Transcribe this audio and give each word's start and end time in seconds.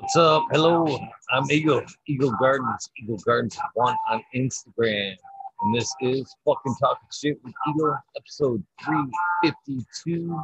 What's 0.00 0.16
up? 0.16 0.44
Hello, 0.50 0.98
I'm 1.30 1.44
Eagle, 1.50 1.82
Eagle 2.08 2.32
Gardens, 2.40 2.88
Eagle 2.98 3.18
Gardens 3.18 3.58
one 3.74 3.94
on 4.08 4.24
Instagram. 4.34 5.14
And 5.60 5.74
this 5.74 5.94
is 6.00 6.34
fucking 6.42 6.74
talking 6.80 7.08
shit 7.12 7.38
with 7.44 7.52
Eagle, 7.68 7.98
episode 8.16 8.64
352. 8.82 10.42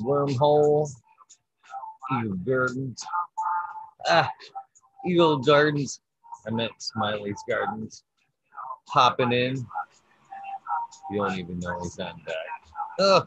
Wormhole, 0.00 0.90
Eagle 2.12 2.36
Gardens. 2.46 3.02
Ah, 4.10 4.30
Eagle 5.06 5.38
Gardens. 5.38 6.02
I 6.46 6.50
meant 6.50 6.72
Smiley's 6.76 7.42
Gardens. 7.48 8.04
Popping 8.88 9.32
in. 9.32 9.66
You 11.10 11.16
don't 11.16 11.38
even 11.38 11.58
know 11.60 11.80
he's 11.82 11.98
on 11.98 12.20
deck. 12.26 12.36
Oh. 12.98 13.26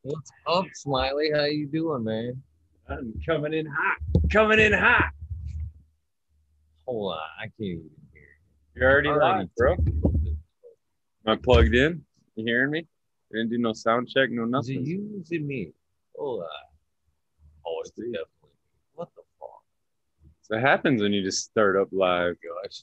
What's 0.00 0.32
up, 0.46 0.64
Smiley? 0.72 1.30
How 1.34 1.44
you 1.44 1.66
doing, 1.66 2.02
man? 2.02 2.42
I'm 2.88 3.14
coming 3.24 3.54
in 3.54 3.66
hot. 3.66 3.98
Coming 4.30 4.60
in 4.60 4.72
hot. 4.72 5.10
Hold 6.86 7.14
on, 7.14 7.18
I 7.38 7.44
can't 7.44 7.54
even 7.60 7.90
hear. 8.12 8.22
You're 8.74 8.90
already 8.90 9.08
you. 9.08 9.18
live, 9.18 9.48
bro. 9.56 9.72
Am 9.72 10.36
I 11.26 11.36
plugged 11.36 11.74
in? 11.74 12.04
You 12.36 12.44
hearing 12.44 12.70
me? 12.70 12.86
You 13.30 13.38
didn't 13.38 13.50
do 13.50 13.58
no 13.58 13.72
sound 13.72 14.08
check, 14.08 14.30
no 14.30 14.42
Is 14.42 14.48
it 14.68 14.74
nothing. 14.74 14.86
you? 14.86 15.20
Is 15.22 15.32
it 15.32 15.42
me? 15.42 15.72
Hold 16.16 16.42
on. 16.42 16.48
Oh, 17.66 17.80
it's 17.80 17.90
definitely. 17.90 18.24
What 18.94 19.08
the 19.16 19.22
fuck? 19.40 19.62
So 20.42 20.56
it 20.56 20.60
happens 20.60 21.00
when 21.00 21.12
you 21.12 21.22
just 21.22 21.44
start 21.44 21.76
up 21.76 21.88
live. 21.90 22.36
Gosh. 22.62 22.82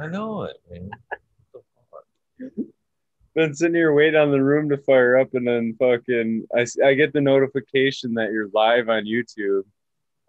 I 0.00 0.06
know 0.06 0.44
it, 0.44 0.56
man. 0.70 0.90
Been 3.34 3.54
sitting 3.54 3.74
here 3.74 3.92
waiting 3.92 4.20
on 4.20 4.30
the 4.30 4.42
room 4.42 4.68
to 4.68 4.78
fire 4.78 5.18
up, 5.18 5.34
and 5.34 5.46
then 5.46 5.74
fucking, 5.78 6.46
I, 6.56 6.66
I 6.84 6.94
get 6.94 7.12
the 7.12 7.20
notification 7.20 8.14
that 8.14 8.30
you're 8.30 8.48
live 8.54 8.88
on 8.88 9.06
YouTube 9.06 9.64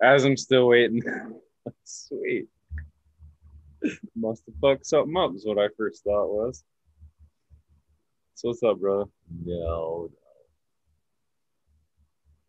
as 0.02 0.25
I'm 0.25 0.38
still 0.38 0.67
waiting. 0.67 1.03
Sweet. 1.84 2.47
Must 4.16 4.42
have 4.47 4.56
fucked 4.59 4.88
something 4.88 5.16
up, 5.17 5.36
is 5.36 5.45
what 5.45 5.59
I 5.59 5.67
first 5.78 6.03
thought 6.03 6.30
was. 6.30 6.64
So 8.34 8.50
what's 8.50 8.64
up, 8.64 8.80
brother? 8.80 9.06
No, 9.45 10.09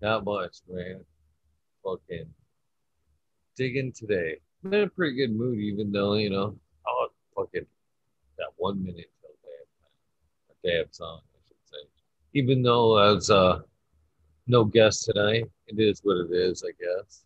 no. 0.00 0.08
Not 0.08 0.24
much, 0.24 0.56
man. 0.68 1.04
Fucking 1.84 2.26
digging 3.56 3.92
today. 3.92 4.38
I'm 4.64 4.72
in 4.72 4.82
a 4.84 4.88
pretty 4.88 5.16
good 5.16 5.36
mood, 5.36 5.58
even 5.58 5.92
though, 5.92 6.14
you 6.14 6.30
know, 6.30 6.56
oh, 6.88 7.08
fucking 7.36 7.66
that 8.38 8.48
one 8.56 8.82
minute 8.82 9.10
till 10.66 10.74
damn 10.74 10.84
time. 10.84 10.84
A 10.84 10.84
damn 10.84 10.92
song, 10.92 11.20
I 11.34 11.38
should 11.46 11.56
say. 11.64 11.88
Even 12.34 12.62
though 12.62 12.96
I 12.96 13.12
was 13.12 13.30
uh, 13.30 13.60
no 14.46 14.64
guest 14.64 15.04
tonight, 15.04 15.44
it 15.66 15.80
is 15.80 16.00
what 16.02 16.16
it 16.16 16.32
is, 16.32 16.64
I 16.66 16.72
guess. 16.80 17.24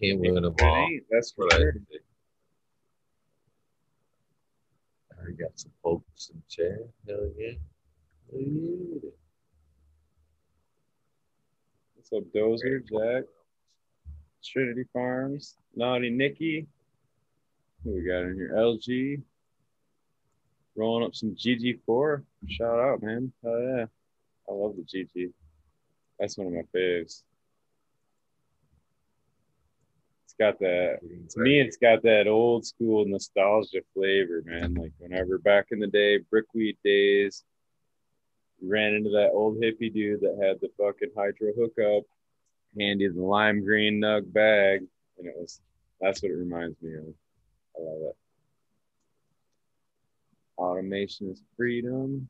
Can't 0.00 0.20
win 0.20 0.34
them 0.34 0.54
all. 0.60 0.88
That's 1.10 1.32
what 1.36 1.54
I 1.54 1.58
think. 1.58 2.02
I 5.20 5.32
got 5.32 5.50
some 5.58 5.72
folks 5.82 6.30
in 6.32 6.36
the 6.36 6.42
chair. 6.48 6.78
Hell 7.06 7.30
yeah. 7.36 7.52
Hell 8.30 8.40
yeah. 8.40 9.10
What's 11.96 12.12
up, 12.12 12.32
Dozer, 12.34 12.80
Jack, 12.88 13.24
Trinity 14.42 14.84
Farms, 14.92 15.56
Naughty 15.74 16.10
Nikki. 16.10 16.66
Who 17.84 17.94
we 17.94 18.02
got 18.02 18.22
in 18.22 18.36
here? 18.36 18.52
LG. 18.54 19.22
Rolling 20.78 21.04
up 21.04 21.14
some 21.14 21.34
GG4. 21.34 22.22
Shout 22.46 22.78
out, 22.78 23.02
man. 23.02 23.32
Oh 23.44 23.58
yeah. 23.58 23.86
I 24.48 24.52
love 24.52 24.76
the 24.76 24.82
GG. 24.82 25.32
That's 26.20 26.38
one 26.38 26.46
of 26.46 26.52
my 26.52 26.62
faves. 26.72 27.24
It's 30.24 30.34
got 30.38 30.60
that 30.60 30.98
to 31.30 31.40
me 31.40 31.60
it's 31.60 31.78
got 31.78 32.04
that 32.04 32.28
old 32.28 32.64
school 32.64 33.04
nostalgia 33.08 33.80
flavor, 33.92 34.40
man. 34.46 34.74
Like 34.74 34.92
whenever 34.98 35.38
back 35.38 35.66
in 35.72 35.80
the 35.80 35.88
day, 35.88 36.18
brickweed 36.30 36.76
days, 36.84 37.42
ran 38.62 38.94
into 38.94 39.10
that 39.10 39.30
old 39.32 39.56
hippie 39.56 39.92
dude 39.92 40.20
that 40.20 40.38
had 40.40 40.60
the 40.60 40.68
fucking 40.78 41.10
hydro 41.16 41.52
hookup, 41.58 42.04
handy 42.78 43.08
the 43.08 43.20
lime 43.20 43.64
green 43.64 44.00
nug 44.00 44.32
bag, 44.32 44.84
and 45.18 45.26
it 45.26 45.34
was 45.36 45.60
that's 46.00 46.22
what 46.22 46.30
it 46.30 46.36
reminds 46.36 46.80
me 46.80 46.94
of. 46.94 47.14
I 47.76 47.82
love 47.82 48.02
it. 48.10 48.16
Automation 50.58 51.30
is 51.30 51.42
freedom. 51.56 52.28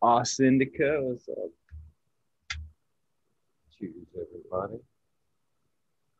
Aw 0.00 0.20
Syndica, 0.20 1.02
what's 1.02 1.28
up? 1.28 1.50
Cheers, 3.76 3.94
everybody. 4.14 4.80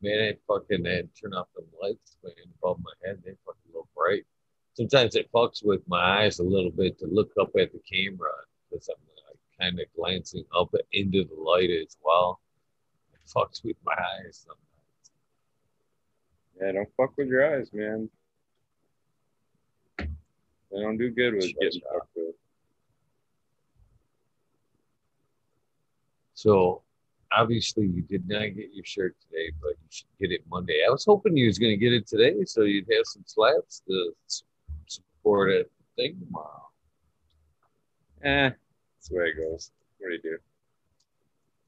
Man, 0.02 0.20
I 0.20 0.36
fucking 0.48 0.84
had 0.84 1.08
turn 1.14 1.32
off 1.32 1.46
the 1.54 1.64
lights, 1.80 2.16
man, 2.24 2.34
above 2.60 2.80
my 2.82 2.91
head. 3.04 3.22
They 3.24 3.32
fucking 3.46 3.72
look 3.72 3.88
bright. 3.96 4.24
Sometimes 4.74 5.14
it 5.14 5.30
fucks 5.32 5.64
with 5.64 5.80
my 5.86 6.22
eyes 6.22 6.41
a 6.41 6.44
little 6.44 6.72
bit 6.72 6.98
to 6.98 7.06
look 7.06 7.30
up 7.40 7.50
at 7.56 7.72
the 7.72 7.80
camera 7.80 8.30
because 8.69 8.88
I'm 8.88 8.96
like, 9.28 9.38
kind 9.60 9.78
of 9.78 9.86
glancing 9.96 10.44
up 10.56 10.75
into 10.92 11.25
the 11.25 11.40
light 11.40 11.70
as 11.70 11.96
well. 12.02 12.40
It 13.12 13.20
fucks 13.30 13.64
with 13.64 13.76
my 13.84 13.94
eyes 13.94 14.44
sometimes. 14.44 14.64
Yeah, 16.60 16.72
don't 16.72 16.88
fuck 16.96 17.16
with 17.16 17.28
your 17.28 17.56
eyes, 17.56 17.72
man. 17.72 18.10
They 20.71 20.81
don't 20.81 20.99
do 20.99 21.11
good 21.11 21.34
with 21.34 21.53
getting 21.61 21.83
up. 21.95 22.01
fucked 22.01 22.11
with. 22.17 22.34
So 26.34 26.83
obviously 27.33 27.87
you 27.87 28.03
did 28.03 28.29
not 28.29 28.55
get 28.55 28.73
your 28.73 28.84
shirt 28.84 29.17
today, 29.21 29.53
but 29.61 29.71
you 29.71 29.89
should 29.91 30.06
get 30.21 30.33
it 30.33 30.43
Monday. 30.49 30.83
I 30.87 30.91
was 30.91 31.05
hoping 31.05 31.37
you 31.37 31.47
was 31.47 31.59
going 31.59 31.73
to 31.73 31.77
get 31.77 31.93
it 31.93 32.06
today 32.06 32.45
so 32.45 32.62
you'd 32.62 32.87
have 32.91 33.05
some 33.05 33.25
slaps 33.27 33.83
to 33.89 34.12
support 34.87 35.51
it 35.51 35.71
thing 35.97 36.17
tomorrow. 36.25 36.69
Eh, 38.23 38.50
that's 38.50 39.09
the 39.09 39.17
way 39.17 39.25
it 39.25 39.37
goes. 39.37 39.71
What 39.99 40.09
do 40.09 40.15
you 40.15 40.23
do? 40.23 40.39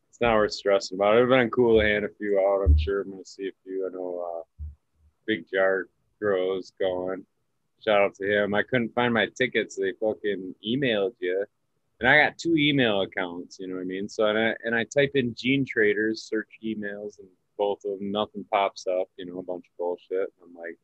It's 0.08 0.20
not 0.20 0.34
worth 0.34 0.52
stressing 0.52 0.96
about. 0.96 1.16
It 1.16 1.26
would 1.26 1.30
have 1.30 1.40
been 1.40 1.50
cool 1.50 1.80
to 1.80 1.86
hand 1.86 2.04
a 2.04 2.08
few 2.08 2.38
out. 2.38 2.64
I'm 2.64 2.78
sure 2.78 3.00
I'm 3.00 3.10
going 3.10 3.22
to 3.22 3.28
see 3.28 3.48
a 3.48 3.52
few. 3.64 3.86
I 3.86 3.94
know 3.94 4.24
uh, 4.38 4.64
Big 5.26 5.46
Jar 5.52 5.86
Grows 6.20 6.72
going. 6.78 7.24
Shout 7.84 8.00
out 8.00 8.14
to 8.16 8.24
him. 8.24 8.54
I 8.54 8.62
couldn't 8.62 8.94
find 8.94 9.12
my 9.12 9.26
tickets. 9.36 9.76
They 9.76 9.92
fucking 10.00 10.54
emailed 10.66 11.14
you. 11.20 11.44
And 12.00 12.08
I 12.08 12.22
got 12.22 12.38
two 12.38 12.56
email 12.56 13.02
accounts, 13.02 13.58
you 13.60 13.68
know 13.68 13.74
what 13.74 13.82
I 13.82 13.84
mean? 13.84 14.08
So, 14.08 14.26
and 14.26 14.38
I, 14.38 14.54
and 14.64 14.74
I 14.74 14.84
type 14.84 15.12
in 15.14 15.34
Gene 15.34 15.66
Traders, 15.66 16.22
search 16.22 16.48
emails, 16.64 17.18
and 17.18 17.28
both 17.58 17.84
of 17.84 17.98
them, 17.98 18.10
nothing 18.10 18.44
pops 18.50 18.86
up, 18.86 19.08
you 19.18 19.26
know, 19.26 19.38
a 19.38 19.42
bunch 19.42 19.66
of 19.66 19.76
bullshit. 19.78 20.32
I'm 20.42 20.54
like, 20.54 20.78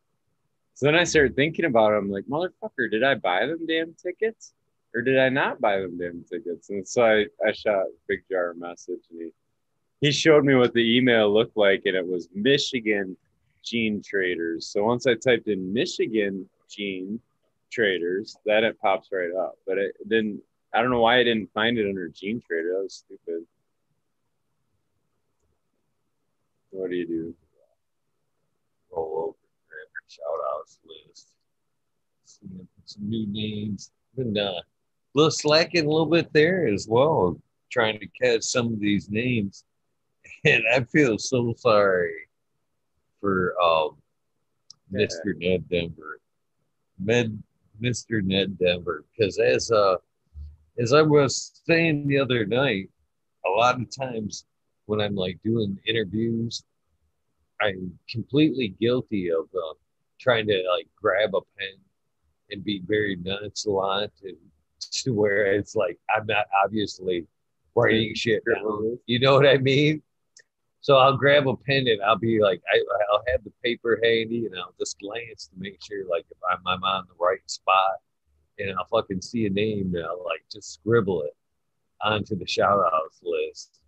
so 0.75 0.85
then 0.85 0.95
I 0.95 1.05
started 1.05 1.35
thinking 1.35 1.65
about 1.65 1.93
it. 1.93 1.97
I'm 1.97 2.11
like, 2.11 2.25
motherfucker, 2.25 2.91
did 2.91 3.03
I 3.03 3.15
buy 3.15 3.47
them 3.47 3.67
damn 3.67 3.95
tickets? 3.95 4.53
or 4.97 5.03
did 5.03 5.19
I 5.19 5.29
not 5.29 5.61
buy 5.61 5.79
them 5.79 5.99
damn 5.99 6.25
tickets? 6.25 6.71
And 6.71 6.89
so 6.89 7.05
I, 7.05 7.27
I 7.47 7.53
shot 7.53 7.85
Big 8.09 8.23
Jar 8.31 8.53
a 8.53 8.55
message 8.57 9.03
and 9.11 9.21
he, 9.21 9.31
he 10.01 10.11
showed 10.11 10.43
me 10.43 10.55
what 10.55 10.73
the 10.73 10.97
email 10.97 11.33
looked 11.33 11.57
like 11.57 11.83
and 11.85 11.95
it 11.95 12.07
was 12.07 12.31
Michigan 12.35 13.15
Gene 13.63 14.03
Traders. 14.03 14.69
So 14.69 14.85
once 14.85 15.07
I 15.07 15.15
typed 15.15 15.49
in 15.49 15.71
Michigan 15.71 16.49
Gene 16.69 17.21
traders, 17.71 18.37
that 18.47 18.65
it 18.65 18.81
pops 18.81 19.09
right 19.13 19.33
up. 19.39 19.57
But 19.67 19.79
it 19.79 19.97
didn't 20.09 20.41
I 20.75 20.83
don't 20.83 20.91
know 20.91 21.01
why 21.01 21.19
I 21.19 21.25
didn't 21.25 21.53
find 21.53 21.79
it 21.79 21.89
under 21.89 22.09
Gene 22.09 22.43
Trader. 22.47 22.75
That 22.75 22.83
was 22.83 22.95
stupid. 22.95 23.47
What 26.71 26.91
do 26.91 26.97
you 26.97 27.07
do? 27.07 27.35
Roll 28.93 29.29
over 29.29 29.37
shout 30.09 30.25
outs 30.55 30.79
list. 30.85 31.29
See 32.25 32.47
if 32.61 32.67
some 32.85 33.09
new 33.09 33.27
names. 33.27 33.91
Been 34.17 34.37
uh, 34.37 34.43
a 34.43 34.63
little 35.15 35.31
slacking 35.31 35.87
a 35.87 35.89
little 35.89 36.07
bit 36.07 36.33
there 36.33 36.67
as 36.67 36.87
well, 36.89 37.41
trying 37.71 37.99
to 38.01 38.07
catch 38.07 38.43
some 38.43 38.73
of 38.73 38.81
these 38.81 39.09
names. 39.11 39.65
And 40.45 40.63
I 40.75 40.81
feel 40.81 41.19
so 41.19 41.55
sorry 41.57 42.29
for 43.21 43.55
um, 43.63 43.97
Yeah. 44.91 45.07
Mr. 45.07 45.37
Ned 45.37 45.69
Denver. 45.69 46.21
Med, 46.99 47.43
Mr. 47.81 48.23
Ned 48.23 48.59
Denver. 48.59 49.05
Because 49.17 49.39
as 49.39 49.71
uh 49.71 49.97
as 50.79 50.93
I 50.93 51.03
was 51.03 51.63
saying 51.67 52.07
the 52.07 52.19
other 52.19 52.45
night, 52.45 52.91
a 53.47 53.51
lot 53.51 53.81
of 53.81 53.89
times 53.95 54.45
when 54.87 55.01
I'm 55.01 55.15
like 55.15 55.39
doing 55.43 55.79
interviews, 55.87 56.65
I'm 57.61 57.99
completely 58.11 58.75
guilty 58.81 59.31
of 59.31 59.45
uh, 59.55 59.75
trying 60.21 60.47
to 60.49 60.63
like 60.71 60.89
grab 61.01 61.35
a 61.35 61.41
pen 61.59 61.79
and 62.51 62.65
be 62.65 62.83
very 62.87 63.17
nonchalant 63.17 64.13
and 64.23 64.37
to 64.81 65.13
where 65.13 65.47
it's 65.55 65.75
like 65.75 65.99
I'm 66.15 66.27
not 66.27 66.47
obviously 66.65 67.27
writing 67.75 68.15
shit 68.15 68.43
down. 68.53 68.99
You 69.07 69.21
know 69.21 69.35
what 69.35 69.47
I 69.47 69.59
mean? 69.59 70.03
So 70.87 70.99
I'll 70.99 71.17
grab 71.17 71.49
a 71.49 71.57
pen 71.57 71.89
and 71.89 72.01
I'll 72.01 72.17
be 72.17 72.41
like, 72.41 72.63
I, 72.73 72.81
I'll 73.11 73.25
have 73.27 73.43
the 73.43 73.51
paper 73.61 73.99
handy 74.05 74.47
and 74.47 74.55
I'll 74.57 74.73
just 74.79 74.97
glance 75.01 75.49
to 75.49 75.59
make 75.59 75.81
sure 75.83 76.09
like 76.09 76.25
if 76.31 76.39
I'm, 76.49 76.61
I'm 76.65 76.85
on 76.85 77.07
the 77.09 77.15
right 77.19 77.41
spot 77.47 77.97
and 78.61 78.71
I'll 78.79 78.85
fucking 78.85 79.21
see 79.21 79.47
a 79.47 79.51
name 79.51 79.97
and 79.97 80.07
I'll 80.07 80.25
like 80.25 80.45
just 80.49 80.75
scribble 80.75 81.23
it 81.23 81.35
onto 82.03 82.37
the 82.37 82.47
shout 82.47 82.79
outs 82.95 83.19
list. 83.21 83.81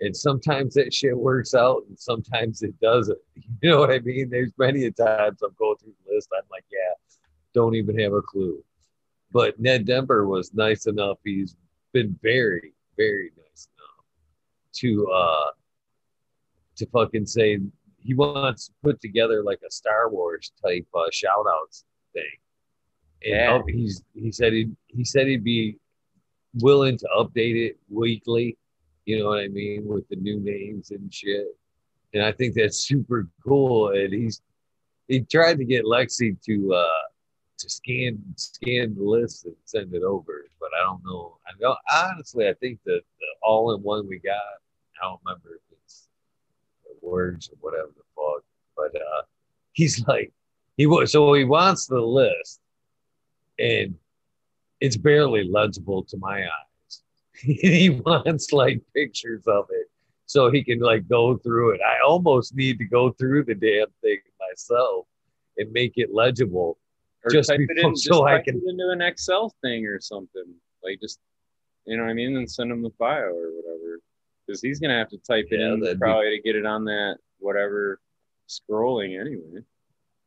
And 0.00 0.16
sometimes 0.16 0.74
that 0.74 0.92
shit 0.92 1.16
works 1.16 1.54
out 1.54 1.84
and 1.88 1.96
sometimes 1.96 2.62
it 2.62 2.74
doesn't. 2.80 3.18
You 3.62 3.70
know 3.70 3.78
what 3.78 3.92
I 3.92 4.00
mean? 4.00 4.28
There's 4.28 4.50
many 4.58 4.86
a 4.86 4.90
times 4.90 5.42
I'm 5.42 5.54
going 5.56 5.76
through 5.76 5.94
the 6.04 6.14
list. 6.16 6.30
I'm 6.36 6.48
like, 6.50 6.64
yeah, 6.72 6.94
don't 7.54 7.76
even 7.76 7.96
have 8.00 8.12
a 8.12 8.22
clue. 8.22 8.60
But 9.30 9.60
Ned 9.60 9.84
Denver 9.84 10.26
was 10.26 10.52
nice 10.52 10.86
enough. 10.86 11.18
He's 11.22 11.54
been 11.92 12.18
very, 12.20 12.72
very 12.96 13.30
nice 13.38 13.68
enough 13.76 14.04
to 14.80 15.08
uh 15.12 15.50
to 16.80 16.86
fucking 16.86 17.26
say 17.26 17.58
he 17.98 18.14
wants 18.14 18.66
to 18.68 18.72
put 18.82 19.00
together 19.00 19.42
like 19.42 19.60
a 19.66 19.70
Star 19.70 20.10
Wars 20.10 20.52
type 20.64 20.86
uh, 20.94 21.02
shout 21.12 21.46
outs 21.48 21.84
thing. 22.12 22.24
And 23.24 23.32
Yeah. 23.34 23.54
up- 23.56 23.68
he's 23.68 24.02
he 24.14 24.32
said 24.32 24.52
he 24.52 24.68
he 24.88 25.04
said 25.04 25.26
he'd 25.26 25.44
be 25.44 25.76
willing 26.54 26.98
to 26.98 27.08
update 27.16 27.56
it 27.68 27.78
weekly, 27.88 28.56
you 29.04 29.18
know 29.18 29.28
what 29.28 29.40
I 29.40 29.48
mean, 29.48 29.86
with 29.86 30.08
the 30.08 30.16
new 30.16 30.40
names 30.40 30.90
and 30.90 31.12
shit. 31.12 31.46
And 32.12 32.22
I 32.24 32.32
think 32.32 32.54
that's 32.54 32.78
super 32.78 33.28
cool. 33.46 33.90
And 33.90 34.12
he's 34.12 34.42
he 35.06 35.20
tried 35.20 35.58
to 35.58 35.64
get 35.64 35.84
Lexi 35.84 36.40
to 36.46 36.74
uh 36.74 37.02
to 37.58 37.68
scan 37.68 38.18
scan 38.36 38.94
the 38.96 39.02
list 39.04 39.44
and 39.44 39.54
send 39.66 39.92
it 39.94 40.02
over, 40.02 40.46
but 40.58 40.70
I 40.80 40.84
don't 40.84 41.04
know. 41.04 41.36
I 41.46 41.50
know 41.60 41.76
honestly 41.92 42.48
I 42.48 42.54
think 42.54 42.80
the, 42.86 43.00
the 43.20 43.26
all 43.42 43.74
in 43.74 43.82
one 43.82 44.08
we 44.08 44.18
got, 44.18 44.40
I 45.00 45.06
don't 45.06 45.20
remember 45.24 45.50
if 45.50 45.56
it's 45.56 45.68
the 45.69 45.69
words 47.02 47.48
or 47.50 47.56
whatever 47.60 47.90
the 47.96 48.02
fuck. 48.16 48.44
But 48.76 48.94
uh 49.00 49.22
he's 49.72 50.06
like 50.06 50.32
he 50.76 50.86
was 50.86 51.12
so 51.12 51.32
he 51.34 51.44
wants 51.44 51.86
the 51.86 52.00
list 52.00 52.60
and 53.58 53.94
it's 54.80 54.96
barely 54.96 55.44
legible 55.44 56.02
to 56.04 56.16
my 56.16 56.42
eyes. 56.42 57.02
he 57.34 57.90
wants 57.90 58.52
like 58.52 58.80
pictures 58.94 59.44
of 59.46 59.66
it 59.70 59.86
so 60.26 60.50
he 60.50 60.62
can 60.64 60.78
like 60.80 61.08
go 61.08 61.36
through 61.36 61.72
it. 61.72 61.80
I 61.86 61.96
almost 62.06 62.54
need 62.54 62.78
to 62.78 62.84
go 62.84 63.10
through 63.12 63.44
the 63.44 63.54
damn 63.54 63.88
thing 64.00 64.18
myself 64.48 65.06
and 65.58 65.70
make 65.72 65.94
it 65.96 66.14
legible. 66.14 66.78
Or 67.24 67.30
Just 67.30 67.50
type 67.50 67.60
it 67.60 67.68
before- 67.74 67.90
in, 67.90 67.96
so 67.96 68.10
just 68.10 68.22
I 68.22 68.40
can- 68.40 68.56
it 68.56 68.62
into 68.70 68.88
an 68.90 69.02
Excel 69.02 69.54
thing 69.62 69.86
or 69.86 70.00
something. 70.00 70.44
Like 70.82 71.00
just, 71.00 71.18
you 71.84 71.96
know 71.96 72.04
what 72.04 72.10
I 72.10 72.14
mean, 72.14 72.36
and 72.36 72.50
send 72.50 72.70
him 72.72 72.82
the 72.82 72.90
file 72.98 73.24
or 73.36 73.50
whatever. 73.52 73.69
Because 74.50 74.62
he's 74.62 74.80
gonna 74.80 74.98
have 74.98 75.08
to 75.10 75.18
type 75.18 75.46
it 75.52 75.60
Yeah, 75.60 75.74
in 75.74 75.80
that'd 75.80 75.98
be- 75.98 76.00
probably 76.00 76.36
to 76.36 76.42
get 76.42 76.56
it 76.56 76.66
on 76.66 76.84
that 76.86 77.18
whatever 77.38 78.00
scrolling 78.48 79.18
anyway. 79.20 79.60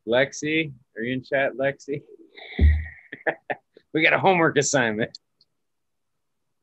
Lexi, 0.08 0.72
are 0.96 1.02
you 1.02 1.12
in 1.12 1.22
chat, 1.22 1.52
Lexi? 1.58 2.02
we 3.92 4.02
got 4.02 4.14
a 4.14 4.18
homework 4.18 4.56
assignment. 4.56 5.16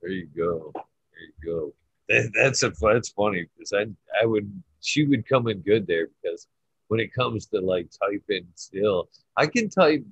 There 0.01 0.09
you 0.09 0.27
go. 0.35 0.71
There 0.73 0.83
you 1.21 1.33
go. 1.53 1.73
That, 2.09 2.31
that's 2.33 2.63
a 2.63 2.71
that's 2.81 3.09
funny 3.09 3.45
because 3.55 3.73
I 3.73 3.85
I 4.19 4.25
would 4.25 4.51
she 4.79 5.05
would 5.05 5.29
come 5.29 5.47
in 5.47 5.59
good 5.59 5.85
there 5.85 6.07
because 6.23 6.47
when 6.87 6.99
it 6.99 7.13
comes 7.13 7.45
to 7.47 7.61
like 7.61 7.89
typing 7.91 8.47
still 8.55 9.07
I 9.37 9.45
can 9.45 9.69
type 9.69 10.03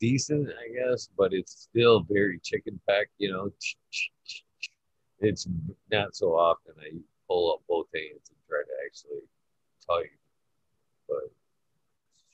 decent 0.00 0.48
I 0.48 0.72
guess 0.72 1.08
but 1.18 1.32
it's 1.32 1.68
still 1.68 2.06
very 2.08 2.38
chicken 2.38 2.78
peck 2.88 3.08
you 3.18 3.32
know 3.32 3.50
it's 5.24 5.48
not 5.90 6.14
so 6.14 6.36
often 6.36 6.74
I 6.80 6.96
pull 7.28 7.52
up 7.52 7.60
both 7.68 7.86
hands 7.94 8.30
and 8.30 8.38
try 8.48 8.58
to 8.62 8.86
actually 8.86 9.20
type 9.86 10.10
but 11.08 11.30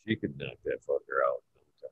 she 0.06 0.16
could 0.16 0.36
knock 0.38 0.56
that 0.64 0.80
fucker 0.86 1.20
out 1.26 1.42
in 1.54 1.60
no 1.82 1.88
time. 1.88 1.90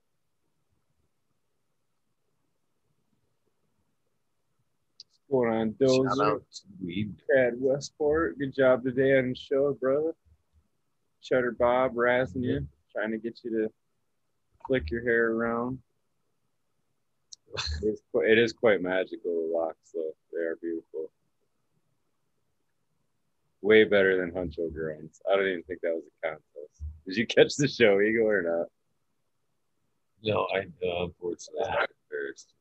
What's 5.29 5.31
going 5.31 5.53
on, 5.53 5.75
Shout 5.81 6.19
Dozer? 6.19 6.33
out 6.33 6.43
to 6.50 6.62
Weed. 6.85 7.15
Westport, 7.59 8.39
good 8.39 8.55
job 8.55 8.85
today 8.85 9.19
on 9.19 9.31
the 9.31 9.35
show, 9.35 9.77
brother. 9.81 10.15
Cheddar 11.23 11.53
Bob 11.53 11.94
razzing 11.94 12.43
you, 12.44 12.67
trying 12.93 13.11
to 13.11 13.19
get 13.19 13.41
you 13.43 13.51
to 13.51 13.69
flick 14.67 14.91
your 14.91 15.03
hair 15.03 15.33
around. 15.33 15.79
It's 17.83 18.03
quite, 18.12 18.29
it 18.29 18.39
is 18.39 18.53
quite 18.53 18.83
magical, 18.83 19.49
the 19.49 19.56
locks, 19.56 19.91
though. 19.95 20.12
They 20.33 20.41
are 20.41 20.56
beautiful. 20.56 21.11
Way 23.62 23.85
better 23.85 24.17
than 24.17 24.33
Huncho 24.33 24.73
Groans. 24.73 25.21
I 25.31 25.37
don't 25.37 25.49
even 25.49 25.62
think 25.65 25.81
that 25.83 25.95
was 25.95 26.05
a 26.05 26.27
contest. 26.27 26.83
Did 27.06 27.17
you 27.17 27.27
catch 27.27 27.56
the 27.56 27.69
show, 27.69 28.00
Eagle, 28.00 28.29
or 28.29 28.43
not? 28.43 28.67
No, 30.23 30.47
I 30.55 30.61
uh, 30.87 31.05
unfortunately 31.05 31.65
I'm 31.65 31.75
not 31.75 31.91
embarrassed. 32.11 32.55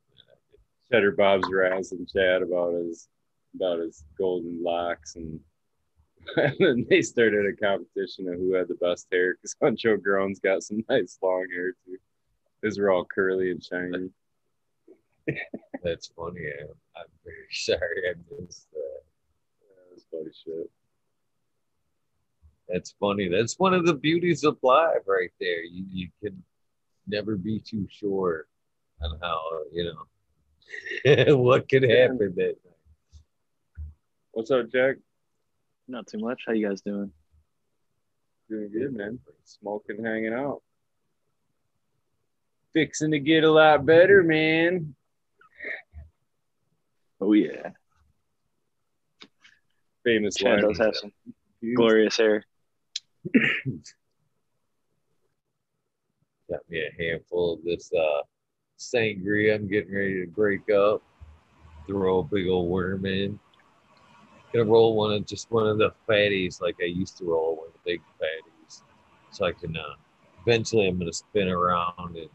Cheddar 0.91 1.11
Bob's 1.11 1.47
razzing 1.49 2.11
Chad 2.11 2.41
about 2.41 2.73
his 2.73 3.07
about 3.55 3.79
his 3.79 4.03
golden 4.17 4.63
locks 4.63 5.15
and 5.15 5.39
and 6.37 6.55
then 6.59 6.85
they 6.89 7.01
started 7.01 7.45
a 7.45 7.55
competition 7.55 8.27
of 8.27 8.35
who 8.35 8.53
had 8.53 8.67
the 8.67 8.75
best 8.75 9.07
hair 9.11 9.35
because 9.35 9.55
Huncho 9.61 10.01
Groan's 10.01 10.39
got 10.39 10.63
some 10.63 10.83
nice 10.89 11.17
long 11.21 11.47
hair 11.53 11.71
too. 11.85 11.97
His 12.61 12.79
were 12.79 12.91
all 12.91 13.05
curly 13.05 13.51
and 13.51 13.63
shiny. 13.63 14.09
That's 15.83 16.07
funny. 16.07 16.51
I'm, 16.59 16.67
I'm 16.95 17.05
very 17.23 17.37
sorry 17.51 18.09
I 18.09 18.13
missed 18.41 18.67
that. 18.71 19.01
That's 19.89 20.05
funny 20.11 20.31
shit. 20.43 20.71
That's 22.67 22.95
funny. 22.99 23.29
That's 23.29 23.57
one 23.57 23.73
of 23.73 23.85
the 23.85 23.93
beauties 23.93 24.43
of 24.43 24.57
live 24.61 25.01
right 25.07 25.31
there. 25.39 25.63
You, 25.63 25.85
you 25.89 26.09
can 26.21 26.43
never 27.07 27.35
be 27.35 27.59
too 27.59 27.87
sure 27.89 28.47
on 29.01 29.17
how, 29.21 29.41
you 29.71 29.85
know, 29.85 31.37
what 31.37 31.69
could 31.69 31.83
happen 31.83 32.33
that 32.35 32.55
night. 32.65 32.75
What's 34.31 34.51
up, 34.51 34.69
Jack? 34.71 34.97
Not 35.87 36.07
too 36.07 36.19
much. 36.19 36.43
How 36.45 36.53
you 36.53 36.67
guys 36.67 36.81
doing? 36.81 37.11
Doing 38.49 38.69
good, 38.71 38.93
man. 38.93 39.19
Smoking, 39.45 40.03
hanging 40.03 40.33
out. 40.33 40.61
Fixing 42.73 43.11
to 43.11 43.19
get 43.19 43.45
a 43.45 43.51
lot 43.51 43.85
better, 43.85 44.23
man. 44.23 44.93
Oh 47.19 47.33
yeah, 47.33 47.71
Famous 50.07 50.35
Chad 50.35 50.61
does 50.61 50.77
have 50.77 50.95
some 50.95 51.11
glorious 51.75 52.15
hair. 52.15 52.45
Got 56.49 56.61
me 56.69 56.79
a 56.79 56.93
handful 56.97 57.55
of 57.55 57.63
this 57.65 57.91
uh, 57.93 58.21
sangria. 58.79 59.55
I'm 59.55 59.67
getting 59.67 59.93
ready 59.93 60.25
to 60.25 60.31
break 60.31 60.69
up. 60.69 61.03
Throw 61.87 62.19
a 62.19 62.23
big 62.23 62.47
old 62.47 62.69
worm 62.69 63.05
in. 63.05 63.37
Gonna 64.53 64.63
roll 64.63 64.95
one 64.95 65.11
of 65.11 65.25
just 65.25 65.51
one 65.51 65.67
of 65.67 65.77
the 65.77 65.91
fatties 66.07 66.61
like 66.61 66.77
I 66.81 66.85
used 66.85 67.17
to 67.17 67.25
roll, 67.25 67.57
one 67.57 67.67
of 67.67 67.73
the 67.73 67.79
big 67.83 68.01
fatties, 68.21 68.83
so 69.31 69.43
I 69.45 69.51
can. 69.51 69.75
Uh, 69.75 69.95
eventually, 70.45 70.87
I'm 70.87 70.97
gonna 70.97 71.11
spin 71.11 71.49
around 71.49 72.15
and 72.15 72.29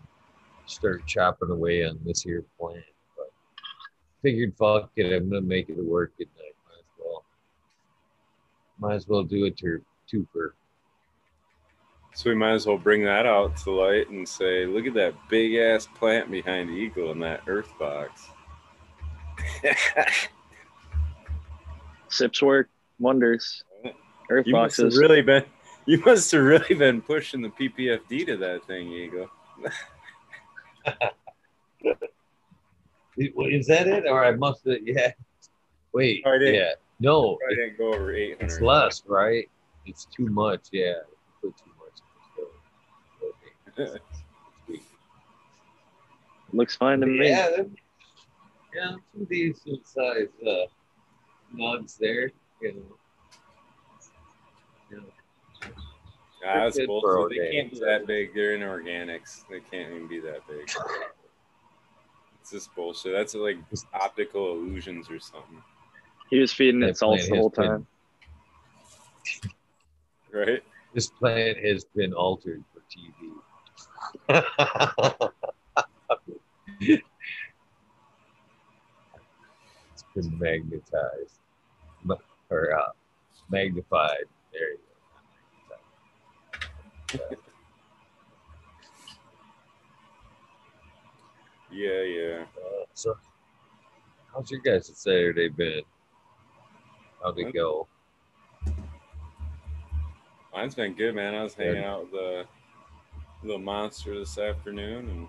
start 0.67 1.07
chopping 1.07 1.49
away 1.51 1.87
on 1.87 1.99
this 2.05 2.23
here 2.23 2.45
plant. 2.61 2.85
But 4.23 4.29
figured, 4.29 4.55
fuck 4.57 4.91
it, 4.97 5.12
I'm 5.12 5.29
gonna 5.29 5.43
make 5.43 5.69
it 5.69 5.76
work 5.76 6.12
at 6.21 6.26
night. 6.37 6.55
Might 6.67 6.79
as 6.79 6.85
well. 6.99 7.25
Might 8.79 8.95
as 8.95 9.09
well 9.09 9.25
do 9.25 9.45
it 9.47 9.57
to 9.59 9.85
twofer. 10.11 10.52
So 12.14 12.31
we 12.31 12.37
might 12.37 12.52
as 12.52 12.67
well 12.67 12.79
bring 12.79 13.05
that 13.05 13.26
out 13.26 13.57
to 13.59 13.71
light 13.71 14.11
and 14.11 14.29
say, 14.29 14.67
look 14.67 14.87
at 14.87 14.95
that 14.95 15.14
big 15.29 15.55
ass 15.55 15.88
plant 15.95 16.31
behind 16.31 16.71
Eagle 16.71 17.11
in 17.11 17.19
that 17.21 17.43
earth 17.47 17.73
box. 17.79 18.29
Sips 22.09 22.43
work 22.43 22.69
wonders. 22.99 23.64
Earth 24.31 24.47
you 24.47 24.52
must 24.52 24.76
boxes. 24.76 24.99
really 24.99 25.23
been 25.23 25.45
you 25.87 26.00
must 26.05 26.31
have 26.31 26.43
really 26.43 26.75
been 26.75 27.00
pushing 27.00 27.43
the 27.43 27.49
PPFD 27.49 28.26
to 28.26 28.37
that 28.37 28.64
thing, 28.67 28.93
Eagle. 28.93 29.29
Is- 33.16 33.31
Is 33.61 33.66
that 33.66 33.87
it? 33.88 34.07
Or 34.07 34.25
I 34.25 34.33
must 34.33 34.64
have, 34.66 34.78
yeah. 34.85 35.12
Wait, 35.92 36.23
I 36.26 36.38
didn't- 36.38 36.54
yeah. 36.54 36.73
No, 37.00 37.37
I 37.50 37.54
didn't 37.54 37.78
go 37.78 37.92
over 37.95 38.14
eight 38.14 38.37
it's 38.40 38.61
less, 38.61 39.02
right? 39.07 39.49
It's 39.87 40.04
too 40.07 40.26
much, 40.26 40.69
yeah. 40.73 40.95
Put 41.42 41.57
too 41.57 41.73
much 41.78 41.99
in 43.66 43.73
this 43.76 43.90
building. 44.66 44.83
Looks 46.52 46.76
fine 46.76 47.00
to 47.00 47.07
me. 47.07 47.28
Yeah, 47.28 47.49
that- 47.50 47.71
yeah, 48.75 48.90
some 49.12 49.25
decent 49.25 49.87
size 49.87 50.28
uh, 50.47 50.66
nugs 51.54 51.99
there, 51.99 52.31
you 52.61 52.73
know. 52.75 52.97
You 54.90 54.97
know, 54.99 55.02
Nah, 56.45 56.64
that's 56.64 56.76
Good 56.78 56.87
bullshit. 56.87 57.38
They 57.38 57.50
can't 57.52 57.71
be 57.73 57.78
that 57.81 58.07
big. 58.07 58.35
They're 58.35 58.54
in 58.54 58.62
organics. 58.62 59.45
They 59.49 59.61
can't 59.61 59.92
even 59.95 60.09
be 60.09 60.21
that 60.21 60.40
big. 60.49 60.69
It's 62.43 62.51
just 62.51 62.75
bullshit. 62.75 63.13
That's 63.13 63.37
like 63.37 63.57
just 63.71 63.87
optical 63.95 64.55
illusions 64.55 65.09
or 65.09 65.21
something, 65.21 65.63
He 66.29 66.41
was 66.41 66.53
feeding 66.53 66.83
it 66.83 66.97
salts 66.97 67.29
the 67.29 67.37
whole 67.37 67.51
has 67.51 67.57
been- 67.57 67.69
time. 67.69 67.87
right? 70.33 70.63
This 70.93 71.07
plant 71.07 71.57
has 71.59 71.85
been 71.95 72.13
altered 72.13 72.65
for 72.75 72.83
TV. 72.91 73.39
it's 79.93 80.05
been 80.15 80.39
magnetized, 80.39 81.39
but 82.05 82.19
or 82.51 82.77
uh, 82.79 82.91
magnified. 83.51 84.25
There 84.53 84.73
you 84.73 84.79
go. 87.19 87.37
Yeah, 91.73 92.02
yeah. 92.02 92.45
Uh, 92.57 92.85
so, 92.93 93.17
how's 94.33 94.50
your 94.50 94.61
guys' 94.61 94.93
Saturday 94.95 95.49
been? 95.49 95.83
How'd 97.23 97.38
it 97.38 97.55
go? 97.55 97.87
Mine's 100.52 100.75
been 100.75 100.93
good, 100.93 101.14
man. 101.14 101.35
I 101.35 101.43
was 101.43 101.55
hanging 101.55 101.83
out 101.83 102.02
with 102.02 102.11
the 102.12 102.45
little 103.43 103.59
monster 103.59 104.19
this 104.19 104.37
afternoon 104.37 105.09
and 105.09 105.29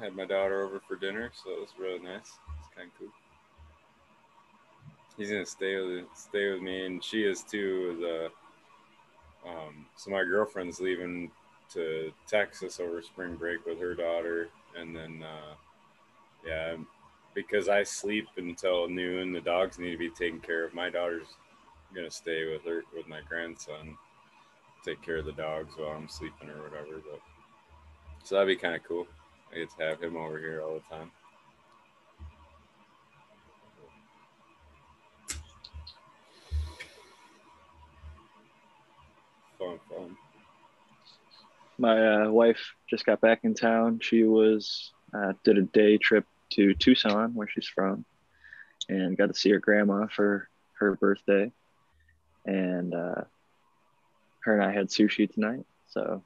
had 0.00 0.16
my 0.16 0.24
daughter 0.24 0.62
over 0.62 0.80
for 0.80 0.96
dinner, 0.96 1.30
so 1.34 1.50
it 1.50 1.60
was 1.60 1.70
really 1.78 1.98
nice. 1.98 2.38
It's 2.58 2.74
kind 2.74 2.88
of 2.88 2.98
cool. 2.98 3.08
He's 5.18 5.30
gonna 5.30 5.44
stay 5.44 5.76
with 5.76 6.06
stay 6.14 6.50
with 6.50 6.62
me, 6.62 6.86
and 6.86 7.04
she 7.04 7.24
is 7.24 7.42
too. 7.42 8.30
A, 9.44 9.48
um, 9.48 9.86
so 9.96 10.10
my 10.10 10.24
girlfriend's 10.24 10.80
leaving 10.80 11.30
to 11.74 12.12
Texas 12.26 12.80
over 12.80 13.02
spring 13.02 13.34
break 13.34 13.66
with 13.66 13.78
her 13.80 13.94
daughter, 13.94 14.48
and 14.80 14.94
then 14.94 15.22
uh, 15.22 15.54
yeah, 16.46 16.76
because 17.34 17.68
I 17.68 17.82
sleep 17.82 18.26
until 18.36 18.88
noon, 18.88 19.32
the 19.32 19.40
dogs 19.40 19.78
need 19.78 19.92
to 19.92 19.98
be 19.98 20.10
taken 20.10 20.40
care 20.40 20.64
of. 20.64 20.74
My 20.74 20.90
daughter's 20.90 21.26
gonna 21.94 22.10
stay 22.10 22.50
with 22.50 22.64
her 22.64 22.82
with 22.94 23.08
my 23.08 23.20
grandson, 23.28 23.96
take 24.84 25.02
care 25.02 25.16
of 25.16 25.24
the 25.24 25.32
dogs 25.32 25.74
while 25.76 25.90
I'm 25.90 26.08
sleeping 26.08 26.48
or 26.48 26.62
whatever. 26.62 27.02
But 27.10 27.20
so 28.22 28.34
that'd 28.34 28.48
be 28.48 28.60
kind 28.60 28.74
of 28.74 28.84
cool. 28.84 29.06
I 29.52 29.58
get 29.58 29.70
to 29.78 29.84
have 29.84 30.02
him 30.02 30.16
over 30.16 30.38
here 30.38 30.62
all 30.62 30.74
the 30.74 30.94
time. 30.94 31.10
Fun, 39.58 39.80
fun. 39.88 40.16
My 41.78 42.24
uh, 42.24 42.30
wife 42.30 42.74
just 42.90 43.06
got 43.06 43.20
back 43.20 43.40
in 43.44 43.54
town. 43.54 44.00
She 44.02 44.24
was 44.24 44.92
uh, 45.14 45.32
did 45.44 45.58
a 45.58 45.62
day 45.62 45.96
trip 45.96 46.26
to 46.50 46.74
Tucson, 46.74 47.34
where 47.34 47.48
she's 47.48 47.68
from, 47.68 48.04
and 48.88 49.16
got 49.16 49.26
to 49.26 49.34
see 49.34 49.50
her 49.50 49.58
grandma 49.58 50.06
for 50.08 50.48
her 50.78 50.96
birthday. 50.96 51.52
And 52.46 52.94
uh, 52.94 53.22
her 54.40 54.54
and 54.54 54.62
I 54.62 54.72
had 54.72 54.88
sushi 54.88 55.32
tonight. 55.32 55.64
So 55.90 56.22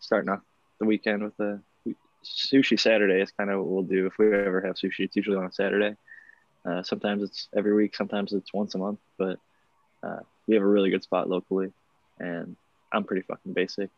starting 0.00 0.30
off 0.30 0.40
the 0.78 0.86
weekend 0.86 1.22
with 1.22 1.38
a 1.40 1.60
sushi 2.24 2.78
Saturday 2.78 3.20
is 3.20 3.30
kind 3.32 3.50
of 3.50 3.58
what 3.58 3.68
we'll 3.68 3.82
do 3.82 4.06
if 4.06 4.18
we 4.18 4.26
ever 4.34 4.60
have 4.62 4.76
sushi. 4.76 5.00
It's 5.00 5.16
usually 5.16 5.36
on 5.36 5.44
a 5.44 5.52
Saturday. 5.52 5.96
Uh, 6.64 6.82
sometimes 6.82 7.22
it's 7.22 7.48
every 7.54 7.74
week. 7.74 7.94
Sometimes 7.94 8.32
it's 8.32 8.52
once 8.52 8.74
a 8.74 8.78
month. 8.78 9.00
But 9.18 9.38
uh, 10.02 10.20
we 10.46 10.54
have 10.54 10.62
a 10.62 10.66
really 10.66 10.90
good 10.90 11.02
spot 11.02 11.28
locally, 11.28 11.72
and 12.18 12.56
I'm 12.92 13.04
pretty 13.04 13.22
fucking 13.22 13.52
basic. 13.52 13.90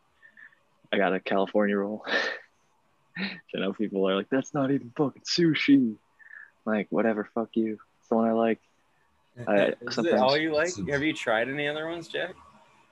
I 0.93 0.97
got 0.99 1.15
a 1.15 1.21
California 1.21 1.77
roll. 1.77 2.05
I 3.19 3.59
know 3.59 3.73
people 3.73 4.09
are 4.09 4.15
like, 4.15 4.29
"That's 4.31 4.53
not 4.53 4.71
even 4.71 4.93
fucking 4.97 5.23
sushi." 5.23 5.97
like, 6.67 6.89
whatever, 6.91 7.29
fuck 7.35 7.51
you. 7.55 7.79
It's 8.01 8.09
the 8.09 8.17
one 8.17 8.29
I 8.29 8.33
like. 8.33 8.61
I, 9.47 9.75
Is 9.81 9.99
it 9.99 10.15
all 10.15 10.37
you 10.37 10.53
like? 10.53 10.71
Have 10.89 11.03
you 11.03 11.13
tried 11.13 11.49
any 11.49 11.69
other 11.69 11.89
ones, 11.89 12.09
Jack? 12.09 12.35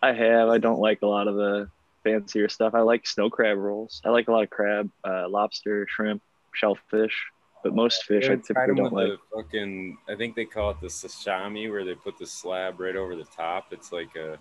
I 0.03 0.13
have. 0.13 0.49
I 0.49 0.59
don't 0.59 0.79
like 0.79 1.03
a 1.03 1.07
lot 1.07 1.27
of 1.27 1.35
the 1.35 1.69
fancier 2.05 2.49
stuff. 2.49 2.75
I 2.75 2.81
like 2.81 3.07
snow 3.07 3.31
crab 3.31 3.59
rolls. 3.59 4.01
I 4.05 4.11
like 4.11 4.29
a 4.29 4.33
lot 4.33 4.43
of 4.45 4.51
crab, 4.51 4.91
uh, 5.05 5.29
lobster, 5.29 5.87
shrimp, 5.89 6.23
shellfish, 6.53 7.15
but 7.63 7.75
most 7.75 8.05
fish 8.05 8.25
I 8.25 8.31
haven't 8.31 8.45
typically 8.45 8.67
them 8.67 8.77
don't 8.77 8.93
with 8.93 9.09
like. 9.09 9.19
the 9.19 9.43
fucking. 9.43 9.99
I 10.09 10.15
think 10.15 10.37
they 10.37 10.45
call 10.45 10.71
it 10.71 10.81
the 10.81 10.89
sashimi, 10.89 11.71
where 11.71 11.85
they 11.85 11.95
put 11.95 12.19
the 12.19 12.27
slab 12.27 12.79
right 12.79 12.97
over 12.97 13.17
the 13.17 13.25
top. 13.25 13.67
It's 13.73 13.91
like 13.91 14.15
a. 14.17 14.39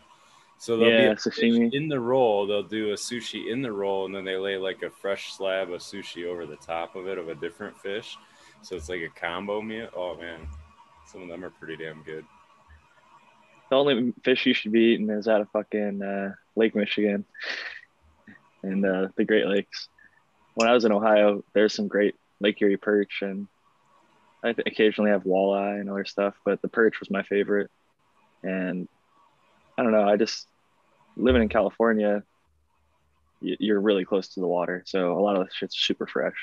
So 0.60 0.78
they'll 0.78 0.90
Yeah, 0.90 1.16
be 1.16 1.70
in 1.74 1.90
the 1.90 2.00
roll. 2.00 2.48
They'll 2.48 2.64
do 2.64 2.92
a 2.92 2.96
sushi 2.96 3.52
in 3.52 3.62
the 3.62 3.72
roll, 3.72 4.06
and 4.06 4.16
then 4.16 4.24
they 4.24 4.38
lay 4.38 4.58
like 4.58 4.82
a 4.82 4.90
fresh 4.90 5.34
slab 5.34 5.72
of 5.72 5.82
sushi 5.82 6.26
over 6.26 6.46
the 6.46 6.56
top 6.56 6.96
of 6.96 7.08
it 7.08 7.18
of 7.18 7.28
a 7.28 7.36
different 7.36 7.78
fish. 7.80 8.18
So 8.62 8.78
it's 8.78 8.88
like 8.88 9.02
a 9.02 9.10
combo 9.20 9.62
meal. 9.62 9.90
Oh 9.96 10.16
man, 10.16 10.48
some 11.06 11.22
of 11.22 11.28
them 11.28 11.44
are 11.44 11.50
pretty 11.50 11.76
damn 11.84 12.02
good. 12.04 12.26
The 13.70 13.76
only 13.76 14.14
fish 14.24 14.46
you 14.46 14.54
should 14.54 14.72
be 14.72 14.94
eating 14.94 15.10
is 15.10 15.28
out 15.28 15.42
of 15.42 15.50
fucking 15.52 16.02
uh, 16.02 16.34
Lake 16.56 16.76
Michigan 16.76 17.26
and 18.64 18.86
uh, 18.86 19.08
the 19.18 19.26
Great 19.26 19.48
Lakes. 19.48 19.90
When 20.56 20.70
I 20.70 20.74
was 20.74 20.86
in 20.86 20.92
Ohio, 20.92 21.44
there's 21.54 21.74
some 21.74 21.88
great 21.88 22.16
Lake 22.40 22.62
Erie 22.62 22.78
perch, 22.78 23.22
and 23.22 23.48
I 24.44 24.50
occasionally 24.66 25.12
have 25.12 25.24
walleye 25.24 25.80
and 25.80 25.90
other 25.90 26.06
stuff, 26.06 26.36
but 26.46 26.62
the 26.62 26.68
perch 26.68 27.00
was 27.00 27.10
my 27.10 27.24
favorite. 27.24 27.72
And 28.44 28.88
I 29.78 29.84
don't 29.84 29.92
know, 29.92 30.08
I 30.08 30.18
just 30.18 30.48
living 31.16 31.42
in 31.42 31.50
California, 31.50 32.24
you're 33.42 33.80
really 33.80 34.06
close 34.06 34.30
to 34.30 34.40
the 34.40 34.48
water, 34.48 34.84
so 34.86 35.18
a 35.18 35.22
lot 35.22 35.36
of 35.36 35.46
the 35.46 35.54
shit's 35.54 35.78
super 35.78 36.08
fresh. 36.08 36.36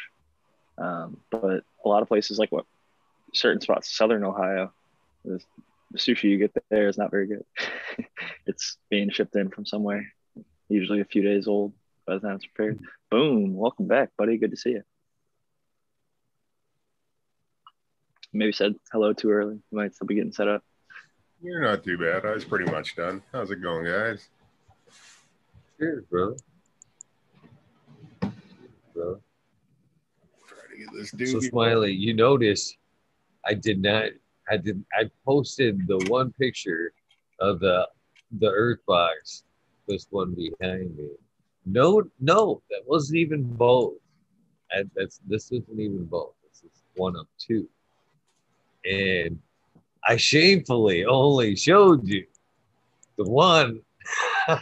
Um, 0.78 1.18
but 1.30 1.62
a 1.84 1.88
lot 1.88 2.02
of 2.02 2.08
places, 2.08 2.38
like 2.38 2.52
what 2.52 2.64
certain 3.34 3.60
spots, 3.60 3.96
southern 3.96 4.24
Ohio, 4.24 4.72
the 5.24 5.40
sushi 5.96 6.24
you 6.24 6.38
get 6.38 6.54
there 6.70 6.88
is 6.88 6.98
not 6.98 7.10
very 7.10 7.26
good. 7.26 7.44
it's 8.46 8.78
being 8.88 9.10
shipped 9.10 9.36
in 9.36 9.50
from 9.50 9.66
somewhere, 9.66 10.06
usually 10.68 11.00
a 11.00 11.04
few 11.04 11.22
days 11.22 11.46
old 11.46 11.72
by 12.06 12.14
the 12.14 12.20
time 12.20 12.36
it's 12.36 12.46
prepared. 12.46 12.80
Boom, 13.10 13.54
welcome 13.54 13.86
back, 13.86 14.10
buddy. 14.16 14.38
Good 14.38 14.50
to 14.50 14.56
see 14.56 14.70
you. 14.70 14.82
Maybe 18.32 18.52
said 18.52 18.74
hello 18.92 19.12
too 19.12 19.30
early. 19.30 19.56
You 19.70 19.78
might 19.78 19.94
still 19.94 20.06
be 20.06 20.14
getting 20.14 20.32
set 20.32 20.48
up. 20.48 20.62
You're 21.42 21.62
not 21.62 21.82
too 21.82 21.96
bad. 21.96 22.26
I 22.26 22.34
was 22.34 22.44
pretty 22.44 22.70
much 22.70 22.96
done. 22.96 23.22
How's 23.32 23.50
it 23.50 23.62
going, 23.62 23.86
guys? 23.86 24.28
Cheers, 25.78 26.04
brother. 26.10 26.36
Bro. 28.94 29.20
Try 30.46 30.58
to 30.70 30.78
get 30.78 30.88
this 30.92 31.10
dude. 31.12 31.28
So. 31.28 31.40
Smiley, 31.40 31.92
you 31.92 32.12
notice 32.12 32.76
I 33.46 33.54
did 33.54 33.80
not 33.80 34.10
I 34.50 34.58
did 34.58 34.84
I 34.92 35.10
posted 35.24 35.86
the 35.86 36.04
one 36.08 36.32
picture 36.32 36.92
of 37.38 37.60
the 37.60 37.88
the 38.38 38.50
earth 38.50 38.80
box, 38.86 39.44
this 39.88 40.06
one 40.10 40.34
behind 40.34 40.96
me. 40.96 41.08
No, 41.64 42.02
no, 42.20 42.62
that 42.70 42.82
wasn't 42.86 43.18
even 43.18 43.42
both. 43.44 43.94
And 44.72 44.90
that's 44.94 45.20
this 45.26 45.50
isn't 45.52 45.80
even 45.80 46.04
both. 46.04 46.34
This 46.46 46.64
is 46.64 46.82
one 46.96 47.16
of 47.16 47.26
two. 47.38 47.66
And 48.84 49.38
I 50.06 50.16
shamefully 50.16 51.04
only 51.04 51.56
showed 51.56 52.06
you 52.08 52.26
the 53.16 53.24
one 53.24 53.80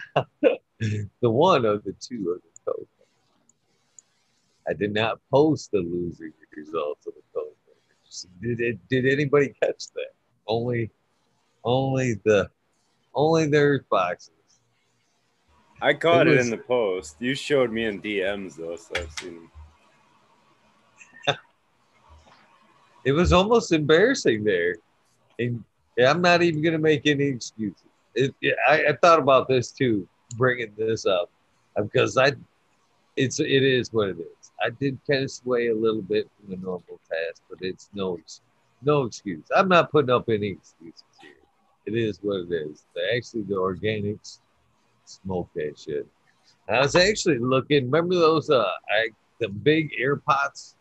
the 0.80 1.30
one 1.30 1.64
of 1.64 1.84
the 1.84 1.92
two 2.00 2.32
of 2.36 2.42
the 2.42 2.72
coke. 2.72 2.88
I 4.68 4.72
did 4.74 4.92
not 4.92 5.20
post 5.30 5.70
the 5.70 5.78
losing 5.78 6.32
results 6.56 7.06
of 7.06 7.14
the 7.14 7.22
coke. 7.34 7.54
Did 8.42 8.60
it, 8.60 8.88
did 8.88 9.06
anybody 9.06 9.54
catch 9.62 9.88
that? 9.94 10.12
Only 10.46 10.90
only 11.64 12.14
the 12.24 12.50
only 13.14 13.46
the 13.46 13.58
earth 13.58 13.88
boxes. 13.90 14.32
I 15.80 15.94
caught 15.94 16.26
It 16.26 16.32
it, 16.32 16.36
was- 16.36 16.46
in 16.46 16.50
the 16.50 16.58
post. 16.62 17.16
You 17.20 17.34
showed 17.34 17.70
me 17.72 17.84
in 17.84 18.02
DMs 18.02 18.56
though, 18.56 18.76
so 18.76 18.90
I've 18.96 19.12
seen 19.12 19.34
them. 21.26 21.36
It 23.04 23.12
was 23.12 23.32
almost 23.32 23.72
embarrassing 23.72 24.42
there. 24.44 24.76
And 25.38 25.64
I'm 26.04 26.20
not 26.20 26.42
even 26.42 26.62
gonna 26.62 26.78
make 26.78 27.06
any 27.06 27.24
excuses. 27.24 27.84
It, 28.14 28.34
I, 28.68 28.86
I 28.88 28.92
thought 29.00 29.18
about 29.18 29.48
this 29.48 29.70
too, 29.70 30.08
bringing 30.36 30.72
this 30.76 31.06
up, 31.06 31.30
because 31.76 32.16
I, 32.16 32.32
it's 33.16 33.40
it 33.40 33.62
is 33.62 33.92
what 33.92 34.08
it 34.08 34.18
is. 34.18 34.52
I 34.64 34.70
did 34.70 34.98
kind 35.08 35.24
of 35.24 35.30
sway 35.30 35.68
a 35.68 35.74
little 35.74 36.02
bit 36.02 36.28
from 36.36 36.50
the 36.50 36.56
normal 36.56 37.00
task, 37.08 37.42
but 37.48 37.58
it's 37.60 37.90
no 37.94 38.18
no 38.82 39.04
excuse. 39.04 39.44
I'm 39.54 39.68
not 39.68 39.90
putting 39.90 40.10
up 40.10 40.28
any 40.28 40.48
excuses 40.48 41.04
here. 41.20 41.30
It 41.86 41.94
is 41.96 42.18
what 42.22 42.46
it 42.48 42.52
is. 42.52 42.84
Actually, 43.16 43.42
the 43.42 43.54
organics 43.54 44.40
smoke 45.04 45.48
that 45.54 45.78
shit. 45.78 46.06
I 46.68 46.80
was 46.80 46.96
actually 46.96 47.38
looking. 47.38 47.84
Remember 47.84 48.14
those 48.14 48.50
uh, 48.50 48.64
I, 48.90 49.08
the 49.40 49.48
big 49.48 49.92
air 49.98 50.16
pots 50.16 50.76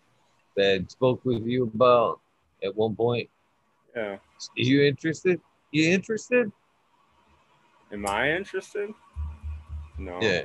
that 0.56 0.82
I 0.82 0.86
spoke 0.88 1.24
with 1.24 1.46
you 1.46 1.64
about 1.64 2.20
at 2.64 2.76
one 2.76 2.96
point? 2.96 3.30
Yeah. 3.98 4.14
Are 4.14 4.20
you 4.56 4.84
interested? 4.84 5.42
You 5.72 5.90
interested? 5.90 6.52
Am 7.92 8.06
I 8.06 8.32
interested? 8.32 8.92
No. 9.98 10.20
Yeah. 10.22 10.44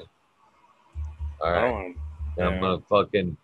All 1.42 1.52
right. 1.52 1.94
I'm 2.38 2.54
yeah. 2.54 2.60
gonna 2.60 2.80
fucking 2.88 3.36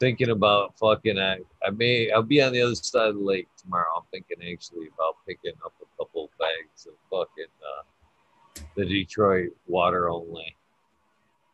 thinking 0.00 0.30
about 0.30 0.78
fucking. 0.78 1.18
I 1.18 1.40
I 1.62 1.70
may 1.70 2.10
I'll 2.10 2.22
be 2.22 2.40
on 2.40 2.54
the 2.54 2.62
other 2.62 2.74
side 2.74 3.08
of 3.08 3.16
the 3.16 3.20
lake 3.20 3.48
tomorrow. 3.62 3.84
I'm 3.98 4.04
thinking 4.10 4.38
actually 4.50 4.88
about 4.94 5.16
picking 5.28 5.52
up 5.62 5.74
a 5.82 5.86
couple 5.98 6.30
bags 6.38 6.86
of 6.86 6.94
fucking 7.10 7.52
uh, 7.60 8.62
the 8.76 8.86
Detroit 8.86 9.50
water 9.66 10.08
only, 10.08 10.56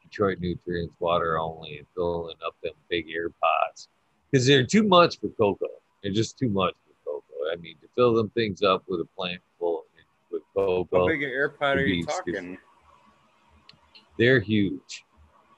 Detroit 0.05 0.39
nutrients 0.39 0.95
water 1.01 1.41
only, 1.41 1.79
and 1.79 1.87
filling 1.97 2.37
up 2.47 2.55
them 2.63 2.75
big 2.89 3.07
air 3.11 3.31
pots 3.31 3.89
because 4.31 4.47
they're 4.47 4.65
too 4.65 4.85
much 4.85 5.19
for 5.19 5.29
cocoa. 5.31 5.67
They're 6.05 6.13
just 6.13 6.39
too 6.39 6.51
much. 6.51 6.75
I 7.51 7.57
mean, 7.57 7.77
to 7.83 7.89
fill 7.95 8.15
them 8.15 8.31
things 8.31 8.63
up 8.63 8.85
with 8.89 9.01
a 9.01 9.05
plant 9.17 9.41
full 9.59 9.85
with 10.31 10.43
cocoa. 10.55 11.01
How 11.01 11.07
big 11.07 11.23
an 11.23 11.31
air 11.31 11.49
pot 11.49 11.77
are 11.77 11.87
you 11.87 12.05
talking? 12.05 12.59
They're 14.19 14.41
huge. 14.41 15.05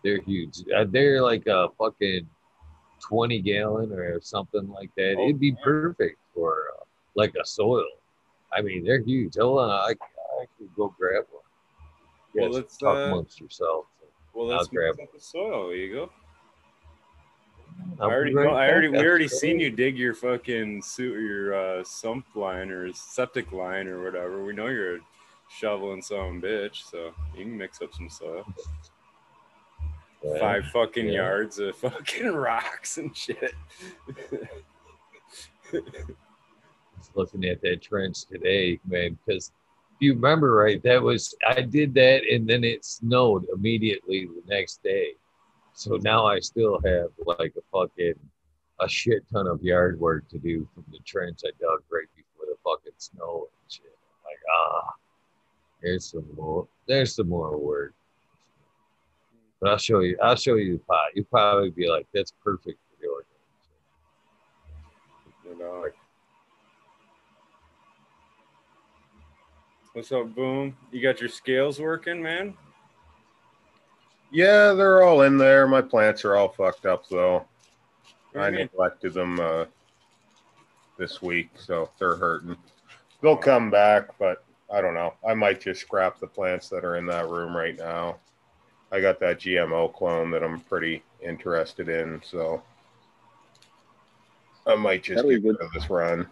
They're 0.05 0.21
huge. 0.23 0.59
Uh, 0.75 0.85
they're 0.89 1.23
like 1.23 1.47
a 1.47 1.69
fucking 1.79 2.29
20 3.01 3.41
gallon 3.41 3.93
or 3.93 4.21
something 4.21 4.69
like 4.69 4.91
that. 4.97 5.17
Oh, 5.19 5.25
It'd 5.25 5.41
be 5.41 5.53
man. 5.53 5.61
perfect 5.63 6.19
for 6.35 6.65
uh, 6.79 6.85
like 7.15 7.35
a 7.41 7.47
soil. 7.47 7.85
I 8.53 8.63
mean, 8.63 8.85
they're 8.85 9.03
huge. 9.03 9.37
Hold 9.37 9.61
on, 9.61 9.71
I, 9.71 9.95
I 10.41 10.45
can 10.59 10.69
go 10.77 10.95
grab 10.99 11.25
one. 11.31 11.43
Well, 12.35 12.51
let's, 12.51 12.77
talk 12.77 12.97
uh, 12.97 13.01
amongst 13.01 13.41
yourselves. 13.41 13.89
Well, 14.35 14.47
let's 14.47 14.69
grab 14.69 14.95
up 15.03 15.13
the 15.13 15.21
soil. 15.21 15.69
There 15.69 15.77
you 15.77 15.93
go. 15.93 16.11
I 18.01 18.05
already, 18.05 18.37
I 18.37 18.71
already, 18.71 18.89
we 18.89 18.99
already 18.99 19.29
seen 19.29 19.61
you 19.61 19.71
dig 19.71 19.99
your 19.99 20.15
fucking 20.15 20.83
suit, 20.83 21.21
your 21.21 21.55
uh, 21.55 21.85
sump 21.85 22.25
line 22.35 22.71
or 22.71 22.91
septic 22.95 23.53
line 23.53 23.89
or 23.89 24.03
whatever. 24.03 24.43
We 24.43 24.55
know 24.55 24.69
you're 24.69 24.97
a 24.97 25.01
shoveling 25.51 26.01
some 26.01 26.41
bitch, 26.41 26.91
so 26.91 27.13
you 27.37 27.45
can 27.45 27.59
mix 27.59 27.83
up 27.83 27.93
some 27.93 28.09
soil. 28.09 28.47
Yeah. 30.25 30.39
Five 30.39 30.65
fucking 30.67 31.07
yeah. 31.07 31.13
yards 31.13 31.59
of 31.59 31.77
fucking 31.79 32.33
rocks 32.33 32.99
and 32.99 33.15
shit. 33.17 33.55
looking 37.15 37.45
at 37.45 37.61
that 37.63 37.83
trench 37.83 38.25
today, 38.27 38.79
man, 38.87 39.19
because 39.27 39.53
if 39.95 40.01
you 40.01 40.15
remember 40.15 40.53
right, 40.53 40.83
that 40.83 41.03
was 41.03 41.35
I 41.47 41.63
did 41.63 41.95
that 41.95 42.23
and 42.31 42.49
then 42.49 42.65
it 42.65 42.85
snowed 42.85 43.47
immediately 43.55 44.27
the 44.27 44.43
next 44.47 44.83
day. 44.83 45.15
So 45.81 45.97
now 46.03 46.27
I 46.27 46.41
still 46.41 46.79
have 46.85 47.09
like 47.25 47.55
a 47.57 47.63
fucking 47.73 48.13
a 48.81 48.89
shit 48.89 49.25
ton 49.33 49.47
of 49.47 49.63
yard 49.63 49.99
work 49.99 50.29
to 50.29 50.39
do 50.39 50.69
from 50.75 50.85
the 50.93 50.99
trench 51.07 51.41
I 51.43 51.53
dug 51.59 51.81
right 51.91 52.05
before 52.15 52.45
the 52.45 52.57
fucking 52.63 52.93
snow 52.99 53.49
and 53.51 53.73
shit. 53.73 53.97
Like, 54.23 54.37
ah, 54.55 54.93
there's 55.83 56.11
some 56.11 56.27
more 56.37 56.69
there's 56.87 57.15
some 57.15 57.31
more 57.31 57.57
work. 57.57 57.95
But 59.59 59.71
I'll 59.71 59.79
show 59.79 60.01
you 60.01 60.19
I'll 60.23 60.37
show 60.37 60.57
you 60.57 60.75
the 60.75 60.85
pot. 60.85 61.13
You'll 61.15 61.25
probably 61.25 61.71
be 61.71 61.89
like, 61.89 62.07
that's 62.13 62.35
perfect 62.45 62.79
for 62.91 62.97
the 63.01 63.09
organization. 63.09 63.41
You 65.47 65.59
know. 65.59 65.87
What's 69.95 70.13
up, 70.13 70.35
Boom? 70.35 70.77
You 70.93 71.01
got 71.01 71.21
your 71.21 71.31
scales 71.31 71.81
working, 71.81 72.23
man? 72.23 72.55
Yeah, 74.31 74.73
they're 74.73 75.03
all 75.03 75.23
in 75.23 75.39
there. 75.39 75.67
My 75.67 75.83
plants 75.83 76.25
are 76.25 76.37
all 76.37 76.49
fucked 76.49 76.87
up 76.87 77.09
though. 77.09 77.47
I 78.37 78.51
neglected 78.51 79.13
them 79.13 79.41
uh, 79.41 79.65
this 80.99 81.21
week, 81.21 81.51
so 81.57 81.91
they're 81.99 82.15
hurting. 82.15 82.57
They'll 83.21 83.37
come 83.37 83.71
back, 83.71 84.17
but 84.19 84.45
I 84.73 84.81
don't 84.81 84.95
know. 84.95 85.15
I 85.29 85.35
might 85.35 85.61
just 85.61 85.81
scrap 85.81 86.21
the 86.21 86.29
plants 86.29 86.69
that 86.69 86.85
are 86.85 86.97
in 86.97 87.07
that 87.07 87.29
room 87.29 87.57
right 87.57 87.77
now. 87.77 88.19
I 88.93 89.01
got 89.01 89.19
that 89.21 89.41
GMO 89.41 89.93
clone 89.93 90.31
that 90.31 90.45
I'm 90.45 90.61
pretty 90.61 91.03
interested 91.23 91.89
in, 91.89 92.21
so 92.25 92.63
I 94.67 94.77
might 94.77 95.03
just 95.03 95.17
That'll 95.17 95.31
get 95.31 95.45
rid 95.45 95.61
of 95.61 95.73
this 95.73 95.91
run. 95.91 96.27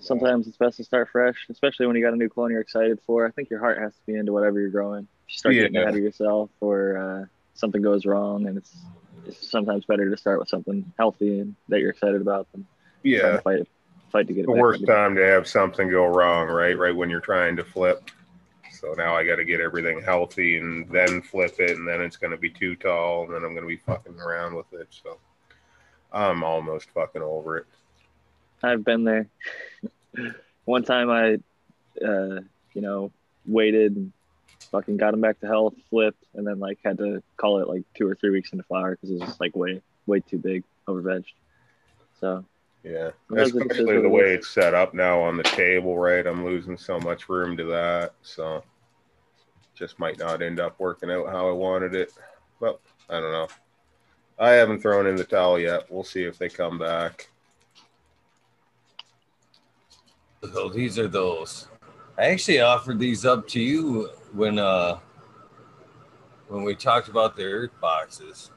Sometimes 0.00 0.48
it's 0.48 0.56
best 0.56 0.78
to 0.78 0.84
start 0.84 1.08
fresh, 1.10 1.46
especially 1.50 1.86
when 1.86 1.96
you 1.96 2.02
got 2.02 2.14
a 2.14 2.16
new 2.16 2.28
clone 2.28 2.50
you're 2.50 2.60
excited 2.60 3.00
for. 3.06 3.26
I 3.26 3.30
think 3.30 3.50
your 3.50 3.60
heart 3.60 3.78
has 3.78 3.94
to 3.94 4.00
be 4.06 4.14
into 4.14 4.32
whatever 4.32 4.60
you're 4.60 4.70
growing. 4.70 5.02
If 5.02 5.08
you 5.34 5.38
start 5.38 5.54
getting 5.54 5.74
Yeah. 5.74 5.82
ahead 5.82 5.94
of 5.94 6.02
yourself 6.02 6.50
or 6.60 6.96
uh, 6.96 7.24
something 7.54 7.82
goes 7.82 8.06
wrong, 8.06 8.46
and 8.46 8.58
it's, 8.58 8.74
it's 9.26 9.50
sometimes 9.50 9.84
better 9.84 10.10
to 10.10 10.16
start 10.16 10.38
with 10.40 10.48
something 10.48 10.92
healthy 10.98 11.40
and 11.40 11.54
that 11.68 11.80
you're 11.80 11.90
excited 11.90 12.20
about 12.20 12.48
than 12.52 12.66
Yeah, 13.02 13.32
to 13.32 13.38
fight, 13.42 13.68
fight 14.10 14.26
to 14.28 14.32
get 14.34 14.44
it 14.44 14.46
the 14.46 14.52
worst 14.52 14.84
time 14.86 15.14
to 15.16 15.22
have 15.24 15.46
something 15.46 15.90
go 15.90 16.06
wrong, 16.06 16.48
right? 16.48 16.76
Right 16.78 16.96
when 16.96 17.10
you're 17.10 17.20
trying 17.20 17.56
to 17.56 17.64
flip. 17.64 18.10
So 18.72 18.94
now 18.94 19.14
I 19.14 19.24
got 19.26 19.36
to 19.36 19.44
get 19.44 19.60
everything 19.60 20.00
healthy 20.00 20.56
and 20.56 20.88
then 20.90 21.20
flip 21.22 21.56
it, 21.58 21.76
and 21.76 21.86
then 21.86 22.00
it's 22.00 22.16
going 22.16 22.30
to 22.30 22.38
be 22.38 22.50
too 22.50 22.74
tall, 22.76 23.24
and 23.24 23.34
then 23.34 23.44
I'm 23.44 23.54
going 23.54 23.62
to 23.62 23.68
be 23.68 23.76
fucking 23.76 24.18
around 24.18 24.54
with 24.54 24.72
it. 24.72 24.88
So 24.90 25.18
I'm 26.12 26.42
almost 26.42 26.90
fucking 26.90 27.22
over 27.22 27.58
it. 27.58 27.66
I've 28.62 28.84
been 28.84 29.04
there. 29.04 29.28
One 30.64 30.82
time 30.82 31.10
I, 31.10 31.34
uh, 32.04 32.40
you 32.74 32.82
know, 32.82 33.12
waited 33.46 33.96
and 33.96 34.12
fucking 34.70 34.96
got 34.96 35.14
him 35.14 35.20
back 35.20 35.40
to 35.40 35.46
health, 35.46 35.74
flipped, 35.88 36.24
and 36.34 36.46
then 36.46 36.58
like 36.58 36.78
had 36.84 36.98
to 36.98 37.22
call 37.36 37.60
it 37.60 37.68
like 37.68 37.82
two 37.96 38.06
or 38.06 38.14
three 38.14 38.30
weeks 38.30 38.52
into 38.52 38.64
flower 38.64 38.92
because 38.92 39.10
it 39.10 39.20
was 39.20 39.28
just 39.28 39.40
like 39.40 39.56
way, 39.56 39.82
way 40.06 40.20
too 40.20 40.38
big, 40.38 40.64
over 40.86 41.02
vegged. 41.02 41.24
So 42.20 42.44
Yeah, 42.82 43.10
especially 43.36 44.00
the 44.00 44.08
way 44.08 44.34
it's 44.34 44.48
set 44.48 44.74
up 44.74 44.94
now 44.94 45.20
on 45.20 45.36
the 45.36 45.42
table, 45.42 45.98
right? 45.98 46.26
I'm 46.26 46.44
losing 46.44 46.76
so 46.76 46.98
much 47.00 47.28
room 47.28 47.56
to 47.56 47.64
that, 47.64 48.14
so 48.22 48.62
just 49.74 49.98
might 49.98 50.18
not 50.18 50.42
end 50.42 50.60
up 50.60 50.78
working 50.78 51.10
out 51.10 51.28
how 51.28 51.48
I 51.48 51.52
wanted 51.52 51.94
it. 51.94 52.12
But 52.60 52.80
I 53.08 53.20
don't 53.20 53.32
know. 53.32 53.48
I 54.38 54.50
haven't 54.50 54.80
thrown 54.80 55.06
in 55.06 55.16
the 55.16 55.24
towel 55.24 55.58
yet. 55.58 55.90
We'll 55.90 56.04
see 56.04 56.24
if 56.24 56.38
they 56.38 56.48
come 56.48 56.78
back. 56.78 57.28
So 60.42 60.70
these 60.70 60.98
are 60.98 61.08
those. 61.08 61.68
I 62.16 62.26
actually 62.30 62.60
offered 62.60 62.98
these 62.98 63.26
up 63.26 63.46
to 63.48 63.60
you 63.60 64.08
when 64.32 64.58
uh 64.58 64.98
when 66.48 66.62
we 66.62 66.74
talked 66.74 67.08
about 67.08 67.36
the 67.36 67.44
earth 67.44 67.70
boxes 67.80 68.50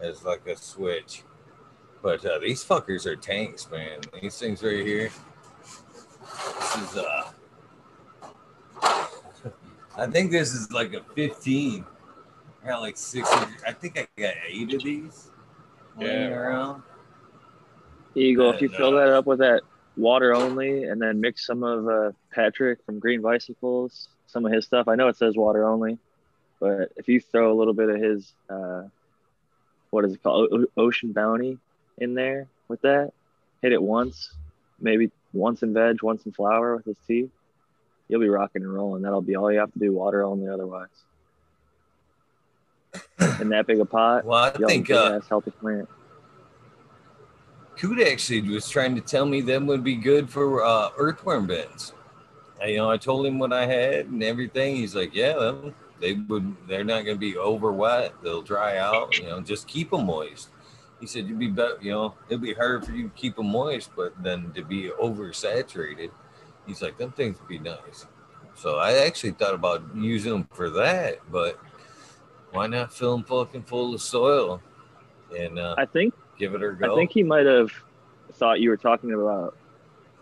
as 0.00 0.24
like 0.24 0.46
a 0.46 0.56
switch. 0.56 1.22
But 2.02 2.24
uh, 2.24 2.38
these 2.38 2.64
fuckers 2.64 3.06
are 3.06 3.16
tanks, 3.16 3.70
man. 3.70 4.00
These 4.22 4.38
things 4.38 4.62
right 4.62 4.86
here. 4.86 5.10
This 6.32 6.76
is 6.76 6.96
uh 6.96 7.30
I 9.96 10.06
think 10.06 10.30
this 10.30 10.54
is 10.54 10.70
like 10.72 10.94
a 10.94 11.02
15. 11.14 11.84
I 12.64 12.68
got 12.68 12.80
like 12.80 12.96
six. 12.96 13.30
I 13.66 13.72
think 13.72 13.98
I 13.98 14.06
got 14.20 14.34
eight 14.48 14.72
of 14.74 14.82
these 14.82 15.30
laying 15.98 16.30
Yeah. 16.30 16.36
around. 16.36 16.82
Eagle, 18.14 18.50
if 18.52 18.62
you 18.62 18.68
And, 18.68 18.76
fill 18.76 18.96
uh, 18.96 19.00
that 19.06 19.12
up 19.12 19.26
with 19.26 19.40
that 19.40 19.62
water 19.98 20.34
only, 20.34 20.84
and 20.84 21.00
then 21.02 21.20
mix 21.20 21.46
some 21.46 21.62
of 21.62 21.88
uh, 21.88 22.12
Patrick 22.32 22.84
from 22.84 22.98
Green 22.98 23.20
Bicycles, 23.20 24.08
some 24.26 24.46
of 24.46 24.52
his 24.52 24.64
stuff. 24.64 24.88
I 24.88 24.94
know 24.94 25.08
it 25.08 25.16
says 25.16 25.36
water 25.36 25.64
only, 25.66 25.98
but 26.60 26.92
if 26.96 27.08
you 27.08 27.20
throw 27.20 27.52
a 27.52 27.56
little 27.56 27.74
bit 27.74 27.88
of 27.88 28.00
his, 28.00 28.32
uh, 28.48 28.84
what 29.90 30.04
is 30.04 30.14
it 30.14 30.22
called, 30.22 30.48
O- 30.52 30.82
Ocean 30.82 31.12
Bounty, 31.12 31.58
in 31.98 32.14
there 32.14 32.46
with 32.68 32.80
that, 32.82 33.12
hit 33.60 33.72
it 33.72 33.82
once, 33.82 34.32
maybe 34.80 35.10
once 35.32 35.62
in 35.62 35.74
veg, 35.74 36.02
once 36.02 36.24
in 36.24 36.32
flower 36.32 36.76
with 36.76 36.84
his 36.84 36.96
tea, 37.06 37.28
you'll 38.08 38.20
be 38.20 38.28
rocking 38.28 38.62
and 38.62 38.72
rolling. 38.72 39.02
That'll 39.02 39.20
be 39.20 39.36
all 39.36 39.50
you 39.52 39.58
have 39.58 39.72
to 39.72 39.78
do, 39.78 39.92
water 39.92 40.22
only. 40.22 40.48
Otherwise, 40.48 40.88
in 43.40 43.48
that 43.50 43.66
big 43.66 43.80
a 43.80 43.84
pot, 43.84 44.24
Well, 44.24 44.44
I 44.44 44.50
think 44.50 44.90
uh, 44.90 45.20
healthy 45.28 45.50
plant. 45.50 45.88
Coot 47.78 48.00
actually 48.06 48.40
was 48.42 48.68
trying 48.68 48.96
to 48.96 49.00
tell 49.00 49.24
me 49.24 49.40
them 49.40 49.66
would 49.68 49.84
be 49.84 49.94
good 49.94 50.28
for 50.28 50.64
uh, 50.64 50.90
earthworm 50.98 51.46
beds. 51.46 51.92
I, 52.60 52.66
you 52.66 52.76
know, 52.78 52.90
I 52.90 52.96
told 52.96 53.24
him 53.24 53.38
what 53.38 53.52
I 53.52 53.66
had 53.66 54.06
and 54.06 54.22
everything. 54.22 54.76
He's 54.76 54.96
like, 54.96 55.14
"Yeah, 55.14 55.34
them, 55.34 55.74
they 56.00 56.14
would. 56.14 56.56
They're 56.66 56.82
not 56.82 57.04
going 57.04 57.16
to 57.16 57.20
be 57.20 57.36
over 57.36 57.72
wet. 57.72 58.14
They'll 58.22 58.42
dry 58.42 58.78
out. 58.78 59.16
You 59.16 59.26
know, 59.26 59.40
just 59.40 59.68
keep 59.68 59.90
them 59.90 60.06
moist." 60.06 60.48
He 60.98 61.06
said, 61.06 61.28
"You'd 61.28 61.38
be 61.38 61.46
better. 61.48 61.78
You 61.80 61.92
know, 61.92 62.14
it'd 62.28 62.42
be 62.42 62.54
harder 62.54 62.82
for 62.82 62.90
you 62.90 63.04
to 63.04 63.14
keep 63.14 63.36
them 63.36 63.50
moist, 63.50 63.90
but 63.94 64.20
then 64.20 64.50
to 64.56 64.64
be 64.64 64.90
oversaturated." 65.00 66.10
He's 66.66 66.82
like, 66.82 66.98
"Them 66.98 67.12
things 67.12 67.38
would 67.38 67.48
be 67.48 67.60
nice." 67.60 68.06
So 68.56 68.78
I 68.78 69.06
actually 69.06 69.32
thought 69.32 69.54
about 69.54 69.84
using 69.94 70.32
them 70.32 70.48
for 70.52 70.68
that, 70.70 71.20
but 71.30 71.60
why 72.50 72.66
not 72.66 72.92
fill 72.92 73.16
them 73.16 73.24
fucking 73.24 73.62
full 73.62 73.94
of 73.94 74.02
soil 74.02 74.60
and 75.36 75.58
uh, 75.58 75.74
I 75.76 75.84
think 75.84 76.14
give 76.38 76.54
it 76.54 76.62
a 76.62 76.72
go? 76.72 76.92
I 76.92 76.94
think 76.96 77.10
he 77.12 77.22
might 77.22 77.46
have 77.46 77.70
thought 78.34 78.60
you 78.60 78.70
were 78.70 78.76
talking 78.76 79.12
about 79.12 79.56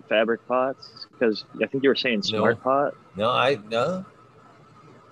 fabric 0.08 0.46
pots 0.46 1.06
because 1.12 1.44
I 1.62 1.66
think 1.66 1.82
you 1.82 1.90
were 1.90 1.96
saying 1.96 2.18
No. 2.18 2.38
smart 2.38 2.62
pot. 2.62 2.94
No, 3.16 3.30
I 3.30 3.58
no, 3.70 4.04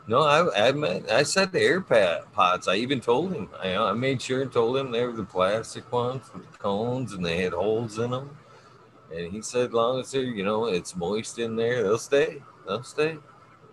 no. 0.06 0.22
I 0.22 0.68
I 0.68 0.72
meant 0.72 1.10
I 1.10 1.22
said 1.22 1.52
the 1.52 1.60
air 1.60 1.80
pat 1.80 2.32
pots. 2.32 2.68
I 2.68 2.76
even 2.76 3.00
told 3.00 3.32
him. 3.32 3.48
I 3.62 3.76
I 3.76 3.92
made 3.92 4.20
sure 4.22 4.42
and 4.42 4.52
told 4.52 4.76
him 4.76 4.90
they 4.90 5.04
were 5.04 5.12
the 5.12 5.24
plastic 5.24 5.90
ones 5.92 6.30
with 6.32 6.50
the 6.50 6.58
cones 6.58 7.12
and 7.12 7.24
they 7.24 7.42
had 7.42 7.52
holes 7.52 7.98
in 7.98 8.10
them. 8.10 8.36
And 9.14 9.30
he 9.32 9.42
said, 9.42 9.72
long 9.72 10.00
as 10.00 10.10
they're 10.12 10.22
you 10.22 10.44
know 10.44 10.66
it's 10.66 10.96
moist 10.96 11.38
in 11.38 11.56
there, 11.56 11.82
they'll 11.82 11.98
stay. 11.98 12.42
They'll 12.66 12.82
stay. 12.82 13.18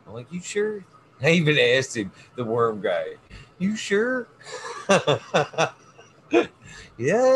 I'm 0.07 0.13
like, 0.13 0.31
you 0.31 0.41
sure? 0.41 0.83
I 1.21 1.31
even 1.31 1.57
asked 1.57 1.95
him, 1.95 2.11
the 2.35 2.43
worm 2.43 2.81
guy, 2.81 3.15
you 3.59 3.75
sure? 3.75 4.27
yeah, 6.31 6.45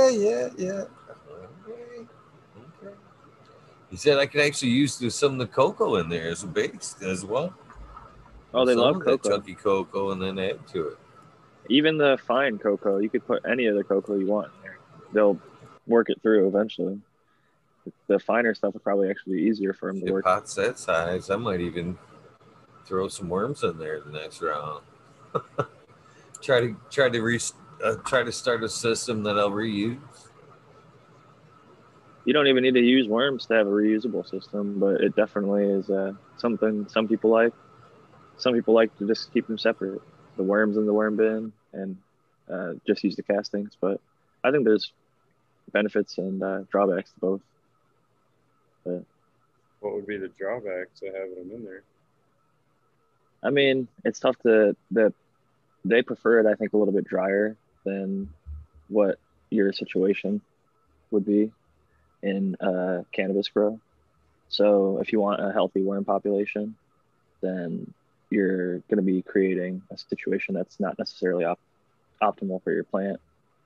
yeah, 0.10 0.50
yeah. 0.58 0.84
Okay, 1.68 2.06
okay. 2.58 2.96
He 3.90 3.98
said 3.98 4.18
I 4.18 4.26
could 4.26 4.42
actually 4.42 4.72
use 4.72 4.98
the, 4.98 5.10
some 5.10 5.34
of 5.34 5.40
the 5.40 5.48
cocoa 5.48 5.96
in 5.96 6.10
there 6.10 6.30
as 6.30 6.44
a 6.44 6.48
base 6.48 6.96
as 7.02 7.26
well. 7.26 7.54
Oh, 8.54 8.66
they 8.66 8.74
Some 8.74 8.82
love 8.82 9.02
cocoa. 9.04 9.30
chunky 9.30 9.54
cocoa, 9.54 10.12
and 10.12 10.22
then 10.22 10.40
add 10.40 10.66
to 10.70 10.90
it. 10.90 10.98
Even 11.70 11.98
the 11.98 12.18
fine 12.26 12.58
cocoa, 12.58 13.00
you 13.00 13.10
could 13.10 13.26
put 13.26 13.44
any 13.50 13.66
of 13.66 13.76
the 13.76 13.84
cocoa 13.84 14.16
you 14.16 14.28
want 14.28 14.48
in 14.48 14.62
there. 14.64 14.78
They'll 15.14 15.40
work 15.88 16.10
it 16.10 16.22
through 16.22 16.48
eventually. 16.48 17.00
the 18.08 18.20
finer 18.20 18.54
stuff 18.54 18.74
would 18.74 18.84
probably 18.84 19.10
actually 19.10 19.38
be 19.38 19.44
easier 19.44 19.74
for 19.74 19.92
them 19.92 20.02
to 20.06 20.12
work. 20.12 20.24
pot's 20.26 20.56
that 20.56 20.80
size, 20.80 21.30
I 21.30 21.36
might 21.36 21.60
even 21.60 21.98
throw 22.86 23.08
some 23.08 23.30
worms 23.30 23.64
in 23.64 23.78
there 23.78 24.00
the 24.00 24.12
next 24.12 24.42
round. 24.42 24.84
try 26.42 26.62
to 26.62 26.76
try 26.90 27.10
to 27.10 27.22
re, 27.22 27.40
uh, 27.84 27.96
try 28.06 28.24
to 28.24 28.32
start 28.32 28.64
a 28.64 28.70
system 28.70 29.24
that 29.24 29.38
I'll 29.38 29.52
reuse. 29.52 30.00
You 32.26 32.34
don't 32.34 32.48
even 32.48 32.64
need 32.64 32.74
to 32.74 32.82
use 32.82 33.08
worms 33.08 33.46
to 33.48 33.54
have 33.54 33.68
a 33.68 33.70
reusable 33.70 34.28
system, 34.28 34.80
but 34.80 35.02
it 35.02 35.16
definitely 35.16 35.66
is 35.66 35.90
uh, 35.90 36.14
something 36.38 36.88
some 36.90 37.08
people 37.08 37.30
like. 37.30 37.54
Some 38.38 38.54
people 38.54 38.74
like 38.74 38.98
to 38.98 39.08
just 39.08 39.32
keep 39.32 39.48
them 39.48 39.58
separate, 39.58 40.02
the 40.36 40.44
worms 40.44 40.76
in 40.76 40.86
the 40.86 40.94
worm 40.94 41.16
bin, 41.16 41.54
and 41.72 41.98
uh, 42.52 42.74
just 42.86 43.04
use 43.04 43.16
the 43.16 43.24
castings. 43.24 43.78
But 43.80 44.02
I 44.44 44.52
think 44.52 44.66
there's 44.66 44.92
benefits 45.72 46.18
and 46.18 46.42
uh, 46.42 46.60
drawbacks 46.72 47.12
to 47.12 47.20
both. 47.20 47.42
What 48.84 49.94
would 49.94 50.08
be 50.08 50.18
the 50.18 50.30
drawbacks 50.30 51.00
to 51.00 51.06
having 51.08 51.36
them 51.36 51.52
in 51.56 51.64
there? 51.64 51.84
I 53.44 53.52
mean, 53.52 53.88
it's 54.04 54.20
tough 54.20 54.38
to 54.40 54.76
the 54.90 55.14
they 55.86 56.02
prefer 56.02 56.40
it. 56.40 56.48
I 56.48 56.56
think 56.56 56.74
a 56.74 56.78
little 56.78 56.94
bit 56.94 57.06
drier 57.06 57.56
than 57.86 58.30
what 58.90 59.18
your 59.50 59.72
situation 59.72 60.42
would 61.12 61.26
be 61.26 61.52
in 62.24 62.56
uh, 62.56 63.04
cannabis 63.12 63.48
grow. 63.50 63.80
So 64.50 65.00
if 65.02 65.12
you 65.12 65.20
want 65.20 65.42
a 65.42 65.52
healthy 65.52 65.82
worm 65.82 66.06
population, 66.06 66.76
then 67.42 67.94
you're 68.30 68.80
going 68.80 68.98
to 68.98 69.02
be 69.02 69.22
creating 69.22 69.82
a 69.92 69.98
situation 69.98 70.56
that's 70.56 70.80
not 70.80 70.98
necessarily 70.98 71.46
op- 71.46 71.60
optimal 72.22 72.64
for 72.64 72.72
your 72.72 72.84
plant. 72.84 73.20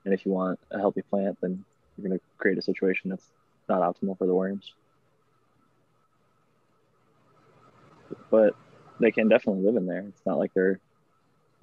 And 0.04 0.14
if 0.14 0.24
you 0.24 0.32
want 0.32 0.58
a 0.70 0.78
healthy 0.78 1.02
plant, 1.02 1.38
then 1.40 1.64
you're 1.96 2.08
going 2.08 2.18
to 2.18 2.24
create 2.38 2.58
a 2.58 2.62
situation 2.62 3.10
that's 3.10 3.26
not 3.68 3.80
optimal 3.80 4.16
for 4.18 4.26
the 4.26 4.34
worms. 4.34 4.72
But 8.30 8.54
they 9.00 9.10
can 9.10 9.28
definitely 9.28 9.64
live 9.64 9.76
in 9.76 9.86
there. 9.86 10.04
It's 10.08 10.26
not 10.26 10.38
like 10.38 10.52
they're 10.54 10.80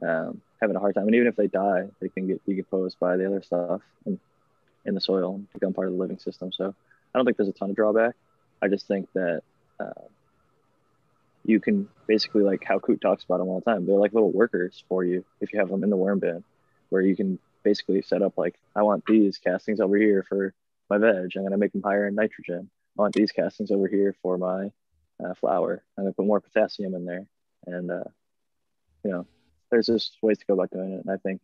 um, 0.02 0.42
having 0.62 0.76
a 0.76 0.80
hard 0.80 0.96
time. 0.96 1.06
And 1.06 1.16
even 1.16 1.28
if 1.28 1.36
they 1.36 1.48
die, 1.48 1.88
they 2.00 2.10
can 2.10 2.28
get 2.28 2.46
decomposed 2.46 3.00
by 3.00 3.18
the 3.18 3.26
other 3.26 3.42
stuff 3.42 3.82
in, 4.06 4.20
in 4.86 4.96
the 4.96 5.02
soil 5.02 5.36
and 5.36 5.54
become 5.54 5.74
part 5.74 5.88
of 5.88 5.94
the 5.94 6.00
living 6.00 6.20
system. 6.20 6.52
So 6.52 6.74
I 7.14 7.18
don't 7.18 7.26
think 7.26 7.38
there's 7.38 7.50
a 7.50 7.54
ton 7.54 7.70
of 7.70 7.76
drawback. 7.76 8.16
I 8.62 8.68
just 8.68 8.88
think 8.88 9.08
that 9.14 9.44
uh, 9.80 10.02
you 11.46 11.60
can 11.60 11.88
basically, 12.08 12.44
like 12.44 12.64
how 12.64 12.80
Coot 12.80 13.02
talks 13.02 13.24
about 13.24 13.38
them 13.38 13.48
all 13.48 13.60
the 13.60 13.72
time, 13.72 13.86
they're 13.86 13.96
like 13.96 14.14
little 14.14 14.32
workers 14.32 14.84
for 14.90 15.04
you 15.04 15.24
if 15.42 15.54
you 15.54 15.60
have 15.60 15.70
them 15.70 15.84
in 15.84 15.90
the 15.90 15.96
worm 15.96 16.20
bin, 16.20 16.44
where 16.90 17.02
you 17.02 17.16
can 17.16 17.40
basically 17.64 18.02
set 18.02 18.22
up 18.22 18.38
like, 18.38 18.56
I 18.76 18.84
want 18.84 19.06
these 19.06 19.38
castings 19.38 19.80
over 19.80 19.98
here 19.98 20.24
for 20.28 20.54
my 20.90 20.98
veg. 20.98 21.32
I'm 21.36 21.42
going 21.44 21.52
to 21.52 21.58
make 21.58 21.74
them 21.74 21.84
higher 21.84 22.08
in 22.08 22.16
nitrogen. 22.16 22.70
I 22.98 23.02
want 23.02 23.14
these 23.14 23.32
castings 23.32 23.72
over 23.72 23.88
here 23.88 24.16
for 24.22 24.38
my 24.38 24.72
uh, 25.24 25.34
flower. 25.36 25.84
I'm 25.98 26.06
to 26.06 26.12
put 26.14 26.26
more 26.26 26.42
potassium 26.42 26.96
in 26.96 27.06
there. 27.06 27.28
And, 27.66 27.92
uh, 27.92 28.04
you 29.04 29.12
know, 29.12 29.28
there's 29.72 29.88
just 29.88 30.18
ways 30.22 30.38
to 30.40 30.46
go 30.46 30.54
about 30.54 30.72
doing 30.72 30.94
it. 30.94 31.06
And 31.06 31.10
I 31.12 31.18
think 31.18 31.42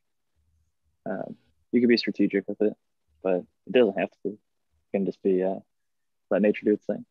um, 1.05 1.35
you 1.71 1.79
can 1.81 1.89
be 1.89 1.97
strategic 1.97 2.47
with 2.47 2.61
it, 2.61 2.73
but 3.21 3.43
it 3.67 3.71
doesn't 3.71 3.97
have 3.99 4.09
to 4.11 4.17
be. 4.23 4.29
It 4.29 4.37
can 4.97 5.05
just 5.05 5.21
be 5.23 5.43
uh, 5.43 5.55
let 6.29 6.41
nature 6.41 6.65
do 6.65 6.73
its 6.73 6.85
thing. 6.85 7.05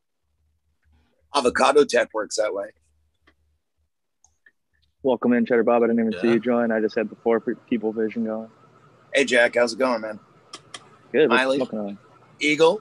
Avocado 1.35 1.85
Tech 1.85 2.11
works 2.13 2.37
that 2.37 2.55
way. 2.55 2.71
Welcome 5.03 5.33
in, 5.33 5.45
Cheddar 5.47 5.65
Bob. 5.65 5.83
I 5.83 5.87
didn't 5.89 6.01
even 6.07 6.21
see 6.21 6.29
you 6.29 6.39
join. 6.41 6.71
I 6.71 6.81
just 6.81 6.95
had 6.95 7.11
the 7.11 7.17
four 7.17 7.41
people 7.41 7.93
vision 7.93 8.25
going. 8.25 8.49
Hey 9.13 9.25
Jack, 9.25 9.57
how's 9.57 9.73
it 9.73 9.79
going, 9.79 10.01
man? 10.01 10.21
Good. 11.11 11.29
Miley. 11.29 11.57
smoking 11.57 11.79
on? 11.79 11.99
Eagle, 12.41 12.81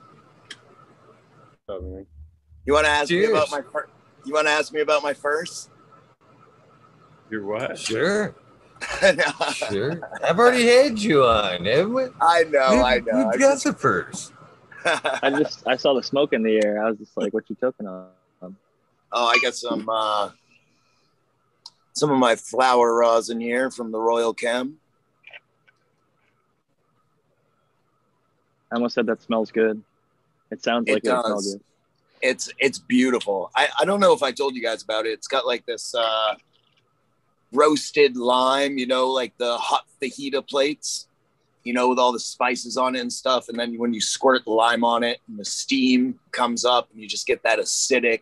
Oh, 1.67 1.81
man. 1.81 2.05
you 2.65 2.73
want 2.73 2.85
to 2.85 2.91
ask 2.91 3.09
Cheers. 3.09 3.27
me 3.27 3.31
about 3.33 3.51
my 3.51 3.61
fir- 3.61 3.89
you 4.25 4.33
want 4.33 4.47
to 4.47 4.51
ask 4.51 4.71
me 4.73 4.81
about 4.81 5.03
my 5.03 5.13
first? 5.13 5.69
You're 7.31 7.45
what? 7.45 7.79
Sure, 7.79 8.35
I 9.01 9.53
sure. 9.71 9.99
I've 10.21 10.37
already 10.37 10.67
had 10.67 10.99
you 10.99 11.23
on, 11.23 11.63
haven't 11.65 11.93
we? 11.93 12.03
know, 12.03 12.11
I 12.21 12.43
know. 12.51 12.59
I 12.83 12.95
We've 12.95 13.05
got 13.05 13.39
just- 13.39 13.63
the 13.63 13.73
first. 13.73 14.33
I 14.85 15.29
just 15.37 15.65
I 15.67 15.75
saw 15.77 15.93
the 15.93 16.03
smoke 16.03 16.33
in 16.33 16.43
the 16.43 16.59
air. 16.65 16.83
I 16.83 16.89
was 16.89 16.97
just 16.99 17.15
like, 17.15 17.33
"What 17.33 17.49
you 17.49 17.55
cooking 17.55 17.87
on?" 17.87 18.07
oh, 18.41 18.55
I 19.27 19.37
got 19.41 19.53
some 19.55 19.87
uh, 19.87 20.31
some 21.93 22.09
of 22.11 22.17
my 22.17 22.35
flower 22.35 22.93
rosin 22.95 23.39
here 23.39 23.69
from 23.71 23.91
the 23.91 23.99
Royal 23.99 24.33
Chem. 24.33 24.77
I 28.71 28.75
almost 28.75 28.95
said 28.95 29.05
that 29.05 29.21
smells 29.21 29.51
good. 29.51 29.81
It 30.49 30.63
sounds 30.63 30.89
It 30.89 30.93
like 30.93 31.03
it, 31.03 31.07
smells 31.09 31.45
does. 31.45 31.53
good. 31.53 31.63
It's 32.23 32.49
it's 32.59 32.79
beautiful. 32.79 33.51
I, 33.55 33.67
I 33.79 33.85
don't 33.85 33.99
know 33.99 34.13
if 34.13 34.23
I 34.23 34.31
told 34.31 34.55
you 34.55 34.61
guys 34.63 34.83
about 34.83 35.05
it. 35.05 35.09
It's 35.11 35.27
got 35.27 35.45
like 35.45 35.65
this 35.65 35.93
uh, 35.93 36.33
roasted 37.53 38.15
lime, 38.15 38.77
you 38.77 38.87
know, 38.87 39.11
like 39.11 39.37
the 39.37 39.57
hot 39.57 39.85
fajita 40.01 40.47
plates, 40.47 41.07
you 41.63 41.73
know, 41.73 41.89
with 41.89 41.99
all 41.99 42.11
the 42.11 42.19
spices 42.19 42.77
on 42.77 42.95
it 42.95 43.01
and 43.01 43.11
stuff. 43.11 43.49
And 43.49 43.59
then 43.59 43.77
when 43.77 43.93
you 43.93 44.01
squirt 44.01 44.45
the 44.45 44.51
lime 44.51 44.83
on 44.83 45.03
it, 45.03 45.19
and 45.27 45.37
the 45.37 45.45
steam 45.45 46.19
comes 46.31 46.65
up, 46.65 46.89
and 46.91 47.01
you 47.01 47.07
just 47.07 47.27
get 47.27 47.43
that 47.43 47.59
acidic, 47.59 48.21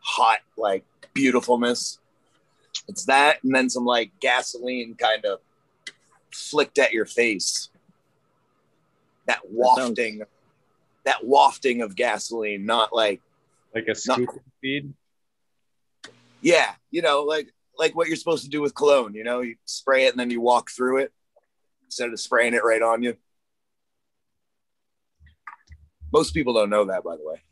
hot, 0.00 0.38
like 0.56 0.84
beautifulness. 1.14 1.98
It's 2.88 3.04
that, 3.06 3.42
and 3.44 3.54
then 3.54 3.70
some 3.70 3.84
like 3.84 4.10
gasoline 4.20 4.96
kind 4.96 5.24
of 5.24 5.38
flicked 6.32 6.78
at 6.78 6.92
your 6.92 7.06
face. 7.06 7.70
That 9.26 9.40
wafting, 9.50 10.22
that 11.04 11.24
wafting 11.24 11.80
of 11.80 11.96
gasoline, 11.96 12.66
not 12.66 12.92
like 12.92 13.22
Like 13.74 13.88
a 13.88 13.94
scoop 13.94 14.28
feed? 14.60 14.92
Yeah, 16.42 16.74
you 16.90 17.00
know, 17.00 17.22
like 17.22 17.53
like 17.78 17.94
what 17.94 18.08
you're 18.08 18.16
supposed 18.16 18.44
to 18.44 18.50
do 18.50 18.60
with 18.60 18.74
cologne. 18.74 19.14
You 19.14 19.24
know, 19.24 19.40
you 19.40 19.56
spray 19.64 20.06
it 20.06 20.10
and 20.10 20.20
then 20.20 20.30
you 20.30 20.40
walk 20.40 20.70
through 20.70 20.98
it 20.98 21.12
instead 21.84 22.10
of 22.10 22.20
spraying 22.20 22.54
it 22.54 22.64
right 22.64 22.82
on 22.82 23.02
you. 23.02 23.16
Most 26.12 26.32
people 26.32 26.54
don't 26.54 26.70
know 26.70 26.84
that, 26.86 27.02
by 27.02 27.16
the 27.16 27.24
way. 27.24 27.42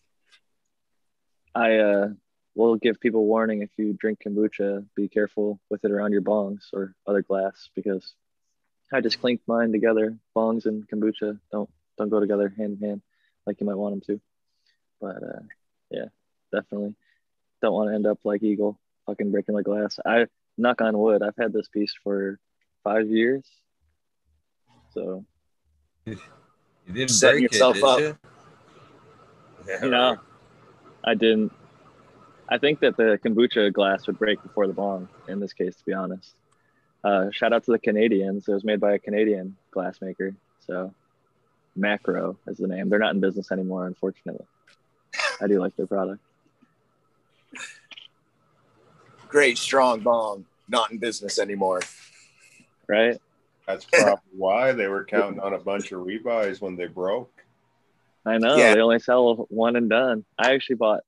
I 1.55 1.77
uh, 1.79 2.09
will 2.55 2.77
give 2.77 3.01
people 3.01 3.27
warning 3.27 3.63
if 3.63 3.71
you 3.77 3.93
drink 3.93 4.21
kombucha, 4.25 4.87
be 4.95 5.09
careful 5.09 5.61
with 5.69 5.85
it 5.85 5.91
around 5.91 6.13
your 6.13 6.23
bongs 6.23 6.73
or 6.73 6.95
other 7.07 7.23
glass 7.23 7.71
because 7.75 8.15
I 8.93 9.01
just 9.01 9.21
clinked 9.21 9.49
mine 9.49 9.73
together. 9.73 10.17
Bongs 10.37 10.67
and 10.67 10.89
kombucha 10.89 11.39
don't 11.51 11.69
don't 11.99 12.09
go 12.09 12.21
together 12.21 12.53
hand 12.57 12.79
in 12.81 12.89
hand 12.89 13.03
like 13.47 13.61
you 13.61 13.67
might 13.67 13.77
want 13.77 13.95
them 13.95 14.17
to. 14.17 14.21
But 15.01 15.23
uh, 15.23 15.43
yeah, 15.91 16.07
definitely 16.53 16.95
don't 17.61 17.75
want 17.75 17.91
to 17.91 17.95
end 17.95 18.07
up 18.07 18.19
like 18.25 18.43
Eagle, 18.43 18.79
fucking 19.07 19.31
breaking 19.31 19.55
the 19.55 19.63
glass. 19.63 19.99
I 20.05 20.27
knock 20.59 20.81
on 20.81 20.97
wood. 20.99 21.23
I've 21.23 21.37
had 21.39 21.53
this 21.53 21.69
piece 21.69 21.95
for 22.03 22.39
five 22.85 23.09
years, 23.09 23.45
so 24.93 25.25
You 26.05 26.17
didn't 26.93 27.11
Setting 27.11 27.41
break 27.43 27.53
yourself 27.53 27.77
it, 27.77 27.85
up. 27.85 28.01
you? 28.01 28.19
Yeah, 29.65 29.85
you 30.13 30.19
I 31.05 31.15
didn't. 31.15 31.53
I 32.49 32.59
think 32.59 32.81
that 32.81 32.97
the 32.97 33.19
kombucha 33.25 33.73
glass 33.73 34.09
would 34.09 34.19
break 34.19 34.43
before 34.43 34.67
the 34.67 34.73
bong 34.73 35.09
in 35.29 35.39
this 35.39 35.53
case, 35.53 35.77
to 35.77 35.85
be 35.85 35.93
honest. 35.93 36.35
Uh, 37.05 37.31
shout 37.31 37.53
out 37.53 37.65
to 37.65 37.71
the 37.73 37.79
Canadians. 37.79 38.49
It 38.49 38.53
was 38.53 38.65
made 38.65 38.81
by 38.81 38.95
a 38.95 38.99
Canadian 38.99 39.57
glassmaker. 39.75 40.35
So 40.67 40.93
Macro 41.77 42.37
is 42.49 42.59
the 42.59 42.67
name. 42.67 42.89
They're 42.89 42.99
not 42.99 43.15
in 43.15 43.21
business 43.21 43.53
anymore, 43.53 43.87
unfortunately. 43.87 44.45
I 45.41 45.47
do 45.47 45.61
like 45.61 45.77
their 45.77 45.87
product. 45.87 46.21
Great, 49.33 49.57
strong 49.57 50.01
bong, 50.01 50.45
not 50.69 50.93
in 50.93 50.99
business 50.99 51.39
anymore. 51.39 51.81
Right? 52.87 53.19
That's 53.67 53.87
probably 53.87 54.21
why 54.37 54.73
they 54.73 54.89
were 54.89 55.07
counting 55.07 55.41
on 55.41 55.55
a 55.55 55.59
bunch 55.59 55.91
of 55.91 56.05
rebuys 56.05 56.61
when 56.61 56.77
they 56.77 56.87
broke. 56.87 57.33
I 58.27 58.37
know. 58.37 58.57
Yeah. 58.57 58.75
They 58.75 58.81
only 58.83 58.99
sell 58.99 59.47
one 59.49 59.77
and 59.77 59.89
done. 59.89 60.27
I 60.39 60.53
actually 60.53 60.77
bought 60.77 61.01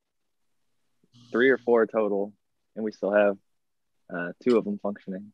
three 1.31 1.51
or 1.51 1.59
four 1.59 1.87
total, 1.87 2.33
and 2.75 2.83
we 2.83 2.93
still 2.93 3.13
have 3.13 3.37
uh, 4.09 4.33
two 4.43 4.57
of 4.57 4.65
them 4.65 4.79
functioning. 4.83 5.33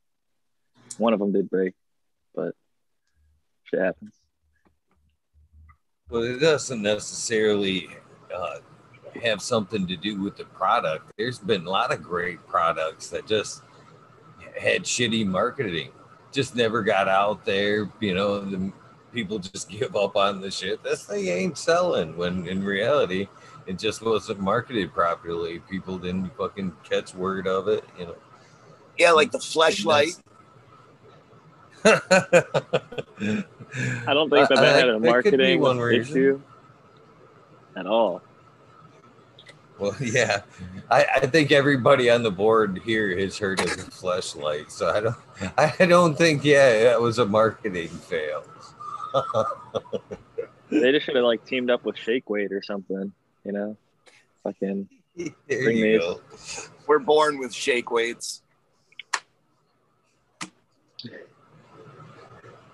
One 0.98 1.12
of 1.12 1.20
them 1.20 1.30
did 1.30 1.48
break, 1.48 1.74
but 2.34 2.56
shit 3.62 3.78
happens. 3.78 4.14
Well, 6.08 6.24
it 6.24 6.40
doesn't 6.40 6.82
necessarily 6.82 7.88
uh, 8.34 8.58
have 9.22 9.42
something 9.42 9.86
to 9.86 9.96
do 9.96 10.20
with 10.20 10.36
the 10.36 10.44
product. 10.44 11.12
There's 11.16 11.38
been 11.38 11.66
a 11.66 11.70
lot 11.70 11.92
of 11.92 12.02
great 12.02 12.44
products 12.46 13.08
that 13.10 13.26
just 13.26 13.62
had 14.58 14.84
shitty 14.84 15.26
marketing, 15.26 15.90
just 16.32 16.54
never 16.54 16.82
got 16.82 17.08
out 17.08 17.44
there. 17.44 17.90
You 18.00 18.14
know, 18.14 18.40
the 18.40 18.72
people 19.12 19.38
just 19.38 19.68
give 19.78 19.96
up 19.96 20.16
on 20.16 20.40
the 20.40 20.50
shit. 20.50 20.82
This 20.82 21.04
thing 21.04 21.28
ain't 21.28 21.58
selling. 21.58 22.16
When 22.16 22.46
in 22.46 22.64
reality, 22.64 23.28
it 23.66 23.78
just 23.78 24.02
wasn't 24.02 24.40
marketed 24.40 24.92
properly. 24.92 25.60
People 25.70 25.98
didn't 25.98 26.30
fucking 26.36 26.76
catch 26.84 27.14
word 27.14 27.46
of 27.46 27.68
it. 27.68 27.84
You 27.98 28.06
know. 28.06 28.16
Yeah, 28.98 29.12
like 29.12 29.30
the 29.30 29.38
fleshlight. 29.38 30.20
I 31.84 32.00
don't 34.12 34.28
think 34.28 34.48
that 34.48 34.56
that 34.56 34.76
had 34.76 34.88
a 34.88 34.98
that 34.98 35.22
could 35.22 35.38
be 35.38 35.48
marketing 35.56 35.60
one 35.60 35.78
reason. 35.78 36.16
issue 36.16 36.40
at 37.76 37.86
all. 37.86 38.22
Well, 39.80 39.96
yeah, 40.00 40.42
I, 40.90 41.06
I 41.16 41.26
think 41.26 41.52
everybody 41.52 42.10
on 42.10 42.22
the 42.22 42.30
board 42.30 42.80
here 42.84 43.18
has 43.18 43.38
heard 43.38 43.60
of 43.60 43.70
the 43.70 43.90
fleshlight, 43.90 44.70
so 44.70 44.90
I 44.90 45.00
don't 45.00 45.16
I 45.80 45.86
don't 45.86 46.16
think 46.16 46.44
yeah 46.44 46.84
that 46.84 47.00
was 47.00 47.18
a 47.18 47.26
marketing 47.26 47.88
fail. 47.88 48.44
They 50.70 50.92
just 50.92 51.06
should 51.06 51.16
have 51.16 51.24
like 51.24 51.44
teamed 51.46 51.70
up 51.70 51.84
with 51.84 51.96
Shake 51.96 52.30
Weight 52.30 52.52
or 52.52 52.62
something, 52.62 53.12
you 53.44 53.52
know? 53.52 53.76
Fucking 54.44 54.88
there 55.16 55.32
Bring 55.64 55.76
you 55.78 55.84
these. 55.84 56.00
go. 56.00 56.20
We're 56.86 56.98
born 56.98 57.38
with 57.38 57.52
shake 57.52 57.90
weights. 57.90 58.42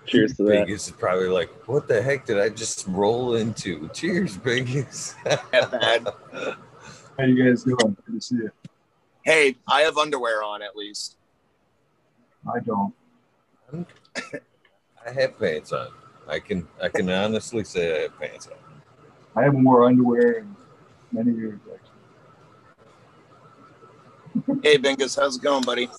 cheers 0.07 0.35
to 0.37 0.43
that. 0.43 0.65
Biggest 0.65 0.87
is 0.87 0.95
probably 0.95 1.27
like, 1.27 1.49
what 1.67 1.87
the 1.87 2.01
heck 2.01 2.25
did 2.25 2.39
I 2.39 2.49
just 2.49 2.87
roll 2.87 3.35
into? 3.35 3.89
Cheers, 3.93 4.37
Biggest. 4.37 5.15
At 7.17 7.23
bad. 7.25 7.29
How 7.29 7.35
you 7.35 7.49
guys 7.49 7.63
doing? 7.63 7.97
Good 8.05 8.15
to 8.15 8.21
see 8.21 8.35
you. 8.35 8.51
Hey, 9.23 9.55
I 9.67 9.81
have 9.81 9.97
underwear 9.97 10.43
on 10.43 10.61
at 10.61 10.75
least. 10.75 11.17
I 12.47 12.59
don't. 12.59 12.93
I 13.75 15.11
have 15.11 15.39
pants 15.39 15.73
on. 15.73 15.87
I 16.27 16.39
can 16.39 16.67
I 16.81 16.89
can 16.89 17.09
honestly 17.09 17.63
say 17.63 17.99
I 17.99 18.01
have 18.03 18.19
pants 18.19 18.47
on. 18.47 18.57
I 19.35 19.43
haven't 19.43 19.63
wore 19.63 19.85
underwear 19.85 20.39
in 20.39 20.55
many 21.11 21.33
years, 21.33 21.59
actually. 21.73 21.91
Hey, 24.63 24.77
Bingus, 24.77 25.19
how's 25.19 25.37
it 25.37 25.41
going, 25.41 25.63
buddy? 25.63 25.89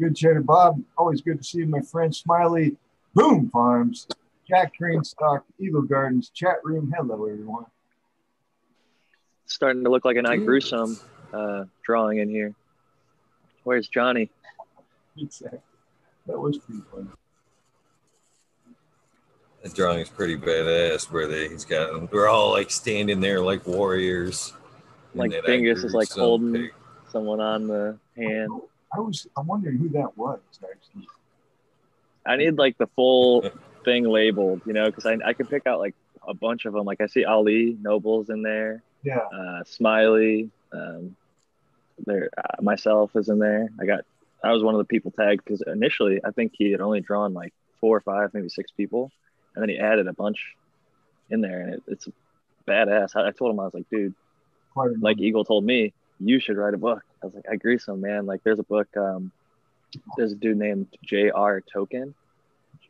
Good 0.00 0.16
chatter, 0.16 0.40
Bob. 0.40 0.82
Always 0.98 1.20
good 1.20 1.38
to 1.38 1.44
see 1.44 1.58
you, 1.58 1.66
my 1.66 1.80
friend 1.80 2.14
Smiley. 2.14 2.76
Boom 3.14 3.48
Farms, 3.50 4.08
Jack 4.48 4.72
Greenstalk, 4.80 5.42
Eagle 5.60 5.82
Gardens, 5.82 6.30
chat 6.30 6.56
room. 6.64 6.92
Hello, 6.96 7.26
everyone. 7.26 7.66
Starting 9.46 9.84
to 9.84 9.90
look 9.90 10.04
like 10.04 10.16
an 10.16 10.26
I 10.26 10.36
gruesome 10.36 10.98
uh, 11.32 11.64
drawing 11.84 12.18
in 12.18 12.28
here. 12.28 12.54
Where's 13.64 13.88
Johnny? 13.88 14.30
Exactly. 15.18 15.60
That 16.26 16.38
was 16.38 16.58
pretty 16.58 16.82
fun. 16.90 17.10
The 19.62 19.70
drawing's 19.70 20.10
pretty 20.10 20.36
badass. 20.36 21.10
Where 21.10 21.26
they 21.26 21.48
he's 21.48 21.64
got 21.64 21.92
them. 21.92 22.08
We're 22.12 22.28
all 22.28 22.50
like 22.52 22.70
standing 22.70 23.20
there 23.20 23.40
like 23.40 23.66
warriors. 23.66 24.52
Like 25.14 25.30
that 25.30 25.48
is 25.48 25.94
like 25.94 26.10
holding 26.10 26.52
pic. 26.52 26.74
someone 27.10 27.40
on 27.40 27.66
the 27.66 27.98
hand. 28.16 28.50
I 28.94 29.00
was. 29.00 29.26
I'm 29.36 29.46
wondering 29.46 29.78
who 29.78 29.88
that 29.90 30.16
was 30.18 30.40
actually. 30.62 31.08
I 32.26 32.36
need 32.36 32.58
like 32.58 32.76
the 32.78 32.88
full 32.88 33.50
thing 33.84 34.04
labeled, 34.04 34.62
you 34.66 34.72
know, 34.72 34.86
because 34.86 35.06
I 35.06 35.18
I 35.24 35.32
can 35.32 35.46
pick 35.46 35.66
out 35.66 35.78
like 35.78 35.94
a 36.26 36.34
bunch 36.34 36.64
of 36.64 36.72
them. 36.72 36.84
Like 36.84 37.00
I 37.00 37.06
see 37.06 37.24
Ali 37.24 37.76
Nobles 37.80 38.30
in 38.30 38.42
there, 38.42 38.82
Yeah. 39.04 39.18
uh, 39.18 39.64
Smiley, 39.64 40.50
um, 40.72 41.16
there 42.06 42.30
uh, 42.36 42.62
myself 42.62 43.14
is 43.16 43.28
in 43.28 43.38
there. 43.38 43.68
I 43.80 43.86
got 43.86 44.04
I 44.42 44.52
was 44.52 44.62
one 44.62 44.74
of 44.74 44.78
the 44.78 44.84
people 44.84 45.10
tagged 45.10 45.44
because 45.44 45.62
initially 45.66 46.20
I 46.24 46.30
think 46.30 46.52
he 46.54 46.70
had 46.72 46.80
only 46.80 47.00
drawn 47.00 47.32
like 47.32 47.52
four 47.80 47.96
or 47.96 48.00
five, 48.00 48.32
maybe 48.34 48.48
six 48.48 48.70
people, 48.70 49.10
and 49.54 49.62
then 49.62 49.68
he 49.68 49.78
added 49.78 50.06
a 50.08 50.12
bunch 50.12 50.54
in 51.30 51.40
there, 51.40 51.60
and 51.60 51.74
it, 51.74 51.82
it's 51.86 52.08
badass. 52.66 53.16
I, 53.16 53.28
I 53.28 53.30
told 53.30 53.52
him 53.52 53.60
I 53.60 53.64
was 53.64 53.74
like, 53.74 53.88
dude, 53.90 54.14
a 54.76 54.80
like 55.00 55.18
Eagle 55.18 55.44
told 55.44 55.64
me, 55.64 55.92
you 56.20 56.40
should 56.40 56.56
write 56.56 56.74
a 56.74 56.78
book. 56.78 57.02
I 57.22 57.26
was 57.26 57.34
like, 57.34 57.46
I 57.50 57.54
agree, 57.54 57.78
some 57.78 58.00
man. 58.00 58.26
Like, 58.26 58.42
there's 58.42 58.58
a 58.58 58.64
book. 58.64 58.88
Um, 58.96 59.32
there's 60.16 60.32
a 60.32 60.36
dude 60.36 60.58
named 60.58 60.88
J.R. 61.04 61.60
Token, 61.60 62.14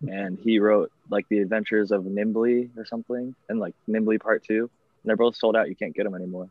and 0.09 0.39
he 0.43 0.59
wrote 0.59 0.91
like 1.11 1.29
the 1.29 1.39
Adventures 1.39 1.91
of 1.93 2.05
Nimbly 2.05 2.71
or 2.77 2.85
something, 2.85 3.35
and 3.49 3.61
like 3.61 3.75
Nimbly 3.87 4.19
Part 4.19 4.43
Two. 4.45 4.71
They're 5.05 5.17
both 5.17 5.37
sold 5.37 5.57
out. 5.57 5.69
You 5.69 5.77
can't 5.77 5.95
get 5.95 6.05
them 6.05 6.15
anymore. 6.15 6.49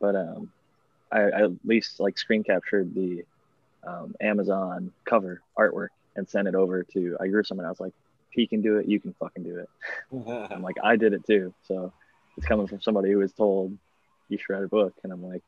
But 0.00 0.16
um, 0.16 0.52
I, 1.10 1.20
I 1.20 1.42
at 1.44 1.50
least 1.64 2.00
like 2.00 2.18
screen 2.18 2.44
captured 2.44 2.94
the 2.94 3.24
um, 3.86 4.14
Amazon 4.20 4.92
cover 5.04 5.42
artwork 5.58 5.88
and 6.16 6.28
sent 6.28 6.48
it 6.48 6.54
over 6.54 6.82
to 6.82 7.16
I 7.20 7.28
grew 7.28 7.44
someone. 7.44 7.66
I 7.66 7.70
was 7.70 7.80
like, 7.80 7.92
he 8.30 8.46
can 8.46 8.60
do 8.60 8.76
it, 8.76 8.86
you 8.86 9.00
can 9.00 9.14
fucking 9.18 9.44
do 9.44 9.58
it. 9.58 9.68
I'm 10.52 10.62
like, 10.62 10.76
I 10.82 10.96
did 10.96 11.12
it 11.12 11.26
too. 11.26 11.54
So 11.66 11.92
it's 12.36 12.46
coming 12.46 12.66
from 12.66 12.80
somebody 12.80 13.10
who 13.10 13.18
was 13.18 13.32
told 13.32 13.76
you 14.28 14.38
should 14.38 14.52
write 14.52 14.64
a 14.64 14.68
book. 14.68 14.94
And 15.02 15.12
I'm 15.12 15.24
like, 15.24 15.42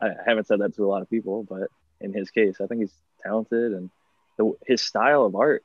I 0.00 0.10
haven't 0.26 0.46
said 0.46 0.60
that 0.60 0.76
to 0.76 0.84
a 0.84 0.88
lot 0.88 1.02
of 1.02 1.10
people, 1.10 1.42
but 1.42 1.68
in 2.00 2.12
his 2.12 2.30
case, 2.30 2.56
I 2.60 2.66
think 2.66 2.82
he's 2.82 2.94
talented 3.22 3.72
and 3.72 3.90
the, 4.36 4.52
his 4.66 4.82
style 4.82 5.24
of 5.24 5.34
art 5.34 5.64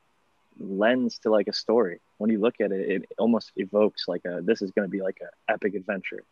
lends 0.64 1.20
to 1.20 1.30
like 1.30 1.48
a 1.48 1.54
story. 1.54 2.00
When 2.18 2.30
you 2.30 2.40
look 2.40 2.56
at 2.60 2.72
it, 2.72 2.90
it 2.90 3.06
almost 3.18 3.52
evokes 3.56 4.06
like 4.08 4.26
a, 4.26 4.42
this 4.42 4.62
is 4.62 4.72
going 4.72 4.88
to 4.88 4.92
be 4.92 5.02
like 5.02 5.18
an 5.22 5.30
epic 5.50 5.76
adventure. 5.76 6.24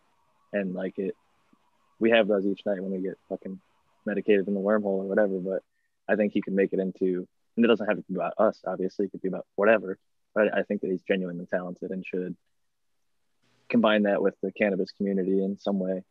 And 0.54 0.74
like 0.74 0.98
it, 0.98 1.16
we 2.00 2.12
have 2.12 2.28
those 2.28 2.46
each 2.46 2.66
night 2.66 2.82
when 2.82 2.92
we 2.92 3.00
get 3.00 3.18
fucking 3.28 3.60
medicated 4.06 4.48
in 4.48 4.54
the 4.54 4.60
wormhole 4.60 4.86
or 4.86 5.08
whatever. 5.08 5.40
But 5.40 5.64
I 6.08 6.16
think 6.16 6.34
he 6.34 6.42
can 6.42 6.56
make 6.56 6.74
it 6.74 6.80
into, 6.80 7.28
and 7.56 7.66
it 7.66 7.68
doesn't 7.68 7.88
have 7.88 7.98
to 7.98 8.04
be 8.08 8.16
about 8.16 8.34
us, 8.38 8.60
obviously, 8.66 9.06
it 9.06 9.12
could 9.12 9.22
be 9.22 9.28
about 9.28 9.46
whatever. 9.56 9.98
But 10.34 10.56
I 10.56 10.64
think 10.64 10.82
that 10.82 10.92
he's 10.92 11.02
genuinely 11.02 11.46
talented 11.46 11.92
and 11.92 12.06
should 12.06 12.36
combine 13.70 14.04
that 14.04 14.22
with 14.22 14.36
the 14.42 14.52
cannabis 14.52 14.92
community 14.92 15.44
in 15.44 15.58
some 15.60 15.80
way, 15.80 16.04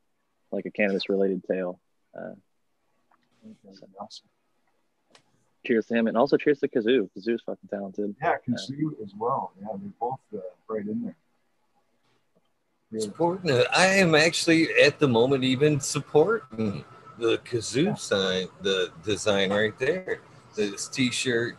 like 0.53 0.67
a 0.67 0.71
cannabis 0.71 1.09
related 1.09 1.43
tale. 1.45 1.81
Uh, 2.17 2.35
Awesome. 3.99 4.29
Cheers 5.67 5.87
to 5.87 5.95
him, 5.95 6.07
and 6.07 6.17
also 6.17 6.37
cheers 6.37 6.61
to 6.61 6.69
Kazoo. 6.69 7.09
Kazoo's 7.17 7.43
fucking 7.43 7.69
talented. 7.71 8.15
Yeah, 8.23 8.37
Kazoo 8.49 9.03
as 9.03 9.13
well. 9.19 9.53
Yeah, 9.61 9.69
they're 9.81 9.91
both 10.01 10.21
uh, 10.35 10.39
right 10.69 10.87
in 10.87 11.03
there. 11.03 11.17
Yeah. 12.91 13.01
supporting 13.01 13.51
it. 13.51 13.67
I 13.77 13.87
am 13.87 14.15
actually 14.15 14.73
at 14.83 14.99
the 14.99 15.09
moment 15.09 15.45
even 15.45 15.79
supporting 15.79 16.85
the 17.19 17.39
kazoo 17.39 17.99
sign, 17.99 18.49
the 18.63 18.91
design 19.05 19.51
right 19.51 19.79
there. 19.79 20.21
This 20.55 20.89
T-shirt 20.89 21.59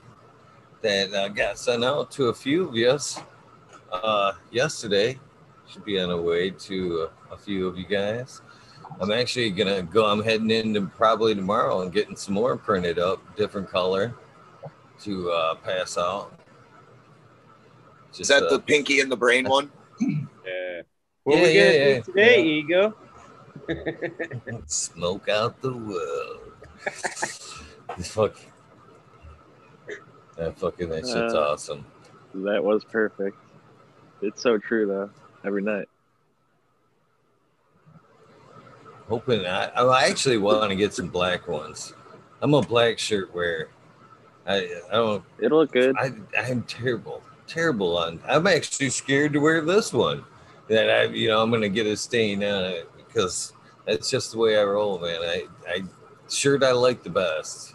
that 0.82 1.14
uh, 1.14 1.28
got 1.30 1.60
sent 1.60 1.84
out 1.84 2.10
to 2.12 2.30
a 2.30 2.34
few 2.34 2.68
of 2.68 2.74
us 2.74 3.20
uh, 3.92 4.34
yesterday. 4.52 5.20
Should 5.68 5.86
be 5.86 6.00
on 6.00 6.10
the 6.10 6.18
way 6.18 6.50
to 6.50 7.10
a, 7.30 7.34
a 7.34 7.38
few 7.38 7.68
of 7.68 7.78
you 7.78 7.86
guys. 7.86 8.42
I'm 9.00 9.12
actually 9.12 9.50
gonna 9.52 9.82
go. 9.84 10.06
I'm 10.06 10.22
heading 10.24 10.52
into 10.52 10.82
probably 10.88 11.34
tomorrow 11.36 11.82
and 11.82 11.92
getting 11.94 12.16
some 12.16 12.34
more 12.34 12.58
printed 12.58 13.00
up, 13.00 13.20
different 13.36 13.70
color, 13.70 14.14
to 15.02 15.32
uh, 15.32 15.56
pass 15.56 15.98
out. 15.98 16.34
Is 18.18 18.28
that 18.28 18.44
uh, 18.44 18.50
the 18.50 18.60
pinky 18.60 19.00
and 19.00 19.12
the 19.12 19.18
brain 19.18 19.48
one? 19.48 19.72
Yeah. 20.46 20.82
What 21.24 21.38
Yeah, 21.38 21.44
we 21.44 21.52
yeah, 21.52 21.64
gonna 21.64 21.78
yeah. 21.78 21.96
do 21.98 22.02
today, 22.04 22.42
Yeah. 22.42 22.92
Ego? 23.68 24.54
Smoke 24.66 25.30
out 25.30 25.62
the 25.62 25.74
world. 25.74 26.54
This 27.96 28.08
fuck. 28.12 28.36
That 30.38 30.58
fucking 30.58 30.90
that 30.90 31.06
shit's 31.06 31.34
Uh, 31.34 31.50
awesome. 31.52 31.86
That 32.34 32.64
was 32.64 32.84
perfect. 32.86 33.38
It's 34.22 34.42
so 34.42 34.58
true 34.58 34.88
though. 34.88 35.10
Every 35.46 35.62
night. 35.62 35.88
Hoping 39.10 39.46
I, 39.46 39.66
I 39.70 40.08
actually 40.08 40.38
want 40.38 40.70
to 40.70 40.76
get 40.76 40.94
some 40.94 41.08
black 41.08 41.48
ones. 41.48 41.94
I'm 42.42 42.54
a 42.54 42.62
black 42.62 43.00
shirt 43.00 43.34
wearer. 43.34 43.70
I 44.46 44.82
I 44.90 44.94
don't 44.94 45.24
It'll 45.40 45.60
look 45.60 45.72
good. 45.72 45.96
I 45.98 46.14
I'm 46.38 46.64
terrible 46.64 47.24
terrible 47.50 47.98
on. 47.98 48.20
I'm 48.28 48.48
actually 48.48 48.90
scared 48.92 49.34
to 49.34 49.40
wear 49.40 49.62
this 49.62 49.92
one. 49.92 50.24
That 50.70 50.90
I 50.90 51.04
you 51.06 51.30
know 51.30 51.42
I'm 51.42 51.52
gonna 51.52 51.68
get 51.68 51.88
a 51.88 51.98
stain 51.98 52.44
on 52.44 52.66
it 52.66 52.90
because 52.96 53.54
that's 53.86 54.10
just 54.10 54.32
the 54.32 54.38
way 54.38 54.58
I 54.58 54.64
roll, 54.64 55.00
man. 55.00 55.20
I 55.22 55.48
I 55.68 55.84
shirt 56.30 56.64
I 56.64 56.72
like 56.72 57.04
the 57.04 57.10
best. 57.10 57.74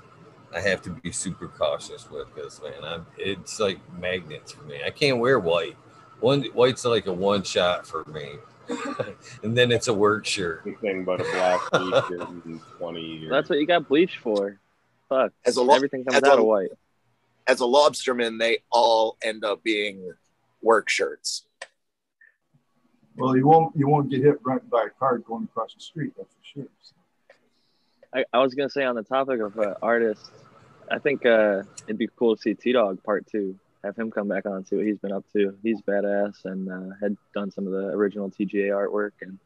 I 0.54 0.60
have 0.60 0.80
to 0.82 0.90
be 0.90 1.10
super 1.10 1.48
cautious 1.48 2.08
with 2.08 2.32
this, 2.36 2.62
man. 2.62 2.84
I'm 2.84 3.06
it's 3.18 3.58
like 3.58 3.80
magnets 3.98 4.52
for 4.52 4.62
me. 4.62 4.80
I 4.86 4.90
can't 4.90 5.18
wear 5.18 5.40
white. 5.40 5.76
One 6.20 6.44
white's 6.54 6.84
like 6.84 7.06
a 7.06 7.12
one 7.12 7.42
shot 7.42 7.84
for 7.86 8.04
me, 8.04 8.36
and 9.42 9.56
then 9.56 9.70
it's 9.72 9.88
a 9.88 9.94
work 9.94 10.26
shirt. 10.26 10.62
Anything 10.66 11.04
but 11.04 11.20
a 11.20 11.24
black 11.24 11.60
t-shirt 11.72 12.28
in 12.46 12.60
20 12.78 13.00
years. 13.00 13.30
That's 13.30 13.48
what 13.48 13.58
you 13.58 13.66
got 13.66 13.88
bleach 13.88 14.18
for. 14.18 14.58
Fuck. 15.08 15.32
As 15.44 15.56
a 15.56 15.62
lo- 15.62 15.74
Everything 15.74 16.04
comes 16.04 16.16
as 16.16 16.22
a- 16.22 16.32
out 16.32 16.38
of 16.38 16.44
white. 16.44 16.70
As 17.46 17.60
a 17.60 17.64
lobsterman, 17.64 18.38
they 18.38 18.58
all 18.70 19.18
end 19.22 19.44
up 19.44 19.62
being 19.62 20.12
work 20.62 20.88
shirts. 20.88 21.44
Well, 23.16 23.36
you 23.36 23.46
won't 23.46 23.76
you 23.76 23.86
won't 23.86 24.10
get 24.10 24.22
hit 24.22 24.38
right 24.42 24.68
by 24.70 24.84
a 24.86 24.90
car 24.90 25.18
going 25.18 25.44
across 25.44 25.74
the 25.74 25.80
street. 25.80 26.12
That's 26.16 26.28
for 26.34 26.60
sure. 26.60 26.66
I, 28.14 28.24
I 28.32 28.38
was 28.38 28.54
gonna 28.54 28.70
say 28.70 28.82
on 28.84 28.96
the 28.96 29.02
topic 29.02 29.40
of 29.40 29.58
uh, 29.58 29.74
artists, 29.82 30.30
I 30.90 30.98
think 30.98 31.24
uh, 31.26 31.62
it'd 31.86 31.98
be 31.98 32.08
cool 32.16 32.34
to 32.34 32.42
see 32.42 32.54
T 32.54 32.72
Dog 32.72 33.02
Part 33.04 33.26
Two. 33.30 33.56
Have 33.84 33.96
him 33.96 34.10
come 34.10 34.28
back 34.28 34.46
on, 34.46 34.64
see 34.64 34.76
what 34.76 34.86
he's 34.86 34.98
been 34.98 35.12
up 35.12 35.24
to. 35.34 35.54
He's 35.62 35.82
badass 35.82 36.46
and 36.46 36.70
uh, 36.70 36.94
had 37.00 37.16
done 37.34 37.50
some 37.50 37.66
of 37.66 37.72
the 37.72 37.88
original 37.88 38.30
TGA 38.30 38.70
artwork 38.70 39.12
and 39.20 39.38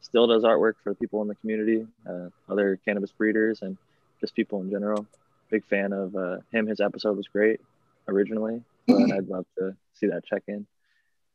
still 0.00 0.28
does 0.28 0.44
artwork 0.44 0.74
for 0.82 0.94
people 0.94 1.22
in 1.22 1.28
the 1.28 1.34
community, 1.34 1.86
uh, 2.08 2.28
other 2.48 2.78
cannabis 2.84 3.10
breeders, 3.10 3.62
and 3.62 3.76
just 4.20 4.34
people 4.34 4.60
in 4.62 4.70
general. 4.70 5.06
Big 5.50 5.64
fan 5.66 5.92
of 5.92 6.14
uh, 6.14 6.36
him. 6.52 6.66
His 6.66 6.80
episode 6.80 7.16
was 7.16 7.26
great 7.26 7.60
originally, 8.06 8.62
but 8.86 9.12
I'd 9.12 9.28
love 9.28 9.46
to 9.58 9.74
see 9.94 10.06
that 10.06 10.24
check 10.24 10.44
in 10.46 10.66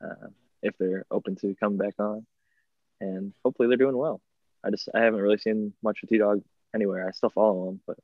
uh, 0.02 0.28
if 0.64 0.78
they're 0.78 1.06
open 1.12 1.36
to 1.38 1.56
coming 1.56 1.78
back 1.78 1.96
on. 2.00 2.26
And 3.02 3.34
hopefully 3.44 3.68
they're 3.68 3.78
doing 3.78 3.98
well. 3.98 4.22
I 4.64 4.70
just 4.70 4.88
I 4.96 5.02
haven't 5.02 5.20
really 5.20 5.38
seen 5.38 5.74
much 5.84 6.02
of 6.04 6.10
T 6.10 6.18
Dog 6.18 6.42
anywhere. 6.74 7.08
I 7.08 7.12
still 7.12 7.30
follow 7.30 7.70
him, 7.70 7.82
but 7.86 7.98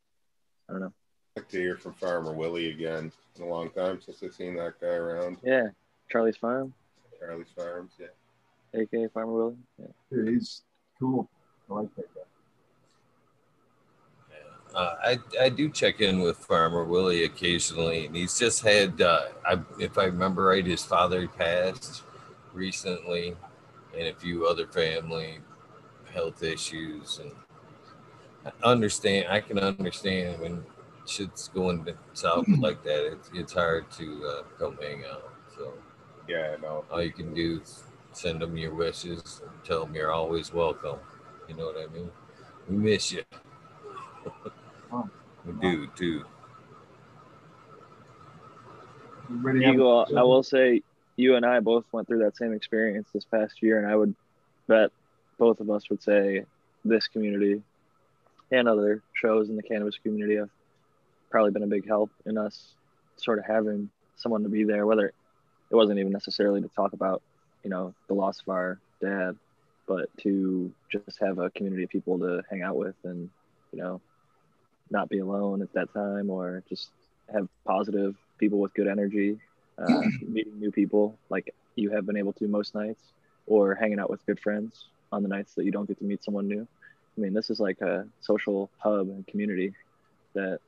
I 0.70 0.74
don't 0.74 0.82
know. 0.82 0.94
I'd 1.36 1.42
like 1.42 1.50
to 1.50 1.58
hear 1.58 1.78
from 1.78 1.94
Farmer 1.94 2.34
Willie 2.34 2.72
again. 2.72 3.12
In 3.38 3.44
a 3.44 3.48
long 3.48 3.70
time 3.70 4.02
since 4.02 4.22
I've 4.22 4.34
seen 4.34 4.58
that 4.58 4.82
guy 4.82 4.88
around. 4.88 5.38
Yeah, 5.42 5.70
Charlie's 6.10 6.36
Farm, 6.36 6.74
Charlie's 7.18 7.48
Farms, 7.56 7.92
yeah. 7.98 8.08
aka 8.82 9.08
Farmer 9.08 9.32
Willie. 9.32 9.56
Yeah. 9.80 9.88
Dude, 10.12 10.28
he's 10.28 10.64
cool. 11.00 11.30
I 11.70 11.74
like 11.76 11.96
that 11.96 12.14
guy. 12.14 12.22
Uh, 14.78 14.96
I 15.04 15.20
I 15.46 15.50
do 15.50 15.70
check 15.70 16.02
in 16.02 16.20
with 16.20 16.38
Farmer 16.38 16.84
Willie 16.84 17.24
occasionally, 17.24 18.08
and 18.08 18.16
he's 18.16 18.38
just 18.38 18.62
had, 18.64 19.02
uh, 19.02 19.28
I, 19.46 19.60
if 19.80 19.98
I 19.98 20.06
remember 20.06 20.46
right, 20.46 20.66
his 20.66 20.84
father 20.84 21.28
passed 21.28 22.04
recently, 22.54 23.36
and 23.98 24.08
a 24.08 24.14
few 24.14 24.48
other 24.48 24.68
family 24.68 25.40
health 26.14 26.44
issues. 26.44 27.20
And 27.20 27.32
I 28.46 28.52
understand, 28.70 29.28
I 29.30 29.40
can 29.40 29.60
understand 29.60 30.42
when 30.42 30.64
shit's 31.06 31.48
going 31.50 31.88
south 32.14 32.48
like 32.60 32.84
that. 32.84 33.12
It's 33.12 33.30
it's 33.34 33.54
hard 33.54 33.90
to 33.92 34.26
uh, 34.26 34.44
come 34.60 34.78
hang 34.82 35.04
out. 35.06 35.32
So 35.56 35.74
Yeah, 36.28 36.56
no. 36.62 36.86
all 36.92 37.02
you 37.02 37.12
can 37.12 37.34
do 37.34 37.62
is 37.62 37.84
send 38.14 38.42
them 38.42 38.58
your 38.58 38.74
wishes 38.74 39.42
and 39.44 39.52
tell 39.64 39.86
them 39.86 39.96
you're 39.96 40.12
always 40.12 40.54
welcome. 40.54 41.00
You 41.48 41.56
know 41.56 41.66
what 41.66 41.78
I 41.78 41.92
mean? 41.94 42.12
We 42.70 42.78
miss 42.78 43.12
you. 43.12 43.24
Oh. 44.92 45.10
we 45.46 45.54
do 45.54 45.88
too. 45.96 46.26
Eagle, 49.56 50.08
I 50.16 50.24
will 50.24 50.44
say 50.44 50.82
you 51.16 51.36
and 51.36 51.46
I 51.46 51.62
both 51.62 51.86
went 51.92 52.08
through 52.08 52.20
that 52.20 52.36
same 52.36 52.54
experience 52.54 53.08
this 53.14 53.24
past 53.24 53.62
year, 53.62 53.78
and 53.78 53.88
I 53.88 53.96
would 53.96 54.14
bet 54.68 54.92
both 55.38 55.60
of 55.60 55.70
us 55.70 55.90
would 55.90 56.04
say 56.04 56.46
this 56.84 57.08
community 57.08 57.62
and 58.52 58.68
other 58.68 59.02
shows 59.14 59.50
in 59.50 59.56
the 59.56 59.64
cannabis 59.64 59.98
community 59.98 60.36
have 60.36 60.50
probably 61.32 61.52
been 61.52 61.64
a 61.64 61.68
big 61.68 61.88
help 61.88 62.12
in 62.26 62.38
us 62.38 62.74
sort 63.18 63.40
of 63.40 63.46
having 63.46 63.90
someone 64.18 64.44
to 64.44 64.50
be 64.50 64.64
there, 64.64 64.86
whether 64.86 65.08
it 65.08 65.76
wasn't 65.76 65.98
even 65.98 66.12
necessarily 66.12 66.62
to 66.62 66.68
talk 66.70 66.94
about, 66.94 67.22
you 67.64 67.70
know, 67.70 67.94
the 68.08 68.14
loss 68.14 68.42
of 68.42 68.50
our 68.50 68.80
dad, 69.02 69.36
but 69.88 70.16
to 70.20 70.72
just 70.92 71.20
have 71.20 71.40
a 71.40 71.50
community 71.50 71.84
of 71.84 71.90
people 71.90 72.20
to 72.20 72.44
hang 72.50 72.62
out 72.62 72.76
with 72.76 72.96
and, 73.04 73.30
you 73.72 73.82
know, 73.82 74.02
not 74.90 75.10
be 75.10 75.20
alone 75.20 75.62
at 75.62 75.72
that 75.74 75.92
time 75.94 76.30
or 76.30 76.62
just 76.70 76.90
have 77.34 77.48
positive 77.66 78.16
people 78.38 78.60
with 78.60 78.74
good 78.74 78.88
energy, 78.88 79.40
uh, 79.78 80.02
meeting 80.28 80.60
new 80.60 80.72
people 80.72 81.18
like 81.30 81.54
you 81.76 81.90
have 81.92 82.06
been 82.06 82.18
able 82.18 82.34
to 82.34 82.48
most 82.48 82.76
nights, 82.76 83.02
or 83.48 83.74
hanging 83.76 84.00
out 84.00 84.10
with 84.10 84.26
good 84.26 84.40
friends 84.40 84.86
on 85.12 85.24
the 85.24 85.30
nights 85.30 85.56
that 85.56 85.64
you 85.64 85.72
don't 85.72 85.88
get 85.88 85.98
to 85.98 86.04
meet 86.04 86.24
someone 86.24 86.48
new. 86.48 86.68
I 87.18 87.22
mean, 87.22 87.34
this 87.34 87.50
is 87.50 87.60
like 87.60 87.82
a 87.82 88.06
social 88.20 88.70
hub 88.78 89.08
and 89.08 89.26
community 89.28 89.74
that 90.34 90.60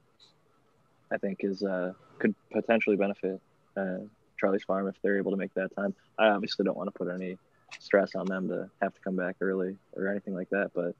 I 1.13 1.17
think 1.17 1.39
is 1.41 1.63
uh, 1.63 1.93
could 2.19 2.36
potentially 2.52 2.95
benefit 2.95 3.39
uh, 3.78 3.99
Charlie's 4.39 4.63
Farm 4.63 4.88
if 4.88 4.95
they're 5.02 5.17
able 5.17 5.32
to 5.32 5.38
make 5.38 5.54
that 5.54 5.76
time. 5.76 5.93
I 6.17 6.28
obviously 6.28 6.65
don't 6.65 6.78
want 6.78 6.88
to 6.88 6.97
put 6.97 7.13
any 7.13 7.38
stress 7.80 8.15
on 8.15 8.26
them 8.26 8.47
to 8.49 8.69
have 8.82 8.93
to 8.93 9.02
come 9.02 9.15
back 9.15 9.36
early 9.41 9.76
or 9.95 10.08
anything 10.08 10.36
like 10.36 10.49
that, 10.49 10.71
but 10.73 10.95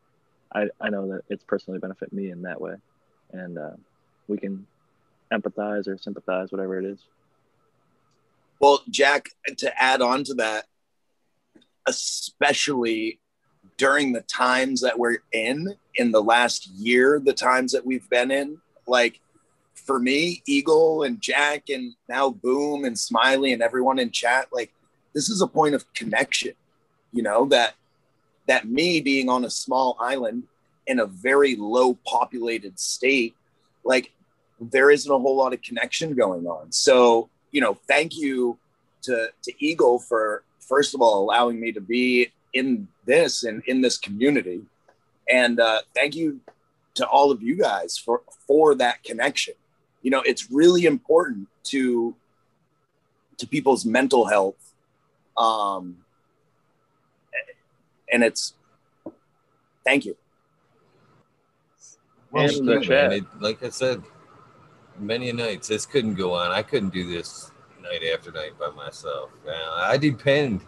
I, 0.54 0.68
I 0.80 0.90
know 0.90 1.08
that 1.10 1.22
it's 1.30 1.44
personally 1.44 1.80
benefit 1.80 2.14
me 2.14 2.30
in 2.30 2.44
that 2.44 2.62
way, 2.62 2.76
and 3.32 3.58
uh, 3.58 3.72
we 4.28 4.38
can 4.38 4.68
empathize 5.32 5.88
or 5.88 5.98
sympathize, 5.98 6.52
whatever 6.52 6.80
it 6.80 6.86
is. 6.86 7.00
Well, 8.60 8.82
Jack, 8.90 9.30
to 9.58 9.82
add 9.82 10.02
on 10.02 10.24
to 10.26 10.36
that, 10.36 10.66
especially 11.88 13.20
during 13.78 14.14
the 14.14 14.22
times 14.22 14.82
that 14.82 14.98
we're 14.98 15.18
in, 15.32 15.76
in 15.96 16.12
the 16.12 16.22
last 16.22 16.68
year, 16.68 17.20
the 17.24 17.34
times 17.34 17.72
that 17.72 17.86
we've 17.86 18.08
been 18.10 18.32
in, 18.32 18.60
like 18.88 19.20
for 19.86 20.00
me, 20.00 20.42
Eagle 20.48 21.04
and 21.04 21.22
Jack 21.22 21.70
and 21.70 21.94
now 22.08 22.30
Boom 22.30 22.86
and 22.86 22.98
Smiley 22.98 23.54
and 23.54 23.62
everyone 23.62 24.00
in 24.00 24.12
chat, 24.12 24.48
like 24.52 24.74
this 25.14 25.30
is 25.30 25.42
a 25.42 25.48
point 25.48 25.76
of 25.76 25.92
connection, 25.94 26.54
you 27.12 27.24
know, 27.24 27.46
that 27.46 27.76
that 28.48 28.68
me 28.68 29.00
being 29.00 29.30
on 29.30 29.46
a 29.46 29.50
small 29.50 29.98
island 30.00 30.44
in 30.88 31.00
a 31.00 31.06
very 31.06 31.56
low 31.56 31.94
populated 32.06 32.80
state, 32.80 33.36
like 33.84 34.12
there 34.60 34.92
isn't 34.92 35.12
a 35.12 35.18
whole 35.18 35.36
lot 35.36 35.54
of 35.54 35.62
connection 35.62 36.14
going 36.14 36.46
on. 36.46 36.72
So, 36.72 37.30
you 37.52 37.62
know, 37.62 37.78
thank 37.88 38.18
you 38.18 38.58
to, 39.04 39.30
to 39.44 39.54
Eagle 39.60 40.00
for, 40.00 40.44
first 40.60 40.94
of 40.94 41.02
all, 41.02 41.24
allowing 41.24 41.60
me 41.60 41.72
to 41.72 41.82
be 41.82 42.32
in 42.54 42.88
this 43.06 43.44
and 43.44 43.64
in 43.66 43.82
this 43.82 43.98
community. 43.98 44.62
And 45.30 45.60
uh, 45.60 45.82
thank 45.96 46.16
you 46.16 46.40
to 46.96 47.08
all 47.08 47.32
of 47.32 47.42
you 47.42 47.58
guys 47.58 47.98
for, 47.98 48.22
for 48.46 48.76
that 48.76 49.04
connection. 49.04 49.54
You 50.04 50.12
know, 50.12 50.22
it's 50.22 50.52
really 50.52 50.86
important 50.86 51.48
to, 51.66 52.16
to 53.38 53.48
people's 53.48 53.86
mental 53.86 54.26
health. 54.26 54.74
Um, 55.36 55.98
and 58.12 58.24
it's, 58.24 58.54
thank 59.84 60.06
you. 60.06 60.16
Well, 62.32 62.46
And 62.46 62.68
the 62.68 62.80
chat. 62.80 63.14
it, 63.14 63.24
like 63.40 63.64
I 63.64 63.70
said, 63.70 64.04
many 65.00 65.32
nights 65.32 65.68
this 65.68 65.86
couldn't 65.86 66.16
go 66.16 66.34
on. 66.34 66.52
I 66.52 66.62
couldn't 66.62 66.94
do 66.94 67.08
this 67.08 67.52
night 67.82 68.02
after 68.14 68.32
night 68.32 68.58
by 68.60 68.70
myself. 68.70 69.30
Man, 69.46 69.56
I 69.56 69.98
depend 69.98 70.62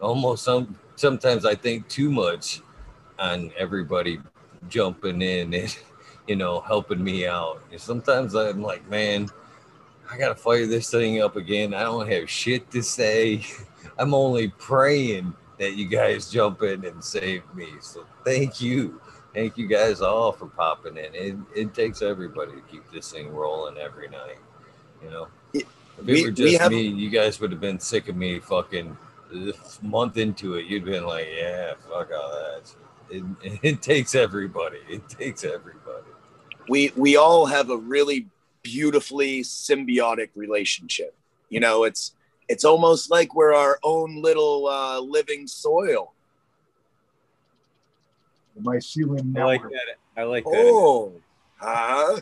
almost 0.00 0.44
some 0.44 0.78
sometimes 0.96 1.44
I 1.44 1.54
think 1.54 1.88
too 1.88 2.10
much 2.10 2.60
on 3.18 3.50
everybody 3.56 4.18
jumping 4.68 5.22
in 5.22 5.54
and 5.54 5.76
you 6.28 6.36
know 6.36 6.60
helping 6.60 7.02
me 7.02 7.26
out. 7.26 7.60
And 7.72 7.80
sometimes 7.80 8.34
I'm 8.36 8.62
like, 8.62 8.88
man, 8.88 9.28
I 10.10 10.16
gotta 10.18 10.34
fire 10.36 10.66
this 10.66 10.90
thing 10.90 11.20
up 11.20 11.36
again. 11.36 11.74
I 11.74 11.82
don't 11.82 12.08
have 12.08 12.30
shit 12.30 12.70
to 12.70 12.82
say. 12.82 13.44
I'm 13.98 14.14
only 14.14 14.48
praying 14.48 15.34
that 15.58 15.74
you 15.76 15.88
guys 15.88 16.30
jump 16.30 16.62
in 16.62 16.84
and 16.84 17.02
save 17.02 17.42
me. 17.54 17.68
So 17.80 18.04
thank 18.24 18.60
you 18.60 19.00
thank 19.34 19.58
you 19.58 19.66
guys 19.66 20.00
all 20.00 20.32
for 20.32 20.46
popping 20.46 20.96
in. 20.96 21.14
It, 21.14 21.36
it 21.54 21.74
takes 21.74 22.00
everybody 22.02 22.52
to 22.52 22.60
keep 22.62 22.90
this 22.90 23.12
thing 23.12 23.32
rolling 23.32 23.76
every 23.76 24.08
night. 24.08 24.38
You 25.04 25.10
know, 25.10 25.28
It- 25.52 25.66
if 25.98 26.08
it 26.08 26.12
we- 26.12 26.24
were 26.24 26.30
just 26.30 26.58
have- 26.58 26.72
me, 26.72 26.82
you 26.82 27.10
guys 27.10 27.38
would 27.40 27.52
have 27.52 27.60
been 27.60 27.78
sick 27.78 28.08
of 28.08 28.16
me 28.16 28.40
fucking 28.40 28.96
this 29.30 29.78
month 29.82 30.16
into 30.16 30.54
it. 30.54 30.66
You'd 30.66 30.84
been 30.86 31.04
like, 31.06 31.28
yeah, 31.36 31.74
fuck 31.88 32.10
all 32.12 32.30
that. 32.30 32.74
It, 33.10 33.24
it 33.62 33.82
takes 33.82 34.14
everybody. 34.14 34.78
It 34.88 35.08
takes 35.08 35.44
everybody. 35.44 36.07
We 36.68 36.92
we 36.96 37.16
all 37.16 37.46
have 37.46 37.70
a 37.70 37.76
really 37.76 38.26
beautifully 38.62 39.42
symbiotic 39.42 40.30
relationship 40.34 41.14
you 41.48 41.60
know 41.60 41.84
it's 41.84 42.14
it's 42.48 42.64
almost 42.64 43.10
like 43.10 43.34
we're 43.34 43.54
our 43.54 43.78
own 43.82 44.20
little 44.22 44.66
uh, 44.66 45.00
living 45.00 45.46
soil 45.46 46.12
the 48.56 48.62
mycelium 48.62 49.36
I 49.36 49.44
like 49.44 49.62
network. 49.62 49.72
that. 49.72 50.20
I 50.20 50.24
like 50.24 50.44
that. 50.44 50.50
oh 50.54 51.12
huh 51.56 52.20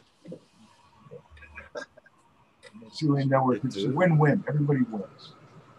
Mycelium 2.82 3.28
network. 3.30 3.64
It's 3.64 3.82
a 3.82 3.88
win-win. 3.88 4.44
Everybody 4.48 4.80
wins. 4.90 5.32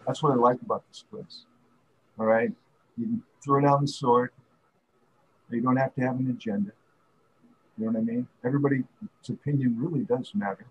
That's 0.06 0.22
what 0.22 0.32
I 0.32 0.36
like 0.36 0.60
about 0.62 0.86
this 0.88 1.04
place. 1.10 1.44
All 2.18 2.26
right, 2.26 2.50
you 2.96 3.06
can 3.06 3.22
throw 3.44 3.60
down 3.60 3.82
the 3.82 3.88
sword. 3.88 4.30
You 5.50 5.60
don't 5.60 5.76
have 5.76 5.94
to 5.94 6.00
have 6.02 6.18
an 6.18 6.30
agenda. 6.30 6.72
You 7.78 7.86
know 7.86 7.92
what 7.92 8.00
I 8.00 8.02
mean? 8.02 8.26
Everybody's 8.44 8.84
opinion 9.28 9.76
really 9.78 10.04
does 10.04 10.32
matter, 10.34 10.66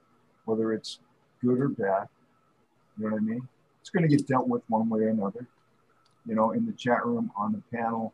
whether 0.46 0.74
it's 0.74 1.00
good 1.42 1.60
or 1.60 1.70
bad. 1.70 2.10
You 2.98 3.06
know 3.06 3.12
what 3.12 3.22
I 3.22 3.24
mean? 3.24 3.48
It's 3.80 3.90
going 3.90 4.08
to 4.08 4.14
get 4.14 4.28
dealt 4.28 4.48
with 4.48 4.62
one 4.68 4.90
way 4.90 5.02
or 5.02 5.10
another. 5.10 5.48
You 6.26 6.36
know, 6.36 6.52
in 6.52 6.66
the 6.66 6.74
chat 6.74 7.06
room, 7.06 7.32
on 7.38 7.54
the 7.54 7.78
panel, 7.78 8.14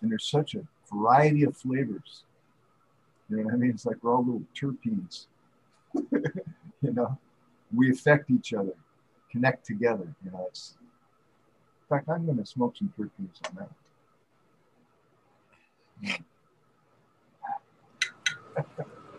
and 0.00 0.10
there's 0.10 0.28
such 0.28 0.56
a 0.56 0.64
variety 0.92 1.44
of 1.44 1.56
flavors. 1.56 2.24
You 3.30 3.36
know 3.36 3.44
what 3.44 3.54
I 3.54 3.56
mean? 3.56 3.70
It's 3.70 3.86
like 3.86 4.02
we're 4.02 4.12
all 4.12 4.24
little 4.24 4.42
terpenes. 4.54 5.26
you 5.94 6.92
know, 6.92 7.16
we 7.72 7.92
affect 7.92 8.30
each 8.30 8.52
other, 8.52 8.74
connect 9.30 9.64
together. 9.64 10.12
You 10.24 10.32
know, 10.32 10.46
it's. 10.48 10.74
In 11.82 11.96
fact, 11.96 12.08
I'm 12.08 12.24
going 12.26 12.38
to 12.38 12.46
smoke 12.46 12.76
some 12.76 12.92
terpenes 12.98 13.38
on 13.48 13.68
that. 16.02 16.20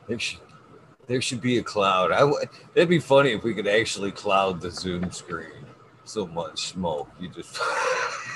There 0.07 0.19
should, 0.19 0.39
there 1.07 1.21
should 1.21 1.41
be 1.41 1.57
a 1.57 1.63
cloud. 1.63 2.11
I 2.11 2.23
would. 2.23 2.49
It'd 2.75 2.89
be 2.89 2.99
funny 2.99 3.31
if 3.31 3.43
we 3.43 3.53
could 3.53 3.67
actually 3.67 4.11
cloud 4.11 4.59
the 4.61 4.69
Zoom 4.71 5.11
screen. 5.11 5.65
So 6.05 6.27
much 6.27 6.67
smoke, 6.67 7.09
you 7.19 7.29
just. 7.29 7.55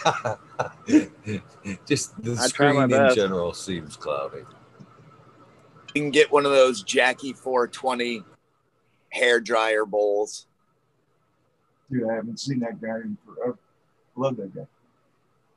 just 1.86 2.22
the 2.24 2.32
I 2.40 2.48
screen 2.48 2.82
in 2.84 2.90
best. 2.90 3.16
general 3.16 3.54
seems 3.54 3.96
cloudy. 3.98 4.40
you 5.94 6.02
can 6.02 6.12
get 6.12 6.32
one 6.32 6.46
of 6.46 6.52
those 6.52 6.84
jackie 6.84 7.34
420 7.34 8.24
hair 9.10 9.40
dryer 9.42 9.86
bowls 9.86 10.48
Dude, 11.92 12.10
I 12.10 12.16
haven't 12.16 12.40
seen 12.40 12.60
that 12.60 12.82
guy 12.82 12.98
in 12.98 13.18
forever. 13.26 13.58
I 14.18 14.20
Love 14.20 14.36
that 14.38 14.54
guy. 14.54 14.68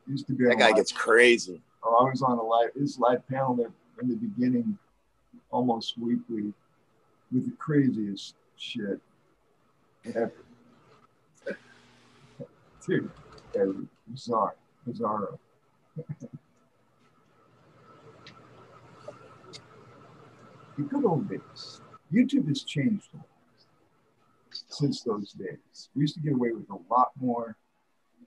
Used 0.08 0.26
to 0.28 0.32
be 0.32 0.44
that 0.46 0.58
guy 0.58 0.68
live- 0.68 0.76
gets 0.76 0.92
crazy 0.92 1.60
Oh, 1.82 2.06
I 2.06 2.10
was 2.10 2.22
on 2.22 2.38
a 2.38 2.42
live 2.42 2.70
this 2.74 2.98
live 2.98 3.26
panel 3.28 3.54
there 3.54 3.70
in 4.02 4.08
the 4.08 4.16
beginning, 4.16 4.76
almost 5.50 5.98
weekly, 5.98 6.52
with 7.32 7.44
the 7.44 7.56
craziest 7.58 8.34
shit 8.56 9.00
ever. 10.06 10.32
Dude, 12.86 13.10
bizarre, 14.08 14.54
the 20.76 20.82
good 20.88 21.04
old 21.04 21.28
days. 21.28 21.80
YouTube 22.12 22.48
has 22.48 22.62
changed 22.62 23.08
a 23.14 23.18
lot 23.18 23.26
since 24.68 25.02
those 25.02 25.32
days. 25.32 25.88
We 25.94 26.02
used 26.02 26.14
to 26.14 26.20
get 26.20 26.32
away 26.32 26.52
with 26.52 26.68
a 26.70 26.78
lot 26.92 27.10
more. 27.20 27.56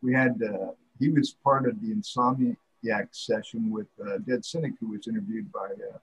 We 0.02 0.14
had, 0.14 0.42
uh, 0.42 0.72
he 1.00 1.10
was 1.10 1.36
part 1.44 1.68
of 1.68 1.82
the 1.82 1.94
Insomniac 1.94 3.08
session 3.12 3.72
with 3.72 3.88
uh, 4.06 4.20
Dead 4.20 4.46
Cynic, 4.46 4.74
who 4.80 4.90
was 4.92 5.08
interviewed 5.08 5.52
by 5.52 5.66
uh, 5.66 5.98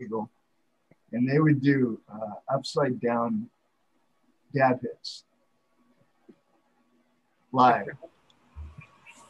Eagle. 0.00 0.30
And 1.12 1.28
they 1.28 1.38
would 1.38 1.62
do 1.62 2.00
uh, 2.12 2.54
upside 2.54 3.00
down 3.00 3.48
dab 4.54 4.80
hits 4.82 5.24
live. 7.52 7.86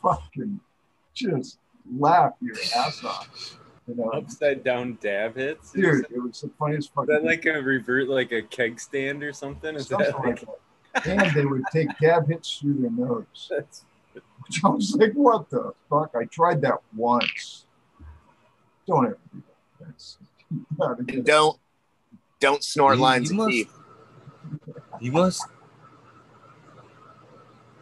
Fucking 0.02 0.61
just 1.14 1.59
laugh 1.96 2.32
your 2.40 2.56
ass 2.76 3.04
off. 3.04 3.59
You 3.86 3.96
know? 3.96 4.11
Upside 4.11 4.62
down 4.64 4.98
dab 5.00 5.36
hits. 5.36 5.72
Dude, 5.72 6.06
it 6.11 6.22
was 6.22 6.40
the 6.40 6.50
funniest 6.59 6.94
part 6.94 7.09
Is 7.09 7.16
that 7.16 7.24
like 7.24 7.46
a 7.46 7.62
revert, 7.62 8.09
like 8.09 8.32
a 8.32 8.42
keg 8.42 8.78
stand 8.78 9.22
or 9.22 9.32
something? 9.32 9.74
Is 9.74 9.88
Something 9.88 10.12
that 10.12 10.18
like 10.18 10.44
like 10.94 11.04
that. 11.04 11.06
And 11.06 11.34
they 11.34 11.44
would 11.44 11.64
take 11.72 11.88
dab 12.00 12.28
hits 12.28 12.59
through 12.59 12.80
their 12.80 12.90
nose. 12.90 13.24
that's 13.50 13.84
Which 14.14 14.64
I 14.64 14.68
was 14.68 14.94
like, 14.98 15.12
what 15.12 15.48
the 15.50 15.72
fuck? 15.88 16.14
I 16.14 16.24
tried 16.24 16.61
that 16.62 16.78
once. 16.94 17.66
Don't 18.86 19.06
ever 19.06 19.18
do 19.32 19.42
that. 19.46 19.86
That's 19.86 20.18
And 20.80 21.24
don't 21.24 21.59
don't 22.40 22.62
snort 22.64 22.96
You- 22.96 23.03
lines 23.03 23.30
you 23.30 23.34
of 23.40 23.46
must- 23.46 23.51
teeth. 23.51 23.74
You 25.01 25.12
must. 25.12 25.44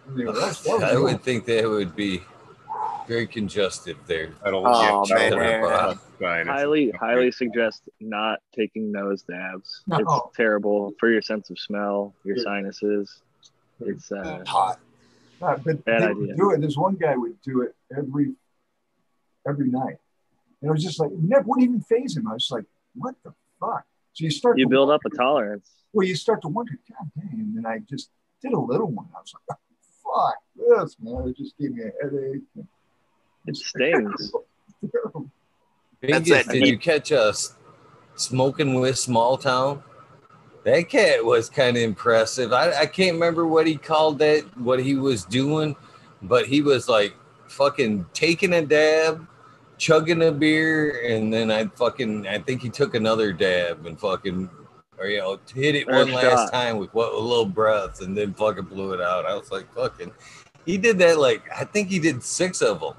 idea. 0.09 0.33
That's- 0.33 0.63
that 0.63 0.73
was 0.75 0.83
I 0.83 0.97
would 0.99 1.23
think 1.23 1.45
that 1.47 1.69
would 1.69 1.95
be 1.97 2.23
very 3.09 3.27
congested 3.27 3.97
there. 4.07 4.31
That'll 4.43 4.67
Oh, 4.67 5.05
get 5.05 5.19
that'll 5.19 5.39
man. 5.39 5.61
get 5.63 5.63
highly 6.49 6.91
highly 6.93 7.31
suggest 7.31 7.83
not 8.01 8.41
taking 8.55 8.91
nose 8.91 9.23
dabs 9.23 9.83
No. 9.87 9.99
it's 9.99 10.37
terrible 10.37 10.93
for 10.99 11.11
your 11.11 11.23
sense 11.23 11.51
of 11.51 11.59
smell 11.59 12.15
your 12.25 12.37
Yeah. 12.39 12.43
sinuses 12.45 13.23
it's 13.81 14.11
uh 14.11 14.43
Hot. 14.47 14.81
Uh, 15.43 15.57
but 15.59 15.85
Bad 15.85 16.03
idea. 16.03 16.35
do 16.35 16.51
it. 16.53 16.61
This 16.63 16.77
one 16.79 16.95
guy 16.95 17.15
would 17.15 17.41
do 17.43 17.61
it 17.61 17.75
every 17.97 18.35
every 19.47 19.69
night. 19.69 19.99
And 20.63 20.69
it 20.71 20.73
was 20.73 20.83
just 20.83 20.99
like, 20.99 21.11
it 21.11 21.23
never 21.23 21.45
wouldn't 21.47 21.69
even 21.69 21.81
phase 21.81 22.17
him. 22.17 22.27
I 22.29 22.35
was 22.35 22.49
like, 22.51 22.65
what 22.95 23.15
the 23.25 23.33
fuck? 23.61 23.85
So 24.13 24.25
you 24.25 24.31
start 24.31 24.59
you 24.59 24.65
to 24.65 24.71
build 24.71 24.91
up 24.91 25.03
a 25.05 25.11
tolerance 25.11 25.71
Well, 25.93 26.07
you 26.07 26.17
start 26.17 26.41
to 26.43 26.49
wonder, 26.49 26.79
God 26.91 27.11
dang. 27.17 27.41
And 27.41 27.57
then 27.57 27.67
I 27.67 27.81
just 27.89 28.11
did 28.43 28.53
a 28.53 28.59
little 28.59 28.91
one. 28.91 29.07
I 29.15 29.21
was 29.21 29.35
like, 29.49 29.59
fuck 30.03 30.37
this, 30.57 30.97
man. 31.01 31.29
It 31.29 31.37
just 31.37 31.57
gave 31.59 31.73
me 31.73 31.83
a 31.83 31.91
headache. 32.03 32.43
it 33.47 33.57
stings 33.57 34.33
Terrible. 34.93 35.31
That's 36.03 36.29
Vegas, 36.29 36.49
it. 36.49 36.53
did 36.53 36.69
you 36.69 36.79
catch 36.79 37.13
us 37.13 37.55
smoking 38.15 38.75
with 38.81 38.99
Small 38.99 39.37
Town? 39.37 39.83
That 40.65 40.89
cat 40.89 41.25
was 41.25 41.49
kind 41.49 41.77
of 41.77 41.83
impressive. 41.83 42.53
I, 42.53 42.73
I 42.81 42.87
can't 42.87 43.15
remember 43.15 43.47
what 43.47 43.67
he 43.67 43.77
called 43.77 44.19
that, 44.19 44.43
what 44.59 44.83
he 44.83 44.97
was 44.97 45.25
doing, 45.25 45.77
but 46.23 46.47
he 46.47 46.61
was 46.61 46.89
like 46.89 47.15
fucking 47.49 48.07
taking 48.13 48.53
a 48.53 48.63
dab, 48.63 49.27
chugging 49.79 50.23
a 50.23 50.33
beer, 50.33 51.03
and 51.07 51.33
then 51.33 51.51
I 51.51 51.67
fucking 51.67 52.27
I 52.27 52.39
think 52.39 52.63
he 52.63 52.71
took 52.71 52.95
another 52.95 53.33
dab 53.33 53.87
and 53.87 53.99
fucking 53.99 54.49
or 54.99 55.07
you 55.07 55.19
know 55.19 55.39
hit 55.55 55.75
it 55.75 55.89
a 55.89 55.93
one 55.93 56.13
last 56.13 56.53
time 56.53 56.79
with 56.79 56.93
what 56.95 57.13
a 57.13 57.19
little 57.19 57.47
breath 57.47 58.01
and 58.01 58.17
then 58.17 58.35
fucking 58.35 58.65
blew 58.65 58.93
it 58.93 59.01
out. 59.01 59.27
I 59.27 59.35
was 59.35 59.51
like 59.51 59.73
fucking. 59.75 60.13
He 60.65 60.79
did 60.79 60.99
that 60.99 61.19
like 61.19 61.43
I 61.55 61.65
think 61.65 61.89
he 61.89 61.99
did 61.99 62.23
six 62.23 62.63
of 62.63 62.81
them 62.81 62.95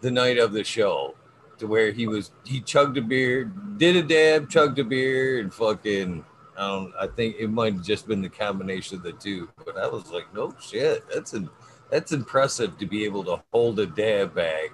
the 0.00 0.10
night 0.10 0.38
of 0.38 0.52
the 0.52 0.64
show 0.64 1.14
to 1.58 1.66
where 1.66 1.92
he 1.92 2.06
was 2.06 2.32
he 2.44 2.60
chugged 2.60 2.96
a 2.96 3.02
beer, 3.02 3.44
did 3.76 3.96
a 3.96 4.02
dab, 4.02 4.48
chugged 4.48 4.78
a 4.78 4.84
beer, 4.84 5.40
and 5.40 5.52
fucking 5.52 6.24
I 6.56 6.68
don't 6.68 6.92
I 7.00 7.06
think 7.06 7.36
it 7.38 7.48
might 7.48 7.74
have 7.74 7.84
just 7.84 8.08
been 8.08 8.22
the 8.22 8.28
combination 8.28 8.96
of 8.96 9.02
the 9.02 9.12
two. 9.12 9.48
But 9.64 9.78
I 9.78 9.86
was 9.86 10.10
like, 10.10 10.32
no 10.34 10.54
shit, 10.60 11.04
that's 11.12 11.34
a 11.34 11.48
that's 11.90 12.12
impressive 12.12 12.78
to 12.78 12.86
be 12.86 13.04
able 13.04 13.24
to 13.24 13.42
hold 13.52 13.78
a 13.80 13.86
dab 13.86 14.34
bag, 14.34 14.70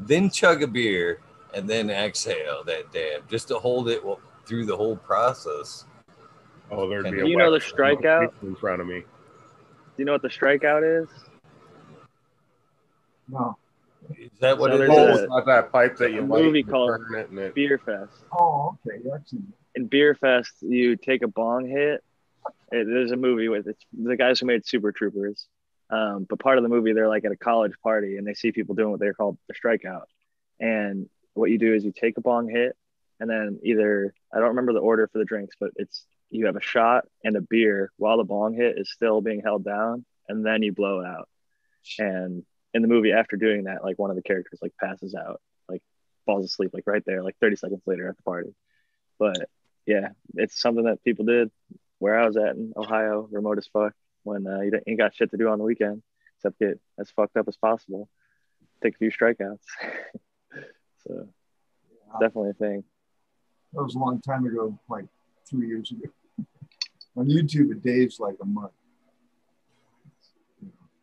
then 0.00 0.30
chug 0.30 0.62
a 0.62 0.66
beer, 0.66 1.20
and 1.54 1.68
then 1.68 1.90
exhale 1.90 2.64
that 2.64 2.90
dab 2.92 3.28
just 3.28 3.48
to 3.48 3.58
hold 3.58 3.88
it 3.88 4.04
well, 4.04 4.20
through 4.46 4.66
the 4.66 4.76
whole 4.76 4.96
process. 4.96 5.84
Oh, 6.70 6.88
there'd 6.88 7.04
be 7.10 7.20
a 7.20 7.26
you 7.26 7.36
know 7.36 7.50
wet 7.50 7.60
the 7.60 7.66
strikeout? 7.66 8.32
in 8.42 8.54
front 8.56 8.80
of 8.80 8.86
me. 8.86 9.00
do 9.00 9.06
you 9.98 10.04
know 10.04 10.12
what 10.12 10.22
the 10.22 10.28
strikeout 10.28 11.02
is 11.02 11.08
No. 13.28 13.56
Is 14.16 14.30
that 14.40 14.58
what 14.58 14.70
So 14.70 14.76
it 14.76 14.78
there's 14.78 14.92
is? 14.92 14.98
Oh, 14.98 15.06
a- 15.06 15.22
it's 15.22 15.28
not 15.28 15.46
that 15.46 15.72
pipe 15.72 15.96
that 15.98 16.12
you 16.12 16.20
a 16.20 16.22
light 16.26 16.42
movie 16.44 16.62
called 16.62 16.88
burn 17.10 17.18
it 17.18 17.38
it. 17.38 17.54
beer 17.54 17.78
fest 17.84 18.12
Oh, 18.32 18.76
okay. 18.86 18.98
Actually, 19.14 19.42
in 19.74 19.86
beer 19.86 20.14
fest 20.14 20.52
you 20.62 20.96
take 20.96 21.22
a 21.22 21.28
bong 21.28 21.66
hit 21.66 22.02
it, 22.72 22.86
there's 22.86 23.10
a 23.12 23.16
movie 23.16 23.48
with 23.48 23.66
it's 23.66 23.84
the 23.92 24.16
guys 24.16 24.40
who 24.40 24.46
made 24.46 24.64
super 24.66 24.90
troopers 24.92 25.46
um, 25.90 26.26
but 26.28 26.38
part 26.38 26.58
of 26.58 26.62
the 26.62 26.68
movie 26.68 26.92
they're 26.92 27.08
like 27.08 27.24
at 27.24 27.32
a 27.32 27.36
college 27.36 27.72
party 27.82 28.16
and 28.16 28.26
they 28.26 28.34
see 28.34 28.52
people 28.52 28.74
doing 28.74 28.90
what 28.90 29.00
they're 29.00 29.14
called 29.14 29.38
the 29.48 29.54
strikeout. 29.54 30.04
And 30.58 31.08
what 31.34 31.50
you 31.50 31.58
do 31.58 31.74
is 31.74 31.84
you 31.84 31.92
take 31.92 32.16
a 32.16 32.20
bong 32.20 32.48
hit 32.48 32.76
and 33.18 33.28
then 33.28 33.60
either 33.62 34.14
i 34.32 34.38
don't 34.38 34.48
remember 34.48 34.72
the 34.72 34.80
order 34.80 35.08
for 35.08 35.18
the 35.18 35.24
drinks 35.24 35.54
but 35.60 35.70
it's 35.76 36.04
you 36.30 36.46
have 36.46 36.56
a 36.56 36.60
shot 36.60 37.04
and 37.24 37.36
a 37.36 37.40
beer 37.40 37.92
while 37.96 38.16
the 38.18 38.24
bong 38.24 38.54
hit 38.54 38.78
is 38.78 38.90
still 38.90 39.20
being 39.20 39.40
held 39.40 39.64
down 39.64 40.04
and 40.28 40.44
then 40.44 40.62
you 40.62 40.72
blow 40.72 41.00
it 41.00 41.06
out. 41.06 41.28
And 41.98 42.44
in 42.72 42.82
the 42.82 42.88
movie 42.88 43.12
after 43.12 43.36
doing 43.36 43.64
that 43.64 43.82
like 43.82 43.98
one 43.98 44.10
of 44.10 44.16
the 44.16 44.22
characters 44.22 44.60
like 44.62 44.72
passes 44.78 45.14
out 45.14 45.40
like 45.68 45.82
falls 46.26 46.44
asleep 46.44 46.70
like 46.72 46.86
right 46.86 47.02
there 47.04 47.22
like 47.22 47.36
30 47.40 47.56
seconds 47.56 47.82
later 47.86 48.08
at 48.08 48.16
the 48.16 48.22
party. 48.22 48.54
But 49.18 49.48
yeah 49.86 50.10
it's 50.34 50.60
something 50.60 50.84
that 50.84 51.02
people 51.02 51.24
did 51.24 51.50
where 51.98 52.18
i 52.18 52.26
was 52.26 52.36
at 52.36 52.54
in 52.54 52.72
ohio 52.76 53.26
remote 53.30 53.58
as 53.58 53.66
fuck 53.66 53.94
when 54.24 54.46
uh, 54.46 54.60
you 54.60 54.72
ain't 54.86 54.98
got 54.98 55.14
shit 55.14 55.30
to 55.30 55.36
do 55.36 55.48
on 55.48 55.58
the 55.58 55.64
weekend 55.64 56.02
except 56.36 56.58
get 56.58 56.80
as 56.98 57.10
fucked 57.10 57.36
up 57.36 57.48
as 57.48 57.56
possible 57.56 58.08
take 58.82 58.94
a 58.94 58.98
few 58.98 59.10
strikeouts 59.10 59.58
so 61.06 61.28
definitely 62.20 62.50
a 62.50 62.54
thing 62.54 62.84
that 63.72 63.82
was 63.82 63.94
a 63.94 63.98
long 63.98 64.20
time 64.20 64.46
ago, 64.46 64.78
like 64.88 65.04
three 65.48 65.68
years 65.68 65.92
ago. 65.92 66.12
On 67.16 67.26
YouTube, 67.26 67.70
a 67.70 67.74
day's 67.74 68.18
like 68.18 68.36
a 68.40 68.46
month. 68.46 68.72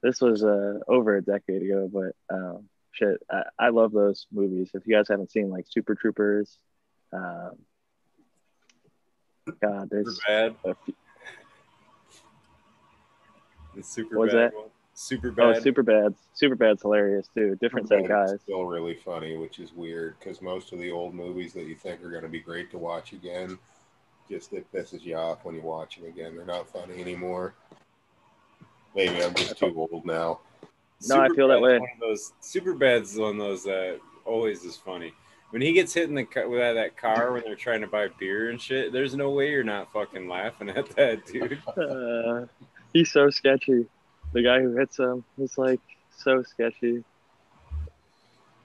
this 0.02 0.22
was 0.22 0.44
uh, 0.44 0.80
over 0.88 1.18
a 1.18 1.22
decade 1.22 1.64
ago, 1.64 1.90
but 1.92 2.36
um, 2.36 2.70
shit, 2.92 3.22
I, 3.30 3.44
I 3.60 3.70
love 3.70 3.92
those 3.92 4.28
movies. 4.32 4.72
If 4.74 4.86
you 4.86 4.96
guys 4.96 5.08
haven't 5.10 5.32
seen 5.32 5.50
like 5.50 5.66
Super 5.70 5.96
Troopers, 5.96 6.58
um, 7.14 7.52
God, 9.62 9.84
super 9.84 9.88
there's 9.90 10.20
bad? 10.28 10.56
a 10.66 10.76
few, 10.86 10.94
The 13.78 13.84
super 13.84 14.18
What's 14.18 14.34
bad 14.34 14.52
that? 14.52 14.56
one. 14.56 14.70
Super 14.96 15.28
oh, 15.28 15.54
bad. 15.54 15.62
Super 15.62 15.84
Bad. 15.84 16.16
Super 16.34 16.56
Bad's 16.56 16.82
hilarious 16.82 17.30
too. 17.36 17.56
Different 17.62 17.88
set 17.88 18.00
of 18.00 18.08
guys. 18.08 18.42
Still 18.42 18.66
really 18.66 18.96
funny, 18.96 19.38
which 19.38 19.60
is 19.60 19.72
weird 19.72 20.16
because 20.18 20.42
most 20.42 20.74
of 20.74 20.80
the 20.80 20.90
old 20.92 21.14
movies 21.14 21.54
that 21.54 21.66
you 21.66 21.76
think 21.76 22.04
are 22.04 22.10
going 22.10 22.24
to 22.24 22.30
be 22.30 22.40
great 22.40 22.72
to 22.72 22.80
watch 22.80 23.14
again, 23.14 23.60
just 24.28 24.54
it 24.54 24.66
pisses 24.74 25.04
you 25.04 25.16
off 25.16 25.46
when 25.46 25.54
you 25.54 25.62
watch 25.62 25.98
them 25.98 26.08
again. 26.08 26.36
They're 26.36 26.46
not 26.46 26.68
funny 26.68 27.00
anymore. 27.00 27.54
Maybe 28.96 29.24
I'm 29.24 29.36
just 29.36 29.60
too 29.60 29.88
old 29.92 30.04
now. 30.04 30.40
No, 31.08 31.22
I 31.22 31.30
feel 31.30 31.48
that 31.50 31.62
way. 31.62 31.78
One 31.78 31.90
of 31.94 32.00
those 32.00 32.34
super 32.42 32.74
bad's 32.74 33.16
one 33.16 33.34
of 33.34 33.38
those 33.38 33.64
that 33.66 34.00
always 34.26 34.64
is 34.64 34.78
funny. 34.78 35.14
When 35.52 35.62
he 35.62 35.74
gets 35.74 35.94
hit 35.94 36.10
in 36.10 36.16
the 36.16 36.26
car 36.26 36.50
with 36.50 36.60
that, 36.60 36.74
that 36.74 36.98
car 36.98 37.34
when 37.34 37.44
they're 37.44 37.56
trying 37.56 37.82
to 37.82 37.88
buy 37.88 38.08
beer 38.20 38.50
and 38.50 38.60
shit, 38.60 38.92
there's 38.92 39.14
no 39.14 39.30
way 39.30 39.52
you're 39.52 39.64
not 39.64 39.94
fucking 39.94 40.28
laughing 40.28 40.70
at 40.70 40.90
that, 40.96 41.24
dude. 41.28 41.62
Uh, 41.78 42.48
he's 42.98 43.12
so 43.12 43.30
sketchy. 43.30 43.86
The 44.34 44.42
guy 44.42 44.60
who 44.62 44.76
hits 44.76 44.98
him 44.98 45.24
is 45.38 45.58
like 45.58 45.80
so 46.18 46.44
sketchy. 46.44 47.04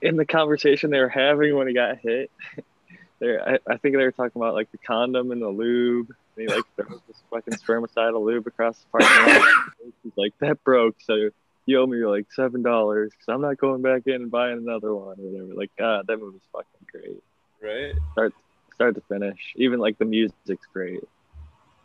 In 0.01 0.17
the 0.17 0.25
conversation 0.25 0.89
they 0.89 0.99
were 0.99 1.09
having 1.09 1.55
when 1.55 1.67
he 1.67 1.73
got 1.73 1.99
hit, 1.99 2.31
I, 3.21 3.59
I 3.69 3.77
think 3.77 3.95
they 3.95 4.03
were 4.03 4.11
talking 4.11 4.41
about 4.41 4.53
like 4.53 4.71
the 4.71 4.79
condom 4.79 5.31
and 5.31 5.41
the 5.41 5.49
lube. 5.49 6.09
And 6.35 6.49
he 6.49 6.53
like 6.53 6.65
throws 6.75 6.99
this 7.07 7.21
fucking 7.29 7.53
spermicidal 7.53 8.25
lube 8.25 8.47
across 8.47 8.79
the 8.79 8.99
parking 8.99 9.33
lot. 9.33 9.47
He's 10.03 10.13
like, 10.17 10.33
that 10.39 10.63
broke, 10.63 10.95
so 10.99 11.29
you 11.65 11.79
owe 11.79 11.85
me 11.85 12.03
like 12.05 12.25
seven 12.33 12.61
dollars 12.63 13.11
because 13.11 13.33
I'm 13.33 13.41
not 13.41 13.57
going 13.57 13.81
back 13.81 14.01
in 14.07 14.15
and 14.15 14.31
buying 14.31 14.57
another 14.57 14.93
one 14.93 15.19
or 15.19 15.23
whatever. 15.23 15.53
Like, 15.53 15.71
God, 15.77 16.07
that 16.07 16.17
movie's 16.17 16.41
fucking 16.51 16.87
great, 16.91 17.23
Right? 17.61 17.93
Start 18.11 18.33
start 18.73 18.95
to 18.95 19.01
finish. 19.01 19.53
Even 19.55 19.79
like 19.79 19.97
the 19.99 20.05
music's 20.05 20.67
great. 20.73 21.03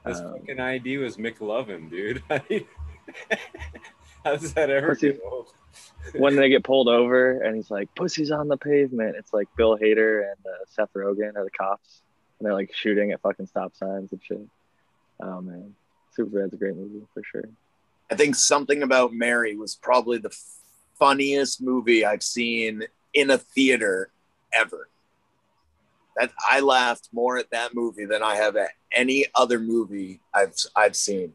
His 0.07 0.21
Um, 0.21 0.33
fucking 0.39 0.61
ID 0.61 0.99
was 0.99 1.17
McLovin, 1.17 1.91
dude. 1.91 2.23
How 4.25 4.37
does 4.37 4.53
that 4.55 4.71
ever 4.71 4.89
What's 4.89 5.01
he- 5.01 5.09
get 5.13 5.21
old? 5.25 5.53
when 6.15 6.37
they 6.37 6.49
get 6.49 6.65
pulled 6.65 6.89
over 6.89 7.41
and 7.43 7.55
he's 7.57 7.71
like, 7.71 7.95
"Pussy's 7.95 8.31
on 8.31 8.49
the 8.49 8.57
pavement." 8.57 9.17
It's 9.17 9.33
like 9.33 9.49
Bill 9.57 9.77
Hader 9.79 10.21
and 10.31 10.47
uh, 10.47 10.65
Seth 10.69 10.93
Rogen 10.95 11.37
are 11.37 11.45
the 11.45 11.51
cops, 11.51 12.03
and 12.39 12.47
they're 12.47 12.55
like 12.55 12.75
shooting 12.75 13.13
at 13.13 13.21
fucking 13.21 13.47
stop 13.47 13.75
signs 13.77 14.13
and 14.13 14.21
shit. 14.23 14.41
Oh 15.21 15.41
man, 15.41 15.75
Superbad's 16.15 16.55
a 16.55 16.57
great 16.57 16.77
movie 16.77 17.07
for 17.15 17.23
sure. 17.23 17.45
I 18.11 18.15
think 18.15 18.35
something 18.37 18.83
about 18.83 19.13
Mary 19.13 19.55
was 19.57 19.77
probably 19.77 20.19
the 20.19 20.35
funniest 20.99 21.61
movie 21.63 22.05
I've 22.05 22.23
seen 22.23 22.85
in 23.15 23.31
a 23.31 23.39
theater 23.39 24.11
ever. 24.53 24.89
That 26.19 26.33
I 26.51 26.61
laughed 26.61 27.09
more 27.13 27.39
at 27.39 27.51
that 27.51 27.75
movie 27.75 28.05
than 28.05 28.23
I 28.23 28.35
have 28.37 28.57
at 28.57 28.71
any 28.93 29.27
other 29.35 29.59
movie 29.59 30.21
I've 30.35 30.55
I've 30.75 30.97
seen. 30.97 31.35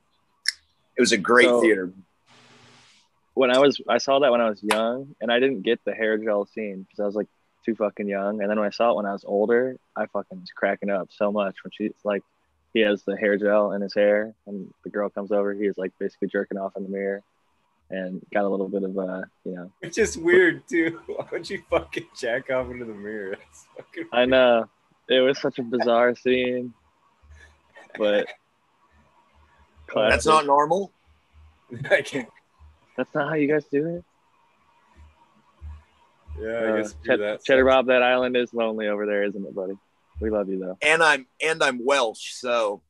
It 0.97 1.01
was 1.01 1.11
a 1.11 1.17
great 1.17 1.45
So- 1.47 1.61
theater. 1.61 1.91
when 3.33 3.49
I 3.49 3.59
was 3.59 3.81
I 3.89 3.97
saw 3.97 4.19
that 4.19 4.31
when 4.31 4.41
I 4.41 4.49
was 4.49 4.61
young 4.61 5.15
and 5.21 5.31
I 5.31 5.39
didn't 5.39 5.61
get 5.63 5.79
the 5.85 5.93
hair 5.93 6.17
gel 6.17 6.45
scene 6.45 6.83
because 6.83 6.99
I 6.99 7.05
was 7.05 7.15
like 7.15 7.27
too 7.65 7.75
fucking 7.75 8.07
young. 8.07 8.41
And 8.41 8.49
then 8.49 8.59
when 8.59 8.67
I 8.67 8.71
saw 8.71 8.91
it 8.91 8.95
when 8.97 9.05
I 9.05 9.13
was 9.13 9.23
older, 9.25 9.77
I 9.95 10.05
fucking 10.07 10.39
was 10.41 10.51
cracking 10.55 10.89
up 10.89 11.07
so 11.11 11.31
much 11.31 11.55
when 11.63 11.71
she's 11.71 11.93
like 12.03 12.23
he 12.73 12.81
has 12.81 13.03
the 13.03 13.15
hair 13.15 13.37
gel 13.37 13.71
in 13.73 13.81
his 13.81 13.93
hair 13.93 14.33
and 14.47 14.71
the 14.83 14.89
girl 14.89 15.09
comes 15.09 15.31
over, 15.31 15.53
he 15.53 15.65
is 15.65 15.77
like 15.77 15.91
basically 15.99 16.27
jerking 16.27 16.57
off 16.57 16.75
in 16.75 16.83
the 16.83 16.89
mirror 16.89 17.21
and 17.93 18.25
got 18.33 18.43
a 18.43 18.49
little 18.49 18.67
bit 18.69 18.83
of 18.83 18.97
uh 18.97 19.21
you 19.45 19.53
know 19.55 19.71
Which 19.79 19.97
is 19.97 20.17
weird 20.17 20.67
too. 20.67 20.99
Why 21.07 21.25
would 21.31 21.49
you 21.49 21.61
fucking 21.69 22.07
jack 22.17 22.49
off 22.49 22.69
into 22.71 22.85
the 22.85 22.93
mirror? 22.93 23.35
That's 23.39 23.65
fucking 23.77 24.07
I 24.11 24.25
know. 24.25 24.67
It 25.09 25.19
was 25.19 25.39
such 25.39 25.59
a 25.59 25.63
bizarre 25.63 26.15
scene. 26.15 26.73
But 27.97 28.27
That's 29.95 30.25
not 30.25 30.45
normal. 30.45 30.91
I 31.91 32.01
can't. 32.01 32.29
that's 32.97 33.13
not 33.15 33.29
how 33.29 33.35
you 33.35 33.47
guys 33.47 33.65
do 33.71 33.97
it. 33.97 34.03
Yeah, 36.39 36.49
I 36.49 36.53
Uh, 36.71 36.77
guess 36.77 36.93
do 36.93 37.09
Ched- 37.11 37.19
that. 37.19 37.43
Cheddar 37.43 37.65
Bob, 37.65 37.87
that 37.87 38.01
island 38.01 38.35
is 38.37 38.53
lonely 38.53 38.87
over 38.87 39.05
there, 39.05 39.23
isn't 39.23 39.45
it, 39.45 39.53
buddy? 39.55 39.77
We 40.19 40.29
love 40.29 40.49
you 40.49 40.59
though. 40.59 40.77
And 40.81 41.03
I'm 41.03 41.25
and 41.43 41.61
I'm 41.63 41.79
Welsh, 41.85 42.33
so 42.33 42.81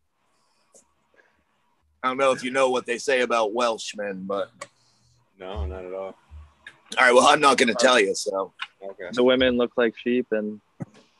I 2.04 2.10
don't 2.10 2.18
know 2.18 2.32
if 2.32 2.44
you 2.44 2.52
know 2.52 2.70
what 2.70 2.86
they 2.86 2.98
say 2.98 3.22
about 3.22 3.54
Welshmen, 3.54 4.26
but 4.28 4.50
No, 5.44 5.66
not 5.66 5.84
at 5.84 5.94
all. 5.94 6.00
all 6.02 6.16
right. 7.00 7.14
Well, 7.14 7.28
I'm 7.28 7.42
not 7.42 7.58
going 7.58 7.68
to 7.68 7.74
tell 7.76 8.00
you. 8.00 8.16
So, 8.16 8.54
Okay. 8.82 9.10
The 9.14 9.24
women 9.24 9.58
look 9.58 9.72
like 9.78 9.94
sheep 9.98 10.28
and 10.32 10.60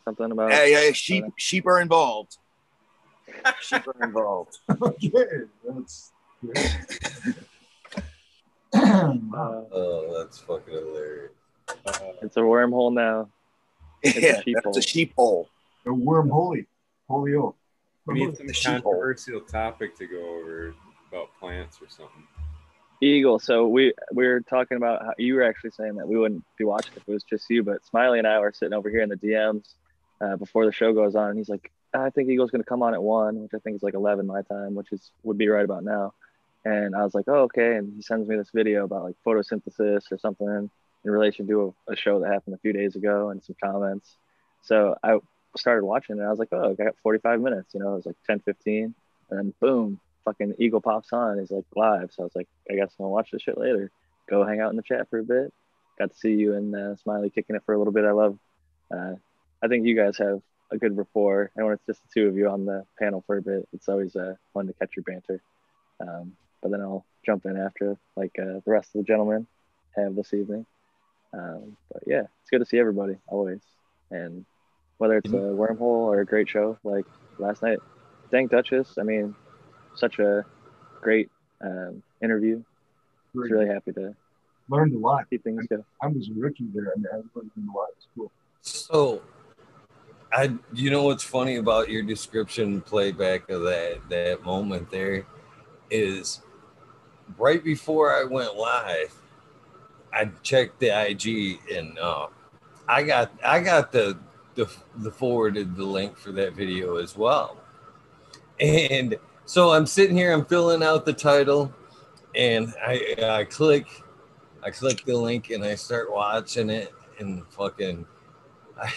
something 0.04 0.32
about 0.32 0.52
hey, 0.52 0.74
hey, 0.74 0.92
sheep, 0.92 1.24
sheep 1.38 1.66
are 1.66 1.80
involved. 1.80 2.38
Sheep 3.62 3.88
are 3.88 4.04
involved. 4.04 4.58
Okay, 4.82 5.46
that's 5.66 6.12
uh, 8.74 9.14
Oh, 9.34 10.18
that's 10.18 10.40
fucking 10.40 10.74
hilarious. 10.74 11.32
It's 12.22 12.36
a 12.36 12.42
wormhole 12.42 12.94
now. 12.94 13.30
It's 14.02 14.18
a 14.18 14.22
yeah, 14.22 14.42
sheep 14.42 14.56
that's 14.56 14.66
hole. 14.66 14.78
a 14.78 14.82
sheep 14.82 15.14
hole. 15.16 15.50
a 15.86 15.94
worm 15.94 16.30
holy, 16.30 16.68
polio. 17.10 17.54
we 18.06 18.14
need 18.16 18.36
some 18.36 18.48
hole. 18.48 18.92
controversial 18.94 19.40
topic 19.42 19.96
to 20.00 20.06
go 20.06 20.18
over 20.38 20.76
about 21.10 21.30
plants 21.40 21.80
or 21.82 21.88
something. 21.88 22.28
Eagle. 23.04 23.40
So 23.40 23.68
we 23.68 23.94
we 24.12 24.26
were 24.26 24.42
talking 24.42 24.78
about 24.78 25.02
how 25.04 25.14
you 25.18 25.36
were 25.36 25.44
actually 25.44 25.72
saying 25.72 25.96
that 25.96 26.08
we 26.08 26.18
wouldn't 26.18 26.44
be 26.58 26.64
watching 26.64 26.94
if 26.96 27.08
it 27.08 27.12
was 27.12 27.24
just 27.24 27.50
you, 27.50 27.64
but 27.64 27.86
Smiley 27.86 28.20
and 28.20 28.28
I 28.28 28.40
were 28.40 28.52
sitting 28.52 28.74
over 28.74 28.90
here 28.90 29.02
in 29.02 29.10
the 29.10 29.18
DMs 29.18 29.74
uh, 30.22 30.38
before 30.38 30.66
the 30.66 30.72
show 30.72 30.94
goes 30.94 31.16
on, 31.16 31.30
and 31.30 31.38
he's 31.38 31.50
like, 31.50 31.72
"I 31.94 32.10
think 32.10 32.30
Eagle's 32.30 32.52
going 32.52 32.64
to 32.64 32.68
come 32.68 32.82
on 32.82 32.94
at 32.94 33.04
one, 33.04 33.42
which 33.42 33.54
I 33.54 33.60
think 33.60 33.76
is 33.76 33.84
like 33.84 33.94
eleven 33.94 34.26
my 34.26 34.42
time, 34.44 34.76
which 34.76 34.92
is 34.92 35.12
would 35.24 35.38
be 35.38 35.48
right 35.48 35.66
about 35.66 35.84
now." 35.84 36.14
And 36.66 36.96
I 36.96 37.04
was 37.04 37.14
like, 37.14 37.26
"Oh, 37.28 37.44
okay." 37.44 37.76
And 37.76 37.94
he 37.96 38.02
sends 38.02 38.28
me 38.28 38.38
this 38.38 38.52
video 38.54 38.86
about 38.86 39.04
like 39.04 39.16
photosynthesis 39.26 40.12
or 40.12 40.18
something 40.18 40.70
in 41.06 41.12
relation 41.12 41.46
to 41.48 41.76
a, 41.88 41.94
a 41.94 41.96
show 41.96 42.22
that 42.22 42.32
happened 42.32 42.56
a 42.56 42.60
few 42.60 42.74
days 42.74 42.96
ago, 42.96 43.30
and 43.30 43.44
some 43.44 43.58
comments. 43.62 44.16
So 44.62 44.96
I 45.04 45.20
started 45.58 45.86
watching, 45.86 46.18
and 46.18 46.26
I 46.26 46.30
was 46.30 46.40
like, 46.40 46.50
"Oh, 46.54 46.72
I 46.72 46.74
got 46.74 46.96
45 47.04 47.42
minutes." 47.42 47.74
You 47.74 47.82
know, 47.82 47.94
it 47.94 47.96
was 47.96 48.06
like 48.06 48.16
10, 48.28 48.40
15, 48.40 48.96
and 49.30 49.40
then 49.40 49.54
boom, 49.60 50.00
fucking 50.26 50.56
Eagle 50.60 50.82
pops 50.82 51.14
on. 51.14 51.40
He's 51.40 51.52
like 51.52 51.66
live. 51.76 52.12
So 52.14 52.24
I 52.24 52.26
was 52.26 52.36
like, 52.36 52.48
I 52.70 52.76
guess 52.76 52.92
I'm 53.00 53.04
gonna 53.04 53.10
watch 53.10 53.32
this 53.32 53.42
shit 53.42 53.58
later. 53.58 53.92
Go 54.30 54.46
hang 54.46 54.60
out 54.60 54.72
in 54.72 54.78
the 54.78 54.84
chat 54.84 55.10
for 55.10 55.20
a 55.20 55.24
bit. 55.24 55.54
Got 56.00 56.12
to 56.12 56.18
see 56.18 56.34
you 56.34 56.56
and 56.56 56.76
uh, 56.76 56.96
Smiley 56.96 57.30
kicking 57.30 57.56
it 57.56 57.64
for 57.66 57.74
a 57.74 57.78
little 57.78 57.94
bit. 57.94 58.06
I 58.06 58.12
love. 58.12 58.40
Uh, 58.92 59.14
I 59.62 59.68
think 59.68 59.86
you 59.86 59.96
guys 59.96 60.18
have 60.18 60.42
a 60.72 60.78
good 60.78 60.98
rapport, 60.98 61.52
and 61.56 61.66
when 61.66 61.76
it's 61.76 61.86
just 61.86 62.02
the 62.02 62.10
two 62.14 62.28
of 62.28 62.36
you 62.36 62.50
on 62.50 62.66
the 62.66 62.86
panel 63.00 63.24
for 63.28 63.38
a 63.38 63.42
bit, 63.42 63.68
it's 63.74 63.88
always 63.88 64.16
uh, 64.16 64.36
fun 64.54 64.68
to 64.68 64.74
catch 64.74 64.92
your 64.96 65.04
banter. 65.04 65.42
Um, 66.00 66.34
but 66.62 66.72
then 66.72 66.82
I'll 66.82 67.06
jump 67.26 67.46
in 67.46 67.58
after, 67.58 67.98
like 68.16 68.36
uh, 68.40 68.60
the 68.66 68.72
rest 68.72 68.96
of 68.96 69.02
the 69.02 69.08
gentlemen 69.08 69.46
have 69.96 70.16
this 70.16 70.34
evening. 70.34 70.66
Um, 71.34 71.78
but 71.92 72.04
yeah, 72.08 72.24
it's 72.42 72.50
good 72.50 72.60
to 72.60 72.66
see 72.66 72.80
everybody 72.80 73.18
always, 73.28 73.62
and 74.10 74.46
whether 74.98 75.18
it's 75.18 75.32
a 75.32 75.38
wormhole 75.38 75.82
or 75.82 76.22
a 76.22 76.26
great 76.26 76.50
show 76.50 76.78
like 76.84 77.06
last 77.38 77.62
night, 77.62 77.80
Dang 78.32 78.48
Duchess. 78.48 78.98
I 79.00 79.04
mean, 79.04 79.36
such 79.96 80.20
a 80.20 80.46
great 81.02 81.30
um, 81.62 82.04
interview. 82.22 82.62
I 83.36 83.40
was 83.40 83.52
really 83.52 83.68
happy 83.68 83.92
to 83.94 84.16
Learned 84.70 84.94
a 84.96 84.98
lot. 84.98 85.26
see 85.30 85.38
things 85.38 85.66
go. 85.68 85.84
I 86.02 86.08
was 86.08 86.30
a 86.30 86.34
rookie 86.40 86.68
there, 86.74 86.94
and 86.96 87.06
I 87.12 87.18
learned 87.36 87.52
a 87.58 87.78
lot. 87.78 87.90
It's 87.98 88.08
cool. 88.16 88.32
So, 88.62 89.22
I 90.32 90.54
you 90.74 90.90
know 90.90 91.04
what's 91.04 91.24
funny 91.24 91.58
about 91.58 91.90
your 91.90 92.02
description 92.02 92.80
playback 92.82 93.50
of 93.50 93.64
that 93.64 94.00
that 94.10 94.44
moment 94.44 94.90
there 94.90 95.26
is 95.90 96.42
right 97.38 97.64
before 97.64 98.14
I 98.14 98.24
went 98.24 98.56
live, 98.56 99.14
I 100.14 100.30
checked 100.44 100.80
the 100.80 100.88
IG 100.90 101.60
and 101.74 102.00
uh, 102.00 102.28
I 102.88 103.04
got 103.04 103.32
I 103.46 103.60
got 103.60 103.92
the 103.92 104.18
the 104.56 104.72
the 104.96 105.12
forwarded 105.12 105.76
the 105.76 105.86
link 105.86 106.18
for 106.18 106.32
that 106.32 106.54
video 106.54 106.98
as 106.98 107.18
well, 107.18 107.58
and 108.60 109.18
so 109.46 109.72
I'm 109.72 109.86
sitting 109.86 110.16
here 110.16 110.34
I'm 110.34 110.46
filling 110.46 110.84
out 110.84 111.06
the 111.06 111.14
title, 111.14 111.74
and 112.36 112.74
I 112.86 113.16
I 113.22 113.44
click 113.46 113.88
I 114.64 114.72
click 114.72 115.04
the 115.06 115.16
link 115.16 115.50
and 115.50 115.64
I 115.64 115.76
start 115.76 116.12
watching 116.12 116.70
it 116.70 116.94
and 117.20 117.46
fucking 117.50 118.06
I 118.82 118.92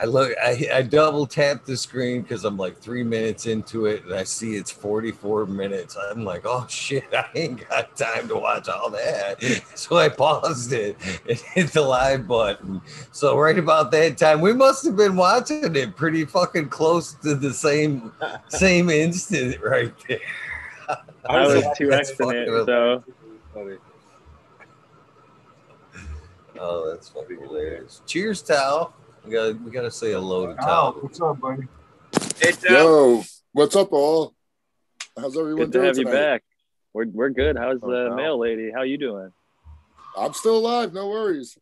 I 0.00 0.06
look 0.06 0.32
I, 0.42 0.66
I 0.72 0.82
double 0.82 1.26
tap 1.26 1.66
the 1.66 1.76
screen 1.76 2.22
because 2.22 2.46
I'm 2.46 2.56
like 2.56 2.78
three 2.78 3.02
minutes 3.02 3.44
into 3.46 3.84
it 3.84 4.04
and 4.04 4.14
I 4.14 4.24
see 4.24 4.56
it's 4.56 4.70
44 4.70 5.44
minutes. 5.44 5.94
I'm 6.10 6.24
like, 6.24 6.42
oh 6.46 6.64
shit, 6.70 7.04
I 7.12 7.26
ain't 7.34 7.68
got 7.68 7.96
time 7.96 8.26
to 8.28 8.36
watch 8.36 8.68
all 8.68 8.90
that. 8.90 9.36
So 9.74 9.96
I 9.96 10.08
paused 10.08 10.72
it 10.72 10.96
and 11.28 11.38
hit 11.54 11.72
the 11.72 11.82
live 11.82 12.26
button. 12.26 12.80
So 13.12 13.38
right 13.38 13.58
about 13.58 13.90
that 13.92 14.18
time, 14.18 14.40
we 14.40 14.52
must 14.52 14.84
have 14.84 14.96
been 14.96 15.16
watching 15.16 15.74
it 15.74 15.96
pretty 15.96 16.24
fucking 16.24 16.68
close 16.68 17.14
to 17.14 17.34
the 17.34 17.52
same 17.52 18.12
same 18.48 18.90
instant 18.90 19.60
right 19.60 19.92
there. 20.08 20.18
I 21.28 21.46
was 21.46 21.62
That's 21.62 21.78
two 21.78 21.88
Xing 21.88 22.66
so 22.66 23.04
Funny. 23.54 23.76
Oh, 26.58 26.90
that's 26.90 27.08
fucking 27.08 27.40
hilarious. 27.40 28.02
Cheers, 28.06 28.42
Tal. 28.42 28.94
We 29.30 29.36
gotta 29.36 29.52
we 29.64 29.70
gotta 29.70 29.92
say 29.92 30.10
hello 30.10 30.46
to 30.52 30.60
Al, 30.60 30.66
Tal. 30.66 30.92
what's 31.02 31.20
up, 31.20 31.38
buddy? 31.38 31.62
It's 32.40 32.64
uh, 32.64 32.72
Yo, 32.72 33.22
what's 33.52 33.76
up, 33.76 33.92
all? 33.92 34.34
How's 35.16 35.38
everyone 35.38 35.66
good 35.66 35.72
to 35.74 35.78
doing 35.78 35.86
have 35.86 35.98
you 35.98 36.04
tonight? 36.04 36.20
back. 36.20 36.42
We're 36.92 37.06
we're 37.06 37.28
good. 37.30 37.56
How's 37.56 37.78
Oh, 37.80 37.88
the 37.88 38.08
no. 38.08 38.16
mail 38.16 38.40
lady? 38.40 38.72
How 38.74 38.82
you 38.82 38.98
doing? 38.98 39.32
I'm 40.18 40.32
still 40.32 40.58
alive. 40.58 40.92
No 40.92 41.08
worries. 41.10 41.56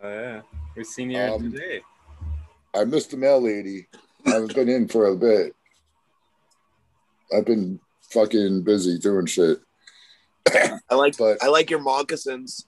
Oh 0.00 0.08
yeah, 0.08 0.42
we've 0.76 0.86
seen 0.86 1.10
you 1.10 1.18
Um, 1.18 1.50
today. 1.50 1.80
I 2.72 2.84
missed 2.84 3.10
the 3.10 3.16
mail 3.16 3.40
lady. 3.40 3.88
I 4.26 4.30
haven't 4.30 4.54
been 4.54 4.68
in 4.68 4.86
for 4.86 5.06
a 5.06 5.16
bit. 5.16 5.56
I've 7.36 7.46
been 7.46 7.80
fucking 8.12 8.62
busy 8.62 8.96
doing 9.00 9.26
shit. 9.26 9.58
I 10.88 10.94
like 10.94 11.16
But 11.18 11.42
I 11.42 11.48
like 11.48 11.68
your 11.68 11.80
moccasins. 11.80 12.64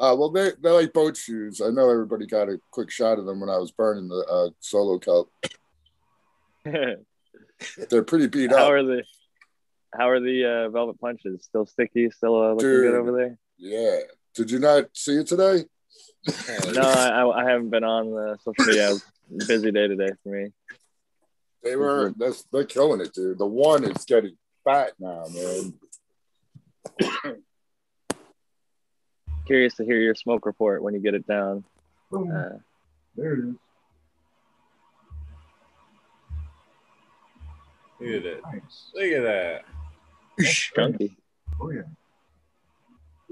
Uh, 0.00 0.16
well, 0.16 0.30
they 0.30 0.52
they're 0.60 0.72
like 0.72 0.94
boat 0.94 1.14
shoes. 1.16 1.60
I 1.60 1.68
know 1.68 1.90
everybody 1.90 2.26
got 2.26 2.48
a 2.48 2.58
quick 2.70 2.90
shot 2.90 3.18
of 3.18 3.26
them 3.26 3.40
when 3.40 3.50
I 3.50 3.58
was 3.58 3.70
burning 3.70 4.08
the 4.08 4.24
uh, 4.24 4.48
solo 4.58 4.98
cup. 4.98 5.28
They're 7.90 8.02
pretty 8.02 8.26
beat 8.26 8.50
up. 8.50 8.58
how 8.58 8.64
up. 8.64 8.70
are 8.70 8.82
the 8.82 9.04
how 9.94 10.08
are 10.08 10.20
the 10.20 10.44
uh, 10.44 10.70
velvet 10.70 10.98
punches? 11.00 11.44
Still 11.44 11.66
sticky? 11.66 12.10
Still 12.10 12.34
uh, 12.42 12.52
looking 12.52 12.68
Dude. 12.68 12.90
good 12.90 12.94
over 12.94 13.12
there? 13.12 13.36
Yeah. 13.58 13.98
Did 14.34 14.50
you 14.50 14.58
not 14.58 14.84
see 14.94 15.16
it 15.18 15.26
today? 15.26 15.64
No, 16.74 16.82
I, 16.82 17.42
I 17.42 17.50
haven't 17.50 17.70
been 17.70 17.82
on 17.82 18.10
the 18.10 18.36
social 18.44 18.66
media. 18.66 18.94
Busy 19.46 19.70
day 19.70 19.88
today 19.88 20.10
for 20.22 20.28
me. 20.28 20.52
They 21.62 21.76
were. 21.76 22.12
That's 22.16 22.44
they're 22.52 22.64
killing 22.64 23.00
it, 23.00 23.14
dude. 23.14 23.38
The 23.38 23.46
one 23.46 23.84
is 23.84 24.04
getting 24.04 24.36
fat 24.62 24.92
now, 24.98 25.24
man. 25.32 25.74
Curious 29.46 29.74
to 29.76 29.84
hear 29.84 29.98
your 29.98 30.14
smoke 30.14 30.46
report 30.46 30.82
when 30.82 30.94
you 30.94 31.00
get 31.00 31.14
it 31.14 31.26
down. 31.26 31.64
Boom. 32.10 32.30
Uh, 32.30 32.58
there 33.16 33.34
it 33.34 33.38
is. 33.40 33.54
Look 38.00 38.10
at 38.16 38.22
that. 38.22 38.40
Nice. 38.52 38.90
Look 38.94 39.12
at 39.12 39.22
that. 39.22 39.64
chunky. 40.74 41.16
Oh 41.60 41.70
yeah. 41.70 41.82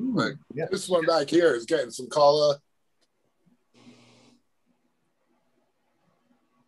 Ooh, 0.01 0.13
Right. 0.13 0.35
yeah. 0.55 0.67
This 0.71 0.89
one 0.89 1.07
back 1.07 1.29
here 1.31 1.55
is 1.55 1.65
getting 1.65 1.91
some 1.91 2.09
color. 2.09 2.57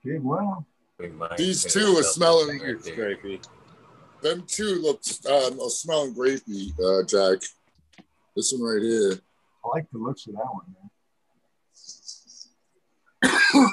Okay, 0.07 0.19
well, 0.19 0.67
These 1.37 1.65
two 1.65 1.97
are 1.99 2.03
smelling 2.03 2.59
right 2.61 2.83
there. 2.83 2.95
Stripey. 2.95 3.41
Them 4.23 4.45
two 4.47 4.77
look 4.81 5.03
um, 5.29 5.61
are 5.61 5.69
smelling 5.71 6.15
grapey, 6.15 6.73
uh, 6.81 7.05
Jack. 7.07 7.43
This 8.35 8.53
one 8.57 8.63
right 8.63 8.83
here. 8.83 9.19
I 9.65 9.69
like 9.69 9.87
the 9.93 9.99
looks 9.99 10.27
of 10.27 10.35
that 10.35 10.49
one, 10.53 10.75
man. 10.75 10.91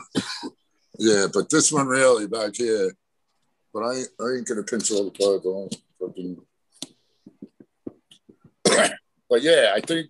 Yeah, 0.99 1.27
but 1.31 1.47
this 1.51 1.71
one 1.71 1.85
really 1.85 2.25
back 2.25 2.55
here. 2.55 2.91
But 3.71 3.83
I, 3.83 4.01
I 4.19 4.35
ain't 4.35 4.47
gonna 4.47 4.63
pinch 4.63 4.91
all 4.91 5.03
the 5.05 5.11
cards 5.11 5.45
on. 5.45 5.69
Fucking. 5.99 6.37
but 9.29 9.41
yeah, 9.43 9.73
I 9.75 9.79
think 9.81 10.09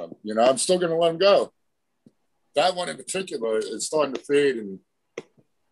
um, 0.00 0.12
you 0.22 0.34
know 0.34 0.44
I'm 0.44 0.56
still 0.58 0.78
gonna 0.78 0.96
let 0.96 1.10
him 1.10 1.18
go. 1.18 1.52
That 2.54 2.76
one 2.76 2.88
in 2.88 2.96
particular 2.96 3.58
is 3.58 3.86
starting 3.86 4.14
to 4.14 4.20
fade, 4.20 4.56
and 4.56 4.78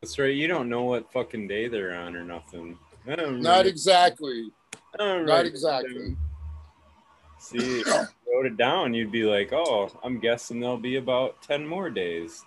That's 0.00 0.18
right. 0.18 0.34
You 0.34 0.48
don't 0.48 0.68
know 0.68 0.82
what 0.82 1.12
fucking 1.12 1.46
day 1.46 1.68
they're 1.68 1.94
on 1.94 2.16
or 2.16 2.24
nothing. 2.24 2.76
Don't 3.06 3.40
really- 3.44 3.68
exactly, 3.68 4.50
don't 4.98 5.24
not 5.24 5.36
really- 5.36 5.48
exactly. 5.50 6.16
See, 7.42 7.80
if 7.80 7.86
you 7.86 7.92
wrote 8.32 8.46
it 8.46 8.56
down, 8.56 8.94
you'd 8.94 9.10
be 9.10 9.24
like, 9.24 9.52
"Oh, 9.52 9.90
I'm 10.04 10.20
guessing 10.20 10.60
there'll 10.60 10.76
be 10.78 10.96
about 10.96 11.42
ten 11.42 11.66
more 11.66 11.90
days." 11.90 12.44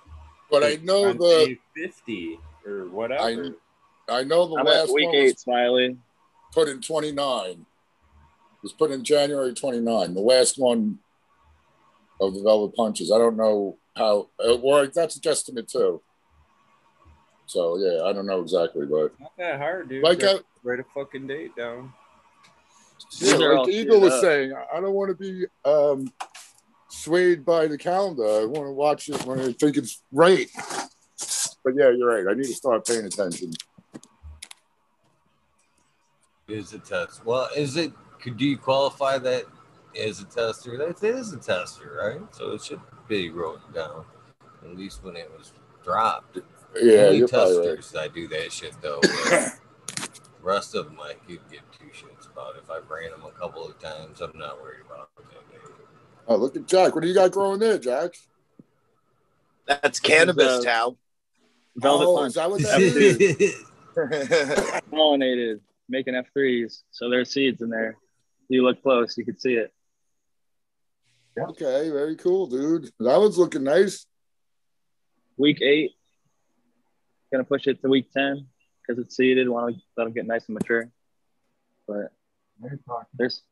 But 0.50 0.64
I 0.64 0.80
know 0.84 1.10
On 1.10 1.18
the 1.18 1.46
day 1.46 1.60
fifty 1.76 2.40
or 2.66 2.86
whatever. 2.86 3.56
I 4.08 4.24
know 4.24 4.48
the 4.48 4.60
I'm 4.60 4.66
last 4.66 4.94
week 4.94 5.08
one 5.08 5.16
eight, 5.16 5.34
was 5.34 5.42
Smiley. 5.42 5.98
put 6.54 6.70
in 6.70 6.80
29. 6.80 7.66
Was 8.62 8.72
put 8.72 8.92
in 8.92 9.04
January 9.04 9.54
29. 9.54 10.14
The 10.14 10.22
last 10.22 10.58
one 10.58 11.00
of 12.22 12.34
the 12.36 12.42
Velvet 12.42 12.76
Punches. 12.76 13.12
I 13.12 13.18
don't 13.18 13.36
know 13.36 13.78
how. 13.98 14.30
Uh, 14.40 14.58
well, 14.62 14.88
that's 14.94 15.18
a 15.18 15.20
guesstimate 15.20 15.72
too. 15.72 16.02
So 17.48 17.78
yeah, 17.78 18.04
I 18.04 18.14
don't 18.14 18.26
know 18.26 18.42
exactly, 18.42 18.86
but 18.86 19.20
Not 19.20 19.36
that 19.38 19.60
hard, 19.60 19.90
dude. 19.90 20.04
like 20.04 20.22
write, 20.22 20.36
I, 20.38 20.40
write 20.64 20.80
a 20.80 20.86
fucking 20.96 21.28
date 21.28 21.56
down. 21.56 21.92
Yeah, 23.20 23.36
like 23.36 23.58
all 23.60 23.66
the 23.66 23.72
Eagle 23.72 24.02
was 24.02 24.14
up. 24.14 24.22
saying, 24.22 24.54
I- 24.54 24.78
I 24.78 24.82
don't 24.82 24.94
want 24.94 25.10
to 25.10 25.16
be 25.16 25.46
um, 25.70 26.12
swayed 26.90 27.46
by 27.46 27.68
the 27.68 27.78
calendar. 27.78 28.24
I 28.26 28.46
want 28.46 28.68
to 28.68 28.72
watch 28.72 29.10
it 29.10 29.24
when 29.26 29.40
I 29.40 29.52
think 29.54 29.78
it's 29.78 30.02
right. 30.12 30.48
But 31.64 31.76
yeah, 31.76 31.90
you're 31.92 32.08
right. 32.08 32.30
I 32.30 32.36
need 32.36 32.46
to 32.48 32.54
start 32.54 32.86
paying 32.86 33.06
attention. 33.06 33.52
Is 36.48 36.74
a 36.74 36.80
test. 36.80 37.26
Well, 37.26 37.50
is 37.56 37.76
it? 37.76 37.92
Could 38.20 38.40
you 38.40 38.58
qualify 38.58 39.18
that 39.18 39.46
as 40.00 40.20
a 40.22 40.26
tester? 40.26 40.78
That 40.78 41.04
is 41.04 41.34
a 41.34 41.38
tester, 41.38 41.98
right? 42.00 42.36
So 42.36 42.52
it 42.52 42.64
should 42.64 42.82
be 43.08 43.30
wrote 43.30 43.74
down 43.74 44.06
at 44.64 44.76
least 44.78 45.04
when 45.04 45.16
it 45.16 45.32
was 45.38 45.54
dropped. 45.84 46.38
Yeah, 46.76 47.04
Only 47.06 47.18
you're 47.20 47.28
probably 47.28 47.58
right. 47.68 47.76
testers 47.78 47.96
I 47.96 48.08
do 48.10 48.28
that 48.28 48.52
shit 48.52 48.74
though. 48.82 49.00
but 49.02 49.60
rest 50.44 50.76
of 50.76 50.86
them 50.86 51.00
I 51.02 51.14
could 51.14 51.40
give 51.50 51.62
two 51.80 51.86
shits 51.94 52.15
about. 52.36 52.56
If 52.58 52.70
I 52.70 52.80
ran 52.94 53.12
them 53.12 53.24
a 53.26 53.32
couple 53.32 53.66
of 53.66 53.80
times, 53.80 54.20
I'm 54.20 54.38
not 54.38 54.62
worried 54.62 54.82
about 54.86 55.10
it. 55.18 55.26
Oh, 56.28 56.36
look 56.36 56.56
at 56.56 56.68
Jack. 56.68 56.96
What 56.96 57.02
do 57.02 57.08
you 57.08 57.14
got 57.14 57.32
growing 57.32 57.60
there, 57.60 57.78
Jack? 57.78 58.16
That's 59.68 60.00
cannabis, 60.00 60.46
uh, 60.46 60.64
Tao. 60.64 60.98
Velvet 61.78 62.06
oh, 62.06 62.18
punch. 62.18 62.28
is 62.30 62.34
that 62.36 62.50
what 62.50 62.62
that 62.62 62.82
is? 62.82 63.66
pollinated, 64.92 65.62
making 65.88 66.14
F3s. 66.14 66.82
So 66.92 67.10
there's 67.10 67.32
seeds 67.32 67.62
in 67.62 67.70
there. 67.70 67.98
You 68.50 68.64
look 68.64 68.82
close, 68.84 69.18
you 69.18 69.26
can 69.26 69.38
see 69.38 69.54
it. 69.54 69.74
Okay, 71.38 71.90
very 71.90 72.16
cool, 72.16 72.48
dude. 72.48 72.92
That 73.00 73.20
one's 73.20 73.38
looking 73.38 73.64
nice. 73.64 74.06
Week 75.38 75.62
eight, 75.62 75.92
gonna 77.32 77.44
push 77.44 77.68
it 77.68 77.82
to 77.82 77.90
week 77.90 78.12
10 78.12 78.48
because 78.82 79.04
it's 79.04 79.16
seeded. 79.16 79.50
Want 79.50 79.76
to 79.76 79.82
let 79.98 80.06
them 80.06 80.14
get 80.14 80.28
nice 80.28 80.46
and 80.48 80.56
mature. 80.56 80.90
But 81.88 81.96
Very 81.96 82.04
talking. 82.04 82.25
There's 83.14 83.44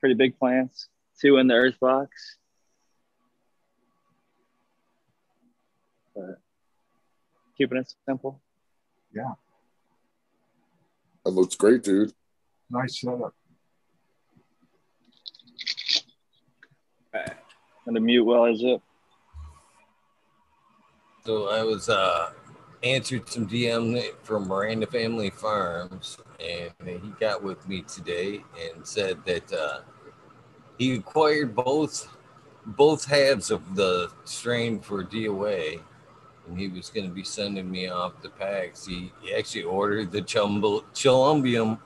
pretty 0.00 0.14
big 0.14 0.38
plants, 0.38 0.88
two 1.20 1.36
in 1.38 1.46
the 1.46 1.54
earth 1.54 1.78
box. 1.80 2.36
But 6.14 6.40
keeping 7.56 7.78
it 7.78 7.92
simple. 8.06 8.40
Yeah. 9.14 9.32
That 11.24 11.30
looks 11.30 11.54
great, 11.54 11.82
dude. 11.82 12.12
Nice 12.70 13.00
setup. 13.00 13.34
And 17.86 17.96
the 17.96 18.00
mute 18.00 18.24
well 18.24 18.44
is 18.46 18.62
it. 18.62 18.80
So 21.26 21.48
I 21.48 21.62
was 21.62 21.88
uh 21.88 22.32
answered 22.82 23.28
some 23.28 23.46
DM 23.46 24.02
from 24.22 24.48
Miranda 24.48 24.86
Family 24.86 25.30
Farms, 25.30 26.18
and 26.38 26.72
he 26.86 27.12
got 27.18 27.42
with 27.42 27.68
me 27.68 27.82
today 27.82 28.42
and 28.58 28.86
said 28.86 29.18
that 29.26 29.52
uh, 29.52 29.80
he 30.78 30.94
acquired 30.94 31.54
both 31.54 32.16
both 32.66 33.06
halves 33.06 33.50
of 33.50 33.74
the 33.74 34.10
strain 34.24 34.80
for 34.80 35.02
DOA, 35.02 35.80
and 36.46 36.58
he 36.58 36.68
was 36.68 36.90
going 36.90 37.08
to 37.08 37.12
be 37.12 37.24
sending 37.24 37.70
me 37.70 37.88
off 37.88 38.20
the 38.22 38.28
packs. 38.28 38.86
He, 38.86 39.12
he 39.22 39.34
actually 39.34 39.64
ordered 39.64 40.12
the 40.12 40.20
chumble, 40.20 40.82
chilumbium 40.94 41.78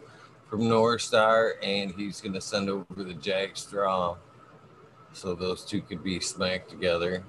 from 0.49 0.69
North 0.69 1.03
Star, 1.03 1.55
and 1.63 1.93
he's 1.93 2.21
going 2.21 2.35
to 2.35 2.41
send 2.41 2.69
over 2.69 3.03
the 3.03 3.15
Jack 3.15 3.57
Straw, 3.57 4.17
so 5.13 5.35
those 5.35 5.65
two 5.65 5.81
could 5.81 6.03
be 6.03 6.21
smacked 6.21 6.69
together 6.69 7.25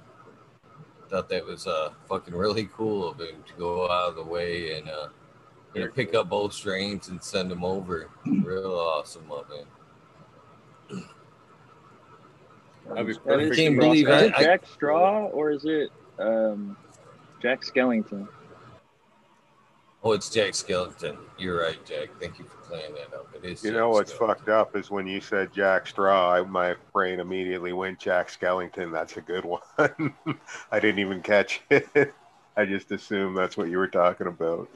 thought 1.08 1.28
that 1.28 1.44
was 1.44 1.66
uh 1.66 1.90
fucking 2.08 2.34
really 2.34 2.68
cool 2.76 3.08
of 3.08 3.20
him 3.20 3.42
to 3.46 3.52
go 3.58 3.84
out 3.90 4.10
of 4.10 4.16
the 4.16 4.22
way 4.24 4.76
and 4.78 4.88
uh 4.88 5.08
you 5.74 5.82
know 5.84 5.90
pick 5.90 6.14
up 6.14 6.28
both 6.28 6.52
strains 6.52 7.08
and 7.08 7.22
send 7.22 7.50
them 7.50 7.64
over. 7.64 8.08
Real 8.24 8.74
awesome 8.74 9.30
of 9.30 9.46
him. 9.50 11.02
That'd 12.88 13.06
be 13.06 13.14
perfect. 13.14 13.50
is 13.52 13.56
can't 13.56 13.78
believe. 13.78 14.08
I- 14.08 14.16
Is 14.16 14.22
it 14.28 14.34
I- 14.36 14.42
Jack 14.44 14.66
Straw 14.66 15.26
or 15.26 15.50
is 15.50 15.64
it 15.64 15.90
um, 16.18 16.76
Jack 17.42 17.62
Skellington? 17.62 18.28
Oh, 20.06 20.12
it's 20.12 20.30
Jack 20.30 20.52
Skellington. 20.52 21.16
You're 21.36 21.60
right, 21.60 21.84
Jack. 21.84 22.10
Thank 22.20 22.38
you 22.38 22.44
for 22.44 22.58
clearing 22.58 22.94
that 22.94 23.12
up. 23.12 23.26
It 23.34 23.44
is. 23.44 23.64
You 23.64 23.70
Jack 23.70 23.78
know 23.80 23.90
what's 23.90 24.12
Skellington. 24.12 24.26
fucked 24.28 24.48
up 24.48 24.76
is 24.76 24.88
when 24.88 25.04
you 25.04 25.20
said 25.20 25.52
Jack 25.52 25.88
Straw, 25.88 26.32
I, 26.32 26.42
my 26.42 26.76
brain 26.92 27.18
immediately 27.18 27.72
went 27.72 27.98
Jack 27.98 28.28
Skellington. 28.28 28.92
That's 28.92 29.16
a 29.16 29.20
good 29.20 29.44
one. 29.44 29.62
I 30.70 30.78
didn't 30.78 31.00
even 31.00 31.22
catch 31.22 31.60
it. 31.70 32.14
I 32.56 32.64
just 32.66 32.92
assumed 32.92 33.36
that's 33.36 33.56
what 33.56 33.68
you 33.68 33.78
were 33.78 33.88
talking 33.88 34.28
about. 34.28 34.70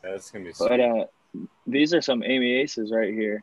That's 0.00 0.30
gonna 0.30 0.46
be. 0.46 0.52
But 0.58 0.80
uh, 0.80 1.04
these 1.66 1.92
are 1.92 2.00
some 2.00 2.22
Amy 2.22 2.54
Aces 2.54 2.90
right 2.90 3.12
here. 3.12 3.42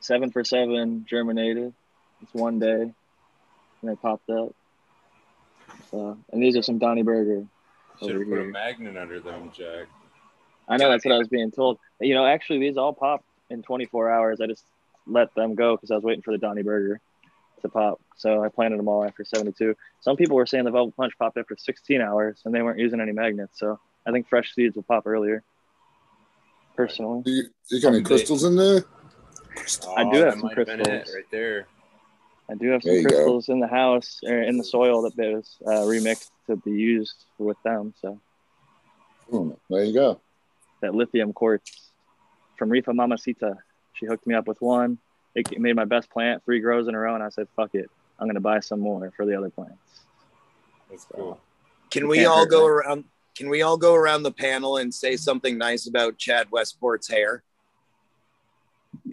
Seven 0.00 0.32
for 0.32 0.42
seven 0.42 1.06
germinated. 1.08 1.72
It's 2.20 2.34
one 2.34 2.58
day, 2.58 2.82
and 2.82 2.92
they 3.84 3.94
popped 3.94 4.28
up. 4.28 4.52
So, 5.92 6.18
and 6.32 6.42
these 6.42 6.56
are 6.56 6.62
some 6.62 6.78
Donny 6.78 7.02
Burger 7.02 7.46
Should 8.00 8.10
over 8.10 8.18
have 8.18 8.28
put 8.28 8.40
a 8.40 8.44
magnet 8.46 8.96
under 8.96 9.20
them, 9.20 9.52
Jack. 9.56 9.86
I 10.68 10.76
know 10.76 10.90
that's 10.90 11.04
what 11.04 11.14
I 11.14 11.18
was 11.18 11.28
being 11.28 11.50
told. 11.50 11.78
You 12.00 12.14
know, 12.14 12.26
actually, 12.26 12.60
these 12.60 12.76
all 12.76 12.92
popped 12.92 13.24
in 13.50 13.62
24 13.62 14.10
hours. 14.10 14.40
I 14.40 14.46
just 14.46 14.64
let 15.06 15.34
them 15.34 15.54
go 15.54 15.76
because 15.76 15.90
I 15.90 15.96
was 15.96 16.04
waiting 16.04 16.22
for 16.22 16.32
the 16.32 16.38
Donny 16.38 16.62
Burger 16.62 17.00
to 17.62 17.68
pop. 17.68 18.00
So 18.16 18.42
I 18.44 18.48
planted 18.48 18.78
them 18.78 18.88
all 18.88 19.04
after 19.04 19.24
72. 19.24 19.76
Some 20.00 20.16
people 20.16 20.36
were 20.36 20.46
saying 20.46 20.64
the 20.64 20.70
Velvet 20.70 20.96
Punch 20.96 21.12
popped 21.18 21.36
after 21.36 21.56
16 21.56 22.00
hours, 22.00 22.40
and 22.44 22.54
they 22.54 22.62
weren't 22.62 22.78
using 22.78 23.00
any 23.00 23.12
magnets. 23.12 23.58
So 23.58 23.78
I 24.06 24.12
think 24.12 24.28
fresh 24.28 24.54
seeds 24.54 24.76
will 24.76 24.82
pop 24.84 25.06
earlier. 25.06 25.42
Personally, 26.76 27.22
Do 27.22 27.30
you, 27.30 27.44
you 27.70 27.80
got 27.82 27.94
any 27.94 28.02
crystals 28.02 28.44
in 28.44 28.56
there? 28.56 28.84
I 29.94 30.10
do 30.10 30.20
have 30.20 30.34
some 30.34 30.42
might 30.42 30.56
have 30.56 30.66
crystals. 30.66 31.14
right 31.14 31.30
there. 31.30 31.66
I 32.50 32.54
do 32.54 32.68
have 32.70 32.82
some 32.82 32.92
you 32.92 33.02
go. 33.02 33.08
crystals 33.08 33.48
in 33.50 33.60
the 33.60 33.66
house 33.66 34.20
or 34.24 34.42
in 34.42 34.56
the 34.56 34.64
soil 34.64 35.02
that 35.02 35.16
was 35.16 35.58
uh, 35.66 35.82
remixed 35.82 36.30
to 36.46 36.56
be 36.56 36.72
used 36.72 37.24
with 37.38 37.62
them. 37.62 37.94
So 38.00 38.18
Hmm, 39.30 39.50
there 39.70 39.84
you 39.84 39.94
go. 39.94 40.20
That 40.82 40.94
lithium 40.94 41.32
quartz 41.32 41.90
from 42.58 42.68
Rifa 42.68 42.94
Mamacita. 42.94 43.56
She 43.94 44.06
hooked 44.06 44.26
me 44.26 44.34
up 44.34 44.46
with 44.46 44.60
one. 44.60 44.98
It 45.34 45.58
made 45.58 45.74
my 45.76 45.86
best 45.86 46.10
plant, 46.10 46.44
three 46.44 46.60
grows 46.60 46.86
in 46.88 46.94
a 46.94 46.98
row, 46.98 47.14
and 47.14 47.24
I 47.24 47.30
said, 47.30 47.48
"Fuck 47.56 47.74
it, 47.74 47.90
I'm 48.18 48.26
gonna 48.28 48.40
buy 48.40 48.60
some 48.60 48.80
more 48.80 49.10
for 49.16 49.24
the 49.24 49.34
other 49.34 49.48
plants." 49.48 50.02
That's 50.90 51.06
cool. 51.06 51.40
Can 51.90 52.06
we 52.06 52.26
all 52.26 52.44
go 52.44 52.60
that. 52.66 52.66
around? 52.66 53.04
Can 53.34 53.48
we 53.48 53.62
all 53.62 53.78
go 53.78 53.94
around 53.94 54.24
the 54.24 54.30
panel 54.32 54.76
and 54.76 54.92
say 54.92 55.16
something 55.16 55.56
nice 55.56 55.86
about 55.86 56.18
Chad 56.18 56.50
Westport's 56.50 57.08
hair? 57.08 57.42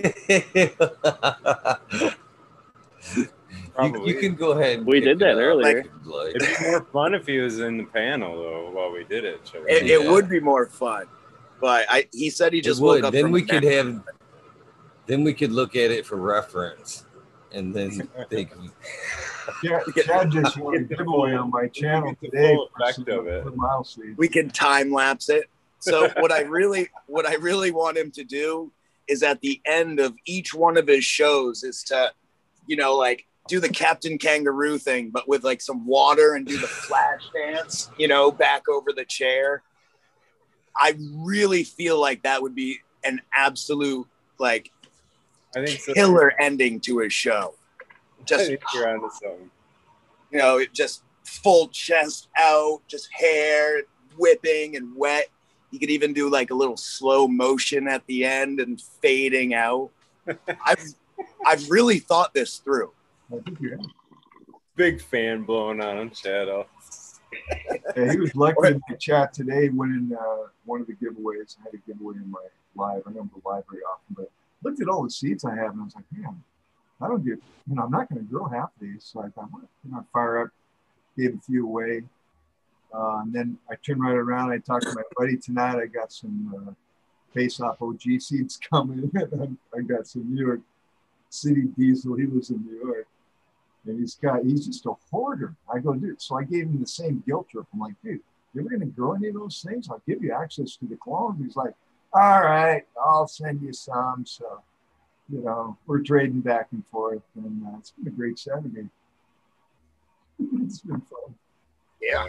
you, 3.82 4.06
you 4.06 4.16
can 4.20 4.36
go 4.36 4.52
ahead. 4.52 4.86
We 4.86 5.00
did 5.00 5.20
that 5.20 5.32
up 5.32 5.38
earlier. 5.38 5.80
if 5.80 5.88
like. 6.06 6.36
It'd 6.36 6.60
be 6.60 6.66
more 6.70 6.84
fun 6.92 7.14
if 7.14 7.26
he 7.26 7.38
was 7.40 7.60
in 7.60 7.78
the 7.78 7.86
panel 7.86 8.38
though 8.38 8.72
while 8.72 8.92
we 8.92 9.06
did 9.06 9.24
it. 9.24 9.40
It, 9.68 9.84
it 9.90 10.02
Yeah. 10.04 10.12
would 10.12 10.28
be 10.30 10.40
more 10.42 10.66
fun, 10.66 11.06
but 11.60 11.86
I 11.90 12.08
he 12.12 12.30
said 12.30 12.54
he 12.54 12.60
It 12.60 12.66
just 12.66 12.82
woke 12.82 12.96
would. 12.96 13.06
up. 13.06 13.14
Then 13.14 13.24
from 13.26 13.32
we 13.32 13.42
could 13.44 13.64
nap. 13.64 13.74
have. 13.74 14.04
Then 15.08 15.24
we 15.24 15.34
could 15.34 15.52
look 15.52 15.76
at 15.76 15.92
it 15.92 16.06
for 16.06 16.16
reference. 16.18 17.06
and 17.52 17.74
then 17.74 17.90
think. 18.30 18.52
can. 18.52 18.72
Chad, 19.64 19.82
Chad 20.06 20.32
just 20.32 20.58
won 20.58 20.76
a 20.76 20.80
giveaway 20.82 21.34
on 21.34 21.50
my 21.50 21.68
channel 21.68 22.14
today. 22.24 22.54
full 22.56 22.70
effect 22.80 23.10
of 23.10 23.26
it. 23.28 23.44
for 23.44 23.52
mile 23.52 23.84
seeds. 23.84 24.18
we 24.18 24.28
can 24.28 24.50
time 24.52 24.92
lapse 24.92 25.30
it. 25.30 25.46
So 25.80 26.10
what 26.20 26.32
I 26.32 26.42
really 26.42 26.90
what 27.08 27.26
I 27.26 27.36
really 27.36 27.72
want 27.72 27.98
him 27.98 28.12
to 28.12 28.24
do 28.24 28.72
is 29.08 29.24
at 29.24 29.42
the 29.42 29.60
end 29.66 30.00
of 30.00 30.14
each 30.26 30.54
one 30.54 30.78
of 30.78 30.88
his 30.88 31.04
shows 31.04 31.64
is 31.64 31.84
to, 31.86 32.12
you 32.68 32.76
know, 32.76 32.96
like 32.96 33.26
do 33.48 33.60
the 33.60 33.70
Captain 33.70 34.20
Kangaroo 34.20 34.78
thing, 34.78 35.10
but 35.10 35.28
with 35.28 35.44
like 35.44 35.60
some 35.62 35.88
water 35.88 36.36
and 36.36 36.46
do 36.46 36.56
the 36.60 36.68
flash 36.68 37.24
dance, 37.34 37.90
you 37.98 38.08
know, 38.08 38.32
back 38.32 38.70
over 38.70 38.92
the 38.96 39.06
chair. 39.06 39.64
I 40.76 40.96
really 41.16 41.64
feel 41.64 42.00
like 42.00 42.24
that 42.24 42.42
would 42.42 42.56
be 42.56 42.80
an 43.04 43.22
absolute 43.34 44.08
like 44.40 44.72
I 45.56 45.66
think 45.66 45.80
so. 45.80 45.94
killer 45.94 46.34
ending 46.40 46.80
to 46.82 47.00
his 47.00 47.14
show. 47.14 47.56
I 47.82 48.24
Just 48.26 48.48
think 48.48 48.62
you're 48.74 48.90
onto 48.90 49.10
something. 49.10 49.50
you 50.32 50.40
know, 50.40 50.58
it 50.58 50.74
just 50.74 51.04
full 51.24 51.68
chest 51.70 52.28
out, 52.38 52.82
just 52.88 53.10
hair 53.12 53.84
whipping 54.18 54.76
and 54.76 54.96
wet. 54.96 55.28
You 55.72 55.80
could 55.80 55.90
even 55.90 56.14
do 56.14 56.30
like 56.30 56.50
a 56.52 56.56
little 56.56 56.78
slow 56.78 57.28
motion 57.28 57.88
at 57.88 58.06
the 58.08 58.26
end 58.26 58.60
and 58.60 58.82
fading 59.02 59.54
out. 59.54 59.92
I've 60.66 60.84
I've 61.46 61.70
really 61.70 62.00
thought 62.00 62.34
this 62.34 62.58
through. 62.58 62.92
I 63.32 63.40
think 63.40 63.60
you 63.60 63.80
Big 64.76 65.02
fan 65.02 65.44
blowing 65.44 65.82
on 65.82 65.98
him, 65.98 66.14
Shadow. 66.14 66.66
Yeah, 67.96 68.12
he 68.12 68.18
was 68.18 68.36
lucky 68.36 68.68
in 68.68 68.82
the 68.90 68.98
chat 68.98 69.34
today 69.34 69.70
winning 69.70 70.16
uh, 70.20 70.48
one 70.66 70.82
of 70.82 70.88
the 70.88 70.94
giveaways. 70.94 71.58
I 71.60 71.66
had 71.66 71.74
a 71.74 71.78
giveaway 71.88 72.16
in 72.16 72.30
my 72.30 72.40
live. 72.76 73.04
I 73.08 73.12
don't 73.12 73.32
go 73.34 73.42
live 73.50 73.64
very 73.70 73.84
often, 73.84 74.16
but 74.16 74.32
looked 74.64 74.82
at 74.82 74.88
all 74.88 75.04
the 75.04 75.10
seeds 75.10 75.46
I 75.46 75.56
have 75.56 75.72
and 75.72 75.82
I 75.82 75.84
was 75.86 75.96
like, 75.96 76.06
man, 76.12 76.44
I 77.02 77.08
don't 77.08 77.24
get, 77.24 77.40
you 77.68 77.76
know, 77.76 77.84
I'm 77.84 77.92
not 77.92 78.10
going 78.10 78.26
to 78.26 78.32
grow 78.32 78.46
half 78.48 78.70
of 78.76 78.82
these. 78.82 79.04
So 79.04 79.22
I 79.22 79.30
thought, 79.30 79.50
well, 79.52 79.68
you 79.86 79.92
know, 79.92 80.06
fire 80.12 80.44
up, 80.44 80.50
gave 81.18 81.36
a 81.36 81.40
few 81.40 81.66
away. 81.66 82.04
Uh, 82.94 83.20
and 83.20 83.34
then 83.34 83.58
I 83.70 83.76
turned 83.76 84.02
right 84.02 84.16
around. 84.16 84.52
I 84.52 84.58
talked 84.58 84.86
to 84.86 84.94
my 84.94 85.04
buddy 85.16 85.38
tonight. 85.38 85.80
I 85.80 85.86
got 85.86 86.12
some 86.12 86.68
uh, 86.68 86.74
face 87.34 87.60
off 87.60 87.82
OG 87.82 88.02
seeds 88.20 88.58
coming. 88.70 89.12
I 89.16 89.82
got 89.82 90.08
some 90.08 90.34
New 90.34 90.46
York 90.46 90.62
City 91.30 91.64
diesel. 91.78 92.16
He 92.16 92.26
lives 92.26 92.50
in 92.50 92.66
New 92.66 92.80
York 92.84 93.08
and 93.86 94.00
he's 94.00 94.16
got 94.16 94.44
he's 94.44 94.66
just 94.66 94.86
a 94.86 94.94
hoarder. 95.12 95.56
I 95.74 95.80
go, 95.80 95.94
dude. 95.94 96.22
So 96.22 96.38
I 96.38 96.44
gave 96.44 96.66
him 96.66 96.80
the 96.80 96.88
same 96.88 97.24
guilt 97.26 97.50
trip. 97.50 97.66
I'm 97.74 97.80
like, 97.80 97.96
dude, 98.04 98.20
you're 98.54 98.64
ever 98.64 98.78
gonna 98.78 98.92
grow 98.92 99.14
any 99.14 99.28
of 99.28 99.36
those 99.36 99.64
things? 99.68 99.90
I'll 99.90 100.02
give 100.08 100.24
you 100.24 100.34
access 100.34 100.76
to 100.78 100.86
the 100.86 100.96
clones. 100.98 101.44
He's 101.44 101.56
like, 101.56 101.74
all 102.14 102.42
right, 102.42 102.84
I'll 103.04 103.28
send 103.28 103.62
you 103.62 103.74
some. 103.74 104.26
So, 104.26 104.62
you 105.32 105.42
know, 105.42 105.78
we're 105.86 106.02
trading 106.02 106.42
back 106.42 106.68
and 106.72 106.86
forth, 106.88 107.24
and 107.36 107.64
uh, 107.66 107.78
it's 107.78 107.92
been 107.92 108.08
a 108.08 108.16
great 108.16 108.40
Saturday. 108.40 108.90
it's 110.40 110.80
been 110.80 111.02
fun. 111.02 111.36
Yeah. 112.02 112.28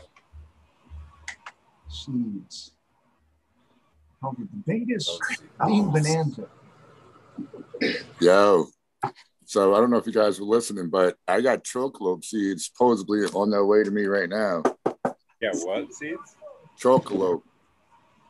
Seeds. 1.89 2.73
It 4.23 4.37
the 4.37 4.47
Vegas 4.67 5.19
Green 5.59 5.91
Bonanza. 5.91 6.47
Yo. 8.21 8.69
So 9.51 9.75
I 9.75 9.81
don't 9.81 9.91
know 9.91 9.97
if 9.97 10.07
you 10.07 10.13
guys 10.13 10.39
were 10.39 10.47
listening, 10.47 10.91
but 10.91 11.17
I 11.27 11.41
got 11.41 11.65
chocolate 11.65 12.25
seeds 12.25 12.67
supposedly 12.67 13.25
on 13.35 13.51
their 13.51 13.67
way 13.67 13.83
to 13.83 13.91
me 13.91 14.05
right 14.05 14.29
now. 14.29 14.63
Yeah, 15.43 15.51
what 15.65 15.93
seeds? 15.93 16.37
Chocolate. 16.79 17.41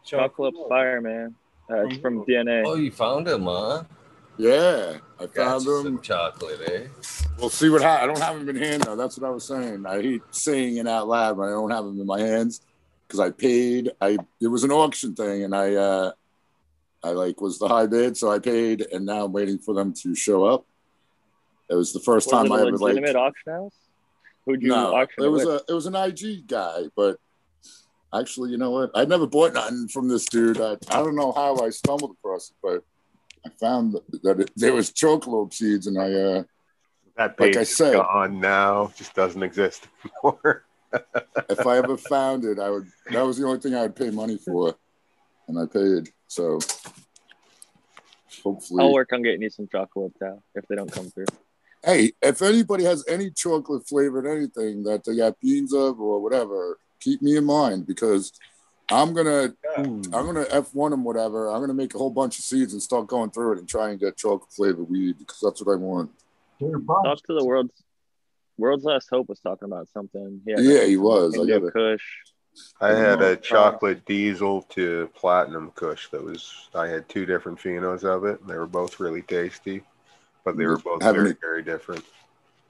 Chocolate 0.02 0.54
fire, 0.66 1.02
man. 1.02 1.34
Uh, 1.70 1.84
it's 1.84 1.98
from 1.98 2.24
DNA. 2.24 2.62
Oh, 2.64 2.76
you 2.76 2.90
found 2.90 3.28
him, 3.28 3.44
huh? 3.44 3.82
Yeah, 4.38 4.96
I 5.18 5.26
Got 5.26 5.34
found 5.34 5.64
you 5.66 5.76
them. 5.76 5.82
some 5.82 6.00
chocolate, 6.00 6.60
eh? 6.72 6.86
We'll 7.38 7.50
see 7.50 7.68
what 7.68 7.82
happens. 7.82 8.02
I 8.02 8.06
don't 8.06 8.22
have 8.22 8.38
them 8.38 8.56
in 8.56 8.62
hand 8.62 8.84
though. 8.84 8.96
That's 8.96 9.18
what 9.18 9.28
I 9.28 9.30
was 9.30 9.46
saying. 9.46 9.84
I 9.84 10.00
hate 10.00 10.22
saying 10.30 10.78
it 10.78 10.88
out 10.88 11.06
loud, 11.06 11.36
but 11.36 11.48
I 11.48 11.50
don't 11.50 11.70
have 11.70 11.84
them 11.84 12.00
in 12.00 12.06
my 12.06 12.20
hands 12.20 12.62
because 13.06 13.20
I 13.20 13.28
paid. 13.30 13.90
I 14.00 14.16
it 14.40 14.46
was 14.46 14.64
an 14.64 14.70
auction 14.70 15.14
thing, 15.14 15.44
and 15.44 15.54
I 15.54 15.74
uh 15.74 16.12
I 17.04 17.10
like 17.10 17.42
was 17.42 17.58
the 17.58 17.68
high 17.68 17.88
bid, 17.88 18.16
so 18.16 18.30
I 18.30 18.38
paid, 18.38 18.86
and 18.90 19.04
now 19.04 19.26
I'm 19.26 19.32
waiting 19.32 19.58
for 19.58 19.74
them 19.74 19.92
to 20.02 20.14
show 20.14 20.46
up. 20.46 20.64
It 21.70 21.74
was 21.74 21.92
the 21.92 22.00
first 22.00 22.26
Was 22.26 22.32
time 22.32 22.46
it 22.46 22.50
a 22.50 22.54
I 22.54 22.60
ever 22.62 22.70
like. 22.72 22.80
legitimate 22.80 23.16
auction 23.16 23.52
house? 23.52 23.74
Who'd 24.44 24.62
you 24.62 24.68
No, 24.68 24.94
auction 24.96 25.22
it 25.24 25.28
was 25.28 25.44
with? 25.44 25.62
a 25.62 25.64
it 25.68 25.72
was 25.74 25.86
an 25.86 25.94
IG 25.94 26.46
guy, 26.48 26.84
but 26.96 27.16
actually, 28.12 28.50
you 28.50 28.56
know 28.58 28.70
what? 28.72 28.90
I 28.94 29.04
never 29.04 29.26
bought 29.26 29.54
nothing 29.54 29.86
from 29.88 30.08
this 30.08 30.24
dude. 30.26 30.60
I, 30.60 30.72
I 30.90 30.96
don't 31.02 31.14
know 31.14 31.30
how 31.32 31.56
I 31.64 31.70
stumbled 31.70 32.10
across 32.18 32.50
it, 32.50 32.56
but 32.62 32.82
I 33.46 33.50
found 33.60 33.94
that 34.24 34.40
it, 34.40 34.50
there 34.56 34.72
was 34.74 34.92
chocolate 34.92 35.54
seeds, 35.54 35.86
and 35.86 35.96
I 35.98 36.12
uh 36.12 36.42
That 37.16 37.38
Like 37.38 37.52
page 37.52 37.56
I 37.56 37.60
is 37.60 37.76
said- 37.76 37.94
gone 37.94 38.40
now. 38.40 38.92
Just 38.96 39.14
doesn't 39.14 39.42
exist 39.42 39.86
anymore. 40.04 40.64
if 41.48 41.64
I 41.66 41.78
ever 41.78 41.96
found 42.14 42.44
it, 42.44 42.58
I 42.58 42.68
would. 42.70 42.86
That 43.12 43.22
was 43.22 43.38
the 43.38 43.46
only 43.46 43.60
thing 43.60 43.74
I 43.76 43.82
would 43.82 43.94
pay 43.94 44.10
money 44.10 44.38
for, 44.38 44.74
and 45.46 45.56
I 45.58 45.66
paid. 45.66 46.08
So 46.26 46.58
hopefully, 48.42 48.82
I'll 48.82 48.92
work 48.92 49.12
on 49.12 49.22
getting 49.22 49.42
you 49.42 49.50
some 49.50 49.68
chocolate 49.70 50.12
now 50.20 50.42
if 50.54 50.66
they 50.66 50.74
don't 50.74 50.90
come 50.90 51.10
through. 51.10 51.26
Hey, 51.84 52.12
if 52.22 52.42
anybody 52.42 52.84
has 52.84 53.04
any 53.08 53.30
chocolate 53.30 53.86
flavored 53.88 54.26
anything 54.26 54.82
that 54.84 55.04
they 55.04 55.16
got 55.16 55.40
beans 55.40 55.72
of 55.72 56.00
or 56.00 56.20
whatever, 56.20 56.78
keep 57.00 57.22
me 57.22 57.36
in 57.36 57.44
mind 57.44 57.86
because 57.86 58.32
I'm 58.90 59.14
gonna 59.14 59.54
I'm 59.76 60.02
gonna 60.10 60.46
F 60.50 60.74
one 60.74 60.90
them 60.90 61.04
whatever. 61.04 61.48
I'm 61.48 61.60
gonna 61.60 61.74
make 61.74 61.94
a 61.94 61.98
whole 61.98 62.10
bunch 62.10 62.38
of 62.38 62.44
seeds 62.44 62.72
and 62.72 62.82
start 62.82 63.06
going 63.06 63.30
through 63.30 63.52
it 63.52 63.58
and 63.58 63.68
try 63.68 63.90
and 63.90 64.00
get 64.00 64.16
chocolate 64.16 64.52
flavored 64.52 64.90
weed 64.90 65.18
because 65.18 65.38
that's 65.40 65.64
what 65.64 65.72
I 65.72 65.76
want. 65.76 66.10
Talk 66.60 67.22
to 67.26 67.34
the 67.38 67.44
world's 67.44 67.82
world's 68.58 68.84
last 68.84 69.08
hope 69.10 69.28
was 69.28 69.40
talking 69.40 69.66
about 69.66 69.88
something. 69.88 70.40
Yeah, 70.44 70.56
Yeah, 70.58 70.84
he 70.84 70.96
was. 70.96 71.34
I 71.34 71.40
India 71.40 71.60
got 71.60 71.68
it. 71.68 71.72
Kush. 71.72 72.04
I 72.80 72.90
had 72.90 73.22
a 73.22 73.36
chocolate 73.36 74.04
diesel 74.04 74.62
to 74.70 75.08
platinum 75.14 75.70
kush 75.74 76.08
that 76.10 76.22
was 76.22 76.68
I 76.74 76.88
had 76.88 77.08
two 77.08 77.24
different 77.24 77.58
phenos 77.58 78.04
of 78.04 78.24
it. 78.24 78.40
And 78.40 78.50
they 78.50 78.56
were 78.56 78.66
both 78.66 79.00
really 79.00 79.22
tasty, 79.22 79.82
but 80.44 80.56
they 80.56 80.66
were 80.66 80.78
both 80.78 81.02
Haven't 81.02 81.20
very, 81.22 81.30
it- 81.32 81.38
very 81.40 81.62
different. 81.62 82.04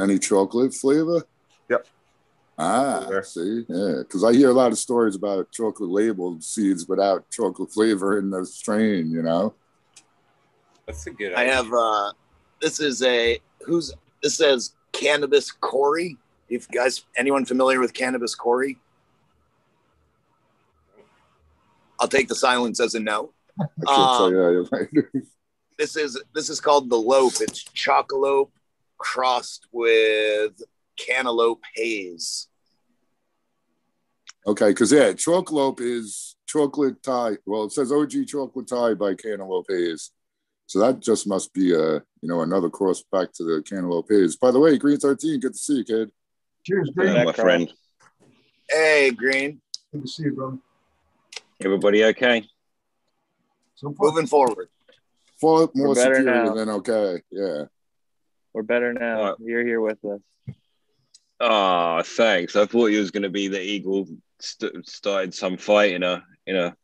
Any 0.00 0.18
chocolate 0.18 0.72
flavor? 0.74 1.22
Yep. 1.68 1.86
Ah, 2.58 3.04
Sure. 3.08 3.22
see, 3.22 3.64
yeah, 3.68 3.96
because 3.98 4.24
I 4.24 4.32
hear 4.32 4.50
a 4.50 4.54
lot 4.54 4.72
of 4.72 4.78
stories 4.78 5.14
about 5.14 5.50
chocolate 5.52 5.90
labeled 5.90 6.42
seeds 6.42 6.86
without 6.88 7.28
chocolate 7.30 7.72
flavor 7.72 8.18
in 8.18 8.30
the 8.30 8.44
strain. 8.46 9.10
You 9.10 9.22
know. 9.22 9.54
That's 10.86 11.06
a 11.06 11.10
good 11.10 11.32
I 11.34 11.42
idea. 11.42 11.54
have 11.54 11.72
uh 11.72 12.12
this 12.60 12.80
is 12.80 13.02
a 13.02 13.38
who's 13.64 13.92
this 14.22 14.36
says 14.36 14.74
cannabis 14.92 15.50
Corey. 15.52 16.16
If 16.48 16.66
you 16.70 16.78
guys 16.80 17.04
anyone 17.16 17.44
familiar 17.44 17.78
with 17.80 17.94
cannabis 17.94 18.34
Corey? 18.34 18.78
I'll 21.98 22.08
take 22.08 22.28
the 22.28 22.34
silence 22.34 22.80
as 22.80 22.94
a 22.94 23.00
no. 23.00 23.32
I 23.60 23.64
can't 23.86 23.86
tell 23.86 24.24
Um, 24.26 24.32
you. 24.92 25.10
You're 25.80 25.88
right. 25.88 25.94
This 25.94 25.96
is 25.96 26.22
this 26.34 26.50
is 26.50 26.60
called 26.60 26.90
the 26.90 26.96
lope. 26.96 27.40
It's 27.40 27.64
chocolope 27.64 28.50
crossed 28.98 29.66
with 29.72 30.60
cantaloupe 30.96 31.62
haze. 31.74 32.48
okay, 34.46 34.68
because 34.68 34.92
yeah, 34.92 35.12
chocolate 35.12 35.80
is 35.80 36.36
chocolate 36.46 37.02
Thai. 37.02 37.36
Well, 37.46 37.64
it 37.64 37.72
says 37.72 37.92
OG 37.92 38.26
chocolate 38.26 38.68
Thai 38.68 38.94
by 38.94 39.14
Cantaloupe 39.14 39.66
Haze. 39.68 40.10
So 40.66 40.78
that 40.80 41.00
just 41.00 41.26
must 41.26 41.52
be 41.52 41.74
a 41.74 41.94
you 41.94 42.28
know 42.28 42.42
another 42.42 42.70
cross 42.70 43.02
back 43.10 43.32
to 43.34 43.44
the 43.44 43.62
Cantaloupe 43.62 44.08
Haze. 44.10 44.36
By 44.36 44.50
the 44.50 44.60
way, 44.60 44.78
Green 44.78 44.98
Thirteen, 44.98 45.40
good 45.40 45.52
to 45.52 45.58
see 45.58 45.78
you, 45.78 45.84
kid. 45.84 46.10
Cheers, 46.64 46.90
Hello, 46.96 47.12
Green. 47.12 47.24
my 47.24 47.32
friend. 47.32 47.72
Hey, 48.68 49.10
Green, 49.10 49.60
Good 49.92 50.02
to 50.02 50.08
see 50.08 50.24
you, 50.24 50.34
brother. 50.34 50.58
Everybody 51.62 52.04
okay? 52.04 52.46
So 53.74 53.92
far, 53.92 54.10
moving 54.10 54.26
forward. 54.26 54.68
Far 55.40 55.68
more 55.74 55.88
We're 55.88 55.94
better 55.94 56.14
superior 56.16 56.44
now. 56.44 56.54
than 56.54 56.68
okay. 56.68 57.22
Yeah. 57.30 57.64
We're 58.52 58.62
better 58.62 58.92
now. 58.92 59.18
Alright. 59.20 59.34
You're 59.40 59.64
here 59.64 59.80
with 59.80 60.04
us. 60.04 60.20
Oh, 61.40 62.02
thanks. 62.04 62.56
I 62.56 62.66
thought 62.66 62.86
you 62.88 62.98
was 62.98 63.10
going 63.10 63.22
to 63.22 63.30
be 63.30 63.48
the 63.48 63.60
eagle 63.62 64.06
st- 64.40 64.86
started 64.86 65.32
some 65.32 65.56
fight 65.56 65.92
in 65.92 66.02
a 66.02 66.22
in 66.46 66.56
a 66.56 66.76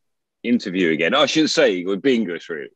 interview 0.43 0.93
again. 0.93 1.15
I 1.15 1.27
shouldn't 1.27 1.51
say 1.51 1.73
eagle, 1.73 1.97
Bingus 1.97 2.49
really. 2.49 2.71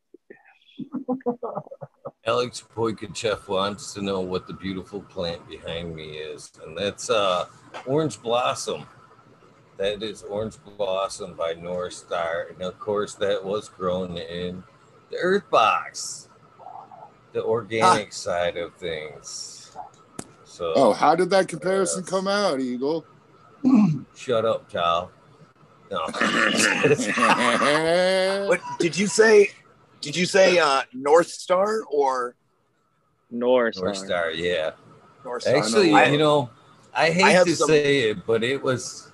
Alex 2.27 2.63
Poikachev 2.75 3.49
wants 3.49 3.95
to 3.95 4.03
know 4.03 4.21
what 4.21 4.47
the 4.47 4.53
beautiful 4.53 5.01
plant 5.01 5.49
behind 5.49 5.95
me 5.95 6.11
is, 6.19 6.53
and 6.65 6.77
that's 6.77 7.09
uh, 7.09 7.47
orange 7.87 8.21
blossom. 8.21 8.87
That 9.79 10.03
is 10.03 10.23
orange 10.23 10.57
blossom 10.77 11.35
by 11.35 11.55
North 11.55 11.95
Star, 11.95 12.49
and 12.51 12.61
of 12.61 12.79
course 12.79 13.15
that 13.15 13.43
was 13.43 13.71
grown 13.71 14.19
in 14.19 14.63
the 15.11 15.17
Earth 15.19 15.49
Box, 15.51 16.29
the 17.33 17.43
organic 17.43 18.13
side 18.13 18.57
of 18.57 18.75
things. 18.75 19.73
So 20.45 20.73
Oh, 20.77 20.93
how 20.93 21.15
did 21.15 21.31
that 21.31 21.49
comparison 21.49 22.05
come 22.05 22.29
out, 22.29 22.61
Eagle? 22.61 23.05
shut 24.15 24.45
up, 24.45 24.69
child. 24.69 25.11
No. 25.91 26.07
What 28.49 28.61
did 28.79 28.97
you 28.97 29.07
say? 29.07 29.51
Did 30.01 30.17
you 30.17 30.27
say 30.27 30.59
uh, 30.59 30.83
North 30.95 31.29
Star 31.29 31.83
or 31.91 32.35
North 33.31 33.77
North 33.81 33.97
Star. 33.97 34.07
Star, 34.07 34.31
yeah. 34.31 34.71
North 35.25 35.43
Star. 35.43 35.57
Actually, 35.57 35.93
I- 35.93 36.07
you 36.07 36.19
know, 36.19 36.51
I 36.95 37.11
hate 37.11 37.33
have 37.33 37.47
to 37.47 37.55
some- 37.57 37.69
say 37.69 38.11
it, 38.11 38.27
but 38.27 38.43
it 38.43 38.63
was, 38.63 39.13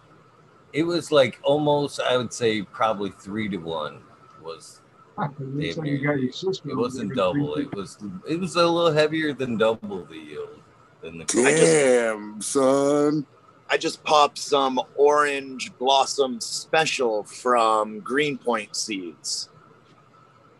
it 0.72 0.84
was 0.84 1.11
like 1.12 1.38
almost, 1.42 2.01
I 2.01 2.16
would 2.16 2.32
say, 2.32 2.62
probably 2.62 3.11
three 3.11 3.49
to 3.51 3.57
one. 3.59 4.01
Was 4.42 4.80
It 5.18 5.78
like 5.78 5.88
you 5.88 5.98
got 6.06 6.20
your 6.20 6.32
sister. 6.32 6.70
it 6.70 6.76
wasn't 6.76 7.14
double? 7.14 7.54
It 7.54 7.74
was, 7.74 7.96
it 8.28 8.38
was 8.38 8.56
a 8.56 8.66
little 8.66 8.92
heavier 8.92 9.32
than 9.32 9.56
double 9.56 10.04
the 10.04 10.16
yield 10.16 10.60
than 11.00 11.18
the. 11.18 11.24
Damn, 11.24 12.40
son. 12.42 13.26
I 13.68 13.78
just 13.78 14.04
popped 14.04 14.38
some 14.38 14.80
orange 14.94 15.76
blossom 15.78 16.40
special 16.40 17.24
from 17.24 18.00
Greenpoint 18.00 18.76
Seeds. 18.76 19.48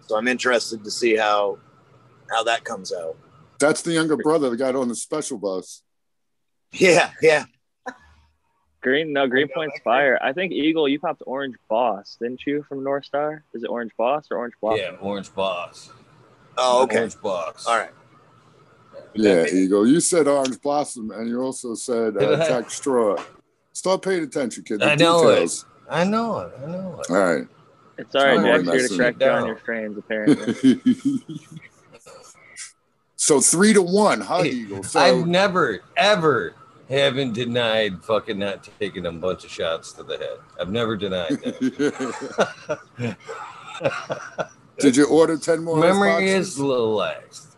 So 0.07 0.17
I'm 0.17 0.27
interested 0.27 0.83
to 0.85 0.91
see 0.91 1.17
how 1.17 1.59
how 2.31 2.43
that 2.45 2.65
comes 2.65 2.93
out. 2.93 3.17
That's 3.59 3.83
the 3.83 3.93
younger 3.93 4.17
brother 4.17 4.51
that 4.51 4.57
got 4.57 4.75
on 4.75 4.89
the 4.89 4.97
special 4.97 5.39
bus. 5.39 5.83
Yeah, 6.73 7.11
yeah. 7.23 7.45
Green, 8.87 9.13
no, 9.13 9.27
Greenpoint's 9.27 9.81
fire. 9.83 10.17
I 10.23 10.33
think 10.33 10.53
Eagle, 10.53 10.87
you 10.87 11.01
popped 11.01 11.21
Orange 11.27 11.57
Boss, 11.69 12.17
didn't 12.21 12.47
you, 12.47 12.65
from 12.69 12.85
North 12.85 13.05
Star? 13.05 13.43
Is 13.53 13.65
it 13.65 13.67
Orange 13.67 13.91
Boss 13.99 14.29
or 14.31 14.37
Orange 14.37 14.55
Blossom? 14.61 14.81
Yeah, 14.81 15.01
orange 15.01 15.35
boss. 15.35 15.91
Oh, 16.57 16.85
okay. 16.85 16.99
Orange 16.99 17.21
boss. 17.21 17.67
All 17.67 17.79
right. 17.79 17.91
Yeah, 19.13 19.45
Eagle. 19.53 19.89
You 19.89 19.99
said 19.99 20.29
orange 20.29 20.61
blossom, 20.61 21.11
and 21.11 21.29
you 21.29 21.43
also 21.43 21.75
said 21.75 22.17
Did 22.17 22.41
uh, 22.41 22.45
I? 22.45 22.49
Jack 22.49 22.71
Straw. 22.71 23.17
Start 23.73 24.03
paying 24.03 24.23
attention, 24.23 24.63
kid. 24.63 24.79
The 24.79 24.93
I 24.93 24.95
know 24.95 25.31
it. 25.31 25.65
I 25.91 26.05
know 26.05 26.39
it. 26.39 26.53
I 26.63 26.71
know 26.71 27.01
it. 27.01 27.11
All 27.11 27.17
right. 27.17 27.49
It's 27.99 28.15
all 28.15 28.25
right, 28.25 28.37
Sorry, 28.37 28.63
Jack's 28.63 28.71
here 28.71 28.83
messing 28.83 28.89
to 28.89 28.95
it 28.95 28.99
correct 28.99 29.21
you 29.21 29.27
on 29.27 29.41
down. 29.41 29.47
your 29.49 29.59
strains, 29.59 29.99
apparently. 29.99 30.81
so 33.17 33.41
three 33.41 33.73
to 33.73 33.83
one, 33.83 34.21
huh, 34.21 34.45
Eagle? 34.45 34.85
So 34.85 35.01
I've 35.01 35.27
never, 35.27 35.81
ever 35.97 36.55
haven't 36.89 37.33
denied 37.33 38.05
fucking 38.05 38.39
not 38.39 38.69
taking 38.79 39.07
a 39.07 39.13
bunch 39.13 39.45
of 39.45 39.51
shots 39.51 39.93
to 39.95 40.03
the 40.03 40.19
head. 40.19 40.39
I've 40.61 40.71
never 40.71 40.97
denied 40.97 41.39
that. 41.43 43.17
did 44.79 44.97
you 44.97 45.07
order 45.07 45.37
ten 45.37 45.65
more? 45.65 45.79
Memory 45.79 46.11
Xboxes? 46.11 46.39
is 46.39 46.59
relaxed. 46.59 47.57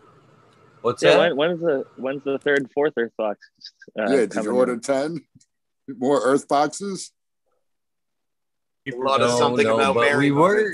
What's 0.81 1.03
yeah, 1.03 1.11
that? 1.11 1.35
when, 1.35 1.35
when's 1.35 1.61
the 1.61 1.85
when's 1.97 2.23
the 2.23 2.39
third, 2.39 2.59
and 2.59 2.71
fourth 2.71 2.93
Earth 2.97 3.11
box? 3.17 3.39
Uh, 3.97 4.03
yeah. 4.03 4.07
Did 4.07 4.21
you 4.21 4.41
coming 4.41 4.51
order 4.51 4.73
in? 4.73 4.79
ten 4.79 5.21
more 5.87 6.21
Earth 6.23 6.47
boxes? 6.47 7.11
A 8.91 8.95
lot 8.95 9.21
of 9.21 9.31
something 9.31 9.67
about 9.67 9.93
but 9.95 10.01
Mary. 10.01 10.31
we 10.31 10.37
were. 10.37 10.73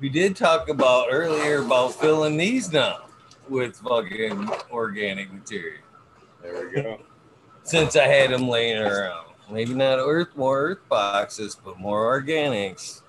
We 0.00 0.08
did 0.08 0.34
talk 0.34 0.68
about 0.68 1.08
earlier 1.12 1.62
about 1.62 1.94
filling 1.94 2.36
these 2.36 2.72
now 2.72 3.02
with 3.48 3.76
fucking 3.76 4.50
organic 4.72 5.32
material. 5.32 5.82
There 6.42 6.68
we 6.68 6.82
go. 6.82 6.98
Since 7.64 7.96
I 7.96 8.06
had 8.06 8.30
them 8.30 8.48
laying 8.48 8.78
around, 8.78 9.26
maybe 9.50 9.74
not 9.74 9.98
earth, 9.98 10.36
more 10.36 10.60
earth 10.62 10.88
boxes, 10.88 11.56
but 11.64 11.78
more 11.78 12.20
organics, 12.20 13.02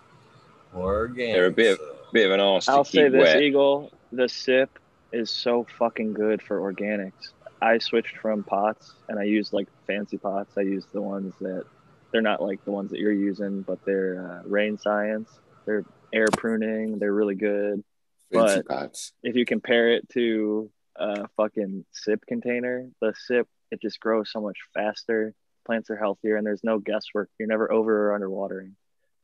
more 0.74 1.08
organics. 1.08 1.34
They're 1.34 1.45
a 1.47 1.51
bit- 1.51 1.78
so. 1.78 1.89
Bit 2.14 2.28
of 2.28 2.32
an 2.34 2.39
arse 2.41 2.70
I'll 2.70 2.84
to 2.86 2.91
say 2.91 3.10
this, 3.10 3.22
wet. 3.24 3.41
Eagle, 3.41 3.91
the 4.12 4.30
sip 4.30 4.78
is 5.12 5.32
so 5.32 5.66
fucking 5.80 6.14
good 6.14 6.43
for 6.43 6.60
organics. 6.60 7.32
I 7.60 7.80
switched 7.80 8.18
from 8.18 8.43
pots 8.43 8.93
and 9.10 9.18
I 9.18 9.24
use 9.24 9.51
like 9.51 9.68
fancy 9.88 10.20
pots. 10.20 10.56
I 10.56 10.62
use 10.62 10.86
the 10.93 11.01
ones 11.01 11.34
that 11.41 11.66
they're 12.12 12.22
not 12.22 12.39
like 12.39 12.64
the 12.66 12.72
ones 12.72 12.91
that 12.91 12.99
you're 12.99 13.12
using, 13.12 13.64
but 13.64 13.84
they're 13.84 14.43
uh, 14.43 14.47
rain 14.47 14.78
science. 14.78 15.28
They're 15.66 15.86
air 16.14 16.28
pruning. 16.38 16.99
They're 16.99 17.14
really 17.14 17.34
good. 17.34 17.84
Fancy 18.32 18.58
But- 18.58 18.68
pots. 18.68 19.14
If 19.24 19.36
you 19.36 19.45
compare 19.45 19.89
it 19.93 20.08
to 20.10 20.70
a 20.95 21.28
fucking 21.36 21.86
sip 21.93 22.28
container, 22.28 22.89
the 23.01 23.16
sip 23.26 23.47
it 23.74 23.82
just 23.82 23.99
grows 23.99 24.32
so 24.32 24.39
much 24.39 24.57
faster. 24.74 25.34
Plants 25.65 25.89
are 25.89 25.95
healthier, 25.97 26.36
and 26.38 26.45
there's 26.45 26.63
no 26.63 26.78
guesswork. 26.80 27.30
You're 27.39 27.47
never 27.47 27.71
over 27.71 28.09
or 28.09 28.13
under 28.13 28.30
watering. 28.30 28.76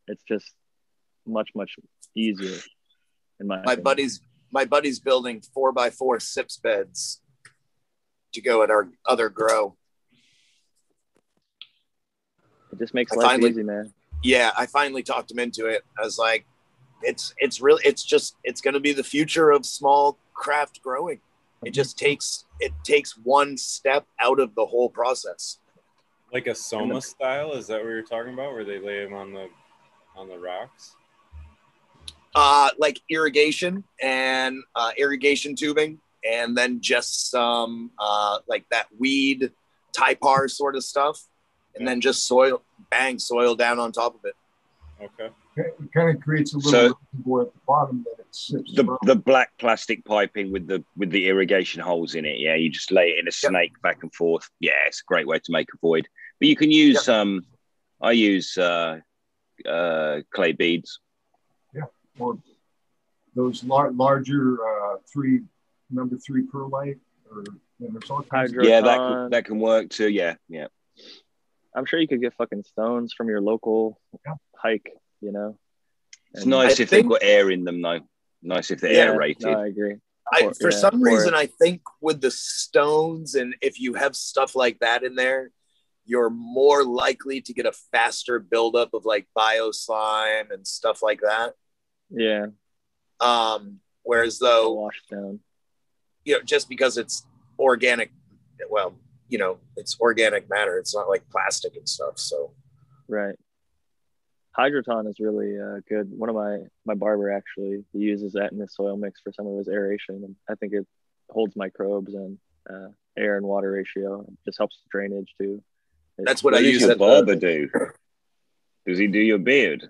It's 0.07 0.23
just 0.27 0.51
much 1.27 1.49
much 1.55 1.75
easier. 2.15 2.57
In 3.39 3.47
my 3.47 3.57
My 3.57 3.61
opinion. 3.73 3.83
buddy's 3.83 4.21
my 4.51 4.65
buddy's 4.65 4.99
building 4.99 5.41
four 5.53 5.71
by 5.71 5.91
four 5.91 6.19
sips 6.19 6.57
beds 6.57 7.21
to 8.33 8.41
go 8.41 8.63
at 8.63 8.71
our 8.71 8.89
other 9.05 9.29
grow. 9.29 9.75
It 12.71 12.79
just 12.79 12.93
makes 12.93 13.11
I 13.13 13.15
life 13.17 13.25
finally- 13.27 13.49
easy, 13.51 13.63
man. 13.63 13.93
Yeah, 14.23 14.51
I 14.57 14.65
finally 14.65 15.01
talked 15.03 15.31
him 15.31 15.39
into 15.39 15.67
it. 15.67 15.83
I 15.97 16.03
was 16.03 16.17
like, 16.17 16.45
it's 17.03 17.33
it's 17.37 17.61
really 17.61 17.81
it's 17.85 18.03
just 18.03 18.35
it's 18.43 18.59
gonna 18.61 18.79
be 18.81 18.91
the 18.93 19.03
future 19.03 19.51
of 19.51 19.65
small 19.65 20.17
craft 20.33 20.81
growing. 20.81 21.21
It 21.63 21.71
just 21.71 21.97
takes 21.97 22.45
it 22.59 22.71
takes 22.83 23.17
one 23.17 23.57
step 23.57 24.05
out 24.19 24.39
of 24.39 24.55
the 24.55 24.65
whole 24.65 24.89
process. 24.89 25.59
Like 26.31 26.47
a 26.47 26.55
Soma 26.55 27.01
style, 27.01 27.53
is 27.53 27.67
that 27.67 27.81
what 27.81 27.89
you're 27.89 28.01
talking 28.03 28.33
about? 28.33 28.53
Where 28.53 28.63
they 28.63 28.79
lay 28.79 29.03
them 29.03 29.13
on 29.13 29.33
the 29.33 29.47
on 30.15 30.27
the 30.29 30.37
rocks? 30.37 30.95
uh, 32.35 32.69
like 32.77 33.01
irrigation 33.09 33.83
and 34.01 34.61
uh, 34.75 34.91
irrigation 34.97 35.55
tubing, 35.55 35.99
and 36.23 36.55
then 36.55 36.79
just 36.79 37.31
some 37.31 37.91
uh, 37.97 38.37
like 38.47 38.65
that 38.69 38.85
weed 38.99 39.51
typar 39.97 40.49
sort 40.49 40.75
of 40.75 40.83
stuff, 40.83 41.25
and 41.75 41.87
then 41.87 41.99
just 41.99 42.27
soil, 42.27 42.61
bang, 42.91 43.17
soil 43.17 43.55
down 43.55 43.79
on 43.79 43.91
top 43.91 44.15
of 44.15 44.25
it. 44.25 44.35
Okay. 45.01 45.29
It 45.57 45.91
kind 45.93 46.15
of 46.15 46.21
creates 46.21 46.53
a 46.53 46.57
little 46.57 46.71
So- 46.71 46.97
reservoir 47.13 47.41
at 47.41 47.53
the 47.53 47.59
bottom 47.67 48.05
that 48.05 48.11
it 48.11 48.17
sips 48.18 48.18
The 48.31 48.83
from. 48.83 48.97
the 49.03 49.15
black 49.15 49.51
plastic 49.57 50.05
piping 50.05 50.51
with 50.51 50.67
the 50.67 50.83
with 50.95 51.09
the 51.09 51.27
irrigation 51.27 51.81
holes 51.81 52.15
in 52.15 52.25
it. 52.25 52.37
Yeah, 52.39 52.55
you 52.55 52.69
just 52.69 52.91
lay 52.91 53.09
it 53.09 53.19
in 53.19 53.27
a 53.27 53.31
snake 53.31 53.73
back 53.81 53.99
and 54.03 54.13
forth. 54.13 54.47
Yeah, 54.59 54.73
it's 54.87 55.01
a 55.01 55.05
great 55.07 55.27
way 55.27 55.39
to 55.39 55.51
make 55.51 55.67
a 55.73 55.77
void. 55.81 56.07
But 56.39 56.47
you 56.47 56.55
can 56.55 56.71
use 56.71 57.09
um, 57.09 57.45
I 58.01 58.11
use 58.11 58.57
uh, 58.57 58.99
uh, 59.67 60.21
clay 60.33 60.51
beads. 60.51 60.99
Yeah, 61.73 61.85
or 62.19 62.37
those 63.35 63.63
lar- 63.63 63.91
larger 63.91 64.57
uh, 64.63 64.97
three 65.11 65.41
number 65.89 66.17
three 66.17 66.43
perlite 66.43 66.99
or 67.31 67.43
and 67.81 67.93
there's 67.95 68.09
all 68.11 68.21
kinds 68.23 68.51
Hydro- 68.51 68.65
Yeah, 68.65 68.81
that 68.81 68.97
can, 68.97 69.29
that 69.31 69.45
can 69.45 69.59
work 69.59 69.89
too. 69.89 70.09
Yeah, 70.09 70.35
yeah. 70.49 70.67
I'm 71.75 71.85
sure 71.85 71.99
you 71.99 72.07
could 72.07 72.21
get 72.21 72.33
fucking 72.35 72.63
stones 72.63 73.13
from 73.15 73.29
your 73.29 73.41
local 73.41 73.99
Yeah. 74.25 74.33
hike, 74.55 74.89
you 75.21 75.31
know? 75.31 75.57
It's 76.33 76.41
And- 76.43 76.49
nice 76.51 76.79
I 76.79 76.83
if 76.83 76.89
they've 76.89 77.07
got 77.07 77.19
air 77.23 77.49
in 77.49 77.63
them 77.63 77.81
though. 77.81 78.01
Nice 78.41 78.71
if 78.71 78.79
they're 78.81 78.93
Yeah, 78.93 79.11
aerated. 79.13 79.43
No, 79.43 79.59
I 79.61 79.67
agree. 79.67 79.95
I, 80.31 80.45
Or- 80.45 80.53
for 80.53 80.69
yeah, 80.71 80.77
some 80.77 81.01
or- 81.01 81.05
reason, 81.05 81.33
I 81.33 81.47
think 81.47 81.81
with 82.01 82.21
the 82.21 82.31
stones 82.31 83.35
and 83.35 83.55
if 83.61 83.79
you 83.79 83.95
have 83.95 84.15
stuff 84.15 84.55
like 84.55 84.79
that 84.79 85.03
in 85.03 85.15
there, 85.15 85.51
you're 86.05 86.29
more 86.29 86.83
likely 86.83 87.41
to 87.41 87.53
get 87.53 87.65
a 87.65 87.71
faster 87.91 88.39
buildup 88.39 88.93
of 88.93 89.05
like 89.05 89.27
bio 89.35 89.71
slime 89.71 90.51
and 90.51 90.65
stuff 90.65 91.01
like 91.03 91.21
that. 91.21 91.53
Yeah, 92.09 92.47
Um, 93.19 93.79
whereas 94.03 94.39
though, 94.39 94.73
wash 94.73 95.03
down. 95.11 95.39
you 96.25 96.33
know, 96.35 96.41
just 96.43 96.67
because 96.69 96.97
it's 96.97 97.25
organic, 97.59 98.11
well, 98.69 98.95
you 99.27 99.37
know, 99.37 99.59
it's 99.75 99.99
organic 99.99 100.49
matter. 100.49 100.77
It's 100.79 100.95
not 100.95 101.09
like 101.09 101.29
plastic 101.29 101.75
and 101.75 101.87
stuff. 101.87 102.17
So 102.17 102.53
Right. 103.07 103.35
Hydroton 104.59 105.07
is 105.07 105.19
really 105.19 105.57
uh, 105.59 105.79
good. 105.87 106.11
One 106.11 106.29
of 106.29 106.35
my 106.35 106.59
my 106.85 106.93
barber 106.95 107.31
actually 107.31 107.85
he 107.93 107.99
uses 107.99 108.33
that 108.33 108.51
in 108.51 108.59
his 108.59 108.73
soil 108.75 108.97
mix 108.97 109.21
for 109.21 109.31
some 109.31 109.47
of 109.47 109.57
his 109.57 109.67
aeration, 109.69 110.15
and 110.25 110.35
I 110.49 110.55
think 110.55 110.73
it 110.73 110.85
holds 111.29 111.55
microbes 111.55 112.13
and 112.13 112.37
uh, 112.69 112.89
air 113.17 113.37
and 113.37 113.45
water 113.45 113.71
ratio. 113.71 114.21
It 114.21 114.37
just 114.45 114.57
helps 114.57 114.77
with 114.83 114.91
drainage 114.91 115.33
too. 115.39 115.63
It- 116.17 116.25
that's 116.25 116.43
what 116.43 116.53
I 116.53 116.57
What 116.57 116.63
does 116.63 116.71
use. 116.73 116.81
your 116.81 116.91
At 116.91 116.97
the, 116.97 117.05
barber 117.05 117.35
do? 117.35 117.69
Does 118.85 118.97
he 118.97 119.07
do 119.07 119.19
your 119.19 119.37
beard? 119.37 119.89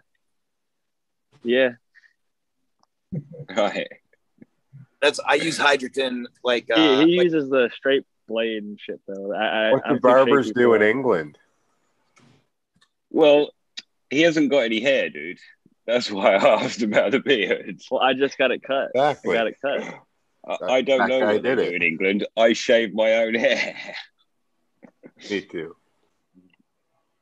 Yeah, 1.43 1.71
Right. 3.55 3.87
that's 5.01 5.19
I 5.25 5.35
use 5.35 5.57
hydroton 5.57 6.25
like 6.43 6.65
he, 6.67 6.73
uh, 6.73 7.05
he 7.05 7.17
like- 7.17 7.23
uses 7.25 7.49
the 7.49 7.71
straight 7.75 8.05
blade 8.27 8.61
and 8.63 8.79
shit 8.79 8.99
though. 9.07 9.33
I, 9.33 9.69
I, 9.69 9.71
What 9.71 9.87
I'm 9.87 9.95
do 9.95 9.99
barbers 10.01 10.51
do 10.51 10.73
in. 10.75 10.81
England? 10.83 11.37
Well, 13.09 13.49
he 14.09 14.21
hasn't 14.21 14.49
got 14.51 14.59
any 14.59 14.79
hair, 14.81 15.09
dude. 15.09 15.39
That's 15.87 16.11
why 16.11 16.35
I 16.35 16.53
asked 16.63 16.81
about 16.81 17.11
the 17.11 17.19
beard. 17.19 17.79
Well, 17.89 18.01
I 18.01 18.13
just 18.13 18.37
got 18.37 18.51
it 18.51 18.61
cut. 18.63 18.89
I 18.95 19.11
Exactly. 19.11 19.33
got 19.35 19.47
it 19.47 19.55
cut. 19.61 19.99
I, 20.47 20.73
I 20.75 20.81
don't 20.81 21.07
know 21.09 21.19
guy 21.19 21.33
what 21.33 21.43
they 21.43 21.55
did 21.55 21.55
do 21.57 21.61
it. 21.63 21.73
in 21.75 21.81
England. 21.81 22.27
I 22.37 22.53
shave 22.53 22.93
my 22.93 23.13
own 23.15 23.33
hair. 23.35 23.75
Me 25.29 25.41
too. 25.41 25.75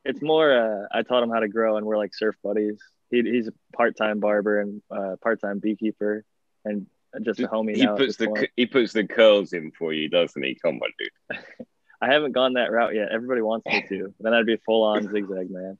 It's 0.04 0.22
more. 0.22 0.52
Uh, 0.52 0.86
I 0.92 1.02
taught 1.02 1.22
him 1.22 1.30
how 1.30 1.40
to 1.40 1.48
grow, 1.48 1.76
and 1.76 1.86
we're 1.86 1.96
like 1.98 2.14
surf 2.14 2.36
buddies. 2.42 2.80
He, 3.10 3.22
he's 3.22 3.48
a 3.48 3.52
part-time 3.76 4.20
barber 4.20 4.60
and 4.60 4.82
uh, 4.90 5.16
part-time 5.22 5.58
beekeeper, 5.58 6.24
and 6.64 6.86
just 7.22 7.40
a 7.40 7.48
homie 7.48 7.74
He 7.74 7.84
now. 7.84 7.96
puts 7.96 8.16
the 8.16 8.26
point. 8.28 8.50
he 8.56 8.66
puts 8.66 8.92
the 8.92 9.06
curls 9.06 9.52
in 9.52 9.72
for 9.72 9.92
you, 9.92 10.08
doesn't 10.08 10.42
he? 10.42 10.54
Come 10.62 10.76
on, 10.76 10.90
dude. 10.98 11.40
I 12.00 12.12
haven't 12.12 12.32
gone 12.32 12.52
that 12.54 12.70
route 12.70 12.94
yet. 12.94 13.08
Everybody 13.10 13.40
wants 13.42 13.66
me 13.66 13.82
to. 13.88 14.14
Then 14.20 14.32
I'd 14.34 14.46
be 14.46 14.56
full-on 14.64 15.02
zigzag 15.02 15.50
man, 15.50 15.78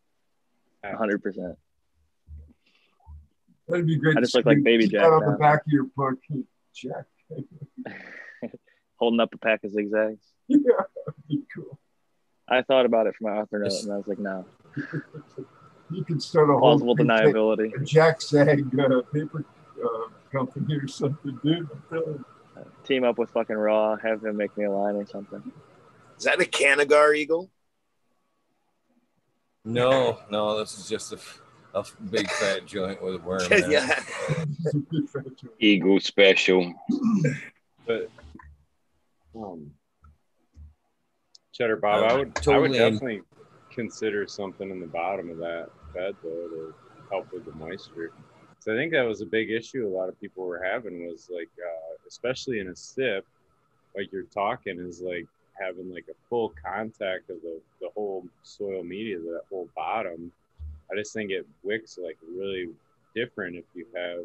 hundred 0.84 1.22
percent. 1.22 1.56
That'd 3.68 3.86
be 3.86 3.96
great. 3.96 4.16
I 4.16 4.20
just 4.20 4.34
look 4.34 4.46
like 4.46 4.62
Baby 4.62 4.88
Jack 4.88 5.02
that 5.02 5.12
on 5.12 5.30
the 5.30 5.38
back 5.38 5.60
of 5.66 5.72
your 5.72 5.84
book, 5.96 6.18
Jack. 6.74 7.04
holding 8.98 9.20
up 9.20 9.32
a 9.32 9.38
pack 9.38 9.64
of 9.64 9.70
zigzags. 9.72 10.24
Yeah, 10.50 10.58
that'd 11.04 11.28
be 11.28 11.42
cool. 11.54 11.78
I 12.48 12.62
thought 12.62 12.86
about 12.86 13.06
it 13.06 13.14
for 13.16 13.24
my 13.24 13.36
author 13.36 13.58
note, 13.58 13.72
and 13.82 13.92
I 13.92 13.96
was 13.98 14.06
like, 14.06 14.18
no, 14.18 14.46
You 15.90 16.04
can 16.04 16.18
start 16.20 16.48
a 16.48 16.52
whole 16.54 16.60
plausible 16.60 16.94
big 16.94 17.06
thing, 17.06 17.16
deniability. 17.16 17.78
a 17.78 17.84
Jack 17.84 18.22
Sag 18.22 18.60
uh, 18.78 19.02
paper 19.12 19.44
uh, 19.84 20.08
company 20.32 20.76
or 20.76 20.88
something, 20.88 21.38
dude. 21.44 21.68
I'm 21.70 21.82
telling 21.90 22.24
you. 22.56 22.64
Team 22.84 23.04
up 23.04 23.18
with 23.18 23.28
fucking 23.28 23.56
Raw, 23.56 23.96
have 23.96 24.24
him 24.24 24.38
make 24.38 24.56
me 24.56 24.64
a 24.64 24.70
line 24.70 24.96
or 24.96 25.06
something. 25.06 25.52
Is 26.16 26.24
that 26.24 26.40
a 26.40 26.44
Canagar 26.44 27.14
eagle? 27.14 27.50
No, 29.68 30.18
no, 30.30 30.58
this 30.58 30.78
is 30.78 30.88
just 30.88 31.12
a, 31.12 31.18
a 31.78 31.84
big 32.10 32.28
fat 32.30 32.64
joint 32.64 33.02
with 33.02 33.16
a 33.16 33.18
worm. 33.18 33.42
in 33.52 33.64
it. 33.64 33.70
yeah. 33.70 34.00
Eagle 35.58 36.00
special. 36.00 36.72
But 37.86 38.10
um, 39.36 39.70
Cheddar 41.52 41.76
Bob, 41.76 42.04
I 42.04 42.14
would 42.14 42.14
I 42.14 42.16
would 42.16 42.34
Totally 42.36 42.78
in- 42.78 42.92
definitely 42.92 43.20
consider 43.70 44.26
something 44.26 44.70
in 44.70 44.80
the 44.80 44.86
bottom 44.86 45.30
of 45.30 45.36
that 45.36 45.68
bed 45.92 46.16
though 46.22 46.48
to 46.48 46.74
help 47.10 47.30
with 47.32 47.44
the 47.44 47.52
moisture. 47.52 48.12
So 48.60 48.72
I 48.72 48.76
think 48.76 48.92
that 48.92 49.02
was 49.02 49.20
a 49.20 49.26
big 49.26 49.50
issue 49.50 49.86
a 49.86 49.94
lot 49.94 50.08
of 50.08 50.18
people 50.18 50.44
were 50.44 50.62
having 50.64 51.06
was 51.06 51.28
like, 51.30 51.48
uh, 51.58 51.94
especially 52.08 52.60
in 52.60 52.68
a 52.68 52.76
sip, 52.76 53.26
like 53.94 54.10
you're 54.12 54.22
talking 54.24 54.78
is 54.80 55.02
like 55.02 55.26
having 55.60 55.92
like 55.92 56.06
a 56.10 56.28
full 56.28 56.52
contact 56.62 57.30
of 57.30 57.40
the, 57.42 57.60
the 57.80 57.88
whole 57.94 58.24
soil 58.42 58.82
media, 58.82 59.18
that 59.18 59.42
whole 59.50 59.68
bottom. 59.76 60.32
I 60.90 60.96
just 60.96 61.12
think 61.12 61.30
it 61.30 61.46
wicks 61.62 61.98
like 62.02 62.16
really 62.26 62.70
different 63.14 63.56
if 63.56 63.64
you 63.74 63.86
have 63.94 64.20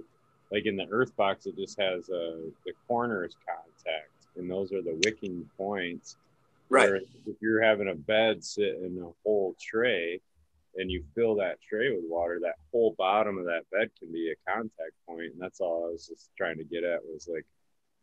like 0.52 0.66
in 0.66 0.76
the 0.76 0.88
earth 0.92 1.16
box 1.16 1.46
it 1.46 1.58
just 1.58 1.80
has 1.80 2.10
uh, 2.10 2.38
the 2.66 2.74
corners 2.88 3.36
contact 3.48 4.10
and 4.38 4.50
those 4.50 4.72
are 4.72 4.82
the 4.82 5.00
wicking 5.04 5.50
points 5.58 6.18
Right. 6.74 6.90
Whereas 6.90 7.04
if 7.28 7.36
you're 7.40 7.62
having 7.62 7.90
a 7.90 7.94
bed 7.94 8.44
sit 8.44 8.78
in 8.82 8.98
a 9.00 9.10
whole 9.24 9.56
tray 9.60 10.20
and 10.76 10.90
you 10.90 11.04
fill 11.14 11.36
that 11.36 11.62
tray 11.62 11.92
with 11.92 12.06
water 12.10 12.40
that 12.42 12.56
whole 12.72 12.96
bottom 12.98 13.38
of 13.38 13.46
that 13.46 13.62
bed 13.72 13.92
can 14.00 14.12
be 14.12 14.32
a 14.32 14.52
contact 14.52 14.94
point 15.08 15.34
and 15.34 15.40
that's 15.40 15.60
all 15.60 15.86
i 15.88 15.92
was 15.92 16.08
just 16.08 16.32
trying 16.36 16.58
to 16.58 16.64
get 16.64 16.84
at 16.84 17.00
was 17.06 17.30
like 17.32 17.46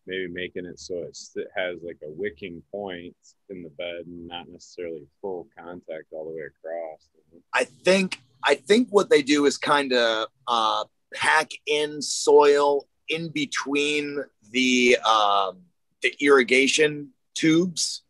maybe 0.06 0.28
making 0.28 0.66
it 0.66 0.78
so 0.78 0.94
it 0.96 1.48
has 1.56 1.78
like 1.82 1.98
a 2.02 2.10
wicking 2.10 2.62
point 2.72 3.16
in 3.48 3.62
the 3.62 3.70
bed 3.70 4.06
and 4.06 4.28
not 4.28 4.48
necessarily 4.48 5.06
full 5.20 5.46
contact 5.58 6.06
all 6.12 6.24
the 6.24 6.30
way 6.30 6.42
across? 6.42 7.08
I 7.52 7.64
think 7.64 8.20
I 8.44 8.54
think 8.54 8.88
what 8.90 9.10
they 9.10 9.22
do 9.22 9.46
is 9.46 9.58
kind 9.58 9.92
of 9.92 10.28
uh, 10.46 10.84
pack 11.14 11.50
in 11.66 12.00
soil 12.00 12.86
in 13.08 13.28
between 13.28 14.24
the 14.50 14.96
um, 14.98 15.58
the 16.02 16.14
irrigation 16.20 17.10
tubes. 17.34 18.02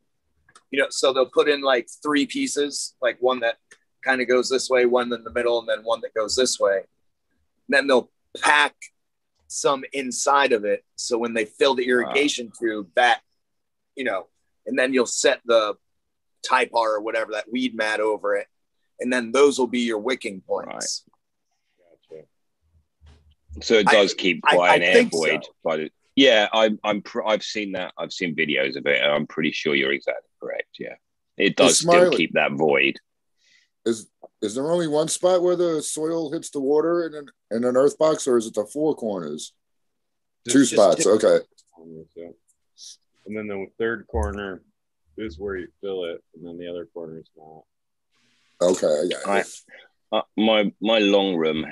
You 0.71 0.81
know, 0.81 0.87
so 0.91 1.13
they'll 1.13 1.27
put 1.27 1.49
in 1.49 1.63
like 1.63 1.89
three 2.03 2.27
pieces, 2.27 2.95
like 3.03 3.17
one 3.21 3.41
that 3.41 3.57
kind 4.05 4.21
of 4.21 4.29
goes 4.29 4.49
this 4.49 4.71
way, 4.71 4.87
one 4.87 5.13
in 5.13 5.25
the 5.25 5.33
middle, 5.33 5.59
and 5.59 5.69
then 5.69 5.81
one 5.83 6.01
that 6.03 6.15
goes 6.15 6.37
this 6.37 6.61
way. 6.61 6.77
And 6.77 7.77
then 7.77 7.87
they'll 7.89 8.11
pack 8.41 8.75
some 9.53 9.83
inside 9.93 10.53
of 10.53 10.65
it, 10.65 10.85
so 10.97 11.19
when 11.19 11.35
they 11.35 11.45
fill 11.45 11.75
the 11.75 11.87
irrigation 11.89 12.53
tube, 12.59 12.89
that 12.95 13.21
you 13.97 14.05
know, 14.05 14.27
and 14.67 14.79
then 14.79 14.95
you'll 14.95 15.07
set 15.07 15.41
the 15.45 15.75
typar 16.49 16.73
or 16.97 17.01
whatever 17.01 17.33
that 17.33 17.51
weed 17.53 17.75
mat 17.75 18.01
over 18.01 18.35
it 18.37 18.47
and 19.01 19.13
then 19.13 19.33
those 19.33 19.59
will 19.59 19.67
be 19.67 19.81
your 19.81 19.99
wicking 19.99 20.41
points. 20.41 21.05
gotcha 22.11 22.25
So 23.63 23.75
it 23.75 23.89
I- 23.89 23.93
does 23.93 24.15
keep 24.15 24.41
I- 24.47 24.55
quite 24.55 24.71
I 24.71 24.75
an 24.77 24.83
air 24.83 25.05
void. 25.05 25.45
so. 25.45 25.51
But 25.65 25.81
it, 25.81 25.93
yeah, 26.17 26.49
I'm 26.53 26.79
I'm 26.85 27.03
pr- 27.03 27.25
I've 27.27 27.43
seen 27.43 27.73
that. 27.73 27.93
I've 27.99 28.13
seen 28.13 28.35
videos 28.37 28.77
of 28.77 28.87
it, 28.87 29.01
and 29.03 29.11
I'm 29.11 29.27
pretty 29.27 29.53
sure 29.53 29.75
you're 29.75 29.93
exactly 29.93 30.31
correct. 30.41 30.69
Yeah, 30.79 30.95
it 31.37 31.57
does 31.57 31.79
still 31.79 32.11
keep 32.11 32.33
that 32.35 32.53
void. 32.53 32.99
Is 33.87 34.07
is 34.43 34.55
there 34.55 34.71
only 34.71 34.89
one 34.89 35.09
spot 35.09 35.43
where 35.43 35.57
the 35.57 35.83
soil 35.83 36.33
hits 36.33 36.51
the 36.51 36.61
water 36.61 37.07
in 37.07 37.15
an 37.15 37.27
in 37.51 37.65
an 37.65 37.77
earth 37.77 37.99
box, 37.99 38.27
or 38.27 38.39
is 38.39 38.47
it 38.47 38.55
the 38.55 38.65
four 38.65 38.95
corners? 38.95 39.53
Two 40.49 40.61
Just- 40.61 40.73
spots. 40.73 41.07
Okay. 41.07 41.45
corners, 41.75 42.07
yeah. 42.17 42.29
And 43.27 43.37
then 43.37 43.47
the 43.47 43.67
third 43.79 44.07
corner 44.07 44.63
is 45.17 45.39
where 45.39 45.57
you 45.57 45.69
fill 45.81 46.05
it, 46.05 46.23
and 46.35 46.47
then 46.47 46.59
the 46.59 46.69
other 46.69 46.87
corner 46.87 47.19
is 47.19 47.31
not. 47.37 47.63
Okay. 48.63 48.87
I 48.87 49.09
got 49.09 49.39
it. 49.39 49.47
I, 50.13 50.17
uh, 50.19 50.23
my 50.37 50.73
my 50.81 50.99
long 50.99 51.37
room 51.37 51.67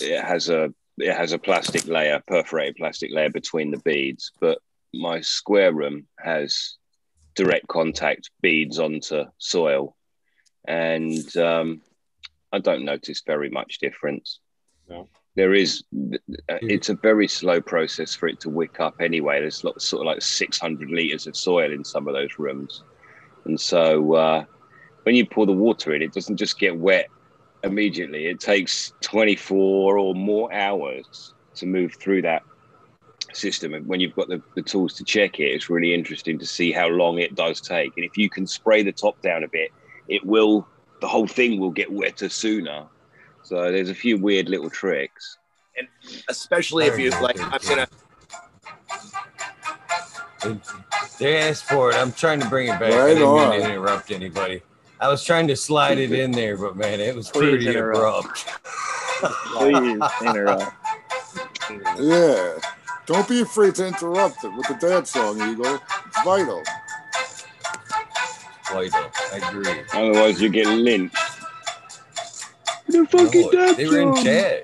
it 0.00 0.24
has 0.24 0.48
a 0.48 0.72
it 0.98 1.14
has 1.14 1.32
a 1.32 1.38
plastic 1.38 1.86
layer, 1.86 2.22
perforated 2.26 2.76
plastic 2.76 3.10
layer 3.12 3.30
between 3.30 3.70
the 3.70 3.78
beads, 3.78 4.32
but 4.40 4.58
my 4.92 5.20
square 5.20 5.72
room 5.72 6.06
has 6.18 6.76
direct 7.34 7.66
contact 7.68 8.30
beads 8.40 8.78
onto 8.78 9.24
soil, 9.38 9.96
and 10.66 11.36
um, 11.36 11.82
I 12.54 12.58
don't 12.60 12.84
notice 12.84 13.22
very 13.26 13.50
much 13.50 13.78
difference. 13.78 14.38
No. 14.88 15.08
There 15.34 15.54
is, 15.54 15.82
it's 16.48 16.88
a 16.88 16.94
very 16.94 17.26
slow 17.26 17.60
process 17.60 18.14
for 18.14 18.28
it 18.28 18.38
to 18.40 18.48
wick 18.50 18.78
up 18.78 19.00
anyway. 19.00 19.40
There's 19.40 19.64
lots, 19.64 19.84
sort 19.84 20.02
of 20.02 20.06
like 20.06 20.22
600 20.22 20.88
liters 20.88 21.26
of 21.26 21.36
soil 21.36 21.72
in 21.72 21.84
some 21.84 22.06
of 22.06 22.14
those 22.14 22.38
rooms. 22.38 22.84
And 23.44 23.60
so 23.60 24.14
uh, 24.14 24.44
when 25.02 25.16
you 25.16 25.26
pour 25.26 25.46
the 25.46 25.52
water 25.52 25.92
in, 25.94 26.02
it 26.02 26.12
doesn't 26.12 26.36
just 26.36 26.58
get 26.60 26.78
wet 26.78 27.08
immediately. 27.64 28.26
It 28.26 28.38
takes 28.38 28.92
24 29.00 29.98
or 29.98 30.14
more 30.14 30.52
hours 30.52 31.34
to 31.56 31.66
move 31.66 31.94
through 31.94 32.22
that 32.22 32.44
system. 33.32 33.74
And 33.74 33.86
when 33.86 33.98
you've 33.98 34.14
got 34.14 34.28
the, 34.28 34.40
the 34.54 34.62
tools 34.62 34.94
to 34.94 35.04
check 35.04 35.40
it, 35.40 35.52
it's 35.52 35.68
really 35.68 35.92
interesting 35.92 36.38
to 36.38 36.46
see 36.46 36.70
how 36.70 36.86
long 36.86 37.18
it 37.18 37.34
does 37.34 37.60
take. 37.60 37.92
And 37.96 38.04
if 38.04 38.16
you 38.16 38.30
can 38.30 38.46
spray 38.46 38.84
the 38.84 38.92
top 38.92 39.20
down 39.20 39.42
a 39.42 39.48
bit, 39.48 39.70
it 40.06 40.24
will, 40.24 40.68
the 41.04 41.08
whole 41.08 41.26
thing 41.26 41.60
will 41.60 41.70
get 41.70 41.92
wetter 41.92 42.30
sooner. 42.30 42.86
So 43.42 43.70
there's 43.70 43.90
a 43.90 43.94
few 43.94 44.16
weird 44.16 44.48
little 44.48 44.70
tricks. 44.70 45.36
And 45.76 45.86
especially 46.30 46.86
if 46.86 46.98
you 46.98 47.10
like, 47.20 47.38
I'm 47.38 47.60
gonna. 47.68 47.86
They 51.18 51.36
asked 51.36 51.64
for 51.64 51.90
it. 51.90 51.96
I'm 51.96 52.10
trying 52.12 52.40
to 52.40 52.48
bring 52.48 52.68
it 52.68 52.80
back. 52.80 52.90
I 52.94 53.08
didn't 53.12 53.34
mean 53.34 53.50
to 53.60 53.70
interrupt 53.70 54.10
anybody. 54.12 54.62
I 54.98 55.08
was 55.08 55.22
trying 55.22 55.46
to 55.48 55.56
slide 55.56 55.98
it 55.98 56.10
in 56.10 56.30
there, 56.30 56.56
but 56.56 56.74
man, 56.74 57.00
it 57.00 57.14
was 57.14 57.28
Please 57.30 57.50
pretty 57.50 57.68
interrupt. 57.68 58.48
abrupt. 59.20 59.42
Please 59.56 60.02
interrupt. 60.26 60.72
Yeah. 61.98 62.58
Don't 63.06 63.28
be 63.28 63.40
afraid 63.40 63.74
to 63.76 63.86
interrupt 63.86 64.44
it 64.44 64.52
with 64.54 64.68
the 64.68 64.74
dance 64.74 65.10
song, 65.12 65.36
Eagle. 65.50 65.78
It's 66.06 66.22
vital. 66.22 66.62
Vital. 68.72 69.10
I 69.32 69.36
agree. 69.48 69.82
Otherwise, 69.92 70.40
you 70.40 70.48
get 70.48 70.66
lynched. 70.66 71.16
The 72.88 72.98
No, 72.98 73.06
fucking 73.06 73.50
death 73.50 73.76
they 73.76 73.86
were 73.88 74.00
in 74.00 74.14
song. 74.16 74.24
chat. 74.24 74.62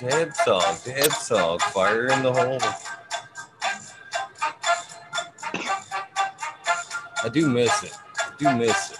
Dad 0.00 0.34
song, 0.36 0.76
dad 0.84 1.12
song, 1.12 1.58
fire 1.58 2.06
in 2.06 2.22
the 2.22 2.32
hole. 2.32 2.58
I 7.22 7.28
do 7.28 7.48
miss 7.48 7.82
it. 7.82 7.92
I 8.18 8.30
do 8.38 8.56
miss 8.56 8.92
it. 8.92 8.98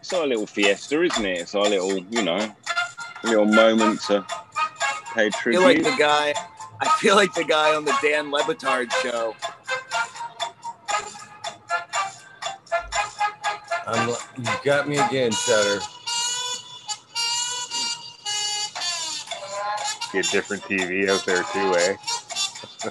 It's 0.00 0.12
our 0.12 0.26
little 0.26 0.46
fiesta, 0.46 1.00
isn't 1.02 1.24
it? 1.24 1.38
It's 1.42 1.54
our 1.54 1.62
little, 1.68 1.98
you 2.10 2.22
know, 2.22 2.54
little 3.22 3.44
moment 3.46 4.00
to 4.02 4.26
pay 5.14 5.26
I 5.28 5.30
feel 5.30 5.62
like 5.62 5.82
the 5.84 5.94
guy. 5.98 6.34
I 6.80 6.88
feel 6.98 7.14
like 7.14 7.32
the 7.34 7.44
guy 7.44 7.74
on 7.76 7.84
the 7.84 7.96
Dan 8.02 8.32
Le 8.32 8.42
Batard 8.42 8.90
show. 9.02 9.36
I'm, 13.92 14.08
li- 14.08 14.14
you 14.38 14.44
got 14.64 14.88
me 14.88 14.98
again, 14.98 15.32
Cheddar. 15.32 15.80
Get 20.12 20.30
different 20.30 20.64
TV 20.64 21.08
out 21.10 21.24
there 21.26 21.44
too, 21.52 21.76
eh? 21.76 21.96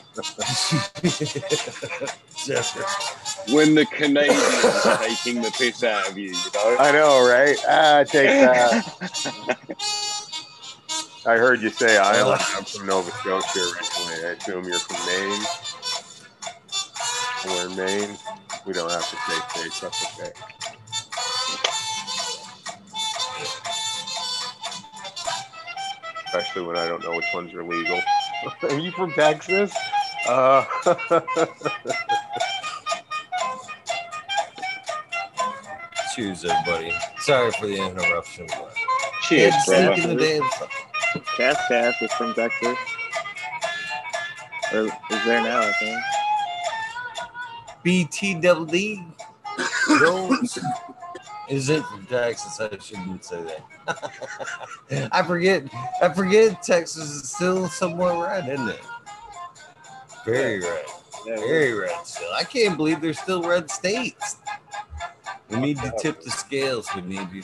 When 3.50 3.76
the 3.76 3.86
Canadians 3.86 4.86
are 4.86 4.98
taking 4.98 5.42
the 5.42 5.52
piss 5.52 5.84
out 5.84 6.10
of 6.10 6.18
you, 6.18 6.32
you 6.32 6.52
know. 6.54 6.76
I 6.80 6.92
know, 6.92 7.28
right? 7.28 7.58
Ah, 7.68 8.04
take 8.08 8.40
that. 8.40 8.96
I 11.26 11.38
heard 11.38 11.62
you 11.62 11.70
say 11.70 11.98
Island. 11.98 12.42
I'm 12.56 12.66
from 12.66 12.88
Nova 12.88 13.12
Scotia 13.12 13.60
originally. 13.60 14.26
I 14.26 14.32
assume 14.32 14.68
you're 14.68 14.80
from 14.80 15.06
Maine. 15.06 15.48
We're 17.44 17.68
in 17.68 17.76
Maine. 17.76 18.18
We 18.66 18.74
don't 18.74 18.92
have 18.92 19.10
to 19.10 19.18
say 19.18 19.42
states. 19.42 19.80
That's 19.82 20.20
okay. 20.20 20.32
Especially 26.34 26.62
when 26.64 26.78
I 26.78 26.88
don't 26.88 27.04
know 27.04 27.12
which 27.14 27.26
ones 27.34 27.54
are 27.54 27.62
legal. 27.62 28.00
are 28.64 28.80
you 28.80 28.92
from 28.92 29.12
Texas? 29.12 29.76
Uh, 30.30 30.64
Choose 36.16 36.46
everybody. 36.46 36.94
Sorry 37.20 37.52
for 37.52 37.68
the 37.68 37.76
interruption. 37.86 38.48
But 38.48 38.74
Cheers, 39.24 39.54
Kids 39.54 39.66
brother. 39.66 39.96
singing 39.98 40.18
the 40.18 40.24
damn 40.24 40.50
song. 40.52 40.70
Cass 41.36 41.58
Cass 41.68 42.02
is 42.02 42.14
from 42.14 42.34
Texas. 42.34 42.78
Or 44.74 44.86
is 44.86 45.26
there 45.26 45.42
now? 45.42 45.60
I 45.60 45.74
think. 45.74 46.00
BT 47.84 48.36
double 48.36 48.68
Jones. 50.00 50.60
Is 51.52 51.68
it 51.70 51.84
from 51.84 52.06
Texas? 52.06 52.62
I 52.62 52.78
shouldn't 52.78 53.26
say 53.26 53.44
that. 53.44 55.10
I 55.12 55.22
forget. 55.22 55.66
I 56.02 56.08
forget 56.08 56.64
Texas 56.64 57.10
is 57.10 57.30
still 57.30 57.68
somewhat 57.68 58.26
red, 58.26 58.48
isn't 58.48 58.70
it? 58.70 58.80
Very 60.24 60.62
red. 60.62 60.86
Very 61.26 61.74
red 61.74 62.08
still. 62.08 62.32
I 62.34 62.46
can't 62.46 62.78
believe 62.78 63.02
they're 63.02 63.14
still 63.14 63.44
red 63.44 63.70
states. 63.70 64.38
We 65.50 65.58
need 65.58 65.78
to 65.80 65.94
tip 66.00 66.22
the 66.22 66.32
scales. 66.32 66.88
We 66.96 67.02
need 67.02 67.30
to 67.30 67.44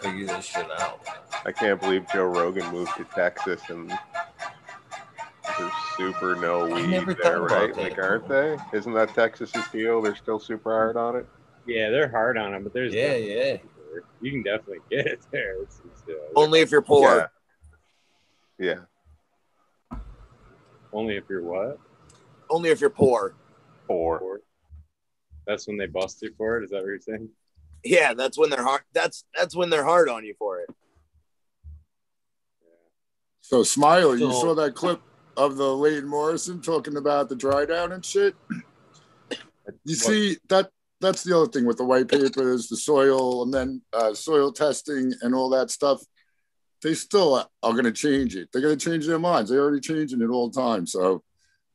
figure 0.00 0.26
this 0.26 0.46
shit 0.46 0.66
out. 0.80 1.02
I 1.44 1.52
can't 1.52 1.78
believe 1.78 2.06
Joe 2.10 2.24
Rogan 2.24 2.72
moved 2.72 2.96
to 2.96 3.04
Texas 3.04 3.60
and 3.68 3.90
there's 5.58 5.72
super 5.98 6.36
no 6.36 6.64
weed 6.64 7.16
there, 7.22 7.42
right? 7.42 7.76
Like, 7.76 7.98
aren't 7.98 8.28
they? 8.28 8.56
Isn't 8.72 8.94
that 8.94 9.14
Texas's 9.14 9.68
deal? 9.70 10.00
They're 10.00 10.16
still 10.16 10.38
super 10.38 10.70
hard 10.70 10.96
on 10.96 11.16
it. 11.16 11.26
Yeah, 11.70 11.90
they're 11.90 12.08
hard 12.10 12.36
on 12.36 12.52
them, 12.52 12.64
but 12.64 12.72
there's 12.72 12.92
Yeah, 12.92 13.08
definitely- 13.14 13.36
yeah. 13.36 13.56
You 14.20 14.30
can 14.30 14.42
definitely 14.42 14.78
get 14.90 15.06
it 15.06 15.20
there. 15.32 15.62
It's, 15.62 15.80
it's, 15.84 16.02
uh, 16.08 16.12
Only 16.36 16.60
if 16.60 16.70
you're 16.70 16.82
poor. 16.82 17.30
Yeah. 18.58 18.80
only 20.92 21.16
if 21.16 21.24
you're 21.28 21.42
what? 21.42 21.78
Only 22.50 22.70
if 22.70 22.80
you're 22.80 22.90
poor. 22.90 23.34
Four. 23.86 24.18
Poor. 24.18 24.40
That's 25.46 25.66
when 25.66 25.76
they 25.78 25.86
bust 25.86 26.20
you 26.22 26.32
for 26.36 26.58
it. 26.58 26.64
Is 26.64 26.70
that 26.70 26.78
what 26.82 26.86
you're 26.86 27.00
saying? 27.00 27.28
Yeah, 27.84 28.12
that's 28.14 28.36
when 28.36 28.50
they're 28.50 28.62
hard. 28.62 28.82
That's 28.92 29.24
that's 29.36 29.56
when 29.56 29.70
they're 29.70 29.84
hard 29.84 30.08
on 30.08 30.24
you 30.24 30.34
for 30.38 30.60
it. 30.60 30.68
So, 33.40 33.62
Smiley, 33.62 34.20
you 34.20 34.30
So- 34.32 34.40
saw 34.40 34.54
that 34.56 34.74
clip 34.74 35.00
of 35.36 35.56
the 35.56 35.74
Leighton 35.74 36.06
Morrison 36.08 36.60
talking 36.60 36.96
about 36.96 37.28
the 37.28 37.36
dry 37.36 37.64
down 37.64 37.92
and 37.92 38.04
shit? 38.04 38.34
You 39.84 39.94
see, 39.94 40.36
that 40.48 40.70
that's 41.00 41.22
the 41.22 41.36
other 41.36 41.50
thing 41.50 41.66
with 41.66 41.78
the 41.78 41.84
white 41.84 42.08
papers, 42.08 42.68
the 42.68 42.76
soil, 42.76 43.42
and 43.42 43.52
then 43.52 43.82
uh, 43.92 44.14
soil 44.14 44.52
testing 44.52 45.12
and 45.22 45.34
all 45.34 45.48
that 45.50 45.70
stuff. 45.70 46.02
They 46.82 46.94
still 46.94 47.34
are 47.62 47.72
going 47.72 47.84
to 47.84 47.92
change 47.92 48.36
it. 48.36 48.48
They're 48.52 48.62
going 48.62 48.78
to 48.78 48.90
change 48.90 49.06
their 49.06 49.18
minds. 49.18 49.50
They're 49.50 49.60
already 49.60 49.80
changing 49.80 50.22
it 50.22 50.28
all 50.28 50.50
the 50.50 50.60
time. 50.60 50.86
So, 50.86 51.22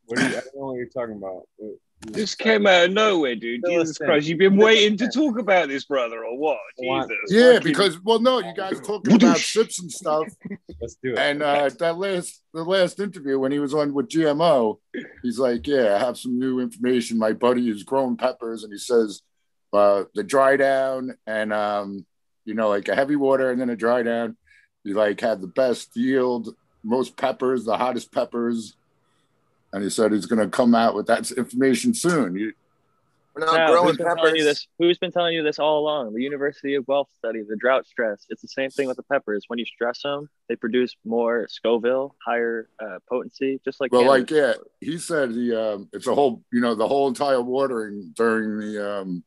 What 0.05 0.19
are 0.19 0.30
you, 0.30 0.30
I 0.30 0.39
don't 0.39 0.55
know 0.55 0.65
what 0.67 0.78
you're 0.78 0.88
talking 0.88 1.17
about. 1.17 1.43
This 2.12 2.36
came 2.36 2.66
out 2.66 2.86
of 2.86 2.91
nowhere, 2.91 3.36
dude. 3.36 3.64
Jesus 3.66 3.91
us. 3.91 3.97
Christ, 3.97 4.28
you've 4.28 4.38
been 4.39 4.58
waiting 4.58 4.97
to 4.97 5.10
talk 5.10 5.38
about 5.38 5.68
this, 5.68 5.86
brother, 5.86 6.24
or 6.24 6.38
what? 6.38 6.58
What? 6.78 7.10
Jesus. 7.10 7.18
yeah, 7.30 7.53
fucking- 7.53 7.64
because, 7.64 7.99
well, 8.03 8.20
no, 8.20 8.39
you 8.39 8.53
guys 8.56 8.80
talking 8.86 9.16
about 9.16 9.38
sips 9.38 9.80
and 9.80 9.91
stuff. 9.91 10.28
Let's 10.82 10.95
do 11.03 11.14
it. 11.14 11.20
And 11.20 11.43
uh, 11.43 11.70
that 11.80 11.97
last 11.97 12.41
the 12.53 12.64
last 12.64 12.99
interview 12.99 13.38
when 13.39 13.51
he 13.51 13.60
was 13.60 13.74
on 13.74 13.93
with 13.93 14.08
GMO, 14.10 14.78
he's 15.24 15.39
like, 15.39 15.68
"Yeah, 15.68 15.95
I 15.95 15.99
have 15.99 16.18
some 16.18 16.39
new 16.39 16.60
information. 16.60 17.18
My 17.18 17.34
buddy 17.34 17.70
is 17.70 17.84
growing 17.84 18.18
peppers, 18.18 18.64
and 18.64 18.72
he 18.72 18.80
says 18.80 19.22
uh, 19.74 20.03
the 20.14 20.24
dry 20.24 20.56
down 20.58 21.18
and 21.28 21.51
um, 21.51 22.06
you 22.45 22.53
know, 22.53 22.70
like 22.70 22.88
a 22.88 22.95
heavy 22.95 23.16
water 23.16 23.51
and 23.51 23.60
then 23.60 23.70
a 23.70 23.76
dry 23.76 24.03
down. 24.03 24.38
You 24.84 24.93
like 24.93 25.20
had 25.20 25.41
the 25.41 25.47
best 25.47 25.95
yield, 25.97 26.56
most 26.84 27.18
peppers, 27.18 27.66
the 27.66 27.78
hottest 27.78 28.12
peppers." 28.14 28.76
And 29.76 29.84
he 29.84 29.89
said 29.89 30.13
he's 30.13 30.26
going 30.26 30.39
to 30.39 30.47
come 30.47 30.73
out 30.73 30.95
with 30.95 31.05
that 31.07 31.30
information 31.32 31.93
soon. 31.93 32.34
You, 32.38 32.53
We're 33.36 33.45
not 33.45 33.55
Now, 33.55 33.67
growing 33.71 33.88
who's 33.89 33.97
been 33.97 34.05
telling 34.05 34.23
peppers. 34.23 34.38
you 34.39 34.43
this? 34.45 34.67
Who's 34.80 34.97
been 34.97 35.11
telling 35.11 35.34
you 35.36 35.43
this 35.43 35.59
all 35.59 35.80
along? 35.80 36.13
The 36.13 36.21
University 36.23 36.76
of 36.76 36.88
Guelph 36.88 37.09
study, 37.17 37.41
the 37.45 37.57
drought 37.57 37.86
stress. 37.86 38.26
It's 38.30 38.41
the 38.41 38.47
same 38.47 38.69
thing 38.69 38.88
with 38.88 38.95
the 38.95 39.03
peppers. 39.03 39.43
When 39.49 39.59
you 39.59 39.65
stress 39.65 40.01
them, 40.01 40.30
they 40.47 40.55
produce 40.55 40.95
more 41.03 41.47
Scoville, 41.49 42.15
higher 42.26 42.69
uh, 42.82 42.99
potency, 43.09 43.59
just 43.65 43.82
like. 43.82 43.91
well, 43.91 44.07
like 44.07 44.28
cannabis. 44.28 44.59
yeah, 44.80 44.89
he 44.91 44.97
said 44.97 45.34
the 45.34 45.73
um, 45.73 45.89
it's 45.91 46.07
a 46.07 46.15
whole, 46.15 46.41
you 46.53 46.61
know, 46.61 46.73
the 46.73 46.88
whole 46.88 47.09
entire 47.09 47.41
watering 47.41 48.13
during 48.15 48.59
the. 48.59 49.01
Um, 49.01 49.26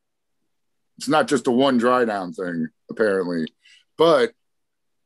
it's 0.97 1.09
not 1.09 1.29
just 1.29 1.47
a 1.47 1.51
one 1.51 1.77
dry 1.77 2.07
down 2.07 2.33
thing, 2.33 2.69
apparently, 2.91 3.47
but 3.99 4.33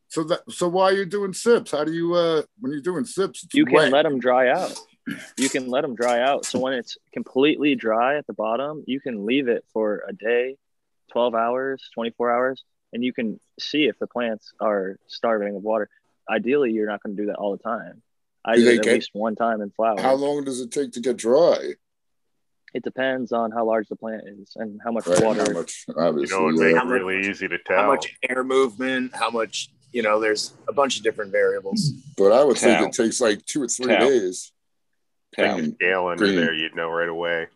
so 0.07 0.23
that 0.23 0.43
so 0.51 0.69
why 0.69 0.85
are 0.85 0.93
you 0.93 1.05
doing 1.05 1.33
sips? 1.33 1.73
How 1.73 1.83
do 1.83 1.93
you 1.93 2.15
uh 2.15 2.43
when 2.61 2.71
you're 2.71 2.81
doing 2.81 3.05
sips? 3.05 3.43
It's 3.43 3.55
you 3.55 3.65
can 3.67 3.75
wet. 3.75 3.93
let 3.93 4.05
them 4.05 4.21
dry 4.21 4.49
out. 4.51 4.79
You 5.37 5.49
can 5.49 5.69
let 5.69 5.81
them 5.83 5.95
dry 5.95 6.21
out. 6.21 6.45
So 6.47 6.59
when 6.61 6.75
it's 6.75 6.97
completely 7.13 7.75
dry 7.75 8.19
at 8.19 8.27
the 8.27 8.33
bottom, 8.33 8.85
you 8.87 9.01
can 9.01 9.27
leave 9.27 9.49
it 9.49 9.65
for 9.73 10.05
a 10.09 10.13
day, 10.13 10.57
12 11.13 11.35
hours, 11.35 11.83
24 11.95 12.31
hours, 12.31 12.65
and 12.93 13.03
you 13.05 13.13
can 13.13 13.41
see 13.59 13.85
if 13.87 13.99
the 13.99 14.07
plants 14.07 14.53
are 14.61 14.97
starving 15.09 15.57
of 15.57 15.63
water. 15.63 15.89
Ideally, 16.31 16.71
you're 16.73 16.87
not 16.87 17.03
going 17.03 17.17
to 17.17 17.23
do 17.23 17.27
that 17.27 17.37
all 17.37 17.57
the 17.57 17.63
time. 17.63 18.03
I 18.45 18.55
Do 18.57 18.61
do 18.61 18.65
they 18.67 18.73
it 18.75 18.79
at 18.79 18.85
get- 18.85 18.95
least 18.95 19.11
one 19.13 19.35
time 19.35 19.61
in 19.61 19.71
flowers. 19.71 20.01
How 20.01 20.15
long 20.15 20.45
does 20.45 20.61
it 20.61 20.71
take 20.71 20.93
to 20.93 21.01
get 21.01 21.17
dry? 21.17 21.75
It 22.75 22.83
depends 22.83 23.33
on 23.33 23.51
how 23.51 23.67
large 23.67 23.89
the 23.89 23.97
plant 23.97 24.23
is 24.27 24.53
and 24.57 24.81
how 24.83 24.93
much 24.93 25.07
Right, 25.07 25.23
water. 25.23 25.45
how 25.47 25.53
much? 25.53 25.85
You 25.89 25.95
Obviously, 25.99 26.39
know, 26.39 26.49
it'd 26.49 26.61
yeah. 26.61 26.77
How 26.79 26.83
it 26.85 26.87
much- 26.87 27.01
really 27.01 27.29
easy 27.29 27.49
to 27.49 27.59
tell. 27.59 27.77
How 27.77 27.87
much 27.89 28.17
air 28.29 28.43
movement? 28.45 29.15
How 29.15 29.31
much? 29.31 29.69
You 29.93 30.03
know, 30.03 30.21
there's 30.21 30.55
a 30.69 30.73
bunch 30.73 30.97
of 30.97 31.03
different 31.03 31.33
variables. 31.33 31.91
but 32.17 32.33
I 32.33 32.43
would 32.45 32.57
think 32.57 32.81
it 32.81 32.93
takes 32.95 33.21
like 33.21 33.45
two 33.45 33.63
or 33.63 33.69
three 33.69 33.87
Tell. 33.95 34.09
days. 34.09 34.52
Tell. 35.35 35.55
Green. 35.57 35.67
Take 35.71 35.75
scale 35.77 36.07
under 36.07 36.25
Green. 36.25 36.37
there, 36.37 36.53
you'd 36.55 36.75
know 36.77 36.89
right 36.91 37.09
away. 37.09 37.47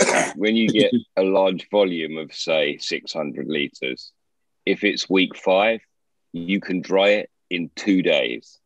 when 0.36 0.56
you 0.56 0.68
get 0.68 0.92
a 1.16 1.22
large 1.22 1.68
volume 1.70 2.16
of 2.16 2.32
say 2.34 2.78
600 2.78 3.46
liters 3.46 4.12
if 4.64 4.82
it's 4.82 5.10
week 5.10 5.36
five 5.36 5.80
you 6.32 6.58
can 6.58 6.80
dry 6.80 7.08
it 7.10 7.30
in 7.50 7.70
two 7.76 8.00
days 8.00 8.58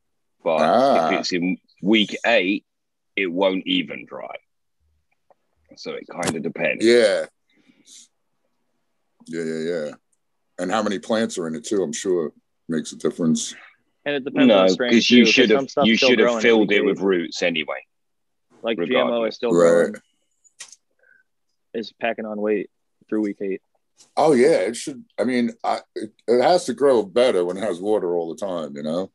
but 0.44 0.60
Ah. 0.60 1.08
if 1.10 1.18
it's 1.20 1.32
in 1.32 1.56
week 1.82 2.16
eight 2.24 2.64
it 3.16 3.26
won't 3.26 3.66
even 3.66 4.06
dry 4.06 4.36
so 5.76 5.90
it 5.94 6.04
kind 6.06 6.36
of 6.36 6.42
depends 6.44 6.84
Yeah. 6.86 7.26
Yeah, 9.26 9.42
yeah, 9.42 9.58
yeah. 9.58 9.90
And 10.58 10.70
how 10.70 10.82
many 10.82 10.98
plants 10.98 11.36
are 11.38 11.48
in 11.48 11.54
it 11.56 11.64
too? 11.64 11.82
I'm 11.82 11.92
sure 11.94 12.30
makes 12.68 12.92
a 12.92 12.96
difference. 12.96 13.54
And 14.04 14.14
it 14.16 14.24
depends 14.24 14.42
on 14.52 14.56
no 14.58 14.62
the 14.64 14.68
strain 14.68 14.90
because 14.90 15.06
too, 15.08 15.16
you 15.16 15.24
'cause 15.24 15.32
should 15.32 15.50
have 15.50 15.66
you 15.82 15.96
should 15.96 16.18
have 16.20 16.42
filled 16.42 16.70
it 16.70 16.84
with 16.84 17.00
roots 17.00 17.42
anyway 17.42 17.78
like 18.64 18.78
GMO 18.78 19.28
is 19.28 19.36
still 19.36 19.52
Right. 19.52 19.70
growing, 19.70 19.94
is 21.74 21.92
packing 21.92 22.24
on 22.24 22.40
weight 22.40 22.70
through 23.08 23.22
week 23.22 23.38
eight. 23.40 23.62
Oh 24.16 24.32
yeah, 24.32 24.58
it 24.58 24.76
should. 24.76 25.04
I 25.18 25.24
mean, 25.24 25.52
I, 25.62 25.80
it, 25.94 26.12
it 26.26 26.42
has 26.42 26.64
to 26.66 26.74
grow 26.74 27.02
better 27.04 27.44
when 27.44 27.56
it 27.56 27.62
has 27.62 27.80
water 27.80 28.16
all 28.16 28.28
the 28.34 28.40
time. 28.44 28.74
You 28.76 28.82
know. 28.82 29.10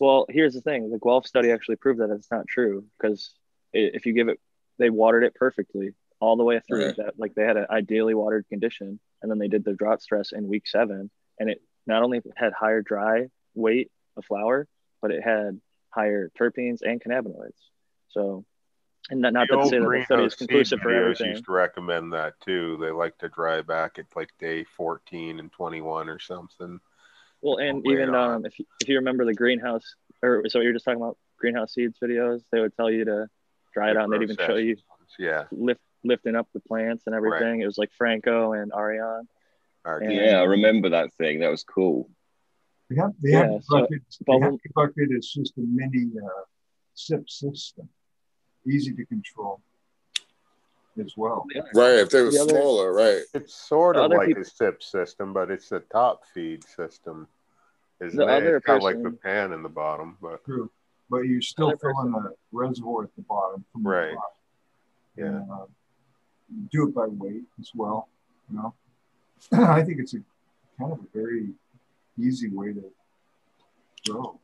Well, 0.00 0.26
here's 0.28 0.54
the 0.54 0.60
thing: 0.60 0.90
the 0.90 0.98
Guelph 0.98 1.26
study 1.26 1.50
actually 1.50 1.76
proved 1.76 2.00
that 2.00 2.10
it's 2.10 2.30
not 2.30 2.46
true 2.46 2.84
because 2.98 3.32
if 3.72 4.04
you 4.04 4.12
give 4.12 4.28
it, 4.28 4.38
they 4.78 4.90
watered 4.90 5.24
it 5.24 5.34
perfectly 5.34 5.94
all 6.20 6.36
the 6.36 6.44
way 6.44 6.60
through. 6.60 6.86
Right. 6.86 6.96
That 6.96 7.18
like 7.18 7.34
they 7.34 7.44
had 7.44 7.56
an 7.56 7.66
ideally 7.70 8.14
watered 8.14 8.46
condition, 8.48 9.00
and 9.22 9.30
then 9.30 9.38
they 9.38 9.48
did 9.48 9.64
the 9.64 9.74
drought 9.74 10.02
stress 10.02 10.32
in 10.32 10.48
week 10.48 10.66
seven, 10.66 11.10
and 11.38 11.48
it 11.48 11.62
not 11.86 12.02
only 12.02 12.20
had 12.36 12.52
higher 12.52 12.82
dry 12.82 13.28
weight 13.54 13.90
of 14.16 14.24
flower, 14.24 14.66
but 15.00 15.10
it 15.10 15.22
had 15.22 15.60
higher 15.90 16.30
terpenes 16.38 16.82
and 16.82 17.02
cannabinoids. 17.02 17.58
So, 18.08 18.44
and 19.10 19.20
not, 19.20 19.32
not 19.32 19.48
The 19.48 19.54
to 19.54 19.60
old 19.60 19.70
say 19.70 19.78
that 19.78 19.88
the 19.90 20.04
study 20.04 20.24
is 20.24 20.34
greenhouse 20.34 20.38
seed 20.38 20.48
conclusive 20.48 20.80
for 20.80 20.90
videos 20.92 21.00
everything. 21.02 21.30
used 21.30 21.44
to 21.46 21.52
recommend 21.52 22.12
that 22.12 22.34
too. 22.40 22.78
They 22.80 22.90
like 22.90 23.18
to 23.18 23.28
dry 23.28 23.62
back 23.62 23.98
at 23.98 24.06
like 24.14 24.30
day 24.38 24.64
14 24.76 25.38
and 25.40 25.50
21 25.52 26.08
or 26.08 26.18
something. 26.18 26.80
Well, 27.40 27.56
and 27.58 27.82
way 27.84 27.94
even 27.94 28.14
um, 28.14 28.46
if 28.46 28.58
you, 28.58 28.66
if 28.80 28.88
you 28.88 28.96
remember 28.96 29.24
the 29.24 29.34
greenhouse, 29.34 29.94
or 30.22 30.44
so 30.48 30.60
you're 30.60 30.72
just 30.72 30.84
talking 30.84 31.00
about 31.02 31.18
greenhouse 31.38 31.74
seeds 31.74 31.98
videos, 32.02 32.42
they 32.52 32.60
would 32.60 32.76
tell 32.76 32.90
you 32.90 33.04
to 33.04 33.26
dry 33.74 33.90
it 33.90 33.96
out, 33.96 34.04
and 34.04 34.12
they'd 34.12 34.22
even 34.22 34.36
show 34.36 34.54
you 34.56 34.76
Yeah. 35.18 35.44
lift 35.50 35.80
lifting 36.04 36.34
up 36.36 36.48
the 36.52 36.60
plants 36.60 37.04
and 37.06 37.14
everything. 37.14 37.60
It 37.60 37.66
was 37.66 37.78
like 37.78 37.90
Franco 37.92 38.52
and 38.52 38.70
Arjan. 38.72 39.26
And- 39.84 40.12
yeah 40.12 40.38
i 40.40 40.44
remember 40.44 40.90
that 40.90 41.12
thing 41.14 41.40
that 41.40 41.50
was 41.50 41.64
cool 41.64 42.08
The 42.88 43.12
the 43.20 43.30
Yeah, 43.32 43.38
hemp 43.48 43.64
so 43.64 43.80
bucket, 43.80 44.02
the 44.20 44.24
bubble- 44.24 44.42
hemp 44.42 44.60
bucket 44.76 45.08
is 45.10 45.32
just 45.32 45.58
a 45.58 45.60
mini 45.62 46.12
uh, 46.24 46.42
SIP 46.94 47.28
system, 47.28 47.88
easy 48.66 48.92
to 48.94 49.04
control 49.06 49.60
as 51.00 51.16
well. 51.16 51.46
Right. 51.74 51.94
If 52.00 52.10
they 52.10 52.22
were 52.22 52.30
The 52.30 52.40
other- 52.42 52.50
smaller, 52.50 52.92
right. 52.92 53.22
It's 53.34 53.54
sort 53.54 53.96
of 53.96 54.10
like 54.10 54.28
people- 54.28 54.42
a 54.42 54.44
SIP 54.44 54.82
system, 54.82 55.32
but 55.32 55.50
it's 55.50 55.72
a 55.72 55.80
top 55.80 56.24
feed 56.26 56.64
system. 56.64 57.26
Isn't 58.00 58.16
The 58.18 58.24
it? 58.24 58.30
other 58.30 58.56
it's 58.56 58.66
got 58.66 58.82
like 58.82 59.02
the 59.02 59.12
pan 59.12 59.52
in 59.52 59.62
the 59.62 59.68
bottom, 59.68 60.18
but 60.20 60.44
True. 60.44 60.70
But 61.08 61.20
you're 61.26 61.40
still 61.42 61.76
filling 61.76 62.12
fill 62.12 62.26
in 62.26 62.34
reservoir 62.52 63.04
at 63.04 63.14
the 63.16 63.22
bottom 63.22 63.64
from 63.72 63.86
Right. 63.86 64.10
the 64.10 64.14
top. 64.16 64.36
yeah. 65.16 65.24
And, 65.26 65.50
uh, 65.50 65.66
do 66.70 66.88
it 66.88 66.94
by 66.94 67.06
weight 67.06 67.44
as 67.60 67.70
well. 67.74 68.08
You 68.50 68.56
know, 68.58 68.74
I 69.52 69.82
think 69.82 70.00
it's 70.00 70.14
a 70.14 70.22
kind 70.78 70.92
of 70.92 70.98
a 71.00 71.06
very 71.14 71.54
easy 72.18 72.48
way 72.48 72.72
to 72.74 72.92
grow. 74.06 74.38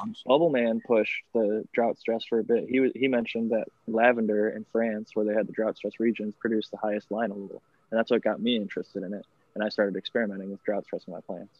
Honestly. 0.00 0.22
Bubble 0.26 0.50
Man 0.50 0.80
pushed 0.86 1.22
the 1.34 1.64
drought 1.72 1.98
stress 1.98 2.24
for 2.24 2.38
a 2.38 2.44
bit. 2.44 2.68
He 2.68 2.80
was, 2.80 2.92
he 2.94 3.08
mentioned 3.08 3.50
that 3.50 3.66
lavender 3.86 4.48
in 4.50 4.64
France, 4.70 5.10
where 5.14 5.24
they 5.26 5.34
had 5.34 5.46
the 5.46 5.52
drought 5.52 5.76
stress 5.76 5.98
regions, 5.98 6.34
produced 6.38 6.70
the 6.70 6.76
highest 6.76 7.08
linalool, 7.10 7.60
and 7.90 7.98
that's 7.98 8.10
what 8.10 8.22
got 8.22 8.40
me 8.40 8.56
interested 8.56 9.02
in 9.02 9.12
it. 9.14 9.26
And 9.54 9.64
I 9.64 9.68
started 9.70 9.96
experimenting 9.96 10.50
with 10.50 10.62
drought 10.64 10.84
stress 10.84 11.04
in 11.06 11.12
my 11.12 11.20
plants 11.20 11.54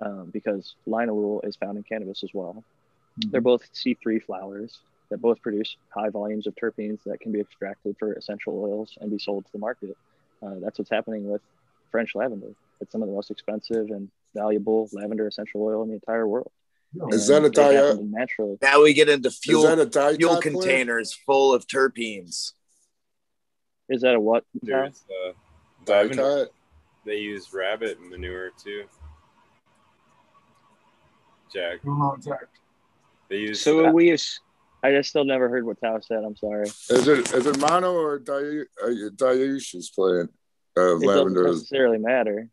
um, 0.00 0.30
because 0.32 0.74
linalool 0.88 1.44
is 1.46 1.56
found 1.56 1.76
in 1.76 1.82
cannabis 1.82 2.22
as 2.24 2.30
well. 2.32 2.64
Mhm. 3.20 3.30
They're 3.30 3.40
both 3.40 3.62
C3 3.74 4.18
flowers. 4.18 4.78
that 5.10 5.20
both 5.20 5.42
produce 5.42 5.76
high 5.90 6.08
volumes 6.08 6.46
of 6.46 6.54
terpenes 6.54 7.02
that 7.04 7.20
can 7.20 7.32
be 7.32 7.40
extracted 7.40 7.94
for 7.98 8.14
essential 8.14 8.58
oils 8.58 8.96
and 8.98 9.10
be 9.10 9.18
sold 9.18 9.44
to 9.44 9.52
the 9.52 9.58
market. 9.58 9.94
Uh, 10.42 10.54
that's 10.62 10.78
what's 10.78 10.90
happening 10.90 11.30
with 11.30 11.42
French 11.90 12.14
lavender. 12.14 12.54
It's 12.80 12.90
some 12.92 13.02
of 13.02 13.08
the 13.08 13.14
most 13.14 13.30
expensive 13.30 13.90
and 13.90 14.10
valuable 14.34 14.88
lavender 14.94 15.26
essential 15.26 15.62
oil 15.62 15.82
in 15.82 15.88
the 15.88 15.94
entire 15.96 16.26
world. 16.26 16.50
Is 17.10 17.26
that 17.28 17.42
a 17.42 17.46
And 17.46 17.56
it 17.56 17.58
happened 17.58 18.10
dia- 18.12 18.18
naturally? 18.18 18.56
Now 18.60 18.82
we 18.82 18.92
get 18.92 19.08
into 19.08 19.30
fuel 19.30 19.62
that 19.64 19.78
a 19.78 19.86
dicot 19.86 20.16
fuel 20.16 20.30
plant? 20.32 20.42
containers 20.42 21.12
full 21.14 21.54
of 21.54 21.66
terpenes. 21.66 22.52
Is 23.88 24.02
that 24.02 24.14
a 24.14 24.20
what? 24.20 24.44
There's 24.62 25.02
uh, 25.28 25.32
lavender. 25.86 26.48
They 27.04 27.16
use 27.16 27.52
rabbit 27.52 27.98
manure 28.00 28.50
too. 28.62 28.84
Jack, 31.52 31.82
Too 31.82 31.98
long 31.98 32.20
time. 32.20 32.36
they 33.28 33.36
use. 33.38 33.60
So 33.60 33.84
are 33.84 33.92
we? 33.92 34.10
As, 34.12 34.38
I 34.82 34.90
just 34.92 35.10
still 35.10 35.24
never 35.24 35.48
heard 35.48 35.64
what 35.66 35.80
Tao 35.80 36.00
said. 36.00 36.24
I'm 36.24 36.36
sorry. 36.36 36.66
Is 36.66 37.08
it 37.08 37.32
is 37.34 37.46
it 37.46 37.58
mono 37.58 37.92
or 37.94 38.18
di- 38.18 38.62
uh, 38.82 39.10
dioecious 39.16 39.94
plant? 39.94 40.30
Uh, 40.76 40.96
It 40.96 41.06
lavender 41.06 41.42
doesn't 41.42 41.56
necessarily 41.58 41.98
matter. 41.98 42.48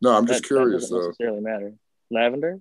No, 0.00 0.16
I'm 0.16 0.24
That- 0.24 0.32
just 0.32 0.42
that 0.44 0.48
curious 0.48 0.82
doesn't 0.84 0.98
though. 0.98 1.06
necessarily 1.08 1.40
matter. 1.40 1.74
Lavender? 2.10 2.60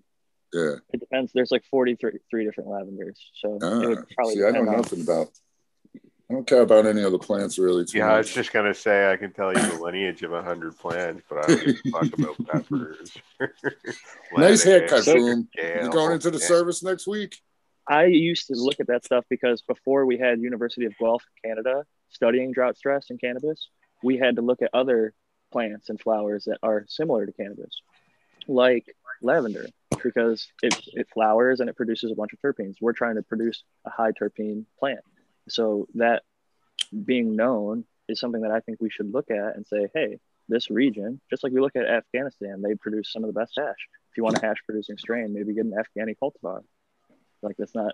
Yeah. 0.54 0.76
It 0.94 1.00
depends. 1.00 1.32
There's 1.34 1.52
like 1.52 1.64
43 1.70 2.20
three 2.30 2.46
different 2.46 2.70
lavenders. 2.70 3.18
So 3.36 3.56
it 3.56 3.64
Ah, 3.64 3.80
would 3.88 4.10
probably 4.16 4.36
see, 4.36 4.40
I 4.44 4.52
know 4.52 4.62
depend 4.62 4.70
on 4.70 4.76
nothing 4.78 5.02
about. 5.02 5.28
I 6.32 6.34
don't 6.36 6.46
care 6.48 6.62
about 6.62 6.86
any 6.86 7.04
other 7.04 7.18
plants 7.18 7.58
really. 7.58 7.86
Too 7.86 7.98
Yeah, 8.00 8.14
I 8.14 8.18
was 8.20 8.32
just 8.32 8.54
gonna 8.54 8.74
say 8.74 9.12
I 9.12 9.18
can 9.18 9.32
tell 9.34 9.52
you 9.54 9.62
the 9.62 9.80
lineage 9.82 10.22
of 10.24 10.32
a 10.34 10.44
hundred 10.44 10.78
plants, 10.78 11.24
but 11.30 11.40
I 11.40 11.48
don't 11.48 11.92
talk 11.92 12.04
a 12.04 12.08
fuck 12.08 12.20
about 12.20 12.48
peppers. 12.70 13.18
nice 14.32 14.64
haircut, 14.64 15.06
lettuce, 15.08 15.14
Boom. 15.14 15.50
You 15.58 15.90
going 15.92 16.14
into 16.14 16.32
the 16.32 16.40
Yeah. 16.40 16.46
service 16.48 16.84
next 16.84 17.08
week? 17.08 17.36
I 17.88 18.06
used 18.06 18.48
to 18.48 18.54
look 18.56 18.80
at 18.80 18.88
that 18.88 19.04
stuff 19.04 19.26
because 19.30 19.64
before 19.64 20.06
we 20.06 20.18
had 20.18 20.40
University 20.40 20.86
of 20.86 20.96
Guelph, 21.00 21.24
Canada, 21.44 21.86
studying 22.10 22.52
drought 22.52 22.78
stress 22.78 23.10
and 23.10 23.20
cannabis, 23.20 23.68
we 24.04 24.18
had 24.18 24.36
to 24.36 24.44
look 24.44 24.62
at 24.62 24.70
other 24.74 25.14
plants 25.52 25.90
and 25.90 26.00
flowers 26.00 26.46
that 26.46 26.60
are 26.62 26.86
similar 26.88 27.26
to 27.26 27.32
cannabis, 27.34 27.82
like 28.48 28.86
lavender, 29.24 29.66
because 30.04 30.48
it, 30.62 30.80
it 30.94 31.08
flowers 31.14 31.60
and 31.60 31.70
it 31.70 31.76
produces 31.76 32.12
a 32.12 32.16
bunch 32.16 32.32
of 32.34 32.40
terpenes. 32.40 32.76
We're 32.82 32.94
trying 32.94 33.16
to 33.16 33.22
produce 33.22 33.64
a 33.86 33.90
high 33.90 34.12
terpene 34.12 34.66
plant. 34.80 35.00
So 35.48 35.88
that 35.96 36.24
being 37.06 37.36
known 37.36 37.86
is 38.08 38.20
something 38.20 38.42
that 38.42 38.52
I 38.52 38.60
think 38.60 38.80
we 38.82 38.90
should 38.90 39.12
look 39.14 39.30
at 39.32 39.56
and 39.56 39.66
say, 39.66 39.90
hey, 39.94 40.20
this 40.48 40.70
region, 40.70 41.22
just 41.30 41.44
like 41.44 41.54
we 41.54 41.62
look 41.62 41.76
at 41.76 41.86
Afghanistan, 41.86 42.62
they 42.62 42.76
produce 42.76 43.12
some 43.12 43.24
of 43.24 43.34
the 43.34 43.40
best 43.40 43.54
hash. 43.58 43.88
If 44.12 44.18
you 44.18 44.24
want 44.24 44.38
a 44.38 44.46
hash 44.46 44.58
producing 44.66 44.98
strain, 44.98 45.34
maybe 45.34 45.54
get 45.54 45.66
an 45.66 45.74
Afghani 45.74 46.16
cultivar. 46.22 46.64
Like 47.42 47.56
that's 47.58 47.76
not 47.76 47.94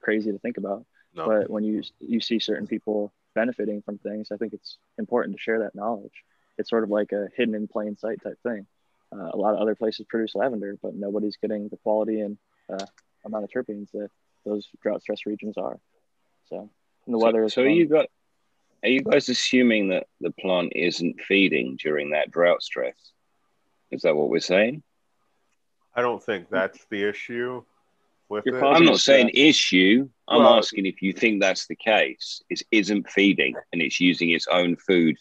crazy 0.00 0.30
to 0.32 0.38
think 0.38 0.56
about. 0.56 0.86
No. 1.14 1.26
But 1.26 1.50
when 1.50 1.64
you 1.64 1.82
you 1.98 2.20
see 2.20 2.38
certain 2.38 2.68
people 2.68 3.12
benefiting 3.34 3.82
from 3.82 3.98
things, 3.98 4.28
I 4.32 4.36
think 4.36 4.52
it's 4.52 4.78
important 4.98 5.36
to 5.36 5.42
share 5.42 5.60
that 5.60 5.74
knowledge. 5.74 6.12
It's 6.56 6.70
sort 6.70 6.84
of 6.84 6.90
like 6.90 7.12
a 7.12 7.28
hidden 7.36 7.54
in 7.54 7.66
plain 7.66 7.96
sight 7.96 8.22
type 8.22 8.38
thing. 8.42 8.66
Uh, 9.12 9.30
a 9.32 9.36
lot 9.36 9.54
of 9.54 9.60
other 9.60 9.74
places 9.74 10.06
produce 10.08 10.34
lavender, 10.34 10.76
but 10.82 10.94
nobody's 10.94 11.36
getting 11.36 11.68
the 11.68 11.76
quality 11.78 12.20
and 12.20 12.38
uh, 12.72 12.86
amount 13.24 13.44
of 13.44 13.50
terpenes 13.50 13.90
that 13.92 14.08
those 14.44 14.68
drought 14.82 15.02
stress 15.02 15.26
regions 15.26 15.56
are. 15.58 15.78
So 16.48 16.70
and 17.06 17.14
the 17.14 17.18
so, 17.18 17.24
weather 17.24 17.44
is 17.44 17.54
so 17.54 17.62
are 17.62 17.68
you 17.68 17.86
got? 17.86 18.06
Are 18.82 18.88
you 18.88 19.02
guys 19.02 19.28
assuming 19.28 19.88
that 19.88 20.06
the 20.20 20.30
plant 20.30 20.72
isn't 20.74 21.20
feeding 21.20 21.76
during 21.76 22.10
that 22.10 22.30
drought 22.30 22.62
stress? 22.62 22.94
Is 23.90 24.02
that 24.02 24.16
what 24.16 24.30
we're 24.30 24.40
saying? 24.40 24.82
I 25.94 26.02
don't 26.02 26.22
think 26.22 26.48
that's 26.48 26.86
the 26.90 27.04
issue 27.04 27.62
with 28.28 28.46
You're 28.46 28.58
it. 28.58 28.64
I'm 28.64 28.84
not 28.84 29.00
saying 29.00 29.30
issue. 29.34 30.08
I'm 30.28 30.42
Well- 30.42 30.54
asking 30.54 30.86
if 30.86 31.02
you 31.02 31.12
think 31.12 31.40
that's 31.40 31.66
the 31.66 31.76
case. 31.76 32.42
It 32.48 32.62
isn't 32.70 33.10
feeding 33.10 33.54
and 33.72 33.82
it's 33.82 34.00
using 34.00 34.30
its 34.30 34.46
own 34.46 34.76
food 34.76 35.18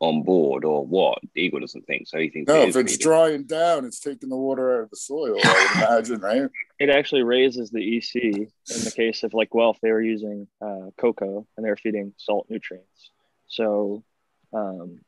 on 0.00 0.22
board 0.22 0.64
or 0.64 0.84
what? 0.86 1.18
Eagle 1.36 1.60
doesn't 1.60 1.86
think 1.86 2.06
so. 2.06 2.18
He 2.18 2.28
thinks 2.28 2.48
No, 2.48 2.62
it 2.62 2.68
if 2.68 2.76
it's 2.76 2.98
drying 2.98 3.44
down, 3.44 3.84
it's 3.84 4.00
taking 4.00 4.28
the 4.28 4.36
water 4.36 4.76
out 4.76 4.84
of 4.84 4.90
the 4.90 4.96
soil. 4.96 5.36
I 5.44 5.68
would 5.96 6.10
imagine, 6.10 6.20
right? 6.20 6.50
it 6.78 6.90
actually 6.90 7.24
raises 7.24 7.70
the 7.70 7.96
EC 7.96 8.14
in 8.14 8.84
the 8.84 8.92
case 8.94 9.24
of 9.24 9.34
like 9.34 9.50
Guelph, 9.50 9.78
they 9.80 9.90
were 9.90 10.00
using 10.00 10.46
uh, 10.60 10.90
coco 10.96 11.46
and 11.56 11.66
they 11.66 11.70
were 11.70 11.76
feeding 11.76 12.12
salt 12.16 12.46
nutrients. 12.48 13.10
So 13.48 14.04
um, 14.52 15.00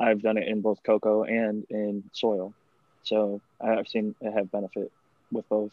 I've 0.00 0.22
done 0.22 0.36
it 0.36 0.48
in 0.48 0.60
both 0.60 0.82
coco 0.82 1.22
and 1.22 1.64
in 1.70 2.04
soil. 2.12 2.54
So 3.04 3.40
I've 3.60 3.88
seen 3.88 4.14
it 4.20 4.32
have 4.32 4.50
benefit 4.50 4.90
with 5.30 5.48
both. 5.48 5.70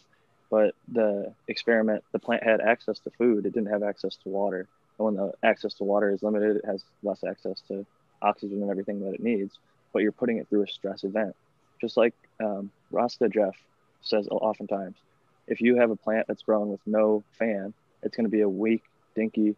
But 0.51 0.73
the 0.91 1.33
experiment, 1.47 2.03
the 2.11 2.19
plant 2.19 2.43
had 2.43 2.59
access 2.61 2.99
to 2.99 3.11
food, 3.11 3.45
it 3.45 3.53
didn't 3.53 3.71
have 3.71 3.83
access 3.83 4.15
to 4.17 4.29
water. 4.29 4.67
And 4.97 5.05
when 5.05 5.15
the 5.15 5.31
access 5.43 5.75
to 5.75 5.83
water 5.83 6.11
is 6.11 6.23
limited, 6.23 6.57
it 6.57 6.65
has 6.65 6.83
less 7.03 7.23
access 7.23 7.61
to 7.67 7.85
oxygen 8.21 8.61
and 8.61 8.71
everything 8.71 9.01
that 9.01 9.13
it 9.13 9.19
needs. 9.21 9.57
But 9.93 10.03
you're 10.03 10.11
putting 10.11 10.37
it 10.37 10.47
through 10.49 10.63
a 10.63 10.67
stress 10.67 11.03
event. 11.03 11.35
Just 11.81 11.97
like 11.97 12.13
um, 12.39 12.71
Rasta 12.91 13.29
Jeff 13.29 13.55
says 14.01 14.27
oftentimes, 14.29 14.95
if 15.47 15.61
you 15.61 15.77
have 15.77 15.89
a 15.89 15.95
plant 15.95 16.27
that's 16.27 16.43
growing 16.43 16.69
with 16.69 16.81
no 16.85 17.23
fan, 17.37 17.73
it's 18.03 18.15
going 18.15 18.25
to 18.25 18.31
be 18.31 18.41
a 18.41 18.49
weak, 18.49 18.83
dinky, 19.15 19.55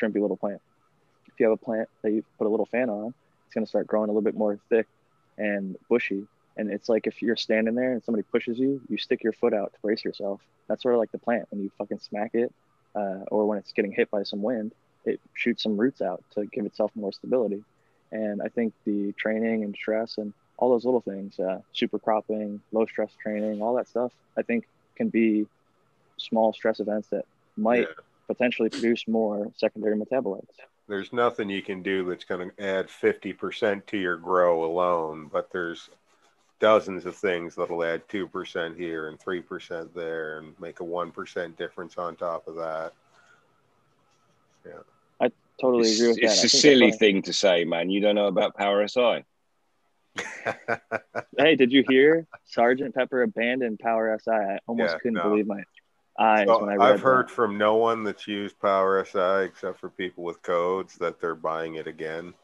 shrimpy 0.00 0.20
little 0.20 0.36
plant. 0.36 0.60
If 1.26 1.40
you 1.40 1.46
have 1.46 1.52
a 1.52 1.64
plant 1.64 1.88
that 2.02 2.12
you 2.12 2.24
put 2.38 2.46
a 2.46 2.50
little 2.50 2.66
fan 2.66 2.90
on, 2.90 3.14
it's 3.46 3.54
going 3.54 3.64
to 3.64 3.68
start 3.68 3.86
growing 3.86 4.08
a 4.08 4.12
little 4.12 4.22
bit 4.22 4.36
more 4.36 4.58
thick 4.68 4.86
and 5.36 5.76
bushy. 5.88 6.26
And 6.56 6.70
it's 6.70 6.88
like 6.88 7.06
if 7.06 7.22
you're 7.22 7.36
standing 7.36 7.74
there 7.74 7.92
and 7.92 8.04
somebody 8.04 8.22
pushes 8.22 8.58
you, 8.58 8.80
you 8.88 8.98
stick 8.98 9.22
your 9.22 9.32
foot 9.32 9.54
out 9.54 9.72
to 9.72 9.80
brace 9.80 10.04
yourself. 10.04 10.40
That's 10.68 10.82
sort 10.82 10.94
of 10.94 11.00
like 11.00 11.10
the 11.10 11.18
plant 11.18 11.46
when 11.50 11.62
you 11.62 11.70
fucking 11.78 11.98
smack 11.98 12.30
it, 12.34 12.52
uh, 12.94 13.20
or 13.30 13.46
when 13.46 13.58
it's 13.58 13.72
getting 13.72 13.92
hit 13.92 14.10
by 14.10 14.22
some 14.22 14.42
wind, 14.42 14.72
it 15.04 15.20
shoots 15.34 15.62
some 15.62 15.76
roots 15.76 16.00
out 16.00 16.22
to 16.34 16.46
give 16.46 16.66
itself 16.66 16.92
more 16.94 17.12
stability. 17.12 17.64
And 18.12 18.42
I 18.42 18.48
think 18.48 18.74
the 18.84 19.12
training 19.12 19.64
and 19.64 19.74
stress 19.74 20.18
and 20.18 20.32
all 20.58 20.70
those 20.70 20.84
little 20.84 21.00
things, 21.00 21.40
uh, 21.40 21.60
super 21.72 21.98
cropping, 21.98 22.60
low 22.70 22.86
stress 22.86 23.10
training, 23.20 23.60
all 23.62 23.74
that 23.74 23.88
stuff, 23.88 24.12
I 24.36 24.42
think 24.42 24.68
can 24.96 25.08
be 25.08 25.46
small 26.18 26.52
stress 26.52 26.78
events 26.78 27.08
that 27.08 27.24
might 27.56 27.88
Yeah. 27.88 27.94
potentially 28.28 28.68
produce 28.68 29.08
more 29.08 29.50
secondary 29.56 29.96
metabolites. 29.96 30.56
There's 30.88 31.12
nothing 31.12 31.48
you 31.48 31.62
can 31.62 31.82
do 31.82 32.04
that's 32.04 32.24
going 32.24 32.50
to 32.50 32.62
add 32.62 32.88
50% 32.88 33.86
to 33.86 33.96
your 33.96 34.16
grow 34.16 34.64
alone, 34.64 35.28
but 35.32 35.50
there's 35.50 35.90
dozens 36.60 37.06
of 37.06 37.16
things 37.16 37.54
that'll 37.54 37.82
add 37.82 38.06
2% 38.08 38.76
here 38.76 39.08
and 39.08 39.18
3% 39.18 39.94
there 39.94 40.38
and 40.38 40.58
make 40.60 40.80
a 40.80 40.84
1% 40.84 41.56
difference 41.56 41.98
on 41.98 42.14
top 42.14 42.46
of 42.46 42.56
that. 42.56 42.92
Totally 45.62 45.88
It's, 45.88 45.98
agree 46.00 46.08
with 46.08 46.16
that. 46.16 46.24
it's 46.24 46.32
I 46.32 46.34
a 46.34 46.36
think 46.40 46.50
that's 46.50 46.60
silly 46.60 46.90
thing 46.92 47.22
to 47.22 47.32
say, 47.32 47.64
man. 47.64 47.88
You 47.88 48.00
don't 48.00 48.16
know 48.16 48.26
about 48.26 48.56
Power 48.56 48.86
SI. 48.86 49.24
Hey, 51.38 51.56
did 51.56 51.72
you 51.72 51.82
hear 51.88 52.26
Sergeant 52.44 52.94
Pepper 52.94 53.22
abandoned 53.22 53.78
Power 53.78 54.18
SI? 54.22 54.30
I 54.30 54.58
almost 54.66 54.92
Yeah, 54.92 54.98
couldn't 54.98 55.14
no. 55.14 55.30
believe 55.30 55.46
my 55.46 55.62
eyes 56.18 56.46
So 56.46 56.60
when 56.60 56.68
I 56.68 56.74
read 56.74 56.90
I've 56.94 57.00
heard 57.00 57.28
that. 57.28 57.34
from 57.34 57.56
no 57.56 57.76
one 57.76 58.04
that's 58.04 58.28
used 58.28 58.58
Power 58.60 59.02
SI 59.04 59.44
except 59.46 59.78
for 59.80 59.88
people 59.88 60.24
with 60.24 60.42
codes 60.42 60.96
that 60.96 61.20
they're 61.20 61.34
buying 61.34 61.76
it 61.76 61.86
again. 61.86 62.34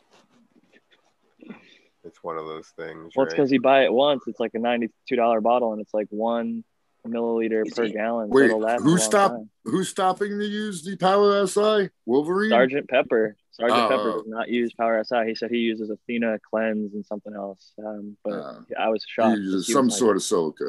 It's 2.04 2.24
one 2.24 2.38
of 2.38 2.46
those 2.46 2.68
things. 2.68 3.12
Well, 3.14 3.26
it's 3.26 3.34
because 3.34 3.52
you 3.52 3.60
buy 3.60 3.84
it 3.84 3.92
once. 3.92 4.22
It's 4.26 4.40
like 4.40 4.54
a 4.54 4.58
ninety-two 4.58 5.16
dollar 5.16 5.40
bottle, 5.42 5.72
and 5.72 5.82
it's 5.82 5.92
like 5.92 6.06
one 6.10 6.64
milliliter 7.08 7.66
Is 7.66 7.74
per 7.74 7.84
it? 7.84 7.92
gallon. 7.94 8.28
Wait, 8.30 8.46
it'll 8.46 8.60
last 8.60 8.82
who 8.82 8.90
long 8.90 8.98
stopped? 8.98 9.44
Who's 9.64 9.88
stopping 9.88 10.38
to 10.38 10.44
use 10.46 10.82
the 10.84 10.96
Power 10.96 11.46
SI? 11.46 11.90
Wolverine. 12.06 12.50
Sergeant 12.50 12.88
Pepper. 12.88 13.36
Sergeant 13.52 13.80
Oh, 13.80 13.88
Pepper 13.88 14.12
does 14.12 14.22
not 14.26 14.48
use 14.48 14.72
Power 14.74 15.02
SI. 15.04 15.26
He 15.26 15.34
said 15.34 15.50
he 15.50 15.58
uses 15.58 15.90
Athena 15.90 16.38
Cleanse 16.48 16.94
and 16.94 17.04
something 17.04 17.34
else. 17.34 17.72
Um, 17.84 18.16
but 18.24 18.62
yeah, 18.70 18.78
I 18.80 18.88
was 18.88 19.02
He 19.04 19.10
shocked. 19.10 19.38
uses 19.38 19.54
'cause 19.54 19.66
he 19.66 19.72
some 19.72 19.86
was 19.86 19.94
like- 19.94 19.98
sort 19.98 20.16
of 20.16 20.22
silica. 20.22 20.64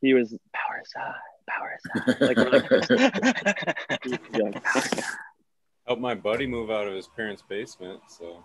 He 0.00 0.14
was 0.14 0.34
Power 0.52 0.82
SI, 0.84 1.14
Power 1.48 1.78
SI. 1.82 2.14
Like, 2.24 2.36
like, 2.38 2.70
like, 2.70 4.32
Power 4.32 4.82
SI. 4.82 5.02
Helped 5.86 6.02
my 6.02 6.14
buddy 6.14 6.46
move 6.46 6.70
out 6.70 6.86
of 6.86 6.94
his 6.94 7.08
parents' 7.08 7.42
basement, 7.48 8.00
so 8.08 8.44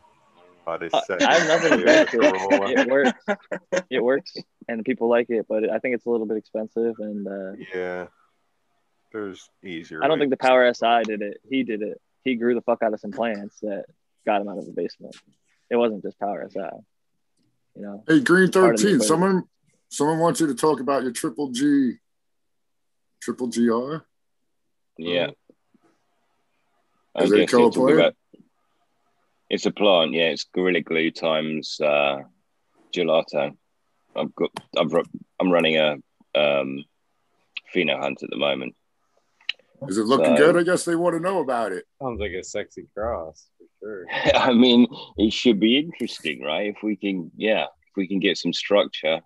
I 0.65 0.77
don't 0.77 0.91
know. 0.94 0.99
Uh, 0.99 1.18
I 1.27 1.34
have 1.40 1.48
nothing 1.61 1.81
against 1.81 2.14
Yeah, 2.14 2.31
it. 2.31 2.80
It 2.80 2.90
works. 2.90 3.11
It 3.90 4.03
works, 4.03 4.34
and 4.68 4.84
people 4.85 5.10
like 5.10 5.30
it. 5.30 5.45
But 5.48 5.69
I 5.69 5.80
think 5.80 5.95
it's 5.95 6.06
a 6.06 6.10
little 6.10 6.26
bit 6.26 6.38
expensive, 6.38 6.95
and 6.99 7.27
uh, 7.27 7.53
Yeah. 7.73 8.07
There's 9.11 9.48
easier. 9.64 10.03
I 10.03 10.07
don't 10.07 10.18
think 10.18 10.31
the. 10.31 10.38
Power 10.38 10.73
SI 10.73 11.03
did 11.03 11.22
it. 11.22 11.38
He 11.48 11.64
did 11.64 11.81
it. 11.84 12.02
He 12.23 12.35
grew 12.35 12.56
the 12.56 12.61
fuck 12.61 12.81
out 12.81 12.94
of 12.94 12.99
some 12.99 13.11
plants 13.11 13.60
that 13.61 13.85
got 14.26 14.41
him 14.41 14.48
out 14.48 14.57
of 14.57 14.65
the 14.65 14.72
basement. 14.72 15.15
It 15.69 15.76
wasn't 15.76 16.02
just 16.02 16.19
Power 16.19 16.48
SI. 16.49 16.60
You 17.76 17.81
know, 17.81 18.03
Hey, 18.07 18.22
Green 18.22 18.49
Part 18.52 18.76
of 18.76 18.81
the 18.81 18.84
Thirteen. 18.88 19.02
Someone, 19.02 19.44
someone 19.90 20.18
wants 20.19 20.40
you 20.40 20.48
to 20.48 20.56
talk 20.56 20.80
about 20.80 21.03
your 21.03 21.11
Triple 21.11 21.49
G, 21.49 21.94
Triple 23.22 23.48
GR. 23.48 23.98
Yeah. 24.98 25.31
I 27.15 27.23
Is 27.23 27.31
it 27.31 27.35
a 27.35 27.38
guess 27.41 27.52
you're 27.52 27.60
killer 27.60 27.72
talking 27.72 27.84
plant? 27.95 27.99
about- 27.99 28.15
It's 29.49 29.65
a 29.68 29.72
plant, 29.72 30.14
yeah. 30.14 30.30
It's 30.30 30.45
Gorilla 30.45 30.81
Glue 30.81 31.11
times 31.11 31.80
uh, 31.80 32.23
gelato. 32.95 33.56
I've 34.15 34.34
got. 34.35 34.52
I've. 34.77 34.91
ru- 34.91 35.03
I'm 35.40 35.52
running 35.52 35.77
a 35.77 35.94
um, 36.35 36.84
pheno 37.73 37.99
hunt 37.99 38.23
at 38.23 38.30
the 38.30 38.38
moment. 38.38 38.76
Is 39.88 39.98
it 39.98 40.06
looking 40.06 40.38
So- 40.38 40.53
good? 40.53 40.57
I 40.57 40.64
guess 40.64 40.85
they 40.85 40.95
want 40.95 41.15
to 41.15 41.19
know 41.19 41.40
about 41.40 41.72
it. 41.72 41.85
Sounds 42.02 42.19
like 42.19 42.31
a 42.31 42.44
sexy 42.44 42.88
cross 42.95 43.48
for 43.57 43.65
sure. 43.80 44.06
I 44.35 44.53
mean, 44.53 44.88
it 45.18 45.34
should 45.34 45.60
be 45.60 45.77
interesting, 45.77 46.41
right? 46.41 46.68
If 46.76 46.84
we 46.84 46.95
can, 46.95 47.31
yeah, 47.35 47.64
if 47.64 47.98
we 47.98 48.07
can 48.07 48.19
get 48.19 48.38
some 48.38 48.53
structure, 48.53 49.22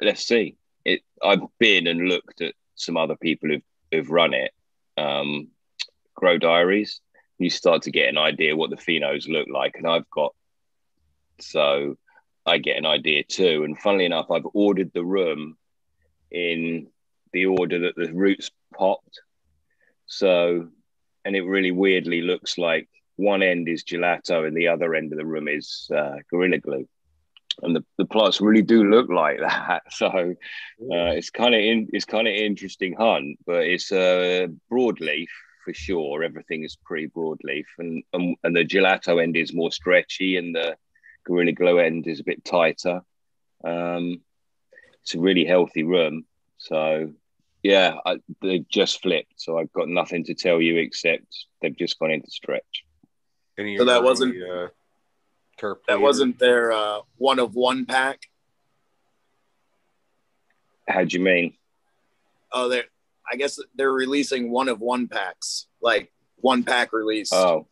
let's 0.00 0.26
see. 0.26 0.56
It. 0.84 1.00
I've 1.22 1.40
been 1.58 1.86
and 1.86 2.08
looked 2.08 2.40
at 2.42 2.54
some 2.74 2.96
other 2.96 3.16
people 3.16 3.48
who've 3.48 3.62
who've 3.90 4.10
run 4.10 4.34
it. 4.34 4.52
Um, 4.96 5.48
Grow 6.14 6.38
Diaries. 6.38 7.00
You 7.38 7.50
start 7.50 7.82
to 7.82 7.90
get 7.90 8.08
an 8.08 8.18
idea 8.18 8.54
what 8.56 8.70
the 8.70 8.76
phenos 8.76 9.28
look 9.28 9.48
like, 9.52 9.74
and 9.76 9.88
I've 9.88 10.08
got 10.10 10.34
so 11.40 11.96
I 12.46 12.58
get 12.58 12.76
an 12.76 12.86
idea 12.86 13.24
too. 13.24 13.64
And 13.64 13.78
funnily 13.78 14.04
enough, 14.04 14.30
I've 14.30 14.46
ordered 14.52 14.92
the 14.92 15.04
room 15.04 15.56
in 16.30 16.88
the 17.32 17.46
order 17.46 17.80
that 17.80 17.96
the 17.96 18.12
roots 18.12 18.50
popped. 18.74 19.20
So, 20.06 20.68
and 21.24 21.36
it 21.36 21.42
really 21.42 21.70
weirdly 21.70 22.22
looks 22.22 22.58
like 22.58 22.88
one 23.16 23.42
end 23.42 23.68
is 23.68 23.84
gelato 23.84 24.46
and 24.46 24.56
the 24.56 24.68
other 24.68 24.94
end 24.94 25.12
of 25.12 25.18
the 25.18 25.26
room 25.26 25.48
is 25.48 25.90
uh, 25.94 26.16
gorilla 26.30 26.58
glue. 26.58 26.88
And 27.62 27.74
the, 27.74 27.84
the 27.98 28.04
plots 28.04 28.40
really 28.40 28.62
do 28.62 28.84
look 28.84 29.08
like 29.08 29.38
that. 29.40 29.82
So 29.90 30.08
uh, 30.08 31.14
it's 31.14 31.30
kind 31.30 31.54
of 31.54 31.60
in, 31.60 31.88
it's 31.92 32.04
kind 32.04 32.26
of 32.26 32.34
interesting 32.34 32.94
hunt, 32.94 33.38
but 33.46 33.64
it's 33.64 33.92
uh, 33.92 34.48
broadleaf 34.70 35.28
for 35.64 35.72
sure. 35.72 36.22
Everything 36.22 36.64
is 36.64 36.76
pretty 36.84 37.08
broadleaf, 37.08 37.64
and, 37.78 38.02
and 38.12 38.36
and 38.44 38.54
the 38.54 38.64
gelato 38.64 39.22
end 39.22 39.36
is 39.36 39.54
more 39.54 39.72
stretchy, 39.72 40.36
and 40.36 40.54
the 40.54 40.76
gorilla 41.24 41.52
glue 41.52 41.78
end 41.78 42.06
is 42.06 42.20
a 42.20 42.24
bit 42.24 42.44
tighter. 42.44 43.02
Um, 43.64 44.20
it's 45.02 45.14
a 45.14 45.20
really 45.20 45.44
healthy 45.44 45.82
room. 45.82 46.24
So 46.58 47.12
yeah, 47.62 47.96
I, 48.04 48.18
they've 48.42 48.68
just 48.68 49.00
flipped. 49.02 49.34
So 49.36 49.58
I've 49.58 49.72
got 49.72 49.88
nothing 49.88 50.24
to 50.24 50.34
tell 50.34 50.60
you 50.60 50.76
except 50.78 51.46
they've 51.62 51.76
just 51.76 51.98
gone 51.98 52.10
into 52.10 52.30
stretch. 52.30 52.84
Any 53.58 53.76
So 53.78 53.84
that 53.84 53.96
early, 53.98 54.04
wasn't- 54.04 54.42
uh, 54.42 54.68
That 55.60 55.76
leader? 55.88 56.00
wasn't 56.00 56.38
their 56.38 56.72
uh, 56.72 57.00
one 57.16 57.38
of 57.38 57.54
one 57.54 57.86
pack. 57.86 58.20
How 60.88 61.04
do 61.04 61.16
you 61.16 61.22
mean? 61.24 61.54
Oh, 62.52 62.68
they 62.68 62.82
I 63.30 63.36
guess 63.36 63.58
they're 63.74 63.90
releasing 63.92 64.50
one 64.50 64.68
of 64.68 64.80
one 64.80 65.08
packs, 65.08 65.66
like 65.80 66.12
one 66.36 66.62
pack 66.64 66.92
release. 66.92 67.32
Oh, 67.32 67.66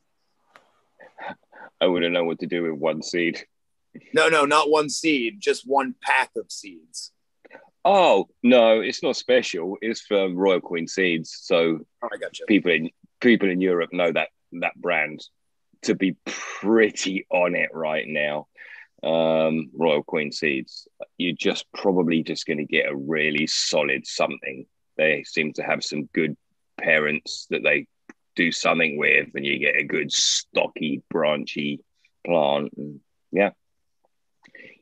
I 1.82 1.86
wouldn't 1.86 2.14
know 2.14 2.24
what 2.24 2.38
to 2.38 2.46
do 2.46 2.62
with 2.62 2.80
one 2.80 3.02
seed. 3.02 3.44
No, 4.14 4.28
no, 4.28 4.44
not 4.46 4.70
one 4.70 4.88
seed, 4.88 5.36
just 5.40 5.66
one 5.66 5.94
pack 6.00 6.30
of 6.36 6.50
seeds. 6.50 7.10
Oh 7.84 8.28
no, 8.42 8.80
it's 8.80 9.02
not 9.02 9.16
special. 9.16 9.76
It's 9.82 10.00
from 10.00 10.36
Royal 10.36 10.60
Queen 10.60 10.86
Seeds. 10.86 11.36
So 11.42 11.80
Oh, 12.02 12.08
I 12.12 12.16
got 12.16 12.38
you. 12.38 12.46
people 12.46 12.70
in 12.70 12.90
people 13.20 13.50
in 13.50 13.60
Europe 13.60 13.92
know 13.92 14.12
that 14.12 14.28
that 14.60 14.80
brand 14.80 15.20
to 15.82 15.94
be 15.96 16.16
pretty 16.24 17.26
on 17.30 17.54
it 17.56 17.70
right 17.74 18.06
now. 18.06 18.46
Um, 19.02 19.70
Royal 19.76 20.04
Queen 20.04 20.30
Seeds. 20.30 20.86
You're 21.18 21.34
just 21.36 21.66
probably 21.74 22.22
just 22.22 22.46
going 22.46 22.58
to 22.58 22.64
get 22.64 22.88
a 22.88 22.94
really 22.94 23.48
solid 23.48 24.06
something. 24.06 24.64
They 24.96 25.24
seem 25.24 25.52
to 25.54 25.62
have 25.64 25.82
some 25.82 26.04
good 26.14 26.36
parents 26.80 27.46
that 27.50 27.64
they 27.64 27.88
do 28.36 28.52
something 28.52 28.98
with, 28.98 29.28
and 29.34 29.44
you 29.44 29.58
get 29.58 29.76
a 29.76 29.84
good 29.84 30.12
stocky, 30.12 31.02
branchy 31.10 31.80
plant. 32.24 32.72
And 32.76 33.00
yeah, 33.30 33.50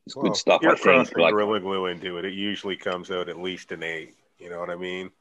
it's 0.05 0.15
Well, 0.15 0.23
good 0.23 0.35
stuff. 0.35 0.61
You're 0.61 0.71
I 0.71 0.75
think. 0.75 0.83
crossing 0.83 1.21
Like, 1.21 1.33
Gorilla 1.33 1.59
Glue 1.59 1.85
into 1.87 2.17
it. 2.17 2.25
It 2.25 2.33
usually 2.33 2.77
comes 2.77 3.11
out 3.11 3.29
at 3.29 3.39
least 3.39 3.71
an 3.71 3.83
eight. 3.83 4.15
You 4.39 4.49
know 4.49 4.59
what 4.59 4.69
I 4.69 4.75
mean? 4.75 5.11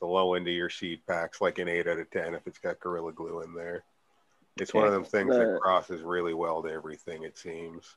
The 0.00 0.06
low 0.06 0.34
end 0.34 0.46
of 0.48 0.54
your 0.54 0.70
seed 0.70 1.00
packs, 1.06 1.40
like 1.40 1.58
an 1.58 1.68
eight 1.68 1.86
out 1.86 1.98
of 1.98 2.10
ten, 2.10 2.34
if 2.34 2.46
it's 2.46 2.58
got 2.58 2.80
Gorilla 2.80 3.12
Glue 3.12 3.42
in 3.42 3.54
there. 3.54 3.84
It's 4.58 4.72
one 4.72 4.86
of 4.86 4.92
them 4.92 5.04
things 5.04 5.36
that 5.36 5.58
crosses 5.60 6.00
really 6.02 6.32
well 6.34 6.62
to 6.62 6.70
everything. 6.70 7.22
It 7.22 7.36
seems. 7.36 7.96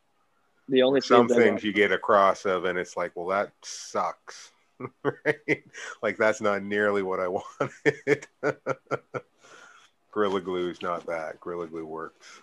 The 0.68 0.84
only 0.84 1.02
Some 1.02 1.28
seeds 1.28 1.40
things 1.40 1.64
you 1.64 1.74
get 1.74 1.92
a 1.92 1.98
cross 1.98 2.46
of, 2.46 2.66
and 2.66 2.78
it's 2.78 2.96
like, 2.96 3.16
well, 3.16 3.28
that 3.28 3.52
sucks. 3.64 4.52
right? 5.04 5.64
Like 6.02 6.18
that's 6.18 6.42
not 6.42 6.64
nearly 6.64 7.02
what 7.02 7.20
I 7.20 7.28
wanted. 7.28 8.28
Gorilla 10.12 10.42
Glue 10.42 10.70
is 10.70 10.82
not 10.82 11.06
that. 11.06 11.40
Gorilla 11.40 11.68
Glue 11.68 11.86
works. 11.86 12.42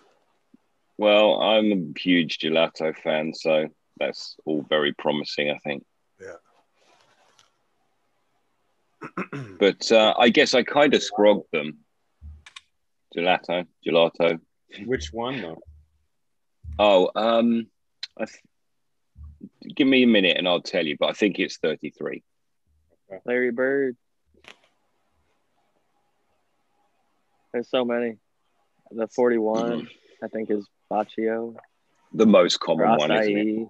Well, 0.97 1.41
I'm 1.41 1.71
a 1.71 1.99
huge 1.99 2.39
gelato 2.39 2.95
fan, 2.97 3.33
so 3.33 3.67
that's 3.99 4.35
all 4.45 4.65
very 4.67 4.93
promising, 4.93 5.51
I 5.51 5.57
think. 5.59 5.85
Yeah. 6.19 6.37
but 9.59 9.91
uh, 9.91 10.13
I 10.17 10.29
guess 10.29 10.53
I 10.53 10.63
kind 10.63 10.93
of 10.93 11.03
scrogged 11.03 11.51
them. 11.51 11.79
Gelato, 13.15 13.65
gelato. 13.85 14.39
Which 14.85 15.13
one 15.13 15.41
though? 15.41 15.61
Oh, 16.79 17.09
um, 17.15 17.67
I 18.17 18.25
th- 18.25 19.75
give 19.75 19.87
me 19.87 20.03
a 20.03 20.07
minute 20.07 20.37
and 20.37 20.47
I'll 20.47 20.61
tell 20.61 20.85
you. 20.85 20.97
But 20.99 21.09
I 21.09 21.13
think 21.13 21.39
it's 21.39 21.57
33. 21.57 22.23
Larry 23.25 23.51
Bird. 23.51 23.95
There's 27.57 27.71
so 27.71 27.83
many. 27.83 28.17
The 28.91 29.07
41, 29.07 29.87
I 30.23 30.27
think, 30.27 30.51
is 30.51 30.67
Bacio. 30.91 31.55
The 32.13 32.27
most 32.27 32.59
common 32.59 32.85
Or 32.85 32.97
one, 32.99 33.11
isn't 33.11 33.35
it? 33.35 33.67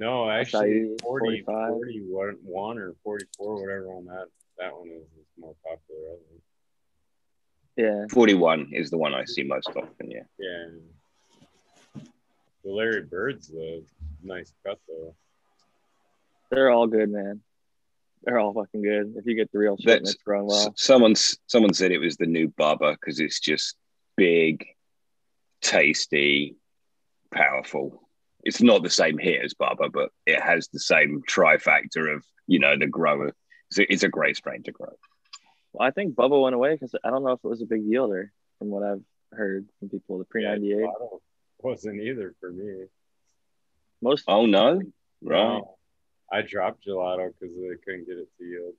No, 0.00 0.28
actually, 0.28 0.96
Acai, 1.00 1.00
40, 1.00 1.42
41 1.42 2.78
or 2.78 2.94
44, 3.04 3.54
whatever 3.54 3.92
on 3.92 4.06
that. 4.06 4.26
That 4.58 4.76
one 4.76 4.88
is, 4.88 5.02
is 5.02 5.26
more 5.38 5.54
popular, 5.64 6.00
I 6.10 6.16
think. 6.28 6.42
Yeah. 7.76 8.06
41 8.12 8.70
is 8.72 8.90
the 8.90 8.98
one 8.98 9.14
I 9.14 9.24
see 9.26 9.44
most 9.44 9.68
often. 9.68 10.10
Yeah. 10.10 10.24
Yeah. 10.40 12.02
The 12.64 12.70
Larry 12.72 13.02
Bird's 13.02 13.46
the 13.46 13.84
nice 14.24 14.52
cut 14.66 14.80
though. 14.88 15.14
They're 16.50 16.70
all 16.70 16.88
good, 16.88 17.10
man. 17.10 17.42
They're 18.22 18.38
all 18.38 18.52
fucking 18.52 18.82
good. 18.82 19.14
If 19.16 19.26
you 19.26 19.36
get 19.36 19.52
the 19.52 19.58
real 19.58 19.76
shit 19.76 19.86
and 19.86 19.90
That's- 20.00 20.14
it's 20.14 20.22
grown 20.22 20.46
well. 20.46 20.74
Someone's 20.76 21.38
someone 21.46 21.74
said 21.74 21.92
it 21.92 21.98
was 21.98 22.16
the 22.16 22.26
new 22.26 22.48
Bubba 22.48 22.92
because 22.92 23.20
it's 23.20 23.40
just 23.40 23.76
big, 24.16 24.66
tasty, 25.60 26.56
powerful. 27.30 28.02
It's 28.44 28.62
not 28.62 28.82
the 28.82 28.90
same 28.90 29.18
hit 29.18 29.44
as 29.44 29.54
Bubba, 29.54 29.92
but 29.92 30.10
it 30.24 30.40
has 30.40 30.68
the 30.68 30.80
same 30.80 31.22
trifactor 31.28 32.14
of 32.14 32.24
you 32.46 32.58
know 32.58 32.76
the 32.76 32.86
grower. 32.86 33.32
It's 33.70 33.78
a, 33.78 33.92
it's 33.92 34.02
a 34.02 34.08
great 34.08 34.36
strain 34.36 34.62
to 34.64 34.72
grow. 34.72 34.92
Well, 35.72 35.86
I 35.86 35.90
think 35.90 36.14
Bubba 36.14 36.40
went 36.40 36.54
away 36.54 36.74
because 36.74 36.94
I 37.04 37.10
don't 37.10 37.24
know 37.24 37.32
if 37.32 37.40
it 37.44 37.48
was 37.48 37.62
a 37.62 37.66
big 37.66 37.84
yielder 37.84 38.30
from 38.58 38.68
what 38.68 38.82
I've 38.82 39.02
heard 39.32 39.66
from 39.78 39.88
people. 39.88 40.18
The 40.18 40.24
pre 40.24 40.44
ninety 40.44 40.72
eight 40.72 40.88
wasn't 41.58 42.00
either 42.00 42.34
for 42.40 42.50
me. 42.50 42.86
Most 44.02 44.24
Oh 44.28 44.46
no, 44.46 44.80
right? 45.22 45.58
No. 45.58 45.75
I 46.32 46.42
dropped 46.42 46.84
gelato 46.86 47.32
because 47.38 47.54
they 47.56 47.76
couldn't 47.84 48.06
get 48.06 48.18
it 48.18 48.28
to 48.38 48.44
yield. 48.44 48.74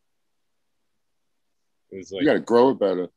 It 1.92 1.98
was 1.98 2.12
like 2.12 2.22
You 2.22 2.28
got 2.28 2.34
to 2.34 2.40
grow 2.42 2.70
it 2.72 2.80
better. 2.80 3.08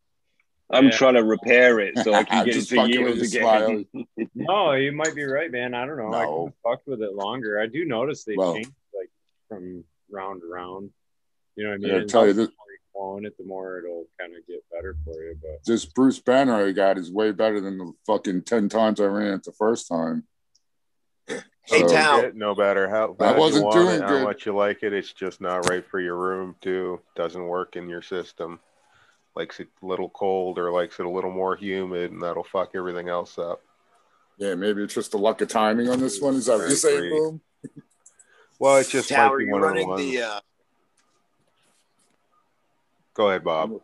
I'm 0.73 0.85
Yeah. 0.85 0.91
trying 0.97 1.15
to 1.15 1.25
repair 1.25 1.81
it 1.81 1.99
so 1.99 2.15
I 2.15 2.23
can 2.25 2.45
get 2.45 2.57
it 2.57 2.67
to 2.69 2.87
yield 2.89 3.19
again. 3.21 3.87
No, 4.35 4.73
you 4.73 4.93
might 4.93 5.15
be 5.17 5.25
right, 5.25 5.51
man. 5.51 5.75
I 5.75 5.85
don't 5.85 5.97
know. 5.97 6.13
I 6.15 6.25
No. 6.25 6.37
could 6.37 6.45
have 6.45 6.55
fucked 6.79 6.87
with 6.87 7.03
it 7.03 7.15
longer. 7.15 7.61
I 7.61 7.67
do 7.67 7.85
notice 7.85 8.25
they 8.25 8.37
Well- 8.37 8.55
change 8.55 8.69
like 8.97 9.11
from 9.49 9.85
round 10.11 10.43
to 10.43 10.47
round. 10.47 10.91
You 11.57 11.65
know 11.65 11.71
what 11.71 11.75
I 11.75 11.75
I 11.75 11.79
mean? 11.79 11.91
gotta 11.93 12.05
tell 12.07 12.27
you 12.27 12.33
the 12.33 12.43
this- 12.47 12.51
more 12.57 12.67
you 12.71 12.79
clone 12.95 13.27
it, 13.27 13.37
the 13.37 13.45
more 13.45 13.79
it'll 13.81 14.07
kind 14.21 14.37
of 14.37 14.47
get 14.47 14.65
better 14.71 14.95
for 15.05 15.21
you. 15.25 15.37
But 15.43 15.65
This 15.67 15.85
Bruce 15.85 16.21
Banner 16.21 16.55
I 16.55 16.71
got 16.71 16.97
is 16.99 17.11
way 17.11 17.33
better 17.33 17.61
than 17.61 17.77
the 17.79 17.93
fucking 18.07 18.43
10 18.43 18.69
times 18.69 19.01
I 19.01 19.07
ran 19.07 19.35
it 19.35 19.43
the 19.43 19.53
first 19.53 19.89
time. 19.89 20.29
Hey, 21.65 21.81
So- 21.81 21.89
Tal. 21.89 22.21
It, 22.21 22.37
no 22.37 22.55
matter 22.55 22.89
how 22.89 23.09
That 23.09 23.19
bad 23.19 23.35
you 23.35 23.41
wasn't 23.41 23.65
want 23.67 23.77
doing 23.77 23.97
it, 23.97 24.03
how 24.03 24.23
much 24.25 24.47
you 24.47 24.55
like 24.55 24.83
it, 24.83 24.93
it's 24.93 25.13
just 25.13 25.41
not 25.41 25.69
right 25.69 25.87
for 25.87 26.01
your 26.01 26.17
room 26.17 26.57
too. 26.61 27.01
Doesn't 27.15 27.47
work 27.47 27.77
in 27.77 27.89
your 27.89 28.03
system. 28.03 28.61
Likes 29.37 29.61
it 29.61 29.69
a 29.83 29.87
little 29.87 30.09
cold 30.11 30.59
or 30.59 30.73
likes 30.73 30.99
it 30.99 31.07
a 31.07 31.11
little 31.11 31.31
more 31.31 31.55
humid, 31.57 32.11
and 32.11 32.21
that'll 32.23 32.43
fuck 32.45 32.71
everything 32.75 33.09
else 33.09 33.39
up. 33.39 33.63
Yeah, 34.39 34.55
maybe 34.55 34.83
it's 34.83 34.95
just 34.95 35.13
the 35.13 35.19
luck 35.19 35.41
of 35.43 35.49
timing 35.49 35.89
on 35.89 36.01
this 36.01 36.21
one. 36.21 36.35
Is 36.35 36.47
that 36.47 36.59
what 36.59 36.69
you're 36.69 36.77
saying. 36.77 37.11
Boom? 37.11 37.41
Well, 38.59 38.77
it's 38.79 38.91
just 38.91 39.09
Tower, 39.09 39.37
might 39.37 39.39
be 39.39 39.45
you 39.45 39.51
one 39.53 39.63
of 39.65 39.75
the 39.77 39.87
ones. 39.87 40.01
the 40.03 40.23
uh, 40.23 40.41
Go 43.15 43.29
ahead, 43.29 43.45
Bob. 43.45 43.81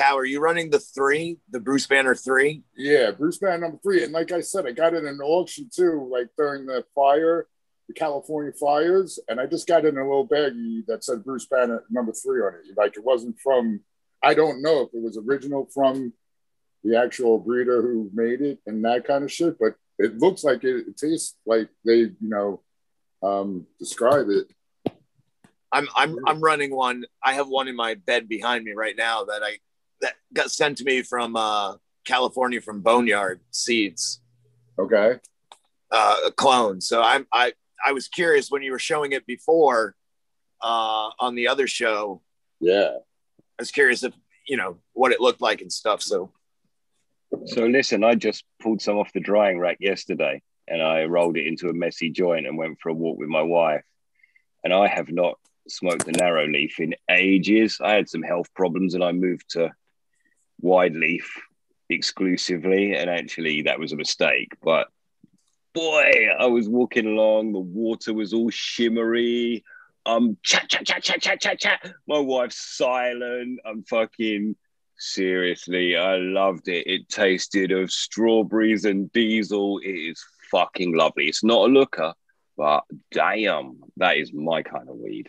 Tower, 0.00 0.24
you 0.24 0.40
running 0.40 0.70
the 0.70 0.80
three, 0.80 1.38
the 1.50 1.60
Bruce 1.60 1.86
Banner 1.86 2.14
three? 2.14 2.62
Yeah, 2.74 3.10
Bruce 3.10 3.38
Banner 3.38 3.58
number 3.58 3.78
three. 3.82 4.02
And 4.02 4.12
like 4.12 4.32
I 4.32 4.40
said, 4.40 4.66
I 4.66 4.72
got 4.72 4.94
it 4.94 5.04
in 5.04 5.06
an 5.06 5.20
auction 5.20 5.68
too, 5.70 6.08
like 6.10 6.28
during 6.38 6.64
the 6.64 6.84
fire, 6.94 7.46
the 7.86 7.94
California 7.94 8.52
fires. 8.52 9.18
And 9.28 9.38
I 9.38 9.46
just 9.46 9.66
got 9.66 9.84
it 9.84 9.88
in 9.88 9.98
a 9.98 10.02
little 10.02 10.26
baggie 10.26 10.86
that 10.86 11.04
said 11.04 11.24
Bruce 11.24 11.46
Banner 11.46 11.84
number 11.90 12.12
three 12.12 12.40
on 12.40 12.54
it. 12.54 12.76
Like 12.76 12.96
it 12.96 13.04
wasn't 13.04 13.38
from, 13.40 13.80
I 14.22 14.32
don't 14.34 14.62
know 14.62 14.82
if 14.82 14.94
it 14.94 15.02
was 15.02 15.18
original 15.18 15.68
from 15.74 16.14
the 16.82 16.96
actual 16.96 17.38
breeder 17.38 17.82
who 17.82 18.10
made 18.14 18.40
it 18.40 18.58
and 18.66 18.84
that 18.86 19.06
kind 19.06 19.22
of 19.22 19.30
shit, 19.30 19.58
but 19.58 19.74
it 19.98 20.16
looks 20.18 20.42
like 20.42 20.64
it, 20.64 20.86
it 20.88 20.96
tastes 20.96 21.36
like 21.44 21.68
they, 21.84 21.96
you 21.96 22.16
know, 22.20 22.62
um, 23.22 23.66
describe 23.78 24.28
it. 24.30 24.46
I'm 25.72 25.88
I'm 25.94 26.16
I'm 26.26 26.40
running 26.40 26.74
one. 26.74 27.04
I 27.22 27.34
have 27.34 27.48
one 27.48 27.68
in 27.68 27.76
my 27.76 27.94
bed 27.94 28.28
behind 28.28 28.64
me 28.64 28.72
right 28.72 28.96
now 28.96 29.24
that 29.24 29.42
I 29.44 29.58
that 30.00 30.14
got 30.32 30.50
sent 30.50 30.78
to 30.78 30.84
me 30.84 31.02
from 31.02 31.36
uh, 31.36 31.74
California 32.04 32.60
from 32.60 32.80
Boneyard 32.80 33.40
Seeds, 33.50 34.20
Okay. 34.78 35.18
uh, 35.90 36.16
a 36.26 36.30
clone. 36.32 36.80
So 36.80 37.02
I'm 37.02 37.26
I 37.32 37.52
I 37.84 37.92
was 37.92 38.08
curious 38.08 38.50
when 38.50 38.62
you 38.62 38.72
were 38.72 38.78
showing 38.78 39.12
it 39.12 39.26
before 39.26 39.94
uh, 40.62 41.10
on 41.18 41.34
the 41.34 41.48
other 41.48 41.66
show. 41.66 42.22
Yeah. 42.60 42.90
I 43.58 43.62
was 43.62 43.70
curious 43.70 44.02
if 44.02 44.14
you 44.46 44.56
know 44.56 44.78
what 44.94 45.12
it 45.12 45.20
looked 45.20 45.40
like 45.40 45.60
and 45.60 45.72
stuff. 45.72 46.02
So 46.02 46.32
So 47.46 47.66
listen, 47.66 48.04
I 48.04 48.14
just 48.14 48.44
pulled 48.62 48.80
some 48.82 48.96
off 48.98 49.12
the 49.12 49.20
drying 49.20 49.58
rack 49.58 49.76
yesterday 49.80 50.42
and 50.68 50.82
I 50.82 51.04
rolled 51.04 51.36
it 51.36 51.46
into 51.46 51.68
a 51.68 51.72
messy 51.74 52.10
joint 52.10 52.46
and 52.46 52.56
went 52.58 52.78
for 52.80 52.88
a 52.90 52.94
walk 52.94 53.18
with 53.18 53.28
my 53.28 53.42
wife. 53.42 53.82
And 54.64 54.72
I 54.72 54.88
have 54.88 55.10
not 55.10 55.38
smoked 55.68 56.08
a 56.08 56.12
narrow 56.12 56.46
leaf 56.46 56.80
in 56.80 56.94
ages. 57.10 57.78
I 57.82 57.92
had 57.94 58.08
some 58.08 58.22
health 58.22 58.52
problems 58.54 58.94
and 58.94 59.02
I 59.04 59.12
moved 59.12 59.50
to 59.50 59.70
wide 60.60 60.94
leaf 60.94 61.30
exclusively. 61.88 62.94
And 62.94 63.10
actually, 63.10 63.62
that 63.62 63.78
was 63.78 63.92
a 63.92 63.96
mistake. 63.96 64.52
But 64.62 64.88
boy, 65.74 66.28
I 66.38 66.46
was 66.46 66.68
walking 66.68 67.06
along, 67.06 67.52
the 67.52 67.60
water 67.60 68.12
was 68.12 68.32
all 68.32 68.50
shimmery. 68.50 69.64
Um, 70.06 70.36
chat, 70.42 70.68
chat, 70.68 70.86
chat, 70.86 71.02
chat, 71.02 71.20
chat, 71.20 71.40
chat, 71.40 71.60
chat. 71.60 71.94
My 72.08 72.18
wife's 72.18 72.76
silent. 72.76 73.60
I'm 73.66 73.82
fucking 73.84 74.56
seriously. 74.96 75.96
I 75.96 76.16
loved 76.16 76.68
it. 76.68 76.86
It 76.86 77.08
tasted 77.08 77.72
of 77.72 77.90
strawberries 77.90 78.84
and 78.84 79.12
diesel. 79.12 79.78
It 79.78 79.90
is 79.90 80.24
fucking 80.50 80.96
lovely. 80.96 81.26
It's 81.26 81.44
not 81.44 81.68
a 81.68 81.72
looker, 81.72 82.14
but 82.56 82.84
damn, 83.12 83.80
that 83.98 84.16
is 84.16 84.32
my 84.32 84.62
kind 84.62 84.88
of 84.88 84.96
weed. 84.96 85.28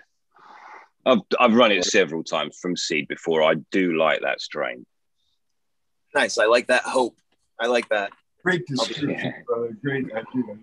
I've, 1.06 1.20
I've 1.40 1.56
run 1.56 1.72
it 1.72 1.86
several 1.86 2.24
times 2.24 2.58
from 2.62 2.78
seed 2.78 3.08
before. 3.08 3.44
I 3.44 3.56
do 3.72 3.98
like 3.98 4.22
that 4.22 4.42
strain. 4.42 4.86
Nice. 6.14 6.38
I 6.38 6.46
like 6.46 6.68
that 6.68 6.84
hope. 6.84 7.18
I 7.60 7.68
like 7.68 7.90
that. 7.90 8.12
Great 8.44 8.66
description, 8.66 9.12
Yeah. 9.12 9.42
brother. 9.46 9.78
Great 9.84 10.06
idea. 10.12 10.58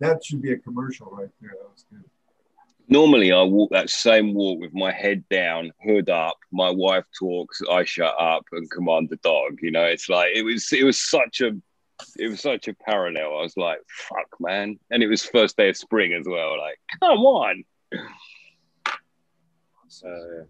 That 0.00 0.24
should 0.24 0.42
be 0.42 0.52
a 0.52 0.58
commercial 0.58 1.10
right 1.10 1.28
there. 1.40 1.50
That 1.50 1.70
was 1.70 1.84
good. 1.90 2.04
Normally, 2.88 3.32
I 3.32 3.42
walk 3.42 3.70
that 3.70 3.88
same 3.88 4.34
walk 4.34 4.60
with 4.60 4.74
my 4.74 4.92
head 4.92 5.24
down, 5.30 5.72
hood 5.82 6.10
up. 6.10 6.36
My 6.52 6.70
wife 6.70 7.04
talks, 7.18 7.62
I 7.70 7.84
shut 7.84 8.14
up 8.18 8.44
and 8.52 8.70
command 8.70 9.08
the 9.08 9.16
dog. 9.16 9.58
You 9.62 9.70
know, 9.70 9.84
it's 9.84 10.08
like 10.08 10.32
it 10.34 10.42
was. 10.42 10.70
It 10.72 10.84
was 10.84 11.00
such 11.00 11.40
a. 11.40 11.52
It 12.18 12.28
was 12.28 12.40
such 12.40 12.68
a 12.68 12.74
parallel. 12.74 13.38
I 13.38 13.42
was 13.42 13.56
like, 13.56 13.78
"Fuck, 13.88 14.28
man!" 14.40 14.78
And 14.90 15.02
it 15.02 15.06
was 15.06 15.24
first 15.24 15.56
day 15.56 15.70
of 15.70 15.76
spring 15.76 16.12
as 16.12 16.26
well. 16.26 16.58
Like, 16.58 16.78
come 17.00 17.18
on. 17.20 17.64
Uh, 20.04 20.44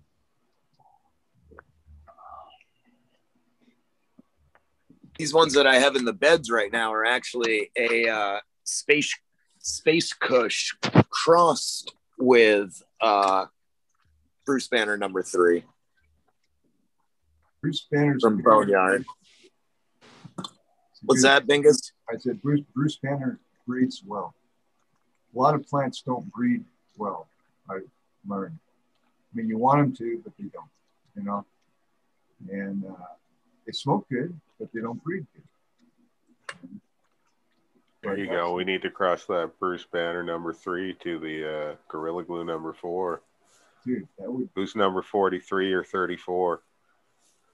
These 5.19 5.33
ones 5.33 5.55
that 5.55 5.67
I 5.67 5.79
have 5.79 5.97
in 5.97 6.05
the 6.05 6.13
beds 6.13 6.51
right 6.51 6.73
now 6.73 6.93
are 6.93 7.05
actually 7.05 7.71
a 7.77 8.09
uh, 8.09 8.41
space 8.65 9.15
space 9.59 10.13
Kush 10.13 10.75
crossed 11.09 11.95
with 12.19 12.83
uh, 13.01 13.47
Bruce 14.45 14.69
Banner 14.69 14.97
number 14.97 15.23
three 15.23 15.65
Bruce 17.63 17.87
Banner 17.91 18.19
from 18.21 18.43
Boneyard. 18.43 19.07
What's 21.05 21.23
that, 21.23 21.47
Bingus? 21.47 21.93
I 22.11 22.19
said 22.19 22.43
Bruce 22.43 22.61
Bruce 22.75 22.97
Banner 22.97 23.39
breeds 23.67 24.03
well. 24.07 24.35
A 25.35 25.39
lot 25.39 25.55
of 25.55 25.67
plants 25.67 26.03
don't 26.03 26.31
breed 26.33 26.65
well. 26.99 27.29
I 27.71 27.79
learned. 28.27 28.59
I 29.33 29.37
mean, 29.37 29.49
you 29.49 29.59
want 29.59 29.79
them 29.79 29.97
to, 29.97 30.21
but 30.23 30.33
they 30.39 30.45
don't. 30.45 30.69
You 31.17 31.23
know, 31.23 31.47
and 32.51 32.85
uh, 32.85 33.15
they 33.67 33.73
smoke 33.73 34.07
good, 34.11 34.39
but 34.59 34.69
they 34.73 34.81
don't 34.81 35.03
breed 35.03 35.27
good. 35.35 36.69
There 38.03 38.19
you 38.19 38.27
go. 38.27 38.53
We 38.53 38.65
need 38.65 38.83
to 38.83 38.91
cross 38.91 39.25
that 39.27 39.53
Bruce 39.59 39.87
Banner 39.91 40.23
number 40.23 40.53
three 40.53 40.93
to 41.03 41.19
the 41.19 41.71
uh, 41.71 41.75
Gorilla 41.89 42.23
Glue 42.23 42.45
number 42.45 42.75
four. 42.75 43.23
Dude, 43.87 44.07
that 44.19 44.31
would 44.31 44.49
Who's 44.55 44.77
number 44.77 45.01
43 45.03 45.73
or 45.73 45.85
34? 45.85 46.61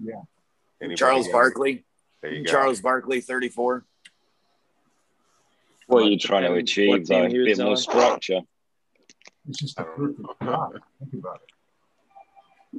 Yeah. 0.00 0.14
Anybody 0.80 0.96
Charles 0.96 1.26
got? 1.26 1.32
Barkley. 1.32 1.84
There 2.22 2.32
you 2.32 2.44
go. 2.44 2.50
Charles 2.50 2.80
Barkley, 2.80 3.20
34. 3.20 3.84
What 5.86 6.02
are 6.02 6.06
you 6.08 6.18
trying 6.18 6.44
to 6.44 6.54
achieve? 6.54 7.06
team 7.06 7.20
Though? 7.20 7.26
A 7.26 7.28
he 7.28 7.38
was 7.38 7.58
bit 7.58 7.64
more 7.64 7.70
on? 7.72 7.76
structure. 7.76 8.40
it's 9.48 9.58
just 9.58 9.78
a 9.78 9.84
perfect 9.84 10.22
crop. 10.40 10.72
Think 10.98 11.14
about 11.14 11.40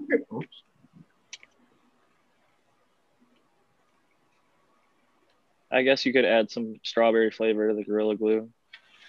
it. 0.09 0.25
Oops. 0.33 0.47
I 5.71 5.83
guess 5.83 6.05
you 6.05 6.13
could 6.13 6.25
add 6.25 6.51
some 6.51 6.75
strawberry 6.83 7.31
flavor 7.31 7.69
to 7.69 7.75
the 7.75 7.83
Gorilla 7.83 8.15
Glue. 8.15 8.49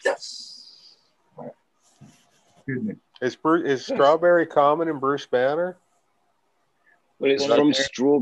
Yes. 0.04 0.96
Good 2.66 2.84
name. 2.84 3.00
Is 3.20 3.36
Bruce, 3.36 3.68
is 3.68 3.86
strawberry 3.86 4.46
common 4.46 4.88
in 4.88 4.98
Bruce 4.98 5.26
Banner? 5.26 5.76
But 7.20 7.30
it's 7.30 7.46
Well, 7.46 7.56
from 7.56 7.72
straw. 7.72 8.20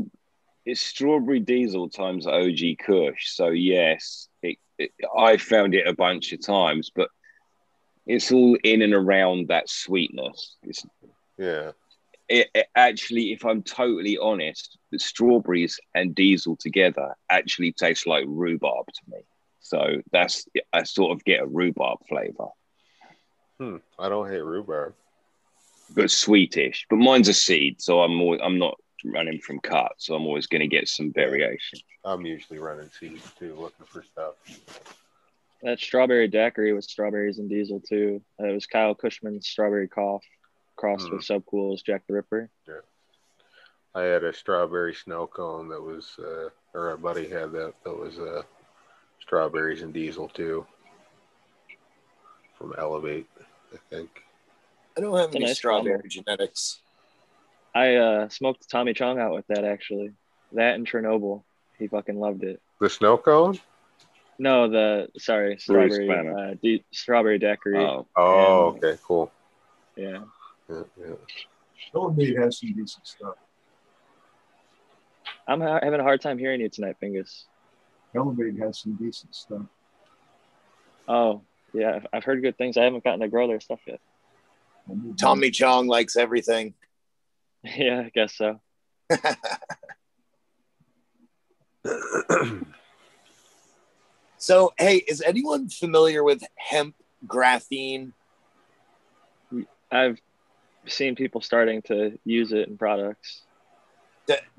It's 0.63 0.81
strawberry 0.81 1.39
diesel 1.39 1.89
times 1.89 2.27
OG 2.27 2.77
Kush. 2.85 3.31
So 3.31 3.49
yes, 3.49 4.29
it, 4.43 4.57
it, 4.77 4.91
I 5.17 5.37
found 5.37 5.73
it 5.73 5.87
a 5.87 5.93
bunch 5.95 6.33
of 6.33 6.45
times, 6.45 6.91
but 6.95 7.09
it's 8.05 8.31
all 8.31 8.55
in 8.63 8.83
and 8.83 8.93
around 8.93 9.47
that 9.47 9.69
sweetness. 9.69 10.57
It's 10.63 10.85
Yeah. 11.37 11.71
It, 12.31 12.49
it 12.55 12.67
actually, 12.75 13.33
if 13.33 13.43
I'm 13.45 13.61
totally 13.61 14.17
honest, 14.17 14.77
the 14.91 14.99
strawberries 14.99 15.79
and 15.93 16.15
diesel 16.15 16.55
together 16.55 17.15
actually 17.29 17.73
taste 17.73 18.07
like 18.07 18.23
rhubarb 18.27 18.87
to 18.87 19.01
me. 19.09 19.17
So 19.59 20.01
that's 20.11 20.45
I 20.73 20.83
sort 20.83 21.11
of 21.11 21.23
get 21.23 21.41
a 21.41 21.45
rhubarb 21.45 21.99
flavor, 22.07 22.47
Hmm. 23.59 23.77
I 23.99 24.09
don't 24.09 24.27
hate 24.31 24.43
rhubarb. 24.43 24.95
but 25.93 26.09
sweetish. 26.09 26.85
But 26.89 26.95
mine's 26.95 27.27
a 27.27 27.33
seed, 27.33 27.81
so 27.81 28.01
I'm 28.01 28.19
always, 28.21 28.39
I'm 28.43 28.57
not 28.57 28.75
running 29.05 29.39
from 29.39 29.59
cut, 29.59 29.91
so 29.97 30.15
I'm 30.15 30.25
always 30.25 30.47
going 30.47 30.61
to 30.61 30.67
get 30.67 30.87
some 30.87 31.11
variation. 31.13 31.79
I'm 32.05 32.25
usually 32.25 32.59
running 32.59 32.89
seeds 32.97 33.29
too, 33.37 33.53
looking 33.55 33.85
for 33.85 34.03
stuff. 34.03 34.33
That 35.63 35.79
strawberry 35.79 36.27
daiquiri 36.27 36.73
with 36.73 36.85
strawberries 36.85 37.37
and 37.37 37.49
diesel 37.49 37.79
too. 37.81 38.21
It 38.39 38.51
was 38.53 38.65
Kyle 38.65 38.95
Kushman's 38.95 39.47
strawberry 39.47 39.87
cough 39.87 40.23
crossed 40.81 41.07
Hmm. 41.09 41.15
with 41.17 41.25
Subcool's 41.25 41.83
Jack 41.83 42.01
the 42.07 42.13
Ripper. 42.15 42.49
Yeah. 42.67 42.79
I 43.93 44.01
had 44.01 44.23
a 44.23 44.33
strawberry 44.33 44.95
snow 44.95 45.27
cone 45.27 45.69
that 45.69 45.81
was, 45.81 46.17
uh, 46.17 46.49
or 46.73 46.91
a 46.91 46.97
buddy 46.97 47.27
had 47.29 47.51
that 47.51 47.73
that 47.83 47.93
was 47.95 48.17
uh, 48.17 48.41
strawberries 49.19 49.83
and 49.83 49.93
diesel 49.93 50.27
too, 50.29 50.65
from 52.57 52.73
Elevate, 52.77 53.27
I 53.73 53.77
think. 53.89 54.09
I 54.97 55.01
don't 55.01 55.15
have 55.15 55.27
It's 55.27 55.35
any 55.35 55.45
nice 55.45 55.57
strawberry 55.57 55.93
combo. 55.99 56.07
genetics. 56.07 56.79
I 57.75 57.95
uh, 57.95 58.29
smoked 58.29 58.69
Tommy 58.69 58.93
Chong 58.93 59.19
out 59.19 59.33
with 59.33 59.45
that 59.47 59.63
actually. 59.63 60.11
That 60.53 60.75
and 60.75 60.85
Chernobyl. 60.87 61.43
He 61.77 61.87
fucking 61.87 62.19
loved 62.19 62.43
it. 62.43 62.59
The 62.79 62.89
snow 62.89 63.17
cone? 63.17 63.59
No, 64.39 64.67
the 64.69 65.09
sorry, 65.17 65.57
strawberry 65.57 66.09
uh, 66.09 66.55
de- 66.61 66.83
strawberry 66.91 67.37
daiquiri. 67.39 67.77
Oh, 67.77 68.07
Oh, 68.15 68.69
And- 68.73 68.83
okay, 68.83 68.99
cool. 69.03 69.31
Yeah. 69.95 70.23
Yeah, 70.71 70.83
yeah. 70.97 71.13
Elevate 71.93 72.37
has 72.37 72.59
some 72.59 72.73
decent 72.73 73.05
stuff. 73.05 73.35
I'm 75.47 75.59
ha- 75.59 75.79
having 75.81 75.99
a 75.99 76.03
hard 76.03 76.21
time 76.21 76.37
hearing 76.37 76.61
you 76.61 76.69
tonight, 76.69 76.95
Bingus. 77.03 77.45
Elevate 78.15 78.57
has 78.59 78.79
some 78.79 78.95
decent 78.95 79.35
stuff. 79.35 79.63
Oh, 81.07 81.41
yeah. 81.73 81.95
I've- 81.95 82.07
I've 82.13 82.23
heard 82.23 82.41
good 82.41 82.57
things. 82.57 82.77
I 82.77 82.83
haven't 82.83 83.03
gotten 83.03 83.19
to 83.21 83.27
grow 83.27 83.47
their 83.47 83.59
stuff 83.59 83.79
yet. 83.85 83.99
Tommy 85.17 85.51
Chong 85.51 85.87
likes 85.87 86.15
everything. 86.15 86.73
yeah, 87.63 88.03
I 88.05 88.11
guess 88.13 88.35
so. 88.35 88.59
So, 94.37 94.73
hey, 94.79 94.97
is 95.07 95.21
anyone 95.21 95.69
familiar 95.69 96.23
with 96.23 96.43
hemp 96.55 96.95
graphene? 97.27 98.11
I've 99.91 100.19
seen 100.87 101.15
people 101.15 101.41
starting 101.41 101.81
to 101.83 102.17
use 102.25 102.51
it 102.51 102.67
in 102.67 102.77
products. 102.77 103.41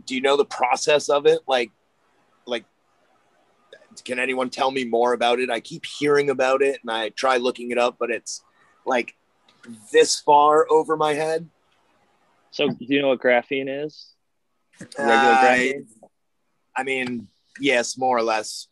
Do 0.05 0.15
you 0.15 0.21
know 0.21 0.37
the 0.37 0.45
process 0.45 1.09
of 1.09 1.27
it? 1.27 1.41
Like, 1.47 1.71
like, 2.47 2.65
can 4.05 4.19
anyone 4.19 4.51
tell 4.51 4.71
me 4.71 4.85
more 4.85 5.13
about 5.13 5.41
it? 5.41 5.51
I 5.51 5.61
keep 5.61 5.87
hearing 5.87 6.31
about 6.31 6.63
it 6.63 6.81
and 6.83 6.91
I 6.91 7.11
try 7.11 7.37
looking 7.37 7.71
it 7.71 7.79
up, 7.79 7.97
but 7.99 8.11
it's 8.11 8.43
like 8.85 9.15
this 9.93 10.21
far 10.21 10.67
over 10.71 10.97
my 10.97 11.15
head. 11.15 11.49
So, 12.51 12.69
do 12.69 12.77
you 12.81 13.01
know 13.01 13.09
what 13.09 13.21
graphene 13.21 13.85
is? 13.85 14.13
Regular 14.81 15.09
I, 15.09 15.73
graphene? 15.75 15.87
I 16.77 16.83
mean, 16.83 17.29
yes, 17.59 17.97
more 17.97 18.17
or 18.17 18.23
less. 18.23 18.69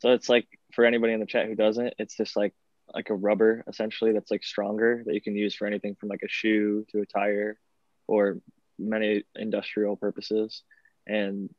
So, 0.00 0.12
it's 0.12 0.28
like 0.28 0.46
for 0.74 0.84
anybody 0.84 1.12
in 1.12 1.20
the 1.20 1.26
chat 1.26 1.46
who 1.46 1.54
doesn't, 1.54 1.94
it's 1.98 2.16
just 2.16 2.36
like 2.36 2.52
like 2.94 3.10
a 3.10 3.14
rubber 3.14 3.64
essentially 3.68 4.12
that's 4.12 4.30
like 4.30 4.42
stronger 4.42 5.02
that 5.06 5.14
you 5.14 5.20
can 5.20 5.36
use 5.36 5.54
for 5.54 5.66
anything 5.66 5.94
from 5.94 6.08
like 6.08 6.22
a 6.22 6.28
shoe 6.28 6.86
to 6.90 7.00
a 7.00 7.06
tire 7.06 7.58
or 8.06 8.38
many 8.78 9.24
industrial 9.36 9.96
purposes. 9.96 10.62
And 11.06 11.52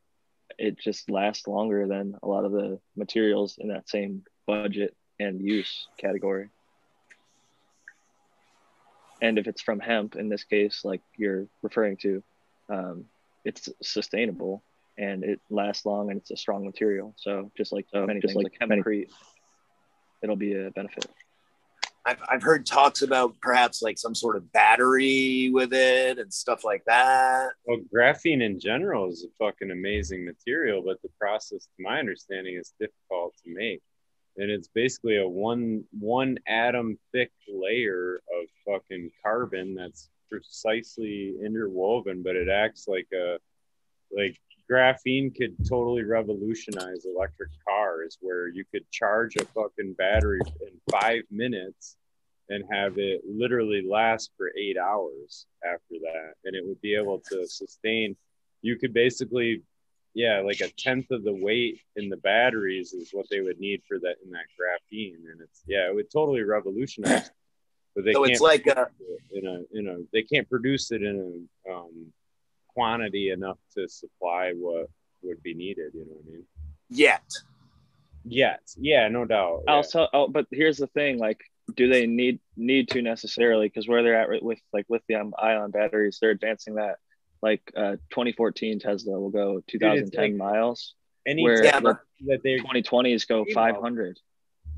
it 0.58 0.78
just 0.78 1.10
lasts 1.10 1.46
longer 1.46 1.86
than 1.86 2.16
a 2.22 2.28
lot 2.28 2.44
of 2.44 2.52
the 2.52 2.80
materials 2.96 3.56
in 3.58 3.68
that 3.68 3.88
same 3.88 4.24
budget 4.46 4.96
and 5.18 5.40
use 5.40 5.86
category. 5.98 6.48
And 9.22 9.38
if 9.38 9.46
it's 9.46 9.60
from 9.60 9.80
hemp 9.80 10.16
in 10.16 10.28
this 10.28 10.44
case 10.44 10.84
like 10.84 11.02
you're 11.16 11.46
referring 11.62 11.96
to 11.98 12.22
um, 12.68 13.04
it's 13.44 13.68
sustainable 13.82 14.62
and 14.98 15.24
it 15.24 15.40
lasts 15.50 15.86
long 15.86 16.10
and 16.10 16.20
it's 16.20 16.30
a 16.30 16.36
strong 16.36 16.64
material. 16.64 17.14
So 17.16 17.50
just 17.56 17.72
like 17.72 17.86
so 17.92 18.06
many 18.06 18.20
just 18.20 18.34
things 18.34 18.44
like 18.44 18.56
like 18.60 18.70
hempcrete 18.70 19.08
it'll 20.22 20.36
be 20.36 20.54
a 20.54 20.70
benefit 20.70 21.06
I've, 22.04 22.22
I've 22.28 22.42
heard 22.42 22.64
talks 22.64 23.02
about 23.02 23.38
perhaps 23.40 23.82
like 23.82 23.98
some 23.98 24.14
sort 24.14 24.36
of 24.36 24.50
battery 24.52 25.50
with 25.52 25.72
it 25.72 26.18
and 26.18 26.32
stuff 26.32 26.64
like 26.64 26.82
that. 26.86 27.50
Well, 27.66 27.80
graphene 27.94 28.42
in 28.42 28.58
general 28.58 29.10
is 29.10 29.24
a 29.24 29.44
fucking 29.44 29.70
amazing 29.70 30.24
material, 30.24 30.82
but 30.84 31.00
the 31.02 31.10
process, 31.20 31.66
to 31.66 31.82
my 31.82 31.98
understanding, 31.98 32.56
is 32.56 32.72
difficult 32.80 33.34
to 33.44 33.54
make. 33.54 33.82
And 34.36 34.50
it's 34.50 34.68
basically 34.68 35.18
a 35.18 35.28
one 35.28 35.84
one 35.90 36.38
atom 36.46 36.98
thick 37.12 37.32
layer 37.48 38.16
of 38.16 38.48
fucking 38.66 39.10
carbon 39.22 39.74
that's 39.74 40.08
precisely 40.30 41.36
interwoven, 41.44 42.22
but 42.22 42.36
it 42.36 42.48
acts 42.48 42.88
like 42.88 43.08
a 43.12 43.38
like 44.10 44.40
graphene 44.70 45.34
could 45.36 45.56
totally 45.68 46.04
revolutionize 46.04 47.04
electric 47.04 47.50
cars 47.66 48.18
where 48.20 48.48
you 48.48 48.64
could 48.72 48.88
charge 48.90 49.36
a 49.36 49.44
fucking 49.46 49.94
battery 49.94 50.40
in 50.60 50.80
five 50.90 51.22
minutes 51.30 51.96
and 52.48 52.64
have 52.70 52.98
it 52.98 53.22
literally 53.28 53.82
last 53.88 54.30
for 54.36 54.50
eight 54.58 54.76
hours 54.78 55.46
after 55.64 55.94
that. 56.02 56.32
And 56.44 56.54
it 56.54 56.64
would 56.66 56.80
be 56.80 56.94
able 56.94 57.20
to 57.30 57.46
sustain 57.46 58.16
you 58.62 58.76
could 58.76 58.92
basically 58.92 59.62
yeah 60.14 60.40
like 60.40 60.60
a 60.60 60.68
tenth 60.76 61.10
of 61.12 61.22
the 61.22 61.32
weight 61.32 61.80
in 61.96 62.08
the 62.08 62.16
batteries 62.16 62.92
is 62.92 63.10
what 63.12 63.26
they 63.30 63.40
would 63.40 63.58
need 63.60 63.80
for 63.86 63.98
that 64.00 64.16
in 64.24 64.30
that 64.32 64.46
graphene. 64.58 65.14
And 65.30 65.40
it's 65.40 65.62
yeah 65.66 65.88
it 65.88 65.94
would 65.94 66.10
totally 66.10 66.42
revolutionize 66.42 67.30
but 67.94 68.04
they 68.04 68.12
So 68.12 68.20
can't 68.20 68.32
it's 68.32 68.40
like 68.40 68.64
produce 68.64 68.76
a- 68.76 69.14
it 69.34 69.44
in 69.44 69.46
a 69.46 69.62
you 69.72 69.82
know 69.82 70.04
they 70.12 70.22
can't 70.22 70.48
produce 70.48 70.90
it 70.92 71.02
in 71.02 71.46
a 71.66 71.72
um, 71.72 72.12
quantity 72.74 73.30
enough 73.30 73.58
to 73.74 73.88
supply 73.88 74.52
what 74.56 74.88
would 75.22 75.42
be 75.42 75.54
needed 75.54 75.92
you 75.94 76.00
know 76.06 76.12
what 76.12 76.24
i 76.28 76.32
mean 76.32 76.44
Yet. 76.92 77.22
Yet. 78.24 78.60
yeah 78.76 79.08
no 79.08 79.24
doubt 79.24 79.62
yeah. 79.66 79.72
also 79.74 80.08
oh, 80.12 80.28
but 80.28 80.46
here's 80.50 80.76
the 80.78 80.86
thing 80.88 81.18
like 81.18 81.40
do 81.76 81.88
they 81.88 82.06
need 82.06 82.40
need 82.56 82.88
to 82.90 83.00
necessarily 83.02 83.66
because 83.68 83.88
where 83.88 84.02
they're 84.02 84.20
at 84.20 84.28
with- 84.28 84.42
with 84.42 84.58
like 84.72 84.86
lithium 84.88 85.32
ion 85.38 85.70
batteries 85.70 86.18
they're 86.20 86.30
advancing 86.30 86.74
that 86.74 86.96
like 87.42 87.62
uh 87.76 87.92
2014 88.10 88.78
tesla 88.80 89.18
will 89.18 89.30
go 89.30 89.62
2010 89.68 90.20
like 90.20 90.34
miles 90.34 90.94
any 91.26 91.42
where 91.42 91.62
Yeah, 91.64 91.80
the 91.80 91.98
that 92.26 92.42
they 92.42 92.58
2020s 92.58 93.26
go 93.28 93.44
Dream 93.44 93.56
of. 93.56 93.74
500 93.76 94.18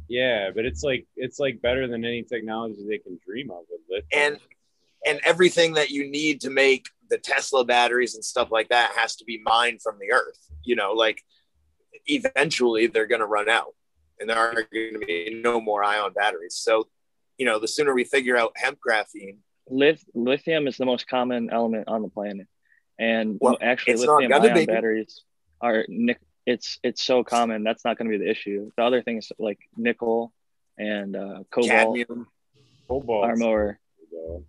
yeah 0.09 0.51
but 0.55 0.64
it's 0.64 0.82
like 0.82 1.06
it's 1.16 1.39
like 1.40 1.62
better 1.62 1.89
than 1.89 2.05
any 2.05 2.23
technology 2.23 2.85
they 2.89 2.98
can 2.98 3.19
dream 3.27 3.51
of 3.51 3.64
with 3.70 3.81
lithium 3.89 4.35
And 4.35 4.40
and 5.05 5.20
everything 5.24 5.74
that 5.74 5.90
you 5.90 6.09
need 6.09 6.40
to 6.43 6.51
make 6.51 6.86
the 7.12 7.18
Tesla 7.18 7.62
batteries 7.62 8.14
and 8.14 8.24
stuff 8.24 8.51
like 8.51 8.70
that 8.70 8.93
has 8.97 9.16
to 9.16 9.24
be 9.26 9.39
mined 9.44 9.82
from 9.82 9.98
the 10.01 10.12
earth. 10.12 10.39
You 10.64 10.76
know, 10.76 10.93
like 10.93 11.22
eventually 12.06 12.86
they're 12.86 13.06
going 13.06 13.20
to 13.20 13.26
run 13.26 13.51
out 13.51 13.74
and 14.18 14.28
there 14.30 14.39
are 14.39 14.55
going 14.55 14.94
to 14.94 14.98
be 14.98 15.40
no 15.44 15.60
more 15.60 15.84
ion 15.84 16.12
batteries. 16.14 16.56
So, 16.56 16.89
you 17.36 17.44
know, 17.44 17.59
the 17.59 17.68
sooner 17.68 17.93
we 17.93 18.05
figure 18.05 18.36
out 18.36 18.52
hemp 18.56 18.78
graphene, 18.86 19.36
Lith- 19.68 20.09
lithium 20.14 20.66
is 20.66 20.78
the 20.78 20.86
most 20.86 21.06
common 21.06 21.51
element 21.51 21.86
on 21.86 22.01
the 22.02 22.09
planet 22.09 22.47
and 22.98 23.39
Well, 23.40 23.59
actually 23.60 23.94
it's 23.94 24.02
lithium 24.06 24.32
ion 24.32 24.55
be. 24.55 24.66
batteries 24.66 25.22
are 25.60 25.84
nic- 25.89 26.18
it's 26.47 26.78
it's 26.82 27.02
so 27.05 27.22
common 27.22 27.62
that's 27.62 27.84
not 27.84 27.97
going 27.97 28.10
to 28.10 28.18
be 28.18 28.24
the 28.24 28.28
issue 28.30 28.70
the 28.76 28.82
other 28.82 29.01
things 29.01 29.30
like 29.39 29.60
nickel 29.76 30.32
and 30.76 31.14
uh, 31.14 31.44
cobalt 31.51 31.68
cadmium, 31.68 32.26
cobalt 32.89 33.24
are 33.24 33.36
more 33.36 33.78
though. 34.10 34.44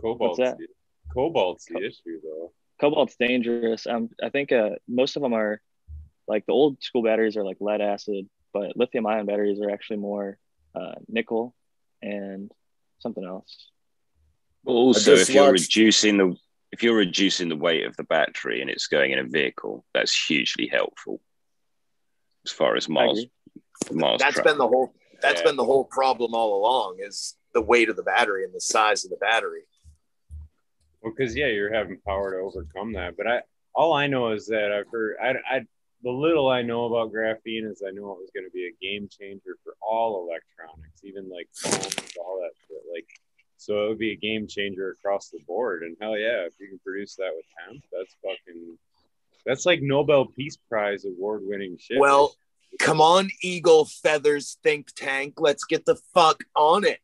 Cobalt's 0.00 0.38
that? 0.38 0.58
the, 0.58 0.66
cobalt's 1.12 1.64
the 1.66 1.78
issue 1.78 2.20
though. 2.22 2.52
cobalt's 2.80 3.16
dangerous 3.16 3.86
um 3.86 4.08
i 4.22 4.28
think 4.28 4.52
uh 4.52 4.70
most 4.88 5.16
of 5.16 5.22
them 5.22 5.32
are 5.34 5.60
like 6.28 6.46
the 6.46 6.52
old 6.52 6.80
school 6.82 7.02
batteries 7.02 7.36
are 7.36 7.44
like 7.44 7.56
lead 7.60 7.80
acid 7.80 8.28
but 8.52 8.76
lithium 8.76 9.06
ion 9.06 9.26
batteries 9.26 9.60
are 9.60 9.70
actually 9.70 9.96
more 9.96 10.38
uh, 10.74 10.94
nickel 11.08 11.54
and 12.00 12.52
something 13.00 13.24
else 13.24 13.70
Also, 14.64 15.16
just 15.16 15.28
if 15.30 15.34
you're 15.34 15.50
watched- 15.50 15.74
reducing 15.76 16.16
the 16.18 16.36
if 16.72 16.84
you're 16.84 16.94
reducing 16.96 17.48
the 17.48 17.56
weight 17.56 17.84
of 17.84 17.96
the 17.96 18.04
battery 18.04 18.60
and 18.60 18.70
it's 18.70 18.86
going 18.86 19.10
in 19.10 19.18
a 19.18 19.24
vehicle, 19.24 19.84
that's 19.92 20.14
hugely 20.28 20.68
helpful 20.68 21.20
as 22.46 22.52
far 22.52 22.76
as 22.76 22.88
miles 22.88 23.24
miles. 23.90 24.20
that's 24.20 24.34
traveled. 24.36 24.44
been 24.52 24.58
the 24.58 24.68
whole 24.68 24.94
that's 25.20 25.40
Yeah. 25.40 25.46
been 25.48 25.56
the 25.56 25.64
whole 25.64 25.84
problem 25.84 26.32
all 26.34 26.56
along 26.60 26.98
is 27.04 27.36
the 27.54 27.60
weight 27.60 27.88
of 27.88 27.96
the 27.96 28.04
battery 28.04 28.44
and 28.44 28.54
the 28.54 28.60
size 28.60 29.04
of 29.04 29.10
the 29.10 29.16
battery. 29.16 29.62
Well, 31.02 31.12
because 31.16 31.34
yeah, 31.34 31.46
you're 31.46 31.72
having 31.72 31.98
power 32.06 32.32
to 32.32 32.38
overcome 32.38 32.92
that. 32.94 33.16
But 33.16 33.26
I, 33.26 33.40
all 33.74 33.92
I 33.92 34.06
know 34.06 34.32
is 34.32 34.46
that 34.46 34.72
I've 34.72 34.90
heard, 34.90 35.16
I, 35.22 35.34
I, 35.48 35.60
the 36.02 36.10
little 36.10 36.48
I 36.48 36.62
know 36.62 36.86
about 36.86 37.12
graphene 37.12 37.70
is 37.70 37.82
I 37.86 37.90
know 37.90 38.12
it 38.12 38.20
was 38.20 38.30
going 38.34 38.46
to 38.46 38.52
be 38.52 38.66
a 38.66 38.78
game 38.80 39.08
changer 39.10 39.56
for 39.62 39.74
all 39.80 40.26
electronics, 40.28 41.04
even 41.04 41.28
like 41.28 41.48
phones, 41.54 42.16
all 42.18 42.40
that 42.40 42.52
shit. 42.66 42.82
Like, 42.92 43.06
so 43.56 43.84
it 43.84 43.88
would 43.90 43.98
be 43.98 44.12
a 44.12 44.16
game 44.16 44.46
changer 44.46 44.90
across 44.90 45.28
the 45.28 45.40
board. 45.46 45.82
And 45.82 45.96
hell 46.00 46.16
yeah, 46.16 46.46
if 46.46 46.54
you 46.58 46.68
can 46.68 46.78
produce 46.78 47.16
that 47.16 47.30
with 47.34 47.44
hemp, 47.66 47.84
that's 47.92 48.16
fucking, 48.22 48.78
that's 49.44 49.66
like 49.66 49.82
Nobel 49.82 50.26
Peace 50.26 50.56
Prize 50.68 51.04
award 51.04 51.42
winning 51.44 51.76
shit. 51.78 51.98
Well, 52.00 52.34
come 52.78 53.00
on, 53.02 53.30
Eagle 53.42 53.84
Feathers 53.84 54.56
think 54.62 54.92
tank. 54.96 55.34
Let's 55.38 55.64
get 55.64 55.84
the 55.84 55.96
fuck 56.14 56.42
on 56.56 56.84
it. 56.84 57.00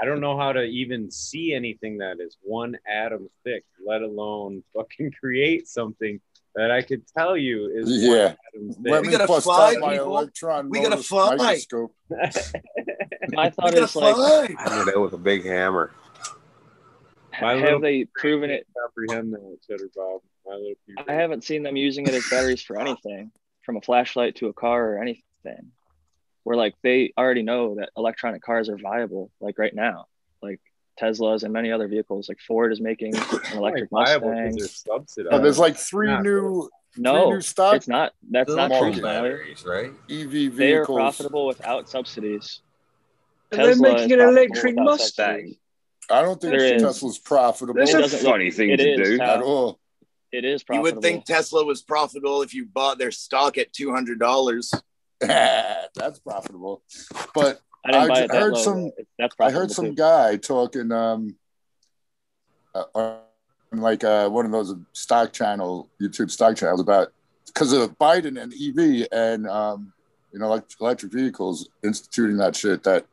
I 0.00 0.04
don't 0.04 0.20
know 0.20 0.36
how 0.36 0.52
to 0.52 0.62
even 0.62 1.10
see 1.10 1.54
anything 1.54 1.98
that 1.98 2.18
is 2.20 2.36
one 2.42 2.76
atom 2.86 3.28
thick, 3.44 3.64
let 3.86 4.02
alone 4.02 4.62
fucking 4.74 5.12
create 5.20 5.68
something 5.68 6.20
that 6.54 6.70
I 6.70 6.82
could 6.82 7.06
tell 7.16 7.36
you 7.36 7.70
is 7.74 7.86
one 8.06 8.18
Yeah. 8.18 8.34
atom 8.54 8.76
Let. 8.84 9.02
We 9.02 9.08
me 9.08 9.12
gotta 9.12 9.26
bust 9.26 9.44
fly, 9.44 9.76
my 9.76 9.92
people. 9.94 10.18
electron 10.18 10.68
We 10.68 10.78
gotta 10.78 10.90
notice 10.90 11.06
fly. 11.06 11.36
microscope. 11.36 11.94
my 12.10 13.44
We 13.44 13.50
thought 13.50 13.54
gotta 13.56 13.82
is 13.84 13.96
like 13.96 14.16
fly. 14.16 14.56
Hammer 14.58 14.84
that 14.84 15.00
with 15.00 15.12
a 15.12 15.18
big 15.18 15.44
hammer. 15.44 15.92
My 17.40 17.54
have 17.54 17.80
they 17.80 18.04
proven 18.04 18.50
it 18.50 18.66
comprehend 18.78 19.32
that, 19.32 19.58
Cheddar 19.66 19.88
Bob. 19.96 20.20
My 20.46 20.54
little 20.54 20.74
people. 20.86 21.04
I 21.08 21.14
haven't 21.14 21.44
seen 21.44 21.62
them 21.62 21.76
using 21.76 22.06
it 22.06 22.14
as 22.14 22.28
batteries 22.28 22.62
for 22.62 22.78
anything, 22.78 23.30
from 23.62 23.76
a 23.76 23.80
flashlight 23.80 24.36
to 24.36 24.48
a 24.48 24.52
car 24.52 24.94
or 24.94 24.98
anything. 24.98 25.72
Where 26.44 26.56
like 26.56 26.74
they 26.82 27.12
already 27.16 27.42
know 27.42 27.76
that 27.76 27.90
electronic 27.96 28.42
cars 28.42 28.68
are 28.68 28.76
viable, 28.76 29.30
like 29.40 29.58
right 29.58 29.74
now, 29.74 30.06
like 30.42 30.60
Teslas 31.00 31.44
and 31.44 31.52
many 31.52 31.70
other 31.70 31.86
vehicles. 31.88 32.28
Like 32.28 32.38
Ford 32.40 32.72
is 32.72 32.80
making 32.80 33.14
an 33.16 33.24
electric 33.54 33.90
viable 33.90 34.30
Mustang. 34.32 34.54
because. 34.56 34.84
Oh, 35.30 35.38
there's 35.38 35.58
like 35.58 35.76
three 35.76 36.08
Not 36.08 36.22
new 36.24 36.68
three 36.94 37.02
No, 37.02 37.30
new 37.30 37.40
stock 37.40 37.76
it's 37.76 37.88
not. 37.88 38.12
That's 38.30 38.48
They're 38.48 38.56
not 38.56 38.72
all 38.72 38.92
true, 38.92 39.00
batteries, 39.02 39.64
right? 39.64 39.92
EV 40.10 40.54
They 40.56 40.74
are 40.74 40.84
profitable 40.84 41.46
without 41.46 41.88
subsidies. 41.88 42.60
And 43.52 43.60
they're 43.60 43.76
making 43.76 44.12
an 44.12 44.20
electric 44.20 44.74
Mustang. 44.76 45.26
subsidies. 45.36 45.56
I 46.10 46.22
don't 46.22 46.40
think 46.40 46.54
There 46.58 46.74
is. 46.74 46.82
Tesla's 46.82 47.18
profitable 47.18 47.74
There's 47.74 47.90
It 47.90 47.98
a 47.98 48.00
doesn't 48.02 48.22
look- 48.24 48.32
funny 48.32 48.50
thing 48.50 48.70
it 48.70 48.78
to 48.78 49.00
is, 49.00 49.08
do. 49.10 49.18
Tal. 49.18 49.30
at 49.30 49.42
all. 49.42 49.78
It 50.32 50.44
is 50.44 50.64
You 50.70 50.80
would 50.82 51.00
think 51.02 51.24
Tesla 51.26 51.64
was 51.64 51.82
profitable 51.82 52.42
if 52.42 52.52
you 52.54 52.64
bought 52.66 52.98
their 52.98 53.10
stock 53.12 53.58
at 53.58 53.72
two 53.72 53.92
hundred 53.92 54.18
dollars. 54.18 54.72
That's 55.94 56.18
profitable. 56.20 56.82
But 57.34 57.60
I 57.84 58.08
I 58.08 58.26
heard 58.28 58.54
low, 58.54 58.62
some- 58.62 58.90
I 59.40 59.50
heard 59.50 59.70
some 59.70 59.90
too. 59.90 59.94
guy 59.94 60.36
talking 60.36 60.92
um 60.92 61.36
uh, 62.74 62.84
on 62.94 63.20
like 63.72 64.04
uh, 64.04 64.28
one 64.28 64.44
of 64.44 64.52
those 64.52 64.74
stock 64.92 65.32
channel 65.32 65.88
YouTube 66.00 66.30
stock 66.30 66.56
channels 66.56 66.80
about 66.80 67.12
because 67.46 67.72
of 67.72 67.98
Biden 67.98 68.40
and 68.40 68.52
EV 68.52 69.08
and 69.12 69.46
um, 69.48 69.92
you 70.32 70.38
know 70.38 70.48
like 70.48 70.64
electric 70.80 71.12
vehicles 71.12 71.68
instituting 71.82 72.36
that 72.38 72.54
shit 72.56 72.82
that 72.84 73.06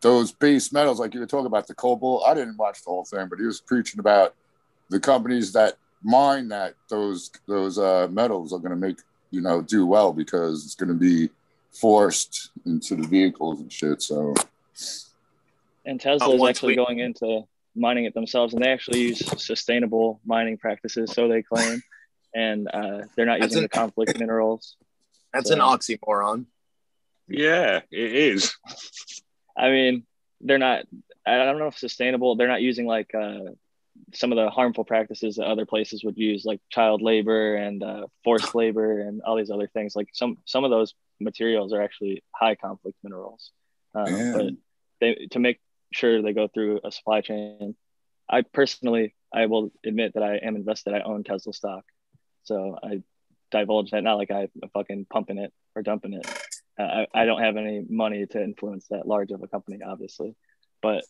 those 0.00 0.32
base 0.32 0.72
metals 0.72 1.00
like 1.00 1.14
you 1.14 1.20
were 1.20 1.26
talking 1.26 1.46
about 1.46 1.66
the 1.66 1.74
cobalt 1.74 2.24
I 2.26 2.34
didn't 2.34 2.56
watch 2.56 2.82
the 2.84 2.90
whole 2.90 3.04
thing 3.04 3.26
but 3.28 3.38
he 3.38 3.44
was 3.44 3.60
preaching 3.60 4.00
about 4.00 4.34
the 4.90 5.00
companies 5.00 5.52
that 5.52 5.76
mine 6.02 6.48
that 6.48 6.74
those 6.88 7.30
those 7.46 7.78
uh, 7.78 8.08
metals 8.10 8.52
are 8.52 8.58
going 8.58 8.70
to 8.70 8.76
make 8.76 8.98
you 9.30 9.40
know 9.40 9.60
do 9.60 9.86
well 9.86 10.12
because 10.12 10.64
it's 10.64 10.74
going 10.74 10.88
to 10.88 10.94
be 10.94 11.28
forced 11.80 12.50
into 12.66 12.96
the 12.96 13.06
vehicles 13.06 13.60
and 13.60 13.72
shit 13.72 14.02
so 14.02 14.34
And 15.84 16.00
Tesla 16.00 16.28
Uh, 16.30 16.34
is 16.34 16.42
actually 16.48 16.72
we- 16.72 16.76
going 16.76 16.98
into 16.98 17.44
mining 17.74 18.04
it 18.04 18.12
themselves, 18.14 18.52
and 18.54 18.62
they 18.62 18.68
actually 18.70 19.00
use 19.00 19.18
sustainable 19.42 20.20
mining 20.26 20.58
practices, 20.58 21.12
so 21.12 21.28
they 21.28 21.42
claim, 21.42 21.80
and 22.34 22.68
uh, 22.72 23.02
they're 23.14 23.24
not 23.26 23.38
That's 23.40 23.50
using 23.52 23.58
an- 23.58 23.62
the 23.64 23.68
conflict 23.80 24.18
minerals. 24.18 24.76
That's 25.32 25.48
So- 25.48 25.54
an 25.54 25.60
oxymoron. 25.60 26.46
Yeah, 27.28 27.80
it 27.90 28.12
is. 28.32 28.56
I 29.56 29.70
mean, 29.70 30.06
they're 30.40 30.58
not. 30.58 30.84
I 31.26 31.36
don't 31.44 31.58
know 31.58 31.66
if 31.66 31.76
sustainable. 31.78 32.36
They're 32.36 32.48
not 32.48 32.62
using 32.62 32.86
like 32.86 33.14
uh, 33.14 33.40
some 34.14 34.32
of 34.32 34.36
the 34.36 34.48
harmful 34.50 34.84
practices 34.84 35.36
that 35.36 35.46
other 35.46 35.66
places 35.66 36.02
would 36.04 36.16
use, 36.16 36.44
like 36.46 36.60
child 36.70 37.02
labor 37.02 37.54
and 37.56 37.82
uh, 37.82 38.06
forced 38.24 38.54
labor 38.54 39.00
and 39.02 39.20
all 39.22 39.36
these 39.36 39.50
other 39.50 39.66
things. 39.68 39.94
Like 39.94 40.08
some 40.12 40.38
some 40.46 40.64
of 40.64 40.70
those 40.70 40.94
materials 41.20 41.72
are 41.72 41.82
actually 41.82 42.22
high 42.34 42.54
conflict 42.54 42.96
minerals. 43.02 43.52
Um, 43.94 44.32
but 44.32 44.52
they 45.00 45.28
to 45.32 45.38
make 45.38 45.60
sure 45.92 46.22
they 46.22 46.32
go 46.32 46.48
through 46.48 46.80
a 46.84 46.92
supply 46.92 47.20
chain. 47.20 47.74
I 48.28 48.42
personally, 48.42 49.14
I 49.32 49.46
will 49.46 49.72
admit 49.84 50.14
that 50.14 50.22
I 50.22 50.36
am 50.36 50.56
invested. 50.56 50.94
I 50.94 51.00
own 51.00 51.24
Tesla 51.24 51.52
stock, 51.52 51.84
so 52.44 52.76
I 52.82 53.02
divulge 53.50 53.90
that. 53.90 54.02
Not 54.02 54.18
like 54.18 54.30
I'm 54.30 54.48
fucking 54.74 55.06
pumping 55.10 55.38
it 55.38 55.52
or 55.74 55.82
dumping 55.82 56.12
it. 56.12 56.26
Uh, 56.78 56.82
I, 56.82 57.22
I 57.22 57.24
don't 57.24 57.42
have 57.42 57.56
any 57.56 57.84
money 57.88 58.26
to 58.26 58.42
influence 58.42 58.86
that 58.90 59.08
large 59.08 59.30
of 59.30 59.42
a 59.42 59.48
company, 59.48 59.78
obviously, 59.84 60.36
but 60.82 61.04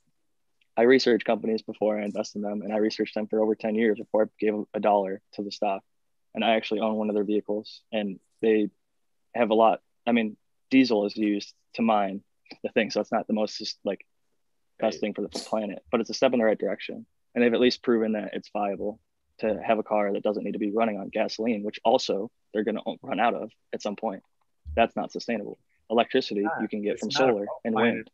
I 0.77 0.83
research 0.83 1.25
companies 1.25 1.63
before 1.63 1.99
I 1.99 2.05
invest 2.05 2.37
in 2.37 2.43
them, 2.43 2.63
and 2.63 2.73
I 2.73 2.77
researched 2.77 3.15
them 3.17 3.27
for 3.27 3.43
over 3.43 3.57
ten 3.57 3.75
years 3.75 3.99
before 3.99 4.25
I 4.25 4.27
gave 4.39 4.55
a 4.73 4.81
dollar 4.81 5.21
to 5.35 5.43
the 5.43 5.51
stock. 5.51 5.83
And 6.35 6.45
I 6.45 6.55
actually 6.55 6.81
own 6.81 6.95
one 6.95 7.09
of 7.09 7.15
their 7.15 7.25
vehicles, 7.25 7.81
and 7.91 8.21
they 8.43 8.71
have 9.35 9.51
a 9.51 9.55
lot. 9.55 9.81
I 10.09 10.13
mean, 10.13 10.37
diesel 10.71 11.07
is 11.07 11.17
used 11.17 11.55
to 11.75 11.83
mine 11.83 12.23
the 12.63 12.71
thing, 12.71 12.91
so 12.91 13.01
it's 13.01 13.13
not 13.13 13.27
the 13.27 13.35
most 13.35 13.59
just 13.59 13.79
like 13.85 14.05
best 14.81 15.01
thing 15.01 15.15
for 15.15 15.23
the 15.23 15.29
planet, 15.29 15.83
but 15.91 16.01
it's 16.01 16.11
a 16.11 16.15
step 16.15 16.33
in 16.33 16.39
the 16.39 16.45
right 16.45 16.59
direction. 16.59 17.05
And 17.35 17.45
they've 17.45 17.53
at 17.53 17.61
least 17.61 17.83
proven 17.83 18.13
that 18.13 18.31
it's 18.33 18.51
viable 18.53 19.01
to 19.41 19.61
have 19.65 19.79
a 19.79 19.83
car 19.83 20.13
that 20.13 20.23
doesn't 20.23 20.43
need 20.43 20.53
to 20.53 20.59
be 20.59 20.73
running 20.73 20.99
on 20.99 21.09
gasoline, 21.09 21.63
which 21.63 21.79
also 21.85 22.31
they're 22.53 22.65
going 22.65 22.77
to 22.77 22.97
run 23.03 23.21
out 23.21 23.35
of 23.35 23.51
at 23.73 23.83
some 23.83 23.97
point. 23.97 24.23
That's 24.75 24.97
not 24.97 25.13
sustainable. 25.13 25.59
Electricity 25.91 26.47
you 26.61 26.69
can 26.69 26.83
get 26.83 26.99
from 26.99 27.11
solar 27.11 27.47
and 27.65 27.75
wind. 27.75 28.11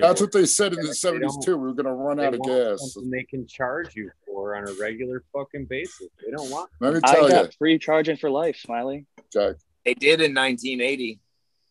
That's 0.00 0.20
what 0.20 0.32
they 0.32 0.46
said 0.46 0.72
in 0.72 0.80
the 0.80 0.88
they 0.88 0.92
seventies 0.92 1.36
too. 1.42 1.56
We 1.56 1.68
were 1.68 1.74
gonna 1.74 1.94
run 1.94 2.18
out 2.18 2.34
of 2.34 2.42
gas. 2.42 2.96
And 2.96 3.12
they 3.12 3.22
can 3.22 3.46
charge 3.46 3.94
you 3.94 4.10
for 4.26 4.56
on 4.56 4.68
a 4.68 4.72
regular 4.80 5.22
fucking 5.32 5.66
basis. 5.66 6.08
They 6.24 6.32
don't 6.32 6.50
want. 6.50 6.70
Let 6.80 6.94
me 6.94 7.00
I 7.04 7.14
tell 7.14 7.24
you, 7.24 7.30
got 7.30 7.54
free 7.54 7.78
charging 7.78 8.16
for 8.16 8.30
life, 8.30 8.56
Smiley. 8.56 9.06
Jack. 9.32 9.56
They 9.84 9.94
did 9.94 10.20
in 10.20 10.34
1980. 10.34 11.20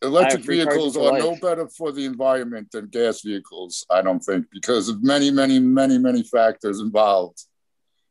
Electric 0.04 0.44
vehicles 0.44 0.96
for 0.96 1.12
are 1.14 1.20
no 1.20 1.36
better 1.42 1.68
for 1.68 1.92
the 1.92 2.06
environment 2.06 2.70
than 2.72 2.88
gas 2.88 3.22
vehicles, 3.22 3.86
I 3.90 4.02
don't 4.04 4.20
think, 4.20 4.46
because 4.52 4.90
of 4.90 5.04
many, 5.04 5.32
many, 5.32 5.60
many, 5.60 5.98
many 5.98 6.22
factors 6.24 6.80
involved. 6.80 7.44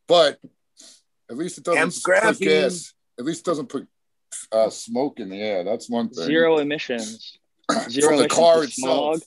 But 0.09 0.39
at 1.31 1.37
least 1.37 1.59
it 1.59 1.65
doesn't 1.65 1.79
Hemp 1.79 1.95
put 2.05 2.41
gas. 2.41 2.93
At 3.19 3.25
least 3.25 3.41
it 3.41 3.45
doesn't 3.51 3.69
put 3.69 3.87
uh, 4.51 4.69
smoke 4.71 5.21
in 5.21 5.29
the 5.29 5.41
air. 5.41 5.63
That's 5.65 5.89
one 5.89 6.09
thing. 6.09 6.25
Zero 6.25 6.59
emissions. 6.59 7.39
Zero 7.89 8.09
From 8.09 8.17
the 8.19 8.25
emissions. 8.25 8.33
car 8.33 8.65
itself. 8.65 9.19
Smog, 9.19 9.21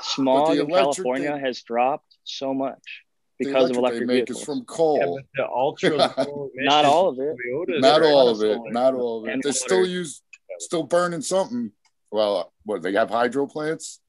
smog 0.00 0.56
the 0.56 0.62
in 0.62 0.68
California 0.70 1.32
they- 1.34 1.40
has 1.40 1.62
dropped 1.62 2.16
so 2.24 2.54
much 2.54 3.04
The 3.38 3.46
because 3.46 3.70
of 3.70 3.76
electric 3.76 4.02
electric 4.02 4.08
they 4.08 4.14
make 4.14 4.28
vehicles. 4.28 4.38
is 4.38 4.44
from 4.44 4.58
Yeah, 4.58 4.64
coal. 4.66 5.16
but 5.16 5.24
the 5.42 5.46
ultra 5.48 5.90
Not 6.56 6.84
all 6.86 7.08
of 7.10 7.18
it. 7.20 7.36
Not 7.80 8.02
all 8.02 8.28
of 8.30 8.42
it. 8.42 8.58
Not 8.72 8.94
all 8.94 9.22
of 9.24 9.28
it. 9.28 9.42
They 9.42 9.52
still 9.52 9.86
use, 9.86 10.22
still 10.58 10.84
burning 10.84 11.20
something. 11.22 11.70
Well, 12.10 12.52
what 12.64 12.82
they 12.82 12.92
have 12.92 13.10
hydro 13.10 13.46
plants? 13.46 14.00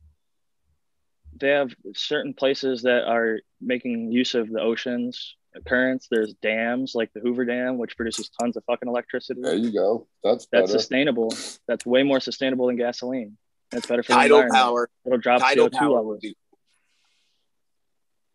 They 1.39 1.49
have 1.49 1.71
certain 1.95 2.33
places 2.33 2.81
that 2.83 3.05
are 3.07 3.39
making 3.61 4.11
use 4.11 4.35
of 4.35 4.49
the 4.49 4.59
oceans 4.61 5.35
currents. 5.67 6.07
There's 6.11 6.33
dams 6.35 6.93
like 6.95 7.11
the 7.13 7.19
Hoover 7.21 7.45
Dam, 7.45 7.77
which 7.77 7.95
produces 7.97 8.29
tons 8.39 8.55
of 8.57 8.63
fucking 8.65 8.87
electricity. 8.87 9.41
There 9.41 9.55
you 9.55 9.71
go. 9.71 10.07
That's 10.23 10.45
better. 10.45 10.63
That's 10.63 10.73
sustainable. 10.73 11.33
That's 11.67 11.85
way 11.85 12.03
more 12.03 12.19
sustainable 12.19 12.67
than 12.67 12.75
gasoline. 12.77 13.37
That's 13.71 13.85
better 13.87 14.03
for 14.03 14.13
the 14.13 14.15
Tidal 14.15 14.37
environment. 14.37 14.55
power. 14.55 14.89
It'll 15.05 15.17
drop 15.17 15.41
Tidal 15.41 15.69
CO2 15.69 15.77
power 15.77 15.89
levels. 15.89 16.25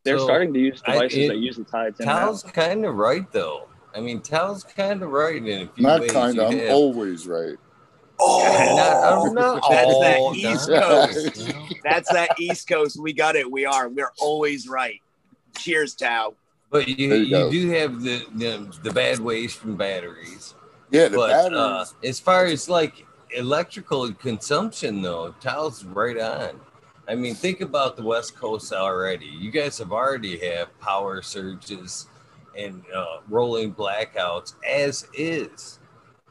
They're 0.04 0.18
So, 0.18 0.24
starting 0.24 0.52
to 0.54 0.60
use 0.60 0.82
I- 0.86 0.92
devices 0.92 1.18
it- 1.18 1.28
that 1.28 1.38
use 1.38 1.56
the 1.56 1.64
tides. 1.64 1.98
in 2.00 2.06
Tal's 2.06 2.42
kind 2.42 2.84
of 2.84 2.94
right 2.96 3.30
though. 3.32 3.68
I 3.94 4.00
mean, 4.00 4.20
Tal's 4.20 4.64
kind 4.64 5.02
of 5.02 5.10
right 5.10 5.36
in 5.36 5.62
a 5.62 5.68
few 5.72 5.82
Not 5.82 6.00
ways. 6.02 6.12
kind 6.12 6.38
of. 6.38 6.50
I'm 6.52 6.70
always 6.70 7.26
right. 7.26 7.56
Oh, 8.20 8.76
Not- 8.76 9.28
I'm 9.28 9.34
not 9.34 9.70
that's 9.70 9.98
that 10.00 10.16
all 10.18 10.34
East 10.34 10.68
done. 10.68 11.08
Coast. 11.08 11.54
That's 11.82 12.12
that 12.12 12.38
East 12.38 12.68
Coast. 12.68 13.00
We 13.00 13.12
got 13.12 13.36
it. 13.36 13.50
We 13.50 13.66
are. 13.66 13.88
We're 13.88 14.12
always 14.20 14.68
right. 14.68 15.00
Cheers, 15.58 15.94
Tao. 15.94 16.34
But 16.70 16.88
you, 16.88 17.14
you 17.14 17.38
you, 17.38 17.50
do 17.50 17.70
have 17.70 18.02
the, 18.02 18.24
the 18.34 18.78
the 18.82 18.90
bad 18.92 19.20
waste 19.20 19.58
from 19.58 19.76
batteries. 19.76 20.54
Yeah, 20.90 21.08
the 21.08 21.16
but 21.16 21.30
batteries. 21.30 21.58
uh, 21.58 21.84
as 22.02 22.18
far 22.20 22.46
as 22.46 22.68
like 22.68 23.06
electrical 23.30 24.12
consumption, 24.12 25.02
though, 25.02 25.34
Tal's 25.40 25.84
right 25.84 26.18
on. 26.18 26.60
I 27.06 27.14
mean, 27.14 27.34
think 27.34 27.60
about 27.60 27.96
the 27.96 28.02
West 28.02 28.34
Coast 28.34 28.72
already. 28.72 29.26
You 29.26 29.50
guys 29.50 29.76
have 29.78 29.92
already 29.92 30.38
have 30.48 30.76
power 30.80 31.20
surges 31.20 32.06
and 32.56 32.82
uh, 32.94 33.18
rolling 33.28 33.74
blackouts 33.74 34.54
as 34.68 35.06
is. 35.12 35.78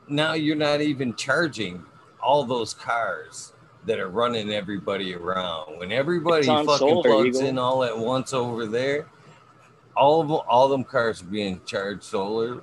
Now 0.08 0.34
you're 0.34 0.56
not 0.56 0.82
even 0.82 1.16
charging 1.16 1.84
all 2.22 2.44
those 2.46 2.74
cars 2.74 3.54
that 3.86 4.00
are 4.00 4.10
running 4.10 4.52
everybody 4.52 5.16
around. 5.16 5.80
When 5.80 5.92
everybody 5.92 6.46
fucking 6.48 6.78
solar, 6.78 7.04
plugs 7.04 7.40
in 7.40 7.58
all 7.58 7.84
at 7.84 7.98
once 7.98 8.34
over 8.34 8.66
there, 8.66 9.08
all 9.96 10.22
of 10.22 10.28
them, 10.28 10.40
all 10.48 10.68
them 10.68 10.84
cars 10.84 11.22
are 11.22 11.26
being 11.26 11.62
charged 11.66 12.04
solar. 12.04 12.62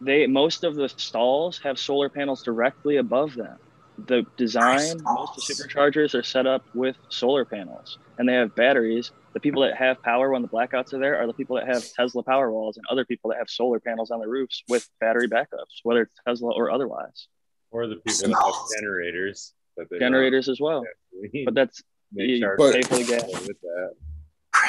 they 0.00 0.26
most 0.26 0.64
of 0.64 0.74
the 0.74 0.88
stalls 0.88 1.58
have 1.60 1.78
solar 1.78 2.08
panels 2.08 2.42
directly 2.42 2.96
above 2.96 3.34
them. 3.34 3.58
The 4.06 4.24
design, 4.36 5.00
most 5.02 5.38
of 5.38 5.46
the 5.46 5.54
superchargers 5.54 6.14
are 6.18 6.22
set 6.22 6.46
up 6.46 6.64
with 6.74 6.96
solar 7.08 7.44
panels, 7.44 7.98
and 8.18 8.28
they 8.28 8.34
have 8.34 8.54
batteries. 8.54 9.10
The 9.34 9.40
people 9.40 9.62
that 9.62 9.76
have 9.76 10.02
power 10.02 10.30
when 10.30 10.42
the 10.42 10.48
blackouts 10.48 10.92
are 10.92 10.98
there 10.98 11.18
are 11.20 11.26
the 11.26 11.32
people 11.32 11.56
that 11.56 11.66
have 11.66 11.84
Tesla 11.94 12.22
power 12.22 12.50
walls, 12.50 12.76
and 12.76 12.84
other 12.90 13.04
people 13.04 13.30
that 13.30 13.38
have 13.38 13.48
solar 13.48 13.80
panels 13.80 14.10
on 14.10 14.20
the 14.20 14.28
roofs 14.28 14.62
with 14.68 14.88
battery 15.00 15.28
backups, 15.28 15.80
whether 15.84 16.02
it's 16.02 16.12
Tesla 16.26 16.52
or 16.54 16.70
otherwise. 16.70 17.28
Or 17.70 17.86
the 17.86 17.96
people 17.96 18.30
that 18.30 18.42
have 18.44 18.80
generators. 18.80 19.54
That 19.76 19.88
they 19.90 19.98
Generators 19.98 20.48
as 20.50 20.60
well, 20.60 20.82
run. 21.12 21.44
but 21.46 21.54
that's 21.54 21.82
They 22.14 22.24
you 22.24 22.40
charge 22.40 22.58
But- 22.58 22.74
pay 22.74 22.82
for 22.82 22.96
the 22.96 23.04
gas. 23.04 23.24
with 23.48 23.60
that. 23.62 23.92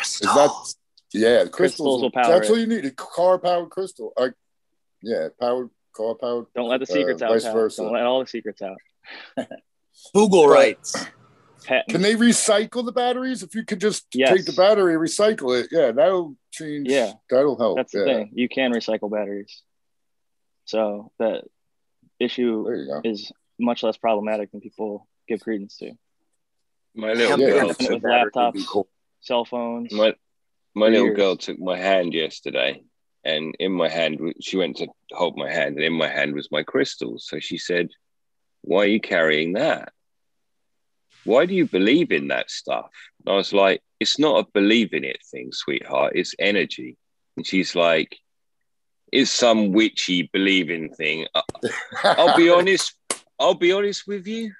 Is 0.01 0.19
that 0.21 0.73
yeah? 1.13 1.45
Crystals. 1.45 2.01
will 2.01 2.09
power 2.11 2.27
That's 2.33 2.47
it. 2.47 2.51
what 2.51 2.59
you 2.61 2.67
need. 2.67 2.85
A 2.85 2.91
car 2.91 3.37
powered 3.37 3.69
crystal. 3.69 4.13
Uh, 4.15 4.29
yeah, 5.01 5.27
powered 5.39 5.69
car 5.93 6.15
powered. 6.15 6.45
Don't 6.55 6.69
let 6.69 6.79
the 6.79 6.83
uh, 6.89 6.95
secrets 6.95 7.21
out. 7.21 7.31
Vice 7.31 7.43
versa. 7.43 7.81
Don't 7.83 7.91
let 7.93 8.03
all 8.03 8.21
the 8.21 8.27
secrets 8.27 8.61
out. 8.61 8.77
Google 10.13 10.47
But- 10.47 10.53
rights. 10.53 11.05
Can 11.89 12.01
they 12.01 12.15
recycle 12.15 12.83
the 12.85 12.91
batteries? 12.91 13.41
If 13.41 13.55
you 13.55 13.63
could 13.63 13.79
just 13.79 14.05
Yes. 14.13 14.35
take 14.35 14.45
the 14.45 14.51
battery, 14.51 14.95
recycle 14.95 15.57
it, 15.57 15.69
yeah, 15.71 15.91
that'll 15.93 16.35
change. 16.51 16.89
Yeah. 16.89 17.13
that'll 17.29 17.57
help. 17.57 17.77
That's 17.77 17.93
the 17.93 17.99
yeah. 17.99 18.05
thing. 18.05 18.31
You 18.33 18.49
can 18.49 18.73
recycle 18.73 19.09
batteries. 19.09 19.61
So 20.65 21.11
the 21.19 21.43
issue 22.19 22.65
There 22.65 22.75
you 22.75 22.87
go. 22.87 23.01
is 23.05 23.31
much 23.57 23.81
less 23.81 23.95
problematic 23.95 24.51
than 24.51 24.59
people 24.59 25.07
give 25.27 25.39
credence 25.41 25.77
to. 25.77 25.93
My 26.95 27.13
little 27.13 27.39
Yeah. 27.39 27.49
girl 27.51 27.67
With 27.69 27.77
took 27.77 28.01
laptops, 28.03 28.85
cell 29.21 29.45
phones. 29.45 29.93
my 29.93 30.13
my 30.75 30.87
little 30.87 31.05
years. 31.05 31.15
girl 31.17 31.37
took 31.37 31.59
my 31.59 31.77
hand 31.77 32.13
yesterday, 32.13 32.83
and 33.23 33.55
in 33.59 33.71
my 33.71 33.87
hand 33.87 34.19
she 34.41 34.57
went 34.57 34.77
to 34.77 34.87
hold 35.13 35.37
my 35.37 35.49
hand, 35.49 35.75
and 35.77 35.85
in 35.85 35.93
my 35.93 36.09
hand 36.09 36.33
was 36.35 36.51
my 36.51 36.63
crystals. 36.63 37.25
So 37.27 37.39
she 37.39 37.57
said, 37.57 37.89
"Why 38.63 38.83
are 38.83 38.87
you 38.87 38.99
carrying 38.99 39.53
that? 39.53 39.93
Why 41.23 41.45
do 41.45 41.53
you 41.53 41.67
believe 41.67 42.11
in 42.11 42.29
that 42.29 42.49
stuff?" 42.49 42.91
And 43.25 43.33
I 43.33 43.35
was 43.37 43.53
like, 43.53 43.81
"It's 43.99 44.17
not 44.19 44.39
a 44.39 44.51
believe 44.51 44.93
in 44.93 45.03
it 45.03 45.19
thing, 45.31 45.51
sweetheart. 45.51 46.13
It's 46.15 46.35
energy." 46.39 46.97
And 47.37 47.45
she's 47.47 47.75
like, 47.75 48.17
"It's 49.11 49.31
some 49.31 49.71
witchy 49.71 50.29
believing 50.33 50.93
thing." 50.93 51.27
I- 51.33 51.43
I'll 52.03 52.35
be 52.35 52.49
honest. 52.57 52.95
I'll 53.39 53.53
be 53.53 53.71
honest 53.71 54.07
with 54.07 54.27
you. 54.27 54.53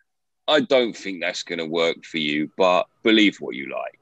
I 0.47 0.59
don't 0.59 0.95
think 0.95 1.21
that's 1.21 1.43
going 1.43 1.59
to 1.59 1.65
work 1.65 2.03
for 2.03 2.17
you, 2.17 2.51
but 2.57 2.87
believe 3.03 3.37
what 3.39 3.55
you 3.55 3.69
like. 3.69 3.99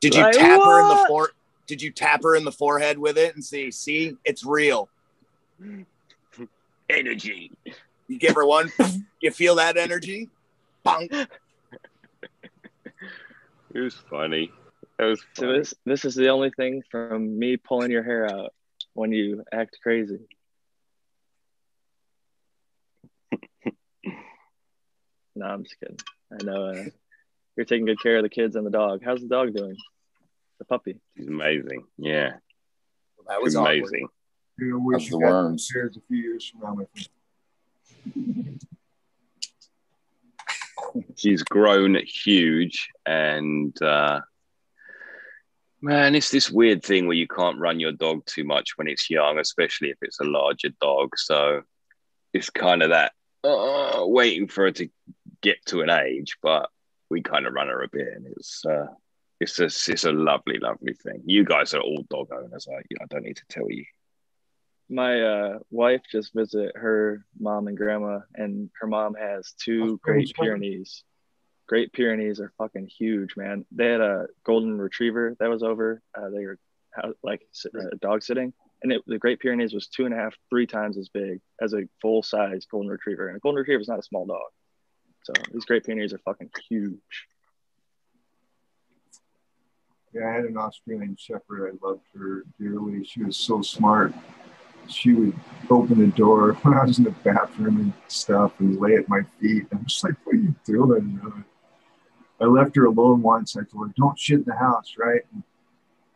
Did 0.00 0.14
you 0.14 0.22
Like 0.22 0.34
tap 0.34 0.62
her 0.64 0.80
in 0.80 0.88
the 0.88 1.04
fore? 1.06 1.32
Did 1.66 1.82
you 1.82 1.92
tap 1.92 2.22
her 2.22 2.34
in 2.34 2.44
the 2.44 2.52
forehead 2.52 2.98
with 2.98 3.18
it 3.18 3.34
and 3.34 3.44
see? 3.44 3.70
See, 3.70 4.16
it's 4.24 4.44
real. 4.44 4.88
Energy. 6.88 7.52
You 8.10 8.18
give 8.18 8.34
her 8.34 8.44
one. 8.44 8.72
you 9.22 9.30
feel 9.30 9.54
that 9.54 9.76
energy? 9.76 10.28
Bunk. 10.82 11.12
It 13.72 13.78
was 13.78 13.94
funny. 14.10 14.50
That 14.98 15.04
was 15.04 15.20
So 15.34 15.42
funny. 15.46 15.58
this 15.58 15.74
this 15.86 16.04
is 16.04 16.16
the 16.16 16.28
only 16.30 16.50
thing 16.50 16.82
from 16.90 17.38
me 17.38 17.56
pulling 17.56 17.92
your 17.92 18.02
hair 18.02 18.26
out 18.28 18.52
when 18.94 19.12
you 19.12 19.44
act 19.52 19.78
crazy. 19.80 20.18
no, 25.36 25.46
I'm 25.46 25.62
just 25.62 25.78
kidding. 25.78 25.98
I 26.32 26.42
know 26.44 26.66
uh, 26.66 26.84
you're 27.56 27.64
taking 27.66 27.86
good 27.86 28.00
care 28.02 28.16
of 28.16 28.24
the 28.24 28.28
kids 28.28 28.56
and 28.56 28.66
the 28.66 28.70
dog. 28.70 29.02
How's 29.04 29.20
the 29.20 29.28
dog 29.28 29.54
doing? 29.54 29.76
The 30.58 30.64
puppy. 30.64 30.98
He's 31.14 31.28
amazing. 31.28 31.84
Yeah, 31.96 32.32
That 33.28 33.40
was 33.40 33.54
awkward. 33.54 33.76
amazing. 33.78 34.08
You 34.58 34.70
know, 34.72 34.78
we 34.84 34.94
Of 34.96 35.02
should 35.02 35.12
the 35.12 35.18
worms. 35.18 35.70
Pairs 35.72 35.96
a 35.96 36.00
few 36.08 36.16
years 36.18 36.44
from 36.50 36.60
now, 36.62 36.74
my 36.74 36.84
friend. 36.92 37.08
She's 41.16 41.42
grown 41.42 41.96
huge 42.04 42.88
and 43.06 43.80
uh, 43.82 44.20
man 45.80 46.14
it's 46.14 46.30
this 46.30 46.50
weird 46.50 46.82
thing 46.82 47.06
where 47.06 47.16
you 47.16 47.26
can't 47.26 47.58
run 47.58 47.80
your 47.80 47.92
dog 47.92 48.24
too 48.26 48.44
much 48.44 48.76
when 48.76 48.88
it's 48.88 49.10
young 49.10 49.38
especially 49.38 49.90
if 49.90 49.98
it's 50.02 50.20
a 50.20 50.24
larger 50.24 50.70
dog. 50.80 51.16
So 51.16 51.62
it's 52.32 52.50
kind 52.50 52.82
of 52.82 52.90
that 52.90 53.12
uh, 53.44 54.04
waiting 54.06 54.48
for 54.48 54.64
her 54.64 54.72
to 54.72 54.88
get 55.42 55.64
to 55.66 55.80
an 55.80 55.90
age 55.90 56.36
but 56.42 56.68
we 57.08 57.22
kind 57.22 57.46
of 57.46 57.54
run 57.54 57.68
her 57.68 57.82
a 57.82 57.88
bit 57.88 58.08
and 58.14 58.26
it's 58.26 58.64
uh, 58.66 58.86
it's 59.40 59.58
a 59.58 59.64
it's 59.64 60.04
a 60.04 60.12
lovely 60.12 60.58
lovely 60.58 60.92
thing. 60.92 61.22
You 61.24 61.44
guys 61.44 61.74
are 61.74 61.80
all 61.80 62.04
dog 62.10 62.28
owners 62.32 62.68
I, 62.70 62.80
I 63.02 63.06
don't 63.08 63.24
need 63.24 63.36
to 63.36 63.44
tell 63.48 63.70
you 63.70 63.84
My 64.90 65.22
uh, 65.22 65.58
wife 65.70 66.02
just 66.10 66.34
visited 66.34 66.72
her 66.74 67.24
mom 67.38 67.68
and 67.68 67.76
grandma, 67.76 68.20
and 68.34 68.70
her 68.80 68.88
mom 68.88 69.14
has 69.14 69.54
two 69.62 69.98
Great 70.02 70.34
Pyrenees. 70.34 71.04
Great 71.68 71.92
Pyrenees 71.92 72.40
are 72.40 72.52
fucking 72.58 72.88
huge, 72.88 73.36
man. 73.36 73.64
They 73.70 73.86
had 73.86 74.00
a 74.00 74.26
golden 74.44 74.76
retriever 74.80 75.36
that 75.38 75.48
was 75.48 75.62
over. 75.62 76.02
Uh, 76.12 76.30
they 76.30 76.44
were 76.44 76.58
uh, 77.00 77.10
like 77.22 77.42
sit- 77.52 77.70
uh, 77.78 77.94
dog 78.02 78.24
sitting, 78.24 78.52
and 78.82 78.90
it, 78.90 79.02
the 79.06 79.18
Great 79.18 79.38
Pyrenees 79.38 79.72
was 79.72 79.86
two 79.86 80.06
and 80.06 80.12
a 80.12 80.16
half, 80.16 80.34
three 80.50 80.66
times 80.66 80.98
as 80.98 81.08
big 81.08 81.40
as 81.62 81.72
a 81.72 81.88
full 82.02 82.24
size 82.24 82.66
golden 82.68 82.90
retriever. 82.90 83.28
And 83.28 83.36
a 83.36 83.40
golden 83.40 83.60
retriever 83.60 83.80
is 83.80 83.88
not 83.88 84.00
a 84.00 84.02
small 84.02 84.26
dog. 84.26 84.50
So 85.22 85.32
these 85.52 85.64
Great 85.66 85.84
Pyrenees 85.84 86.12
are 86.12 86.18
fucking 86.18 86.50
huge. 86.68 87.28
Yeah, 90.12 90.28
I 90.28 90.32
had 90.32 90.44
an 90.46 90.56
Australian 90.56 91.16
Shepherd. 91.16 91.70
I 91.72 91.86
loved 91.86 92.02
her 92.18 92.42
dearly. 92.58 93.04
She 93.04 93.22
was 93.22 93.36
so 93.36 93.62
smart. 93.62 94.12
She 94.90 95.12
would 95.12 95.34
open 95.70 95.98
the 95.98 96.16
door 96.16 96.52
when 96.62 96.74
I 96.74 96.84
was 96.84 96.98
in 96.98 97.04
the 97.04 97.10
bathroom 97.10 97.76
and 97.78 97.92
stuff 98.08 98.52
and 98.58 98.78
lay 98.80 98.94
at 98.96 99.08
my 99.08 99.20
feet. 99.40 99.66
I'm 99.72 99.84
just 99.84 100.02
like, 100.04 100.14
what 100.24 100.34
are 100.34 100.38
you 100.38 100.54
doing? 100.64 101.20
You 101.22 101.28
know? 101.28 101.44
I 102.40 102.44
left 102.46 102.76
her 102.76 102.86
alone 102.86 103.22
once. 103.22 103.56
I 103.56 103.62
told 103.64 103.88
her, 103.88 103.94
don't 103.96 104.18
shit 104.18 104.38
in 104.38 104.44
the 104.44 104.56
house, 104.56 104.94
right? 104.98 105.22
And 105.32 105.42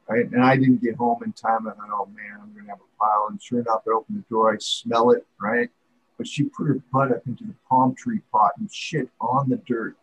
I, 0.08 0.16
and 0.34 0.42
I 0.42 0.56
didn't 0.56 0.82
get 0.82 0.96
home 0.96 1.22
in 1.24 1.32
time. 1.32 1.68
I 1.68 1.72
thought, 1.72 1.88
oh 1.92 2.08
man, 2.14 2.38
I'm 2.40 2.52
going 2.52 2.64
to 2.64 2.70
have 2.70 2.80
a 2.80 2.98
pile. 2.98 3.28
And 3.30 3.42
sure 3.42 3.60
enough, 3.60 3.82
I 3.86 3.90
opened 3.90 4.18
the 4.18 4.24
door. 4.34 4.52
I 4.52 4.56
smell 4.58 5.10
it, 5.10 5.26
right? 5.40 5.68
But 6.16 6.26
she 6.26 6.44
put 6.44 6.68
her 6.68 6.80
butt 6.92 7.12
up 7.12 7.26
into 7.26 7.44
the 7.44 7.54
palm 7.68 7.94
tree 7.94 8.20
pot 8.32 8.52
and 8.58 8.72
shit 8.72 9.08
on 9.20 9.48
the 9.48 9.56
dirt. 9.56 9.96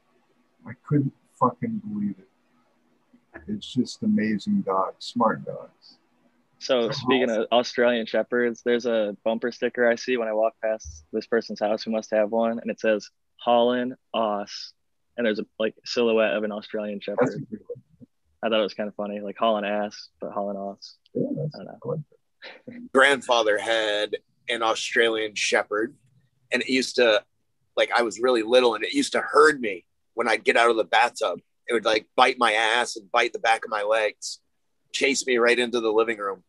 I 0.68 0.73
couldn't 0.88 1.14
fucking 1.39 1.81
believe 1.88 2.15
it. 2.19 2.27
It's 3.48 3.73
just 3.73 4.03
amazing 4.03 4.61
dogs, 4.61 5.06
smart 5.06 5.45
dogs. 5.45 5.98
So 6.61 6.91
speaking 6.91 7.31
of 7.31 7.47
Australian 7.51 8.05
Shepherds, 8.05 8.61
there's 8.63 8.85
a 8.85 9.17
bumper 9.25 9.51
sticker 9.51 9.89
I 9.89 9.95
see 9.95 10.17
when 10.17 10.27
I 10.27 10.33
walk 10.33 10.53
past 10.63 11.05
this 11.11 11.25
person's 11.25 11.59
house 11.59 11.81
who 11.81 11.89
must 11.89 12.11
have 12.11 12.29
one, 12.29 12.59
and 12.59 12.69
it 12.69 12.79
says 12.79 13.09
Haulin' 13.43 13.95
Aus, 14.13 14.73
and 15.17 15.25
there's 15.25 15.39
a 15.39 15.45
like 15.57 15.73
silhouette 15.85 16.35
of 16.35 16.43
an 16.43 16.51
Australian 16.51 17.01
Shepherd. 17.01 17.47
I 18.43 18.49
thought 18.49 18.59
it 18.59 18.63
was 18.63 18.75
kind 18.75 18.88
of 18.88 18.93
funny, 18.93 19.21
like 19.21 19.38
Holland 19.39 19.65
Ass, 19.65 20.09
but 20.21 20.33
Haulin' 20.33 20.55
Aus. 20.55 20.97
Yeah, 21.15 21.29
that's, 21.35 21.55
I 21.55 21.63
don't 21.63 21.85
know. 21.85 22.03
I 22.69 22.73
grandfather 22.93 23.57
had 23.57 24.17
an 24.47 24.61
Australian 24.61 25.33
Shepherd, 25.33 25.95
and 26.51 26.61
it 26.61 26.69
used 26.69 26.97
to, 26.97 27.23
like, 27.75 27.89
I 27.97 28.03
was 28.03 28.19
really 28.19 28.43
little, 28.43 28.75
and 28.75 28.83
it 28.83 28.93
used 28.93 29.13
to 29.13 29.21
herd 29.21 29.59
me 29.59 29.83
when 30.13 30.27
I'd 30.27 30.43
get 30.43 30.57
out 30.57 30.69
of 30.69 30.77
the 30.77 30.83
bathtub. 30.83 31.39
It 31.67 31.73
would 31.73 31.85
like 31.85 32.05
bite 32.15 32.38
my 32.38 32.53
ass 32.53 32.97
and 32.97 33.11
bite 33.11 33.33
the 33.33 33.39
back 33.39 33.65
of 33.65 33.71
my 33.71 33.81
legs, 33.81 34.41
chase 34.93 35.25
me 35.25 35.38
right 35.38 35.57
into 35.57 35.79
the 35.79 35.91
living 35.91 36.19
room. 36.19 36.43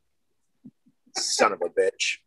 Son 1.17 1.53
of 1.53 1.61
a 1.63 1.69
bitch. 1.69 2.19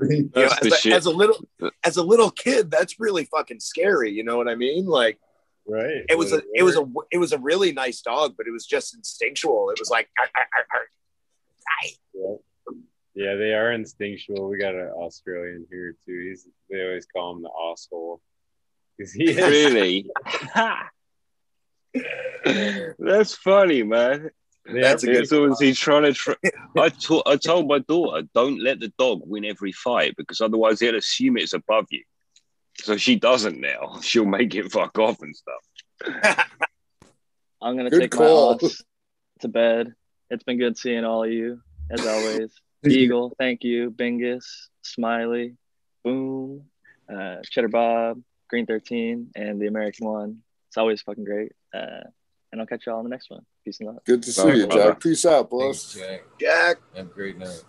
You 0.00 0.30
know, 0.34 0.42
as, 0.42 0.86
a, 0.86 0.92
as 0.92 1.06
a 1.06 1.10
little 1.10 1.36
as 1.84 1.96
a 1.96 2.02
little 2.02 2.30
kid, 2.30 2.70
that's 2.70 2.98
really 2.98 3.26
fucking 3.26 3.60
scary. 3.60 4.10
You 4.10 4.24
know 4.24 4.36
what 4.36 4.48
I 4.48 4.56
mean? 4.56 4.86
Like 4.86 5.18
Right. 5.66 6.04
it 6.10 6.18
was 6.18 6.32
a 6.32 6.36
Would 6.36 6.44
it 6.54 6.62
was 6.62 6.76
a 6.76 6.84
it 7.12 7.18
was 7.18 7.32
a 7.32 7.38
really 7.38 7.72
nice 7.72 8.02
dog, 8.02 8.34
but 8.36 8.46
it 8.46 8.50
was 8.50 8.66
just 8.66 8.94
instinctual. 8.94 9.70
It 9.70 9.78
was 9.78 9.88
like 9.88 10.08
"Arr, 10.18 10.28
arr, 10.36 10.46
arr, 10.54 10.66
arr." 10.74 10.86
Yeah. 12.12 12.36
yeah, 13.14 13.34
they 13.36 13.54
are 13.54 13.72
instinctual. 13.72 14.48
We 14.50 14.58
got 14.58 14.74
an 14.74 14.88
Australian 14.88 15.66
here 15.70 15.96
too. 16.04 16.26
He's 16.28 16.46
they 16.68 16.82
always 16.84 17.06
call 17.06 17.36
him 17.36 17.42
the 17.42 17.50
asshole. 17.70 18.20
Because 18.98 19.12
he 19.12 19.30
is 19.30 19.36
really 19.36 20.10
that's 22.98 23.34
funny 23.34 23.82
man 23.82 24.30
That's 24.66 25.02
a 25.02 25.06
good- 25.06 25.28
so 25.28 25.44
is 25.52 25.60
he 25.60 25.72
trying 25.74 26.04
to 26.04 26.12
try 26.14 26.34
I, 26.76 26.88
to- 26.88 27.22
I 27.26 27.36
told 27.36 27.68
my 27.68 27.80
daughter 27.80 28.26
don't 28.34 28.60
let 28.62 28.80
the 28.80 28.92
dog 28.98 29.20
win 29.24 29.44
every 29.44 29.72
fight 29.72 30.14
because 30.16 30.40
otherwise 30.40 30.80
he'll 30.80 30.96
assume 30.96 31.36
it's 31.36 31.52
above 31.52 31.86
you 31.90 32.02
so 32.80 32.96
she 32.96 33.16
doesn't 33.16 33.60
now 33.60 33.98
she'll 34.02 34.24
make 34.24 34.54
it 34.54 34.72
fuck 34.72 34.98
off 34.98 35.20
and 35.22 35.34
stuff 35.36 36.46
I'm 37.62 37.76
gonna 37.76 37.90
Good 37.90 38.00
take 38.00 38.10
call. 38.10 38.50
my 38.60 38.66
Aus 38.66 38.82
to 39.40 39.48
bed. 39.48 39.94
It's 40.30 40.44
been 40.44 40.58
good 40.58 40.76
seeing 40.76 41.04
all 41.04 41.24
of 41.24 41.30
you 41.32 41.60
as 41.90 42.06
always. 42.06 42.50
Eagle, 42.86 43.34
thank 43.38 43.64
you. 43.64 43.90
Bingus, 43.90 44.44
Smiley, 44.82 45.56
Boom, 46.02 46.64
uh, 47.10 47.36
Cheddar 47.50 47.68
Bob, 47.68 48.22
Green 48.50 48.66
13, 48.66 49.30
and 49.34 49.58
the 49.60 49.66
American 49.66 50.06
one. 50.06 50.42
It's 50.68 50.76
always 50.76 51.00
fucking 51.00 51.24
great. 51.24 51.52
Uh, 51.72 52.00
and 52.54 52.60
I'll 52.60 52.68
catch 52.68 52.86
y'all 52.86 52.98
on 52.98 53.04
the 53.04 53.10
next 53.10 53.30
one. 53.30 53.44
Peace 53.64 53.80
and 53.80 53.88
love. 53.88 53.98
Good 54.04 54.22
to 54.22 54.32
see 54.32 54.44
Bye, 54.44 54.54
you, 54.54 54.66
bye. 54.68 54.76
Jack. 54.76 55.00
Peace 55.00 55.26
out, 55.26 55.50
Thanks, 55.50 55.82
boss. 55.82 55.94
Jack. 55.94 56.20
Jack. 56.40 56.76
Have 56.94 57.06
a 57.06 57.10
great 57.10 57.36
night. 57.36 57.64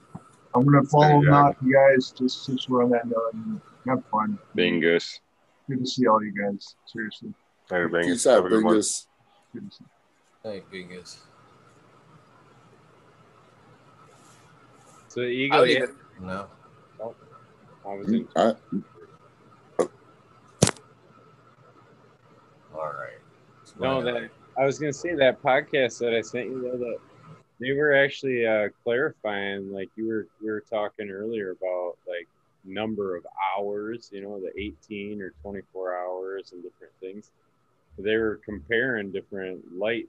I'm 0.53 0.63
gonna 0.63 0.83
follow 0.83 1.23
Jack. 1.23 1.33
up, 1.33 1.55
you 1.65 1.73
guys, 1.73 2.11
just 2.11 2.45
since 2.45 2.69
we're 2.69 2.83
on 2.83 2.91
that 2.91 3.07
note. 3.07 3.33
and 3.33 3.59
Have 3.87 4.03
fun. 4.11 4.37
bingus 4.55 5.21
Good 5.67 5.79
to 5.79 5.85
see 5.87 6.05
all 6.05 6.23
you 6.23 6.31
guys. 6.39 6.75
Seriously. 6.85 7.33
Hey, 7.67 7.77
Bingus. 7.77 8.03
Peace 8.03 8.27
out, 8.27 8.35
Have 8.35 8.45
a 8.45 8.49
good 8.49 8.63
one. 8.63 8.75
Bingus. 8.75 9.07
Good 9.53 9.71
to 9.71 9.75
see. 9.75 9.83
Hey, 10.43 10.63
Bingus. 10.71 11.17
so 15.07 15.21
I 15.23 15.25
Eagle. 15.25 15.59
Oh, 15.61 15.63
yeah, 15.63 15.75
even, 15.77 15.95
No. 16.21 16.47
Oh, 17.01 17.15
I 17.87 17.93
was 17.95 18.07
mm, 18.07 18.13
in. 18.13 18.27
All 18.35 18.45
right. 18.45 18.57
All 22.75 22.93
right. 22.93 23.79
No, 23.79 24.03
that 24.03 24.29
I 24.57 24.65
was 24.65 24.79
gonna 24.79 24.93
say 24.93 25.15
that 25.15 25.41
podcast 25.41 25.99
that 25.99 26.13
I 26.13 26.21
sent 26.21 26.47
you 26.47 26.61
though 26.61 26.77
that 26.77 26.97
they 27.59 27.73
were 27.73 27.93
actually 27.93 28.45
uh, 28.45 28.69
clarifying 28.83 29.71
like 29.71 29.89
you 29.95 30.07
were 30.07 30.27
you 30.41 30.51
were 30.51 30.63
talking 30.69 31.09
earlier 31.09 31.51
about 31.51 31.97
like 32.07 32.27
number 32.63 33.15
of 33.15 33.25
hours, 33.57 34.09
you 34.11 34.21
know, 34.21 34.39
the 34.39 34.51
18 34.59 35.21
or 35.21 35.33
24 35.41 35.95
hours 35.95 36.51
and 36.53 36.63
different 36.63 36.93
things. 37.01 37.31
They 37.97 38.17
were 38.17 38.39
comparing 38.45 39.11
different 39.11 39.61
light 39.77 40.07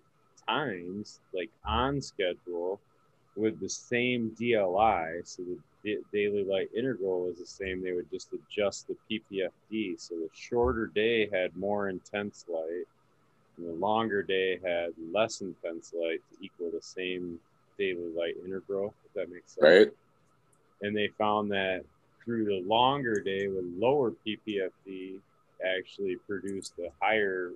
times 0.48 1.20
like 1.34 1.50
on 1.64 2.00
schedule 2.00 2.80
with 3.36 3.60
the 3.60 3.68
same 3.68 4.30
DLI. 4.38 5.20
So 5.24 5.42
the 5.42 5.58
da- 5.84 6.02
daily 6.12 6.44
light 6.44 6.68
integral 6.76 7.26
was 7.26 7.38
the 7.38 7.46
same. 7.46 7.82
They 7.82 7.92
would 7.92 8.10
just 8.10 8.28
adjust 8.32 8.88
the 8.88 8.96
PPFD. 9.10 9.96
So 9.98 10.14
the 10.14 10.28
shorter 10.32 10.86
day 10.86 11.28
had 11.32 11.56
more 11.56 11.88
intense 11.88 12.44
light 12.48 12.84
and 13.56 13.66
the 13.66 13.72
longer 13.72 14.22
day 14.22 14.58
had 14.64 14.90
less 15.12 15.40
intense 15.40 15.92
light 15.94 16.20
to 16.30 16.44
equal 16.44 16.70
the 16.70 16.82
same 16.82 17.38
daily 17.78 18.10
light 18.16 18.34
integral, 18.44 18.94
if 19.04 19.12
that 19.14 19.30
makes 19.30 19.52
sense. 19.52 19.62
Right. 19.62 19.90
And 20.82 20.96
they 20.96 21.08
found 21.18 21.50
that 21.52 21.84
through 22.24 22.44
the 22.44 22.62
longer 22.66 23.20
day 23.20 23.48
with 23.48 23.64
lower 23.78 24.12
PPFD 24.26 25.18
actually 25.64 26.16
produced 26.28 26.74
a 26.78 26.90
higher 27.02 27.52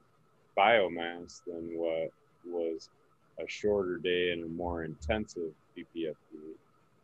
biomass 0.57 1.43
than 1.47 1.71
what 1.77 2.11
was 2.47 2.89
a 3.39 3.49
shorter 3.49 3.99
day 3.99 4.33
and 4.33 4.45
a 4.45 4.49
more 4.49 4.85
intensive 4.85 5.53
PPFD. 5.77 6.15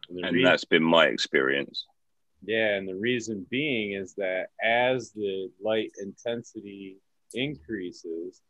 And, 0.09 0.25
and 0.25 0.35
reason- 0.35 0.45
that's 0.45 0.65
been 0.65 0.83
my 0.83 1.07
experience 1.07 1.87
yeah, 2.47 2.77
and 2.77 2.89
the 2.89 2.95
reason 2.95 3.47
being 3.51 3.93
is 3.93 4.15
that 4.15 4.49
as 4.63 5.11
the 5.11 5.51
light 5.63 5.93
intensity 6.01 6.97
increases, 7.35 8.41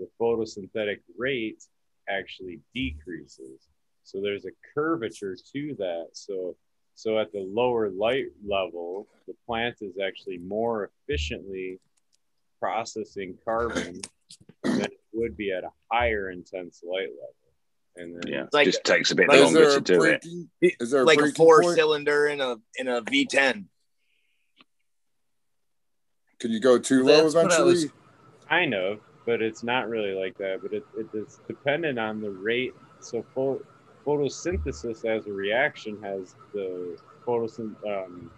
the 0.00 0.08
photosynthetic 0.20 1.00
rate 1.16 1.62
actually 2.08 2.60
decreases. 2.74 3.68
So 4.02 4.20
there's 4.20 4.46
a 4.46 4.50
curvature 4.74 5.36
to 5.52 5.74
that. 5.78 6.08
So 6.14 6.56
so 6.96 7.18
at 7.18 7.32
the 7.32 7.40
lower 7.40 7.88
light 7.88 8.26
level, 8.44 9.06
the 9.26 9.34
plant 9.46 9.76
is 9.80 9.94
actually 10.04 10.38
more 10.38 10.90
efficiently 11.08 11.78
processing 12.58 13.38
carbon 13.44 14.00
than 14.64 14.80
it 14.82 14.98
would 15.12 15.36
be 15.36 15.52
at 15.52 15.64
a 15.64 15.70
higher 15.90 16.30
intense 16.30 16.82
light 16.84 17.08
level. 17.08 17.34
And 17.96 18.14
then 18.16 18.32
yeah 18.32 18.46
Like- 18.52 18.66
just 18.66 18.84
takes 18.84 19.10
a 19.12 19.14
bit 19.14 19.28
like- 19.28 19.40
longer 19.40 19.64
to 19.70 19.76
a 19.76 19.80
do 19.80 20.02
it 20.04 20.22
breaking? 20.22 20.50
Is 20.60 20.90
there 20.90 21.02
a 21.02 21.04
like 21.04 21.20
a 21.20 21.30
four 21.32 21.62
point? 21.62 21.76
cylinder 21.76 22.26
in 22.26 22.40
a 22.40 22.56
in 22.76 22.88
a 22.88 23.02
V10. 23.02 23.66
Can 26.38 26.50
you 26.52 26.60
go 26.60 26.78
too 26.78 27.02
low 27.04 27.22
That's 27.22 27.34
what 27.34 27.42
I 27.44 27.46
eventually? 27.46 27.72
was- 27.72 27.92
kind 28.48 28.74
of, 28.74 29.00
but 29.26 29.42
it's 29.42 29.62
not 29.62 29.88
really 29.88 30.14
like 30.14 30.36
that. 30.38 30.60
But 30.62 30.72
it, 30.72 30.86
it 30.96 31.06
is 31.14 31.40
dependent 31.46 31.98
on 31.98 32.20
the 32.20 32.30
rate. 32.30 32.74
So 33.00 33.24
pho- 33.34 33.62
photosynthesis 34.06 35.04
as 35.04 35.26
a 35.26 35.32
reaction 35.32 35.98
has 36.02 36.34
the 36.52 36.96
photosyn 37.26 37.74
um, 37.86 38.30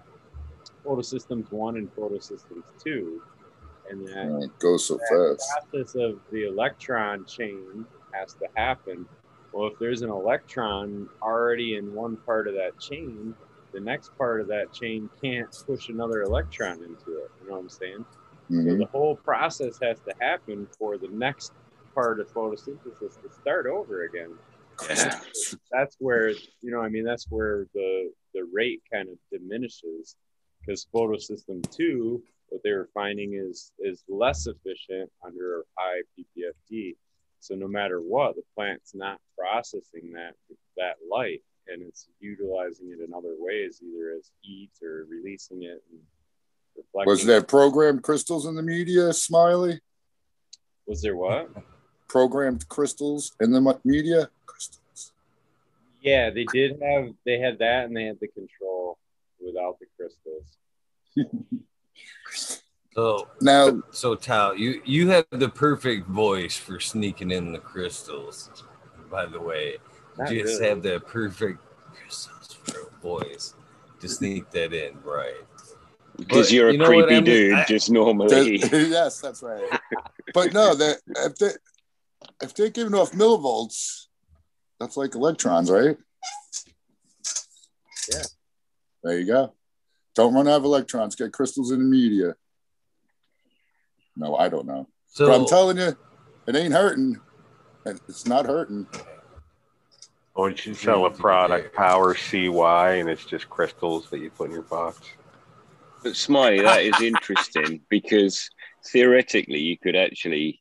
photosystems 0.85 1.51
one 1.51 1.77
and 1.77 1.95
photosystems 1.95 2.65
two, 2.83 3.21
and 3.91 4.07
that 4.09 4.29
Oh, 4.31 4.43
it 4.43 4.59
goes 4.59 4.87
so 4.87 4.97
that 4.97 5.37
fast. 5.39 5.69
process 5.73 5.95
of 5.95 6.19
the 6.31 6.47
electron 6.47 7.25
chain 7.25 7.87
has 8.13 8.35
to 8.35 8.49
happen. 8.57 9.07
Well, 9.53 9.69
if 9.69 9.79
there's 9.79 10.03
an 10.03 10.11
electron 10.11 11.09
already 11.23 11.77
in 11.77 11.93
one 11.93 12.17
part 12.17 12.49
of 12.49 12.55
that 12.55 12.79
chain, 12.81 13.35
the 13.73 13.81
next 13.81 14.17
part 14.17 14.41
of 14.41 14.47
that 14.49 14.73
chain 14.73 15.09
can't 15.23 15.49
push 15.67 15.89
another 15.89 16.23
electron 16.23 16.75
into 16.77 17.19
it. 17.19 17.31
You 17.43 17.49
know 17.49 17.55
what 17.55 17.61
I'm 17.61 17.69
saying? 17.69 18.05
So 18.49 18.55
Mhm. 18.55 18.79
the 18.79 18.87
whole 18.87 19.17
process 19.17 19.79
has 19.83 20.01
to 20.01 20.15
happen 20.21 20.67
for 20.79 20.99
the 20.99 21.09
next 21.09 21.53
part 21.95 22.21
of 22.21 22.29
photosynthesis 22.33 23.21
to 23.23 23.31
start 23.41 23.67
over 23.67 24.05
again. 24.05 24.39
Yeah. 24.89 25.21
That's 25.71 25.97
where 26.01 26.31
you 26.31 26.71
know, 26.71 26.81
I 26.81 26.89
mean, 26.89 27.05
that's 27.05 27.27
where 27.31 27.67
the 27.75 28.13
the 28.35 28.45
rate 28.53 28.83
kind 28.91 29.09
of 29.09 29.19
diminishes 29.31 30.17
because 30.61 30.87
photosystem 30.95 31.63
two, 31.71 32.23
what 32.49 32.63
they 32.63 32.73
were 32.73 32.89
finding 32.95 33.35
is 33.35 33.73
is 33.79 34.05
less 34.09 34.47
efficient 34.47 35.11
under 35.25 35.65
high 35.77 36.03
PPFD. 36.17 36.97
So 37.41 37.55
no 37.55 37.69
matter 37.69 38.01
what, 38.01 38.37
the 38.37 38.43
plant's 38.55 38.95
not 38.95 39.21
processing 39.37 40.13
that 40.13 40.35
that 40.77 40.97
light, 41.09 41.43
and 41.69 41.83
it's 41.83 42.09
utilizing 42.21 42.91
it 42.91 43.01
in 43.01 43.13
other 43.13 43.35
ways, 43.39 43.83
either 43.83 44.13
as 44.19 44.31
heat 44.41 44.71
or 44.83 45.07
releasing 45.09 45.63
it 45.65 45.83
and 45.91 46.01
reflecting. 46.77 47.11
Was 47.11 47.25
there 47.25 47.43
programmed 47.43 48.03
crystals 48.03 48.47
in 48.47 48.55
the 48.55 48.63
media, 48.63 49.13
Smiley? 49.13 49.81
Was 50.87 51.03
there 51.03 51.17
what? 51.17 51.51
Programmed 52.09 52.69
crystals 52.69 53.33
in 53.41 53.53
the 53.53 53.81
media? 53.85 54.29
Crystals. 54.47 55.13
Yeah, 56.01 56.31
they 56.31 56.45
did 56.45 56.81
have 56.83 57.11
they 57.25 57.39
had 57.39 57.59
that 57.61 57.87
and 57.87 57.97
they 57.97 58.05
had 58.05 58.19
the 58.21 58.29
control 58.29 58.99
without 59.41 59.79
the 59.81 59.87
crystals. 59.97 60.47
So 62.95 63.29
Now, 63.41 63.83
so 63.91 64.15
Tao, 64.15 64.53
you 64.53 64.83
you 64.85 65.09
have 65.09 65.25
the 65.31 65.49
perfect 65.49 66.07
voice 66.09 66.57
for 66.59 66.79
sneaking 66.79 67.31
in 67.31 67.53
the 67.53 67.59
crystals. 67.59 68.51
By 69.11 69.25
the 69.27 69.41
way, 69.41 69.79
Not 70.19 70.31
you 70.31 70.43
just 70.43 70.61
really. 70.61 70.69
have 70.69 70.83
that 70.83 71.07
perfect 71.07 71.59
crystals 71.95 72.53
for 72.53 72.89
a 72.89 73.01
voice 73.01 73.55
to 74.01 74.09
sneak 74.09 74.51
that 74.51 74.75
in, 74.75 75.01
right? 75.03 75.41
Because 76.17 76.53
you're 76.53 76.69
a 76.69 76.73
you 76.73 76.79
know 76.79 76.87
creepy 76.87 77.15
I'm- 77.15 77.25
dude, 77.25 77.55
I- 77.55 77.65
just 77.65 77.91
normally. 77.91 78.59
that- 78.59 78.73
yes, 78.91 79.21
that's 79.21 79.43
right. 79.43 79.63
But 80.35 80.53
no, 80.53 80.75
that 80.75 80.99
if 81.17 81.37
they 81.37 81.51
if 82.43 82.55
they're 82.55 82.69
giving 82.71 82.95
off 82.95 83.13
millivolts, 83.13 84.07
that's 84.79 84.97
like 84.97 85.15
electrons, 85.15 85.71
right? 85.71 85.97
Yeah. 88.13 88.23
There 89.03 89.19
you 89.19 89.27
go. 89.27 89.55
Don't 90.15 90.35
run 90.35 90.49
out 90.49 90.57
of 90.57 90.65
electrons. 90.65 91.15
Get 91.17 91.33
crystals 91.33 91.71
in 91.71 91.79
the 91.79 91.85
media. 91.85 92.35
No, 94.17 94.37
I 94.37 94.49
don't 94.49 94.67
know. 94.67 94.89
So 95.09 95.27
but 95.27 95.41
I'm 95.41 95.47
telling 95.47 95.79
you, 95.79 95.97
it 96.47 96.57
ain't 96.57 96.75
hurting. 96.75 97.19
It's 97.87 98.27
not 98.27 98.47
hurting. 98.47 98.87
Or 100.35 100.51
you 100.51 100.57
should 100.57 100.77
sell 100.77 101.05
a 101.07 101.11
product, 101.11 101.75
Power 101.75 102.15
CY, 102.15 102.95
and 102.95 103.09
it's 103.09 103.25
just 103.25 103.49
crystals 103.51 104.09
that 104.11 104.21
you 104.21 104.31
put 104.31 104.47
in 104.49 104.53
your 104.53 104.63
box. 104.63 104.99
But 106.03 106.17
Smiley, 106.17 106.61
that 106.63 106.83
is 106.83 107.01
interesting 107.01 107.81
because 107.89 108.49
theoretically 108.87 109.61
you 109.61 109.79
could 109.79 109.97
actually 109.97 110.61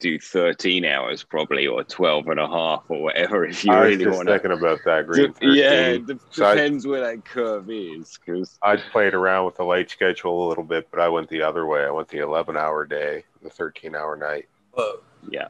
do 0.00 0.18
13 0.18 0.84
hours 0.84 1.24
probably 1.24 1.66
or 1.66 1.82
12 1.82 2.26
and 2.28 2.38
a 2.40 2.46
half 2.46 2.84
or 2.88 3.02
whatever 3.02 3.46
if 3.46 3.64
you 3.64 3.72
I 3.72 3.80
was 3.80 3.90
really 3.92 4.04
just 4.04 4.16
want 4.16 4.28
to. 4.28 4.34
thinking 4.34 4.52
about 4.52 4.80
that 4.84 5.06
green. 5.06 5.32
13. 5.32 5.54
Yeah, 5.54 5.70
it 5.72 6.06
de- 6.06 6.18
So 6.30 6.44
I- 6.46 6.54
depends 6.54 6.86
where 6.86 7.00
that 7.00 7.24
curve 7.24 7.70
is 7.70 8.18
because 8.18 8.58
I 8.62 8.76
played 8.76 9.14
around 9.14 9.46
with 9.46 9.56
the 9.56 9.64
light 9.64 9.88
schedule 9.90 10.46
a 10.46 10.48
little 10.48 10.64
bit, 10.64 10.88
but 10.90 11.00
I 11.00 11.08
went 11.08 11.28
the 11.30 11.42
other 11.42 11.64
way. 11.66 11.84
I 11.84 11.90
went 11.90 12.08
the 12.08 12.18
11 12.18 12.56
hour 12.56 12.84
day, 12.84 13.24
the 13.42 13.50
13 13.50 13.94
hour 13.94 14.16
night. 14.16 14.46
but 14.76 15.02
yeah, 15.30 15.48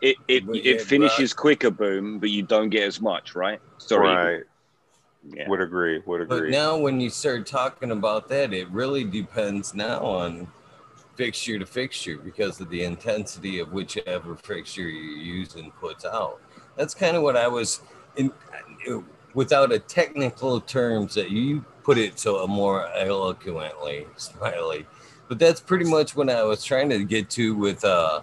it 0.00 0.16
it, 0.28 0.44
it 0.54 0.64
yeah, 0.64 0.84
finishes 0.84 1.34
quicker, 1.34 1.70
boom, 1.70 2.18
but 2.20 2.30
you 2.30 2.42
don't 2.42 2.68
get 2.70 2.84
as 2.84 3.00
much, 3.00 3.34
right? 3.34 3.60
Sorry, 3.78 4.06
right. 4.06 4.44
Yeah. 5.34 5.48
Would 5.48 5.60
agree. 5.60 6.02
Would 6.06 6.22
agree. 6.22 6.40
But 6.40 6.50
now, 6.50 6.76
when 6.76 7.00
you 7.00 7.10
start 7.10 7.46
talking 7.46 7.90
about 7.90 8.28
that, 8.28 8.52
it 8.52 8.68
really 8.70 9.04
depends 9.04 9.74
now 9.74 10.00
on 10.00 10.48
fixture 11.16 11.58
to 11.58 11.66
fixture 11.66 12.18
because 12.18 12.60
of 12.60 12.68
the 12.68 12.84
intensity 12.84 13.58
of 13.58 13.72
whichever 13.72 14.36
fixture 14.36 14.82
you're 14.82 15.18
using 15.18 15.70
puts 15.80 16.04
out. 16.04 16.40
That's 16.76 16.94
kind 16.94 17.16
of 17.16 17.22
what 17.22 17.36
I 17.36 17.48
was 17.48 17.80
in, 18.16 18.32
without 19.34 19.72
a 19.72 19.78
technical 19.78 20.60
terms 20.60 21.14
that 21.14 21.30
you 21.30 21.64
put 21.82 21.98
it 21.98 22.18
so 22.18 22.46
more 22.46 22.88
eloquently, 22.94 24.06
Smiley. 24.16 24.86
But 25.28 25.38
that's 25.38 25.60
pretty 25.60 25.88
much 25.88 26.14
what 26.14 26.30
I 26.30 26.42
was 26.44 26.62
trying 26.62 26.88
to 26.90 27.04
get 27.04 27.30
to 27.30 27.54
with 27.54 27.84
uh, 27.84 28.22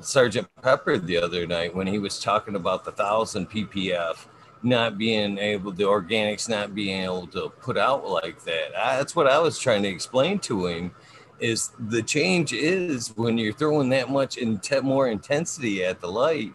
Sergeant 0.00 0.48
Pepper 0.62 0.98
the 0.98 1.16
other 1.16 1.46
night 1.46 1.74
when 1.74 1.86
he 1.86 1.98
was 1.98 2.20
talking 2.20 2.54
about 2.54 2.84
the 2.84 2.92
thousand 2.92 3.50
ppf 3.50 4.26
not 4.62 4.98
being 4.98 5.38
able 5.38 5.72
the 5.72 5.84
organics 5.84 6.48
not 6.48 6.74
being 6.74 7.04
able 7.04 7.26
to 7.28 7.48
put 7.60 7.78
out 7.78 8.08
like 8.08 8.42
that. 8.44 8.76
I, 8.76 8.96
that's 8.96 9.14
what 9.14 9.26
i 9.26 9.38
was 9.38 9.58
trying 9.58 9.82
to 9.84 9.88
explain 9.88 10.38
to 10.40 10.66
him 10.66 10.92
is 11.38 11.70
the 11.78 12.02
change 12.02 12.52
is 12.52 13.16
when 13.16 13.38
you're 13.38 13.52
throwing 13.52 13.90
that 13.90 14.10
much 14.10 14.36
in 14.36 14.60
more 14.82 15.08
intensity 15.08 15.84
at 15.84 16.00
the 16.00 16.10
light 16.10 16.52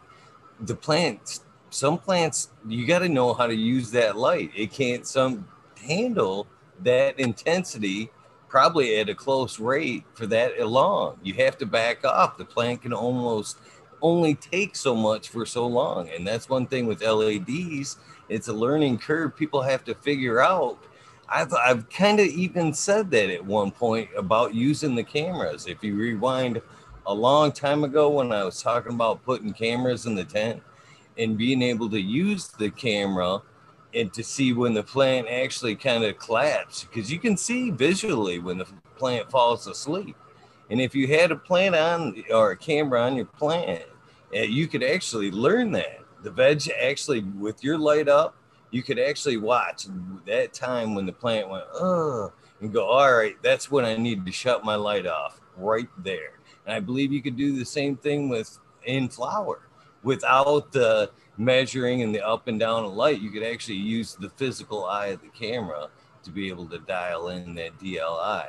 the 0.60 0.76
plants 0.76 1.42
some 1.74 1.98
plants 1.98 2.50
you 2.68 2.86
got 2.86 3.00
to 3.00 3.10
know 3.10 3.34
how 3.34 3.48
to 3.48 3.56
use 3.56 3.90
that 3.92 4.16
light. 4.16 4.52
It 4.56 4.72
can't 4.72 5.08
some 5.08 5.48
handle 5.82 6.48
that 6.84 7.20
intensity 7.20 8.12
probably 8.48 9.00
at 9.00 9.10
a 9.10 9.16
close 9.16 9.60
rate 9.60 10.04
for 10.14 10.28
that 10.28 10.60
long. 10.68 11.18
You 11.24 11.34
have 11.36 11.58
to 11.58 11.66
back 11.66 12.06
off. 12.06 12.38
The 12.38 12.46
plant 12.46 12.84
can 12.84 12.94
almost 12.94 13.58
only 14.04 14.36
take 14.36 14.76
so 14.76 14.94
much 14.94 15.30
for 15.30 15.46
so 15.46 15.66
long. 15.66 16.10
And 16.10 16.28
that's 16.28 16.50
one 16.50 16.68
thing 16.68 16.86
with 16.86 17.02
LEDs, 17.02 17.98
it's 18.30 18.50
a 18.50 18.54
learning 18.54 19.00
curve 19.00 19.36
people 19.36 19.62
have 19.62 19.84
to 19.86 19.96
figure 19.96 20.42
out. 20.42 20.78
I've, 21.30 21.54
I've 21.54 21.90
kind 21.90 22.20
of 22.20 22.28
even 22.28 22.74
said 22.74 23.10
that 23.12 23.30
at 23.32 23.44
one 23.44 23.72
point 23.72 24.10
about 24.16 24.54
using 24.54 24.94
the 24.94 25.04
cameras. 25.04 25.66
If 25.66 25.84
you 25.84 25.96
rewind 25.96 26.62
a 27.08 27.14
long 27.14 27.52
time 27.52 27.84
ago 27.84 28.10
when 28.10 28.32
I 28.32 28.44
was 28.44 28.62
talking 28.62 28.94
about 28.94 29.24
putting 29.24 29.54
cameras 29.54 30.06
in 30.06 30.16
the 30.16 30.26
tent 30.26 30.62
and 31.18 31.38
being 31.38 31.62
able 31.62 31.90
to 31.90 32.00
use 32.00 32.50
the 32.50 32.70
camera 32.70 33.42
and 33.94 34.12
to 34.14 34.24
see 34.24 34.54
when 34.54 34.74
the 34.74 34.84
plant 34.84 35.28
actually 35.30 35.76
kind 35.76 36.04
of 36.04 36.18
collapsed, 36.18 36.90
because 36.90 37.12
you 37.12 37.20
can 37.20 37.38
see 37.38 37.72
visually 37.72 38.40
when 38.40 38.58
the 38.58 38.66
plant 38.98 39.30
falls 39.32 39.66
asleep. 39.68 40.16
And 40.70 40.82
if 40.82 40.96
you 40.96 41.08
had 41.08 41.32
a 41.32 41.36
plant 41.36 41.76
on 41.76 42.24
or 42.32 42.52
a 42.52 42.58
camera 42.58 43.02
on 43.02 43.16
your 43.16 43.26
plant, 43.26 43.84
uh, 44.36 44.42
you 44.42 44.68
could 44.68 44.84
actually 44.84 45.32
learn 45.32 45.72
that. 45.74 46.00
The 46.24 46.32
veg 46.32 46.70
actually, 46.82 47.22
with 47.22 47.64
your 47.64 47.78
light 47.78 48.08
up, 48.08 48.36
you 48.72 48.82
could 48.82 48.98
actually 48.98 49.38
watch 49.38 49.88
that 50.26 50.54
time 50.54 50.96
when 50.96 51.06
the 51.06 51.12
plant 51.12 51.50
went, 51.50 51.66
oh, 51.74 52.34
and 52.62 52.74
go, 52.74 52.86
all 52.86 53.14
right, 53.14 53.36
that's 53.44 53.70
when 53.70 53.86
I 53.86 53.96
need 53.98 54.26
to 54.26 54.32
shut 54.32 54.64
my 54.64 54.76
light 54.76 55.06
off 55.06 55.40
right 55.58 55.90
there. 55.98 56.40
And 56.66 56.74
I 56.74 56.80
believe 56.80 57.12
you 57.12 57.22
could 57.22 57.38
do 57.38 57.58
the 57.58 57.66
same 57.66 57.98
thing 57.98 58.30
with 58.30 58.58
in 58.86 59.10
flower 59.10 59.68
without 60.02 60.72
the 60.72 61.12
measuring 61.38 62.02
and 62.02 62.14
the 62.14 62.26
up 62.26 62.48
and 62.48 62.60
down 62.60 62.86
of 62.86 62.94
light. 62.94 63.22
You 63.22 63.32
could 63.32 63.44
actually 63.44 63.78
use 63.78 64.16
the 64.16 64.30
physical 64.30 64.86
eye 64.86 65.08
of 65.08 65.22
the 65.22 65.30
camera 65.30 65.90
to 66.24 66.32
be 66.32 66.48
able 66.48 66.68
to 66.68 66.80
dial 66.80 67.30
in 67.30 67.56
that 67.56 67.78
DLI. 67.80 68.48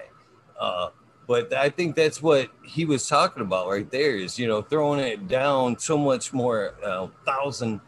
Uh, 0.58 0.90
but 1.26 1.52
I 1.54 1.70
think 1.70 1.96
that's 1.96 2.22
what 2.22 2.50
he 2.64 2.84
was 2.84 3.08
talking 3.08 3.42
about 3.42 3.68
right 3.68 3.90
there 3.90 4.16
is, 4.16 4.38
you 4.38 4.46
know, 4.46 4.62
throwing 4.62 5.00
it 5.00 5.26
down 5.28 5.78
so 5.78 5.96
much 5.96 6.32
more, 6.32 6.74
uh, 6.84 7.08
thousand 7.24 7.80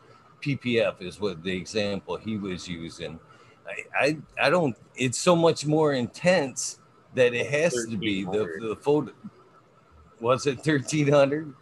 ppf 0.42 1.00
is 1.02 1.18
what 1.20 1.42
the 1.42 1.50
example 1.52 2.16
he 2.16 2.36
was 2.36 2.68
using. 2.68 3.18
I, 3.66 4.06
I, 4.06 4.16
I 4.46 4.50
don't, 4.50 4.76
it's 4.94 5.18
so 5.18 5.34
much 5.34 5.66
more 5.66 5.92
intense 5.94 6.78
that 7.14 7.34
it 7.34 7.46
has 7.46 7.72
to 7.90 7.96
be 7.96 8.24
the, 8.24 8.48
the 8.60 8.76
photo. 8.80 9.12
Was 10.20 10.46
it 10.46 10.56
1300? 10.56 11.52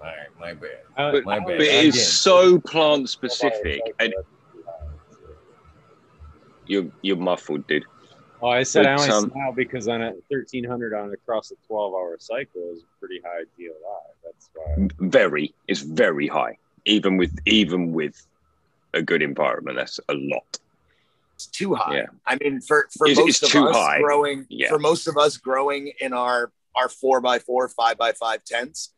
All 0.00 0.10
right, 0.10 0.14
my 0.38 0.52
bad. 0.52 0.70
Uh, 0.96 1.12
But, 1.12 1.24
My 1.24 1.38
but 1.38 1.58
bad. 1.58 1.60
it 1.62 1.84
is 1.86 2.12
so 2.12 2.60
plant 2.60 3.08
specific, 3.08 3.80
and 3.98 4.12
you're 6.66 6.90
you're 7.02 7.16
muffled, 7.16 7.66
dude. 7.66 7.84
Oh, 8.44 8.50
I 8.50 8.62
said 8.62 8.84
I 8.84 8.96
But, 8.96 9.02
only 9.08 9.14
um, 9.14 9.30
smile 9.30 9.52
because 9.52 9.88
on 9.88 10.02
a 10.02 10.12
thirteen 10.30 10.64
hundred 10.64 10.92
on 10.92 11.10
across 11.14 11.50
a 11.50 11.54
twelve 11.66 11.94
hour 11.94 12.14
cycle 12.18 12.60
is 12.74 12.82
a 12.82 12.98
pretty 13.00 13.18
high 13.24 13.44
DLI. 13.58 13.72
That's 14.22 14.50
why. 14.54 14.88
Very, 15.08 15.54
it's 15.66 15.80
very 15.80 16.28
high, 16.28 16.58
even 16.84 17.16
with 17.16 17.34
even 17.46 17.92
with 17.92 18.26
a 18.92 19.00
good 19.00 19.22
environment. 19.22 19.78
That's 19.78 19.98
a 20.10 20.12
lot. 20.14 20.58
It's 21.36 21.46
too 21.46 21.74
high. 21.74 21.96
Yeah. 21.96 22.06
I 22.26 22.36
mean, 22.38 22.60
for 22.60 22.86
for 22.94 23.06
It's- 23.08 23.16
most 23.18 23.42
it's 23.42 23.42
of 23.44 23.48
too 23.48 23.68
us 23.68 23.76
high. 23.76 24.00
growing, 24.02 24.44
Yeah. 24.50 24.68
for 24.68 24.78
most 24.78 25.08
of 25.08 25.16
us 25.16 25.38
growing 25.38 25.94
in 26.00 26.12
our 26.12 26.52
our 26.76 26.90
four 26.90 27.22
by 27.22 27.38
four, 27.38 27.66
five 27.70 27.96
by 27.96 28.12
five 28.12 28.44
tents, 28.44 28.92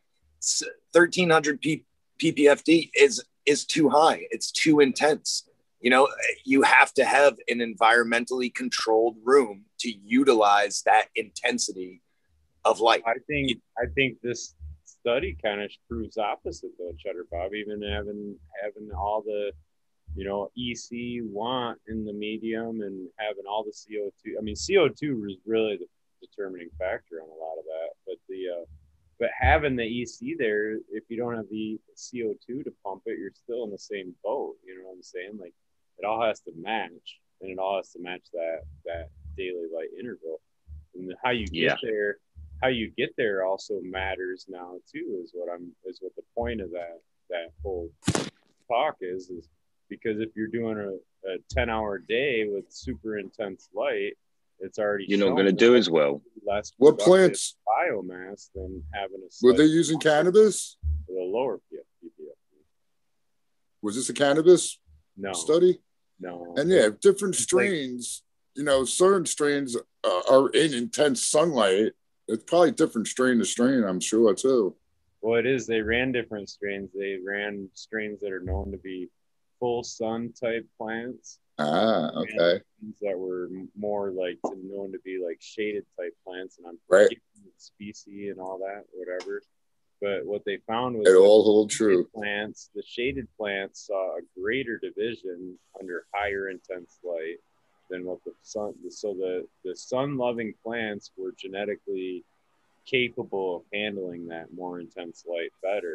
thirteen 0.92 1.30
hundred 1.30 1.60
P, 1.60 1.84
ppfd 2.18 2.90
is 2.94 3.22
is 3.44 3.64
too 3.64 3.90
high. 3.90 4.26
It's 4.32 4.50
too 4.50 4.80
intense. 4.80 5.45
You 5.80 5.90
know, 5.90 6.08
you 6.44 6.62
have 6.62 6.92
to 6.94 7.04
have 7.04 7.36
an 7.48 7.58
environmentally 7.58 8.52
controlled 8.54 9.16
room 9.24 9.66
to 9.80 9.90
utilize 9.90 10.82
that 10.86 11.06
intensity 11.14 12.02
of 12.64 12.80
light. 12.80 13.02
I 13.06 13.14
think 13.26 13.60
I 13.78 13.86
think 13.94 14.18
this 14.22 14.54
study 14.84 15.36
kind 15.42 15.62
of 15.62 15.70
proves 15.88 16.18
opposite 16.18 16.70
though, 16.78 16.92
Cheddar 16.98 17.26
Bob. 17.30 17.54
Even 17.54 17.82
having 17.82 18.36
having 18.62 18.90
all 18.96 19.22
the 19.24 19.52
you 20.14 20.24
know 20.24 20.50
EC 20.56 21.22
want 21.24 21.78
in 21.88 22.04
the 22.04 22.12
medium 22.12 22.80
and 22.80 23.08
having 23.18 23.44
all 23.48 23.64
the 23.64 23.70
CO2. 23.70 24.38
I 24.38 24.42
mean, 24.42 24.56
CO2 24.56 25.26
is 25.26 25.36
really 25.46 25.76
the 25.76 25.86
determining 26.26 26.70
factor 26.78 27.22
on 27.22 27.28
a 27.28 27.40
lot 27.40 27.58
of 27.58 27.64
that. 27.64 27.90
But 28.06 28.16
the 28.28 28.62
uh, 28.62 28.64
but 29.18 29.30
having 29.38 29.76
the 29.76 30.02
EC 30.02 30.36
there, 30.38 30.74
if 30.90 31.04
you 31.08 31.16
don't 31.16 31.36
have 31.36 31.48
the 31.50 31.78
CO2 31.96 32.64
to 32.64 32.72
pump 32.84 33.02
it, 33.06 33.18
you're 33.18 33.30
still 33.34 33.64
in 33.64 33.70
the 33.70 33.78
same 33.78 34.14
boat. 34.22 34.56
You 34.66 34.78
know 34.78 34.88
what 34.88 34.96
I'm 34.96 35.02
saying? 35.02 35.38
Like 35.40 35.54
it 35.98 36.04
all 36.04 36.22
has 36.24 36.40
to 36.40 36.52
match, 36.56 37.20
and 37.40 37.50
it 37.50 37.58
all 37.58 37.76
has 37.76 37.90
to 37.92 38.00
match 38.00 38.24
that 38.32 38.60
that 38.84 39.08
daily 39.36 39.66
light 39.74 39.88
interval. 39.98 40.40
And 40.94 41.12
how 41.22 41.30
you 41.30 41.46
get 41.46 41.62
Yeah. 41.62 41.76
there, 41.82 42.16
how 42.62 42.68
you 42.68 42.90
get 42.96 43.10
there 43.16 43.44
also 43.44 43.80
matters 43.82 44.46
now 44.48 44.76
too. 44.90 45.20
Is 45.22 45.30
what 45.34 45.52
I'm 45.52 45.72
is 45.84 45.98
what 46.00 46.14
the 46.16 46.22
point 46.34 46.60
of 46.60 46.70
that 46.72 47.00
that 47.30 47.48
whole 47.62 47.90
talk 48.68 48.96
is 49.00 49.30
is 49.30 49.48
because 49.88 50.20
if 50.20 50.30
you're 50.34 50.48
doing 50.48 50.78
a, 50.78 51.28
a 51.30 51.38
10 51.50 51.70
hour 51.70 51.98
day 51.98 52.46
with 52.48 52.64
super 52.70 53.18
intense 53.18 53.68
light, 53.74 54.14
it's 54.58 54.78
already 54.78 55.04
You're 55.08 55.18
not 55.18 55.34
going 55.34 55.46
to 55.46 55.52
do 55.52 55.76
as 55.76 55.88
well. 55.90 56.22
less 56.44 56.72
What 56.78 56.98
plants 56.98 57.56
biomass 57.68 58.48
than 58.54 58.82
having 58.92 59.20
a 59.22 59.28
were 59.46 59.52
they 59.52 59.64
using 59.64 60.00
cannabis? 60.00 60.76
with 61.08 61.18
a 61.18 61.22
lower 61.22 61.58
P- 61.70 61.76
ppf. 62.04 62.32
Was 63.82 63.94
this 63.96 64.08
a 64.08 64.14
cannabis 64.14 64.78
No, 65.16 65.32
study? 65.32 65.80
No. 66.20 66.54
And 66.56 66.70
yeah, 66.70 66.88
different 67.00 67.34
It's 67.34 67.52
like- 67.52 67.66
strains. 67.66 68.22
You 68.54 68.64
know, 68.64 68.86
certain 68.86 69.26
strains 69.26 69.76
uh, 70.02 70.22
are 70.30 70.48
in 70.50 70.72
intense 70.72 71.26
sunlight. 71.26 71.92
It's 72.26 72.42
probably 72.44 72.70
different 72.70 73.06
strain 73.06 73.38
to 73.38 73.44
strain. 73.44 73.84
I'm 73.84 74.00
sure 74.00 74.34
too. 74.34 74.74
Well, 75.20 75.38
it 75.38 75.44
is. 75.44 75.66
They 75.66 75.82
ran 75.82 76.10
different 76.12 76.48
strains. 76.48 76.90
They 76.98 77.18
ran 77.22 77.68
strains 77.74 78.20
that 78.20 78.32
are 78.32 78.40
known 78.40 78.70
to 78.72 78.78
be 78.78 79.10
full 79.60 79.84
sun 79.84 80.32
type 80.40 80.66
plants. 80.78 81.38
Ah, 81.58 82.10
okay. 82.14 82.62
strains 82.78 82.98
That 83.02 83.18
were 83.18 83.48
more 83.76 84.10
like 84.10 84.38
known 84.44 84.92
to 84.92 84.98
be 85.04 85.22
like 85.22 85.36
shaded 85.40 85.84
type 86.00 86.14
plants, 86.26 86.56
and 86.56 86.66
I'm 86.66 86.78
Right. 86.88 87.08
species 87.58 88.30
and 88.30 88.40
all 88.40 88.58
that, 88.58 88.84
whatever. 88.92 89.42
But 90.00 90.26
what 90.26 90.44
they 90.44 90.58
found 90.66 90.96
was 90.98 91.08
It 91.08 91.14
all 91.16 91.42
hold 91.42 91.70
true. 91.70 92.06
Plants, 92.14 92.70
the 92.74 92.82
shaded 92.86 93.28
plants 93.38 93.86
saw 93.86 94.16
a 94.16 94.20
greater 94.38 94.78
division 94.78 95.58
under 95.80 96.06
higher 96.12 96.50
intense 96.50 96.98
light 97.02 97.38
than 97.88 98.04
what 98.04 98.18
the 98.24 98.32
sun. 98.42 98.74
So 98.90 99.14
the 99.14 99.46
the 99.64 99.74
sun 99.74 100.16
loving 100.18 100.52
plants 100.62 101.12
were 101.16 101.32
genetically 101.38 102.24
capable 102.84 103.56
of 103.56 103.62
handling 103.72 104.28
that 104.28 104.52
more 104.52 104.80
intense 104.80 105.24
light 105.26 105.50
better 105.62 105.94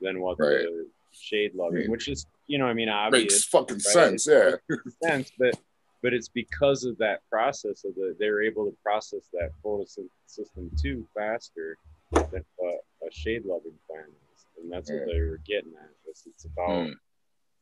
than 0.00 0.20
what 0.20 0.38
Right. 0.40 0.62
the 0.62 0.88
shade 1.12 1.54
loving, 1.54 1.82
mean, 1.82 1.90
which 1.90 2.08
is 2.08 2.26
you 2.46 2.58
know 2.58 2.66
I 2.66 2.74
mean 2.74 2.88
obvious 2.88 3.24
Makes 3.34 3.44
fucking 3.48 3.76
right? 3.76 3.82
sense. 3.82 4.26
Yeah. 4.26 4.56
sense, 5.02 5.30
but 5.38 5.58
but 6.02 6.14
it's 6.14 6.28
because 6.28 6.84
of 6.84 6.96
that 6.98 7.20
process 7.30 7.84
of 7.84 7.94
the 7.96 8.16
they're 8.18 8.42
able 8.42 8.64
to 8.66 8.76
process 8.82 9.28
that 9.34 9.50
photosystem 9.64 10.70
two 10.80 11.06
faster 11.14 11.76
than 12.12 12.44
what 12.56 12.80
a 13.06 13.12
shade 13.12 13.42
loving 13.44 13.78
plant 13.88 14.08
is, 14.34 14.44
and 14.62 14.72
that's 14.72 14.90
what 14.90 15.06
they 15.06 15.20
were 15.20 15.40
getting 15.46 15.72
at. 15.80 15.90
It's, 16.08 16.26
it's 16.26 16.44
about 16.44 16.86
Hmm. 16.88 16.92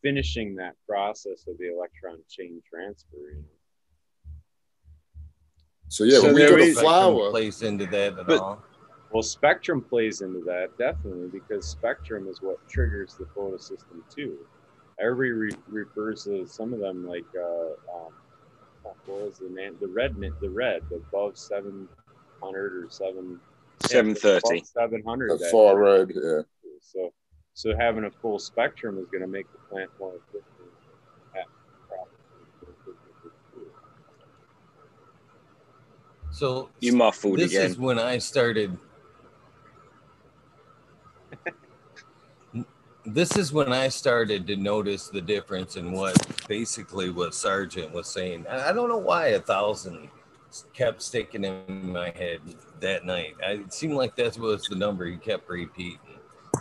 finishing 0.02 0.54
that 0.56 0.74
process 0.88 1.46
of 1.46 1.58
the 1.58 1.72
electron 1.74 2.18
chain 2.28 2.62
transfer. 2.68 3.16
You 3.16 3.36
know? 3.42 3.48
So 5.88 6.04
yeah, 6.04 6.18
So 6.18 6.24
when 6.26 6.34
we 6.34 6.40
there 6.40 6.50
go 6.50 6.56
to 6.58 6.72
flower, 6.74 7.30
plays 7.30 7.62
into 7.62 7.86
that 7.86 8.18
at 8.18 8.26
But- 8.26 8.40
all. 8.40 8.62
Well, 9.12 9.22
spectrum 9.22 9.80
plays 9.80 10.22
into 10.22 10.40
that 10.40 10.76
definitely 10.76 11.28
because 11.28 11.68
spectrum 11.68 12.26
is 12.26 12.42
what 12.42 12.66
triggers 12.68 13.14
the 13.14 13.26
photosystem 13.26 14.02
two. 14.12 14.44
Everybody 14.98 15.30
re- 15.54 15.62
refers 15.84 16.24
to 16.24 16.44
some 16.48 16.72
of 16.72 16.80
them 16.80 17.06
like 17.06 17.24
uh, 17.38 17.96
um, 17.96 18.12
what 18.82 18.96
was 19.06 19.38
the 19.38 19.50
name? 19.50 19.76
The 19.80 19.86
red, 19.86 20.16
the 20.40 20.50
red 20.50 20.82
above 20.92 21.38
seven 21.38 21.88
hundred 22.42 22.74
or 22.84 22.90
seven. 22.90 23.38
Seven 23.80 24.14
thirty. 24.14 24.62
Seven 24.64 25.02
hundred. 25.04 25.38
the 25.38 25.48
far 25.50 25.78
red. 25.78 26.12
Yeah. 26.14 26.40
So, 26.80 27.12
so 27.54 27.76
having 27.76 28.04
a 28.04 28.10
full 28.10 28.38
spectrum 28.38 28.98
is 28.98 29.06
going 29.06 29.22
to 29.22 29.26
make 29.28 29.50
the 29.52 29.58
plant 29.68 29.90
more 29.98 30.14
efficient. 30.16 30.44
So 36.30 36.68
You 36.80 36.92
muffled 36.94 37.38
this 37.38 37.52
again. 37.52 37.70
is 37.70 37.78
when 37.78 37.96
I 37.98 38.18
started. 38.18 38.76
this 43.06 43.36
is 43.36 43.52
when 43.52 43.72
I 43.72 43.86
started 43.88 44.44
to 44.48 44.56
notice 44.56 45.08
the 45.08 45.20
difference 45.20 45.76
in 45.76 45.92
what 45.92 46.16
basically 46.48 47.10
what 47.10 47.34
Sergeant 47.36 47.92
was 47.92 48.08
saying. 48.08 48.46
I 48.50 48.70
I 48.70 48.72
don't 48.72 48.88
know 48.88 48.98
why 48.98 49.28
a 49.28 49.40
thousand 49.40 50.08
kept 50.72 51.02
sticking 51.02 51.44
in 51.44 51.92
my 51.92 52.10
head 52.10 52.40
that 52.80 53.04
night. 53.04 53.34
I, 53.44 53.52
it 53.52 53.72
seemed 53.72 53.94
like 53.94 54.16
that 54.16 54.38
was 54.38 54.64
the 54.64 54.76
number 54.76 55.06
he 55.06 55.16
kept 55.16 55.48
repeating 55.48 55.98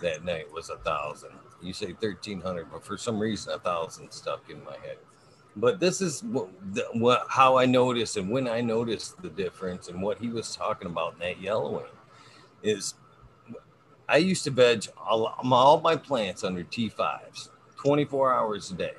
that 0.02 0.24
night 0.24 0.52
was 0.52 0.70
a 0.70 0.78
thousand. 0.78 1.32
You 1.62 1.74
say 1.74 1.94
thirteen 1.94 2.42
hundred, 2.42 2.72
but 2.72 2.86
for 2.86 2.98
some 2.98 3.20
reason 3.20 3.54
a 3.54 3.60
thousand 3.60 4.12
stuck 4.12 4.50
in 4.50 4.64
my 4.64 4.78
head. 4.84 4.98
But 5.56 5.80
this 5.80 6.02
is 6.02 6.24
what, 6.24 6.50
the, 6.74 6.86
what 6.94 7.26
how 7.30 7.58
I 7.58 7.66
noticed 7.66 8.18
and 8.18 8.30
when 8.30 8.48
I 8.48 8.62
noticed 8.62 9.22
the 9.22 9.30
difference 9.30 9.88
and 9.88 10.02
what 10.02 10.18
he 10.18 10.30
was 10.30 10.56
talking 10.56 10.88
about 10.88 11.14
in 11.14 11.20
that 11.20 11.40
yellowing 11.40 11.86
is 12.64 12.96
I 14.10 14.18
used 14.18 14.44
to 14.46 14.52
veg 14.52 14.86
all, 14.98 15.36
all 15.44 15.82
my 15.82 15.96
plants 15.96 16.44
under 16.44 16.64
T5s 16.64 17.50
24 17.78 18.34
hours 18.34 18.72
a 18.72 18.76
day, 18.76 18.94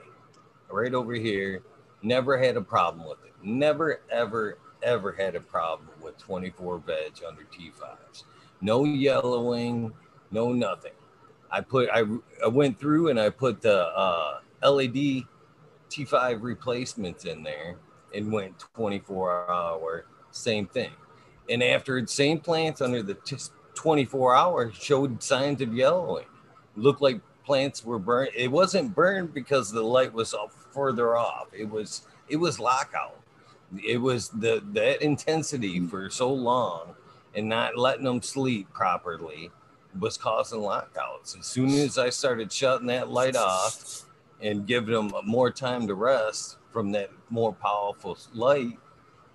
right 0.70 0.94
over 0.94 1.14
here. 1.14 1.62
Never 2.02 2.36
had 2.36 2.56
a 2.56 2.60
problem 2.60 3.08
with 3.08 3.18
it. 3.24 3.32
Never, 3.42 4.02
ever, 4.10 4.58
ever 4.84 5.12
had 5.12 5.34
a 5.34 5.40
problem 5.40 5.88
with 6.02 6.16
24 6.18 6.78
veg 6.78 7.12
under 7.26 7.42
T5s. 7.42 8.24
No 8.60 8.84
yellowing, 8.84 9.92
no 10.30 10.52
nothing. 10.52 10.92
I 11.50 11.60
put, 11.60 11.88
I, 11.92 12.04
I 12.42 12.48
went 12.48 12.78
through 12.78 13.08
and 13.08 13.18
I 13.18 13.30
put 13.30 13.62
the 13.62 13.86
uh, 13.86 14.40
LED 14.62 15.24
T5 15.90 16.42
replacements 16.42 17.24
in 17.24 17.42
there 17.42 17.76
and 18.14 18.32
went 18.32 18.58
24 18.74 19.50
hour, 19.50 20.06
same 20.30 20.66
thing. 20.66 20.92
And 21.48 21.62
after 21.62 22.04
same 22.06 22.40
plants 22.40 22.80
under 22.80 23.02
the 23.02 23.14
t- 23.14 23.36
24 23.74 24.34
hour 24.34 24.72
showed 24.72 25.22
signs 25.22 25.60
of 25.60 25.74
yellowing, 25.74 26.26
looked 26.76 27.02
like 27.02 27.20
plants 27.44 27.84
were 27.84 27.98
burned. 27.98 28.30
It 28.34 28.50
wasn't 28.50 28.94
burned 28.94 29.34
because 29.34 29.70
the 29.70 29.82
light 29.82 30.12
was 30.12 30.34
further 30.72 31.16
off. 31.16 31.48
It 31.52 31.68
was 31.68 32.06
it 32.28 32.36
was 32.36 32.58
lockout. 32.58 33.16
It 33.82 33.98
was 33.98 34.28
the 34.28 34.62
that 34.72 35.02
intensity 35.02 35.80
for 35.80 36.10
so 36.10 36.32
long 36.32 36.94
and 37.34 37.48
not 37.48 37.76
letting 37.76 38.04
them 38.04 38.22
sleep 38.22 38.72
properly 38.72 39.50
was 39.98 40.16
causing 40.16 40.60
lockouts. 40.60 41.36
As 41.38 41.46
soon 41.46 41.70
as 41.70 41.98
I 41.98 42.10
started 42.10 42.52
shutting 42.52 42.86
that 42.88 43.10
light 43.10 43.36
off 43.36 44.02
and 44.40 44.66
giving 44.66 44.94
them 44.94 45.12
more 45.24 45.50
time 45.50 45.86
to 45.86 45.94
rest 45.94 46.56
from 46.72 46.92
that 46.92 47.10
more 47.30 47.52
powerful 47.52 48.18
light, 48.32 48.78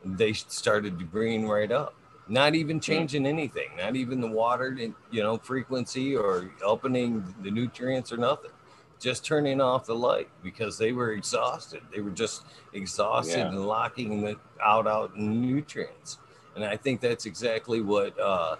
they 0.03 0.33
started 0.33 0.99
to 0.99 1.05
green 1.05 1.45
right 1.45 1.71
up. 1.71 1.95
Not 2.27 2.55
even 2.55 2.77
hmm. 2.77 2.81
changing 2.81 3.25
anything, 3.25 3.69
not 3.77 3.95
even 3.95 4.21
the 4.21 4.27
water, 4.27 4.77
you 5.11 5.23
know, 5.23 5.37
frequency 5.37 6.15
or 6.15 6.51
opening 6.63 7.33
the 7.41 7.51
nutrients 7.51 8.11
or 8.11 8.17
nothing. 8.17 8.51
Just 8.99 9.25
turning 9.25 9.61
off 9.61 9.85
the 9.85 9.95
light 9.95 10.29
because 10.43 10.77
they 10.77 10.91
were 10.91 11.13
exhausted. 11.13 11.81
They 11.93 12.01
were 12.01 12.11
just 12.11 12.43
exhausted 12.73 13.37
Yeah. 13.37 13.47
and 13.49 13.65
locking 13.65 14.21
the 14.21 14.37
out 14.63 14.87
out 14.87 15.17
nutrients. 15.17 16.17
And 16.55 16.65
I 16.65 16.75
think 16.75 16.99
that's 16.99 17.25
exactly 17.25 17.81
what 17.81 18.19
uh, 18.19 18.57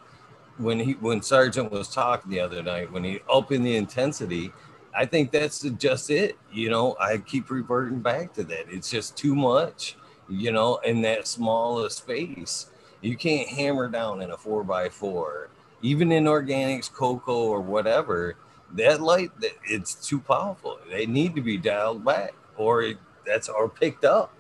when 0.58 0.80
he 0.80 0.94
when 0.94 1.22
Sergeant 1.22 1.72
was 1.72 1.90
talking 1.90 2.32
the 2.32 2.40
other 2.40 2.64
night 2.64 2.92
when 2.92 3.04
he 3.04 3.20
opened 3.28 3.66
the 3.66 3.76
intensity. 3.76 4.54
I 4.96 5.06
think 5.06 5.32
that's 5.32 5.62
just 5.62 6.10
it. 6.10 6.38
You 6.52 6.70
know, 6.70 6.96
I 7.00 7.18
keep 7.18 7.50
reverting 7.52 8.00
back 8.00 8.34
to 8.34 8.44
that. 8.46 8.66
It's 8.70 8.90
just 8.90 9.16
too 9.16 9.36
much, 9.36 9.98
you 10.30 10.52
know, 10.52 10.78
in 10.78 11.02
that 11.04 11.28
small 11.28 11.84
a 11.86 11.90
space. 11.90 12.68
You 13.02 13.16
can't 13.16 13.48
hammer 13.48 13.88
down 13.88 14.22
in 14.22 14.32
a 14.32 14.38
four 14.38 14.64
by 14.64 14.90
four, 14.90 15.50
even 15.82 16.12
in 16.12 16.26
organics, 16.26 16.92
cocoa, 16.92 17.48
or 17.48 17.62
whatever. 17.62 18.36
That 18.74 19.02
light, 19.02 19.32
that 19.42 19.54
it's 19.66 19.96
too 19.96 20.20
powerful. 20.20 20.80
They 20.90 21.06
need 21.06 21.36
to 21.36 21.42
be 21.42 21.58
dialed 21.58 22.06
back, 22.06 22.34
or 22.56 22.84
it, 22.84 22.98
that's 23.26 23.50
or 23.50 23.70
picked 23.70 24.06
up. 24.06 24.34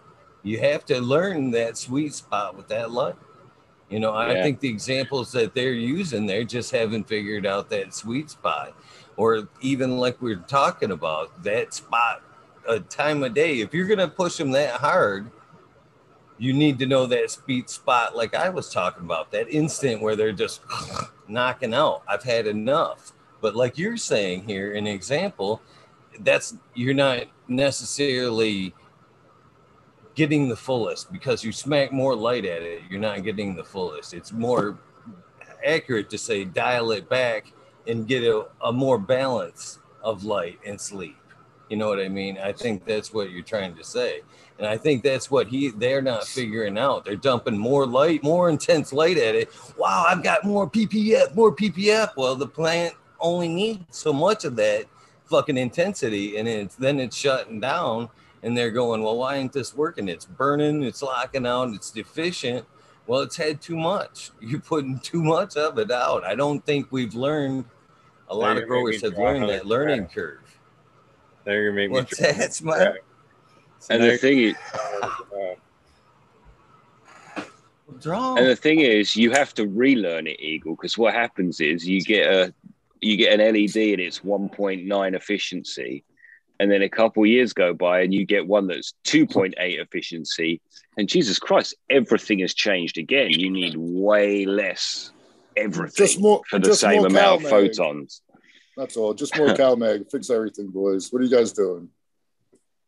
You 0.43 0.59
have 0.59 0.85
to 0.85 1.01
learn 1.01 1.51
that 1.51 1.77
sweet 1.77 2.13
spot 2.13 2.55
with 2.55 2.67
that 2.69 2.91
light. 2.91 3.15
You 3.89 3.99
know, 3.99 4.13
I 4.13 4.41
think 4.43 4.59
the 4.59 4.69
examples 4.69 5.31
that 5.31 5.55
they're 5.55 5.73
using, 5.73 6.27
they 6.27 6.45
just 6.45 6.71
haven't 6.71 7.07
figured 7.07 7.47
out 7.47 7.71
that 7.71 7.93
sweet 7.93 8.29
spot 8.29 8.75
or 9.19 9.49
even 9.59 9.97
like 9.97 10.21
we 10.21 10.31
are 10.31 10.37
talking 10.37 10.91
about 10.91 11.43
that 11.43 11.73
spot 11.73 12.21
a 12.69 12.79
time 12.79 13.21
of 13.21 13.33
day. 13.33 13.59
If 13.59 13.73
you're 13.73 13.85
gonna 13.85 14.07
push 14.07 14.37
them 14.37 14.51
that 14.51 14.79
hard, 14.79 15.29
you 16.37 16.53
need 16.53 16.79
to 16.79 16.85
know 16.85 17.05
that 17.05 17.29
speed 17.29 17.69
spot, 17.69 18.15
like 18.15 18.33
I 18.33 18.47
was 18.47 18.71
talking 18.71 19.03
about, 19.03 19.31
that 19.31 19.49
instant 19.49 20.01
where 20.01 20.15
they're 20.15 20.31
just 20.31 20.61
knocking 21.27 21.73
out. 21.73 22.01
I've 22.07 22.23
had 22.23 22.47
enough. 22.47 23.11
But 23.41 23.55
like 23.55 23.77
you're 23.77 23.97
saying 23.97 24.43
here, 24.47 24.73
an 24.73 24.87
example, 24.87 25.61
that's 26.21 26.55
you're 26.73 26.93
not 26.93 27.25
necessarily 27.47 28.73
getting 30.15 30.49
the 30.49 30.55
fullest 30.55 31.11
because 31.11 31.43
you 31.43 31.51
smack 31.51 31.91
more 31.91 32.15
light 32.15 32.45
at 32.45 32.61
it. 32.61 32.81
You're 32.89 32.99
not 32.99 33.23
getting 33.23 33.55
the 33.55 33.63
fullest. 33.63 34.13
It's 34.13 34.31
more 34.31 34.77
accurate 35.65 36.09
to 36.09 36.17
say 36.17 36.45
dial 36.45 36.91
it 36.91 37.09
back 37.09 37.51
and 37.87 38.07
get 38.07 38.23
a, 38.23 38.45
a 38.63 38.71
more 38.71 38.97
balance 38.97 39.79
of 40.03 40.23
light 40.23 40.59
and 40.65 40.79
sleep. 40.79 41.15
You 41.69 41.77
know 41.77 41.87
what 41.87 41.99
I 41.99 42.09
mean? 42.09 42.37
I 42.37 42.51
think 42.51 42.83
that's 42.85 43.13
what 43.13 43.29
you're 43.29 43.43
trying 43.43 43.75
to 43.75 43.83
say. 43.83 44.21
And 44.57 44.67
I 44.67 44.75
think 44.75 45.03
that's 45.03 45.29
what 45.29 45.47
he 45.47 45.69
they're 45.69 46.01
not 46.01 46.25
figuring 46.25 46.77
out. 46.77 47.05
They're 47.05 47.15
dumping 47.15 47.57
more 47.57 47.85
light, 47.85 48.23
more 48.23 48.49
intense 48.49 48.91
light 48.91 49.17
at 49.17 49.35
it. 49.35 49.49
Wow, 49.77 50.05
I've 50.07 50.23
got 50.23 50.43
more 50.43 50.69
PPF, 50.69 51.35
more 51.35 51.55
PPF. 51.55 52.17
Well, 52.17 52.35
the 52.35 52.47
plant 52.47 52.95
only 53.19 53.47
need 53.47 53.85
so 53.91 54.13
much 54.13 54.45
of 54.45 54.55
that 54.57 54.85
fucking 55.25 55.57
intensity, 55.57 56.37
and 56.37 56.47
it's 56.47 56.75
then 56.75 56.99
it's 56.99 57.15
shutting 57.15 57.59
down. 57.59 58.09
And 58.41 58.57
they're 58.57 58.71
going, 58.71 59.03
well, 59.03 59.17
why 59.17 59.35
ain't 59.35 59.51
this 59.51 59.75
working? 59.75 60.07
It's 60.07 60.25
burning, 60.25 60.83
it's 60.83 61.01
locking 61.01 61.45
out, 61.45 61.73
it's 61.73 61.91
deficient. 61.91 62.65
Well, 63.05 63.19
it's 63.21 63.35
had 63.35 63.61
too 63.61 63.75
much. 63.75 64.31
You're 64.39 64.61
putting 64.61 64.99
too 64.99 65.23
much 65.23 65.57
of 65.57 65.77
it 65.77 65.91
out. 65.91 66.23
I 66.23 66.35
don't 66.35 66.65
think 66.65 66.87
we've 66.91 67.15
learned. 67.15 67.65
A 68.29 68.35
lot 68.35 68.57
of 68.57 68.67
growers 68.67 69.01
have 69.01 69.17
learned 69.17 69.37
another 69.37 69.53
that 69.57 69.65
learning 69.65 70.01
graph. 70.01 70.13
curve. 70.13 70.59
They're 71.43 71.65
gonna 71.65 71.75
make 71.75 71.89
me. 71.89 71.95
What's 71.95 72.17
draw 72.17 72.31
that, 72.31 72.61
another 72.61 72.99
So 73.79 73.93
And 73.93 74.01
now 74.01 74.05
the 74.05 74.11
you're 74.11 74.17
thing 74.19 74.39
is, 74.39 74.55
gonna, 75.31 75.55
Draw. 77.99 78.35
And 78.35 78.47
the 78.47 78.55
thing 78.55 78.79
is, 78.81 79.15
you 79.15 79.31
have 79.31 79.53
to 79.55 79.67
relearn 79.67 80.27
it, 80.27 80.39
Eagle, 80.39 80.75
because 80.75 80.97
what 80.97 81.13
happens 81.13 81.59
is 81.59 81.87
you 81.87 82.01
get 82.01 82.31
a 82.31 82.53
you 83.01 83.17
get 83.17 83.39
an 83.39 83.53
LED 83.53 83.75
and 83.75 84.01
it's 84.01 84.19
1.9 84.19 85.15
efficiency, 85.15 86.03
and 86.59 86.71
then 86.71 86.81
a 86.81 86.89
couple 86.89 87.25
years 87.25 87.53
go 87.53 87.73
by 87.73 88.01
and 88.01 88.13
you 88.13 88.25
get 88.25 88.47
one 88.47 88.67
that's 88.67 88.93
2.8 89.05 89.53
efficiency, 89.57 90.61
and 90.97 91.07
Jesus 91.07 91.39
Christ, 91.39 91.75
everything 91.89 92.39
has 92.39 92.53
changed 92.53 92.97
again. 92.97 93.29
You 93.31 93.49
need 93.49 93.75
way 93.77 94.45
less 94.45 95.11
everything 95.55 96.05
Just 96.05 96.19
more- 96.19 96.41
for 96.49 96.59
the 96.59 96.67
just 96.69 96.81
same 96.81 96.97
more 96.97 97.07
amount 97.07 97.43
of 97.43 97.49
photons. 97.49 98.21
That's 98.77 98.95
all. 98.95 99.13
Just 99.13 99.37
more 99.37 99.47
CalMag. 99.55 100.09
Fix 100.09 100.29
everything, 100.29 100.67
boys. 100.67 101.11
What 101.11 101.21
are 101.21 101.25
you 101.25 101.31
guys 101.31 101.51
doing? 101.51 101.89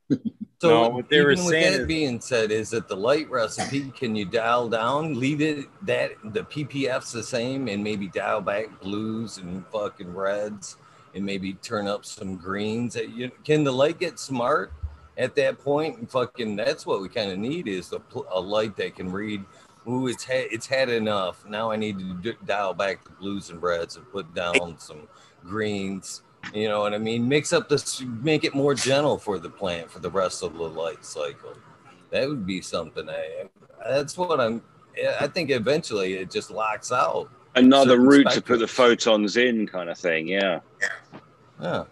So 0.62 0.70
No, 0.84 0.90
what 0.90 1.10
they 1.10 1.22
were 1.22 1.32
even 1.32 1.44
with 1.46 1.54
saying 1.54 1.72
that 1.74 1.82
is- 1.82 1.88
being 1.88 2.22
said, 2.22 2.52
is 2.52 2.70
that 2.70 2.88
the 2.88 2.96
light 2.96 3.28
recipe 3.32 3.90
can 3.98 4.16
you 4.16 4.26
dial 4.26 4.70
down, 4.70 5.20
leave 5.20 5.42
it 5.42 5.66
that 5.88 6.12
the 6.24 6.44
PPF's 6.44 7.12
the 7.12 7.24
same, 7.24 7.68
and 7.68 7.84
maybe 7.84 8.08
dial 8.08 8.42
back 8.42 8.80
blues 8.80 9.38
and 9.40 9.66
fucking 9.74 10.14
reds, 10.14 10.78
and 11.16 11.26
maybe 11.26 11.56
turn 11.56 11.88
up 11.88 12.06
some 12.06 12.36
greens. 12.38 12.94
That 12.94 13.10
you 13.10 13.32
can 13.44 13.64
the 13.64 13.72
light 13.74 13.98
get 13.98 14.20
smart 14.20 14.72
at 15.18 15.34
that 15.36 15.58
point? 15.58 15.98
And 15.98 16.08
fucking 16.08 16.56
that's 16.58 16.86
what 16.86 17.02
we 17.02 17.10
kind 17.10 17.32
of 17.32 17.40
need 17.40 17.68
is 17.68 17.92
a, 17.92 18.02
a 18.32 18.40
light 18.40 18.76
that 18.78 18.96
can 18.96 19.12
read. 19.12 19.44
Ooh, 19.90 20.06
it's 20.06 20.24
had 20.24 20.46
it's 20.52 20.68
had 20.68 20.90
enough. 20.90 21.44
Now 21.48 21.72
I 21.72 21.76
need 21.76 21.98
to 21.98 22.14
d- 22.22 22.38
dial 22.46 22.76
back 22.76 23.04
the 23.04 23.10
blues 23.10 23.50
and 23.50 23.60
reds 23.64 23.96
and 23.96 24.08
put 24.12 24.32
down 24.36 24.76
some 24.78 25.08
greens. 25.44 26.22
You 26.54 26.68
know 26.68 26.82
what 26.82 26.94
I 26.94 26.98
mean? 26.98 27.28
Mix 27.28 27.54
up 27.54 27.70
this, 27.70 28.02
make 28.02 28.44
it 28.44 28.54
more 28.54 28.74
gentle 28.74 29.18
for 29.18 29.40
the 29.40 29.50
plant 29.50 29.90
for 29.90 30.00
the 30.00 30.10
rest 30.10 30.44
of 30.44 30.54
the 30.54 30.64
light 30.64 31.06
cycle. 31.06 31.54
That 32.10 32.28
would 32.28 32.46
be 32.46 32.62
something. 32.62 33.10
I, 33.10 33.46
that's 33.88 34.18
what 34.18 34.40
I'm. 34.40 34.62
I 35.20 35.28
think 35.28 35.50
eventually 35.50 36.16
it 36.16 36.30
just 36.30 36.52
locks 36.52 36.92
out. 36.92 37.30
Another 37.56 37.92
Certain 37.92 38.08
route 38.08 38.32
to 38.32 38.42
put 38.42 38.60
the 38.60 38.68
photons 38.68 39.38
in, 39.38 39.68
kind 39.68 39.90
of 39.90 39.98
thing. 39.98 40.28
Yeah. 40.28 40.60
Yeah. 41.62 41.86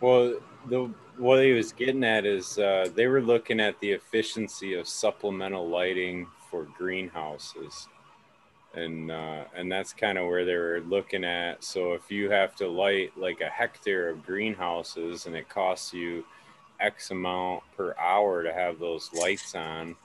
Well, 0.00 0.38
the 0.68 0.90
what 1.16 1.42
he 1.42 1.52
was 1.52 1.72
getting 1.72 2.04
at 2.04 2.26
is 2.26 2.58
uh, 2.58 2.88
they 2.94 3.06
were 3.06 3.22
looking 3.22 3.60
at 3.60 3.78
the 3.80 3.92
efficiency 3.92 4.74
of 4.74 4.88
supplemental 4.88 5.68
lighting 5.68 6.26
for 6.50 6.66
greenhouses, 6.76 7.88
and 8.74 9.10
uh, 9.10 9.44
and 9.54 9.70
that's 9.70 9.92
kind 9.92 10.18
of 10.18 10.26
where 10.26 10.44
they 10.44 10.56
were 10.56 10.82
looking 10.86 11.24
at. 11.24 11.62
So 11.64 11.92
if 11.92 12.10
you 12.10 12.30
have 12.30 12.54
to 12.56 12.68
light 12.68 13.16
like 13.16 13.40
a 13.40 13.48
hectare 13.48 14.08
of 14.08 14.24
greenhouses 14.24 15.26
and 15.26 15.36
it 15.36 15.48
costs 15.48 15.92
you 15.92 16.24
X 16.80 17.10
amount 17.10 17.62
per 17.76 17.94
hour 17.98 18.42
to 18.42 18.52
have 18.52 18.78
those 18.78 19.10
lights 19.12 19.54
on, 19.54 19.96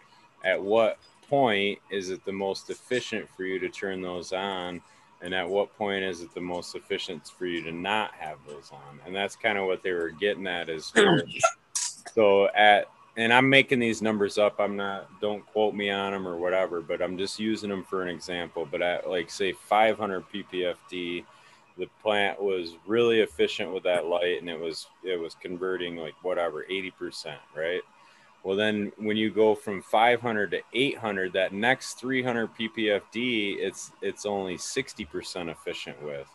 at 0.43 0.61
what 0.61 0.97
point 1.27 1.79
is 1.91 2.09
it 2.09 2.23
the 2.25 2.31
most 2.31 2.69
efficient 2.69 3.27
for 3.35 3.43
you 3.43 3.59
to 3.59 3.69
turn 3.69 4.01
those 4.01 4.33
on? 4.33 4.81
and 5.21 5.33
at 5.33 5.47
what 5.47 5.75
point 5.77 6.03
is 6.03 6.21
it 6.21 6.33
the 6.33 6.41
most 6.41 6.75
efficient 6.75 7.27
for 7.27 7.45
you 7.45 7.61
to 7.61 7.71
not 7.71 8.13
have 8.13 8.37
those 8.47 8.71
on 8.71 8.99
and 9.05 9.15
that's 9.15 9.35
kind 9.35 9.57
of 9.57 9.65
what 9.65 9.83
they 9.83 9.91
were 9.91 10.11
getting 10.11 10.47
at 10.47 10.69
is 10.69 10.93
so 12.13 12.47
at 12.55 12.89
and 13.18 13.34
i'm 13.34 13.49
making 13.49 13.80
these 13.80 14.02
numbers 14.02 14.38
up. 14.38 14.60
I'm 14.60 14.76
not 14.76 15.10
don't 15.19 15.45
quote 15.48 15.73
me 15.73 15.90
on 15.90 16.11
them 16.14 16.27
or 16.27 16.38
whatever 16.38 16.81
but 16.81 17.02
i'm 17.02 17.18
just 17.18 17.40
using 17.40 17.69
them 17.69 17.84
for 17.84 18.02
an 18.02 18.10
example. 18.10 18.68
But 18.69 18.81
at 18.81 19.10
like 19.10 19.30
say 19.30 19.52
500 19.52 20.26
ppfd 20.34 21.26
the 21.77 21.88
plant 22.02 22.41
was 22.41 22.76
really 22.86 23.22
efficient 23.22 23.73
with 23.73 23.84
that 23.84 24.06
light 24.06 24.40
and 24.40 24.49
it 24.49 24.60
was 24.60 24.88
it 25.03 25.19
was 25.19 25.36
converting 25.36 25.95
like 25.95 26.15
whatever 26.23 26.65
80% 26.69 27.36
right? 27.56 27.81
Well, 28.44 28.56
then 28.56 28.91
when 28.98 29.18
you 29.18 29.31
go 29.31 29.53
from 29.53 29.81
500 29.81 30.52
to 30.52 30.61
800, 30.73 31.34
that 31.34 31.53
next 31.53 31.95
300 31.95 32.49
ppfd, 32.56 33.57
it's 33.60 33.91
it's 34.02 34.26
only 34.26 34.56
60% 34.56 35.49
efficient 35.52 36.02
with. 36.02 36.27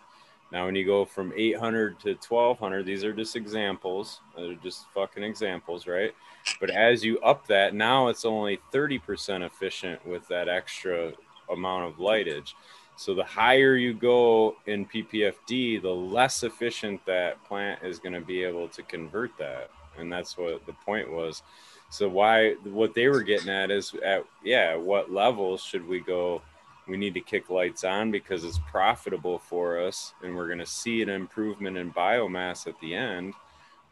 Now, 0.54 0.66
when 0.66 0.76
you 0.76 0.84
go 0.84 1.04
from 1.04 1.32
800 1.36 1.98
to 2.02 2.10
1200, 2.10 2.86
these 2.86 3.02
are 3.02 3.12
just 3.12 3.34
examples. 3.34 4.20
They're 4.36 4.54
just 4.54 4.86
fucking 4.94 5.24
examples, 5.24 5.88
right? 5.88 6.14
But 6.60 6.70
as 6.70 7.04
you 7.04 7.18
up 7.22 7.48
that, 7.48 7.74
now 7.74 8.06
it's 8.06 8.24
only 8.24 8.60
30% 8.72 9.44
efficient 9.44 10.06
with 10.06 10.28
that 10.28 10.48
extra 10.48 11.12
amount 11.50 11.86
of 11.86 11.96
lightage. 11.96 12.52
So 12.94 13.16
the 13.16 13.24
higher 13.24 13.74
you 13.74 13.94
go 13.94 14.54
in 14.66 14.86
ppfd, 14.86 15.82
the 15.82 15.90
less 15.90 16.44
efficient 16.44 17.04
that 17.04 17.42
plant 17.44 17.82
is 17.82 17.98
going 17.98 18.14
to 18.14 18.20
be 18.20 18.44
able 18.44 18.68
to 18.68 18.82
convert 18.84 19.36
that. 19.38 19.70
And 19.98 20.12
that's 20.12 20.38
what 20.38 20.64
the 20.66 20.74
point 20.86 21.10
was. 21.10 21.42
So 21.90 22.08
why 22.08 22.52
what 22.62 22.94
they 22.94 23.08
were 23.08 23.22
getting 23.22 23.48
at 23.48 23.72
is 23.72 23.92
at 24.04 24.24
yeah, 24.44 24.76
what 24.76 25.10
levels 25.10 25.64
should 25.64 25.86
we 25.86 25.98
go? 25.98 26.42
We 26.86 26.96
need 26.96 27.14
to 27.14 27.20
kick 27.20 27.48
lights 27.48 27.82
on 27.84 28.10
because 28.10 28.44
it's 28.44 28.60
profitable 28.70 29.38
for 29.38 29.80
us 29.80 30.12
and 30.22 30.36
we're 30.36 30.48
gonna 30.48 30.66
see 30.66 31.00
an 31.02 31.08
improvement 31.08 31.76
in 31.78 31.92
biomass 31.92 32.66
at 32.66 32.78
the 32.80 32.94
end. 32.94 33.34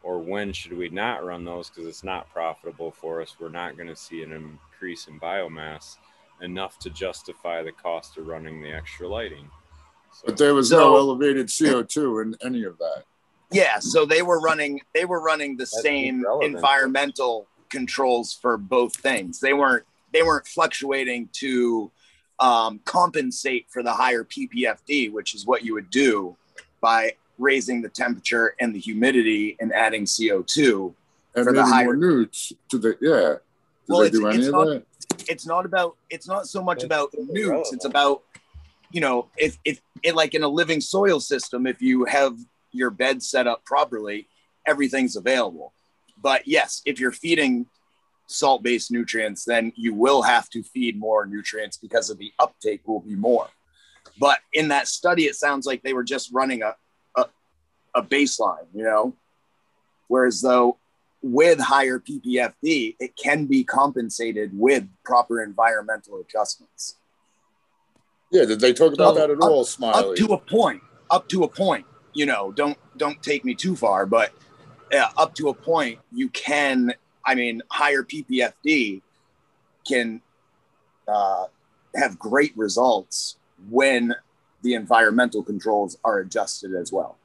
Or 0.03 0.19
when 0.19 0.53
should 0.53 0.77
we 0.77 0.89
not 0.89 1.23
run 1.25 1.43
those 1.45 1.69
because 1.69 1.87
it's 1.87 2.03
not 2.03 2.31
profitable 2.31 2.91
for 2.91 3.21
us? 3.21 3.35
We're 3.39 3.49
not 3.49 3.77
gonna 3.77 3.95
see 3.95 4.21
an 4.21 4.31
increase 4.31 5.07
in 5.07 5.19
biomass 5.19 5.97
enough 6.41 6.77
to 6.79 6.89
justify 6.89 7.63
the 7.63 7.71
cost 7.71 8.17
of 8.17 8.27
running 8.27 8.61
the 8.61 8.71
extra 8.71 9.07
lighting. 9.07 9.49
So 10.11 10.23
But 10.27 10.37
there 10.37 10.53
was 10.53 10.69
So- 10.69 10.77
no 10.77 10.97
elevated 10.97 11.49
CO2 11.49 12.19
in 12.19 12.35
any 12.43 12.63
of 12.63 12.77
that. 12.77 13.05
Yeah, 13.49 13.79
so 13.79 14.05
they 14.05 14.21
were 14.21 14.39
running 14.39 14.81
they 14.93 15.05
were 15.05 15.21
running 15.21 15.57
the 15.57 15.65
same 15.65 16.21
irrelevant. 16.21 16.55
environmental 16.55 17.47
controls 17.69 18.33
for 18.33 18.57
both 18.57 18.95
things. 18.97 19.39
They 19.39 19.53
weren't 19.53 19.85
they 20.11 20.21
weren't 20.21 20.45
fluctuating 20.47 21.29
to 21.33 21.89
um, 22.39 22.79
compensate 22.85 23.67
for 23.69 23.83
the 23.83 23.93
higher 23.93 24.23
PPFD, 24.23 25.11
which 25.11 25.33
is 25.35 25.45
what 25.45 25.63
you 25.63 25.73
would 25.73 25.89
do 25.89 26.35
by 26.81 27.13
raising 27.37 27.81
the 27.81 27.89
temperature 27.89 28.55
and 28.59 28.73
the 28.75 28.79
humidity 28.79 29.55
and 29.59 29.71
adding 29.73 30.05
CO2. 30.05 30.93
And 31.35 31.45
For 31.45 31.51
the 31.53 31.61
maybe 31.61 31.69
higher- 31.71 31.85
more 31.85 31.95
newts. 31.95 32.53
Do 32.69 32.77
they 32.77 32.89
yeah. 33.01 33.35
Did 33.35 33.39
Well, 33.87 34.01
it's- 34.01 34.11
do 34.19 34.27
any 34.27 34.37
it's 34.39 34.47
of 34.47 34.53
not- 34.53 34.65
that? 34.67 34.85
It's 35.27 35.45
not 35.45 35.65
about 35.65 35.95
it's 36.09 36.27
not 36.27 36.47
so 36.47 36.61
much 36.61 36.77
That's 36.79 36.85
about 36.85 37.09
still 37.11 37.25
nukes. 37.25 37.37
irrelevant. 37.45 37.73
It's 37.73 37.85
about 37.85 38.23
you 38.91 39.01
know 39.01 39.29
if 39.37 39.57
if 39.65 39.81
it 40.03 40.15
like 40.15 40.33
in 40.33 40.43
a 40.43 40.47
living 40.47 40.81
soil 40.81 41.19
system, 41.19 41.65
if 41.67 41.81
you 41.81 42.05
have 42.05 42.37
your 42.71 42.89
bed 42.89 43.21
set 43.23 43.45
up 43.47 43.63
properly, 43.65 44.27
everything's 44.65 45.15
available. 45.15 45.73
But 46.21 46.47
yes, 46.47 46.81
if 46.85 46.99
you're 46.99 47.11
feeding 47.11 47.67
salt 48.33 48.63
based 48.63 48.91
nutrients, 48.91 49.45
then 49.45 49.71
you 49.75 49.93
will 49.93 50.21
have 50.21 50.49
to 50.49 50.63
feed 50.63 50.97
more 50.99 51.25
nutrients 51.25 51.77
because 51.77 52.09
of 52.09 52.17
the 52.17 52.31
uptake 52.39 52.81
will 52.87 52.99
be 52.99 53.15
more. 53.15 53.47
But 54.19 54.39
in 54.51 54.67
that 54.69 54.87
study, 54.87 55.23
it 55.25 55.35
sounds 55.35 55.65
like 55.65 55.81
they 55.83 55.93
were 55.93 56.03
just 56.03 56.31
running 56.33 56.61
a, 56.63 56.75
a, 57.15 57.25
a 57.95 58.03
baseline, 58.03 58.65
you 58.73 58.83
know? 58.83 59.15
Whereas 60.07 60.41
though 60.41 60.77
with 61.21 61.59
higher 61.59 61.99
PPFD, 61.99 62.97
it 62.99 63.15
can 63.15 63.45
be 63.45 63.63
compensated 63.63 64.51
with 64.53 64.85
proper 65.05 65.41
environmental 65.41 66.19
adjustments. 66.19 66.97
Yeah, 68.31 68.45
did 68.45 68.59
they 68.59 68.73
talk 68.73 68.93
about 68.93 69.13
So, 69.13 69.19
that 69.19 69.29
at 69.29 69.37
up- 69.37 69.43
all, 69.43 69.67
Up 69.83 70.15
to 70.15 70.33
a 70.33 70.37
point, 70.37 70.81
up 71.09 71.27
to 71.29 71.43
a 71.43 71.47
point, 71.47 71.85
you 72.13 72.25
know, 72.25 72.51
don't 72.51 72.77
don't 72.97 73.21
take 73.23 73.45
me 73.45 73.55
too 73.55 73.75
far, 73.75 74.05
but 74.05 74.33
yeah, 74.91 75.09
up 75.17 75.33
to 75.35 75.49
a 75.49 75.53
point, 75.53 75.99
you 76.11 76.29
can. 76.29 76.93
I 77.25 77.35
mean, 77.35 77.61
higher 77.69 78.03
PPFD 78.03 79.01
can 79.87 80.21
uh, 81.07 81.45
have 81.95 82.17
great 82.19 82.55
results 82.57 83.37
when 83.69 84.13
the 84.61 84.73
environmental 84.73 85.43
controls 85.43 85.97
are 86.03 86.19
adjusted 86.19 86.73
as 86.73 86.91
well. 86.91 87.17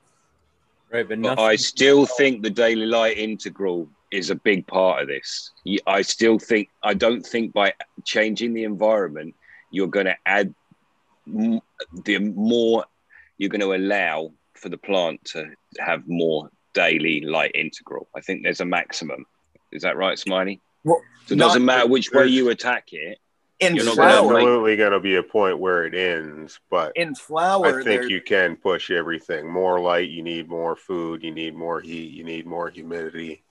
Right, 0.91 1.09
but 1.09 1.21
But. 1.21 1.39
I 1.39 1.57
still 1.57 2.07
think 2.07 2.43
the 2.43 2.51
daily 2.51 2.87
light 2.87 3.19
integral 3.19 3.89
is 4.11 4.31
a 4.31 4.35
big 4.35 4.67
part 4.67 5.03
of 5.03 5.09
this. 5.09 5.51
I 5.87 6.03
still 6.03 6.39
think 6.39 6.71
I 6.83 6.95
don't 6.95 7.25
think 7.25 7.53
by 7.53 7.75
changing 8.05 8.55
the 8.55 8.65
environment 8.65 9.35
you're 9.71 9.89
going 9.89 10.07
to 10.07 10.17
add 10.25 10.55
m- 11.27 11.61
the 12.05 12.19
more 12.19 12.85
you're 13.37 13.51
going 13.51 13.61
to 13.61 13.75
allow 13.75 14.33
for 14.55 14.69
the 14.71 14.79
plant 14.79 15.23
to 15.27 15.51
have 15.79 16.09
more 16.09 16.51
daily 16.73 17.21
light 17.21 17.53
integral. 17.55 18.09
I 18.17 18.21
think 18.21 18.43
there's 18.43 18.61
a 18.61 18.65
maximum. 18.65 19.27
Is 19.73 19.83
that 19.83 19.97
right, 19.97 20.19
Smiley? 20.19 20.61
Well, 20.85 21.03
So 21.27 21.35
it 21.35 21.39
doesn't 21.39 21.65
matter 21.65 21.89
which 21.89 22.11
way 22.13 22.27
you 22.27 22.49
attack 22.51 22.93
it. 22.93 23.19
In 23.61 23.75
You're 23.75 23.85
gonna 23.87 23.97
flower, 23.97 24.37
absolutely 24.37 24.77
going 24.77 24.93
to 24.93 25.01
be 25.01 25.17
a 25.17 25.23
point 25.23 25.59
where 25.59 25.85
it 25.85 25.93
ends, 25.93 26.61
but 26.71 26.93
in 26.95 27.17
flower, 27.17 27.81
I 27.81 27.83
think 27.83 28.09
you 28.09 28.21
can 28.21 28.55
push 28.55 28.89
everything. 28.89 29.51
More 29.51 29.81
light, 29.81 30.11
you 30.11 30.23
need 30.23 30.49
more 30.49 30.77
food, 30.77 31.25
you 31.25 31.33
need 31.33 31.57
more 31.57 31.81
heat, 31.81 32.13
you 32.13 32.23
need 32.23 32.47
more 32.47 32.71
humidity. 32.71 33.43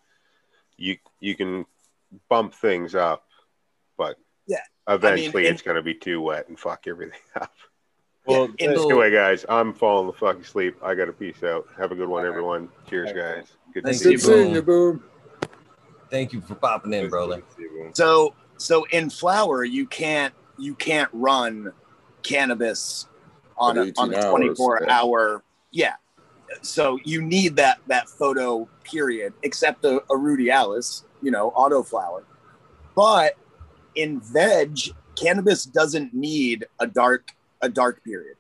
You 0.78 0.96
you 1.20 1.36
can 1.36 1.66
bump 2.30 2.54
things 2.54 2.96
up, 2.96 3.28
but 3.98 4.18
Yeah, 4.48 4.60
eventually 4.88 5.46
in- 5.48 5.54
it's 5.54 5.62
going 5.62 5.76
to 5.76 5.82
be 5.82 5.94
too 5.94 6.22
wet 6.22 6.48
and 6.48 6.58
fuck 6.58 6.88
everything 6.88 7.20
up. 7.36 7.52
well, 8.26 8.46
in- 8.60 8.76
the- 8.76 8.80
Anyway, 8.80 9.12
guys, 9.12 9.46
I'm 9.50 9.74
falling 9.74 10.08
the 10.08 10.14
fuck 10.14 10.40
asleep. 10.40 10.78
I 10.82 10.96
got 10.96 11.06
to 11.06 11.12
peace 11.14 11.44
out. 11.44 11.68
Have 11.78 11.92
a 11.92 11.96
good 11.96 12.08
one, 12.08 12.26
everyone. 12.26 12.70
Cheers, 12.90 13.12
guys. 13.12 13.52
Good 13.74 13.84
to 13.86 13.94
see 13.94 14.06
you, 14.06 14.12
you. 14.12 14.18
seeing 14.20 14.54
you, 14.56 14.62
Boom. 14.62 15.04
Thank 16.10 16.34
you 16.34 16.42
for 16.42 16.56
popping 16.56 16.94
in, 16.94 17.10
brother. 17.10 17.44
So 17.94 18.34
so 18.58 18.86
in 18.92 19.10
flower, 19.10 19.64
you 19.64 19.86
can't 19.86 20.34
you 20.58 20.76
can't 20.76 21.10
run 21.14 21.72
cannabis 22.24 23.08
on 23.58 23.78
a 23.78 23.92
on 23.98 24.14
a 24.14 24.30
24 24.30 24.82
yeah. 24.88 25.00
hour 25.00 25.44
yeah. 25.72 25.96
So 26.62 26.98
you 27.04 27.22
need 27.22 27.56
that 27.58 27.80
that 27.88 28.10
photo 28.10 28.68
period, 28.84 29.34
except 29.44 29.86
a, 29.86 29.98
a 29.98 30.16
ruderalis, 30.16 31.04
you 31.22 31.32
know, 31.32 31.50
auto 31.50 31.84
flower. 31.84 32.24
But 32.96 33.34
in 33.96 34.22
veg, 34.22 34.80
cannabis 35.16 35.66
doesn't 35.66 36.14
need 36.14 36.66
a 36.80 36.88
dark 36.88 37.32
a 37.62 37.70
dark 37.70 38.04
period. 38.04 38.38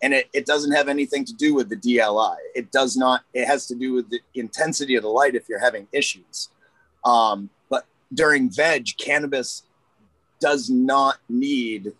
And 0.00 0.14
it, 0.14 0.28
it 0.32 0.46
doesn't 0.46 0.72
have 0.72 0.88
anything 0.88 1.24
to 1.24 1.34
do 1.34 1.54
with 1.54 1.68
the 1.68 1.76
DLI. 1.76 2.36
It 2.54 2.70
does 2.70 2.96
not, 2.96 3.22
it 3.34 3.46
has 3.46 3.66
to 3.66 3.74
do 3.74 3.92
with 3.92 4.08
the 4.10 4.20
intensity 4.34 4.94
of 4.94 5.02
the 5.02 5.08
light 5.08 5.34
if 5.34 5.48
you're 5.48 5.58
having 5.58 5.88
issues. 5.90 6.50
Um, 7.04 7.50
but 7.70 7.84
during 8.12 8.50
veg, 8.50 8.88
cannabis 8.98 9.62
does 10.40 10.68
not 10.70 11.18
need 11.28 11.92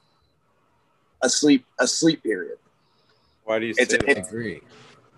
a 1.22 1.28
sleep 1.28 1.64
a 1.78 1.86
sleep 1.86 2.22
period. 2.22 2.58
Why 3.44 3.58
do 3.58 3.66
you 3.66 3.74
It's- 3.78 3.90
say 3.90 3.96
it- 3.96 4.06
that? 4.06 4.24
I 4.24 4.28
agree. 4.28 4.62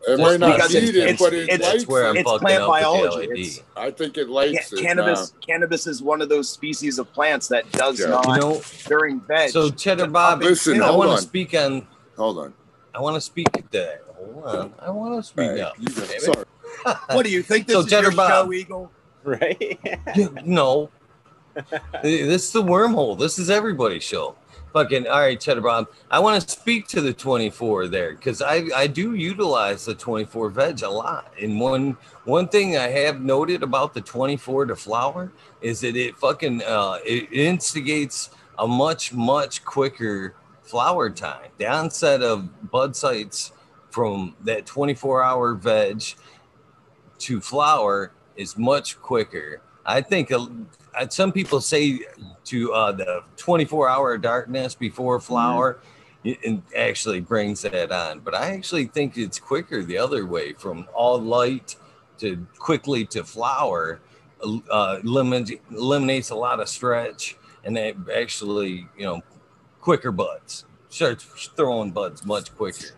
It 0.08 0.18
might 0.18 0.40
not 0.40 0.56
because 0.56 0.72
need 0.72 0.94
it's- 0.96 1.12
it, 1.12 1.18
but 1.18 1.34
it 1.34 1.42
it's- 1.50 1.60
lights 1.60 1.72
That's 1.72 1.86
where 1.86 2.06
I'm. 2.06 2.16
It's 2.16 2.30
plant 2.38 2.66
biology. 2.66 3.26
It's- 3.32 3.60
I 3.76 3.90
think 3.90 4.16
it 4.16 4.26
Ca- 4.28 4.32
lights 4.32 4.72
it. 4.72 4.80
cannabis 4.80 5.32
now. 5.34 5.38
cannabis 5.46 5.86
is 5.86 6.02
one 6.02 6.22
of 6.22 6.30
those 6.30 6.48
species 6.48 6.98
of 6.98 7.12
plants 7.12 7.48
that 7.48 7.70
does 7.72 8.00
Yeah. 8.00 8.06
not 8.06 8.26
You 8.28 8.36
know, 8.36 8.62
during 8.86 9.20
veg. 9.20 9.50
so 9.50 9.68
Cheddar 9.70 10.06
Bob, 10.06 10.40
Listen, 10.42 10.82
I 10.82 10.90
want 10.90 11.10
to 11.18 11.22
speak 11.22 11.52
on. 11.54 11.86
Hold 12.16 12.38
on. 12.38 12.54
I 12.94 13.00
want 13.02 13.16
to 13.16 13.20
speak 13.20 13.52
today. 13.52 13.96
Hold 14.16 14.44
on. 14.46 14.74
I 14.78 14.90
want 14.90 15.22
to 15.22 15.28
speak 15.28 15.44
All 15.48 15.50
right, 15.52 15.60
up. 15.60 15.74
you 15.78 15.88
go. 15.88 16.00
damn 16.00 16.10
it. 16.12 16.22
Sorry. 16.22 16.44
what 17.10 17.24
do 17.26 17.30
you 17.30 17.42
think 17.42 17.66
this 17.66 17.74
So 17.74 17.80
is 17.80 17.86
Cheddar 17.86 18.08
your 18.08 18.16
Bob. 18.16 18.46
show, 18.46 18.52
Eagle? 18.54 18.90
Right? 19.24 19.78
No. 20.44 20.90
this 22.02 22.44
is 22.46 22.52
the 22.52 22.62
wormhole. 22.62 23.18
This 23.18 23.38
is 23.38 23.50
everybody's 23.50 24.02
show. 24.02 24.36
Fucking 24.72 25.08
all 25.08 25.20
right, 25.20 25.38
Cheddar 25.38 25.62
Bob. 25.62 25.88
I 26.10 26.20
want 26.20 26.40
to 26.40 26.48
speak 26.48 26.86
to 26.88 27.00
the 27.00 27.12
24 27.12 27.88
there 27.88 28.14
because 28.14 28.40
I, 28.40 28.68
I 28.74 28.86
do 28.86 29.14
utilize 29.14 29.84
the 29.84 29.94
24 29.94 30.50
veg 30.50 30.82
a 30.82 30.88
lot. 30.88 31.32
And 31.40 31.58
one 31.58 31.96
one 32.24 32.46
thing 32.46 32.76
I 32.76 32.86
have 32.88 33.20
noted 33.20 33.64
about 33.64 33.94
the 33.94 34.00
24 34.00 34.66
to 34.66 34.76
flower 34.76 35.32
is 35.60 35.80
that 35.80 35.96
it 35.96 36.16
fucking 36.16 36.62
uh, 36.62 36.98
it 37.04 37.32
instigates 37.32 38.30
a 38.58 38.66
much 38.68 39.12
much 39.12 39.64
quicker 39.64 40.36
flower 40.62 41.10
time. 41.10 41.50
The 41.58 41.66
onset 41.66 42.22
of 42.22 42.70
bud 42.70 42.94
sites 42.94 43.50
from 43.90 44.36
that 44.44 44.66
24 44.66 45.24
hour 45.24 45.54
veg 45.54 46.02
to 47.18 47.40
flower 47.40 48.12
is 48.36 48.56
much 48.56 49.00
quicker. 49.00 49.62
I 49.84 50.00
think 50.00 50.30
uh, 50.32 50.46
some 51.08 51.32
people 51.32 51.60
say 51.60 52.00
to 52.44 52.72
uh, 52.72 52.92
the 52.92 53.22
24 53.36 53.88
hour 53.88 54.18
darkness 54.18 54.74
before 54.74 55.20
flower 55.20 55.80
it, 56.24 56.38
it 56.42 56.60
actually 56.76 57.20
brings 57.20 57.62
that 57.62 57.90
on. 57.90 58.20
But 58.20 58.34
I 58.34 58.50
actually 58.50 58.86
think 58.86 59.16
it's 59.16 59.38
quicker 59.38 59.82
the 59.82 59.98
other 59.98 60.26
way 60.26 60.52
from 60.52 60.86
all 60.94 61.20
light 61.20 61.76
to 62.18 62.46
quickly 62.58 63.04
to 63.06 63.24
flower. 63.24 64.00
Uh, 64.70 65.00
eliminates, 65.04 65.52
eliminates 65.70 66.30
a 66.30 66.34
lot 66.34 66.60
of 66.60 66.68
stretch 66.68 67.36
and 67.64 67.76
it 67.76 67.94
actually, 68.14 68.88
you 68.96 69.04
know, 69.04 69.20
quicker 69.82 70.10
buds. 70.10 70.64
Starts 70.88 71.50
throwing 71.56 71.90
buds 71.90 72.24
much 72.24 72.54
quicker. 72.56 72.96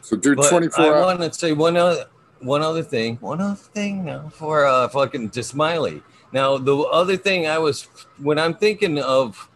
So 0.00 0.16
do 0.16 0.34
But 0.34 0.50
24 0.50 0.84
I 0.84 1.00
want 1.00 1.20
to 1.20 1.32
say 1.32 1.52
one 1.52 1.76
other 1.76 2.06
one 2.40 2.62
other 2.62 2.82
thing. 2.82 3.16
One 3.16 3.40
other 3.40 3.54
thing 3.54 4.04
now 4.04 4.30
for 4.30 4.66
uh 4.66 4.88
fucking 4.88 5.30
to 5.30 5.42
Smiley. 5.42 6.02
Now 6.32 6.58
the 6.58 6.76
other 6.76 7.16
thing 7.16 7.46
I 7.46 7.58
was 7.58 7.88
when 8.18 8.38
I'm 8.38 8.54
thinking 8.54 8.98
of 8.98 9.48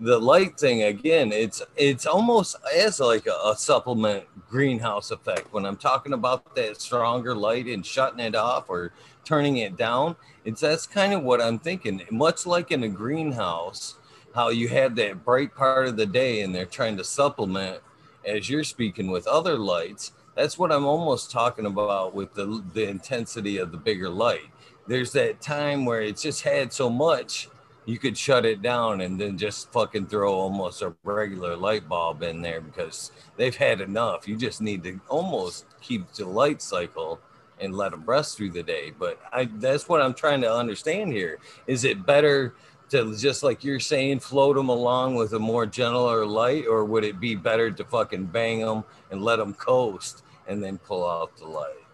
the 0.00 0.18
light 0.18 0.58
thing 0.58 0.84
again, 0.84 1.32
it's 1.32 1.62
it's 1.76 2.06
almost 2.06 2.56
as 2.74 3.00
like 3.00 3.26
a, 3.26 3.50
a 3.50 3.56
supplement 3.56 4.24
greenhouse 4.48 5.10
effect 5.10 5.52
when 5.52 5.66
I'm 5.66 5.76
talking 5.76 6.12
about 6.12 6.54
that 6.54 6.80
stronger 6.80 7.34
light 7.34 7.66
and 7.66 7.84
shutting 7.84 8.20
it 8.20 8.34
off 8.34 8.70
or 8.70 8.92
turning 9.24 9.58
it 9.58 9.76
down. 9.76 10.16
It's 10.44 10.60
that's 10.60 10.86
kind 10.86 11.12
of 11.12 11.22
what 11.22 11.40
I'm 11.40 11.58
thinking. 11.58 12.02
Much 12.10 12.46
like 12.46 12.70
in 12.70 12.84
a 12.84 12.88
greenhouse, 12.88 13.96
how 14.34 14.50
you 14.50 14.68
have 14.68 14.94
that 14.96 15.24
bright 15.24 15.54
part 15.54 15.88
of 15.88 15.96
the 15.96 16.06
day 16.06 16.42
and 16.42 16.54
they're 16.54 16.64
trying 16.64 16.96
to 16.96 17.04
supplement 17.04 17.80
as 18.24 18.48
you're 18.48 18.64
speaking 18.64 19.10
with 19.10 19.26
other 19.26 19.58
lights 19.58 20.12
that's 20.38 20.56
what 20.56 20.70
i'm 20.70 20.84
almost 20.84 21.32
talking 21.32 21.66
about 21.66 22.14
with 22.14 22.32
the 22.34 22.62
the 22.72 22.88
intensity 22.88 23.58
of 23.58 23.72
the 23.72 23.76
bigger 23.76 24.08
light. 24.08 24.48
There's 24.86 25.10
that 25.12 25.40
time 25.40 25.84
where 25.84 26.00
it's 26.00 26.22
just 26.22 26.42
had 26.42 26.72
so 26.72 26.88
much 26.88 27.48
you 27.86 27.98
could 27.98 28.16
shut 28.16 28.46
it 28.46 28.62
down 28.62 29.00
and 29.00 29.20
then 29.20 29.36
just 29.36 29.72
fucking 29.72 30.06
throw 30.06 30.32
almost 30.32 30.82
a 30.82 30.94
regular 31.02 31.56
light 31.56 31.88
bulb 31.88 32.22
in 32.22 32.40
there 32.40 32.60
because 32.60 33.10
they've 33.36 33.56
had 33.56 33.80
enough. 33.80 34.28
You 34.28 34.36
just 34.36 34.60
need 34.60 34.84
to 34.84 35.00
almost 35.08 35.64
keep 35.80 36.12
the 36.12 36.26
light 36.26 36.62
cycle 36.62 37.18
and 37.60 37.74
let 37.74 37.90
them 37.90 38.04
rest 38.06 38.36
through 38.36 38.50
the 38.50 38.62
day. 38.62 38.92
But 38.96 39.18
i 39.32 39.48
that's 39.56 39.88
what 39.88 40.00
i'm 40.00 40.14
trying 40.14 40.42
to 40.42 40.54
understand 40.54 41.12
here. 41.12 41.40
Is 41.66 41.82
it 41.82 42.06
better 42.06 42.54
to 42.90 43.16
just 43.16 43.42
like 43.42 43.64
you're 43.64 43.80
saying, 43.80 44.20
float 44.20 44.54
them 44.54 44.68
along 44.68 45.16
with 45.16 45.32
a 45.32 45.38
more 45.38 45.66
gentler 45.66 46.24
light, 46.24 46.64
or 46.66 46.84
would 46.84 47.04
it 47.04 47.18
be 47.18 47.34
better 47.34 47.70
to 47.72 47.84
fucking 47.84 48.26
bang 48.26 48.60
them 48.60 48.84
and 49.10 49.22
let 49.22 49.36
them 49.36 49.52
coast 49.52 50.22
and 50.48 50.62
then 50.62 50.78
pull 50.78 51.08
out 51.08 51.36
the 51.36 51.46
light? 51.46 51.84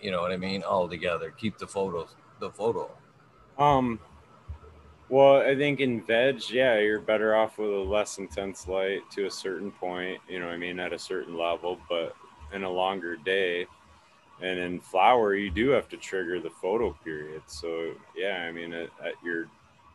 You 0.00 0.10
know 0.10 0.20
what 0.20 0.32
I 0.32 0.36
mean? 0.36 0.62
All 0.62 0.88
together, 0.88 1.32
keep 1.36 1.58
the 1.58 1.66
photos, 1.66 2.14
the 2.38 2.50
photo. 2.50 2.90
Um, 3.58 3.98
well, 5.08 5.36
I 5.42 5.56
think 5.56 5.80
in 5.80 6.02
veg, 6.02 6.50
yeah, 6.50 6.78
you're 6.78 7.00
better 7.00 7.34
off 7.34 7.58
with 7.58 7.70
a 7.70 7.72
less 7.72 8.18
intense 8.18 8.68
light 8.68 9.00
to 9.12 9.26
a 9.26 9.30
certain 9.30 9.72
point, 9.72 10.20
you 10.28 10.38
know 10.38 10.46
I 10.46 10.56
mean, 10.56 10.78
at 10.78 10.92
a 10.92 10.98
certain 10.98 11.36
level, 11.36 11.78
but 11.88 12.14
in 12.52 12.62
a 12.62 12.70
longer 12.70 13.16
day. 13.16 13.66
And 14.42 14.58
in 14.58 14.80
flower, 14.80 15.34
you 15.34 15.50
do 15.50 15.68
have 15.70 15.88
to 15.90 15.98
trigger 15.98 16.40
the 16.40 16.48
photo 16.48 16.96
period. 17.04 17.42
So, 17.46 17.92
yeah, 18.16 18.46
I 18.48 18.52
mean, 18.52 18.72
it, 18.72 18.90
it, 19.02 19.14
you're 19.22 19.48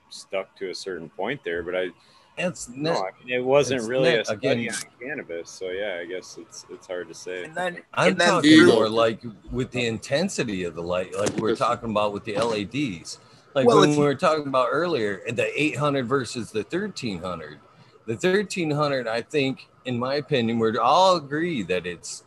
stuck 0.09 0.55
to 0.57 0.69
a 0.69 0.75
certain 0.75 1.09
point 1.09 1.41
there, 1.43 1.63
but 1.63 1.75
I, 1.75 1.89
It's 2.37 2.67
no, 2.69 2.93
not, 2.93 3.03
I 3.21 3.23
mean, 3.25 3.33
it 3.35 3.43
wasn't 3.43 3.79
it's 3.81 3.89
really 3.89 4.13
a 4.13 4.17
not- 4.17 4.25
study 4.27 4.67
again- 4.67 4.73
on 4.75 5.07
cannabis. 5.07 5.49
So, 5.49 5.69
yeah, 5.69 5.99
I 6.01 6.05
guess 6.05 6.37
it's 6.39 6.65
it's 6.69 6.87
hard 6.87 7.07
to 7.07 7.13
say. 7.13 7.45
And 7.45 7.55
then 7.55 7.81
I'm 7.93 8.09
and 8.11 8.19
then 8.21 8.29
talking 8.29 8.51
Eagle. 8.51 8.73
more 8.75 8.89
like 8.89 9.21
with 9.51 9.71
the 9.71 9.85
intensity 9.85 10.63
of 10.63 10.75
the 10.75 10.83
light, 10.83 11.15
like 11.17 11.31
we're 11.37 11.55
talking 11.55 11.91
about 11.91 12.13
with 12.13 12.23
the 12.25 12.35
LEDs. 12.37 13.19
Like 13.53 13.67
Well, 13.67 13.79
when 13.79 13.91
we 13.91 13.97
were 13.97 14.15
talking 14.15 14.47
about 14.47 14.67
earlier, 14.71 15.21
the 15.31 15.47
800 15.61 16.05
versus 16.05 16.51
the 16.51 16.63
1300. 16.63 17.59
The 18.05 18.13
1300, 18.15 19.07
I 19.07 19.21
think, 19.21 19.67
in 19.85 19.97
my 19.97 20.15
opinion, 20.15 20.59
we're 20.59 20.77
all 20.79 21.15
agree 21.15 21.63
that 21.63 21.85
it's 21.87 22.23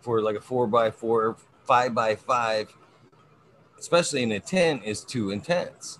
for 0.00 0.22
like 0.22 0.36
a 0.36 0.40
four 0.40 0.66
by 0.68 0.92
four, 0.92 1.36
five 1.64 1.92
by 1.92 2.14
five, 2.14 2.72
especially 3.78 4.22
in 4.22 4.30
a 4.32 4.40
10, 4.40 4.78
is 4.82 5.02
too 5.04 5.30
intense 5.32 5.98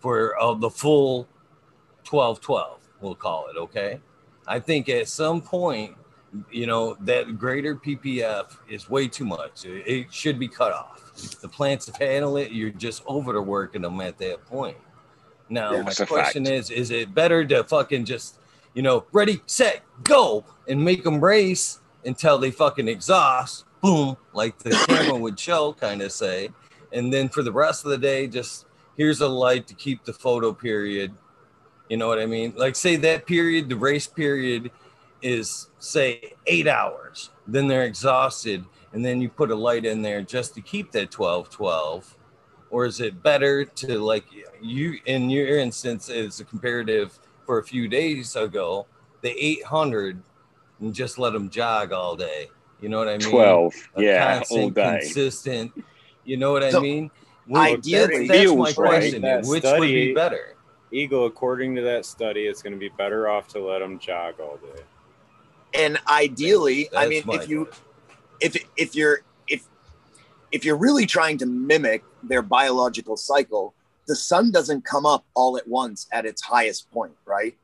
for 0.00 0.40
uh, 0.40 0.54
the 0.54 0.70
full 0.70 1.28
12 2.04 2.40
12, 2.40 2.80
we'll 3.00 3.14
call 3.14 3.48
it. 3.48 3.56
Okay. 3.56 4.00
I 4.46 4.58
think 4.60 4.88
at 4.88 5.08
some 5.08 5.40
point 5.40 5.94
you 6.50 6.66
know 6.66 6.94
that 7.00 7.38
greater 7.38 7.74
ppf 7.74 8.56
is 8.68 8.90
way 8.90 9.08
too 9.08 9.24
much 9.24 9.64
it, 9.64 9.82
it 9.86 10.12
should 10.12 10.38
be 10.38 10.46
cut 10.46 10.72
off 10.72 11.10
the 11.40 11.48
plants 11.48 11.86
have 11.86 11.96
handled 11.96 12.38
it 12.38 12.52
you're 12.52 12.68
just 12.68 13.02
overworking 13.06 13.80
them 13.82 13.98
at 14.02 14.18
that 14.18 14.44
point 14.44 14.76
now 15.48 15.72
Yeah, 15.72 15.82
my 15.82 15.94
question 15.94 16.44
fact. 16.44 16.54
is 16.54 16.70
is 16.70 16.90
it 16.90 17.14
better 17.14 17.46
to 17.46 17.64
fucking 17.64 18.04
just 18.04 18.38
you 18.74 18.82
know 18.82 19.06
ready 19.12 19.40
set 19.46 19.82
go 20.04 20.44
and 20.68 20.84
make 20.84 21.02
them 21.02 21.18
race 21.18 21.80
until 22.04 22.36
they 22.38 22.50
fucking 22.50 22.88
exhaust 22.88 23.64
boom 23.80 24.14
like 24.34 24.58
the 24.58 24.70
camera 24.86 25.16
would 25.18 25.40
show 25.40 25.72
kind 25.72 26.02
of 26.02 26.12
say 26.12 26.50
and 26.92 27.10
then 27.10 27.30
for 27.30 27.42
the 27.42 27.52
rest 27.52 27.86
of 27.86 27.90
the 27.90 27.98
day 27.98 28.26
just 28.26 28.66
here's 28.98 29.20
a 29.22 29.28
light 29.28 29.66
to 29.68 29.74
keep 29.74 30.04
the 30.04 30.12
photo 30.12 30.52
period. 30.52 31.14
You 31.88 31.96
know 31.96 32.08
what 32.08 32.18
i 32.18 32.26
mean? 32.26 32.52
Like 32.54 32.76
say 32.76 32.96
that 32.96 33.24
period 33.24 33.70
the 33.70 33.76
race 33.76 34.06
period 34.06 34.70
is 35.22 35.70
say 35.78 36.34
eight 36.46 36.68
hours. 36.68 37.30
Then 37.46 37.66
they're 37.66 37.84
exhausted 37.84 38.66
and 38.92 39.02
then 39.02 39.22
you 39.22 39.30
put 39.30 39.50
a 39.50 39.54
light 39.54 39.86
in 39.86 40.02
there 40.02 40.20
just 40.20 40.54
to 40.54 40.60
keep 40.60 40.92
that 40.92 41.10
12 41.10 41.48
12 41.48 42.16
or 42.70 42.84
is 42.84 43.00
it 43.00 43.22
better 43.22 43.64
to 43.64 43.98
like 43.98 44.24
you 44.60 44.98
in 45.06 45.30
your 45.30 45.58
instance 45.58 46.10
is 46.10 46.40
a 46.40 46.44
comparative 46.44 47.18
for 47.46 47.58
a 47.58 47.64
few 47.64 47.88
days 47.88 48.36
ago 48.36 48.86
the 49.22 49.30
800 49.30 50.22
and 50.80 50.94
just 50.94 51.18
let 51.18 51.32
them 51.32 51.50
jog 51.50 51.92
all 51.92 52.14
day. 52.14 52.48
You 52.80 52.88
know 52.88 52.98
what 52.98 53.08
i 53.08 53.16
mean? 53.18 53.30
12. 53.30 53.74
A 53.96 54.02
Yeah, 54.02 54.34
constant, 54.34 54.60
all 54.60 54.70
day. 54.70 54.98
consistent 55.00 55.72
you 56.24 56.36
know 56.36 56.52
what 56.52 56.62
i 56.62 56.72
mean 56.78 57.10
ideally- 57.56 58.26
that's, 58.26 58.28
that's 58.28 58.28
my 58.28 58.66
Feels 58.72 58.78
right. 58.78 58.90
question 58.90 59.22
That 59.22 59.44
which 59.46 59.64
would 59.64 59.80
be 59.80 60.14
better 60.14 60.56
Eagle, 60.90 61.26
according 61.26 61.74
to 61.76 61.82
that 61.82 62.06
study, 62.06 62.46
it's 62.46 62.62
going 62.62 62.72
to 62.72 62.78
be 62.78 62.88
better 62.88 63.28
off 63.28 63.48
to 63.48 63.60
let 63.60 63.80
them 63.80 63.98
jog 63.98 64.40
all 64.40 64.56
day. 64.56 64.82
And 65.74 65.98
ideally, 66.08 66.88
I 66.96 67.08
mean, 67.08 67.24
if 67.28 67.48
you 67.48 67.66
question. 67.66 67.84
if 68.40 68.56
if 68.76 68.94
you're 68.94 69.20
if 69.48 69.64
if 70.50 70.64
you're 70.64 70.78
really 70.78 71.04
trying 71.04 71.36
to 71.38 71.46
mimic 71.46 72.04
their 72.22 72.40
biological 72.40 73.16
cycle, 73.16 73.74
the 74.06 74.16
sun 74.16 74.50
doesn't 74.50 74.84
come 74.84 75.04
up 75.04 75.26
all 75.34 75.58
at 75.58 75.68
once 75.68 76.06
at 76.10 76.24
its 76.24 76.40
highest 76.40 76.90
point, 76.90 77.12
right? 77.26 77.54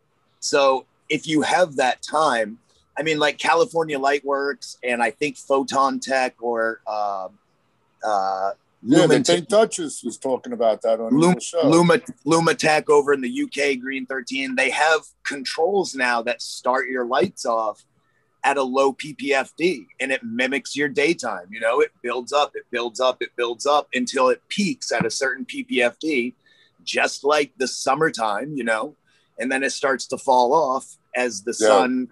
So 0.40 0.84
if 1.08 1.26
you 1.26 1.40
have 1.40 1.76
that 1.76 2.02
time, 2.02 2.58
I 2.98 3.02
mean, 3.02 3.18
like 3.18 3.38
California 3.38 3.98
Lightworks 3.98 4.76
and 4.84 5.02
I 5.02 5.10
think 5.10 5.38
Photon 5.38 5.98
Tech 5.98 6.34
or 6.42 6.82
uh, 6.86 7.28
uh, 8.06 8.50
Yeah, 8.86 8.98
the 8.98 9.08
Lumen- 9.08 9.24
Pink 9.24 9.48
Duchess 9.48 10.02
was 10.04 10.18
talking 10.18 10.52
about 10.52 10.82
that 10.82 11.00
on 11.00 11.18
Lum- 11.18 11.34
the 11.34 11.40
show. 11.40 11.66
Luma 11.68 11.98
Lumatek 12.26 12.88
over 12.90 13.12
in 13.12 13.20
the 13.22 13.28
UK, 13.30 13.76
Green 13.80 14.04
13, 14.06 14.54
they 14.56 14.70
have 14.70 15.00
controls 15.22 15.94
now 15.94 16.20
that 16.22 16.42
start 16.42 16.88
your 16.88 17.06
lights 17.06 17.46
off 17.46 17.84
at 18.44 18.58
a 18.58 18.62
low 18.62 18.92
PPFD 18.92 19.86
and 20.00 20.12
it 20.12 20.22
mimics 20.22 20.76
your 20.76 20.88
daytime. 20.88 21.46
You 21.50 21.60
know, 21.60 21.80
it 21.80 21.92
builds 22.02 22.30
up, 22.32 22.52
it 22.54 22.64
builds 22.70 23.00
up, 23.00 23.22
it 23.22 23.30
builds 23.36 23.64
up 23.64 23.88
until 23.94 24.28
it 24.28 24.42
peaks 24.48 24.92
at 24.92 25.06
a 25.06 25.10
certain 25.10 25.46
PPFD, 25.46 26.34
just 26.82 27.24
like 27.24 27.52
the 27.56 27.66
summertime, 27.66 28.54
you 28.54 28.64
know, 28.64 28.96
and 29.38 29.50
then 29.50 29.62
it 29.62 29.70
starts 29.70 30.06
to 30.08 30.18
fall 30.18 30.52
off 30.52 30.98
as 31.16 31.42
the 31.44 31.56
Yeah. 31.58 31.68
sun 31.68 32.08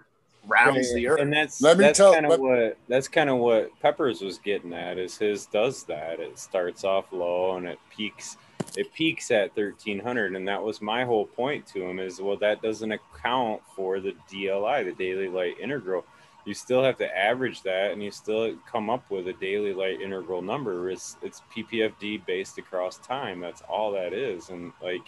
rounds 0.47 0.89
Right, 0.89 0.95
the 0.95 1.07
earth. 1.07 1.19
and 1.19 1.31
that's 1.33 1.61
Let 1.61 1.77
me 1.77 1.85
that's 1.85 1.97
tell- 1.97 2.13
kind 2.13 2.25
of 2.25 2.31
let- 2.31 2.39
what 2.39 2.77
that's 2.87 3.07
kind 3.07 3.29
of 3.29 3.37
what 3.37 3.69
Peppers 3.81 4.21
was 4.21 4.37
getting 4.37 4.73
at. 4.73 4.97
Is 4.97 5.17
his 5.17 5.45
does 5.45 5.83
that? 5.85 6.19
It 6.19 6.37
starts 6.39 6.83
off 6.83 7.05
low 7.11 7.55
and 7.57 7.65
it 7.67 7.79
peaks. 7.89 8.37
It 8.77 8.91
peaks 8.93 9.29
at 9.31 9.53
thirteen 9.55 9.99
hundred, 9.99 10.35
and 10.35 10.47
that 10.47 10.61
was 10.63 10.81
my 10.81 11.03
whole 11.05 11.25
point 11.25 11.65
to 11.67 11.83
him. 11.83 11.99
Is 11.99 12.19
well, 12.21 12.37
that 12.37 12.61
doesn't 12.61 12.91
account 12.91 13.61
for 13.75 13.99
the 13.99 14.15
DLI, 14.31 14.83
the 14.83 14.93
daily 14.93 15.27
light 15.27 15.59
integral. 15.61 16.05
You 16.45 16.53
still 16.53 16.83
have 16.83 16.97
to 16.97 17.17
average 17.17 17.61
that, 17.63 17.91
and 17.91 18.03
you 18.03 18.11
still 18.11 18.55
come 18.69 18.89
up 18.89 19.09
with 19.09 19.27
a 19.29 19.33
daily 19.33 19.73
light 19.73 20.01
integral 20.01 20.41
number. 20.41 20.89
It's 20.89 21.17
it's 21.21 21.41
PPFD 21.55 22.25
based 22.25 22.57
across 22.57 22.97
time. 22.97 23.39
That's 23.39 23.61
all 23.69 23.91
that 23.93 24.11
is, 24.13 24.49
and 24.49 24.71
like 24.81 25.01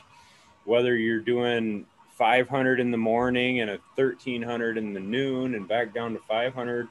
whether 0.66 0.95
you're 0.95 1.20
doing 1.20 1.86
500 2.15 2.79
in 2.79 2.91
the 2.91 2.97
morning 2.97 3.59
and 3.59 3.69
a 3.69 3.79
1300 3.95 4.77
in 4.77 4.93
the 4.93 4.99
noon 4.99 5.55
and 5.55 5.67
back 5.67 5.93
down 5.93 6.13
to 6.13 6.19
500 6.19 6.87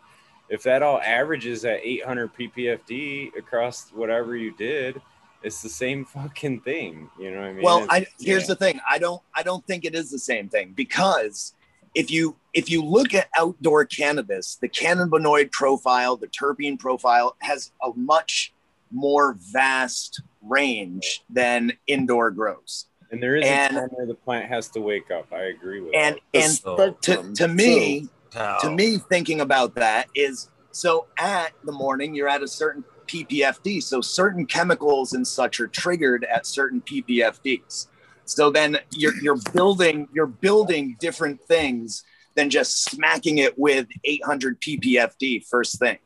if 0.51 0.63
that 0.63 0.83
all 0.83 1.01
averages 1.01 1.65
at 1.65 1.81
800 1.83 2.35
ppfd 2.35 3.37
across 3.37 3.91
whatever 3.91 4.37
you 4.37 4.55
did 4.55 5.01
it's 5.43 5.63
the 5.63 5.69
same 5.69 6.05
fucking 6.17 6.61
thing 6.61 7.09
you 7.19 7.31
know 7.31 7.41
what 7.41 7.47
i 7.47 7.53
mean? 7.53 7.63
Well 7.65 7.87
i 7.89 8.07
here's 8.19 8.43
yeah. 8.43 8.49
the 8.49 8.57
thing. 8.57 8.81
I 8.89 8.99
don't 8.99 9.23
i 9.35 9.43
don't 9.43 9.67
think 9.67 9.85
it 9.85 9.95
is 9.95 10.11
the 10.11 10.19
same 10.19 10.49
thing 10.49 10.73
because 10.77 11.55
if 11.95 12.11
you 12.11 12.37
if 12.53 12.69
you 12.69 12.85
look 12.85 13.15
at 13.15 13.29
outdoor 13.37 13.87
cannabis 13.87 14.57
the 14.57 14.69
cannabinoid 14.69 15.51
profile 15.53 16.17
the 16.17 16.29
terpene 16.29 16.79
profile 16.79 17.37
has 17.39 17.73
a 17.83 17.91
much 17.97 18.53
more 18.91 19.37
vast 19.41 20.21
range 20.43 21.25
than 21.31 21.73
indoor 21.87 22.31
grows 22.31 22.87
and 23.11 23.23
there 23.23 23.37
is 23.37 23.45
and- 23.45 23.77
a 23.77 23.81
time 23.81 23.89
where 23.91 24.07
the 24.07 24.15
plant 24.15 24.49
has 24.49 24.69
to 24.71 24.81
wake 24.81 25.11
up. 25.11 25.33
I 25.33 25.45
agree 25.45 25.81
with 25.81 25.95
and 25.95 26.17
that. 26.33 26.43
and 26.43 26.53
So- 26.53 26.97
to, 27.01 27.21
um, 27.21 27.35
to 27.35 27.49
me 27.49 28.09
How? 28.33 28.59
to 28.59 28.71
me 28.71 28.99
thinking 28.99 29.41
about 29.41 29.75
that 29.77 30.09
is 30.15 30.49
so 30.73 31.07
at 31.19 31.53
the 31.65 31.73
morning 31.73 32.15
you're 32.15 32.29
at 32.29 32.43
a 32.43 32.49
certain 32.49 32.83
ppfd 33.07 33.83
so 33.83 34.01
certain 34.01 34.45
chemicals 34.47 35.13
and 35.13 35.25
such 35.27 35.61
are 35.61 35.69
triggered 35.69 36.25
at 36.25 36.47
certain 36.47 36.81
ppfds 36.81 37.87
so 38.25 38.51
then 38.51 38.79
you're 38.91 39.15
you're 39.23 39.39
building 39.53 40.09
you're 40.13 40.27
building 40.27 40.97
different 40.99 41.41
things 41.47 42.03
than 42.35 42.51
just 42.51 42.83
smacking 42.85 43.39
it 43.39 43.57
with 43.59 43.87
800 44.05 44.61
ppfd 44.61 45.47
first 45.47 45.79
thing. 45.79 45.99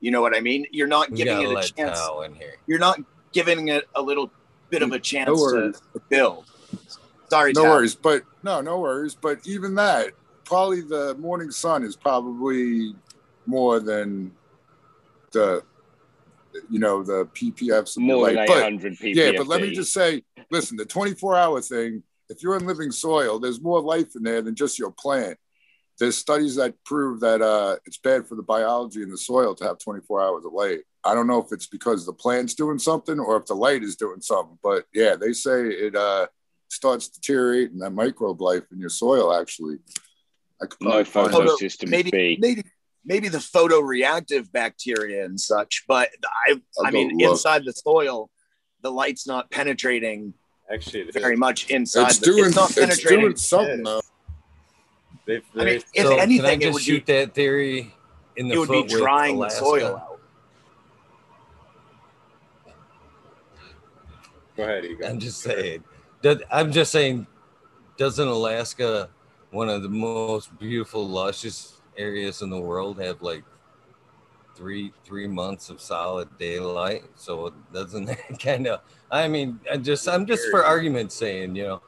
You 0.00 0.10
know 0.10 0.20
what 0.20 0.36
i 0.36 0.40
mean? 0.40 0.66
You're 0.72 0.86
not 0.88 1.14
giving 1.14 1.40
it 1.42 1.50
a 1.50 1.72
chance. 1.72 2.00
In 2.24 2.34
here. 2.34 2.56
You're 2.66 2.78
not 2.78 2.98
giving 3.32 3.68
it 3.68 3.84
a 3.94 4.02
little 4.02 4.30
bit 4.70 4.82
of 4.82 4.92
a 4.92 4.98
chance 4.98 5.28
to, 5.28 5.72
to 5.72 6.00
build 6.08 6.44
sorry 7.28 7.52
no 7.52 7.62
Tal. 7.62 7.70
worries, 7.72 7.94
but 7.94 8.22
no, 8.42 8.60
no 8.60 8.80
worries. 8.80 9.14
But 9.14 9.46
even 9.46 9.74
that, 9.76 10.12
probably 10.44 10.82
the 10.82 11.14
morning 11.18 11.50
sun 11.50 11.84
is 11.84 11.96
probably 11.96 12.94
more 13.46 13.80
than 13.80 14.32
the, 15.32 15.62
you 16.70 16.78
know, 16.78 17.02
the 17.02 17.26
PPFs. 17.26 17.96
and 17.96 18.06
More 18.06 18.26
than 18.26 18.36
light. 18.36 18.48
But- 18.48 18.58
800 18.58 18.94
ppfd 18.94 19.14
Yeah, 19.14 19.32
but 19.36 19.46
let 19.46 19.60
me 19.60 19.72
just 19.72 19.92
say, 19.92 20.22
listen, 20.50 20.76
the 20.76 20.84
24 20.84 21.36
hour 21.36 21.60
thing, 21.60 22.02
if 22.28 22.42
you're 22.42 22.56
in 22.56 22.66
living 22.66 22.90
soil, 22.90 23.38
there's 23.38 23.60
more 23.60 23.80
life 23.80 24.16
in 24.16 24.22
there 24.22 24.42
than 24.42 24.54
just 24.54 24.78
your 24.78 24.90
plant. 24.90 25.38
There's 25.98 26.16
studies 26.16 26.56
that 26.56 26.74
prove 26.84 27.20
that 27.20 27.40
uh, 27.40 27.76
it's 27.86 27.96
bad 27.98 28.26
for 28.26 28.34
the 28.34 28.42
biology 28.42 29.02
in 29.02 29.08
the 29.10 29.16
soil 29.16 29.54
to 29.54 29.64
have 29.64 29.78
24 29.78 30.20
hours 30.22 30.44
of 30.44 30.52
light. 30.52 30.80
I 31.06 31.14
don't 31.14 31.26
know 31.26 31.40
if 31.42 31.52
it's 31.52 31.66
because 31.66 32.04
the 32.04 32.12
plant's 32.12 32.54
doing 32.54 32.78
something 32.78 33.18
or 33.18 33.36
if 33.36 33.46
the 33.46 33.54
light 33.54 33.82
is 33.82 33.96
doing 33.96 34.20
something, 34.20 34.58
but 34.62 34.84
yeah, 34.92 35.14
they 35.16 35.32
say 35.32 35.68
it 35.68 35.94
uh, 35.94 36.26
starts 36.68 37.08
deteriorating 37.08 37.78
that 37.78 37.90
microbe 37.90 38.40
life 38.40 38.64
in 38.72 38.78
your 38.80 38.88
soil. 38.90 39.32
Actually, 39.32 39.76
I 40.60 40.66
could 40.66 40.80
no 40.80 40.88
probably 40.90 41.04
find 41.04 41.30
Photo- 41.32 41.52
out. 41.52 41.88
maybe 41.88 42.10
b 42.10 42.38
maybe 42.40 42.64
maybe 43.04 43.28
the 43.28 43.38
photoreactive 43.38 44.50
bacteria 44.50 45.24
and 45.24 45.38
such 45.40 45.84
but 45.86 46.08
i 46.48 46.60
I'll 46.78 46.86
i 46.86 46.90
mean 46.90 47.16
look. 47.18 47.30
inside 47.30 47.64
the 47.64 47.72
soil 47.72 48.30
the 48.82 48.90
light's 48.90 49.28
not 49.28 49.48
penetrating 49.50 50.34
actually 50.72 51.08
very 51.12 51.34
is. 51.34 51.38
much 51.38 51.70
inside 51.70 52.08
It's 52.08 52.18
the, 52.18 52.26
doing, 52.26 52.44
it's 52.46 52.56
not 52.56 52.70
it's 52.70 52.78
penetrating 52.80 53.20
doing 53.20 53.36
something 53.36 53.82
though. 53.84 54.00
They've- 55.26 55.44
i 55.54 55.58
mean 55.58 55.66
they- 55.66 55.76
if 56.00 56.06
so 56.06 56.16
anything 56.16 56.58
can 56.60 56.68
I 56.68 56.70
it 56.70 56.72
would 56.74 56.82
shoot 56.82 57.06
be 57.06 57.12
that 57.12 57.34
theory 57.34 57.94
in 58.36 58.48
the 58.48 58.54
it 58.54 58.58
would 58.58 58.68
be 58.70 58.74
foot 58.82 58.90
with 58.90 58.98
drying 59.00 59.36
the 59.36 59.42
Alaska? 59.42 59.64
soil 59.64 59.96
out 59.96 60.15
go 64.56 64.62
ahead. 64.64 64.84
I'm 65.04 65.18
just 65.18 65.40
saying. 65.40 65.84
I'm 66.50 66.72
just 66.72 66.92
saying. 66.92 67.26
Doesn't 67.96 68.28
Alaska, 68.28 69.08
one 69.50 69.68
of 69.68 69.82
the 69.82 69.88
most 69.88 70.56
beautiful, 70.58 71.08
luscious 71.08 71.80
areas 71.96 72.42
in 72.42 72.50
the 72.50 72.60
world, 72.60 73.00
have 73.00 73.22
like 73.22 73.42
three 74.54 74.92
three 75.04 75.26
months 75.26 75.70
of 75.70 75.80
solid 75.80 76.28
daylight? 76.38 77.04
So 77.14 77.52
doesn't 77.72 78.04
that 78.06 78.38
kind 78.38 78.66
of? 78.66 78.80
I 79.10 79.28
mean, 79.28 79.60
I 79.70 79.76
just 79.76 80.08
I'm 80.08 80.26
just 80.26 80.48
for 80.50 80.64
argument's 80.64 81.14
saying, 81.14 81.56
you 81.56 81.64
know, 81.64 81.82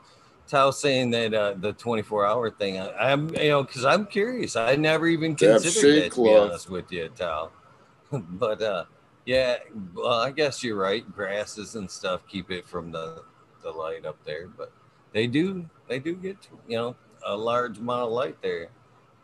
Tao 0.48 0.70
saying 0.70 1.10
that 1.10 1.34
uh, 1.34 1.54
the 1.58 1.74
24 1.74 2.26
hour 2.26 2.50
thing. 2.50 2.78
I, 2.78 3.12
I'm 3.12 3.34
you 3.34 3.50
know 3.50 3.62
because 3.62 3.84
I'm 3.84 4.06
curious. 4.06 4.56
I 4.56 4.76
never 4.76 5.06
even 5.06 5.36
considered 5.36 6.02
that 6.02 6.12
to 6.14 6.22
be 6.22 6.34
honest 6.34 6.70
with 6.70 6.90
you, 6.90 7.10
Tao. 7.10 7.50
but 8.12 8.62
uh, 8.62 8.84
yeah, 9.28 9.58
well, 9.94 10.20
I 10.20 10.30
guess 10.30 10.64
you're 10.64 10.78
right. 10.78 11.04
Grasses 11.14 11.74
and 11.74 11.90
stuff 11.90 12.26
keep 12.26 12.50
it 12.50 12.66
from 12.66 12.90
the 12.90 13.24
the 13.62 13.70
light 13.70 14.06
up 14.06 14.16
there, 14.24 14.48
but 14.48 14.72
they 15.12 15.26
do 15.26 15.68
they 15.86 15.98
do 15.98 16.14
get 16.16 16.38
you 16.66 16.78
know 16.78 16.96
a 17.26 17.36
large 17.36 17.76
amount 17.76 18.04
of 18.04 18.12
light 18.12 18.40
there. 18.40 18.70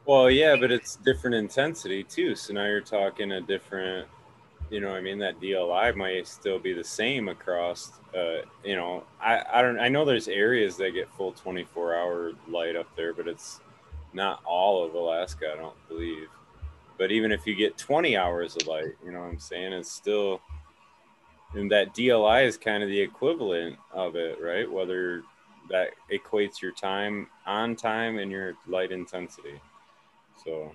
Well, 0.04 0.30
yeah, 0.30 0.56
but 0.56 0.70
it's 0.70 0.96
different 0.96 1.36
intensity 1.36 2.04
too. 2.04 2.36
So 2.36 2.52
now 2.52 2.66
you're 2.66 2.82
talking 2.82 3.32
a 3.32 3.40
different, 3.40 4.06
you 4.68 4.80
know, 4.80 4.90
I 4.90 5.00
mean, 5.00 5.18
that 5.20 5.40
DLI 5.40 5.96
might 5.96 6.28
still 6.28 6.58
be 6.58 6.74
the 6.74 6.84
same 6.84 7.30
across, 7.30 7.92
uh, 8.14 8.42
you 8.62 8.76
know, 8.76 9.04
I, 9.22 9.42
I 9.54 9.62
don't, 9.62 9.80
I 9.80 9.88
know 9.88 10.04
there's 10.04 10.28
areas 10.28 10.76
that 10.76 10.90
get 10.90 11.10
full 11.14 11.32
24 11.32 11.94
hour 11.94 12.32
light 12.46 12.76
up 12.76 12.94
there, 12.94 13.14
but 13.14 13.26
it's 13.26 13.60
not 14.12 14.42
all 14.44 14.84
of 14.84 14.92
Alaska, 14.92 15.54
I 15.54 15.56
don't 15.56 15.88
believe. 15.88 16.28
But 16.98 17.10
even 17.10 17.32
if 17.32 17.46
you 17.46 17.54
get 17.54 17.76
20 17.76 18.16
hours 18.16 18.56
of 18.56 18.66
light, 18.66 18.92
you 19.04 19.10
know 19.10 19.20
what 19.20 19.26
I'm 19.26 19.38
saying? 19.38 19.72
It's 19.72 19.90
still, 19.90 20.40
and 21.54 21.70
that 21.70 21.94
DLI 21.94 22.46
is 22.46 22.56
kind 22.56 22.82
of 22.82 22.88
the 22.88 23.00
equivalent 23.00 23.76
of 23.92 24.16
it, 24.16 24.40
right? 24.40 24.70
Whether 24.70 25.22
that 25.70 25.90
equates 26.12 26.60
your 26.62 26.72
time 26.72 27.28
on 27.46 27.74
time 27.74 28.18
and 28.18 28.30
your 28.30 28.54
light 28.68 28.92
intensity. 28.92 29.60
So, 30.44 30.72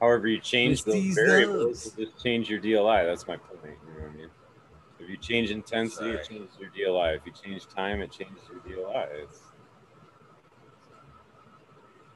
however, 0.00 0.28
you 0.28 0.38
change 0.38 0.80
It's 0.80 0.82
those 0.82 1.14
variables, 1.14 1.92
just 1.96 2.22
change 2.22 2.50
your 2.50 2.60
DLI. 2.60 3.06
That's 3.06 3.26
my 3.26 3.36
point. 3.36 3.60
You 3.64 3.68
know 3.94 4.06
what 4.06 4.12
I 4.12 4.16
mean? 4.16 4.28
If 4.98 5.08
you 5.08 5.16
change 5.16 5.50
intensity, 5.50 6.10
it 6.10 6.28
changes 6.28 6.56
your 6.60 6.70
DLI. 6.70 7.16
If 7.16 7.26
you 7.26 7.32
change 7.32 7.66
time, 7.68 8.02
it 8.02 8.12
changes 8.12 8.42
your 8.50 8.60
DLI. 8.60 9.08
It's, 9.22 9.40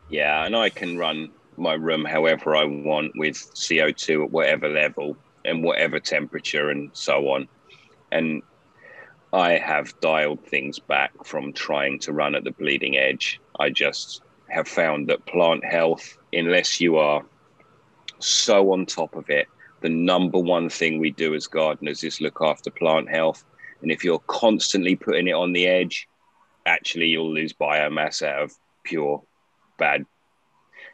Yeah, 0.09 0.45
and 0.45 0.57
I 0.57 0.71
can 0.71 0.97
run 0.99 1.31
my 1.57 1.75
room 1.75 2.05
however 2.05 2.55
I 2.55 2.65
want 2.65 3.13
with 3.17 3.37
CO2 3.37 4.25
at 4.25 4.31
whatever 4.31 4.69
level 4.69 5.17
and 5.45 5.65
whatever 5.65 5.99
temperature 5.99 6.71
and 6.71 6.91
so 6.93 7.29
on. 7.29 7.49
And 8.13 8.43
I 9.33 9.53
have 9.53 9.99
dialed 10.01 10.45
things 10.45 10.79
back 10.79 11.13
from 11.25 11.53
trying 11.53 11.99
to 12.01 12.13
run 12.13 12.35
at 12.35 12.45
the 12.45 12.53
bleeding 12.53 12.97
edge. 12.97 13.41
I 13.59 13.71
just 13.71 14.23
have 14.49 14.69
found 14.69 15.09
that 15.09 15.27
plant 15.27 15.65
health, 15.65 16.17
unless 16.33 16.81
you 16.81 16.99
are 16.99 17.25
so 18.19 18.73
on 18.73 18.87
top 18.87 19.17
of 19.17 19.29
it, 19.29 19.49
the 19.81 19.89
number 19.89 20.39
one 20.39 20.69
thing 20.69 20.99
we 20.99 21.11
do 21.11 21.35
as 21.35 21.47
gardeners 21.47 22.05
is 22.05 22.21
look 22.21 22.39
after 22.41 22.71
plant 22.71 23.11
health. 23.11 23.45
And 23.83 23.91
if 23.91 24.05
you're 24.05 24.23
constantly 24.27 24.97
putting 24.97 25.29
it 25.29 25.35
on 25.35 25.53
the 25.53 25.67
edge, 25.67 26.09
actually 26.65 27.07
you'll 27.07 27.33
lose 27.33 27.53
biomass 27.53 28.23
out 28.23 28.43
of 28.43 28.53
pure 28.85 29.23
bad. 29.77 30.05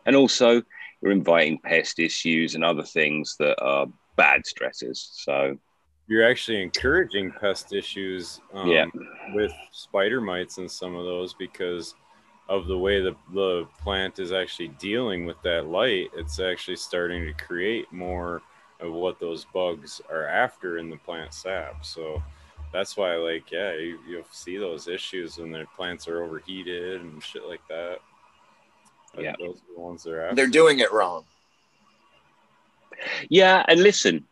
And 0.07 0.17
also, 0.17 0.63
you're 1.01 1.13
inviting 1.13 1.59
pest 1.59 1.99
issues 1.99 2.55
and 2.55 2.65
other 2.65 2.83
things 2.83 3.37
that 3.39 3.61
are 3.63 3.87
bad 4.17 4.47
stresses. 4.47 5.11
So, 5.13 5.59
you're 6.09 6.29
actually 6.29 6.63
encouraging 6.63 7.33
pest 7.33 7.73
issues 7.73 8.41
um, 8.53 8.69
Yeah. 8.69 8.87
with 9.35 9.53
spider 9.71 10.21
mites 10.21 10.59
and 10.59 10.71
some 10.71 10.95
of 10.95 11.05
those 11.05 11.33
because 11.35 11.95
of 12.49 12.67
the 12.67 12.77
way 12.77 13.01
the, 13.01 13.15
the 13.33 13.67
plant 13.83 14.19
is 14.19 14.33
actually 14.33 14.69
dealing 14.79 15.25
with 15.25 15.41
that 15.43 15.67
light 15.67 16.11
it's 16.15 16.41
actually 16.41 16.77
starting 16.77 17.25
to 17.25 17.33
create 17.45 17.91
more 17.93 18.43
of 18.81 18.93
what 18.93 19.21
those 19.21 19.47
bugs 19.55 20.03
are 20.11 20.27
after 20.27 20.79
in 20.79 20.91
the 20.91 20.97
plant 20.97 21.33
sap 21.33 21.85
so 21.85 22.21
that's 22.73 22.97
why 22.97 23.15
like 23.15 23.51
yeah 23.53 23.73
you, 23.75 23.99
you'll 24.09 24.25
see 24.33 24.59
those 24.59 24.89
issues 24.89 25.39
when 25.39 25.53
the 25.53 25.65
plants 25.77 26.09
are 26.09 26.25
overheated 26.25 27.01
and 27.01 27.23
shit 27.23 27.47
like 27.47 27.67
that 27.69 27.99
Like, 29.15 29.25
Yeah. 29.25 29.35
those 29.39 29.57
are 29.57 29.75
the 29.75 29.81
ones 29.81 30.03
that 30.05 30.13
are 30.13 30.23
after. 30.23 30.37
They're 30.37 30.47
doing 30.47 30.79
it 30.81 30.93
wrong. 30.93 31.25
yeah, 33.29 33.65
and 33.69 33.83
listen, 33.83 34.25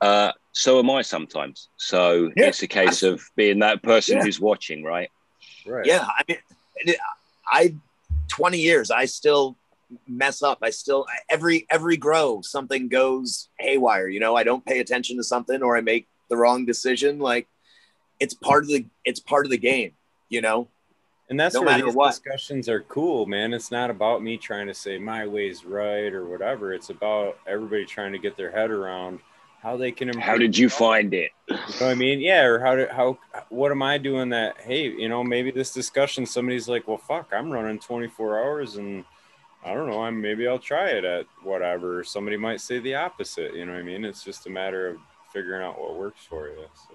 uh, 0.00 0.32
so 0.52 0.78
am 0.78 0.90
I 0.90 1.02
sometimes. 1.02 1.68
So, 1.76 2.30
Yeah. 2.36 2.46
it's 2.46 2.62
a 2.62 2.66
case 2.68 3.02
of 3.02 3.22
being 3.36 3.58
that 3.60 3.82
person 3.82 4.16
Yeah. 4.18 4.24
who's 4.24 4.40
watching, 4.40 4.82
right? 4.82 5.10
right 5.66 5.84
Yeah, 5.86 6.06
I 6.06 6.22
mean, 6.28 6.94
I 7.46 7.74
20 8.28 8.58
years, 8.58 8.90
I 8.90 9.04
still 9.04 9.56
mess 10.08 10.42
up. 10.42 10.58
I 10.62 10.70
still 10.70 11.06
every 11.28 11.66
every 11.70 11.96
grow 11.96 12.40
something 12.42 12.88
goes 12.88 13.48
haywire. 13.58 14.08
You 14.08 14.18
know, 14.20 14.34
I 14.34 14.42
don't 14.42 14.64
pay 14.64 14.80
attention 14.80 15.16
to 15.18 15.22
something 15.24 15.62
or 15.62 15.76
I 15.76 15.82
make 15.82 16.08
the 16.30 16.36
wrong 16.36 16.64
decision. 16.64 17.18
Like 17.18 17.46
it's 18.18 18.34
part 18.34 18.64
of 18.64 18.68
the 18.70 18.86
it's 19.04 19.20
part 19.20 19.46
of 19.46 19.50
the 19.50 19.58
game. 19.58 19.92
You 20.30 20.40
know, 20.40 20.68
And 21.30 21.40
that's 21.40 21.54
No 21.54 21.62
where 21.62 21.82
these 21.82 21.94
what. 21.94 22.10
discussions 22.10 22.68
are 22.68 22.82
cool, 22.82 23.26
man. 23.26 23.54
It's 23.54 23.70
not 23.70 23.90
about 23.90 24.22
me 24.22 24.36
trying 24.36 24.66
to 24.66 24.74
say 24.74 24.98
my 24.98 25.26
way's 25.26 25.64
right 25.64 26.12
or 26.12 26.26
whatever. 26.26 26.74
It's 26.74 26.90
about 26.90 27.38
everybody 27.46 27.86
trying 27.86 28.12
to 28.12 28.18
get 28.18 28.36
their 28.36 28.50
head 28.50 28.70
around 28.70 29.20
how 29.62 29.78
they 29.78 29.90
can 29.90 30.08
improve. 30.08 30.24
How 30.24 30.36
did 30.36 30.58
you 30.58 30.68
find 30.68 31.14
it? 31.14 31.30
You 31.48 31.56
know 31.56 31.62
what 31.62 31.82
I 31.82 31.94
mean? 31.94 32.20
Yeah, 32.20 32.44
or 32.44 32.58
how 32.58 32.76
did 32.76 32.90
how 32.90 33.18
what 33.48 33.70
am 33.70 33.82
I 33.82 33.96
doing 33.96 34.28
that 34.30 34.60
hey, 34.60 34.90
you 34.90 35.08
know, 35.08 35.24
maybe 35.24 35.50
this 35.50 35.72
discussion 35.72 36.26
somebody's 36.26 36.68
like, 36.68 36.86
"Well, 36.86 36.98
fuck, 36.98 37.30
I'm 37.32 37.50
running 37.50 37.78
24 37.78 38.44
hours 38.44 38.76
and 38.76 39.04
I 39.64 39.72
don't 39.72 39.88
know, 39.88 40.02
I'm 40.02 40.20
maybe 40.20 40.46
I'll 40.46 40.58
try 40.58 40.90
it 40.90 41.06
at 41.06 41.24
whatever." 41.42 42.04
Somebody 42.04 42.36
might 42.36 42.60
say 42.60 42.78
the 42.80 42.96
opposite, 42.96 43.54
you 43.54 43.64
know 43.64 43.72
what 43.72 43.78
I 43.78 43.82
mean? 43.82 44.04
It's 44.04 44.22
just 44.22 44.46
a 44.46 44.50
matter 44.50 44.88
of 44.88 44.98
figuring 45.32 45.62
out 45.64 45.80
what 45.80 45.96
works 45.96 46.26
for 46.28 46.48
you. 46.48 46.66
So 46.74 46.94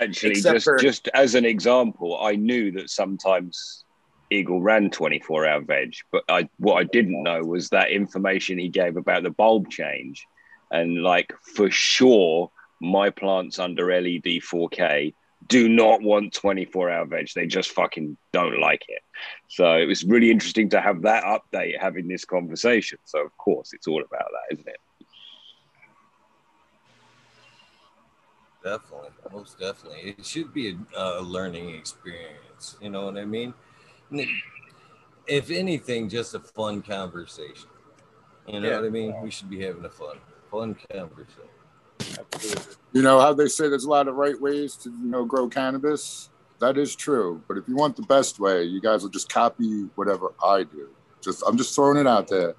Actually, 0.00 0.34
just 0.34 0.64
for- 0.64 0.78
just 0.78 1.08
as 1.14 1.34
an 1.34 1.44
example, 1.44 2.18
I 2.20 2.36
knew 2.36 2.70
that 2.72 2.90
sometimes 2.90 3.84
Eagle 4.30 4.60
ran 4.60 4.90
24 4.90 5.46
hour 5.46 5.60
veg, 5.60 5.94
but 6.10 6.24
I 6.28 6.48
what 6.58 6.76
I 6.76 6.84
didn't 6.84 7.22
know 7.22 7.42
was 7.42 7.68
that 7.70 7.90
information 7.90 8.58
he 8.58 8.68
gave 8.68 8.96
about 8.96 9.22
the 9.22 9.30
bulb 9.30 9.70
change. 9.70 10.26
And 10.70 11.02
like 11.02 11.32
for 11.54 11.70
sure, 11.70 12.50
my 12.80 13.10
plants 13.10 13.58
under 13.58 13.92
LED 13.92 14.42
4K 14.42 15.14
do 15.46 15.68
not 15.68 16.02
want 16.02 16.32
24 16.32 16.90
hour 16.90 17.06
veg. 17.06 17.28
They 17.34 17.46
just 17.46 17.70
fucking 17.70 18.16
don't 18.32 18.60
like 18.60 18.82
it. 18.88 19.02
So 19.48 19.74
it 19.76 19.86
was 19.86 20.04
really 20.04 20.30
interesting 20.30 20.70
to 20.70 20.80
have 20.80 21.02
that 21.02 21.24
update 21.24 21.78
having 21.78 22.08
this 22.08 22.24
conversation. 22.24 22.98
So 23.04 23.20
of 23.24 23.36
course 23.36 23.72
it's 23.72 23.86
all 23.86 24.02
about 24.02 24.28
that, 24.32 24.54
isn't 24.54 24.68
it? 24.68 24.76
Definitely, 28.64 29.10
most 29.30 29.58
definitely. 29.58 30.14
It 30.18 30.24
should 30.24 30.54
be 30.54 30.70
a, 30.96 31.00
a 31.00 31.20
learning 31.20 31.68
experience. 31.74 32.76
You 32.80 32.88
know 32.88 33.04
what 33.04 33.18
I 33.18 33.26
mean? 33.26 33.52
If 35.26 35.50
anything, 35.50 36.08
just 36.08 36.34
a 36.34 36.40
fun 36.40 36.80
conversation. 36.80 37.68
You 38.46 38.60
know 38.60 38.70
Yeah. 38.70 38.76
what 38.80 38.86
I 38.86 38.90
mean? 38.90 39.20
We 39.22 39.30
should 39.30 39.50
be 39.50 39.60
having 39.62 39.84
a 39.84 39.90
fun, 39.90 40.16
fun 40.50 40.76
conversation. 40.90 41.48
absolutely. 42.18 42.74
You 42.92 43.02
know 43.02 43.20
how 43.20 43.34
they 43.34 43.48
say 43.48 43.68
there's 43.68 43.84
a 43.84 43.90
lot 43.90 44.08
of 44.08 44.14
right 44.14 44.40
ways 44.40 44.76
to 44.76 44.90
you 44.90 45.10
know 45.10 45.24
grow 45.24 45.48
cannabis. 45.48 46.30
That 46.60 46.78
is 46.78 46.96
true, 46.96 47.42
but 47.48 47.58
if 47.58 47.68
you 47.68 47.76
want 47.76 47.96
the 47.96 48.02
best 48.02 48.38
way, 48.38 48.62
you 48.64 48.80
guys 48.80 49.02
will 49.02 49.10
just 49.10 49.28
copy 49.28 49.90
whatever 49.96 50.32
I 50.42 50.62
do. 50.62 50.88
Just 51.20 51.42
I'm 51.46 51.58
just 51.58 51.74
throwing 51.74 51.98
it 51.98 52.06
out 52.06 52.28
there. 52.28 52.54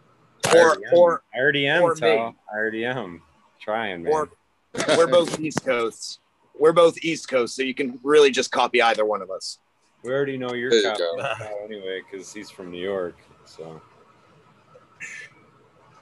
I 0.45 0.57
or 0.57 0.61
already 0.61 0.85
am. 0.85 0.93
or 0.93 1.23
I 1.33 1.39
already 1.39 1.67
am, 1.67 1.83
or 1.83 1.95
me. 1.95 2.07
I 2.09 2.33
already 2.53 2.85
am 2.85 3.23
trying, 3.59 4.03
man. 4.03 4.13
or 4.13 4.29
we're 4.97 5.07
both 5.07 5.39
East 5.39 5.63
Coasts. 5.65 6.19
We're 6.57 6.73
both 6.73 6.97
East 7.03 7.27
Coast, 7.27 7.55
so 7.55 7.63
you 7.63 7.73
can 7.73 7.99
really 8.03 8.31
just 8.31 8.51
copy 8.51 8.81
either 8.81 9.05
one 9.05 9.21
of 9.21 9.29
us. 9.29 9.59
We 10.03 10.11
already 10.11 10.37
know 10.37 10.53
your 10.53 10.69
There 10.69 10.79
you 10.79 10.91
cop 10.91 11.41
anyway, 11.63 12.01
because 12.09 12.31
he's 12.33 12.49
from 12.49 12.71
New 12.71 12.81
York. 12.81 13.15
So 13.45 13.81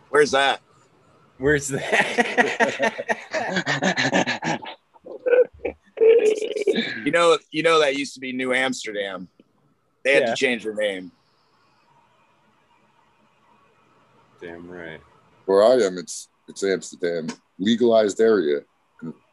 Where's 0.10 0.32
that? 0.32 0.62
where's 1.40 1.68
that? 1.70 1.80
You 7.06 7.12
know, 7.12 7.38
you 7.52 7.64
know 7.64 7.80
that 7.80 7.96
used 7.98 8.14
to 8.16 8.20
be 8.20 8.32
New 8.34 8.54
Amsterdam. 8.54 9.28
They 10.04 10.14
had 10.14 10.24
Yeah. 10.24 10.30
to 10.32 10.36
change 10.36 10.64
their 10.64 10.74
name. 10.74 11.12
Damn 14.42 14.70
right. 14.70 15.00
Where 15.46 15.64
I 15.64 15.74
am, 15.86 15.98
it's 15.98 16.30
it's 16.48 16.64
Amsterdam, 16.64 17.28
legalized 17.64 18.20
area, 18.22 18.62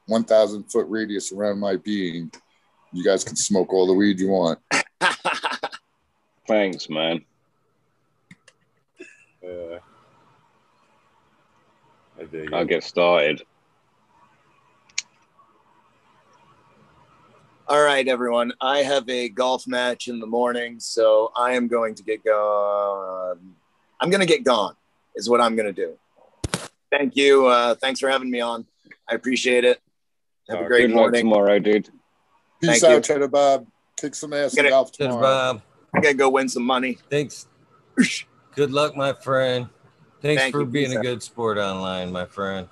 one 0.07 0.25
thousand 0.25 0.65
foot 0.71 0.87
radius 0.89 1.33
around 1.33 1.59
my 1.59 1.77
being. 1.77 2.31
You 2.93 3.05
guys 3.05 3.23
can 3.25 3.37
smoke 3.37 3.73
all 3.73 3.87
the 3.87 3.95
weed 3.95 4.19
you 4.19 4.29
want. 4.29 4.59
Thanks, 6.47 6.89
man. 6.89 7.25
Uh, 9.45 9.79
I 12.21 12.47
I'll 12.53 12.65
get 12.65 12.85
started. 12.85 13.43
All 17.69 17.81
right, 17.81 18.07
everyone. 18.09 18.53
I 18.61 18.79
have 18.79 19.09
a 19.09 19.29
golf 19.29 19.69
match 19.69 20.09
in 20.09 20.19
the 20.19 20.27
morning, 20.27 20.81
so 20.81 21.31
I 21.37 21.53
am 21.53 21.69
going 21.69 21.95
to 21.95 22.03
get 22.03 22.25
gone. 22.25 23.55
I'm 24.01 24.11
going 24.11 24.21
to 24.21 24.27
get 24.27 24.43
gone, 24.43 24.75
is 25.15 25.31
what 25.31 25.41
I'm 25.41 25.55
going 25.55 25.73
to 25.73 25.73
do. 25.73 25.97
Thank 26.91 27.17
you. 27.17 27.47
Uh, 27.47 27.75
thanks 27.77 28.01
for 28.01 28.09
having 28.09 28.31
me 28.31 28.41
on. 28.41 28.67
I 29.09 29.15
appreciate 29.15 29.65
it. 29.65 29.81
Have 30.49 30.61
a 30.61 30.65
Uh, 30.65 30.67
great 30.69 30.81
Good 30.89 30.91
luck 30.91 30.97
morning. 30.97 31.21
tomorrow, 31.25 31.59
dude. 31.59 31.89
Peace 32.61 32.81
Thank 32.81 32.85
out, 32.85 32.91
you. 32.97 33.01
Cheddar 33.01 33.29
Bob. 33.29 33.67
Kick 34.01 34.15
some 34.15 34.33
ass 34.33 34.53
in 34.53 34.57
Get 34.57 34.67
it. 34.67 34.71
golf 34.71 34.93
Cheers, 34.93 35.09
tomorrow. 35.09 35.23
Bob. 35.23 35.63
I'm 35.95 36.03
going 36.03 36.15
to 36.15 36.19
go 36.19 36.31
win 36.31 36.49
some 36.49 36.65
money. 36.65 36.99
Thanks. 37.11 37.47
Good 38.55 38.73
luck, 38.73 38.97
my 38.97 39.13
friend. 39.13 39.69
Thanks 40.23 40.43
Thank 40.43 40.53
for 40.53 40.61
you. 40.61 40.67
being 40.67 40.87
Peace 40.89 40.95
a 40.97 40.99
out. 40.99 41.03
good 41.05 41.23
sport 41.23 41.59
online, 41.59 42.13
my 42.13 42.27
friend. 42.27 42.69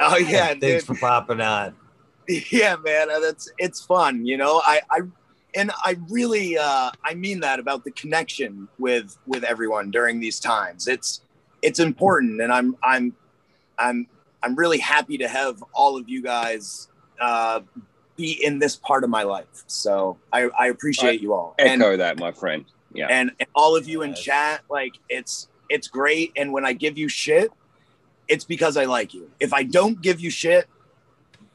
Oh, 0.00 0.16
yeah. 0.16 0.48
Thanks 0.48 0.60
dude. 0.60 0.82
for 0.84 0.94
popping 0.96 1.40
on. 1.40 1.74
yeah 2.50 2.74
man 2.84 3.06
that's 3.22 3.48
it's 3.56 3.84
fun 3.84 4.26
you 4.26 4.36
know 4.36 4.60
i 4.66 4.80
i 4.90 4.98
and 5.54 5.70
i 5.84 5.96
really 6.10 6.58
uh 6.58 6.90
i 7.04 7.14
mean 7.14 7.38
that 7.38 7.60
about 7.60 7.84
the 7.84 7.90
connection 7.92 8.66
with 8.80 9.16
with 9.28 9.44
everyone 9.44 9.92
during 9.92 10.18
these 10.18 10.40
times 10.40 10.88
it's 10.88 11.20
it's 11.62 11.78
important 11.78 12.40
and 12.40 12.52
i'm 12.52 12.74
i'm 12.82 13.14
i'm 13.78 14.06
i'm 14.42 14.54
really 14.56 14.78
happy 14.78 15.18
to 15.18 15.28
have 15.28 15.62
all 15.72 15.96
of 15.96 16.08
you 16.08 16.22
guys 16.22 16.88
uh 17.20 17.60
be 18.16 18.32
in 18.44 18.58
this 18.58 18.76
part 18.76 19.04
of 19.04 19.10
my 19.10 19.22
life 19.22 19.64
so 19.66 20.18
i 20.32 20.48
i 20.58 20.66
appreciate 20.68 21.20
you 21.20 21.32
all 21.34 21.54
and 21.58 21.82
Echo 21.82 21.96
that, 21.96 22.18
my 22.18 22.32
friend. 22.32 22.64
Yeah. 22.92 23.08
And, 23.08 23.30
and 23.38 23.48
all 23.54 23.76
of 23.76 23.86
you 23.86 24.02
in 24.02 24.10
Yes. 24.10 24.20
chat, 24.20 24.60
like 24.70 24.94
it's 25.10 25.48
it's 25.68 25.86
great. 25.88 26.32
And 26.36 26.50
when 26.52 26.64
I 26.64 26.72
give 26.72 26.96
you 26.96 27.08
shit, 27.08 27.50
it's 28.28 28.44
because 28.44 28.76
I 28.78 28.84
like 28.84 29.12
you. 29.12 29.30
If 29.38 29.52
I 29.52 29.64
don't 29.64 30.00
give 30.00 30.18
you 30.20 30.30
shit, 30.30 30.66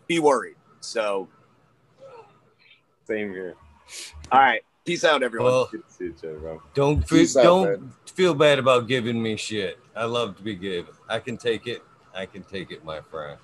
be 0.07 0.19
worried. 0.19 0.55
So, 0.81 1.29
Same 3.07 3.31
here. 3.31 3.55
all 4.31 4.39
right, 4.39 4.61
peace 4.85 5.03
out, 5.03 5.23
everyone. 5.23 5.51
Well, 5.51 5.69
Good 5.71 5.83
to 5.87 5.93
see 5.93 6.05
each 6.07 6.23
other, 6.23 6.37
bro. 6.37 6.61
don't 6.75 7.07
feel, 7.07 7.25
out, 7.39 7.43
don't 7.43 7.81
man. 7.81 7.93
feel 8.05 8.33
bad 8.35 8.59
about 8.59 8.87
giving 8.87 9.21
me 9.21 9.35
shit. 9.35 9.79
I 9.95 10.05
love 10.05 10.37
to 10.37 10.43
be 10.43 10.55
given. 10.55 10.93
I 11.09 11.19
can 11.19 11.37
take 11.37 11.65
it. 11.67 11.81
I 12.15 12.25
can 12.25 12.43
take 12.43 12.71
it, 12.71 12.83
my 12.83 13.01
friend. 13.01 13.37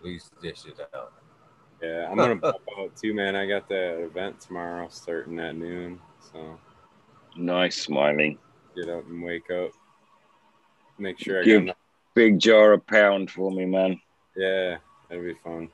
Please 0.00 0.30
dish 0.40 0.64
it 0.66 0.78
out. 0.94 1.12
Yeah, 1.82 2.08
I'm 2.10 2.16
gonna 2.16 2.36
pop 2.40 2.62
out 2.78 2.96
too, 2.96 3.12
man. 3.14 3.36
I 3.36 3.46
got 3.46 3.68
that 3.68 4.00
event 4.02 4.40
tomorrow 4.40 4.88
starting 4.90 5.38
at 5.40 5.56
noon. 5.56 5.98
So 6.32 6.58
Nice, 7.36 7.76
Smiley. 7.82 8.38
get 8.74 8.88
up 8.88 9.06
and 9.08 9.22
wake 9.22 9.50
up. 9.50 9.70
Make 10.98 11.18
sure 11.18 11.40
I 11.40 11.44
Give- 11.44 11.60
got 11.60 11.62
enough. 11.64 11.76
Big 12.14 12.38
jar 12.38 12.72
of 12.72 12.86
pound 12.86 13.30
for 13.30 13.50
me, 13.50 13.66
man. 13.66 14.00
Yeah, 14.34 14.78
that'd 15.10 15.22
be 15.22 15.34
fun. 15.44 15.68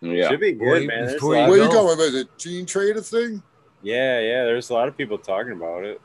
Yeah. 0.00 0.28
Should 0.28 0.40
be 0.40 0.52
good, 0.52 0.68
Wait, 0.68 0.86
man. 0.88 1.02
There's 1.02 1.12
a 1.12 1.14
before 1.16 1.34
lot 1.36 1.44
you 1.44 1.50
Where 1.52 1.60
of- 1.60 1.66
you 1.66 1.72
go. 1.72 1.86
going? 1.96 2.00
Is 2.00 2.14
it 2.16 2.28
Gene 2.38 2.66
Trader 2.66 3.00
thing? 3.00 3.42
yeah, 3.82 4.18
yeah. 4.18 4.44
There's 4.44 4.70
a 4.70 4.74
lot 4.74 4.88
of 4.88 4.96
people 4.96 5.18
talking 5.18 5.52
about 5.52 5.84
it. 5.84 6.00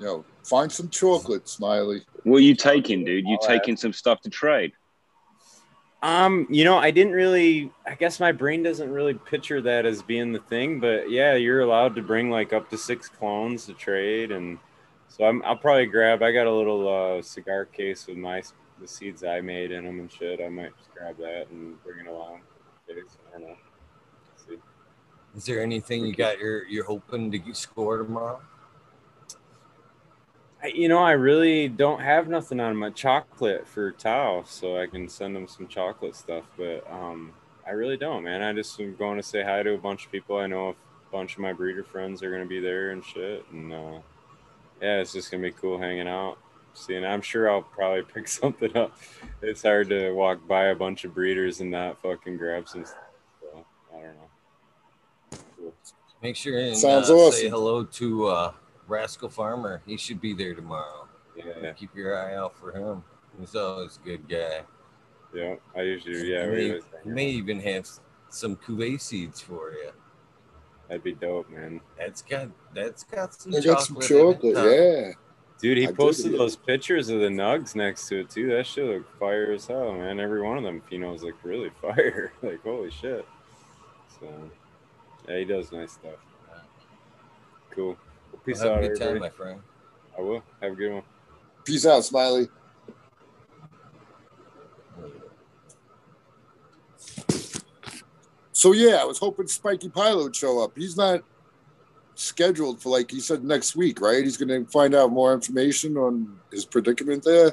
You 0.00 0.06
know, 0.06 0.24
find 0.44 0.70
some 0.70 0.88
chocolate, 0.88 1.48
Smiley. 1.48 2.02
What 2.24 2.38
are 2.38 2.40
you 2.40 2.54
taking, 2.56 3.04
dude? 3.04 3.24
You 3.26 3.38
I'll 3.40 3.46
taking 3.48 3.76
some 3.76 3.92
stuff 3.92 4.20
to 4.22 4.30
trade? 4.30 4.72
Um, 6.00 6.46
you 6.48 6.64
know, 6.64 6.78
I 6.78 6.90
didn't 6.92 7.12
really. 7.12 7.72
I 7.84 7.94
guess 7.94 8.20
my 8.20 8.30
brain 8.30 8.62
doesn't 8.62 8.90
really 8.90 9.14
picture 9.14 9.60
that 9.62 9.84
as 9.84 10.00
being 10.00 10.32
the 10.32 10.38
thing, 10.38 10.78
but 10.78 11.10
yeah, 11.10 11.34
you're 11.34 11.60
allowed 11.60 11.96
to 11.96 12.02
bring 12.02 12.30
like 12.30 12.52
up 12.52 12.70
to 12.70 12.78
six 12.78 13.08
clones 13.08 13.66
to 13.66 13.72
trade, 13.72 14.30
and 14.30 14.58
so 15.08 15.24
I'm, 15.24 15.42
I'll 15.44 15.56
probably 15.56 15.86
grab. 15.86 16.22
I 16.22 16.30
got 16.30 16.46
a 16.46 16.54
little 16.54 16.88
uh, 17.18 17.22
cigar 17.22 17.64
case 17.64 18.06
with 18.06 18.16
my 18.16 18.42
the 18.80 18.86
seeds 18.86 19.24
I 19.24 19.40
made 19.40 19.72
in 19.72 19.84
them 19.84 19.98
and 19.98 20.10
shit. 20.10 20.40
I 20.40 20.48
might 20.48 20.76
just 20.76 20.92
grab 20.94 21.16
that 21.18 21.48
and 21.50 21.82
bring 21.82 21.98
it 21.98 22.06
along. 22.06 22.42
I 22.88 22.94
don't 23.32 23.42
know. 23.42 23.56
See. 24.46 24.56
Is 25.36 25.44
there 25.46 25.60
anything 25.60 26.06
you 26.06 26.14
got 26.14 26.38
you're 26.38 26.64
you're 26.66 26.84
hoping 26.84 27.32
to 27.32 27.54
score 27.54 27.98
tomorrow? 27.98 28.40
I, 30.62 30.68
you 30.68 30.88
know, 30.88 30.98
I 30.98 31.12
really 31.12 31.68
don't 31.68 32.00
have 32.00 32.28
nothing 32.28 32.58
on 32.58 32.76
my 32.76 32.90
chocolate 32.90 33.66
for 33.66 33.92
Tao, 33.92 34.42
so 34.46 34.78
I 34.78 34.86
can 34.86 35.08
send 35.08 35.36
him 35.36 35.46
some 35.46 35.68
chocolate 35.68 36.16
stuff. 36.16 36.44
But 36.56 36.84
um, 36.90 37.32
I 37.66 37.70
really 37.70 37.96
don't, 37.96 38.24
man. 38.24 38.42
I 38.42 38.52
just 38.52 38.80
am 38.80 38.96
going 38.96 39.18
to 39.18 39.22
say 39.22 39.42
hi 39.42 39.62
to 39.62 39.74
a 39.74 39.78
bunch 39.78 40.06
of 40.06 40.12
people. 40.12 40.38
I 40.38 40.46
know 40.46 40.70
a 40.70 40.74
bunch 41.12 41.34
of 41.34 41.40
my 41.40 41.52
breeder 41.52 41.84
friends 41.84 42.22
are 42.22 42.30
going 42.30 42.42
to 42.42 42.48
be 42.48 42.60
there 42.60 42.90
and 42.90 43.04
shit. 43.04 43.44
And 43.52 43.72
uh, 43.72 43.98
yeah, 44.82 45.00
it's 45.00 45.12
just 45.12 45.30
going 45.30 45.42
to 45.42 45.48
be 45.48 45.56
cool 45.60 45.78
hanging 45.78 46.08
out. 46.08 46.38
Seeing, 46.74 47.04
I'm 47.04 47.22
sure 47.22 47.50
I'll 47.50 47.62
probably 47.62 48.02
pick 48.14 48.26
something 48.26 48.76
up. 48.76 48.96
It's 49.42 49.62
hard 49.62 49.88
to 49.90 50.12
walk 50.12 50.46
by 50.48 50.66
a 50.66 50.74
bunch 50.74 51.04
of 51.04 51.14
breeders 51.14 51.60
and 51.60 51.70
not 51.70 52.00
fucking 52.02 52.36
grab 52.36 52.68
some 52.68 52.84
stuff. 52.84 52.98
So, 53.40 53.66
I 53.92 54.00
don't 54.00 54.14
know. 54.16 55.38
Cool. 55.56 55.74
Make 56.22 56.36
sure 56.36 56.58
and 56.58 56.76
Sounds 56.76 57.10
uh, 57.10 57.30
say 57.30 57.48
hello 57.48 57.84
to 57.84 58.26
uh, 58.26 58.52
Rascal 58.88 59.28
Farmer. 59.28 59.82
He 59.86 59.96
should 59.96 60.20
be 60.20 60.34
there 60.34 60.54
tomorrow. 60.54 61.06
Yeah, 61.36 61.72
Keep 61.72 61.94
your 61.94 62.18
eye 62.18 62.34
out 62.34 62.56
for 62.58 62.72
him. 62.72 63.04
He's 63.38 63.54
always 63.54 63.98
a 64.02 64.04
good 64.04 64.28
guy. 64.28 64.62
yeah. 65.32 65.54
I 65.76 65.82
usually, 65.82 66.32
yeah, 66.32 66.44
he, 66.44 66.50
we 66.50 66.56
may, 66.56 66.68
always 66.70 66.82
hang 66.84 66.92
he 67.04 67.10
out. 67.10 67.14
may 67.14 67.26
even 67.28 67.60
have 67.60 67.88
some 68.30 68.56
Cuvée 68.56 69.00
seeds 69.00 69.40
for 69.40 69.72
you. 69.72 69.90
that'd 70.88 71.04
be 71.04 71.12
dope, 71.14 71.48
man. 71.50 71.80
That's 71.96 72.22
got 72.22 72.48
that's 72.74 73.04
got 73.04 73.34
some 73.34 73.54
I 73.54 73.60
chocolate. 73.60 73.76
got 73.76 73.82
some 73.84 73.96
in 73.96 74.02
it, 74.02 74.08
chocolate, 74.08 74.56
yeah. 74.56 75.12
Dude, 75.60 75.78
he 75.78 75.88
I 75.88 75.92
posted 75.92 76.34
it. 76.34 76.38
those 76.38 76.56
pictures 76.56 77.08
of 77.08 77.20
the 77.20 77.26
nugs 77.28 77.74
next 77.74 78.08
to 78.08 78.20
it 78.20 78.30
too. 78.30 78.48
That 78.50 78.66
shit 78.66 78.84
looked 78.86 79.18
fire 79.18 79.52
as 79.52 79.66
hell, 79.66 79.92
man. 79.92 80.18
Every 80.20 80.40
one 80.42 80.56
of 80.58 80.64
them 80.64 80.82
Pinots 80.90 81.22
look 81.22 81.34
really 81.44 81.70
fire. 81.82 82.32
like 82.42 82.62
holy 82.62 82.90
shit. 82.90 83.24
So 84.18 84.50
yeah, 85.28 85.38
he 85.38 85.44
does 85.44 85.70
nice 85.72 85.92
stuff. 85.92 86.14
Cool. 87.70 87.96
Well, 88.48 88.54
peace 88.54 88.64
Well, 88.64 88.74
have 88.74 88.78
out, 88.78 88.84
a 88.84 88.88
good 88.88 88.98
time, 88.98 89.08
everybody. 89.08 89.30
my 89.30 89.36
friend. 89.36 89.60
I 90.16 90.20
will. 90.22 90.42
Have 90.62 90.72
a 90.72 90.74
good 90.74 90.92
one. 90.94 91.02
Peace 91.64 91.84
out, 91.86 92.02
Smiley. 92.04 92.48
So 98.52 98.72
yeah, 98.72 98.96
I 98.96 99.04
was 99.04 99.18
hoping 99.18 99.46
Spiky 99.46 99.88
Pilot 99.88 100.22
would 100.24 100.36
show 100.36 100.62
up. 100.62 100.72
He's 100.76 100.96
not 100.96 101.22
scheduled 102.14 102.82
for 102.82 102.88
like 102.88 103.10
he 103.10 103.20
said 103.20 103.44
next 103.44 103.76
week, 103.76 104.00
right? 104.00 104.24
He's 104.24 104.36
going 104.36 104.48
to 104.48 104.68
find 104.70 104.94
out 104.94 105.12
more 105.12 105.32
information 105.32 105.96
on 105.96 106.40
his 106.50 106.64
predicament 106.64 107.22
there. 107.24 107.52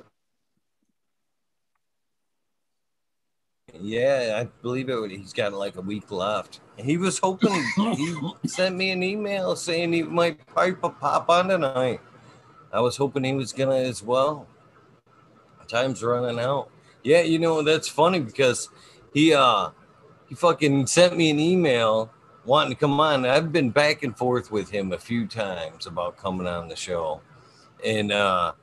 Yeah, 3.81 4.39
I 4.41 4.47
believe 4.61 4.89
it. 4.89 5.11
He's 5.11 5.33
got 5.33 5.53
like 5.53 5.75
a 5.75 5.81
week 5.81 6.11
left. 6.11 6.61
He 6.77 6.97
was 6.97 7.19
hoping 7.19 7.53
he 7.95 8.15
sent 8.47 8.75
me 8.75 8.91
an 8.91 9.03
email 9.03 9.55
saying 9.55 9.93
he 9.93 10.03
might 10.03 10.45
pipe 10.47 10.79
a 10.83 10.89
pop 10.89 11.29
on 11.29 11.49
tonight. 11.49 12.01
I 12.71 12.81
was 12.81 12.97
hoping 12.97 13.23
he 13.23 13.33
was 13.33 13.53
gonna 13.53 13.75
as 13.75 14.03
well. 14.03 14.47
Time's 15.67 16.03
running 16.03 16.39
out. 16.39 16.69
Yeah, 17.03 17.21
you 17.21 17.39
know 17.39 17.61
that's 17.61 17.87
funny 17.87 18.19
because 18.19 18.69
he 19.13 19.33
uh 19.33 19.69
he 20.27 20.35
fucking 20.35 20.87
sent 20.87 21.17
me 21.17 21.29
an 21.29 21.39
email 21.39 22.11
wanting 22.45 22.73
to 22.73 22.79
come 22.79 22.99
on. 22.99 23.25
I've 23.25 23.51
been 23.51 23.69
back 23.69 24.03
and 24.03 24.15
forth 24.17 24.51
with 24.51 24.69
him 24.69 24.91
a 24.91 24.97
few 24.99 25.27
times 25.27 25.87
about 25.87 26.17
coming 26.17 26.47
on 26.47 26.67
the 26.67 26.75
show, 26.75 27.21
and 27.83 28.11
uh 28.11 28.53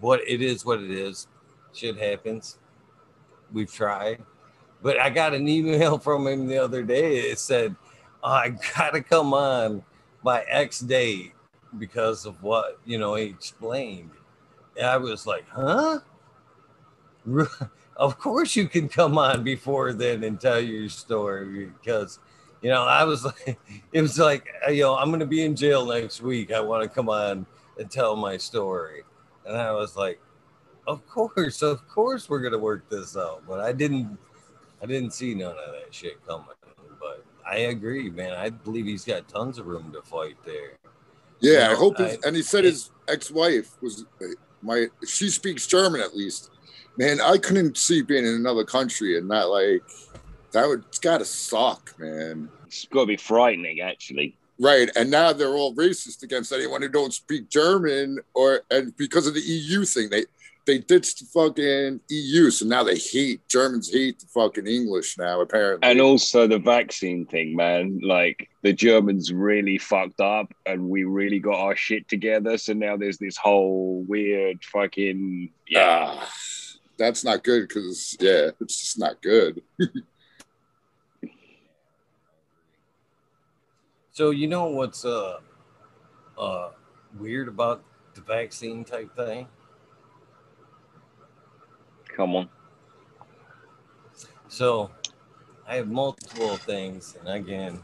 what 0.00 0.20
it 0.26 0.42
is, 0.42 0.64
what 0.64 0.80
it 0.80 0.90
is. 0.90 1.26
Shit 1.72 1.96
happens 1.96 2.58
we've 3.52 3.72
tried. 3.72 4.22
But 4.82 4.98
I 4.98 5.10
got 5.10 5.34
an 5.34 5.48
email 5.48 5.98
from 6.06 6.26
him 6.26 6.46
the 6.46 6.58
other 6.58 6.82
day. 6.82 7.18
It 7.18 7.38
said, 7.38 7.76
"Oh, 8.22 8.30
I 8.30 8.56
gotta 8.76 9.02
come 9.02 9.34
on 9.34 9.82
my 10.22 10.44
ex 10.48 10.80
date 10.80 11.32
because 11.78 12.26
of 12.26 12.42
what 12.42 12.78
you 12.84 12.98
know 12.98 13.14
he 13.14 13.24
explained. 13.24 14.10
And 14.76 14.86
I 14.86 14.96
was 14.96 15.26
like, 15.26 15.48
huh? 15.48 16.00
Of 17.94 18.18
course 18.18 18.56
you 18.56 18.68
can 18.68 18.88
come 18.88 19.18
on 19.18 19.44
before 19.44 19.92
then 19.92 20.24
and 20.24 20.40
tell 20.40 20.58
your 20.58 20.88
story 20.88 21.66
because 21.66 22.18
you 22.62 22.70
know 22.70 22.82
I 22.84 23.04
was 23.04 23.24
like, 23.46 23.58
it 23.92 24.00
was 24.00 24.18
like 24.18 24.48
you 24.70 24.82
know 24.82 24.96
I'm 24.96 25.10
gonna 25.10 25.26
be 25.26 25.44
in 25.44 25.54
jail 25.54 25.86
next 25.86 26.22
week. 26.22 26.52
I 26.52 26.60
want 26.60 26.82
to 26.82 26.88
come 26.88 27.10
on 27.10 27.46
and 27.78 27.90
tell 27.90 28.16
my 28.16 28.38
story, 28.38 29.02
and 29.44 29.56
I 29.56 29.72
was 29.72 29.94
like, 29.94 30.20
of 30.86 31.06
course, 31.06 31.62
of 31.62 31.86
course, 31.88 32.28
we're 32.28 32.40
gonna 32.40 32.58
work 32.58 32.88
this 32.88 33.16
out. 33.16 33.42
But 33.46 33.60
I 33.60 33.72
didn't, 33.72 34.18
I 34.82 34.86
didn't 34.86 35.12
see 35.12 35.34
none 35.34 35.50
of 35.50 35.72
that 35.72 35.92
shit 35.92 36.24
coming. 36.26 36.46
But 37.00 37.24
I 37.48 37.56
agree, 37.56 38.10
man. 38.10 38.32
I 38.32 38.50
believe 38.50 38.86
he's 38.86 39.04
got 39.04 39.28
tons 39.28 39.58
of 39.58 39.66
room 39.66 39.92
to 39.92 40.02
fight 40.02 40.36
there. 40.44 40.72
Yeah, 41.40 41.70
I 41.70 41.74
hope. 41.74 41.98
His, 41.98 42.18
I- 42.24 42.28
and 42.28 42.36
he 42.36 42.42
said 42.42 42.64
his 42.64 42.90
ex-wife 43.08 43.70
was 43.80 44.06
my. 44.62 44.86
She 45.06 45.28
speaks 45.28 45.66
German 45.66 46.00
at 46.00 46.16
least. 46.16 46.50
Man, 46.98 47.20
I 47.20 47.38
couldn't 47.38 47.76
see 47.78 48.02
being 48.02 48.26
in 48.26 48.34
another 48.34 48.64
country 48.64 49.16
and 49.16 49.26
not 49.26 49.48
like 49.48 49.82
that. 50.52 50.68
Would 50.68 50.84
it's 50.88 50.98
got 50.98 51.18
to 51.18 51.24
suck, 51.24 51.94
man. 51.98 52.50
It's 52.66 52.84
got 52.84 53.00
to 53.02 53.06
be 53.06 53.16
frightening, 53.16 53.80
actually. 53.80 54.36
Right, 54.60 54.90
and 54.94 55.10
now 55.10 55.32
they're 55.32 55.54
all 55.54 55.74
racist 55.74 56.22
against 56.22 56.52
anyone 56.52 56.82
who 56.82 56.88
don't 56.88 57.12
speak 57.12 57.48
German, 57.48 58.18
or 58.34 58.60
and 58.70 58.96
because 58.96 59.26
of 59.26 59.34
the 59.34 59.40
EU 59.40 59.84
thing, 59.84 60.10
they 60.10 60.26
they 60.66 60.78
ditched 60.78 61.20
the 61.20 61.26
fucking 61.26 62.00
EU, 62.08 62.50
so 62.50 62.66
now 62.66 62.84
they 62.84 62.96
hate 62.96 63.46
Germans 63.48 63.92
hate 63.92 64.20
the 64.20 64.26
fucking 64.26 64.66
English 64.66 65.18
now. 65.18 65.40
Apparently, 65.40 65.88
And 65.88 66.00
also 66.00 66.46
the 66.46 66.58
vaccine 66.58 67.26
thing, 67.26 67.56
man. 67.56 68.00
Like 68.02 68.48
the 68.62 68.72
Germans 68.72 69.32
really 69.32 69.78
fucked 69.78 70.20
up 70.20 70.52
and 70.66 70.88
we 70.88 71.04
really 71.04 71.40
got 71.40 71.58
our 71.58 71.76
shit 71.76 72.08
together. 72.08 72.56
So 72.58 72.72
now 72.72 72.96
there's 72.96 73.18
this 73.18 73.36
whole 73.36 74.04
weird 74.06 74.62
fucking 74.64 75.50
yeah. 75.68 76.18
Ah, 76.20 76.32
that's 76.98 77.24
not 77.24 77.44
good 77.44 77.68
because 77.68 78.16
yeah, 78.20 78.50
it's 78.60 78.80
just 78.80 78.98
not 78.98 79.20
good. 79.22 79.62
So 84.14 84.28
you 84.28 84.46
know 84.46 84.66
what's 84.66 85.06
uh 85.06 85.38
uh 86.36 86.68
weird 87.18 87.48
about 87.48 87.82
the 88.14 88.20
vaccine 88.20 88.84
type 88.84 89.16
thing? 89.16 89.48
Come. 92.22 92.48
So 94.48 94.90
I 95.66 95.76
have 95.76 95.88
multiple 95.88 96.56
things, 96.58 97.16
and 97.18 97.28
again, 97.28 97.80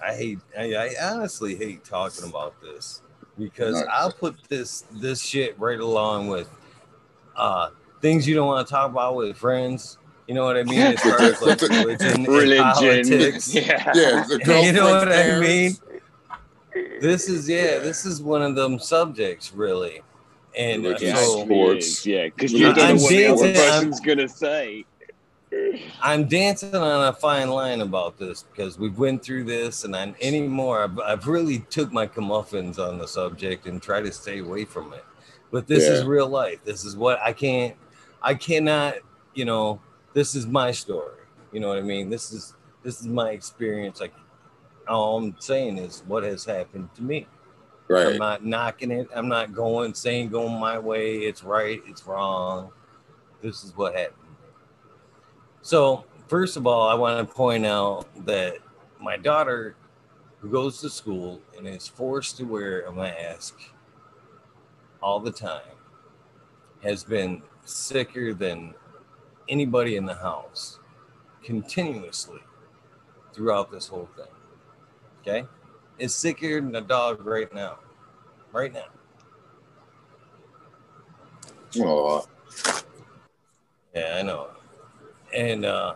I 0.00 0.14
hate. 0.14 0.38
I, 0.56 0.74
I 0.74 0.90
honestly 1.02 1.56
hate 1.56 1.84
talking 1.84 2.28
about 2.28 2.60
this 2.60 3.02
because 3.38 3.74
Nice. 3.74 3.86
I'll 3.90 4.12
put 4.12 4.36
this 4.48 4.84
this 4.92 5.22
shit 5.22 5.58
right 5.58 5.80
along 5.80 6.28
with 6.28 6.48
uh 7.36 7.70
things 8.00 8.28
you 8.28 8.34
don't 8.34 8.46
want 8.46 8.66
to 8.66 8.70
talk 8.72 8.90
about 8.90 9.16
with 9.16 9.36
friends. 9.36 9.98
You 10.28 10.34
know 10.34 10.44
what 10.44 10.56
I 10.56 10.62
mean? 10.62 10.78
As 10.78 11.00
far 11.00 11.20
as 11.20 11.42
like 11.42 11.60
religion, 11.62 12.24
religion. 12.24 12.64
politics. 12.64 13.54
Yeah, 13.54 13.92
yeah 13.94 14.26
you 14.60 14.72
know 14.72 14.90
what 14.90 15.12
I 15.12 15.40
mean? 15.40 15.76
this 17.00 17.28
is 17.28 17.48
yeah, 17.48 17.78
this 17.78 18.04
is 18.04 18.22
one 18.22 18.42
of 18.42 18.54
them 18.54 18.78
subjects 18.78 19.52
really, 19.52 20.02
and 20.56 20.84
uh, 20.84 20.88
Religion 20.90 21.08
Yeah, 21.08 21.16
so 21.16 21.44
sports. 21.44 22.06
yeah, 22.06 22.24
because 22.26 22.52
you 22.52 22.66
don't 22.66 22.78
I'm 22.78 22.96
know 22.96 23.02
what 23.02 23.10
the 23.10 23.26
other 23.26 23.42
dancing, 23.52 23.62
I'm- 23.72 23.84
person's 23.84 24.00
gonna 24.00 24.28
say. 24.28 24.84
I'm 26.00 26.28
dancing 26.28 26.74
on 26.74 27.08
a 27.08 27.12
fine 27.12 27.50
line 27.50 27.82
about 27.82 28.18
this 28.18 28.42
because 28.44 28.78
we've 28.78 28.96
went 28.98 29.22
through 29.22 29.44
this, 29.44 29.84
and 29.84 29.94
I'm 29.94 30.14
anymore. 30.22 30.82
I've, 30.84 30.98
I've 30.98 31.26
really 31.26 31.58
took 31.68 31.92
my 31.92 32.06
comeuppance 32.06 32.78
on 32.78 32.98
the 32.98 33.06
subject 33.06 33.66
and 33.66 33.82
try 33.82 34.00
to 34.00 34.10
stay 34.10 34.38
away 34.38 34.64
from 34.64 34.94
it. 34.94 35.04
But 35.50 35.66
this 35.66 35.84
is 35.84 36.04
real 36.06 36.28
life. 36.28 36.64
This 36.64 36.86
is 36.86 36.96
what 36.96 37.20
I 37.20 37.34
can't. 37.34 37.76
I 38.22 38.34
cannot. 38.34 38.94
You 39.34 39.44
know, 39.44 39.80
this 40.14 40.34
is 40.34 40.46
my 40.46 40.72
story. 40.72 41.18
You 41.52 41.60
know 41.60 41.68
what 41.68 41.78
I 41.78 41.82
mean? 41.82 42.08
This 42.08 42.32
is 42.32 42.54
this 42.82 43.00
is 43.00 43.06
my 43.06 43.30
experience. 43.32 44.00
Like 44.00 44.14
all 44.88 45.18
I'm 45.18 45.36
saying 45.38 45.76
is 45.76 46.02
what 46.06 46.22
has 46.24 46.46
happened 46.46 46.88
to 46.96 47.02
me. 47.02 47.26
I'm 47.96 48.18
not 48.18 48.44
knocking 48.44 48.90
it. 48.90 49.08
I'm 49.14 49.28
not 49.28 49.52
going 49.52 49.94
saying 49.94 50.30
going 50.30 50.58
my 50.58 50.78
way. 50.78 51.18
It's 51.18 51.42
right. 51.42 51.80
It's 51.86 52.06
wrong. 52.06 52.70
This 53.40 53.64
is 53.64 53.76
what 53.76 53.94
happened. 53.94 54.16
So 55.62 56.04
first 56.28 56.56
of 56.56 56.66
all, 56.66 56.88
I 56.88 56.94
want 56.94 57.26
to 57.26 57.34
point 57.34 57.66
out 57.66 58.06
that 58.26 58.58
my 59.00 59.16
daughter, 59.16 59.76
who 60.40 60.50
goes 60.50 60.80
to 60.80 60.90
school 60.90 61.40
and 61.56 61.66
is 61.66 61.86
forced 61.86 62.36
to 62.38 62.44
wear 62.44 62.82
a 62.82 62.92
mask 62.92 63.60
all 65.02 65.20
the 65.20 65.30
time, 65.30 65.60
has 66.82 67.04
been 67.04 67.42
sicker 67.64 68.34
than 68.34 68.74
anybody 69.48 69.96
in 69.96 70.06
the 70.06 70.14
house 70.14 70.78
continuously 71.44 72.40
throughout 73.32 73.70
this 73.70 73.88
whole 73.88 74.08
thing. 74.16 74.26
Okay, 75.20 75.46
is 75.98 76.14
sicker 76.14 76.60
than 76.60 76.74
a 76.74 76.80
dog 76.80 77.24
right 77.24 77.52
now. 77.54 77.78
Right 78.52 78.72
now. 78.72 78.84
Oh, 81.78 82.26
Yeah, 83.94 84.16
I 84.18 84.22
know. 84.22 84.48
And 85.34 85.64
uh 85.64 85.94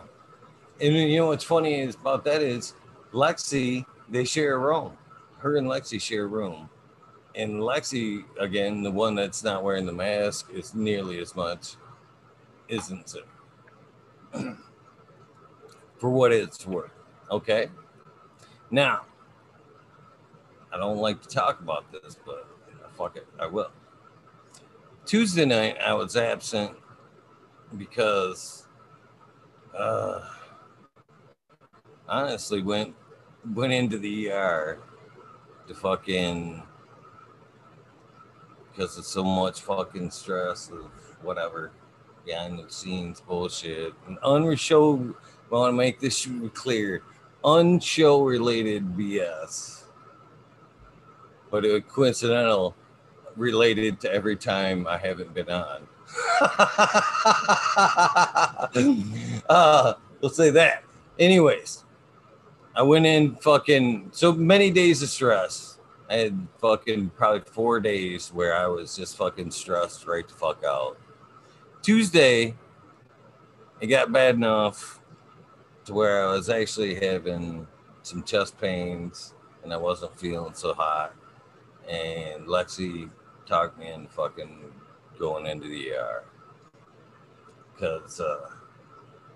and 0.81 0.95
you 0.95 1.17
know 1.17 1.27
what's 1.27 1.43
funny 1.43 1.81
is 1.81 1.95
about 1.95 2.23
that 2.25 2.41
is 2.41 2.73
Lexi, 3.13 3.85
they 4.09 4.23
share 4.23 4.55
a 4.55 4.59
room. 4.59 4.97
Her 5.39 5.57
and 5.57 5.67
Lexi 5.67 6.01
share 6.01 6.23
a 6.23 6.27
room. 6.27 6.69
And 7.35 7.61
Lexi, 7.61 8.25
again, 8.39 8.81
the 8.81 8.91
one 8.91 9.13
that's 9.13 9.43
not 9.43 9.63
wearing 9.63 9.85
the 9.85 9.93
mask 9.93 10.49
is 10.51 10.73
nearly 10.73 11.19
as 11.19 11.35
much, 11.35 11.75
isn't 12.67 13.15
it? 14.33 14.55
For 15.99 16.09
what 16.09 16.31
it's 16.31 16.65
worth. 16.65 16.91
Okay. 17.29 17.69
Now, 18.71 19.01
I 20.73 20.77
don't 20.77 20.97
like 20.97 21.21
to 21.21 21.27
talk 21.27 21.59
about 21.59 21.91
this, 21.91 22.17
but 22.25 22.46
fuck 22.97 23.15
it, 23.15 23.27
I 23.39 23.45
will. 23.45 23.71
Tuesday 25.05 25.45
night, 25.45 25.77
I 25.85 25.93
was 25.93 26.15
absent 26.15 26.71
because 27.77 28.65
uh 29.77 30.21
honestly 32.07 32.61
went 32.61 32.95
went 33.53 33.73
into 33.73 33.97
the 33.99 34.31
ER 34.31 34.79
to 35.67 35.73
fucking 35.73 36.63
because 38.71 38.97
of 38.97 39.05
so 39.05 39.23
much 39.23 39.61
fucking 39.61 40.09
stress 40.09 40.69
of 40.69 40.89
whatever 41.21 41.71
behind 42.25 42.57
the 42.57 42.71
scenes 42.71 43.19
bullshit 43.19 43.93
and 44.07 44.17
unshow 44.23 45.13
I 45.51 45.55
want 45.55 45.73
to 45.73 45.77
make 45.77 45.99
this 45.99 46.27
clear 46.53 47.03
unshow 47.43 48.25
related 48.25 48.85
BS 48.95 49.83
but 51.51 51.65
it 51.65 51.73
was 51.73 51.83
coincidental 51.89 52.75
related 53.37 53.99
to 54.01 54.11
every 54.11 54.35
time 54.35 54.87
I 54.87 54.97
haven't 54.97 55.33
been 55.33 55.49
on 55.49 55.87
uh, 59.49 59.93
we'll 60.21 60.29
say 60.29 60.49
that. 60.51 60.83
Anyways, 61.19 61.83
I 62.75 62.81
went 62.81 63.05
in 63.05 63.35
fucking 63.35 64.11
so 64.13 64.31
many 64.31 64.71
days 64.71 65.03
of 65.03 65.09
stress. 65.09 65.79
I 66.09 66.15
had 66.15 66.47
fucking 66.61 67.09
probably 67.11 67.41
four 67.41 67.81
days 67.81 68.29
where 68.29 68.55
I 68.55 68.67
was 68.67 68.95
just 68.95 69.17
fucking 69.17 69.51
stressed 69.51 70.07
right 70.07 70.27
the 70.27 70.33
fuck 70.33 70.63
out. 70.63 70.97
Tuesday, 71.81 72.55
it 73.81 73.87
got 73.87 74.11
bad 74.11 74.35
enough 74.35 75.01
to 75.85 75.93
where 75.93 76.25
I 76.25 76.31
was 76.31 76.49
actually 76.49 76.95
having 76.95 77.67
some 78.03 78.23
chest 78.23 78.59
pains 78.59 79.33
and 79.63 79.73
I 79.73 79.77
wasn't 79.77 80.17
feeling 80.17 80.53
so 80.53 80.73
hot. 80.73 81.13
And 81.89 82.47
Lexi 82.47 83.09
talked 83.47 83.79
me 83.79 83.91
into 83.91 84.09
fucking 84.09 84.71
going 85.17 85.47
into 85.47 85.67
the 85.67 85.93
ER 85.93 86.23
because 87.73 88.19
uh, 88.19 88.49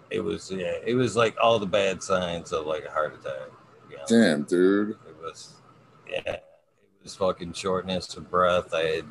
it 0.09 0.19
was 0.19 0.51
yeah, 0.51 0.75
it 0.85 0.95
was 0.95 1.15
like 1.15 1.35
all 1.41 1.59
the 1.59 1.65
bad 1.65 2.03
signs 2.03 2.51
of 2.51 2.65
like 2.65 2.85
a 2.85 2.91
heart 2.91 3.14
attack. 3.14 3.49
be 3.90 3.95
honest. 3.95 4.09
damn, 4.09 4.43
dude. 4.43 4.91
It 4.91 5.15
was 5.22 5.56
yeah, 6.09 6.33
it 6.33 6.43
was 7.03 7.15
fucking 7.15 7.53
shortness 7.53 8.15
of 8.15 8.30
breath. 8.30 8.73
I 8.73 8.83
had 8.83 9.06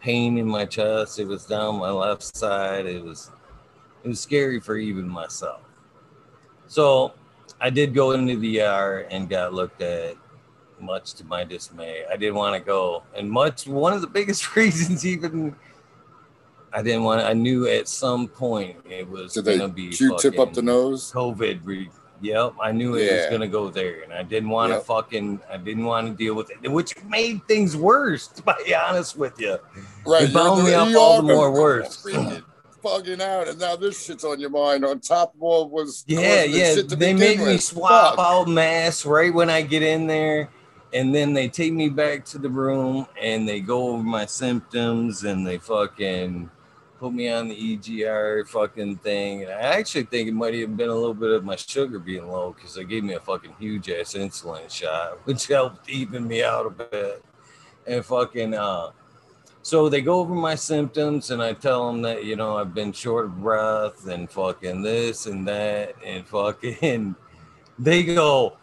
pain 0.00 0.38
in 0.38 0.46
my 0.46 0.64
chest. 0.64 1.18
It 1.18 1.26
was 1.26 1.46
down 1.46 1.78
my 1.78 1.90
left 1.90 2.22
side. 2.36 2.86
It 2.86 3.02
was 3.02 3.30
it 4.02 4.08
was 4.08 4.20
scary 4.20 4.60
for 4.60 4.76
even 4.76 5.08
myself. 5.08 5.62
So 6.66 7.14
I 7.60 7.70
did 7.70 7.94
go 7.94 8.12
into 8.12 8.36
the 8.36 8.60
ER 8.60 9.06
and 9.10 9.28
got 9.28 9.54
looked 9.54 9.82
at. 9.82 10.16
Much 10.84 11.14
to 11.14 11.24
my 11.24 11.44
dismay, 11.44 12.04
I 12.10 12.16
didn't 12.16 12.34
want 12.34 12.54
to 12.54 12.60
go, 12.60 13.02
and 13.16 13.30
much 13.30 13.66
one 13.66 13.92
of 13.92 14.00
the 14.02 14.06
biggest 14.06 14.54
reasons 14.56 15.06
even 15.06 15.56
I 16.72 16.82
didn't 16.82 17.04
want. 17.04 17.22
I 17.22 17.32
knew 17.32 17.66
at 17.66 17.88
some 17.88 18.28
point 18.28 18.76
it 18.88 19.08
was 19.08 19.32
Did 19.34 19.44
gonna 19.46 19.68
be 19.68 19.88
Q-tip 19.90 20.38
up 20.38 20.52
the 20.52 20.62
nose? 20.62 21.10
COVID. 21.12 21.60
Re- 21.64 21.88
yep, 22.20 22.52
I 22.60 22.72
knew 22.72 22.96
it 22.96 23.10
was 23.12 23.26
gonna 23.30 23.48
go 23.48 23.70
there, 23.70 24.02
and 24.02 24.12
I 24.12 24.22
didn't 24.24 24.50
want 24.50 24.72
to 24.72 24.76
Yep. 24.76 24.84
fucking. 24.86 25.40
I 25.50 25.56
didn't 25.56 25.84
want 25.84 26.08
to 26.08 26.14
deal 26.14 26.34
with 26.34 26.50
it, 26.50 26.68
which 26.70 26.94
made 27.04 27.46
things 27.48 27.76
worse. 27.76 28.26
To 28.36 28.42
be 28.66 28.74
honest 28.74 29.16
with 29.16 29.40
you, 29.40 29.56
Right. 30.06 30.24
It 30.24 30.34
bound 30.34 30.64
me 30.64 30.74
up 30.74 30.94
all 30.96 31.22
the 31.22 31.32
more 31.32 31.50
worse. 31.50 32.04
Bugging 32.82 33.20
out, 33.22 33.48
and 33.48 33.58
now 33.58 33.76
this 33.76 34.04
shit's 34.04 34.24
on 34.24 34.38
your 34.38 34.50
mind. 34.50 34.84
On 34.84 35.00
top 35.00 35.34
of 35.34 35.42
all 35.42 35.70
was 35.70 36.04
yeah, 36.06 36.44
yeah. 36.44 36.74
They 36.86 37.14
made 37.14 37.18
make 37.18 37.38
me 37.38 37.44
with. 37.54 37.62
swap 37.62 38.16
Fuck. 38.16 38.18
out 38.26 38.46
masks 38.48 39.06
right 39.06 39.32
when 39.32 39.48
I 39.48 39.62
get 39.62 39.82
in 39.82 40.06
there, 40.06 40.50
and 40.94 41.12
then 41.12 41.34
they 41.34 41.48
take 41.48 41.72
me 41.72 41.88
back 41.88 42.24
to 42.24 42.38
the 42.38 42.48
room 42.48 43.06
and 43.20 43.48
they 43.48 43.60
go 43.60 43.88
over 43.88 44.02
my 44.02 44.24
symptoms 44.24 45.24
and 45.24 45.44
they 45.44 45.58
fucking 45.58 46.48
put 47.00 47.12
me 47.12 47.28
on 47.28 47.48
the 47.48 47.76
EKG 47.76 48.48
fucking 48.48 48.98
thing. 48.98 49.42
And 49.42 49.50
I 49.50 49.76
actually 49.78 50.04
think 50.04 50.28
it 50.28 50.34
might 50.34 50.54
have 50.54 50.76
been 50.76 50.90
a 50.90 50.94
little 50.94 51.12
bit 51.12 51.32
of 51.32 51.44
my 51.44 51.56
sugar 51.56 51.98
being 51.98 52.28
low 52.28 52.52
because 52.52 52.76
they 52.76 52.84
gave 52.84 53.02
me 53.02 53.14
a 53.14 53.20
fucking 53.20 53.56
huge 53.58 53.90
ass 53.90 54.14
insulin 54.14 54.70
shot, 54.70 55.18
which 55.24 55.48
helped 55.48 55.90
even 55.90 56.28
me 56.28 56.44
out 56.44 56.66
a 56.66 56.70
bit. 56.70 57.24
And 57.88 58.04
fucking 58.04 58.54
uh 58.54 58.92
so 59.62 59.88
they 59.88 60.00
go 60.00 60.20
over 60.20 60.34
my 60.34 60.54
symptoms 60.54 61.30
and 61.30 61.42
I 61.42 61.54
tell 61.54 61.86
them 61.86 62.02
that 62.02 62.24
you 62.24 62.36
know 62.36 62.56
I've 62.56 62.72
been 62.72 62.92
short 62.92 63.24
of 63.24 63.40
breath 63.40 64.06
and 64.06 64.30
fucking 64.30 64.82
this 64.82 65.26
and 65.26 65.48
that 65.48 65.94
and 66.04 66.24
fucking 66.26 67.16
they 67.78 68.04
go 68.04 68.58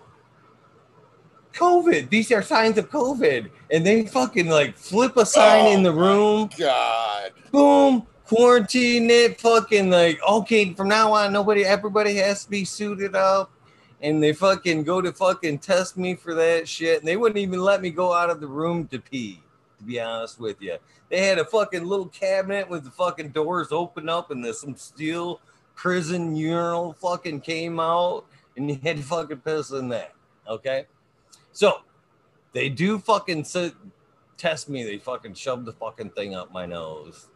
COVID. 1.53 2.09
These 2.09 2.31
are 2.31 2.41
signs 2.41 2.77
of 2.77 2.89
COVID. 2.89 3.49
And 3.71 3.85
they 3.85 4.05
fucking 4.05 4.47
like 4.47 4.75
flip 4.75 5.17
a 5.17 5.25
sign 5.25 5.65
Oh 5.65 5.71
in 5.73 5.83
the 5.83 5.93
room 5.93 6.49
God. 6.57 7.31
boom, 7.51 8.07
quarantine 8.25 9.09
it, 9.09 9.39
fucking 9.39 9.89
like, 9.89 10.19
okay, 10.27 10.73
from 10.73 10.87
now 10.89 11.13
on, 11.13 11.33
nobody, 11.33 11.63
everybody 11.65 12.15
has 12.15 12.45
to 12.45 12.49
be 12.49 12.65
suited 12.65 13.15
up. 13.15 13.51
And 14.01 14.21
they 14.21 14.33
fucking 14.33 14.83
go 14.83 14.99
to 14.99 15.11
fucking 15.13 15.59
test 15.59 15.95
me 15.95 16.15
for 16.15 16.33
that 16.33 16.67
shit. 16.67 16.99
And 16.99 17.07
they 17.07 17.17
wouldn't 17.17 17.37
even 17.37 17.61
let 17.61 17.81
me 17.81 17.91
go 17.91 18.13
out 18.13 18.31
of 18.31 18.41
the 18.41 18.47
room 18.47 18.87
to 18.87 18.99
pee, 18.99 19.41
to 19.77 19.83
be 19.83 19.99
honest 19.99 20.39
with 20.39 20.59
you. 20.59 20.77
They 21.09 21.25
had 21.25 21.37
a 21.37 21.45
fucking 21.45 21.85
little 21.85 22.07
cabinet 22.07 22.69
with 22.69 22.83
the 22.83 22.89
fucking 22.89 23.29
doors 23.29 23.71
open 23.71 24.09
up 24.09 24.31
and 24.31 24.43
there's 24.43 24.61
some 24.61 24.75
steel 24.75 25.41
prison 25.75 26.35
urinal 26.35 26.93
fucking 26.93 27.41
came 27.41 27.79
out 27.79 28.25
and 28.55 28.69
you 28.69 28.79
had 28.81 28.97
to 28.97 29.03
fucking 29.03 29.39
piss 29.39 29.71
in 29.71 29.89
that. 29.89 30.13
Okay. 30.47 30.85
So 31.51 31.81
they 32.53 32.69
do 32.69 32.99
fucking 32.99 33.43
sit, 33.43 33.73
test 34.37 34.69
me. 34.69 34.83
They 34.83 34.97
fucking 34.97 35.33
shove 35.35 35.65
the 35.65 35.73
fucking 35.73 36.11
thing 36.11 36.35
up 36.35 36.51
my 36.51 36.65
nose. 36.65 37.27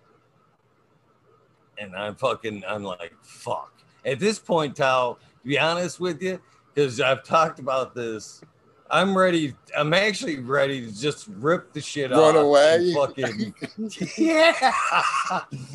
And 1.77 1.95
I'm 1.95 2.15
fucking, 2.15 2.63
I'm 2.67 2.83
like, 2.83 3.13
fuck. 3.21 3.73
At 4.05 4.19
this 4.19 4.39
point, 4.39 4.75
Tal, 4.75 5.15
to 5.15 5.47
be 5.47 5.59
honest 5.59 5.99
with 5.99 6.21
you, 6.21 6.39
because 6.73 7.01
I've 7.01 7.23
talked 7.23 7.59
about 7.59 7.95
this, 7.95 8.41
I'm 8.89 9.17
ready. 9.17 9.55
I'm 9.75 9.95
actually 9.95 10.37
ready 10.39 10.85
to 10.85 10.95
just 10.95 11.27
rip 11.27 11.73
the 11.73 11.81
shit 11.81 12.11
Run 12.11 12.35
off. 12.35 12.43
away? 12.43 12.93
Fucking, 12.93 13.53
yeah. 14.17 14.71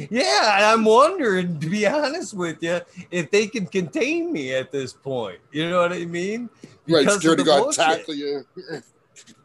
Yeah. 0.09 0.57
and 0.57 0.65
I'm 0.65 0.85
wondering, 0.85 1.59
to 1.59 1.69
be 1.69 1.86
honest 1.89 2.35
with 2.35 2.62
you, 2.62 2.81
if 3.10 3.31
they 3.33 3.49
can 3.49 3.67
contain 3.67 4.33
me 4.33 4.55
at 4.55 4.70
this 4.70 4.93
point. 4.93 5.41
You 5.51 5.69
know 5.70 5.81
what 5.83 5.93
I 5.93 6.05
mean? 6.05 6.49
Right, 6.91 7.09
security 7.10 7.44
guard 7.44 7.75
tackle 7.75 8.15
you. 8.15 8.44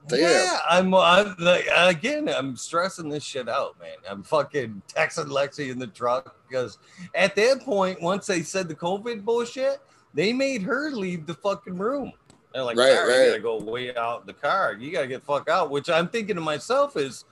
Damn. 0.07 0.19
Yeah, 0.19 0.59
I'm, 0.69 0.93
I'm 0.93 1.35
like, 1.39 1.67
again, 1.75 2.29
I'm 2.29 2.55
stressing 2.55 3.09
this 3.09 3.23
shit 3.23 3.49
out, 3.49 3.79
man. 3.79 3.95
I'm 4.07 4.21
fucking 4.21 4.83
texting 4.87 5.25
Lexi 5.25 5.71
in 5.71 5.79
the 5.79 5.87
truck 5.87 6.35
because 6.47 6.77
at 7.15 7.35
that 7.35 7.61
point, 7.61 8.01
once 8.01 8.27
they 8.27 8.43
said 8.43 8.67
the 8.67 8.75
COVID 8.75 9.25
bullshit, 9.25 9.79
they 10.13 10.31
made 10.31 10.61
her 10.61 10.91
leave 10.91 11.25
the 11.25 11.33
fucking 11.33 11.77
room. 11.77 12.13
They're 12.53 12.63
like, 12.63 12.77
Right, 12.77 12.91
"Sarah, 12.91 13.09
right. 13.09 13.25
you 13.25 13.29
gotta 13.31 13.41
go 13.41 13.59
way 13.59 13.95
out 13.95 14.25
the 14.27 14.33
car. 14.33 14.75
You 14.79 14.91
gotta 14.91 15.07
get 15.07 15.23
fuck 15.23 15.49
out. 15.49 15.71
Which 15.71 15.89
I'm 15.89 16.07
thinking 16.07 16.35
to 16.35 16.41
myself 16.41 16.95
is, 16.95 17.25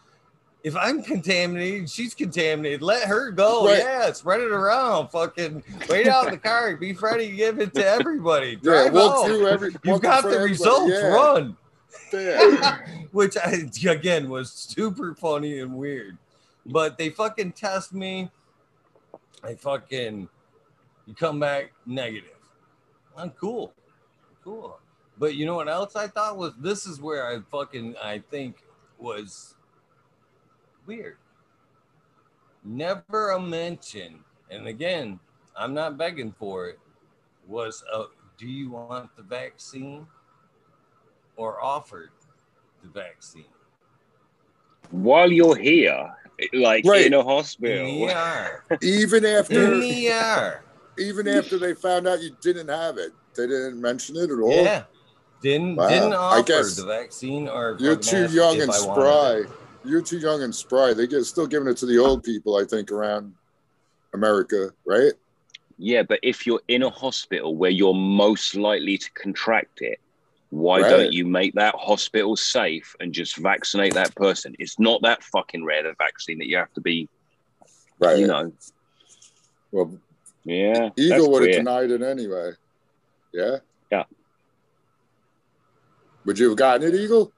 if 0.63 0.77
I'm 0.77 1.03
contaminated, 1.03 1.89
she's 1.89 2.13
contaminated. 2.13 2.81
Let 2.81 3.07
her 3.07 3.31
go. 3.31 3.67
Right. 3.67 3.79
Yeah, 3.79 4.11
spread 4.13 4.39
it 4.39 4.51
around. 4.51 5.09
Fucking 5.09 5.61
wait 5.89 6.07
out 6.07 6.27
in 6.27 6.31
the 6.31 6.37
car. 6.37 6.75
Be 6.77 6.93
ready 6.93 7.29
to 7.29 7.35
give 7.35 7.59
it 7.59 7.73
to 7.75 7.85
everybody. 7.85 8.51
Yeah, 8.63 8.83
Drive 8.89 8.93
walk 8.93 9.15
out. 9.15 9.25
through 9.25 9.47
every. 9.47 9.75
You've 9.83 10.01
got 10.01 10.23
the 10.23 10.39
results. 10.39 10.91
yeah. 10.93 11.07
Run. 11.07 11.57
Damn. 12.11 12.79
which 13.11 13.35
I 13.37 13.67
again 13.89 14.29
was 14.29 14.51
super 14.51 15.13
funny 15.15 15.59
and 15.59 15.73
weird. 15.75 16.17
But 16.65 16.97
they 16.97 17.09
fucking 17.09 17.51
test 17.51 17.93
me. 17.93 18.31
I 19.43 19.55
fucking 19.55 20.29
you 21.05 21.13
come 21.13 21.39
back 21.39 21.73
negative. 21.85 22.29
I'm 23.17 23.31
cool. 23.31 23.73
Cool. 24.43 24.79
But 25.17 25.35
you 25.35 25.45
know 25.45 25.55
what 25.55 25.67
else 25.67 25.95
I 25.97 26.07
thought 26.07 26.37
was 26.37 26.53
this 26.57 26.85
is 26.85 27.01
where 27.01 27.27
I 27.27 27.39
fucking 27.51 27.95
I 28.01 28.19
think 28.31 28.63
was 28.97 29.55
weird. 30.85 31.17
Never 32.63 33.31
a 33.31 33.39
mention, 33.41 34.23
and 34.49 34.67
again, 34.67 35.19
I'm 35.57 35.73
not 35.73 35.97
begging 35.97 36.31
for 36.39 36.67
it, 36.69 36.79
was 37.47 37.83
a 37.93 38.05
do 38.37 38.47
you 38.47 38.71
want 38.71 39.15
the 39.15 39.23
vaccine? 39.23 40.07
or 41.35 41.59
offered 41.63 42.11
the 42.83 42.89
vaccine. 42.89 43.45
While 44.91 45.31
you're 45.31 45.55
here, 45.55 46.13
like 46.53 46.85
Right. 46.85 47.07
in 47.07 47.13
a 47.15 47.23
hospital. 47.23 47.87
the. 48.07 48.63
Even 48.83 49.25
after, 49.25 49.79
the 49.79 50.09
ER. 50.11 50.63
even 50.99 51.27
after 51.27 51.57
they 51.57 51.73
found 51.73 52.07
out 52.07 52.21
you 52.21 52.37
didn't 52.39 52.67
have 52.67 52.99
it, 52.99 53.13
they 53.35 53.47
didn't 53.47 53.81
mention 53.81 54.15
it 54.15 54.29
at 54.29 54.39
all. 54.39 54.51
Yeah. 54.63 54.83
Didn't 55.41 55.75
Wow. 55.75 55.87
didn't 55.89 56.13
I 56.13 56.17
offer 56.17 56.43
guess 56.43 56.75
the 56.75 56.85
vaccine 56.85 57.47
or 57.49 57.77
You're 57.79 57.95
too 57.95 58.27
young 58.27 58.61
and 58.61 58.71
I 58.71 58.79
wanted 58.85 59.45
spry. 59.47 59.55
You're 59.85 60.01
too 60.01 60.17
young 60.19 60.43
and 60.43 60.53
spry. 60.55 60.93
They 60.93 61.07
get 61.07 61.23
still 61.25 61.47
giving 61.47 61.67
it 61.67 61.77
to 61.77 61.85
the 61.85 61.97
old 61.97 62.23
people, 62.23 62.55
I 62.57 62.63
think, 62.65 62.91
around 62.91 63.33
America, 64.13 64.71
right? 64.85 65.11
Yeah, 65.77 66.03
but 66.03 66.19
if 66.23 66.45
you're 66.47 66.61
in 66.67 66.83
a 66.83 66.89
hospital 66.89 67.55
where 67.55 67.71
you're 67.71 67.93
most 67.93 68.55
likely 68.55 68.97
to 68.97 69.11
contract 69.11 69.81
it, 69.81 69.99
why 70.51 70.81
Right. 70.81 70.89
don't 70.89 71.11
you 71.13 71.25
make 71.25 71.55
that 71.55 71.73
hospital 71.75 72.35
safe 72.37 72.95
and 72.99 73.11
just 73.11 73.37
vaccinate 73.37 73.95
that 73.95 74.13
person? 74.15 74.55
It's 74.59 74.79
not 74.79 75.01
that 75.01 75.23
fucking 75.23 75.65
rare, 75.65 75.83
the 75.83 75.95
vaccine 75.97 76.37
that 76.37 76.47
you 76.47 76.57
have 76.57 76.71
to 76.73 76.81
be, 76.81 77.09
Right. 77.99 78.19
you 78.19 78.27
know. 78.27 78.53
Well, 79.71 79.99
Yeah. 80.45 80.89
Eagle 80.95 81.31
would 81.31 81.43
have 81.47 81.55
denied 81.55 81.89
it 81.91 82.01
anyway. 82.03 82.51
Yeah. 83.33 83.57
Yeah. 83.91 84.03
Would 86.25 86.37
you 86.37 86.49
have 86.49 86.57
gotten 86.57 86.87
it, 86.87 86.95
Eagle? 86.95 87.33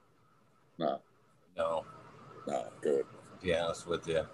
No. 0.78 1.00
No, 1.58 1.86
No. 2.48 2.66
Good. 2.82 3.06
to 3.40 3.46
be 3.46 3.56
honest 3.56 3.88
with 3.88 4.08
you. 4.08 4.26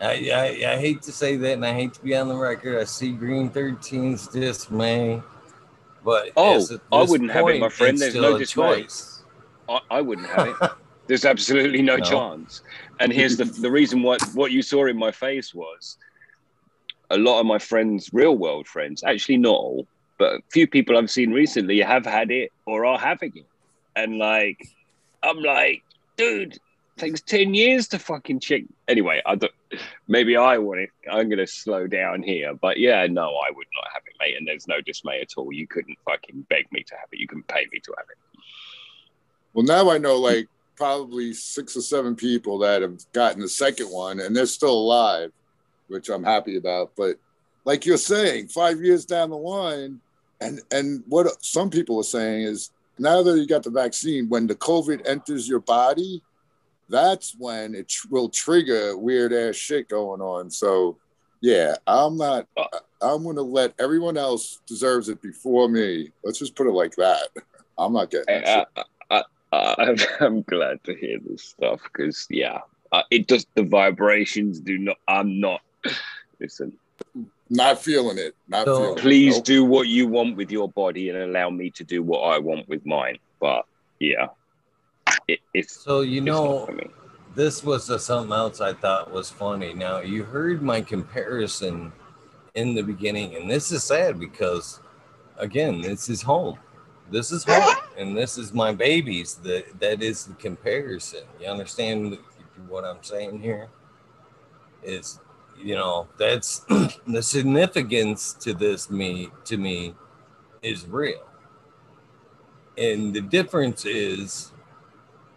I, 0.00 0.30
I, 0.32 0.72
I 0.72 0.76
hate 0.78 1.02
to 1.02 1.12
say 1.12 1.36
that 1.36 1.52
and 1.52 1.64
I 1.66 1.74
hate 1.74 1.92
to 1.94 2.02
be 2.02 2.16
on 2.16 2.28
the 2.28 2.36
record. 2.36 2.80
I 2.80 2.84
see 2.84 3.12
Green 3.12 3.50
13's 3.50 4.28
dismay. 4.28 5.22
But 6.02 6.30
Oh, 6.36 6.66
I 6.90 7.02
wouldn't 7.02 7.30
have 7.30 7.46
it, 7.48 7.60
my 7.60 7.68
friend. 7.68 7.98
There's 7.98 8.14
no 8.14 8.36
a 8.36 8.38
dismay. 8.38 8.82
choice. 8.82 9.22
I, 9.68 9.80
I 9.90 10.00
wouldn't 10.00 10.28
have 10.28 10.48
it. 10.48 10.56
There's 11.06 11.24
absolutely 11.26 11.82
no, 11.82 11.96
No. 11.96 12.04
chance. 12.04 12.62
And 13.00 13.12
here's 13.12 13.36
the 13.36 13.44
the 13.44 13.70
reason 13.70 14.02
what 14.02 14.22
what 14.34 14.52
you 14.52 14.62
saw 14.62 14.86
in 14.86 14.96
my 14.96 15.10
face 15.10 15.52
was 15.54 15.98
a 17.10 17.18
lot 17.18 17.40
of 17.40 17.46
my 17.46 17.58
friends, 17.58 18.10
real 18.12 18.36
world 18.36 18.68
friends, 18.68 19.02
actually 19.04 19.36
not 19.38 19.50
all, 19.54 19.86
but 20.18 20.34
a 20.34 20.40
few 20.52 20.66
people 20.68 20.96
I've 20.96 21.10
seen 21.10 21.32
recently 21.32 21.80
have 21.80 22.06
had 22.06 22.30
it 22.30 22.52
or 22.64 22.84
are 22.86 22.98
having 22.98 23.32
it. 23.36 23.46
And 23.96 24.18
like, 24.18 24.68
I'm 25.22 25.38
like, 25.42 25.82
dude, 26.16 26.52
it 26.54 26.60
takes 27.00 27.20
10 27.22 27.54
years 27.54 27.88
to 27.88 27.98
fucking 27.98 28.40
check. 28.40 28.62
Anyway, 28.86 29.22
I 29.24 29.34
don't, 29.34 29.52
maybe 30.06 30.36
I 30.36 30.58
want 30.58 30.80
it. 30.80 30.90
I'm 31.10 31.28
going 31.28 31.38
to 31.38 31.46
slow 31.46 31.86
down 31.86 32.22
here. 32.22 32.54
But 32.54 32.78
yeah, 32.78 33.06
no, 33.06 33.36
I 33.36 33.50
would 33.50 33.66
not 33.74 33.90
have 33.92 34.02
it, 34.06 34.14
mate. 34.20 34.36
And 34.36 34.46
there's 34.46 34.68
no 34.68 34.80
dismay 34.80 35.20
at 35.20 35.30
all. 35.36 35.52
You 35.52 35.66
couldn't 35.66 35.98
fucking 36.04 36.46
beg 36.48 36.70
me 36.70 36.82
to 36.84 36.94
have 36.94 37.08
it. 37.10 37.18
You 37.18 37.26
couldn't 37.26 37.48
pay 37.48 37.66
me 37.72 37.80
to 37.80 37.94
have 37.96 38.06
it. 38.10 38.42
Well, 39.54 39.64
now 39.64 39.90
I 39.90 39.98
know 39.98 40.16
like 40.16 40.48
probably 40.76 41.32
six 41.32 41.76
or 41.76 41.80
seven 41.80 42.14
people 42.14 42.58
that 42.58 42.82
have 42.82 43.00
gotten 43.12 43.40
the 43.40 43.48
second 43.48 43.86
one 43.86 44.20
and 44.20 44.36
they're 44.36 44.46
still 44.46 44.72
alive, 44.72 45.32
which 45.88 46.08
I'm 46.08 46.24
happy 46.24 46.56
about. 46.56 46.92
But 46.96 47.16
like 47.64 47.84
you're 47.86 47.98
saying, 47.98 48.48
five 48.48 48.80
years 48.80 49.04
down 49.04 49.30
the 49.30 49.36
line, 49.36 50.00
and 50.40 50.60
and 50.70 51.02
what 51.06 51.44
some 51.44 51.68
people 51.68 51.98
are 51.98 52.04
saying 52.04 52.42
is 52.42 52.70
now 52.98 53.22
that 53.22 53.36
you 53.36 53.46
got 53.46 53.62
the 53.62 53.70
vaccine, 53.70 54.28
when 54.28 54.46
the 54.46 54.54
COVID 54.54 55.06
enters 55.06 55.48
your 55.48 55.60
body, 55.60 56.22
that's 56.90 57.34
when 57.38 57.74
it 57.74 57.88
tr- 57.88 58.08
will 58.10 58.28
trigger 58.28 58.96
weird 58.96 59.32
ass 59.32 59.56
shit 59.56 59.88
going 59.88 60.20
on. 60.20 60.50
So 60.50 60.96
yeah, 61.40 61.76
I'm 61.86 62.16
not. 62.16 62.46
I'm 63.00 63.24
gonna 63.24 63.40
let 63.42 63.72
everyone 63.78 64.16
else 64.18 64.60
deserves 64.66 65.08
it 65.08 65.22
before 65.22 65.68
me. 65.68 66.10
Let's 66.24 66.38
just 66.38 66.54
put 66.54 66.66
it 66.66 66.72
like 66.72 66.94
that. 66.96 67.28
I'm 67.78 67.94
not 67.94 68.10
getting 68.10 68.26
that 68.42 68.46
shit. 68.76 68.84
I, 69.10 69.16
I, 69.16 69.22
I, 69.56 69.74
I'm, 69.78 69.96
I'm 70.20 70.42
glad 70.42 70.84
to 70.84 70.94
hear 70.94 71.18
this 71.26 71.42
stuff 71.42 71.80
because, 71.84 72.26
yeah, 72.28 72.58
uh, 72.92 73.02
it 73.10 73.26
does. 73.26 73.46
The 73.54 73.62
vibrations 73.62 74.60
do 74.60 74.76
not. 74.76 74.98
I'm 75.08 75.40
not. 75.40 75.62
Listen, 76.40 76.72
Not 77.48 77.82
feeling 77.82 78.18
it. 78.18 78.34
Not 78.48 78.66
So- 78.66 78.76
feeling 78.78 78.98
it. 78.98 79.00
please 79.00 79.36
Nope. 79.36 79.44
do 79.44 79.64
what 79.64 79.88
you 79.88 80.08
want 80.08 80.36
with 80.36 80.50
your 80.50 80.68
body 80.68 81.08
and 81.08 81.18
allow 81.18 81.48
me 81.48 81.70
to 81.70 81.84
do 81.84 82.02
what 82.02 82.20
I 82.20 82.38
want 82.38 82.68
with 82.68 82.84
mine. 82.84 83.18
But 83.40 83.64
yeah, 83.98 84.26
it, 85.32 85.40
it's, 85.54 85.78
So 85.84 86.00
you 86.02 86.20
it's 86.26 86.40
know, 86.40 86.66
for 86.66 86.72
me. 86.72 86.90
this 87.34 87.64
was 87.64 87.90
uh 87.90 87.98
something 87.98 88.32
else 88.32 88.60
I 88.60 88.74
thought 88.74 89.12
was 89.12 89.30
funny. 89.30 89.74
Now 89.74 90.00
you 90.00 90.24
heard 90.24 90.62
my 90.62 90.80
comparison 90.82 91.92
in 92.54 92.74
the 92.74 92.82
beginning, 92.82 93.36
and 93.36 93.50
this 93.50 93.72
is 93.72 93.84
sad 93.84 94.18
because, 94.20 94.80
again, 95.38 95.80
this 95.82 96.08
is 96.08 96.22
home. 96.22 96.58
This 97.10 97.32
is 97.32 97.44
home, 97.44 97.76
and 97.98 98.16
this 98.16 98.38
is 98.38 98.52
my 98.54 98.72
babies. 98.72 99.36
That 99.36 99.80
that 99.80 100.02
is 100.02 100.26
the 100.26 100.34
comparison. 100.34 101.24
You 101.40 101.48
understand 101.48 102.18
what 102.68 102.84
I'm 102.84 103.02
saying 103.02 103.40
here? 103.40 103.68
Is 104.82 105.20
you 105.58 105.74
know 105.76 106.08
that's 106.18 106.60
the 107.06 107.22
significance 107.22 108.34
to 108.40 108.54
this 108.54 108.90
me 108.90 109.30
to 109.46 109.56
me 109.58 109.94
is 110.62 110.86
real, 110.86 111.26
and 112.78 113.14
the 113.14 113.20
difference 113.22 113.84
is 113.86 114.52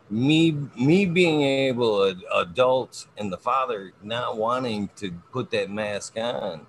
me 0.09 0.51
me 0.77 1.05
being 1.05 1.41
able 1.41 2.05
ad- 2.05 2.23
adults 2.33 3.07
and 3.17 3.31
the 3.31 3.37
father 3.37 3.93
not 4.01 4.37
wanting 4.37 4.89
to 4.95 5.11
put 5.31 5.49
that 5.51 5.69
mask 5.69 6.17
on. 6.17 6.65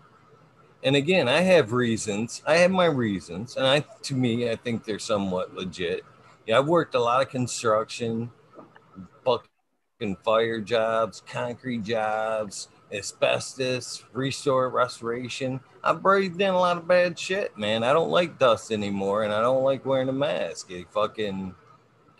And 0.82 0.96
again 0.96 1.28
i 1.28 1.40
have 1.40 1.72
reasons 1.72 2.42
i 2.46 2.56
have 2.58 2.70
my 2.70 2.86
reasons 2.86 3.56
and 3.56 3.66
i 3.66 3.80
to 4.02 4.14
me 4.14 4.50
i 4.50 4.56
think 4.56 4.84
they're 4.84 4.98
somewhat 4.98 5.54
legit. 5.54 6.04
Yeah 6.46 6.58
i've 6.58 6.66
worked 6.68 6.94
a 6.94 7.00
lot 7.00 7.22
of 7.22 7.30
construction 7.30 8.30
fucking 9.24 10.16
fire 10.24 10.60
jobs 10.60 11.22
concrete 11.26 11.82
jobs 11.84 12.68
asbestos 12.92 14.04
restore 14.12 14.68
restoration. 14.68 15.58
I've 15.82 16.02
breathed 16.02 16.40
in 16.40 16.50
a 16.54 16.58
lot 16.58 16.76
of 16.76 16.86
bad 16.86 17.18
shit 17.18 17.56
man. 17.58 17.82
I 17.82 17.92
don't 17.92 18.10
like 18.10 18.38
dust 18.38 18.70
anymore 18.70 19.24
and 19.24 19.32
i 19.32 19.40
don't 19.40 19.64
like 19.64 19.84
wearing 19.86 20.08
a 20.08 20.12
mask. 20.12 20.70
It 20.70 20.86
fucking 20.92 21.54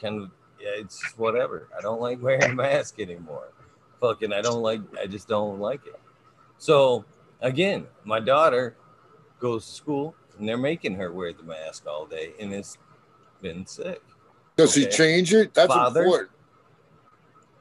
kind 0.01 0.23
of 0.23 0.31
yeah, 0.65 0.81
it's 0.81 1.17
whatever. 1.19 1.69
I 1.77 1.83
don't 1.83 2.01
like 2.01 2.23
wearing 2.23 2.43
a 2.45 2.55
mask 2.55 2.99
anymore. 2.99 3.53
Fucking, 4.01 4.33
I 4.33 4.41
don't 4.41 4.63
like. 4.63 4.81
I 4.99 5.07
just 5.07 5.29
don't 5.29 5.61
like 5.61 5.87
it. 5.87 6.01
So 6.59 7.05
again, 7.41 7.87
my 8.05 8.21
daughter 8.21 8.77
goes 9.41 9.67
to 9.67 9.73
school, 9.73 10.15
and 10.39 10.49
they're 10.49 10.57
making 10.57 10.95
her 10.95 11.13
wear 11.13 11.33
the 11.33 11.43
mask 11.43 11.87
all 11.87 12.07
day, 12.07 12.33
and 12.41 12.53
it's 12.53 12.79
been 13.43 13.67
sick. 13.67 14.01
Does 14.57 14.75
he 14.75 14.87
Okay. 14.87 14.97
change 14.97 15.35
it? 15.35 15.53
That's 15.53 15.73
Father? 15.73 16.03
important. 16.05 16.31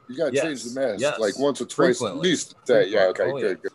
You 0.08 0.16
gotta 0.16 0.34
Yes, 0.34 0.44
change 0.44 0.64
the 0.64 0.80
mask 0.80 1.00
yes. 1.00 1.18
like 1.18 1.38
once 1.38 1.60
or 1.60 1.64
twice 1.66 1.98
Frequently. 1.98 2.18
at 2.18 2.22
least. 2.22 2.52
a 2.62 2.66
day. 2.66 2.88
Yeah. 2.88 3.04
Okay. 3.06 3.22
Frequently. 3.24 3.44
Oh, 3.44 3.48
good. 3.54 3.62
Good. 3.62 3.72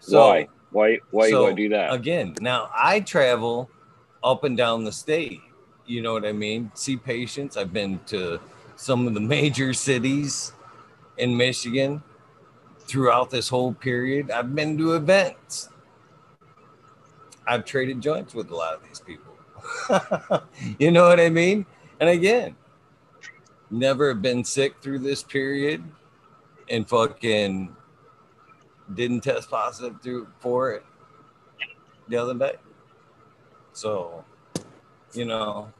So, 0.00 0.18
why? 0.20 0.48
Why? 0.70 0.98
Why 1.10 1.26
you 1.26 1.32
so, 1.32 1.42
gotta 1.44 1.54
do 1.56 1.68
that? 1.70 1.92
Again, 1.92 2.34
now 2.40 2.70
I 2.74 3.00
travel 3.00 3.68
up 4.22 4.44
and 4.44 4.56
down 4.56 4.84
the 4.84 4.92
state. 4.92 5.40
You 5.90 6.02
know 6.02 6.12
what 6.12 6.24
I 6.24 6.30
mean? 6.30 6.70
See 6.74 6.96
patients. 6.96 7.56
I've 7.56 7.72
been 7.72 7.98
to 8.06 8.38
some 8.76 9.08
of 9.08 9.14
the 9.14 9.20
major 9.36 9.74
cities 9.74 10.52
in 11.18 11.36
Michigan 11.36 12.00
throughout 12.78 13.30
this 13.30 13.48
whole 13.48 13.74
period. 13.74 14.30
I've 14.30 14.54
been 14.54 14.78
to 14.78 14.94
events. 14.94 15.68
I've 17.44 17.64
traded 17.64 18.00
joints 18.00 18.34
with 18.34 18.52
a 18.52 18.54
lot 18.54 18.74
of 18.74 18.84
these 18.84 19.00
people. 19.00 19.34
you 20.78 20.92
know 20.92 21.08
what 21.08 21.18
I 21.18 21.28
mean? 21.28 21.66
And 21.98 22.08
again, 22.08 22.54
never 23.68 24.14
been 24.14 24.44
sick 24.44 24.76
through 24.80 25.00
this 25.00 25.24
period 25.24 25.82
and 26.68 26.88
fucking 26.88 27.74
didn't 28.94 29.22
test 29.22 29.50
positive 29.50 30.00
through 30.00 30.28
for 30.38 30.70
it 30.70 30.84
the 32.06 32.16
other 32.16 32.34
day. 32.34 32.54
So, 33.72 34.24
you 35.12 35.24
know, 35.24 35.72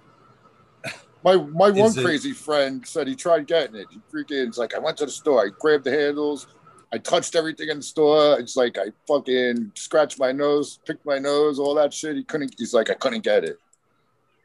My 1.23 1.37
my 1.37 1.71
one 1.71 1.99
it- 1.99 2.03
crazy 2.03 2.33
friend 2.33 2.87
said 2.87 3.07
he 3.07 3.15
tried 3.15 3.47
getting 3.47 3.77
it. 3.77 3.87
He 3.91 4.01
freaking 4.13 4.57
like 4.57 4.75
I 4.75 4.79
went 4.79 4.97
to 4.99 5.07
the 5.07 5.13
store, 5.13 5.45
I 5.45 5.51
grabbed 5.59 5.85
the 5.85 5.91
handles, 5.91 6.47
I 6.93 6.99
touched 6.99 7.37
everything 7.37 7.69
in 7.69 7.79
the 7.79 7.83
store. 7.83 8.39
It's 8.41 8.57
like 8.57 8.77
I 8.79 8.87
fucking 9.07 9.73
scratched 9.75 10.19
my 10.19 10.33
nose, 10.33 10.81
picked 10.85 11.07
my 11.07 11.19
nose, 11.19 11.59
all 11.59 11.75
that 11.77 11.95
shit. 11.95 12.17
He 12.17 12.25
couldn't. 12.25 12.55
He's 12.59 12.75
like 12.75 12.91
I 12.91 12.95
couldn't 12.95 13.23
get 13.23 13.45
it. 13.45 13.59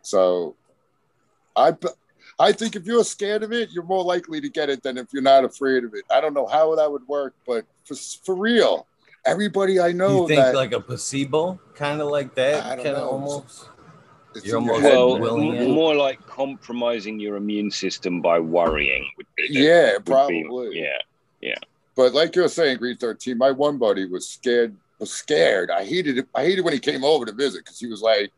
So, 0.01 0.55
I 1.55 1.75
I 2.37 2.51
think 2.51 2.75
if 2.75 2.85
you're 2.85 3.03
scared 3.03 3.43
of 3.43 3.51
it, 3.51 3.71
you're 3.71 3.83
more 3.83 4.03
likely 4.03 4.41
to 4.41 4.49
get 4.49 4.69
it 4.69 4.83
than 4.83 4.97
if 4.97 5.07
you're 5.11 5.23
not 5.23 5.43
afraid 5.43 5.83
of 5.83 5.93
it. 5.95 6.03
I 6.11 6.21
don't 6.21 6.33
know 6.33 6.45
how 6.45 6.75
that 6.75 6.91
would 6.91 7.07
work, 7.07 7.33
but 7.47 7.65
for 7.85 7.95
for 7.95 8.35
real, 8.35 8.85
everybody 9.25 9.79
I 9.79 9.91
know 9.91 10.21
you 10.21 10.27
think 10.27 10.41
that 10.41 10.55
like 10.55 10.73
a 10.73 10.79
placebo, 10.79 11.59
kind 11.73 12.01
of 12.01 12.09
like 12.09 12.35
that, 12.35 12.63
kind 12.63 12.87
of 12.87 13.07
almost. 13.07 13.69
It's 14.35 14.45
you're 14.45 14.57
almost. 14.57 14.83
Well, 14.83 15.19
willing 15.19 15.55
m- 15.57 15.63
it. 15.63 15.69
more 15.69 15.95
like 15.95 16.25
compromising 16.27 17.19
your 17.19 17.35
immune 17.37 17.71
system 17.71 18.21
by 18.21 18.39
worrying 18.39 19.09
would 19.17 19.27
be. 19.35 19.47
yeah, 19.49 19.93
would 19.93 20.05
be- 20.05 20.11
probably. 20.11 20.79
yeah. 20.79 20.97
Yeah. 21.41 21.55
But 21.95 22.13
like 22.13 22.35
you're 22.35 22.47
saying, 22.49 22.77
Green 22.77 22.97
13, 22.97 23.37
my 23.37 23.51
one 23.51 23.77
buddy 23.77 24.05
was 24.05 24.27
scared, 24.27 24.75
was 24.99 25.11
scared. 25.11 25.69
I 25.71 25.85
hated 25.85 26.17
it. 26.17 26.27
I 26.35 26.43
hated 26.43 26.61
when 26.65 26.73
he 26.73 26.79
came 26.79 27.03
over 27.03 27.25
to 27.25 27.31
visit 27.31 27.63
because 27.63 27.79
he 27.79 27.87
was 27.87 28.01
like, 28.01 28.31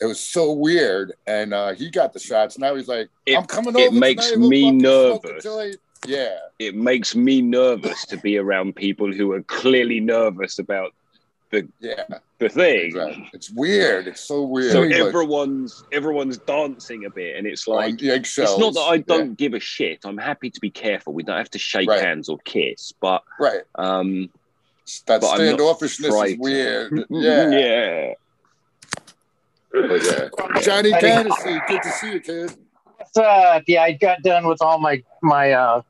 it 0.00 0.06
was 0.06 0.18
so 0.20 0.52
weird. 0.52 1.12
And 1.26 1.54
uh, 1.54 1.72
he 1.72 1.90
got 1.90 2.12
the 2.12 2.18
shots. 2.18 2.58
Now 2.58 2.74
he's 2.74 2.88
like, 2.88 3.08
It- 3.26 3.36
I'm 3.36 3.44
coming 3.46 3.78
it 3.78 3.88
over. 3.88 3.96
makes 3.98 4.30
tonight, 4.32 4.48
me 4.48 4.62
fucking 4.64 4.80
smoke 4.80 5.24
a 5.24 5.28
nervous. 5.28 5.76
Yeah. 6.06 6.38
It 6.58 6.74
makes 6.74 7.14
me 7.14 7.40
nervous 7.40 8.04
to 8.06 8.16
be 8.18 8.36
around 8.38 8.74
people 8.76 9.12
who 9.12 9.32
are 9.32 9.42
clearly 9.44 10.00
nervous 10.00 10.58
about 10.58 10.92
Yeah. 11.52 12.04
the 12.38 12.48
thing. 12.48 12.86
Exactly. 12.86 13.30
It's 13.32 13.50
weird. 13.50 14.06
It's 14.06 14.20
so 14.20 14.42
weird. 14.42 14.72
So 14.72 14.82
but 14.88 14.92
everyone's 14.92 15.84
everyone's 15.92 16.38
dancing 16.38 17.04
a 17.06 17.10
bit, 17.10 17.36
and 17.36 17.46
it's 17.46 17.66
like 17.66 17.90
on 17.92 17.96
the 17.96 18.10
eggshells. 18.10 18.50
it's 18.50 18.58
not 18.60 18.74
that 18.74 18.80
I 18.88 18.98
don't 18.98 19.36
give 19.36 19.54
a 19.54 19.60
shit. 19.60 20.00
I'm 20.04 20.18
happy 20.18 20.50
to 20.50 20.60
be 20.60 20.70
careful. 20.70 21.12
We 21.12 21.22
don't 21.22 21.36
have 21.36 21.50
to 21.50 21.58
shake 21.58 21.88
Right. 21.88 22.00
hands 22.02 22.28
or 22.28 22.38
kiss, 22.44 22.92
but 23.00 23.22
Right. 23.38 23.62
um, 23.74 24.30
That 25.06 25.20
But 25.20 25.38
standoffishness 25.38 26.32
is 26.32 26.38
weird. 26.38 27.04
Yeah. 27.10 27.50
yeah. 27.50 28.14
But 29.72 30.02
yeah. 30.04 30.60
Johnny 30.62 30.90
Candacy, 30.92 31.60
good 31.68 31.82
to 31.82 31.90
see 31.92 32.12
you, 32.14 32.20
kid. 32.20 32.56
What's 32.96 33.16
up? 33.16 33.62
Yeah, 33.66 33.82
I 33.82 33.92
got 33.92 34.22
done 34.22 34.46
with 34.48 34.60
all 34.62 34.78
my 34.78 35.02
my 35.22 35.52
uh 35.52 35.82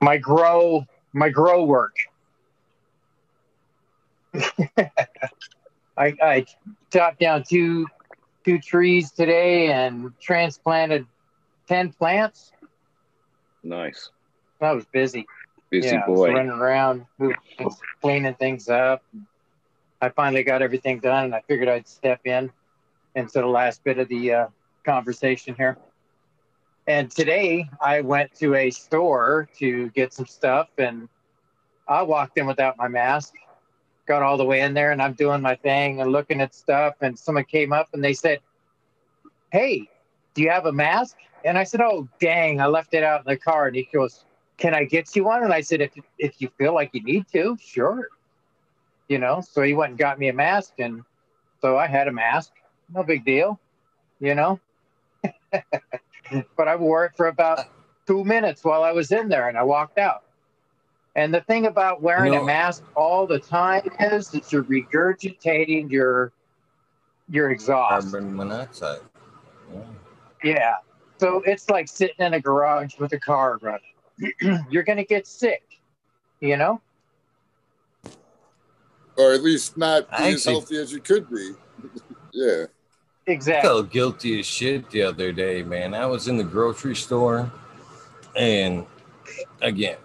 my 0.00 0.18
grow 0.18 0.84
my 1.12 1.28
grow 1.28 1.64
work. 1.64 1.94
I 5.96 6.14
I 6.22 6.46
chopped 6.92 7.20
down 7.20 7.44
two 7.48 7.86
two 8.44 8.58
trees 8.58 9.10
today 9.12 9.72
and 9.72 10.12
transplanted 10.20 11.06
ten 11.66 11.92
plants. 11.92 12.52
Nice, 13.62 14.10
I 14.60 14.72
was 14.72 14.86
busy. 14.86 15.26
busy 15.70 15.88
yeah, 15.88 16.02
I 16.06 16.10
was 16.10 16.20
boy. 16.20 16.32
running 16.32 16.50
around, 16.50 17.06
cleaning 18.00 18.34
things 18.34 18.68
up. 18.68 19.02
I 20.00 20.10
finally 20.10 20.44
got 20.44 20.62
everything 20.62 21.00
done, 21.00 21.26
and 21.26 21.34
I 21.34 21.42
figured 21.48 21.68
I'd 21.68 21.88
step 21.88 22.20
in 22.24 22.50
into 23.14 23.40
the 23.40 23.46
last 23.46 23.82
bit 23.82 23.98
of 23.98 24.08
the 24.08 24.32
uh, 24.32 24.46
conversation 24.84 25.54
here. 25.56 25.76
And 26.86 27.10
today 27.10 27.68
I 27.80 28.00
went 28.00 28.32
to 28.36 28.54
a 28.54 28.70
store 28.70 29.48
to 29.58 29.90
get 29.90 30.12
some 30.14 30.26
stuff, 30.26 30.68
and 30.78 31.08
I 31.86 32.02
walked 32.02 32.38
in 32.38 32.46
without 32.46 32.78
my 32.78 32.88
mask. 32.88 33.34
Got 34.08 34.22
all 34.22 34.36
the 34.36 34.44
way 34.44 34.62
in 34.62 34.74
there, 34.74 34.90
and 34.90 35.00
I'm 35.00 35.12
doing 35.12 35.40
my 35.42 35.54
thing 35.54 36.00
and 36.00 36.10
looking 36.10 36.40
at 36.40 36.54
stuff. 36.54 36.94
And 37.00 37.16
someone 37.16 37.44
came 37.44 37.72
up 37.72 37.88
and 37.92 38.02
they 38.02 38.14
said, 38.14 38.40
"Hey, 39.52 39.88
do 40.34 40.42
you 40.42 40.50
have 40.50 40.66
a 40.66 40.72
mask?" 40.72 41.16
And 41.44 41.56
I 41.56 41.62
said, 41.64 41.80
"Oh, 41.80 42.08
dang, 42.18 42.60
I 42.60 42.66
left 42.66 42.94
it 42.94 43.04
out 43.04 43.20
in 43.20 43.26
the 43.26 43.36
car." 43.36 43.68
And 43.68 43.76
he 43.76 43.86
goes, 43.92 44.24
can 44.58 44.74
I 44.74 44.84
get 44.84 45.14
you 45.16 45.24
one? 45.24 45.44
And 45.44 45.52
I 45.52 45.62
said, 45.62 45.80
if 45.80 45.92
if 46.18 46.42
you 46.42 46.50
feel 46.58 46.74
like 46.74 46.90
you 46.92 47.02
need 47.02 47.26
to, 47.32 47.56
sure. 47.60 48.08
You 49.08 49.18
know, 49.18 49.40
so 49.40 49.62
he 49.62 49.72
went 49.72 49.90
and 49.90 49.98
got 49.98 50.18
me 50.18 50.28
a 50.28 50.32
mask, 50.34 50.74
and 50.78 51.02
so 51.62 51.78
I 51.78 51.86
had 51.86 52.08
a 52.08 52.12
mask. 52.12 52.52
No 52.94 53.02
big 53.02 53.24
deal, 53.24 53.58
you 54.20 54.34
know. 54.34 54.60
but 55.52 56.68
I 56.68 56.76
wore 56.76 57.06
it 57.06 57.12
for 57.16 57.28
about 57.28 57.66
two 58.06 58.24
minutes 58.24 58.64
while 58.64 58.82
I 58.82 58.92
was 58.92 59.10
in 59.12 59.28
there, 59.28 59.48
and 59.48 59.56
I 59.56 59.62
walked 59.62 59.96
out. 59.96 60.24
And 61.18 61.34
the 61.34 61.40
thing 61.40 61.66
about 61.66 62.00
wearing 62.00 62.32
You 62.32 62.38
know- 62.38 62.44
a 62.44 62.46
mask 62.46 62.84
all 62.94 63.26
the 63.26 63.40
time 63.40 63.90
is 63.98 64.28
that 64.28 64.52
you're 64.52 64.62
regurgitating 64.62 65.90
your 65.90 66.32
your 67.28 67.50
exhaust. 67.50 68.12
Carbon 68.12 68.36
monoxide. 68.36 69.00
Yeah. 69.74 69.80
Yeah. 70.44 70.74
So 71.18 71.42
it's 71.44 71.68
like 71.68 71.88
sitting 71.88 72.24
in 72.24 72.34
a 72.34 72.40
garage 72.40 72.96
with 73.00 73.12
a 73.14 73.18
car 73.18 73.58
running. 73.60 74.62
You're 74.70 74.84
going 74.84 74.96
to 74.96 75.04
get 75.04 75.26
sick, 75.26 75.62
you 76.40 76.56
know? 76.56 76.80
Or 79.18 79.34
at 79.34 79.42
least 79.42 79.76
not 79.76 80.08
be 80.16 80.24
as 80.28 80.44
healthy 80.44 80.78
as 80.78 80.92
you 80.92 81.00
could 81.00 81.28
be. 81.28 81.50
yeah. 82.32 82.66
Exactly. 83.26 83.68
I 83.68 83.72
felt 83.72 83.90
guilty 83.90 84.38
as 84.38 84.46
shit 84.46 84.88
the 84.90 85.02
other 85.02 85.32
day, 85.32 85.62
man. 85.62 85.92
I 85.92 86.06
was 86.06 86.28
in 86.28 86.38
the 86.38 86.44
grocery 86.44 86.96
store, 86.96 87.52
and 88.34 88.86
again, 89.60 89.98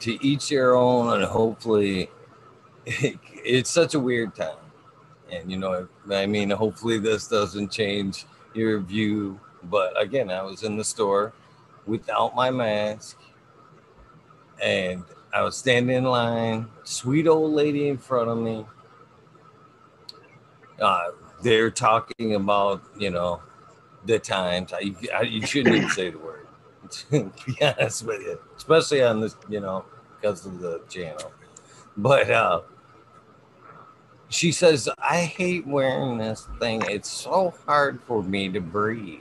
to 0.00 0.24
each 0.24 0.48
their 0.48 0.74
own, 0.74 1.14
and 1.14 1.24
hopefully, 1.24 2.10
it's 2.86 3.70
such 3.70 3.94
a 3.94 4.00
weird 4.00 4.34
time. 4.34 4.56
And 5.30 5.50
you 5.50 5.58
know, 5.58 5.88
I 6.10 6.26
mean, 6.26 6.50
hopefully, 6.50 6.98
this 6.98 7.28
doesn't 7.28 7.70
change 7.70 8.26
your 8.54 8.80
view. 8.80 9.40
But 9.64 10.00
again, 10.00 10.30
I 10.30 10.42
was 10.42 10.62
in 10.62 10.76
the 10.76 10.84
store 10.84 11.32
without 11.86 12.34
my 12.34 12.50
mask, 12.50 13.18
and 14.62 15.04
I 15.32 15.42
was 15.42 15.56
standing 15.56 15.96
in 15.96 16.04
line. 16.04 16.68
Sweet 16.84 17.28
old 17.28 17.52
lady 17.52 17.88
in 17.88 17.98
front 17.98 18.28
of 18.28 18.38
me 18.38 18.64
uh, 20.80 21.10
they're 21.42 21.70
talking 21.70 22.34
about 22.34 22.82
you 22.98 23.10
know 23.10 23.40
the 24.06 24.18
times. 24.18 24.72
I, 24.72 24.94
I 25.14 25.22
you 25.22 25.46
shouldn't 25.46 25.76
even 25.76 25.90
say 25.90 26.10
the 26.10 26.18
word. 26.18 26.39
To 26.90 27.32
be 27.46 27.62
honest 27.62 28.04
with 28.04 28.22
you, 28.22 28.38
especially 28.56 29.02
on 29.02 29.20
this, 29.20 29.36
you 29.48 29.60
know, 29.60 29.84
because 30.20 30.46
of 30.46 30.60
the 30.60 30.80
channel. 30.88 31.32
But 31.96 32.30
uh, 32.30 32.62
she 34.28 34.52
says, 34.52 34.88
"I 34.98 35.20
hate 35.22 35.66
wearing 35.66 36.18
this 36.18 36.48
thing. 36.58 36.82
It's 36.88 37.10
so 37.10 37.54
hard 37.66 38.00
for 38.02 38.22
me 38.22 38.48
to 38.50 38.60
breathe." 38.60 39.20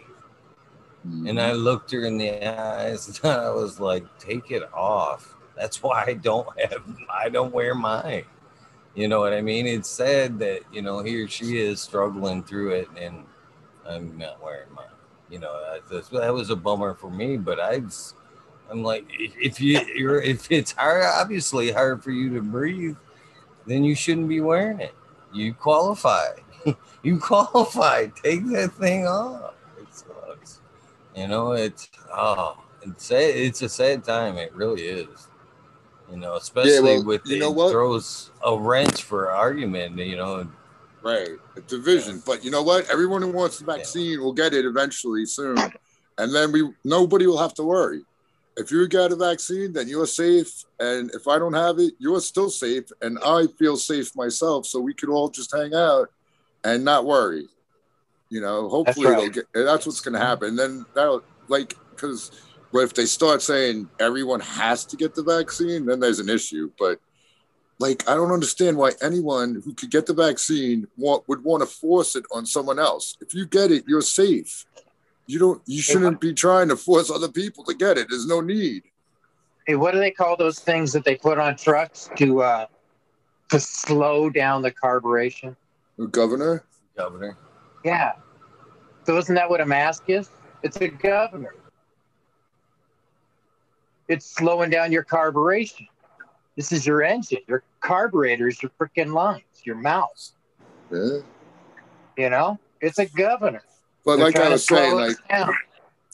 And 1.25 1.39
I 1.39 1.53
looked 1.53 1.91
her 1.91 2.03
in 2.03 2.17
the 2.17 2.45
eyes, 2.45 3.19
and 3.23 3.31
I 3.31 3.49
was 3.51 3.80
like, 3.80 4.06
"Take 4.19 4.51
it 4.51 4.72
off." 4.73 5.35
That's 5.56 5.81
why 5.83 6.06
I 6.07 6.14
don't 6.14 6.48
have. 6.59 6.83
I 7.09 7.30
don't 7.30 7.53
wear 7.53 7.75
mine. 7.75 8.25
You 8.95 9.07
know 9.07 9.19
what 9.19 9.33
I 9.33 9.41
mean? 9.41 9.65
It's 9.65 9.89
sad 9.89 10.39
that 10.39 10.61
you 10.72 10.81
know 10.81 11.03
here 11.03 11.27
she 11.27 11.59
is 11.59 11.81
struggling 11.81 12.43
through 12.43 12.72
it, 12.72 12.88
and 12.98 13.23
I'm 13.88 14.17
not 14.17 14.43
wearing 14.43 14.72
mine. 14.73 14.89
You 15.30 15.40
know 15.40 15.53
that, 15.72 15.88
that's- 15.88 16.09
that 16.09 16.33
was 16.33 16.49
a 16.49 16.56
bummer 16.56 16.93
for 16.95 17.09
me. 17.09 17.38
But 17.38 17.59
I, 17.59 17.82
I'm 18.69 18.83
like, 18.83 19.06
if 19.09 19.61
you 19.61 19.80
you're 19.95 20.22
if 20.22 20.51
it's 20.51 20.72
hard, 20.72 21.03
obviously 21.03 21.72
hard 21.72 22.03
for 22.03 22.11
you 22.11 22.33
to 22.35 22.41
breathe, 22.41 22.98
then 23.66 23.83
you 23.83 23.95
shouldn't 23.95 24.30
be 24.30 24.41
wearing 24.41 24.80
it. 24.80 24.93
You 25.33 25.53
qualify. 25.53 26.30
you 27.03 27.19
qualify. 27.19 28.08
Take 28.24 28.48
that 28.51 28.74
thing 28.74 29.08
off. 29.08 29.53
It 29.80 29.88
sucks. 29.93 30.61
You 31.16 31.27
know 31.27 31.51
it's 31.53 31.90
oh, 32.11 32.64
it's 32.82 33.06
sad. 33.06 33.35
It's 33.35 33.61
a 33.61 33.69
sad 33.69 34.03
time. 34.03 34.38
It 34.38 34.53
really 34.56 34.83
is. 34.83 35.27
You 36.11 36.17
know, 36.17 36.35
especially 36.35 36.82
well, 36.82 37.03
with 37.03 37.22
you 37.25 37.35
it 37.35 37.40
know 37.40 37.51
what? 37.51 37.72
throws 37.72 38.32
a 38.43 38.58
wrench 38.58 39.03
for 39.03 39.30
argument. 39.30 39.95
You 39.98 40.17
know, 40.17 40.48
Right. 41.01 41.29
A 41.55 41.61
division. 41.61 42.21
But 42.25 42.43
you 42.43 42.51
know 42.51 42.63
what? 42.63 42.89
Everyone 42.89 43.21
who 43.21 43.31
wants 43.31 43.59
the 43.59 43.65
vaccine 43.65 44.21
will 44.21 44.33
get 44.33 44.53
it 44.53 44.65
eventually 44.65 45.25
soon. 45.25 45.57
And 46.17 46.35
then 46.35 46.51
we 46.51 46.69
nobody 46.83 47.25
will 47.27 47.37
have 47.37 47.53
to 47.55 47.63
worry. 47.63 48.01
If 48.57 48.71
you 48.71 48.85
get 48.89 49.13
a 49.13 49.15
vaccine, 49.15 49.71
then 49.71 49.87
you're 49.87 50.05
safe. 50.05 50.65
And 50.79 51.09
if 51.11 51.27
I 51.27 51.39
don't 51.39 51.53
have 51.53 51.79
it, 51.79 51.93
you're 51.97 52.19
still 52.19 52.49
safe. 52.49 52.85
And 53.01 53.17
I 53.23 53.45
feel 53.57 53.77
safe 53.77 54.13
myself. 54.17 54.65
So 54.65 54.81
we 54.81 54.93
could 54.93 55.09
all 55.09 55.29
just 55.29 55.55
hang 55.55 55.73
out 55.73 56.09
and 56.65 56.83
not 56.83 57.05
worry. 57.05 57.47
You 58.29 58.41
know, 58.41 58.67
hopefully 58.67 59.07
right. 59.07 59.17
they'll 59.17 59.29
get 59.29 59.45
that's 59.53 59.85
what's 59.85 60.01
gonna 60.01 60.19
mm-hmm. 60.19 60.27
happen. 60.27 60.55
then 60.55 60.85
that'll 60.93 61.23
like 61.47 61.75
because 61.91 62.31
but 62.71 62.79
if 62.79 62.93
they 62.93 63.05
start 63.05 63.41
saying 63.41 63.89
everyone 63.99 64.41
has 64.41 64.85
to 64.85 64.95
get 64.95 65.15
the 65.15 65.23
vaccine, 65.23 65.85
then 65.85 65.99
there's 65.99 66.19
an 66.19 66.29
issue. 66.29 66.71
But 66.77 66.99
like 67.80 68.08
I 68.08 68.14
don't 68.14 68.32
understand 68.32 68.77
why 68.77 68.91
anyone 69.01 69.61
who 69.64 69.74
could 69.74 69.90
get 69.90 70.06
the 70.06 70.14
vaccine 70.14 70.88
want, 70.98 71.27
would 71.27 71.43
want 71.43 71.64
to 71.64 71.67
force 71.67 72.16
it 72.16 72.25
on 72.32 72.45
someone 72.45 72.77
else. 72.77 73.17
If 73.22 73.33
you 73.33 73.45
get 73.45 73.72
it, 73.72 73.85
you're 73.88 74.01
safe. 74.01 74.66
You 75.25 75.40
don't. 75.40 75.61
You 75.66 75.82
shouldn't 75.82 76.19
be 76.19 76.33
trying 76.33 76.67
to 76.69 76.75
force 76.75 77.09
other 77.09 77.30
people 77.30 77.64
to 77.66 77.74
get 77.74 77.98
it. 77.98 78.08
There's 78.09 78.27
no 78.27 78.41
need. 78.41 78.83
Hey, 79.66 79.75
what 79.75 79.93
do 79.93 79.99
they 79.99 80.11
call 80.11 80.35
those 80.35 80.59
things 80.59 80.91
that 80.93 81.06
they 81.06 81.16
put 81.16 81.38
on 81.38 81.56
trucks 81.56 82.09
to 82.17 82.41
uh, 82.41 82.66
to 83.49 83.59
slow 83.59 84.30
down 84.30 84.61
the 84.61 84.72
carburation? 84.72 85.56
Governor. 86.11 86.66
Governor. 86.98 87.38
Yeah. 87.85 88.14
So 89.06 89.17
isn't 89.17 89.35
that 89.35 89.49
what 89.49 89.61
a 89.61 89.66
mask 89.66 90.03
is? 90.08 90.30
It's 90.64 90.77
a 90.77 90.88
governor. 90.88 91.56
It's 94.08 94.25
slowing 94.25 94.69
down 94.69 94.91
your 94.91 95.06
carburation. 95.06 95.88
This 96.59 96.73
is 96.73 96.85
your 96.85 97.01
engine. 97.03 97.39
Your 97.47 97.63
carburetors, 97.79 98.61
your 98.61 98.69
freaking 98.77 99.13
lungs, 99.13 99.43
your 99.63 99.77
mouth. 99.77 100.31
Yeah. 100.91 101.19
You 102.17 102.29
know, 102.29 102.59
it's 102.81 102.99
a 102.99 103.05
governor. 103.05 103.61
But 104.03 104.17
They're 104.17 104.25
like 104.25 104.35
I 104.35 104.49
was 104.49 104.67
saying, 104.67 104.93
like 104.97 105.15
down. 105.29 105.55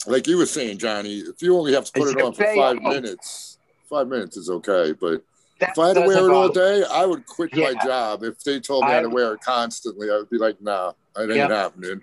like 0.05 0.27
you 0.27 0.37
were 0.37 0.45
saying, 0.45 0.77
Johnny, 0.77 1.17
if 1.17 1.41
you 1.41 1.57
only 1.57 1.73
have 1.73 1.85
to 1.85 1.91
put 1.91 2.09
It's 2.09 2.11
it 2.11 2.21
on 2.21 2.33
for 2.33 2.45
five 2.53 2.79
minutes, 2.79 3.57
five 3.89 4.07
minutes 4.07 4.37
is 4.37 4.51
okay. 4.51 4.93
But 4.93 5.23
That 5.61 5.71
if 5.71 5.79
I 5.79 5.87
had 5.87 5.93
to 5.95 6.01
wear 6.01 6.27
it 6.27 6.31
all 6.31 6.49
day, 6.49 6.83
I 6.91 7.07
would 7.07 7.25
quit 7.25 7.51
my 7.55 7.73
job. 7.83 8.21
If 8.21 8.43
they 8.43 8.59
told 8.59 8.85
me 8.85 8.91
I 8.91 8.95
had 8.97 9.01
to 9.01 9.09
wear 9.09 9.33
it 9.33 9.41
constantly, 9.41 10.11
I 10.11 10.17
would 10.17 10.29
be 10.29 10.37
like, 10.37 10.61
nah, 10.61 10.93
it 11.17 11.21
ain't 11.21 11.37
Yep. 11.37 11.49
happening. 11.49 12.01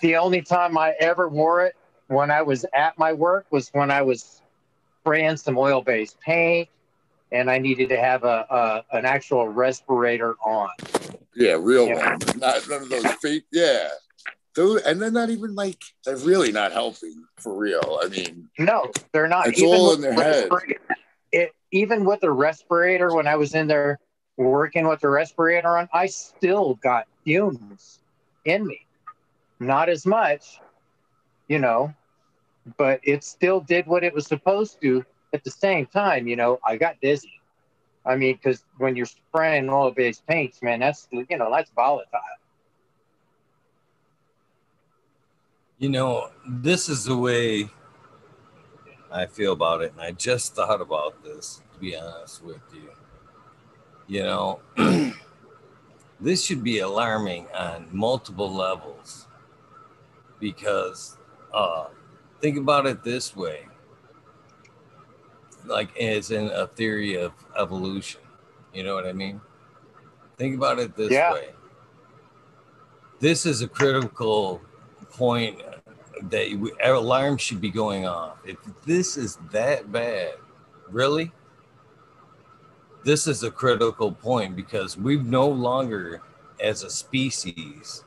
The 0.00 0.14
only 0.14 0.42
time 0.42 0.78
I 0.78 0.94
ever 1.00 1.28
wore 1.28 1.66
it 1.66 1.74
when 2.06 2.30
I 2.30 2.42
was 2.42 2.64
at 2.72 2.96
my 2.96 3.12
work 3.14 3.46
was 3.50 3.68
when 3.72 3.90
I 3.90 4.02
was 4.02 4.42
spraying 5.06 5.36
some 5.36 5.56
oil-based 5.56 6.18
paint, 6.20 6.68
and 7.30 7.48
I 7.48 7.58
needed 7.58 7.88
to 7.90 7.96
have 7.96 8.24
a, 8.24 8.84
a 8.90 8.96
an 8.96 9.04
actual 9.04 9.48
respirator 9.48 10.34
on. 10.44 10.68
Yeah, 11.36 11.56
real 11.60 11.86
Yeah. 11.86 12.10
one. 12.10 12.18
Not 12.38 12.68
none 12.68 12.82
of 12.82 12.88
those 12.88 13.06
fake. 13.22 13.44
Yeah. 13.52 13.88
Those, 14.56 14.82
and 14.82 15.00
they're 15.00 15.10
not 15.12 15.30
even 15.30 15.54
like 15.54 15.80
they're 16.04 16.16
really 16.16 16.50
not 16.50 16.72
helping 16.72 17.24
for 17.38 17.54
real. 17.54 18.00
I 18.02 18.08
mean, 18.08 18.48
No, 18.58 18.90
they're 19.12 19.28
not. 19.28 19.48
It's 19.48 19.62
all 19.62 19.92
in 19.94 20.00
their 20.00 20.14
head. 20.14 20.48
It, 21.30 21.52
even 21.70 22.04
with 22.04 22.20
the 22.20 22.32
respirator, 22.32 23.14
when 23.14 23.26
I 23.28 23.36
was 23.36 23.54
in 23.54 23.66
there 23.68 24.00
working 24.38 24.88
with 24.88 25.00
the 25.00 25.08
respirator 25.08 25.76
on, 25.78 25.88
I 25.92 26.06
still 26.06 26.74
got 26.82 27.06
fumes 27.24 28.00
in 28.44 28.66
me. 28.66 28.80
Not 29.60 29.88
as 29.88 30.04
much, 30.06 30.58
you 31.48 31.58
know, 31.58 31.94
but 32.76 33.00
it 33.02 33.24
still 33.24 33.60
did 33.60 33.86
what 33.86 34.04
it 34.04 34.12
was 34.12 34.26
supposed 34.26 34.80
to. 34.82 35.04
At 35.32 35.44
the 35.44 35.50
same 35.50 35.86
time, 35.86 36.26
you 36.26 36.36
know, 36.36 36.58
I 36.64 36.76
got 36.76 37.00
dizzy. 37.00 37.40
I 38.04 38.16
mean, 38.16 38.36
because 38.36 38.64
when 38.78 38.94
you're 38.94 39.06
spraying 39.06 39.68
oil-based 39.68 40.26
paints, 40.26 40.62
man, 40.62 40.80
that's 40.80 41.08
you 41.10 41.26
know 41.36 41.50
that's 41.50 41.70
volatile. 41.70 42.20
You 45.78 45.90
know, 45.90 46.30
this 46.48 46.88
is 46.88 47.04
the 47.04 47.16
way 47.16 47.68
I 49.12 49.26
feel 49.26 49.52
about 49.52 49.82
it. 49.82 49.92
And 49.92 50.00
I 50.00 50.12
just 50.12 50.54
thought 50.54 50.80
about 50.80 51.22
this, 51.22 51.60
to 51.74 51.78
be 51.78 51.96
honest 51.96 52.42
with 52.42 52.62
you. 52.72 52.90
You 54.06 54.22
know, 54.22 54.60
this 56.20 56.44
should 56.44 56.62
be 56.62 56.78
alarming 56.78 57.48
on 57.54 57.88
multiple 57.90 58.52
levels 58.52 59.26
because 60.38 61.18
uh, 61.52 61.86
think 62.40 62.58
about 62.58 62.86
it 62.86 63.02
this 63.02 63.34
way 63.34 63.66
like 65.66 65.96
as 65.98 66.30
in 66.30 66.48
a 66.50 66.66
theory 66.66 67.16
of 67.16 67.32
evolution. 67.58 68.20
You 68.72 68.84
know 68.84 68.94
what 68.94 69.06
I 69.06 69.12
mean? 69.12 69.40
Think 70.36 70.56
about 70.56 70.78
it 70.78 70.96
this 70.96 71.12
Yeah. 71.12 71.32
way. 71.32 71.50
This 73.20 73.46
is 73.46 73.62
a 73.62 73.68
critical 73.68 74.60
point 75.10 75.60
that 76.22 76.52
we, 76.52 76.72
alarm 76.82 77.38
should 77.38 77.60
be 77.60 77.70
going 77.70 78.06
off. 78.06 78.38
If 78.44 78.58
this 78.84 79.16
is 79.16 79.38
that 79.50 79.90
bad, 79.90 80.34
really, 80.90 81.32
this 83.04 83.26
is 83.26 83.42
a 83.42 83.50
critical 83.50 84.12
point 84.12 84.56
because 84.56 84.96
we've 84.96 85.24
no 85.24 85.48
longer, 85.48 86.22
as 86.60 86.82
a 86.82 86.90
species, 86.90 88.04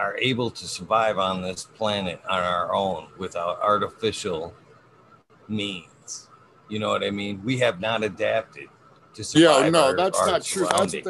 are 0.00 0.16
able 0.18 0.50
to 0.50 0.66
survive 0.66 1.18
on 1.18 1.42
this 1.42 1.64
planet 1.76 2.20
on 2.28 2.42
our 2.42 2.74
own 2.74 3.08
without 3.18 3.60
artificial 3.60 4.54
means. 5.48 6.28
You 6.68 6.78
know 6.78 6.88
what 6.88 7.04
I 7.04 7.10
mean? 7.10 7.42
We 7.44 7.58
have 7.58 7.80
not 7.80 8.02
adapted 8.02 8.68
to 9.14 9.24
survive. 9.24 9.64
yeah, 9.64 9.70
no, 9.70 9.84
our- 9.86 9.96
that's 9.96 10.18
our 10.18 10.26
not 10.26 10.42
true. 10.44 10.66
That's 10.70 10.92
they, 10.92 11.02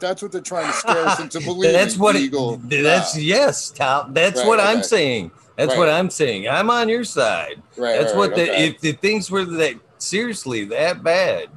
that's 0.00 0.22
what 0.22 0.30
they're 0.32 0.40
trying 0.40 0.66
to 0.66 0.72
scare 0.72 1.06
us 1.06 1.20
into 1.20 1.40
believing. 1.44 1.72
That's 1.72 1.96
what 1.96 2.16
it, 2.16 2.22
Eagle. 2.22 2.56
that's 2.64 3.14
Nah. 3.16 3.20
yes, 3.22 3.70
Tom. 3.70 4.12
That's 4.12 4.40
Right, 4.40 4.46
what 4.46 4.60
I'm 4.60 4.78
okay. 4.78 4.86
saying. 4.86 5.30
That's 5.56 5.70
Right. 5.70 5.78
what 5.78 5.88
I'm 5.88 6.10
saying. 6.10 6.48
I'm 6.48 6.70
on 6.70 6.88
your 6.88 7.02
side. 7.04 7.62
right. 7.76 7.98
That's 7.98 8.12
right, 8.12 8.18
what 8.18 8.30
right, 8.30 8.36
the 8.36 8.50
okay. 8.52 8.68
if 8.68 8.80
the 8.80 8.92
things 8.92 9.30
were 9.30 9.44
that 9.44 9.74
seriously 9.98 10.64
that 10.66 11.02
bad, 11.02 11.48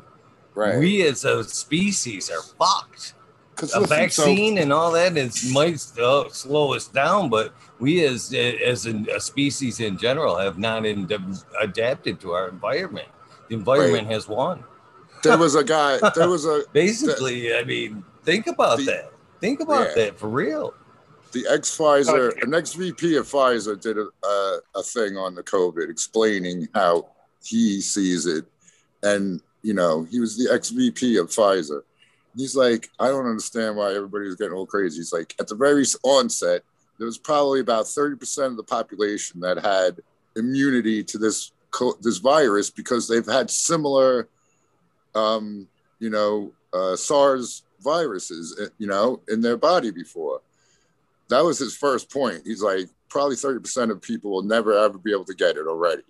right. 0.56 0.80
we 0.80 1.04
as 1.04 1.24
a 1.26 1.44
species 1.44 2.32
are 2.32 2.42
fucked. 2.42 3.14
'Cause 3.62 3.74
A 3.76 3.80
listen, 3.82 3.90
so- 4.10 4.24
vaccine 4.24 4.58
and 4.58 4.74
all 4.74 4.92
that 4.94 5.16
is 5.16 5.52
might 5.54 5.80
slow 5.80 6.74
us 6.74 6.88
down, 6.88 7.30
but 7.30 7.54
we 7.80 8.04
as 8.06 8.34
as 8.34 8.88
a, 8.88 8.96
a 9.16 9.20
species 9.22 9.80
in 9.80 9.98
general 10.00 10.36
have 10.38 10.58
not 10.58 10.84
in, 10.86 11.08
adapted 11.60 12.20
to 12.22 12.32
our 12.32 12.50
environment. 12.50 13.08
The 13.50 13.56
environment 13.56 14.08
has 14.08 14.28
won. 14.28 14.64
there 15.24 15.38
was 15.38 15.54
a 15.54 15.64
guy. 15.64 16.00
There 16.16 16.28
was 16.28 16.46
a 16.46 16.64
Basically, 16.74 17.56
I 17.56 17.64
mean, 17.64 18.04
think 18.24 18.48
about 18.48 18.80
The- 18.80 18.86
that. 18.86 19.12
Think 19.40 19.60
about 19.60 19.90
Yeah. 19.90 20.06
that 20.06 20.20
for 20.20 20.28
real. 20.30 20.74
the 21.34 21.46
ex 21.50 21.78
Pfizer, 21.78 22.42
an 22.44 22.54
ex 22.56 22.74
VP 22.74 23.16
of 23.16 23.26
Pfizer 23.28 23.80
did 23.80 23.98
a, 23.98 24.08
a, 24.26 24.60
a 24.76 24.84
thing 24.84 25.18
on 25.18 25.34
the 25.36 25.44
COVID 25.44 25.88
explaining 25.90 26.68
how 26.74 27.08
he 27.44 27.80
sees 27.82 28.26
it. 28.26 28.46
And, 29.04 29.40
you 29.62 29.74
know, 29.74 30.04
he 30.12 30.20
was 30.20 30.36
the 30.38 30.52
ex 30.54 30.70
VP 30.72 31.18
of 31.18 31.28
Pfizer. 31.30 31.82
He's 32.36 32.56
like, 32.56 32.90
I 33.00 33.08
don't 33.08 33.28
understand 33.28 33.76
why 33.76 33.94
everybody 33.94 34.26
was 34.26 34.36
getting 34.36 34.54
all 34.54 34.66
crazy. 34.66 34.98
He's 34.98 35.14
like, 35.14 35.36
at 35.40 35.48
the 35.48 35.56
very 35.56 35.84
onset, 36.04 36.64
there 36.98 37.06
was 37.06 37.18
probably 37.18 37.60
about 37.60 37.86
30% 37.86 38.48
of 38.48 38.58
the 38.58 38.64
population 38.64 39.40
that 39.42 39.58
had 39.60 40.00
immunity 40.36 41.04
to 41.04 41.18
this 41.18 41.52
this 42.02 42.18
virus 42.18 42.70
because 42.70 43.08
they've 43.08 43.26
had 43.26 43.50
similar, 43.50 44.28
um, 45.16 45.68
you 46.00 46.10
know, 46.10 46.52
uh, 46.74 46.98
SARS 46.98 47.64
viruses, 47.82 48.60
uh, 48.62 48.68
you 48.78 48.88
know, 48.88 49.22
in 49.30 49.40
their 49.40 49.56
body 49.56 49.90
before 49.90 50.42
that 51.32 51.44
was 51.44 51.58
his 51.58 51.76
first 51.76 52.12
point. 52.12 52.42
He's 52.46 52.62
like, 52.62 52.90
probably 53.10 53.36
30% 53.36 53.90
of 53.90 54.02
people 54.02 54.32
will 54.32 54.44
never 54.44 54.78
ever 54.78 54.98
be 54.98 55.12
able 55.12 55.26
to 55.26 55.34
get 55.34 55.58
it 55.58 55.66
already. 55.66 56.04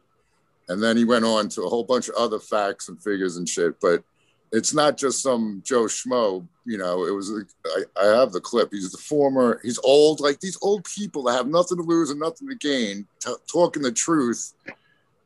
And 0.67 0.83
then 0.83 0.97
he 0.97 1.05
went 1.05 1.25
on 1.25 1.47
to 1.49 1.63
a 1.63 1.69
whole 1.69 1.83
bunch 1.83 2.09
of 2.09 2.15
other 2.15 2.39
facts 2.39 2.89
and 2.89 3.01
figures 3.01 3.37
and 3.37 3.47
shit. 3.47 3.79
But 3.79 4.03
it's 4.51 4.73
not 4.73 4.97
just 4.97 5.21
some 5.21 5.61
Joe 5.65 5.83
Schmo, 5.83 6.45
you 6.65 6.77
know, 6.77 7.05
it 7.05 7.11
was, 7.11 7.31
I, 7.65 7.83
I 8.01 8.19
have 8.19 8.31
the 8.31 8.41
clip. 8.41 8.69
He's 8.71 8.91
the 8.91 8.97
former, 8.97 9.59
he's 9.63 9.79
old, 9.83 10.19
like 10.19 10.39
these 10.39 10.57
old 10.61 10.85
people 10.85 11.23
that 11.23 11.33
have 11.33 11.47
nothing 11.47 11.77
to 11.77 11.83
lose 11.83 12.09
and 12.09 12.19
nothing 12.19 12.49
to 12.49 12.55
gain, 12.55 13.07
t- 13.19 13.33
talking 13.51 13.81
the 13.81 13.91
truth. 13.91 14.53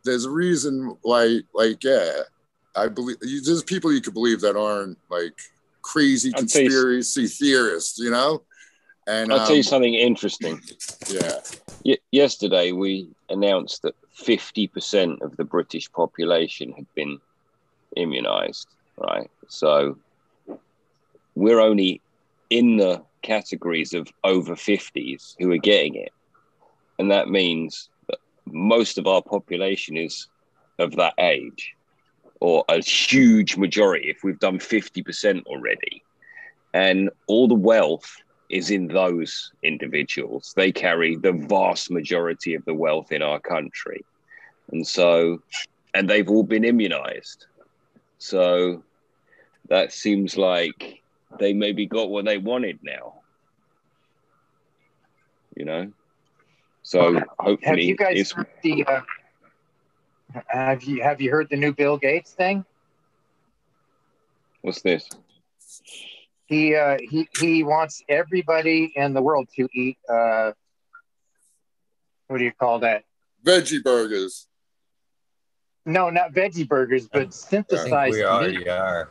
There's 0.04 0.26
a 0.26 0.30
reason 0.30 0.96
why, 1.02 1.40
like, 1.54 1.84
yeah, 1.84 2.12
I 2.76 2.88
believe 2.88 3.18
there's 3.22 3.64
people 3.64 3.92
you 3.92 4.02
could 4.02 4.14
believe 4.14 4.42
that 4.42 4.56
aren't 4.56 4.98
like 5.10 5.34
crazy 5.82 6.32
I'll 6.36 6.42
conspiracy 6.42 7.28
theorists, 7.28 7.98
you 7.98 8.12
know? 8.12 8.44
And 9.08 9.32
I'll 9.32 9.46
tell 9.46 9.56
you 9.56 9.60
um, 9.60 9.64
something 9.64 9.94
interesting. 9.94 10.62
yeah. 11.08 11.40
Y- 11.84 11.98
yesterday, 12.12 12.72
we 12.72 13.10
announced 13.30 13.84
that 13.84 13.96
50% 14.20 15.22
of 15.22 15.36
the 15.38 15.44
British 15.44 15.92
population 15.92 16.74
had 16.74 16.88
been 16.96 17.20
immunized, 17.96 18.68
right? 18.98 19.30
So 19.48 19.98
we're 21.36 21.60
only 21.60 22.02
in 22.50 22.78
the 22.78 23.02
categories 23.22 23.94
of 23.94 24.08
over 24.24 24.56
50s 24.56 25.36
who 25.40 25.52
are 25.52 25.58
getting 25.58 25.96
it. 25.96 26.12
And 27.00 27.12
that 27.12 27.28
means 27.28 27.90
that 28.08 28.20
most 28.46 28.98
of 28.98 29.08
our 29.08 29.22
population 29.22 29.98
is 29.98 30.28
of 30.80 30.96
that 30.96 31.14
age, 31.18 31.74
or 32.40 32.64
a 32.70 32.82
huge 32.84 33.58
majority 33.58 34.10
if 34.10 34.24
we've 34.24 34.40
done 34.40 34.60
50% 34.60 35.46
already. 35.46 36.04
And 36.74 37.10
all 37.28 37.48
the 37.48 37.56
wealth 37.56 38.18
is 38.50 38.70
in 38.70 38.88
those 38.88 39.52
individuals. 39.64 40.54
They 40.56 40.72
carry 40.72 41.16
the 41.16 41.32
vast 41.32 41.90
majority 41.90 42.54
of 42.54 42.64
the 42.66 42.74
wealth 42.74 43.12
in 43.12 43.22
our 43.22 43.40
country. 43.40 44.04
And 44.72 44.86
so, 44.86 45.42
and 45.94 46.10
they've 46.10 46.30
all 46.30 46.44
been 46.44 46.64
immunized. 46.64 47.48
So 48.18 48.84
that 49.70 49.92
seems 49.92 50.38
like 50.38 51.02
they 51.40 51.54
maybe 51.54 51.86
got 51.86 52.10
what 52.10 52.26
they 52.26 52.38
wanted 52.38 52.80
now. 52.84 53.22
You 55.56 55.66
know? 55.66 55.92
So 56.84 57.00
hopefully 57.02 57.20
Have 57.20 57.28
hopefully 57.40 57.84
you 57.84 57.96
guys 57.96 58.18
it's 58.18 58.32
heard 58.32 58.48
the? 58.62 58.86
Uh, 58.86 59.02
have 60.48 60.84
you 60.84 61.02
have 61.02 61.22
you 61.22 61.32
heard 61.32 61.48
the 61.50 61.58
new 61.58 61.74
Bill 61.74 61.98
Gates 61.98 62.32
thing? 62.32 62.66
what's 64.62 64.82
this? 64.82 65.08
He 66.46 66.76
uh, 66.76 66.98
he 67.10 67.28
he 67.40 67.64
wants 67.64 68.04
everybody 68.10 68.92
in 68.96 69.14
the 69.14 69.22
world 69.22 69.48
to 69.56 69.68
eat 69.74 69.98
uh, 70.10 70.52
what 72.28 72.40
do 72.40 72.44
you 72.44 72.52
call 72.52 72.80
that? 72.80 73.04
Veggie 73.46 73.84
burgers. 73.84 74.48
No, 75.86 76.10
not 76.10 76.34
veggie 76.34 76.68
burgers, 76.68 77.08
but 77.08 77.20
I 77.20 77.22
think 77.26 77.34
synthesized 77.34 78.14
we 78.14 78.20
meat. 78.20 78.26
already 78.26 78.70
are. 78.70 79.10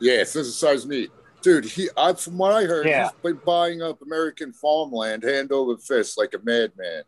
Yeah, 0.00 0.24
synthesized 0.24 0.88
meat. 0.88 1.10
Dude, 1.42 1.64
he 1.64 1.88
I 1.96 2.12
from 2.14 2.36
what 2.38 2.52
I 2.52 2.64
heard, 2.64 2.86
Yeah. 2.86 3.04
he's 3.04 3.12
been 3.22 3.40
buying 3.46 3.80
up 3.82 4.02
American 4.02 4.52
farmland 4.52 5.22
hand 5.22 5.52
over 5.52 5.76
fist 5.76 6.18
like 6.18 6.34
a 6.34 6.38
madman. 6.42 7.04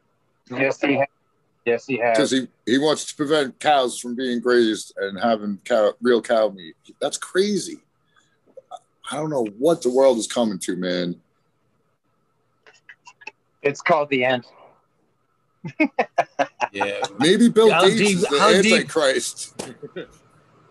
Yes, 0.51 0.81
he 0.81 0.95
has. 0.95 1.07
Yes, 1.65 1.87
he 1.87 1.99
has. 1.99 2.17
Because 2.17 2.31
he, 2.31 2.49
he 2.65 2.79
wants 2.79 3.05
to 3.07 3.17
prevent 3.17 3.59
cows 3.59 3.99
from 3.99 4.15
being 4.15 4.41
grazed 4.41 4.95
and 4.97 5.19
having 5.19 5.59
cow, 5.65 5.93
real 6.01 6.23
cow 6.23 6.49
meat. 6.49 6.77
That's 7.01 7.19
crazy. 7.19 7.81
I 9.11 9.17
don't 9.17 9.29
know 9.31 9.47
what 9.59 9.83
the 9.83 9.91
world 9.91 10.17
is 10.19 10.27
coming 10.27 10.59
to, 10.61 10.77
man. 10.77 11.21
It's 13.63 13.83
called 13.83 14.09
the 14.11 14.25
end. 14.25 14.47
Yeah. 16.73 17.01
Maybe 17.19 17.49
Bill 17.49 17.71
How 17.73 17.83
Gates 17.87 17.97
deep- 17.97 18.17
is 18.19 18.23
the 18.23 18.39
how 18.39 18.61
deep- 18.63 18.73
Antichrist. 18.75 19.55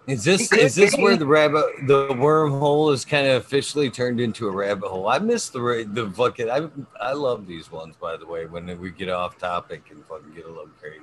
Is 0.06 0.24
this 0.24 0.54
is 0.54 0.76
this 0.76 0.96
be. 0.96 1.02
where 1.04 1.18
the 1.18 1.26
rabbit 1.26 1.66
the 1.88 2.08
wormhole 2.10 2.94
is 2.94 3.04
kind 3.04 3.28
of 3.28 3.42
officially 3.44 3.90
turned 3.90 4.22
into 4.22 4.48
a 4.48 4.52
rabbit 4.52 4.88
hole? 4.88 5.10
I 5.10 5.20
miss 5.20 5.50
the 5.50 5.60
ra- 5.60 5.84
the 5.86 6.10
fucking 6.12 6.50
I 6.50 6.70
I 7.02 7.12
love 7.14 7.46
these 7.48 7.72
ones 7.72 7.96
by 8.00 8.16
the 8.16 8.26
way 8.26 8.46
when 8.46 8.80
we 8.80 8.92
get 8.92 9.10
off 9.10 9.38
topic 9.38 9.82
and 9.90 10.06
fucking 10.06 10.34
get 10.34 10.46
a 10.46 10.50
little 10.50 10.70
crazy. 10.80 11.02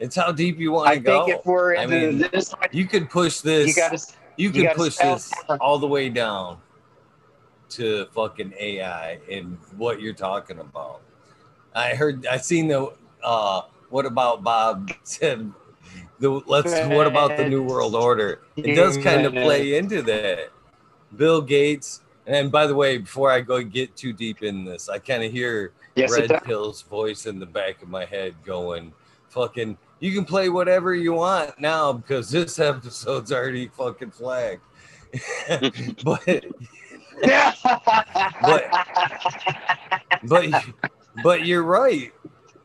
It's 0.00 0.16
how 0.16 0.32
deep 0.32 0.58
you 0.58 0.72
want 0.72 0.92
to 0.94 0.98
go. 0.98 1.22
I 1.22 1.26
think 1.26 1.38
if 1.38 1.46
we're 1.46 1.76
I 1.76 1.86
mean, 1.86 2.18
this, 2.32 2.50
one, 2.52 2.68
You 2.72 2.86
could 2.86 3.08
push 3.10 3.40
this. 3.40 3.68
you 3.68 3.74
got 3.76 3.96
to. 3.96 4.12
you 4.38 4.46
you 4.48 4.52
could 4.52 4.62
gotta 4.64 4.76
push 4.78 4.96
this 4.96 5.30
all 5.60 5.78
the 5.78 5.86
way 5.86 6.08
down 6.08 6.58
to 7.70 8.06
fucking 8.06 8.54
AI 8.58 9.20
and 9.30 9.56
what 9.76 10.00
you're 10.00 10.14
talking 10.14 10.58
about. 10.58 11.00
I 11.74 11.94
heard 11.94 12.26
I 12.26 12.36
seen 12.36 12.68
the 12.68 12.92
uh 13.22 13.62
what 13.90 14.06
about 14.06 14.42
Bob 14.42 14.92
said 15.02 15.52
the 16.18 16.30
let's 16.46 16.72
what 16.94 17.06
about 17.06 17.36
the 17.36 17.48
new 17.48 17.62
world 17.62 17.94
order? 17.94 18.42
It 18.56 18.74
does 18.74 18.96
kind 18.98 19.26
of 19.26 19.32
play 19.32 19.76
into 19.76 20.02
that. 20.02 20.50
Bill 21.16 21.40
Gates 21.40 22.00
and 22.26 22.50
by 22.50 22.66
the 22.66 22.74
way, 22.74 22.98
before 22.98 23.30
I 23.30 23.40
go 23.40 23.62
get 23.62 23.96
too 23.96 24.12
deep 24.12 24.42
in 24.42 24.64
this, 24.64 24.88
I 24.88 24.98
kind 24.98 25.22
of 25.22 25.30
hear 25.30 25.72
Yes, 25.94 26.10
Red. 26.10 26.42
Pill's 26.44 26.82
voice 26.82 27.26
in 27.26 27.38
the 27.38 27.46
back 27.46 27.80
of 27.82 27.88
my 27.88 28.04
head 28.04 28.34
going, 28.44 28.92
fucking, 29.28 29.78
you 30.00 30.12
can 30.12 30.24
play 30.24 30.48
whatever 30.48 30.94
you 30.94 31.12
want 31.12 31.58
now 31.60 31.92
because 31.92 32.30
this 32.30 32.58
episode's 32.58 33.30
already 33.30 33.68
fucking 33.68 34.10
flagged. 34.10 34.62
but, 36.04 36.44
but, 38.42 38.70
but, 40.24 40.64
but 41.22 41.46
you're 41.46 41.62
right. 41.62 42.12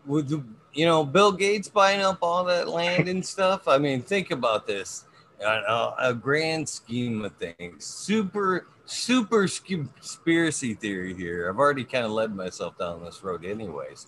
With 0.06 0.32
you 0.74 0.86
know, 0.86 1.04
Bill 1.04 1.32
Gates 1.32 1.68
buying 1.68 2.02
up 2.02 2.20
all 2.22 2.44
that 2.46 2.70
land 2.70 3.08
and 3.08 3.26
stuff. 3.26 3.68
I 3.68 3.78
mean, 3.78 4.02
think 4.02 4.32
about 4.32 4.68
this. 4.68 5.06
A, 5.42 5.94
a 6.00 6.14
grand 6.14 6.68
scheme 6.68 7.24
of 7.24 7.34
things, 7.38 7.86
super, 7.86 8.68
super 8.86 9.48
conspiracy 9.48 10.74
theory 10.74 11.14
here. 11.14 11.50
I've 11.50 11.58
already 11.58 11.86
kind 11.86 12.06
of 12.06 12.12
led 12.12 12.36
myself 12.36 12.78
down 12.78 13.04
this 13.04 13.24
road, 13.24 13.46
anyways. 13.46 14.08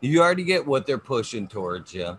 You 0.00 0.22
already 0.22 0.44
get 0.44 0.66
what 0.66 0.86
they're 0.86 0.96
pushing 0.96 1.48
towards 1.48 1.92
you. 1.92 2.16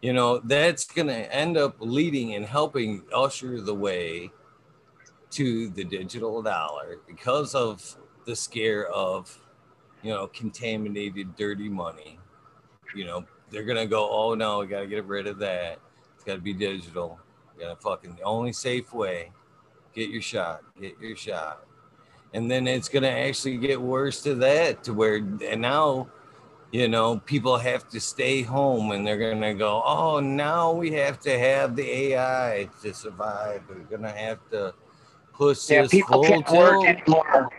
You 0.00 0.14
know, 0.14 0.38
that's 0.38 0.86
going 0.86 1.08
to 1.08 1.34
end 1.34 1.58
up 1.58 1.76
leading 1.78 2.34
and 2.34 2.44
helping 2.44 3.02
usher 3.12 3.60
the 3.60 3.74
way 3.74 4.30
to 5.32 5.68
the 5.68 5.84
digital 5.84 6.42
dollar 6.42 7.00
because 7.06 7.54
of 7.54 7.96
the 8.24 8.34
scare 8.34 8.86
of, 8.88 9.38
you 10.02 10.10
know, 10.10 10.26
contaminated, 10.28 11.36
dirty 11.36 11.68
money. 11.68 12.18
You 12.94 13.04
know, 13.04 13.24
they're 13.50 13.64
going 13.64 13.78
to 13.78 13.86
go, 13.86 14.08
oh 14.10 14.34
no, 14.34 14.60
we 14.60 14.66
got 14.66 14.80
to 14.80 14.86
get 14.86 15.04
rid 15.04 15.26
of 15.26 15.38
that. 15.38 15.78
It's 16.14 16.24
got 16.24 16.34
to 16.34 16.40
be 16.40 16.52
digital. 16.52 17.18
You 17.56 17.66
got 17.66 17.78
to 17.78 17.80
fucking, 17.80 18.16
the 18.16 18.22
only 18.22 18.52
safe 18.52 18.92
way, 18.92 19.32
get 19.94 20.10
your 20.10 20.22
shot, 20.22 20.62
get 20.80 20.98
your 21.00 21.16
shot. 21.16 21.64
And 22.32 22.50
then 22.50 22.66
it's 22.66 22.88
going 22.88 23.02
to 23.02 23.10
actually 23.10 23.56
get 23.58 23.80
worse 23.80 24.22
to 24.22 24.34
that, 24.36 24.84
to 24.84 24.94
where, 24.94 25.16
and 25.16 25.60
now, 25.60 26.08
you 26.70 26.86
know, 26.86 27.18
people 27.18 27.58
have 27.58 27.88
to 27.88 28.00
stay 28.00 28.42
home 28.42 28.92
and 28.92 29.04
they're 29.04 29.18
going 29.18 29.40
to 29.40 29.54
go, 29.54 29.82
oh, 29.84 30.20
now 30.20 30.70
we 30.70 30.92
have 30.92 31.18
to 31.20 31.36
have 31.36 31.74
the 31.74 31.82
AI 31.82 32.68
to 32.82 32.94
survive. 32.94 33.62
We're 33.68 33.80
going 33.80 34.02
to 34.02 34.12
have 34.12 34.38
to 34.50 34.72
push 35.32 35.68
yeah, 35.68 35.82
this 35.82 35.90
people 35.90 36.22
full 36.22 36.24
can't 36.24 36.48
work 36.50 36.84
anymore. 36.84 37.50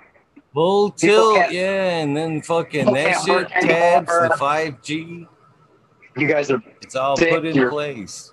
Full 0.54 0.92
tilt, 0.92 1.52
yeah. 1.52 1.98
And 2.00 2.16
then 2.16 2.42
fucking 2.42 2.82
people 2.82 2.94
that 2.96 3.22
shit 3.26 3.30
work 3.36 3.50
tabs, 3.50 4.08
the 4.08 4.36
5G, 4.40 5.28
You 6.18 6.28
guys 6.28 6.52
are. 6.52 6.62
it's 6.82 6.96
all 6.96 7.16
Sick, 7.18 7.30
put 7.32 7.46
in 7.46 7.56
you're- 7.56 7.70
place. 7.72 8.32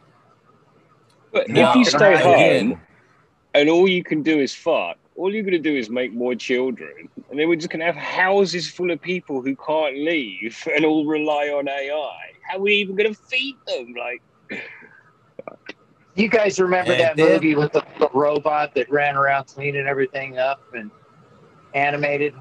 But 1.33 1.49
Now, 1.51 1.71
if 1.71 1.77
you 1.77 1.85
stay 1.85 2.17
home 2.17 2.35
again, 2.35 2.81
and 3.55 3.69
all 3.69 3.87
you 3.89 4.03
can 4.03 4.23
do 4.23 4.39
is 4.41 4.55
fuck, 4.55 4.97
all 5.15 5.33
you're 5.33 5.43
going 5.43 5.53
to 5.53 5.59
do 5.59 5.77
is 5.77 5.91
make 5.91 6.13
more 6.13 6.35
children. 6.35 7.09
And 7.29 7.39
then 7.39 7.49
we're 7.49 7.57
just 7.57 7.69
going 7.71 7.81
to 7.81 7.87
have 7.87 7.97
houses 7.97 8.71
full 8.71 8.91
of 8.91 9.01
people 9.03 9.43
who 9.43 9.55
can't 9.57 9.97
leave 9.99 10.57
and 10.75 10.85
all 10.87 11.05
rely 11.05 11.49
on 11.49 11.69
AI. 11.69 12.17
How 12.43 12.57
are 12.57 12.61
we 12.61 12.75
even 12.75 12.97
going 12.97 13.13
to 13.13 13.21
feed 13.21 13.57
them? 13.67 13.95
Like, 13.99 14.23
You 16.15 16.29
guys 16.29 16.59
remember 16.59 16.93
And 16.93 17.01
that 17.03 17.17
then- 17.17 17.33
movie 17.33 17.55
with 17.55 17.73
the, 17.73 17.85
the 17.99 18.09
robot 18.15 18.75
that 18.75 18.91
ran 18.91 19.15
around 19.17 19.45
cleaning 19.49 19.87
everything 19.87 20.39
up 20.39 20.61
and 20.73 20.91
animated 21.75 22.35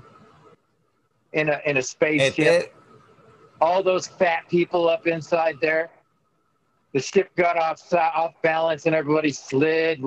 in 1.33 1.49
a 1.49 1.61
in 1.65 1.77
a 1.77 1.81
spaceship? 1.81 2.73
All 3.59 3.81
those 3.81 4.07
fat 4.07 4.47
people 4.49 4.87
up 4.87 5.07
inside 5.07 5.55
there. 5.61 5.89
The 6.93 6.99
ship 6.99 7.35
got 7.35 7.57
off 7.57 7.81
off 7.93 8.33
balance 8.41 8.85
and 8.85 8.95
everybody 8.95 9.31
slid. 9.31 10.01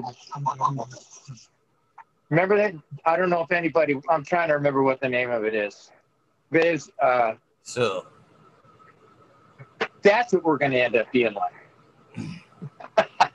Remember 2.31 2.57
that? 2.57 2.74
I 3.05 3.16
don't 3.16 3.28
know 3.28 3.42
if 3.42 3.52
anybody. 3.52 4.00
I'm 4.08 4.24
trying 4.24 4.49
to 4.49 4.55
remember 4.55 4.82
what 4.82 5.00
the 5.00 5.08
name 5.08 5.31
of 5.31 5.44
it 5.44 5.55
is. 5.55 5.90
But 6.50 6.89
uh, 7.02 7.34
so 7.62 8.07
that's 10.02 10.32
what 10.32 10.44
we're 10.44 10.58
going 10.58 10.73
to 10.73 10.81
end 10.81 10.97
up 10.97 11.10
being 11.12 11.34
like. 11.34 11.52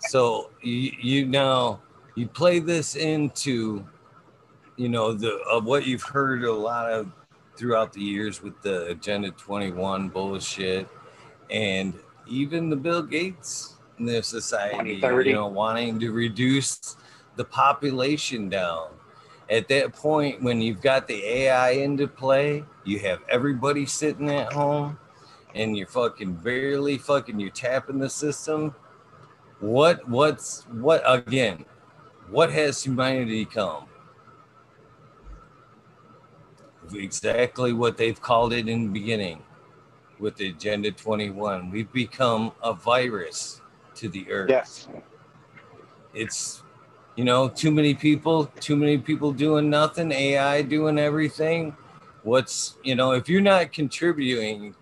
so 0.00 0.50
you 0.62 0.92
you 1.00 1.26
now 1.26 1.80
you 2.14 2.26
play 2.26 2.58
this 2.58 2.96
into 2.96 3.86
you 4.78 4.88
know 4.88 5.12
the 5.12 5.38
of 5.50 5.64
what 5.64 5.86
you've 5.86 6.02
heard 6.02 6.44
a 6.44 6.52
lot 6.52 6.90
of 6.90 7.10
throughout 7.56 7.92
the 7.92 8.00
years 8.00 8.40
with 8.42 8.60
the 8.62 8.86
agenda 8.86 9.30
21 9.32 10.08
bullshit 10.08 10.88
and 11.50 11.92
even 12.28 12.70
the 12.70 12.76
bill 12.76 13.02
gates 13.02 13.74
in 13.98 14.06
their 14.06 14.22
society 14.22 14.94
you 14.94 15.32
know 15.34 15.48
wanting 15.48 15.98
to 15.98 16.12
reduce 16.12 16.96
the 17.36 17.44
population 17.44 18.48
down. 18.48 18.88
At 19.50 19.68
that 19.68 19.92
point 19.94 20.42
when 20.42 20.60
you've 20.60 20.80
got 20.80 21.08
the 21.08 21.24
ai 21.24 21.70
into 21.70 22.06
play 22.06 22.64
you 22.84 23.00
have 23.00 23.20
everybody 23.28 23.84
sitting 23.84 24.30
at 24.30 24.52
home 24.52 24.96
and 25.54 25.76
you're 25.76 25.88
fucking 25.88 26.34
barely 26.34 26.98
fucking 26.98 27.40
you're 27.40 27.50
tapping 27.50 27.98
the 27.98 28.10
system. 28.10 28.74
What 29.58 30.08
what's 30.08 30.64
what 30.70 31.02
again 31.04 31.64
what 32.30 32.52
has 32.52 32.84
humanity 32.84 33.44
come 33.44 33.87
exactly 36.94 37.72
what 37.72 37.96
they've 37.96 38.20
called 38.20 38.52
it 38.52 38.68
in 38.68 38.84
the 38.84 38.90
beginning 39.00 39.42
with 40.18 40.36
the 40.36 40.48
agenda 40.48 40.90
21 40.90 41.70
we've 41.70 41.92
become 41.92 42.52
a 42.62 42.72
virus 42.72 43.60
to 43.94 44.08
the 44.08 44.30
earth 44.30 44.50
Yes. 44.50 44.88
it's 46.14 46.62
you 47.16 47.24
know 47.24 47.48
too 47.48 47.70
many 47.70 47.94
people 47.94 48.46
too 48.60 48.76
many 48.76 48.98
people 48.98 49.32
doing 49.32 49.68
nothing 49.70 50.10
ai 50.12 50.62
doing 50.62 50.98
everything 50.98 51.76
what's 52.22 52.76
you 52.82 52.94
know 52.94 53.12
if 53.12 53.28
you're 53.28 53.40
not 53.40 53.72
contributing 53.72 54.74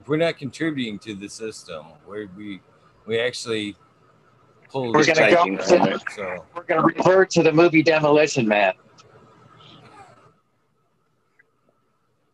if 0.00 0.08
we're 0.08 0.16
not 0.16 0.36
contributing 0.36 0.98
to 0.98 1.14
the 1.14 1.28
system 1.28 1.86
where 2.06 2.28
we 2.36 2.60
we 3.06 3.18
actually 3.18 3.76
pull 4.68 4.92
We're 4.92 5.04
the 5.04 5.12
gonna 5.14 5.30
go- 5.32 5.94
it. 5.94 6.02
so 6.14 6.44
We're 6.54 6.62
going 6.64 6.80
to 6.80 6.86
revert 6.86 7.30
to 7.30 7.42
the 7.42 7.52
movie 7.52 7.82
Demolition 7.82 8.48
Man. 8.48 8.72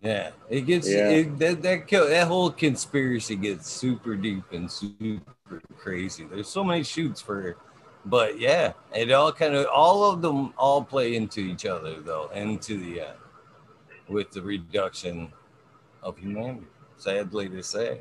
Yeah 0.01 0.31
it 0.49 0.63
gets 0.63 0.89
Yeah. 0.89 1.09
It, 1.11 1.39
that 1.39 1.63
that 1.63 1.89
that 1.89 2.29
whole 2.29 2.51
conspiracy 2.51 3.37
gets 3.37 3.69
super 3.69 4.15
deep 4.17 4.45
and 4.53 4.71
super 4.71 5.61
crazy 5.77 6.25
there's 6.25 6.49
so 6.49 6.63
many 6.63 6.83
shoots 6.85 7.21
for 7.21 7.57
but 8.05 8.39
yeah 8.39 8.73
it 8.95 9.11
all 9.11 9.33
kind 9.33 9.55
of 9.55 9.67
all 9.67 10.11
of 10.11 10.23
them 10.23 10.55
all 10.57 10.83
play 10.85 11.17
into 11.17 11.41
each 11.41 11.67
other 11.67 12.01
though 12.01 12.31
into 12.35 12.79
the 12.79 13.01
end 13.01 13.19
with 14.09 14.31
the 14.31 14.41
reduction 14.41 15.33
of 16.03 16.17
humanity 16.17 16.67
sadly 16.97 17.49
to 17.49 17.63
say 17.63 18.01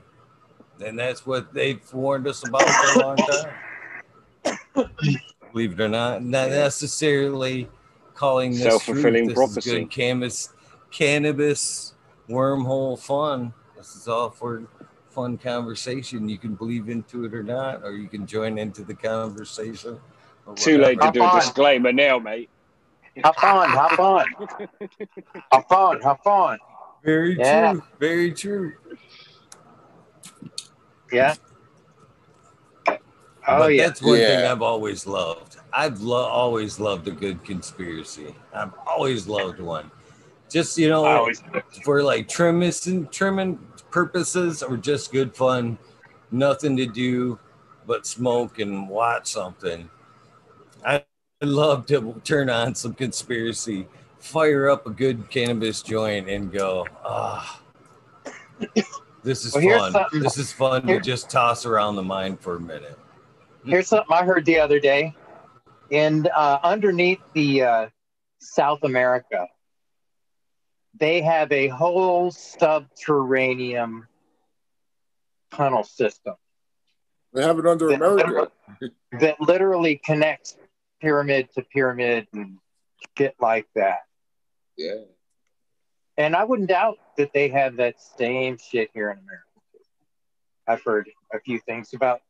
and 0.85 0.97
that's 0.97 1.25
what 1.25 1.51
they've 1.53 1.81
warned 1.93 2.27
us 2.27 2.47
about 2.47 2.67
for 2.69 2.99
a 2.99 3.03
long 3.05 3.17
time 3.17 4.89
believe 5.51 5.73
it 5.73 5.79
or 5.83 5.89
not 5.89 6.23
not 6.23 6.49
necessarily 6.49 7.67
calling 8.13 8.51
this 8.51 8.61
Self-fulfilling 8.63 9.25
truth. 9.25 9.27
This 9.29 9.29
is 9.29 9.33
prophecy. 9.35 9.71
good 9.81 9.91
cannabis 10.97 11.93
wormhole 12.27 12.97
fun 12.97 13.53
This 13.75 13.95
is 13.95 14.07
all 14.07 14.31
for 14.31 14.63
fun 15.11 15.37
conversation. 15.37 16.27
You 16.27 16.39
can 16.39 16.55
believe 16.55 16.89
into 16.89 17.23
it 17.25 17.33
or 17.35 17.43
not, 17.43 17.83
or 17.83 17.91
you 17.91 18.07
can 18.07 18.25
join 18.25 18.57
into 18.57 18.83
the 18.83 18.95
conversation. 18.95 19.99
Too 20.55 20.79
late 20.79 20.99
to 21.01 21.11
do 21.11 21.23
a 21.23 21.31
disclaimer 21.35 21.91
now, 21.91 22.17
mate. 22.17 22.49
Hop 23.23 23.43
on, 23.43 23.69
hop 23.69 23.99
on, 23.99 24.25
hop 25.51 25.71
on, 25.71 26.01
hop 26.01 26.25
on. 26.25 26.57
Very 27.03 27.37
Yeah. 27.37 27.73
true. 27.73 27.83
Very 27.99 28.31
true. 28.31 28.73
Yeah. 31.11 31.35
Oh 32.89 33.59
but 33.59 33.75
yeah. 33.75 33.87
that's 33.87 34.01
one 34.01 34.17
thing 34.17 34.45
I've 34.45 34.61
always 34.61 35.05
loved. 35.07 35.57
I've 35.71 36.01
lo- 36.01 36.25
always 36.25 36.79
loved 36.79 37.07
a 37.07 37.11
good 37.11 37.43
conspiracy. 37.43 38.35
I've 38.53 38.73
always 38.85 39.27
loved 39.27 39.59
one. 39.59 39.89
Just 40.49 40.77
you 40.77 40.89
know, 40.89 41.05
I 41.05 41.13
always 41.15 41.43
for 41.83 42.03
like 42.03 42.27
trimming 42.27 43.07
trimming 43.11 43.57
purposes 43.91 44.63
or 44.63 44.77
just 44.77 45.11
good 45.11 45.35
fun, 45.35 45.77
nothing 46.31 46.77
to 46.77 46.85
do 46.85 47.39
but 47.85 48.05
smoke 48.05 48.59
and 48.59 48.87
watch 48.89 49.27
something. 49.27 49.89
I 50.85 51.03
love 51.41 51.85
to 51.87 52.19
turn 52.23 52.49
on 52.49 52.75
some 52.75 52.93
conspiracy, 52.93 53.87
fire 54.19 54.69
up 54.69 54.87
a 54.87 54.89
good 54.89 55.29
cannabis 55.29 55.81
joint, 55.81 56.29
and 56.29 56.51
go, 56.51 56.85
ah, 57.03 57.61
this 59.23 59.45
is 59.45 59.53
Well, 59.53 59.91
fun. 59.91 60.21
This 60.21 60.37
is 60.37 60.51
fun 60.51 60.87
here- 60.87 60.99
to 60.99 61.05
just 61.05 61.29
toss 61.29 61.65
around 61.65 61.95
the 61.95 62.03
mind 62.03 62.39
for 62.39 62.55
a 62.55 62.59
minute. 62.59 62.97
Here's 63.65 63.87
something 63.87 64.15
I 64.15 64.23
heard 64.23 64.45
the 64.45 64.59
other 64.59 64.79
day. 64.79 65.15
And 65.91 66.27
uh, 66.35 66.59
underneath 66.63 67.19
the 67.33 67.63
uh, 67.63 67.89
South 68.39 68.83
America, 68.83 69.47
they 70.99 71.21
have 71.21 71.51
a 71.51 71.67
whole 71.67 72.31
subterranean 72.31 74.07
tunnel 75.51 75.83
system 75.83 76.35
They 77.33 77.43
have 77.43 77.59
it 77.59 77.65
under 77.65 77.87
that 77.87 77.95
America. 78.01 78.51
that 79.19 79.39
literally 79.41 79.99
connects 80.03 80.57
pyramid 81.01 81.49
to 81.55 81.61
pyramid 81.61 82.27
and 82.33 82.57
shit 83.17 83.35
like 83.39 83.67
that. 83.75 83.99
Yeah. 84.77 85.01
And 86.17 86.35
I 86.35 86.43
wouldn't 86.43 86.69
doubt 86.69 86.97
that 87.17 87.31
they 87.33 87.49
have 87.49 87.75
that 87.77 87.95
same 88.17 88.57
shit 88.57 88.89
here 88.93 89.11
in 89.11 89.19
America. 89.19 89.43
I've 90.67 90.83
heard 90.83 91.09
a 91.33 91.39
few 91.39 91.59
things 91.59 91.93
about 91.93 92.21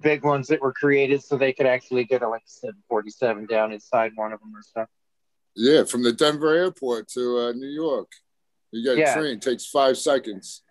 big 0.00 0.24
ones 0.24 0.48
that 0.48 0.60
were 0.60 0.72
created 0.72 1.22
so 1.22 1.36
they 1.38 1.52
could 1.52 1.66
actually 1.66 2.04
get 2.04 2.22
a 2.22 2.28
like 2.28 2.42
747 2.46 3.46
down 3.46 3.72
inside 3.72 4.12
one 4.16 4.32
of 4.32 4.40
them 4.40 4.52
or 4.54 4.62
stuff. 4.62 4.88
Yeah, 5.54 5.84
from 5.84 6.02
the 6.02 6.12
Denver 6.12 6.54
airport 6.54 7.08
to 7.10 7.38
uh, 7.38 7.52
New 7.52 7.68
York. 7.68 8.10
You 8.70 8.82
get 8.96 9.08
a 9.08 9.12
train, 9.20 9.38
takes 9.38 9.66
five 9.66 9.98
seconds. 9.98 10.62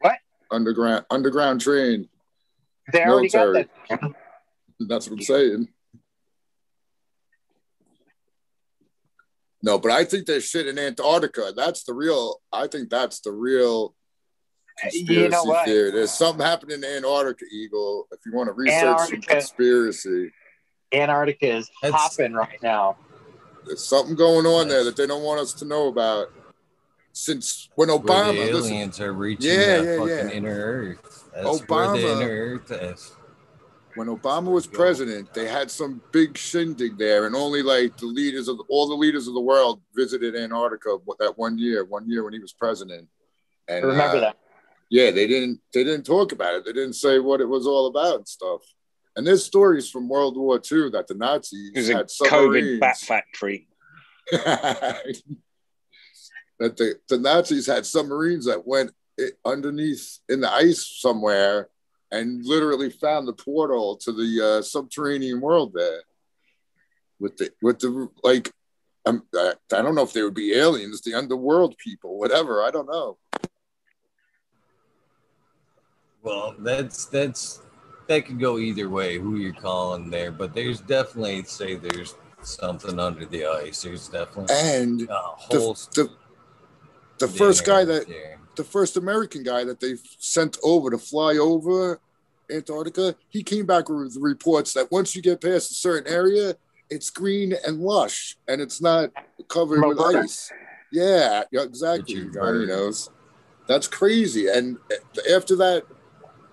What? 0.00 0.16
Underground 0.50 1.06
underground 1.10 1.60
train. 1.62 2.08
They 2.92 3.02
already 3.02 3.30
Military. 3.32 3.68
got 3.88 4.00
that. 4.02 4.10
That's 4.80 5.08
what 5.08 5.18
I'm 5.18 5.22
saying. 5.24 5.68
No, 9.62 9.78
but 9.78 9.90
I 9.90 10.04
think 10.04 10.26
there's 10.26 10.44
shit 10.44 10.68
in 10.68 10.78
Antarctica. 10.78 11.52
That's 11.56 11.82
the 11.84 11.94
real. 11.94 12.40
I 12.52 12.66
think 12.68 12.90
that's 12.90 13.20
the 13.20 13.32
real 13.32 13.94
conspiracy 14.78 15.14
You 15.14 15.28
know 15.30 15.62
theory. 15.64 15.90
There's 15.90 16.12
something 16.12 16.44
happening 16.44 16.78
in 16.78 16.84
Antarctica, 16.84 17.46
Eagle. 17.50 18.06
If 18.12 18.20
you 18.26 18.32
want 18.34 18.48
to 18.48 18.52
research 18.52 18.80
some 18.80 18.90
Antarctica. 18.90 19.26
conspiracy, 19.34 20.32
Antarctica 20.92 21.56
is 21.56 21.70
That's- 21.82 22.00
hopping 22.00 22.34
right 22.34 22.62
now. 22.62 22.96
There's 23.66 23.84
something 23.84 24.14
going 24.14 24.46
on 24.46 24.68
there 24.68 24.84
that 24.84 24.96
they 24.96 25.06
don't 25.06 25.22
want 25.22 25.40
us 25.40 25.52
to 25.54 25.64
know 25.64 25.88
about. 25.88 26.28
Since 27.12 27.70
when 27.74 27.88
Where 27.88 27.98
Obama, 27.98 28.34
the 28.34 28.52
listen, 28.52 28.72
aliens 28.72 29.00
are 29.00 29.12
reaching 29.12 29.50
Yeah, 29.50 29.78
that 29.78 29.84
yeah, 29.84 29.98
fucking 29.98 30.28
yeah. 30.30 30.36
inner 30.36 30.50
earth. 30.50 31.30
That's 31.34 31.44
where 31.46 31.56
the 31.56 31.64
Obama- 31.64 32.22
inner 32.22 32.28
earth 32.28 32.70
is. 32.70 33.12
when 33.94 34.08
Obama 34.08 34.48
was 34.52 34.66
president, 34.66 35.32
they 35.32 35.48
had 35.48 35.70
some 35.70 36.02
big 36.12 36.36
shindig 36.36 36.98
there, 36.98 37.26
and 37.26 37.34
only 37.34 37.62
like 37.62 37.96
the 37.96 38.04
leaders 38.06 38.48
of 38.48 38.60
all 38.68 38.86
the 38.86 38.94
leaders 38.94 39.26
of 39.28 39.32
the 39.34 39.40
world 39.40 39.80
visited 39.94 40.36
Antarctica 40.36 40.98
that 41.18 41.38
one 41.38 41.56
year. 41.58 41.84
One 41.86 42.08
year 42.08 42.22
when 42.22 42.34
he 42.34 42.38
was 42.38 42.52
president, 42.52 43.08
I 43.68 43.72
and 43.72 43.86
remember 43.86 44.18
uh, 44.18 44.20
that. 44.20 44.36
Yeah, 44.90 45.10
they 45.10 45.26
didn't. 45.26 45.60
They 45.72 45.82
didn't 45.84 46.04
talk 46.04 46.32
about 46.32 46.54
it. 46.54 46.64
They 46.66 46.72
didn't 46.74 46.92
say 46.92 47.18
what 47.18 47.40
it 47.40 47.48
was 47.48 47.66
all 47.66 47.86
about 47.86 48.16
and 48.16 48.28
stuff. 48.28 48.60
And 49.16 49.26
there's 49.26 49.44
stories 49.44 49.88
from 49.88 50.08
World 50.08 50.36
War 50.36 50.56
II 50.56 50.90
that 50.90 51.06
the 51.06 51.14
Nazis 51.14 51.70
It 51.74 51.78
was 51.78 51.88
a 51.88 51.96
had 51.96 52.06
COVID 52.08 52.80
bat 52.80 52.98
factory. 52.98 53.66
that 54.30 55.14
the, 56.58 56.96
the 57.08 57.18
Nazis 57.18 57.66
had 57.66 57.86
submarines 57.86 58.44
that 58.46 58.66
went 58.66 58.92
underneath 59.44 60.18
in 60.28 60.40
the 60.40 60.52
ice 60.52 60.86
somewhere 61.00 61.68
and 62.10 62.44
literally 62.44 62.90
found 62.90 63.26
the 63.26 63.32
portal 63.32 63.96
to 63.96 64.12
the 64.12 64.58
uh, 64.58 64.62
subterranean 64.62 65.40
world 65.40 65.72
there. 65.74 66.02
With 67.18 67.38
the 67.38 67.50
with 67.62 67.78
the 67.78 68.10
like, 68.22 68.52
um, 69.06 69.22
I, 69.34 69.54
I 69.72 69.80
don't 69.80 69.94
know 69.94 70.02
if 70.02 70.12
they 70.12 70.22
would 70.22 70.34
be 70.34 70.52
aliens, 70.52 71.00
the 71.00 71.14
underworld 71.14 71.78
people, 71.78 72.18
whatever. 72.18 72.62
I 72.62 72.70
don't 72.70 72.86
know. 72.86 73.16
Well, 76.22 76.54
that's 76.58 77.06
that's 77.06 77.62
that 78.08 78.26
could 78.26 78.40
go 78.40 78.58
either 78.58 78.88
way. 78.88 79.18
Who 79.18 79.36
you're 79.36 79.52
calling 79.52 80.10
there, 80.10 80.32
but 80.32 80.54
there's 80.54 80.80
definitely 80.80 81.42
say 81.44 81.76
there's 81.76 82.14
something 82.42 82.98
under 82.98 83.24
the 83.24 83.46
ice. 83.46 83.82
There's 83.82 84.08
definitely 84.08 84.54
And 84.54 85.02
a 85.02 85.06
the 85.06 85.14
whole 85.14 85.74
the, 85.74 86.04
the 86.04 87.26
the 87.26 87.28
first 87.28 87.64
guy 87.64 87.84
that 87.84 88.06
there. 88.08 88.38
the 88.56 88.64
first 88.64 88.96
American 88.96 89.42
guy 89.42 89.64
that 89.64 89.80
they 89.80 89.94
sent 90.18 90.58
over 90.62 90.90
to 90.90 90.98
fly 90.98 91.36
over 91.36 92.00
Antarctica, 92.50 93.16
he 93.28 93.42
came 93.42 93.66
back 93.66 93.88
with 93.88 94.16
reports 94.20 94.72
that 94.74 94.90
once 94.92 95.16
you 95.16 95.22
get 95.22 95.40
past 95.40 95.70
a 95.70 95.74
certain 95.74 96.12
area, 96.12 96.54
it's 96.90 97.10
green 97.10 97.54
and 97.66 97.80
lush 97.80 98.36
and 98.46 98.60
it's 98.60 98.80
not 98.80 99.10
covered 99.48 99.84
with 99.84 100.00
ice. 100.00 100.52
Yeah, 100.92 101.42
yeah, 101.50 101.62
exactly. 101.62 102.14
Richard 102.14 102.34
Johnny 102.34 102.66
knows. 102.66 103.10
That's 103.66 103.88
crazy. 103.88 104.46
And 104.46 104.78
eh, 104.92 105.34
after 105.34 105.56
that, 105.56 105.82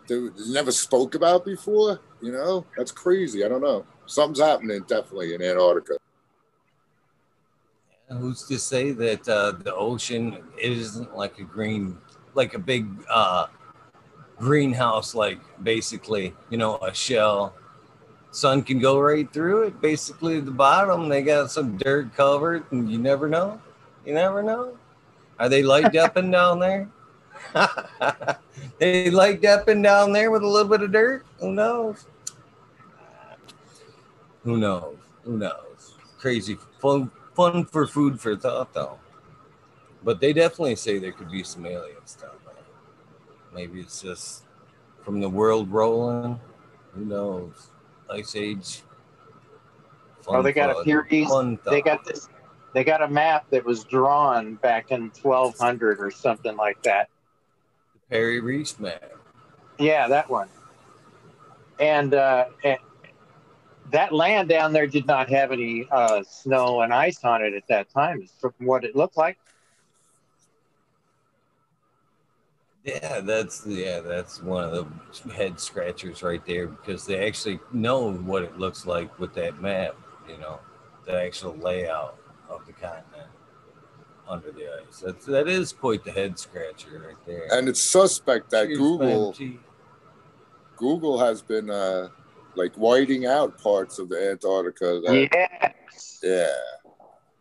they 0.07 0.19
never 0.49 0.72
spoke 0.72 1.15
about 1.15 1.45
before. 1.45 1.99
You 2.22 2.32
know, 2.32 2.65
that's 2.77 2.91
crazy. 2.91 3.43
I 3.43 3.49
don't 3.49 3.61
know. 3.61 3.85
Something's 4.06 4.40
happening 4.40 4.82
definitely 4.88 5.33
in 5.33 5.41
Antarctica. 5.41 5.98
Who's 8.09 8.43
to 8.43 8.59
say 8.59 8.91
that 8.91 9.27
uh, 9.27 9.53
the 9.53 9.73
ocean 9.73 10.38
isn't 10.61 11.15
like 11.15 11.40
a 11.40 11.43
green, 11.43 11.98
like 12.35 12.53
a 12.53 12.59
big 12.59 12.85
uh, 13.09 13.48
greenhouse, 14.38 15.15
like 15.15 15.40
basically, 15.64 16.33
you 16.49 16.57
know, 16.57 16.77
a 16.77 16.93
shell. 16.93 17.56
Sun 18.32 18.64
can 18.64 18.80
go 18.80 18.99
right 18.99 19.32
through 19.32 19.64
it. 19.64 19.82
Basically, 19.82 20.40
the 20.40 20.51
bottom 20.51 21.07
they 21.07 21.22
got 21.22 21.51
some 21.51 21.77
dirt 21.77 22.15
covered, 22.15 22.65
and 22.72 22.91
you 22.91 22.98
never 22.98 23.27
know. 23.27 23.61
You 24.06 24.14
never 24.14 24.43
know. 24.43 24.77
Are 25.40 25.49
they 25.49 25.64
light 25.64 25.95
up 25.95 26.15
and 26.17 26.32
down 26.32 26.59
there? 26.59 26.90
they 28.80 29.09
liked 29.09 29.45
up 29.45 29.67
and 29.67 29.83
down 29.83 30.11
there 30.11 30.31
with 30.31 30.43
a 30.43 30.47
little 30.47 30.69
bit 30.69 30.81
of 30.81 30.91
dirt. 30.91 31.25
Who 31.39 31.51
knows? 31.51 32.05
Who 34.43 34.57
knows? 34.57 34.97
Who 35.23 35.38
knows? 35.38 35.95
Crazy 36.17 36.57
fun, 36.80 37.11
fun 37.33 37.65
for 37.65 37.88
food 37.88 38.19
for 38.19 38.35
thought, 38.35 38.73
though. 38.73 38.99
But 40.03 40.19
they 40.19 40.33
definitely 40.33 40.75
say 40.75 40.99
there 40.99 41.13
could 41.13 41.31
be 41.31 41.43
some 41.43 41.65
aliens 41.65 42.17
down 42.19 42.31
there. 42.45 42.55
Maybe 43.53 43.80
it's 43.80 44.01
just 44.01 44.43
from 45.01 45.22
the 45.22 45.30
world 45.30 45.72
rolling. 45.72 46.39
Who 46.93 47.05
knows? 47.05 47.69
Ice 48.09 48.35
Age. 48.35 48.81
Oh, 50.27 50.41
they 50.41 50.53
got 50.53 50.69
a 50.69 50.73
thought. 50.73 50.85
theories. 50.85 51.27
Fun 51.30 51.57
They 51.65 51.81
got 51.81 52.03
this. 52.05 52.27
They 52.73 52.83
got 52.83 53.01
a 53.01 53.07
map 53.07 53.49
that 53.51 53.63
was 53.63 53.83
drawn 53.83 54.55
back 54.55 54.91
in 54.91 55.11
1200 55.22 55.99
or 55.99 56.09
something 56.11 56.55
like 56.55 56.81
that. 56.83 57.09
Piri 58.09 58.40
Reis 58.40 58.80
map. 58.80 59.11
Yeah, 59.80 60.07
that 60.07 60.30
one. 60.30 60.49
And, 61.80 62.14
uh, 62.14 62.45
and 62.64 62.77
that 63.91 64.11
land 64.11 64.49
down 64.49 64.73
there 64.73 64.88
did 64.88 65.06
not 65.06 65.30
have 65.30 65.51
any 65.51 65.88
uh, 65.91 66.23
snow 66.27 66.82
and 66.82 66.93
ice 66.93 67.23
on 67.23 67.43
it 67.43 67.53
at 67.53 67.67
that 67.67 67.90
time, 67.90 68.27
from 68.40 68.53
what 68.59 68.83
it 68.83 68.95
looked 68.95 69.17
like. 69.17 69.38
Yeah, 72.83 73.22
that's 73.22 73.65
yeah, 73.65 74.01
that's 74.01 74.41
one 74.41 74.65
of 74.65 74.88
the 75.23 75.33
head 75.33 75.57
scratchers 75.57 76.22
right 76.22 76.45
there 76.45 76.67
because 76.67 77.06
they 77.06 77.25
actually 77.25 77.59
know 77.72 78.11
what 78.11 78.43
it 78.43 78.57
looks 78.57 78.85
like 78.85 79.17
with 79.19 79.33
that 79.35 79.61
map. 79.61 79.95
You 80.27 80.38
know, 80.38 80.59
the 81.06 81.14
actual 81.14 81.56
layout 81.56 82.17
of 82.49 82.65
the 82.65 82.73
continent 82.73 83.12
under 84.34 84.52
the 84.52 84.66
ice. 84.82 85.00
That's 85.00 85.26
that 85.28 85.48
is 85.48 85.72
quite 85.72 86.03
the 86.03 86.12
head 86.12 86.38
scratcher 86.40 87.03
right 87.08 87.16
there. 87.26 87.48
And 87.52 87.70
it's 87.70 87.82
suspect 87.82 88.50
that 88.52 88.68
Cheers, 88.68 88.78
Google 88.80 89.34
Benji. 89.34 89.60
Google 90.78 91.20
has 91.20 91.42
been 91.42 91.70
uh 91.70 92.10
like 92.56 92.74
whiting 92.76 93.26
out 93.26 93.58
parts 93.62 94.00
of 94.00 94.10
the 94.10 94.32
Antarctica. 94.32 95.02
That, 95.06 95.30
Yes. 95.32 96.20
yeah. 96.22 96.48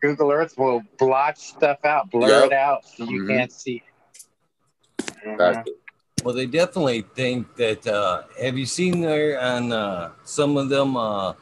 Google 0.01 0.31
Earth 0.33 0.55
will 0.59 0.83
blotch 0.99 1.39
stuff 1.39 1.85
out, 1.85 2.11
blur 2.11 2.29
Yep. 2.29 2.47
it 2.47 2.53
out 2.53 2.85
so 2.85 3.05
you 3.05 3.23
Mhm. 3.23 3.29
can't 3.29 3.53
see 3.53 3.83
it. 3.85 5.13
Exactly. 5.25 5.75
Well, 6.25 6.35
they 6.35 6.47
definitely 6.47 7.03
think 7.15 7.57
that. 7.57 7.87
Uh, 7.87 8.23
have 8.41 8.57
you 8.57 8.67
seen 8.67 9.01
there 9.01 9.41
on 9.41 9.73
uh, 9.73 10.13
some 10.25 10.57
of 10.57 10.69
them 10.69 10.97
uh, 10.97 11.35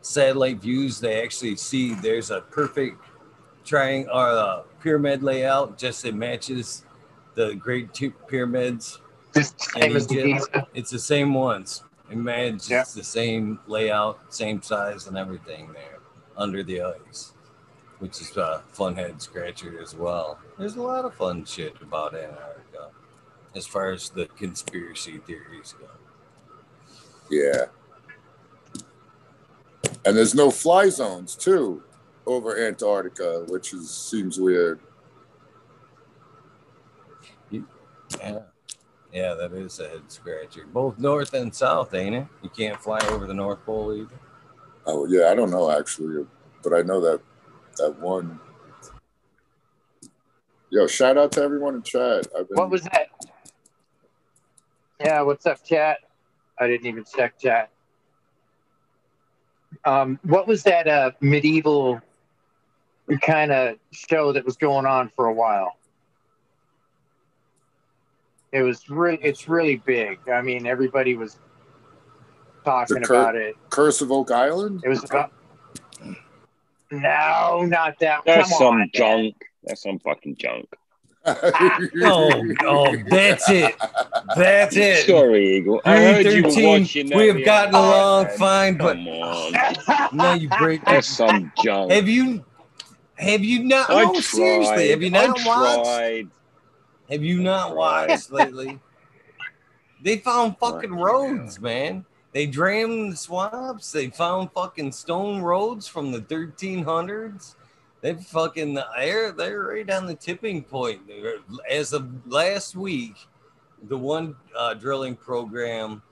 satellite 0.00 0.58
views? 0.58 1.00
They 1.00 1.22
actually 1.22 1.56
see 1.56 1.94
there's 1.94 2.30
a 2.30 2.40
perfect 2.42 3.02
triangle 3.64 4.12
or 4.14 4.28
uh, 4.28 4.62
pyramid 4.80 5.22
layout, 5.22 5.78
just 5.78 6.04
it 6.04 6.14
matches 6.14 6.84
the 7.34 7.54
Great 7.54 7.92
Two 7.94 8.10
Pyramids. 8.10 9.00
Just 9.34 9.54
in 9.76 9.82
same 9.82 9.96
as 9.96 10.06
the 10.06 10.24
Egypt. 10.24 10.52
Giza. 10.52 10.66
It's 10.74 10.90
the 10.90 10.98
same 10.98 11.34
ones. 11.34 11.82
It 12.10 12.16
matches 12.16 12.70
Yeah. 12.70 12.84
the 12.94 13.04
same 13.04 13.60
layout, 13.66 14.32
same 14.32 14.62
size, 14.62 15.06
and 15.06 15.16
everything 15.16 15.70
there 15.72 15.98
under 16.36 16.62
the 16.62 16.82
ice, 16.82 17.32
which 17.98 18.20
is 18.20 18.36
uh, 18.36 18.62
a 18.66 18.74
fun 18.74 18.94
head 18.94 19.20
scratcher 19.20 19.80
as 19.82 19.94
well. 19.94 20.38
There's 20.58 20.76
a 20.76 20.82
lot 20.82 21.04
of 21.04 21.14
fun 21.14 21.44
shit 21.44 21.74
about 21.82 22.14
Antarctica 22.14 22.88
as 23.54 23.66
far 23.66 23.90
as 23.92 24.08
the 24.08 24.26
conspiracy 24.26 25.18
theories 25.18 25.74
go. 25.78 25.88
Yeah. 27.30 27.66
And 30.04 30.16
there's 30.16 30.34
no 30.34 30.50
fly 30.50 30.88
zones 30.88 31.34
too 31.34 31.82
over 32.28 32.58
Antarctica, 32.66 33.44
which 33.48 33.72
is 33.72 33.90
seems 33.90 34.38
weird. 34.38 34.80
Yeah. 37.50 38.40
Yeah, 39.12 39.34
that 39.34 39.52
is 39.54 39.80
a 39.80 39.88
head 39.88 40.02
scratcher. 40.08 40.66
Both 40.72 40.98
north 40.98 41.32
and 41.32 41.54
south, 41.54 41.94
ain't 41.94 42.14
it? 42.14 42.26
You 42.42 42.50
can't 42.50 42.78
fly 42.78 42.98
over 43.08 43.26
the 43.26 43.34
North 43.34 43.64
Pole 43.64 43.94
either. 43.94 44.14
Oh 44.86 45.06
yeah, 45.06 45.30
I 45.30 45.34
don't 45.34 45.50
know 45.50 45.70
actually, 45.70 46.26
but 46.62 46.74
I 46.74 46.82
know 46.82 47.00
that 47.00 47.20
that 47.78 47.98
one. 47.98 48.38
Yo, 50.70 50.86
shout 50.86 51.16
out 51.16 51.32
to 51.32 51.42
everyone 51.42 51.74
in 51.74 51.82
chat. 51.82 52.30
Been, 52.34 52.46
What 52.50 52.68
was 52.70 52.82
that? 52.82 53.06
Yeah, 55.00 55.22
what's 55.22 55.46
up, 55.46 55.64
chat? 55.64 55.98
I 56.58 56.66
didn't 56.66 56.86
even 56.86 57.04
check 57.04 57.38
chat. 57.38 57.70
Um, 59.84 60.18
what 60.24 60.46
was 60.46 60.62
that 60.64 60.86
uh, 60.86 61.12
medieval 61.20 62.02
kind 63.16 63.50
of 63.52 63.76
show 63.90 64.32
that 64.32 64.44
was 64.44 64.56
going 64.56 64.84
on 64.84 65.10
for 65.16 65.26
a 65.26 65.32
while? 65.32 65.76
It 68.52 68.62
was 68.62 68.88
really, 68.88 69.18
it's 69.22 69.48
really 69.48 69.76
big. 69.76 70.18
I 70.28 70.40
mean, 70.42 70.66
everybody 70.66 71.16
was 71.16 71.38
talking 72.64 73.02
Cur- 73.02 73.14
about 73.14 73.36
it. 73.36 73.56
Curse 73.70 74.00
of 74.00 74.12
Oak 74.12 74.30
Island? 74.30 74.82
It 74.84 74.88
was 74.88 75.04
about. 75.04 75.32
No, 76.90 77.64
not 77.66 77.98
that. 78.00 78.22
That's 78.24 78.48
Come 78.50 78.58
some 78.58 78.66
on, 78.66 78.78
man. 78.78 78.90
junk. 78.94 79.34
That's 79.64 79.82
some 79.82 79.98
fucking 79.98 80.36
junk. 80.36 80.66
No, 81.26 81.34
oh, 82.04 82.54
oh, 82.62 82.96
that's 83.10 83.50
it. 83.50 83.74
That's 84.34 84.74
it. 84.76 85.06
Sorry, 85.06 85.56
Eagle. 85.58 85.82
I 85.84 85.96
heard 85.98 86.24
you 86.26 86.42
were 86.42 86.78
watching 86.78 87.10
we 87.14 87.28
have 87.28 87.44
gotten 87.44 87.74
along 87.74 88.26
day. 88.26 88.36
fine, 88.38 88.78
but 88.78 88.96
on. 88.96 89.52
now 90.16 90.32
you 90.32 90.48
break. 90.58 90.82
That's 90.86 91.06
some 91.06 91.52
junk. 91.62 91.90
Have 91.92 92.08
you? 92.08 92.42
Have 93.18 93.44
you 93.44 93.64
not? 93.64 93.90
I 93.90 94.04
no, 94.04 94.12
tried. 94.12 94.24
seriously. 94.24 94.90
Have 94.90 95.02
you 95.02 95.10
not 95.10 95.38
watched? 95.44 96.28
Have 97.10 97.22
you 97.22 97.42
not 97.42 97.76
watched 97.76 98.30
lately? 98.30 98.80
They 100.00 100.18
found 100.18 100.56
fucking 100.58 100.94
roads, 100.94 101.60
man. 101.60 102.04
They 102.32 102.46
drained 102.46 103.12
the 103.12 103.16
swamps. 103.16 103.90
They 103.90 104.10
found 104.10 104.52
fucking 104.52 104.92
stone 104.92 105.42
roads 105.42 105.88
from 105.88 106.12
the 106.12 106.20
1300s. 106.20 107.56
They 108.00 108.14
fucking 108.14 108.74
they're 108.74 109.32
they're 109.32 109.60
right 109.60 109.90
on 109.90 110.06
the 110.06 110.14
tipping 110.14 110.62
point. 110.62 111.00
As 111.68 111.92
of 111.92 112.08
last 112.28 112.76
week, 112.76 113.16
the 113.88 113.98
one 113.98 114.36
uh, 114.56 114.74
drilling 114.74 115.16
program 115.16 116.02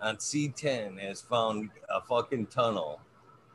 on 0.00 0.16
C10 0.16 1.00
has 1.00 1.20
found 1.20 1.70
a 1.92 2.00
fucking 2.00 2.46
tunnel 2.46 3.00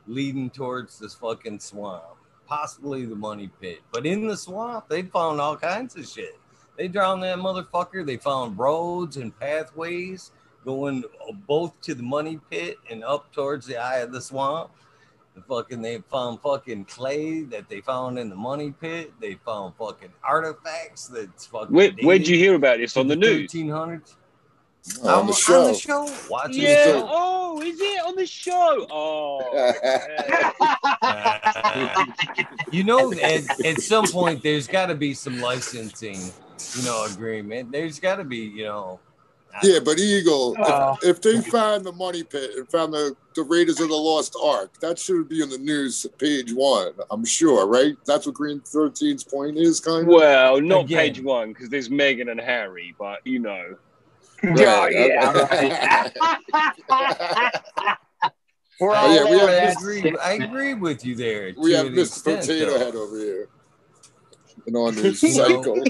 leading 0.06 0.50
towards 0.50 0.98
this 0.98 1.14
fucking 1.14 1.60
swamp, 1.60 2.17
possibly 2.48 3.04
the 3.04 3.14
money 3.14 3.50
pit. 3.60 3.80
But 3.92 4.06
in 4.06 4.26
the 4.26 4.36
swamp, 4.36 4.88
they 4.88 5.02
found 5.02 5.40
all 5.40 5.56
kinds 5.56 5.96
of 5.96 6.06
shit. 6.06 6.38
They 6.76 6.88
drowned 6.88 7.22
that 7.24 7.38
motherfucker. 7.38 8.06
They 8.06 8.16
found 8.16 8.58
roads 8.58 9.16
and 9.16 9.38
pathways 9.38 10.30
going 10.64 11.04
both 11.46 11.78
to 11.82 11.94
the 11.94 12.02
money 12.02 12.40
pit 12.50 12.76
and 12.90 13.04
up 13.04 13.32
towards 13.32 13.66
the 13.66 13.76
eye 13.76 13.98
of 13.98 14.12
the 14.12 14.20
swamp. 14.20 14.70
The 15.34 15.42
fucking 15.42 15.82
they 15.82 15.98
found 16.10 16.40
fucking 16.40 16.86
clay 16.86 17.42
that 17.42 17.68
they 17.68 17.80
found 17.80 18.18
in 18.18 18.28
the 18.28 18.36
money 18.36 18.72
pit. 18.72 19.12
They 19.20 19.34
found 19.34 19.74
fucking 19.76 20.12
artifacts 20.24 21.06
that's 21.06 21.46
fucking. 21.46 21.74
Where, 21.74 21.92
where'd 22.02 22.26
you 22.26 22.36
hear 22.36 22.54
about 22.54 22.78
this 22.78 22.96
on 22.96 23.06
the 23.06 23.16
news? 23.16 23.52
1300s. 23.52 24.16
On 25.04 25.26
the 25.26 25.32
show. 25.32 25.60
On 25.66 25.72
the 25.72 25.78
show. 25.78 26.08
Watching 26.30 26.62
Yeah. 26.62 26.84
the 26.86 26.92
show. 27.00 27.08
Oh, 27.10 27.60
is 27.62 27.78
it 27.80 28.06
on 28.06 28.16
the 28.16 28.26
show? 28.26 28.86
Oh. 28.90 29.40
Uh, 31.02 32.04
you 32.72 32.84
know, 32.84 33.12
at, 33.12 33.64
at 33.66 33.80
some 33.80 34.06
point, 34.06 34.42
there's 34.42 34.66
got 34.66 34.86
to 34.86 34.94
be 34.94 35.14
some 35.14 35.40
licensing, 35.40 36.18
you 36.76 36.82
know, 36.84 37.04
agreement. 37.10 37.70
There's 37.72 37.98
got 38.00 38.16
to 38.16 38.24
be, 38.24 38.38
you 38.38 38.64
know. 38.64 39.00
Yeah, 39.62 39.80
but 39.84 39.98
Eagle, 39.98 40.54
Oh. 40.58 40.96
if, 41.02 41.16
if 41.16 41.22
they 41.22 41.40
found 41.40 41.84
the 41.84 41.92
money 41.92 42.22
pit 42.22 42.50
and 42.56 42.68
found 42.70 42.92
the, 42.92 43.16
the 43.34 43.42
Raiders 43.42 43.80
of 43.80 43.88
the 43.88 43.94
Lost 43.96 44.36
Ark, 44.40 44.78
that 44.80 44.98
should 44.98 45.28
be 45.28 45.42
on 45.42 45.48
the 45.50 45.58
news 45.58 46.06
page 46.18 46.52
one, 46.52 46.92
I'm 47.10 47.24
sure, 47.24 47.66
right? 47.66 47.96
That's 48.06 48.26
what 48.26 48.34
Green 48.36 48.60
13's 48.60 49.24
point 49.24 49.56
is, 49.56 49.80
kind 49.80 50.02
of. 50.02 50.06
Well, 50.08 50.60
not 50.60 50.84
Again. 50.84 50.98
page 50.98 51.22
one 51.22 51.48
because 51.52 51.70
there's 51.70 51.88
Meghan 51.88 52.30
and 52.30 52.40
Harry, 52.40 52.94
but 52.98 53.26
you 53.26 53.38
know. 53.40 53.74
Yeah, 54.42 54.78
Right, 54.84 54.94
oh, 54.96 55.06
yeah, 55.06 55.32
okay. 55.34 55.70
We're 58.80 58.92
Oh, 58.92 58.94
all 58.94 59.14
yeah, 59.14 59.24
we 59.24 59.30
over 59.30 59.38
have 59.40 59.48
I 59.48 59.52
that 59.54 59.76
agree, 59.78 60.02
shit. 60.02 60.14
I 60.22 60.32
agree 60.34 60.74
with 60.74 61.04
you 61.04 61.14
there. 61.16 61.52
we 61.56 61.70
to 61.72 61.76
have 61.78 61.86
an 61.86 61.94
Mr. 61.94 62.00
extent, 62.02 62.40
Potato 62.42 62.70
though. 62.72 62.78
Head 62.78 62.94
over 62.94 63.18
here. 63.18 63.48
And 64.66 64.76
on 64.76 64.94
his 64.94 65.22
You 65.22 65.36
know, 65.36 65.62
cycle. 65.62 65.84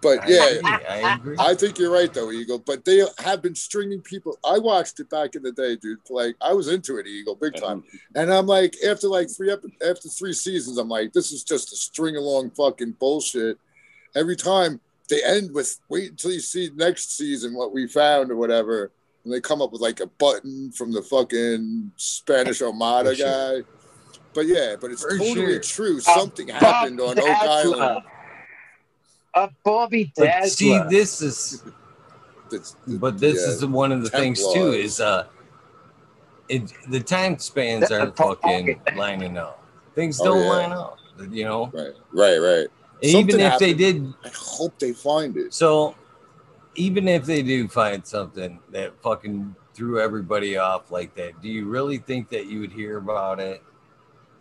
But 0.00 0.24
I 0.24 0.28
yeah, 0.28 0.46
agree, 0.46 0.86
I 0.86 1.14
agree. 1.16 1.36
I 1.40 1.54
think 1.54 1.78
you're 1.78 1.90
right 1.90 2.12
though, 2.12 2.30
Eagle. 2.30 2.58
But 2.58 2.84
they 2.84 3.02
have 3.18 3.42
been 3.42 3.54
stringing 3.54 4.00
people. 4.02 4.38
I 4.44 4.58
watched 4.58 5.00
it 5.00 5.08
back 5.10 5.34
in 5.34 5.42
the 5.42 5.50
day, 5.52 5.76
dude. 5.76 5.98
Like 6.10 6.36
I 6.40 6.52
was 6.52 6.68
into 6.68 6.98
it, 6.98 7.06
Eagle, 7.06 7.34
big 7.34 7.56
time. 7.56 7.82
And 8.14 8.32
I'm 8.32 8.46
like, 8.46 8.76
after 8.86 9.08
like 9.08 9.28
three 9.34 9.50
ep- 9.50 9.64
after 9.84 10.08
three 10.08 10.34
seasons, 10.34 10.78
I'm 10.78 10.88
like, 10.88 11.12
this 11.14 11.32
is 11.32 11.42
just 11.42 11.72
a 11.72 11.76
string 11.76 12.16
along 12.16 12.50
fucking 12.50 12.92
bullshit. 13.00 13.58
Every 14.14 14.36
time 14.36 14.80
they 15.08 15.22
end 15.24 15.52
with 15.54 15.78
wait 15.88 16.10
until 16.10 16.32
you 16.32 16.40
see 16.40 16.70
next 16.74 17.16
season 17.16 17.54
what 17.54 17.72
we 17.72 17.86
found 17.86 18.30
or 18.30 18.36
whatever, 18.36 18.90
and 19.24 19.32
they 19.32 19.40
come 19.40 19.60
up 19.62 19.72
with 19.72 19.80
like 19.80 20.00
a 20.00 20.06
button 20.06 20.70
from 20.72 20.92
the 20.92 21.02
fucking 21.02 21.92
Spanish 21.96 22.60
Armada 22.62 23.14
sure. 23.14 23.26
guy. 23.62 23.68
But 24.34 24.46
yeah, 24.46 24.76
but 24.80 24.90
it's 24.90 25.02
For 25.02 25.18
totally 25.18 25.34
sure. 25.34 25.60
true. 25.60 26.00
Something 26.00 26.48
happened 26.48 27.00
on 27.00 27.18
Oak 27.18 27.26
Island. 27.28 28.02
A 29.34 29.50
Bobby 29.64 30.12
But 30.16 30.24
Dazzler. 30.24 30.48
see, 30.48 30.80
this 30.90 31.22
is, 31.22 31.62
That's- 32.50 32.76
but 32.86 33.18
this 33.18 33.40
yeah. 33.46 33.52
is 33.54 33.64
one 33.66 33.92
of 33.92 34.02
the 34.02 34.10
things 34.10 34.40
too. 34.52 34.72
Is 34.72 35.00
uh, 35.00 35.26
it 36.48 36.72
the 36.88 37.00
time 37.00 37.38
spans 37.38 37.90
aren't 37.90 38.16
fucking 38.16 38.80
lining 38.96 39.36
up. 39.36 39.62
Things 39.94 40.20
Oh, 40.20 40.24
don't 40.26 40.42
yeah. 40.42 40.48
line 40.48 40.72
up. 40.72 40.98
You 41.30 41.44
know, 41.44 41.66
right, 41.74 41.92
right, 42.12 42.38
right. 42.38 42.66
Even 43.02 43.30
Something 43.30 43.46
if 43.46 43.58
they 43.58 43.74
did 43.74 44.14
I 44.24 44.30
hope 44.34 44.78
they 44.78 44.92
find 44.92 45.36
it. 45.36 45.54
So, 45.54 45.94
even 46.74 47.08
if 47.08 47.24
they 47.24 47.42
do 47.42 47.68
find 47.68 48.04
something 48.06 48.58
that 48.70 49.00
fucking 49.02 49.54
threw 49.74 50.00
everybody 50.00 50.56
off 50.56 50.90
like 50.90 51.14
that, 51.14 51.40
do 51.40 51.48
you 51.48 51.66
really 51.66 51.98
think 51.98 52.28
that 52.30 52.46
you 52.46 52.60
would 52.60 52.72
hear 52.72 52.98
about 52.98 53.40
it 53.40 53.62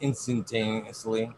instantaneously? 0.02 1.32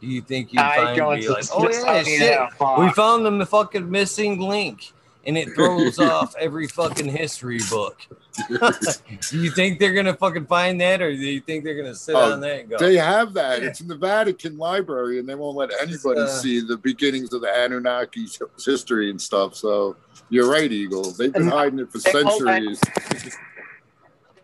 Do 0.00 0.06
you 0.06 0.20
think 0.20 0.52
you'd 0.52 0.60
I 0.60 0.76
find 0.76 0.96
don't 0.96 1.20
be 1.20 1.28
like, 1.28 1.44
oh 1.52 1.70
yeah, 1.70 2.02
shit, 2.02 2.40
we 2.78 2.90
found 2.92 3.24
them 3.24 3.38
the 3.38 3.46
fucking 3.46 3.88
missing 3.88 4.40
link, 4.40 4.92
and 5.24 5.36
it 5.38 5.54
throws 5.54 5.98
off 5.98 6.34
every 6.36 6.66
fucking 6.68 7.08
history 7.08 7.60
book. 7.70 8.00
do 8.48 9.38
you 9.38 9.50
think 9.50 9.78
they're 9.78 9.92
gonna 9.92 10.16
fucking 10.16 10.46
find 10.46 10.80
that, 10.80 11.02
or 11.02 11.10
do 11.10 11.18
you 11.18 11.40
think 11.40 11.64
they're 11.64 11.76
gonna 11.76 11.94
sit 11.94 12.14
oh, 12.14 12.32
on 12.32 12.40
that 12.40 12.60
and 12.60 12.70
go? 12.70 12.78
They 12.78 12.96
have 12.96 13.34
that. 13.34 13.62
It's 13.62 13.80
in 13.80 13.88
the 13.88 13.96
Vatican 13.96 14.56
Library, 14.56 15.18
and 15.18 15.28
they 15.28 15.34
won't 15.34 15.56
let 15.56 15.70
anybody 15.80 16.20
uh, 16.20 16.26
see 16.26 16.60
the 16.60 16.78
beginnings 16.78 17.32
of 17.32 17.42
the 17.42 17.48
Anunnaki's 17.48 18.40
history 18.64 19.10
and 19.10 19.20
stuff. 19.20 19.54
So 19.54 19.96
you're 20.30 20.50
right, 20.50 20.70
Eagle. 20.70 21.10
They've 21.12 21.32
been 21.32 21.48
hiding 21.48 21.78
it 21.78 21.92
for 21.92 21.98
they 21.98 22.10
centuries. 22.10 22.80
Won't 22.82 23.26
let, 23.26 23.32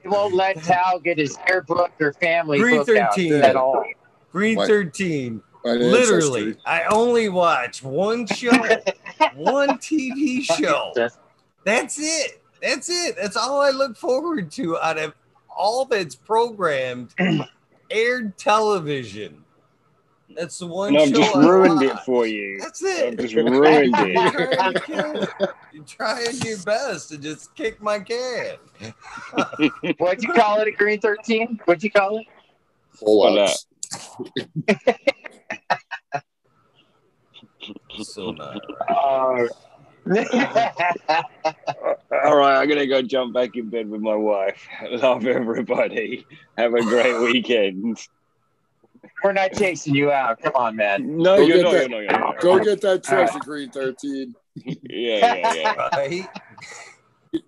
they 0.02 0.08
won't 0.08 0.34
let 0.34 0.62
Tao 0.62 0.98
get 1.02 1.18
his 1.18 1.38
air 1.48 1.62
book 1.62 1.92
or 1.98 2.12
family 2.12 2.58
Green 2.58 2.84
book 2.84 2.96
out 2.96 3.18
at 3.18 3.56
all. 3.56 3.84
Green 4.30 4.56
what? 4.56 4.68
13 4.68 5.42
Literally. 5.64 6.56
I 6.64 6.84
only 6.84 7.28
watch 7.28 7.82
one 7.82 8.26
show, 8.26 8.50
one 9.34 9.78
TV 9.78 10.42
show. 10.42 10.92
That's 11.64 11.98
it. 11.98 12.42
That's 12.62 12.88
it. 12.88 13.16
That's 13.16 13.36
all 13.36 13.60
I 13.60 13.70
look 13.70 13.96
forward 13.96 14.50
to 14.52 14.78
out 14.78 14.98
of 14.98 15.14
all 15.54 15.84
that's 15.84 16.14
programmed 16.14 17.14
aired 17.90 18.38
television. 18.38 19.44
That's 20.36 20.58
the 20.58 20.66
one. 20.66 20.94
And 20.94 20.98
I've 20.98 21.08
show 21.08 21.16
just 21.16 21.36
I 21.36 21.40
ruined 21.40 21.82
it 21.82 21.98
for 22.00 22.26
you. 22.26 22.58
That's 22.60 22.82
it. 22.82 23.08
I've 23.08 23.18
just 23.18 23.34
ruined 23.34 23.94
it. 23.98 24.82
trying, 24.84 25.26
you're 25.72 25.84
trying 25.84 26.36
your 26.44 26.58
best 26.58 27.08
to 27.10 27.18
just 27.18 27.54
kick 27.54 27.82
my 27.82 27.98
can. 27.98 28.56
What'd 29.98 30.22
you 30.22 30.32
call 30.32 30.60
it 30.60 30.68
at 30.68 30.76
Green 30.76 31.00
13? 31.00 31.60
What'd 31.64 31.82
you 31.82 31.90
call 31.90 32.18
it? 32.18 32.26
Full 32.90 33.18
What, 33.18 33.38
ups. 33.38 33.66
So 38.02 38.30
not. 38.32 38.60
Oh. 38.88 39.48
All 42.24 42.36
right, 42.36 42.60
I'm 42.60 42.68
gonna 42.68 42.86
go 42.86 43.02
jump 43.02 43.34
back 43.34 43.56
in 43.56 43.68
bed 43.68 43.88
with 43.90 44.00
my 44.00 44.14
wife. 44.14 44.66
Love 44.90 45.26
everybody. 45.26 46.26
Have 46.56 46.74
a 46.74 46.82
great 46.82 47.20
weekend. 47.20 47.98
We're 49.22 49.32
not 49.32 49.52
chasing 49.52 49.94
you 49.94 50.10
out. 50.10 50.40
Come 50.40 50.54
on, 50.54 50.76
man. 50.76 51.18
No, 51.18 51.36
Go 51.36 51.42
you're 51.46 51.56
get 51.58 51.62
not, 51.64 51.72
that- 51.72 51.90
you're 51.90 52.02
not. 52.04 52.10
You're 52.12 52.20
not. 52.20 52.40
Go 52.40 52.58
get 52.64 52.80
that 52.82 53.10
All 53.10 53.16
right. 53.16 53.28
treasure 53.28 53.38
green 53.40 53.70
13. 53.70 54.34
Yeah, 54.64 54.76
yeah, 55.36 55.54
yeah. 55.54 55.88
Right? 55.96 56.28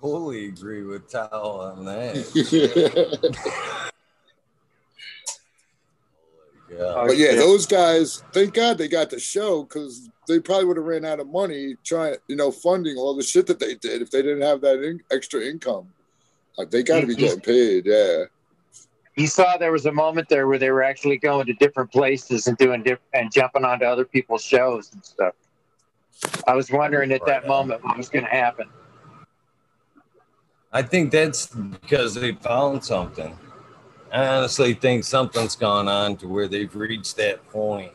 totally 0.00 0.46
agree 0.46 0.82
with 0.84 1.10
Tao 1.10 1.28
on 1.30 1.84
that. 1.86 2.14
Yeah. 6.76 6.92
Oh, 6.96 7.06
but 7.06 7.16
yeah, 7.16 7.30
shit. 7.30 7.38
those 7.38 7.66
guys, 7.66 8.24
thank 8.32 8.54
God 8.54 8.78
they 8.78 8.88
got 8.88 9.10
the 9.10 9.20
show 9.20 9.62
because 9.62 10.08
they 10.26 10.40
probably 10.40 10.64
would 10.64 10.76
have 10.76 10.86
ran 10.86 11.04
out 11.04 11.20
of 11.20 11.28
money 11.28 11.76
trying, 11.84 12.16
you 12.28 12.36
know, 12.36 12.50
funding 12.50 12.96
all 12.96 13.14
the 13.14 13.22
shit 13.22 13.46
that 13.46 13.60
they 13.60 13.74
did 13.74 14.02
if 14.02 14.10
they 14.10 14.22
didn't 14.22 14.42
have 14.42 14.60
that 14.62 14.82
in- 14.82 15.02
extra 15.10 15.40
income. 15.40 15.88
Like 16.58 16.70
they 16.70 16.82
got 16.82 17.00
to 17.00 17.06
be 17.06 17.14
getting 17.14 17.40
paid. 17.40 17.86
Yeah. 17.86 18.24
You 19.16 19.28
saw 19.28 19.56
there 19.56 19.72
was 19.72 19.86
a 19.86 19.92
moment 19.92 20.28
there 20.28 20.48
where 20.48 20.58
they 20.58 20.70
were 20.70 20.82
actually 20.82 21.18
going 21.18 21.46
to 21.46 21.52
different 21.54 21.92
places 21.92 22.48
and 22.48 22.56
doing 22.56 22.82
different 22.82 23.02
and 23.12 23.32
jumping 23.32 23.64
onto 23.64 23.84
other 23.84 24.04
people's 24.04 24.42
shows 24.44 24.92
and 24.92 25.04
stuff. 25.04 25.34
I 26.48 26.54
was 26.54 26.70
wondering 26.70 27.12
at 27.12 27.24
that 27.26 27.46
moment 27.46 27.84
what 27.84 27.96
was 27.96 28.08
going 28.08 28.24
to 28.24 28.30
happen. 28.30 28.68
I 30.72 30.82
think 30.82 31.12
that's 31.12 31.46
because 31.46 32.14
they 32.14 32.32
found 32.32 32.84
something. 32.84 33.38
I 34.14 34.28
honestly 34.28 34.74
think 34.74 35.02
something's 35.02 35.56
gone 35.56 35.88
on 35.88 36.16
to 36.18 36.28
where 36.28 36.46
they've 36.46 36.74
reached 36.74 37.16
that 37.16 37.46
point 37.50 37.92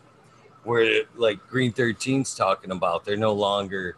where, 0.65 1.03
like 1.15 1.39
Green 1.47 1.71
13's 1.71 2.35
talking 2.35 2.71
about, 2.71 3.05
they're 3.05 3.15
no 3.15 3.31
longer, 3.31 3.95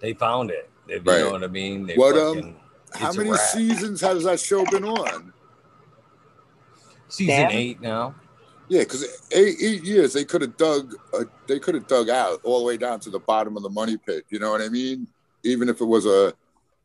they 0.00 0.12
found 0.12 0.50
it. 0.50 0.68
If 0.88 1.04
you 1.04 1.12
Right. 1.12 1.20
know 1.20 1.30
what 1.30 1.44
I 1.44 1.46
mean? 1.46 1.86
They 1.86 1.94
What, 1.94 2.16
um, 2.16 2.56
How 2.92 3.12
many 3.12 3.36
seasons 3.36 4.00
has 4.00 4.24
that 4.24 4.40
show 4.40 4.64
been 4.64 4.84
on? 4.84 5.32
Season 7.08 7.44
Dan? 7.44 7.50
eight 7.52 7.80
now. 7.80 8.16
Yeah, 8.68 8.80
because 8.80 9.04
eight, 9.30 9.56
eight 9.60 9.84
years 9.84 10.12
they 10.14 10.24
could 10.24 10.42
have 10.42 10.56
dug, 10.56 10.94
uh, 11.14 11.24
they 11.46 11.60
could 11.60 11.76
have 11.76 11.86
dug 11.86 12.10
out 12.10 12.40
all 12.42 12.58
the 12.58 12.64
way 12.64 12.76
down 12.76 12.98
to 13.00 13.10
the 13.10 13.20
bottom 13.20 13.56
of 13.56 13.62
the 13.62 13.70
money 13.70 13.96
pit. 13.96 14.24
You 14.30 14.40
know 14.40 14.50
what 14.50 14.62
I 14.62 14.68
mean? 14.68 15.06
Even 15.44 15.68
if 15.68 15.80
it 15.80 15.84
was 15.84 16.06
a, 16.06 16.34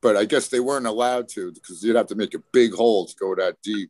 but 0.02 0.16
I 0.16 0.26
guess 0.26 0.50
they 0.50 0.60
weren't 0.60 0.86
allowed 0.86 1.30
to 1.30 1.52
because 1.52 1.84
you'd 1.84 1.96
have 1.96 2.08
to 2.08 2.16
make 2.16 2.36
a 2.36 2.44
big 2.52 2.74
hole 2.74 3.08
to 3.08 3.16
go 3.16 3.34
that 3.34 3.60
deep. 3.64 3.90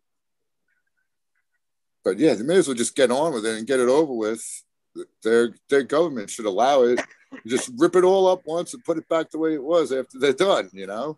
But 2.04 2.18
yeah, 2.20 2.34
they 2.34 2.44
may 2.44 2.58
as 2.58 2.68
well 2.68 2.76
just 2.76 2.96
get 2.96 3.12
on 3.12 3.34
with 3.34 3.46
it 3.46 3.58
and 3.58 3.68
get 3.68 3.80
it 3.80 3.90
over 3.90 4.14
with. 4.14 4.44
Their 5.24 5.56
their 5.70 5.84
government 5.84 6.30
should 6.30 6.46
allow 6.46 6.84
it. 6.84 7.00
Just 7.48 7.72
rip 7.78 7.96
it 7.96 8.04
all 8.04 8.28
up 8.28 8.42
once 8.46 8.74
and 8.74 8.84
put 8.84 8.98
it 8.98 9.08
back 9.08 9.30
the 9.32 9.38
way 9.38 9.54
it 9.54 9.64
was 9.64 9.92
after 9.94 10.20
they're 10.20 10.34
done. 10.34 10.70
You 10.74 10.88
know 10.88 11.18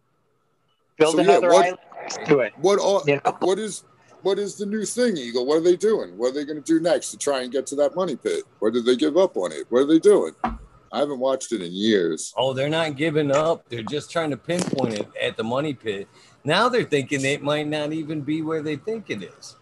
Build 0.97 1.15
So, 1.15 1.21
yeah, 1.21 1.31
another 1.31 1.49
what- 1.49 1.65
island 1.65 1.79
next 2.01 2.25
to 2.27 2.39
it. 2.39 2.53
what? 2.61 2.79
All, 2.79 3.01
You 3.07 3.15
know? 3.25 3.37
what 3.39 3.57
is 3.57 3.83
what 4.21 4.37
is 4.39 4.55
the 4.55 4.65
new 4.67 4.85
thing, 4.85 5.17
Eagle? 5.17 5.45
What 5.45 5.57
are 5.57 5.61
they 5.61 5.75
doing? 5.75 6.17
What 6.17 6.29
are 6.29 6.33
they 6.33 6.45
going 6.45 6.61
to 6.61 6.65
do 6.65 6.79
next 6.79 7.09
to 7.11 7.17
try 7.17 7.41
and 7.41 7.51
get 7.51 7.65
to 7.67 7.75
that 7.77 7.95
money 7.95 8.15
pit? 8.15 8.43
Or 8.61 8.69
did 8.71 8.85
they 8.85 8.95
give 8.95 9.17
up 9.17 9.35
on 9.37 9.51
it? 9.51 9.65
What 9.69 9.79
are 9.79 9.87
they 9.87 9.99
doing? 9.99 10.33
I 10.43 10.99
haven't 10.99 11.19
watched 11.19 11.51
it 11.51 11.61
in 11.61 11.71
years. 11.73 12.31
Oh, 12.37 12.53
they're 12.53 12.69
not 12.69 12.95
giving 12.95 13.31
up. 13.31 13.67
They're 13.67 13.81
just 13.81 14.11
trying 14.11 14.29
to 14.29 14.37
pinpoint 14.37 14.93
it 14.93 15.07
at 15.21 15.35
the 15.35 15.43
money 15.43 15.73
pit. 15.73 16.07
Now 16.45 16.69
they're 16.69 16.83
thinking 16.83 17.25
it 17.25 17.41
might 17.41 17.67
not 17.67 17.91
even 17.91 18.21
be 18.21 18.43
where 18.43 18.61
they 18.61 18.75
think 18.75 19.09
it 19.09 19.23
is. 19.23 19.55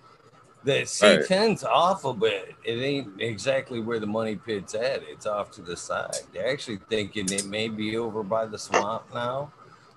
The 0.64 0.82
C10's 0.82 1.64
off 1.64 2.06
a 2.06 2.14
bit. 2.14 2.54
It 2.64 2.74
ain't 2.74 3.20
exactly 3.20 3.80
where 3.80 4.00
the 4.00 4.06
money 4.08 4.36
pit's 4.36 4.76
at. 4.76 5.02
It's 5.10 5.26
off 5.26 5.50
to 5.52 5.62
the 5.62 5.76
side. 5.76 6.12
They're 6.34 6.48
actually 6.48 6.78
thinking 6.90 7.32
it 7.32 7.46
may 7.46 7.68
be 7.68 7.98
over 7.98 8.22
by 8.22 8.46
the 8.46 8.60
swamp 8.60 9.06
now, 9.14 9.52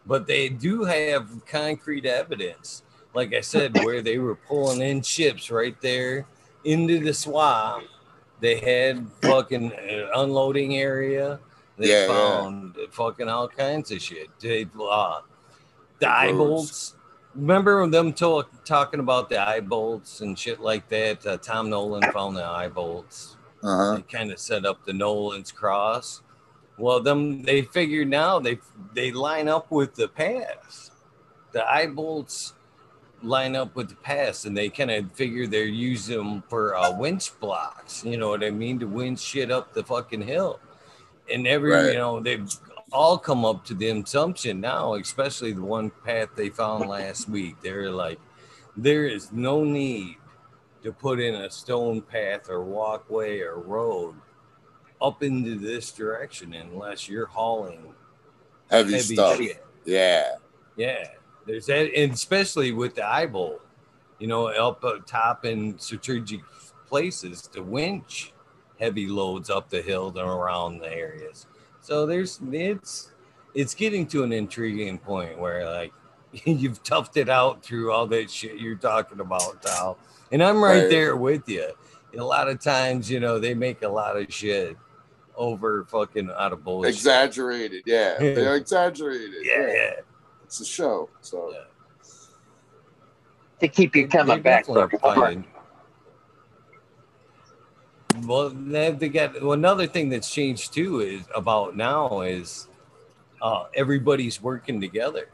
but 0.06 0.26
they 0.26 0.48
do 0.48 0.84
have 0.84 1.44
concrete 1.46 2.06
evidence. 2.06 2.82
Like 3.12 3.34
I 3.34 3.42
said, 3.42 3.76
where 3.84 4.00
they 4.00 4.18
were 4.18 4.36
pulling 4.36 4.80
in 4.80 5.02
ships 5.02 5.50
right 5.50 5.78
there 5.82 6.26
into 6.64 6.98
the 7.00 7.12
swamp. 7.12 7.84
They 8.40 8.58
had 8.58 9.06
fucking 9.22 9.72
uh, 9.72 10.20
unloading 10.20 10.76
area. 10.78 11.40
They 11.76 11.90
Yeah, 11.90 12.06
yeah. 12.06 12.08
found 12.08 12.76
fucking 12.90 13.28
all 13.28 13.48
kinds 13.48 13.90
of 13.90 14.00
shit. 14.00 14.28
They 14.40 14.66
uh, 14.80 15.20
eye 16.06 16.32
bolts. 16.32 16.94
Remember 17.34 17.86
them 17.88 18.12
to- 18.14 18.46
talking 18.64 19.00
about 19.00 19.28
the 19.28 19.38
eye 19.38 19.60
bolts 19.60 20.20
and 20.20 20.38
shit 20.38 20.60
like 20.60 20.88
that? 20.88 21.26
Uh, 21.26 21.36
Tom 21.36 21.68
Nolan 21.70 22.02
found 22.12 22.36
the 22.36 22.44
eye 22.44 22.68
bolts. 22.68 23.36
Uh 23.62 23.76
huh. 23.76 23.94
They 23.96 24.02
kind 24.02 24.30
of 24.30 24.38
set 24.38 24.64
up 24.64 24.84
the 24.84 24.92
Nolan's 24.92 25.50
cross. 25.50 26.22
Well, 26.78 27.00
them 27.00 27.42
they 27.42 27.62
figured 27.62 28.08
now 28.08 28.38
they 28.38 28.58
they 28.94 29.10
line 29.12 29.48
up 29.48 29.70
with 29.70 29.94
the 29.94 30.08
pass. 30.08 30.90
The 31.52 31.64
eye 31.68 31.86
bolts 31.86 32.54
line 33.22 33.56
up 33.56 33.74
with 33.74 33.88
the 33.88 33.94
pass, 33.96 34.44
and 34.44 34.56
they 34.56 34.68
kind 34.68 34.90
of 34.90 35.10
figure 35.12 35.46
they're 35.46 35.64
using 35.64 36.16
them 36.18 36.42
for 36.48 36.76
uh, 36.76 36.96
winch 36.96 37.38
blocks. 37.40 38.04
You 38.04 38.16
know 38.16 38.28
what 38.28 38.44
I 38.44 38.50
mean 38.50 38.78
to 38.80 38.86
winch 38.86 39.20
shit 39.20 39.50
up 39.50 39.72
the 39.72 39.82
fucking 39.84 40.22
hill. 40.22 40.60
And 41.32 41.46
every 41.46 41.70
Right. 41.72 41.92
you 41.92 41.94
know 41.98 42.20
they've 42.20 42.46
all 42.94 43.18
come 43.18 43.44
up 43.44 43.64
to 43.66 43.74
the 43.74 43.90
assumption 43.90 44.60
now, 44.60 44.94
especially 44.94 45.52
the 45.52 45.60
one 45.62 45.90
path 46.04 46.28
they 46.36 46.48
found 46.48 46.88
last 46.88 47.28
week. 47.28 47.56
They're 47.62 47.90
like, 47.90 48.20
there 48.76 49.06
is 49.06 49.32
no 49.32 49.64
need 49.64 50.16
to 50.82 50.92
put 50.92 51.18
in 51.20 51.34
a 51.34 51.50
stone 51.50 52.00
path 52.00 52.48
or 52.48 52.62
walkway 52.62 53.40
or 53.40 53.58
road 53.58 54.14
up 55.02 55.22
into 55.22 55.58
this 55.58 55.90
direction 55.92 56.54
unless 56.54 57.08
you're 57.08 57.26
hauling 57.26 57.92
Heavy, 58.70 58.92
heavy 58.92 59.14
stuff. 59.14 59.36
shit. 59.36 59.64
Yeah. 59.84 60.36
Yeah, 60.76 61.08
there's 61.46 61.66
that, 61.66 61.94
and 61.94 62.12
especially 62.12 62.72
with 62.72 62.94
the 62.96 63.06
eye 63.06 63.26
bolt, 63.26 63.60
you 64.18 64.26
know, 64.26 64.48
up 64.48 64.82
up 64.84 65.06
top 65.06 65.44
in 65.44 65.78
strategic 65.78 66.40
places 66.86 67.42
to 67.52 67.62
winch 67.62 68.32
heavy 68.80 69.06
loads 69.06 69.50
up 69.50 69.70
the 69.70 69.80
hill 69.80 70.08
and 70.08 70.18
around 70.18 70.78
the 70.78 70.92
areas. 70.92 71.46
So 71.84 72.06
there's 72.06 72.40
it's 72.50 73.12
it's 73.52 73.74
getting 73.74 74.06
to 74.06 74.22
an 74.22 74.32
intriguing 74.32 74.96
point 74.98 75.38
where 75.38 75.68
like 75.70 75.92
you've 76.46 76.82
toughed 76.82 77.18
it 77.18 77.28
out 77.28 77.62
through 77.62 77.92
all 77.92 78.06
that 78.06 78.30
shit 78.30 78.56
you're 78.58 78.74
talking 78.74 79.20
about, 79.20 79.60
Tal. 79.60 79.98
And 80.32 80.42
I'm 80.42 80.64
right, 80.64 80.80
Right. 80.84 80.90
there 80.90 81.14
with 81.14 81.46
you. 81.46 81.72
A 82.18 82.24
lot 82.24 82.48
of 82.48 82.58
times, 82.58 83.10
you 83.10 83.20
know, 83.20 83.38
they 83.38 83.52
make 83.52 83.82
a 83.82 83.88
lot 83.88 84.16
of 84.16 84.32
shit 84.32 84.78
over 85.36 85.84
fucking 85.84 86.30
out 86.38 86.54
of 86.54 86.64
bullshit. 86.64 86.94
Exaggerated. 86.94 87.82
Yeah. 87.84 88.16
They're 88.18 88.56
exaggerated. 88.56 89.34
Yeah, 89.42 89.66
yeah. 89.66 89.90
It's 90.44 90.60
a 90.60 90.64
show. 90.64 91.10
So 91.20 91.52
Yeah. 91.52 91.64
To 93.60 93.68
keep 93.68 93.94
you 93.94 94.08
coming 94.08 94.36
They're 94.36 94.42
back 94.42 94.64
for 94.66 94.88
definitely 94.88 95.36
more. 95.36 95.44
Well, 98.26 98.50
they 98.50 99.08
got 99.08 99.40
well, 99.42 99.52
another 99.52 99.86
thing 99.86 100.08
that's 100.08 100.32
changed 100.32 100.72
too 100.72 101.00
is 101.00 101.24
about 101.34 101.76
now 101.76 102.22
is 102.22 102.68
uh, 103.42 103.64
everybody's 103.74 104.40
working 104.40 104.80
together. 104.80 105.28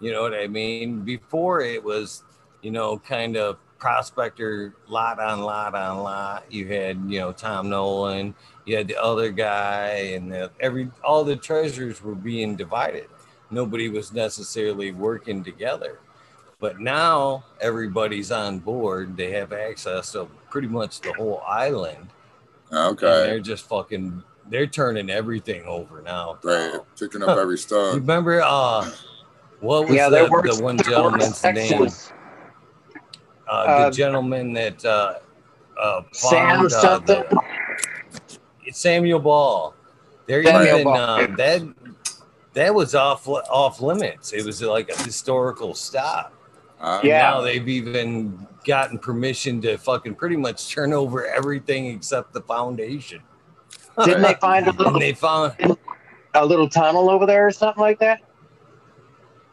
You 0.00 0.12
know 0.12 0.22
what 0.22 0.34
I 0.34 0.46
mean? 0.46 1.00
Before 1.00 1.60
it 1.60 1.82
was, 1.82 2.22
you 2.62 2.70
know, 2.70 2.98
kind 2.98 3.36
of 3.36 3.58
prospector 3.78 4.74
lot 4.88 5.18
on 5.18 5.40
lot 5.40 5.74
on 5.74 5.98
lot. 5.98 6.44
You 6.50 6.66
had, 6.68 6.98
you 7.06 7.18
know, 7.18 7.32
Tom 7.32 7.68
Nolan, 7.68 8.34
you 8.64 8.76
had 8.76 8.88
the 8.88 9.02
other 9.02 9.30
guy, 9.30 10.12
and 10.14 10.32
the, 10.32 10.50
every 10.60 10.90
all 11.04 11.24
the 11.24 11.36
treasures 11.36 12.02
were 12.02 12.14
being 12.14 12.56
divided. 12.56 13.08
Nobody 13.50 13.88
was 13.88 14.12
necessarily 14.12 14.92
working 14.92 15.44
together. 15.44 16.00
But 16.58 16.80
now 16.80 17.44
everybody's 17.60 18.32
on 18.32 18.60
board. 18.60 19.16
They 19.16 19.30
have 19.32 19.52
access 19.52 20.12
to 20.12 20.26
pretty 20.50 20.68
much 20.68 21.00
the 21.02 21.12
whole 21.12 21.42
island. 21.46 22.08
And 22.70 22.92
okay. 22.96 23.06
they're 23.06 23.40
just 23.40 23.68
fucking 23.68 24.22
they're 24.48 24.66
turning 24.66 25.10
everything 25.10 25.64
over 25.64 26.00
now. 26.02 26.38
Right. 26.42 26.78
Picking 26.98 27.22
up 27.22 27.36
every 27.36 27.54
You 27.54 27.58
stone. 27.58 27.94
remember 27.96 28.40
uh 28.42 28.90
what 29.60 29.86
was 29.86 29.94
Yeah, 29.96 30.08
the, 30.08 30.16
there 30.16 30.54
the 30.54 30.62
one 30.62 30.78
gentleman's 30.78 31.42
name? 31.44 31.56
sections. 31.56 32.12
Uh, 33.48 33.64
the 33.82 33.86
Uh, 33.86 33.90
gentleman 33.90 34.52
that 34.54 34.82
uh 34.84 35.14
uh 35.78 36.02
Sam 36.12 36.30
found, 36.60 36.66
uh, 36.66 36.68
something. 36.70 37.22
the- 37.28 38.72
Samuel 38.72 39.20
Ball. 39.20 39.74
They're 40.26 40.42
Samuel 40.42 40.72
even 40.80 40.84
Ball. 40.84 40.96
uh, 40.96 41.26
that 41.36 41.62
that 42.54 42.74
was 42.74 42.94
off 42.94 43.28
off 43.28 43.80
limits. 43.82 44.32
It 44.32 44.44
was 44.44 44.62
like 44.62 44.88
a 44.88 44.96
historical 45.02 45.74
stop. 45.74 46.32
Uh, 46.86 47.00
Yeah. 47.02 47.22
Now 47.22 47.40
they've 47.40 47.68
even 47.68 48.46
gotten 48.64 48.98
permission 48.98 49.60
to 49.62 49.76
fucking 49.76 50.14
pretty 50.14 50.36
much 50.36 50.72
turn 50.72 50.92
over 50.92 51.26
everything 51.26 51.86
except 51.86 52.32
the 52.32 52.40
foundation. 52.40 53.20
Didn't 54.04 54.22
they 54.22 54.34
find 54.34 54.66
a 54.68 54.72
little 54.78 54.98
they 54.98 55.12
found, 55.12 55.54
a 56.34 56.46
little 56.46 56.68
tunnel 56.68 57.10
over 57.10 57.26
there 57.26 57.46
or 57.46 57.50
something 57.50 57.80
like 57.80 57.98
that? 57.98 58.22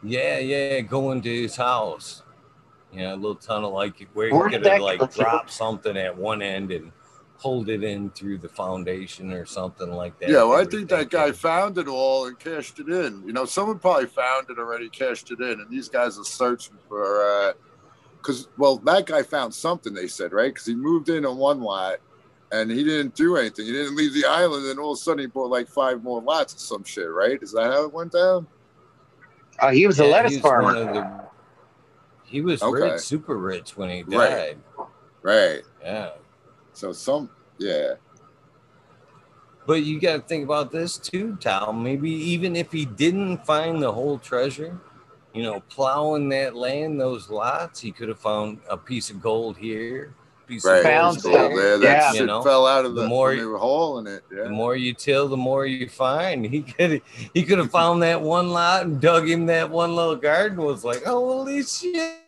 yeah, 0.02 0.38
yeah, 0.38 0.80
going 0.80 1.22
to 1.22 1.42
his 1.42 1.56
house. 1.56 2.22
You 2.92 3.00
know, 3.00 3.14
a 3.14 3.16
little 3.16 3.34
tunnel 3.34 3.72
like 3.72 4.06
where 4.12 4.28
you 4.28 4.48
could 4.48 4.64
like 4.64 5.12
dropped 5.14 5.50
something 5.50 5.96
at 5.96 6.16
one 6.16 6.42
end 6.42 6.70
and 6.70 6.92
pulled 7.40 7.68
it 7.68 7.82
in 7.84 8.10
through 8.10 8.38
the 8.38 8.48
foundation 8.48 9.32
or 9.32 9.44
something 9.44 9.90
like 9.92 10.18
that. 10.20 10.30
Yeah, 10.30 10.44
well, 10.44 10.54
I 10.60 10.64
think 10.64 10.88
that 10.90 11.10
guy 11.10 11.32
found 11.32 11.76
it 11.78 11.88
all 11.88 12.26
and 12.26 12.38
cashed 12.38 12.78
it 12.80 12.88
in. 12.88 13.22
You 13.26 13.32
know, 13.32 13.44
someone 13.44 13.78
probably 13.78 14.06
found 14.06 14.48
it 14.50 14.58
already, 14.58 14.88
cashed 14.88 15.30
it 15.30 15.40
in, 15.40 15.60
and 15.60 15.68
these 15.70 15.88
guys 15.88 16.18
are 16.18 16.24
searching 16.24 16.76
for. 16.88 17.22
Uh, 17.22 17.52
because, 18.18 18.48
well, 18.56 18.76
that 18.78 19.04
guy 19.04 19.22
found 19.22 19.52
something. 19.54 19.92
They 19.92 20.06
said, 20.06 20.32
right? 20.32 20.52
Because 20.54 20.64
he 20.64 20.74
moved 20.74 21.10
in 21.10 21.26
on 21.26 21.36
one 21.36 21.60
lot, 21.60 21.96
and 22.52 22.70
he 22.70 22.82
didn't 22.82 23.14
do 23.14 23.36
anything. 23.36 23.66
He 23.66 23.72
didn't 23.72 23.96
leave 23.96 24.14
the 24.14 24.24
island, 24.24 24.64
and 24.66 24.78
all 24.80 24.92
of 24.92 24.96
a 24.96 25.00
sudden 25.00 25.18
he 25.18 25.26
bought 25.26 25.50
like 25.50 25.68
five 25.68 26.02
more 26.02 26.22
lots 26.22 26.54
or 26.54 26.58
some 26.58 26.84
shit, 26.84 27.10
right? 27.10 27.38
Is 27.42 27.52
that 27.52 27.64
how 27.70 27.84
it 27.84 27.92
went 27.92 28.12
down? 28.12 28.46
Oh, 29.60 29.68
he 29.68 29.86
was 29.86 30.00
a 30.00 30.06
lettuce 30.06 30.30
he 30.32 30.36
was 30.38 30.42
one 30.44 30.62
farmer. 30.62 30.76
of 30.88 30.94
the- 30.94 31.24
he 32.24 32.40
was 32.40 32.62
Okay. 32.62 32.92
rich, 32.92 33.00
super 33.02 33.36
rich 33.36 33.76
when 33.76 33.90
he 33.90 34.02
died. 34.04 34.56
Right. 34.78 34.86
Right. 35.22 35.62
Yeah. 35.82 36.10
So 36.74 36.92
some, 36.92 37.30
yeah. 37.58 37.94
But 39.66 39.82
you 39.84 39.98
got 39.98 40.16
to 40.16 40.20
think 40.20 40.44
about 40.44 40.70
this 40.70 40.98
too, 40.98 41.36
Tal. 41.40 41.72
Maybe 41.72 42.10
even 42.10 42.54
if 42.54 42.70
he 42.70 42.84
didn't 42.84 43.46
find 43.46 43.82
the 43.82 43.90
whole 43.90 44.18
treasure, 44.18 44.78
you 45.32 45.42
know, 45.42 45.60
plowing 45.70 46.28
that 46.30 46.54
land, 46.54 47.00
those 47.00 47.30
lots, 47.30 47.80
he 47.80 47.90
could 47.90 48.08
have 48.08 48.18
found 48.18 48.58
a 48.68 48.76
piece 48.76 49.08
of 49.08 49.22
gold 49.22 49.56
here, 49.56 50.14
piece 50.46 50.64
Right. 50.66 50.78
of 50.78 50.82
Found 50.82 51.22
gold 51.22 51.34
Gold 51.34 51.52
there. 51.52 51.56
there. 51.56 51.78
That 51.78 51.96
Yeah. 51.96 52.12
shit 52.12 52.20
You 52.20 52.26
know, 52.26 52.42
fell 52.42 52.66
out 52.66 52.84
of 52.84 52.94
the 52.94 53.02
the, 53.02 53.08
more 53.08 53.32
you- 53.32 53.40
they 53.40 53.46
were 53.46 53.56
hauling 53.58 54.06
it. 54.06 54.22
The 54.30 54.50
more 54.50 54.76
you 54.76 54.92
till, 54.92 55.28
the 55.28 55.36
more 55.36 55.64
you 55.64 55.88
find. 55.88 56.44
He 56.50 56.60
could 56.62 57.00
he 57.32 57.42
could 57.44 57.58
have 57.58 57.70
found 57.70 58.02
that 58.02 58.20
one 58.20 58.50
lot 58.50 58.84
and 58.84 59.00
dug 59.00 59.26
him 59.28 59.46
that 59.46 59.70
one 59.70 59.96
little 59.96 60.16
garden. 60.16 60.58
Was 60.58 60.84
like, 60.84 61.04
holy 61.04 61.62
shit, 61.62 62.20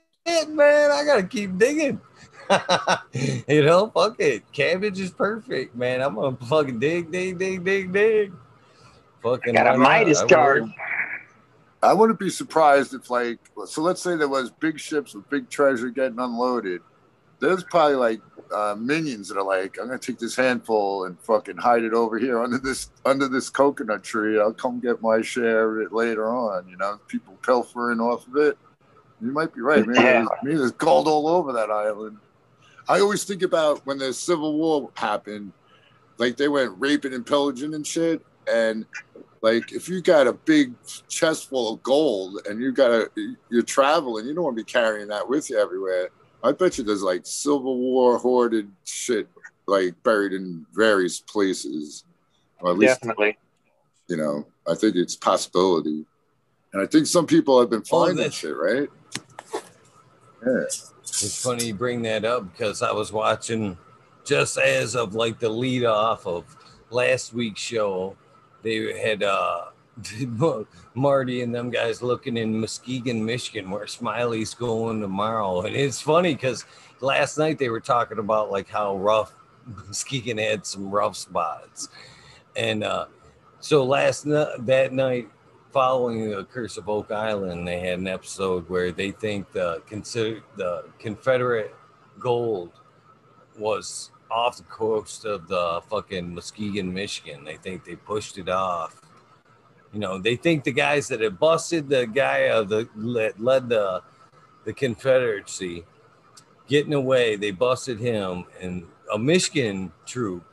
man! 0.48 0.90
I 0.90 1.04
gotta 1.04 1.22
keep 1.24 1.58
digging. 1.58 2.00
you 3.48 3.64
know, 3.64 3.90
fuck 3.90 4.16
it. 4.18 4.50
Cabbage 4.52 5.00
is 5.00 5.10
perfect, 5.10 5.74
man. 5.74 6.00
I'm 6.00 6.14
gonna 6.14 6.36
fucking 6.36 6.78
dig, 6.78 7.10
dig, 7.10 7.38
dig, 7.38 7.64
dig, 7.64 7.92
dig. 7.92 8.32
Fucking 9.22 9.54
Got 9.54 9.66
a 9.66 9.70
why 9.70 9.76
not? 9.76 9.82
Midas 9.82 10.18
I 10.18 10.22
will. 10.22 10.28
card. 10.28 10.72
I 11.82 11.92
wouldn't 11.92 12.18
be 12.18 12.30
surprised 12.30 12.94
if, 12.94 13.10
like, 13.10 13.38
so 13.66 13.82
let's 13.82 14.02
say 14.02 14.16
there 14.16 14.28
was 14.28 14.50
big 14.50 14.78
ships 14.78 15.14
with 15.14 15.28
big 15.30 15.48
treasure 15.48 15.90
getting 15.90 16.18
unloaded. 16.18 16.80
There's 17.38 17.62
probably 17.64 17.96
like 17.96 18.20
uh, 18.52 18.74
minions 18.78 19.28
that 19.28 19.36
are 19.36 19.44
like, 19.44 19.78
I'm 19.78 19.86
gonna 19.86 19.98
take 19.98 20.18
this 20.18 20.34
handful 20.34 21.04
and 21.04 21.20
fucking 21.20 21.58
hide 21.58 21.84
it 21.84 21.92
over 21.92 22.18
here 22.18 22.42
under 22.42 22.58
this 22.58 22.90
under 23.04 23.28
this 23.28 23.50
coconut 23.50 24.02
tree. 24.02 24.40
I'll 24.40 24.54
come 24.54 24.80
get 24.80 25.02
my 25.02 25.20
share 25.20 25.80
of 25.80 25.86
it 25.86 25.92
later 25.92 26.28
on. 26.28 26.66
You 26.68 26.76
know, 26.76 26.98
people 27.08 27.36
pilfering 27.44 28.00
off 28.00 28.26
of 28.26 28.36
it. 28.36 28.58
You 29.20 29.32
might 29.32 29.54
be 29.54 29.60
right. 29.60 29.86
man. 29.86 29.96
Yeah. 29.96 30.02
there's, 30.02 30.28
maybe 30.42 30.56
there's 30.56 30.72
gold 30.72 31.08
all 31.08 31.28
over 31.28 31.52
that 31.52 31.70
island. 31.70 32.18
I 32.88 33.00
always 33.00 33.24
think 33.24 33.42
about 33.42 33.84
when 33.86 33.98
the 33.98 34.12
Civil 34.12 34.56
War 34.56 34.90
happened, 34.94 35.52
like 36.18 36.36
they 36.36 36.48
went 36.48 36.72
raping 36.78 37.14
and 37.14 37.26
pillaging 37.26 37.74
and 37.74 37.86
shit, 37.86 38.24
and 38.50 38.86
like 39.42 39.72
if 39.72 39.88
you 39.88 40.00
got 40.00 40.26
a 40.26 40.32
big 40.32 40.72
chest 41.08 41.48
full 41.50 41.74
of 41.74 41.82
gold 41.82 42.40
and 42.48 42.60
you 42.60 42.72
got 42.72 42.90
a 42.90 43.10
you're 43.50 43.62
traveling, 43.62 44.26
you 44.26 44.34
don't 44.34 44.44
want 44.44 44.56
to 44.56 44.64
be 44.64 44.70
carrying 44.70 45.08
that 45.08 45.28
with 45.28 45.50
you 45.50 45.58
everywhere. 45.58 46.08
I 46.44 46.52
bet 46.52 46.78
you 46.78 46.84
there's 46.84 47.02
like 47.02 47.22
Civil 47.26 47.76
War 47.78 48.18
hoarded 48.18 48.70
shit 48.84 49.28
like 49.66 50.00
buried 50.04 50.32
in 50.32 50.64
various 50.72 51.20
places. 51.20 52.04
Or 52.60 52.70
at 52.70 52.78
least 52.78 53.00
Definitely. 53.00 53.36
you 54.08 54.16
know, 54.16 54.46
I 54.66 54.74
think 54.74 54.96
it's 54.96 55.16
possibility. 55.16 56.06
And 56.72 56.82
I 56.82 56.86
think 56.86 57.06
some 57.06 57.26
people 57.26 57.58
have 57.60 57.68
been 57.68 57.82
finding 57.84 58.16
that's- 58.16 58.34
shit, 58.34 58.56
right? 58.56 58.88
Yeah. 60.46 60.64
It's 61.08 61.42
funny 61.42 61.66
you 61.66 61.74
bring 61.74 62.02
that 62.02 62.24
up 62.24 62.50
because 62.52 62.82
I 62.82 62.92
was 62.92 63.12
watching 63.12 63.76
just 64.24 64.58
as 64.58 64.96
of 64.96 65.14
like 65.14 65.38
the 65.38 65.48
lead 65.48 65.84
off 65.84 66.26
of 66.26 66.44
last 66.90 67.32
week's 67.32 67.60
show. 67.60 68.16
They 68.62 69.00
had 69.00 69.22
uh 69.22 69.66
Marty 70.94 71.40
and 71.40 71.54
them 71.54 71.70
guys 71.70 72.02
looking 72.02 72.36
in 72.36 72.60
Muskegon, 72.60 73.24
Michigan, 73.24 73.70
where 73.70 73.86
Smiley's 73.86 74.52
going 74.52 75.00
tomorrow. 75.00 75.62
And 75.62 75.74
it's 75.74 76.00
funny 76.00 76.34
because 76.34 76.66
last 77.00 77.38
night 77.38 77.58
they 77.58 77.70
were 77.70 77.80
talking 77.80 78.18
about 78.18 78.50
like 78.50 78.68
how 78.68 78.96
rough 78.96 79.32
Muskegon 79.86 80.38
had 80.38 80.66
some 80.66 80.90
rough 80.90 81.16
spots. 81.16 81.88
And 82.56 82.84
uh 82.84 83.06
so 83.60 83.84
last 83.84 84.26
night 84.26 84.66
that 84.66 84.92
night 84.92 85.28
following 85.76 86.30
the 86.30 86.42
Curse 86.42 86.78
of 86.78 86.88
Oak 86.88 87.10
Island, 87.10 87.68
they 87.68 87.80
had 87.80 87.98
an 87.98 88.06
episode 88.06 88.66
where 88.70 88.92
they 88.92 89.10
think 89.10 89.52
the 89.52 89.82
consider 89.86 90.40
the 90.56 90.86
Confederate 90.98 91.74
gold 92.18 92.70
was 93.58 94.10
off 94.30 94.56
the 94.56 94.62
coast 94.62 95.26
of 95.26 95.48
the 95.48 95.82
fucking 95.90 96.34
Muskegon, 96.34 96.94
Michigan. 96.94 97.44
They 97.44 97.56
think 97.56 97.84
they 97.84 97.94
pushed 97.94 98.38
it 98.38 98.48
off. 98.48 99.02
You 99.92 100.00
know, 100.00 100.18
they 100.18 100.34
think 100.34 100.64
the 100.64 100.72
guys 100.72 101.08
that 101.08 101.20
had 101.20 101.38
busted 101.38 101.90
the 101.90 102.06
guy 102.06 102.48
of 102.48 102.70
the 102.70 102.88
that 103.12 103.38
led 103.38 103.68
the 103.68 104.02
the 104.64 104.72
Confederacy 104.72 105.84
getting 106.66 106.94
away, 106.94 107.36
they 107.36 107.50
busted 107.50 108.00
him, 108.00 108.46
and 108.62 108.86
a 109.12 109.18
Michigan 109.18 109.92
troop, 110.06 110.46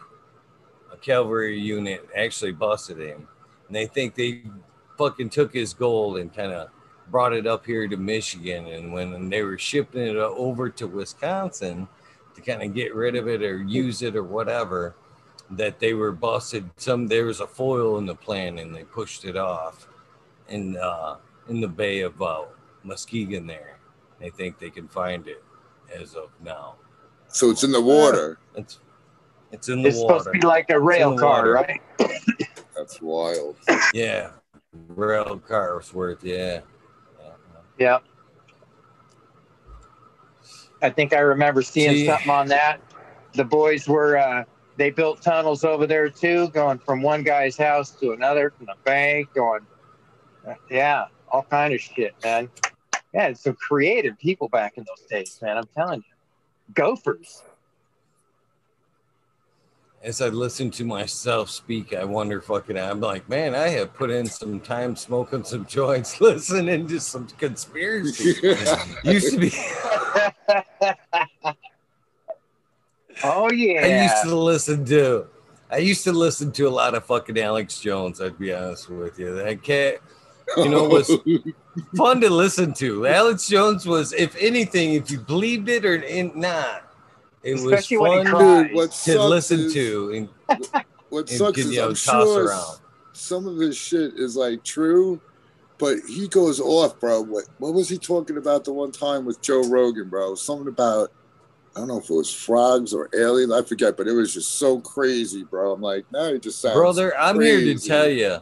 a 0.92 0.98
cavalry 0.98 1.58
unit, 1.58 2.10
actually 2.14 2.52
busted 2.52 3.00
him. 3.00 3.26
And 3.68 3.76
they 3.78 3.86
think 3.86 4.16
they 4.16 4.44
fucking 4.98 5.30
took 5.30 5.54
his 5.54 5.74
gold 5.74 6.18
and 6.18 6.34
kind 6.34 6.52
of 6.52 6.70
brought 7.10 7.34
it 7.34 7.46
up 7.48 7.66
here 7.66 7.88
to 7.88 7.98
Michigan. 7.98 8.68
And 8.68 8.94
when 8.94 9.30
they 9.30 9.44
were 9.44 9.58
shipping 9.58 10.08
it 10.08 10.16
over 10.16 10.70
to 10.70 10.88
Wisconsin 10.88 11.88
to 12.36 12.42
kind 12.42 12.64
of 12.64 12.74
get 12.74 12.96
rid 12.96 13.16
of 13.16 13.28
it 13.28 13.42
or 13.42 13.62
use 13.62 14.02
it 14.02 14.16
or 14.16 14.24
whatever, 14.24 14.96
that 15.52 15.80
they 15.80 15.94
were 15.94 16.12
busted. 16.12 16.70
Some 16.78 17.08
there 17.08 17.26
was 17.26 17.40
a 17.42 17.48
foil 17.48 17.98
in 17.98 18.06
the 18.06 18.16
plan 18.16 18.58
and 18.60 18.74
they 18.74 18.84
pushed 18.84 19.26
it 19.26 19.38
off 19.38 19.88
in 20.48 20.78
uh, 20.78 21.18
in 21.50 21.62
the 21.62 21.68
Bay 21.68 22.02
of 22.02 22.20
uh, 22.22 22.44
Muskegon. 22.84 23.46
There, 23.46 23.78
they 24.20 24.30
think 24.30 24.58
they 24.58 24.70
can 24.70 24.88
find 24.88 25.28
it 25.28 25.44
as 25.94 26.16
of 26.16 26.30
now. 26.44 26.76
So 27.28 27.50
it's 27.50 27.64
in 27.64 27.72
the 27.72 27.82
water. 27.82 28.40
It's 28.56 28.80
it's 29.52 29.70
in 29.70 29.82
the 29.84 29.90
It's 29.90 30.00
supposed 30.00 30.26
to 30.26 30.32
be 30.32 30.42
like 30.42 30.70
a 30.70 30.80
rail 30.80 31.16
car, 31.18 31.42
water. 31.42 31.52
right? 31.54 31.82
That's 32.76 33.00
wild. 33.02 33.56
Yeah, 33.94 34.32
rail 34.90 35.40
cars 35.40 35.94
worth. 35.94 36.24
Yeah. 36.24 36.62
yeah. 37.20 37.30
Yeah. 37.78 38.00
I 40.82 40.90
think 40.90 41.14
I 41.14 41.20
remember 41.20 41.62
seeing 41.62 41.92
See- 41.92 42.06
something 42.06 42.30
on 42.30 42.48
that. 42.50 42.82
The 43.34 43.44
boys 43.44 43.88
were 43.88 44.18
uh 44.18 44.44
they 44.78 44.90
built 44.90 45.22
tunnels 45.22 45.64
over 45.64 45.86
there 45.86 46.10
too, 46.10 46.50
going 46.50 46.80
from 46.80 47.02
one 47.02 47.24
guy's 47.24 47.56
house 47.56 47.92
to 47.92 48.12
another, 48.12 48.52
from 48.52 48.66
the 48.66 48.76
bank, 48.84 49.34
going 49.34 49.66
yeah, 50.70 51.06
all 51.32 51.44
kind 51.44 51.74
of 51.74 51.80
shit, 51.80 52.16
man. 52.24 52.50
Yeah, 53.14 53.34
some 53.34 53.56
creative 53.56 54.18
people 54.18 54.50
back 54.50 54.78
in 54.78 54.86
those 54.86 55.08
days, 55.10 55.40
man. 55.42 55.58
I'm 55.58 55.68
telling 55.76 56.00
you. 56.00 56.74
Gophers. 56.74 57.44
As 60.04 60.22
I 60.22 60.28
listen 60.28 60.70
to 60.72 60.84
myself 60.84 61.50
speak, 61.50 61.94
I 61.94 62.04
wonder 62.04 62.42
fucking 62.42 62.78
I'm 62.78 63.00
like, 63.00 63.30
man, 63.30 63.56
I 63.56 63.70
have 63.70 63.94
put 63.94 64.12
in 64.12 64.26
some 64.26 64.60
time 64.60 64.98
smoking 64.98 65.46
some 65.46 65.66
joints, 65.70 66.20
listening 66.20 66.88
to 66.88 67.00
some 67.00 67.28
conspiracy. 67.28 68.36
Used 69.04 69.34
to 69.34 69.40
be 69.40 69.52
oh 73.24 73.50
yeah. 73.52 73.82
I 73.84 74.04
used 74.04 74.24
to 74.24 74.36
listen 74.36 74.86
to 74.86 75.28
I 75.72 75.78
used 75.78 76.04
to 76.04 76.12
listen 76.12 76.52
to 76.54 76.68
a 76.68 76.70
lot 76.70 76.94
of 76.94 77.06
fucking 77.06 77.40
Alex 77.40 77.80
Jones, 77.80 78.22
I'd 78.22 78.38
be 78.38 78.54
honest 78.54 78.90
with 78.90 79.18
you. 79.18 79.34
That 79.36 79.64
cat, 79.64 79.96
you 80.58 80.70
know, 80.70 80.88
was 80.88 81.12
fun 81.96 82.22
to 82.22 82.30
listen 82.30 82.76
to. 82.76 83.08
Alex 83.08 83.48
Jones 83.48 83.88
was, 83.88 84.14
if 84.14 84.36
anything, 84.36 84.94
if 84.94 85.10
you 85.10 85.18
believed 85.20 85.70
it 85.70 85.84
or 85.84 85.98
not, 86.36 86.93
it 87.44 87.54
was 87.54 87.64
Especially 87.66 87.98
when 87.98 88.26
he 88.26 88.32
fun. 88.32 88.64
Dude, 88.68 88.76
what 88.76 88.92
to 88.92 88.98
sucks 88.98 89.20
listen 89.30 89.60
is- 89.62 89.74
to. 89.74 90.12
And, 90.50 90.60
What 91.10 91.30
and 91.30 91.38
sucks 91.38 91.58
is 91.60 91.78
I'm 91.78 91.90
toss 91.90 92.06
sure 92.06 92.48
around. 92.48 92.80
some 93.14 93.46
of 93.48 93.58
his 93.58 93.78
shit 93.78 94.14
is 94.16 94.36
like 94.36 94.64
true, 94.64 95.22
but 95.78 95.98
he 96.08 96.28
goes 96.28 96.60
off, 96.60 97.00
bro. 97.00 97.22
What 97.22 97.46
what 97.60 97.74
was 97.74 97.88
he 97.90 97.98
talking 97.98 98.38
about 98.38 98.64
the 98.66 98.74
one 98.74 98.92
time 98.92 99.26
with 99.26 99.42
Joe 99.42 99.64
Rogan, 99.68 100.10
bro? 100.10 100.36
Something 100.36 100.68
about 100.70 101.12
I 101.76 101.80
don't 101.80 101.88
know 101.88 101.98
if 102.00 102.10
it 102.10 102.14
was 102.14 102.34
frogs 102.34 102.94
or 102.94 103.10
aliens, 103.16 103.52
I 103.52 103.62
forget, 103.64 103.98
but 103.98 104.08
it 104.08 104.14
was 104.14 104.34
just 104.34 104.54
so 104.60 104.80
crazy, 104.80 105.44
bro. 105.44 105.74
I'm 105.74 105.82
like, 105.82 106.06
now 106.12 106.32
he 106.34 106.40
just 106.40 106.60
sounds 106.62 106.76
brother 106.76 107.16
i'm 107.18 107.40
here 107.42 107.60
to 107.60 107.76
tell 107.80 108.08
you 108.08 108.38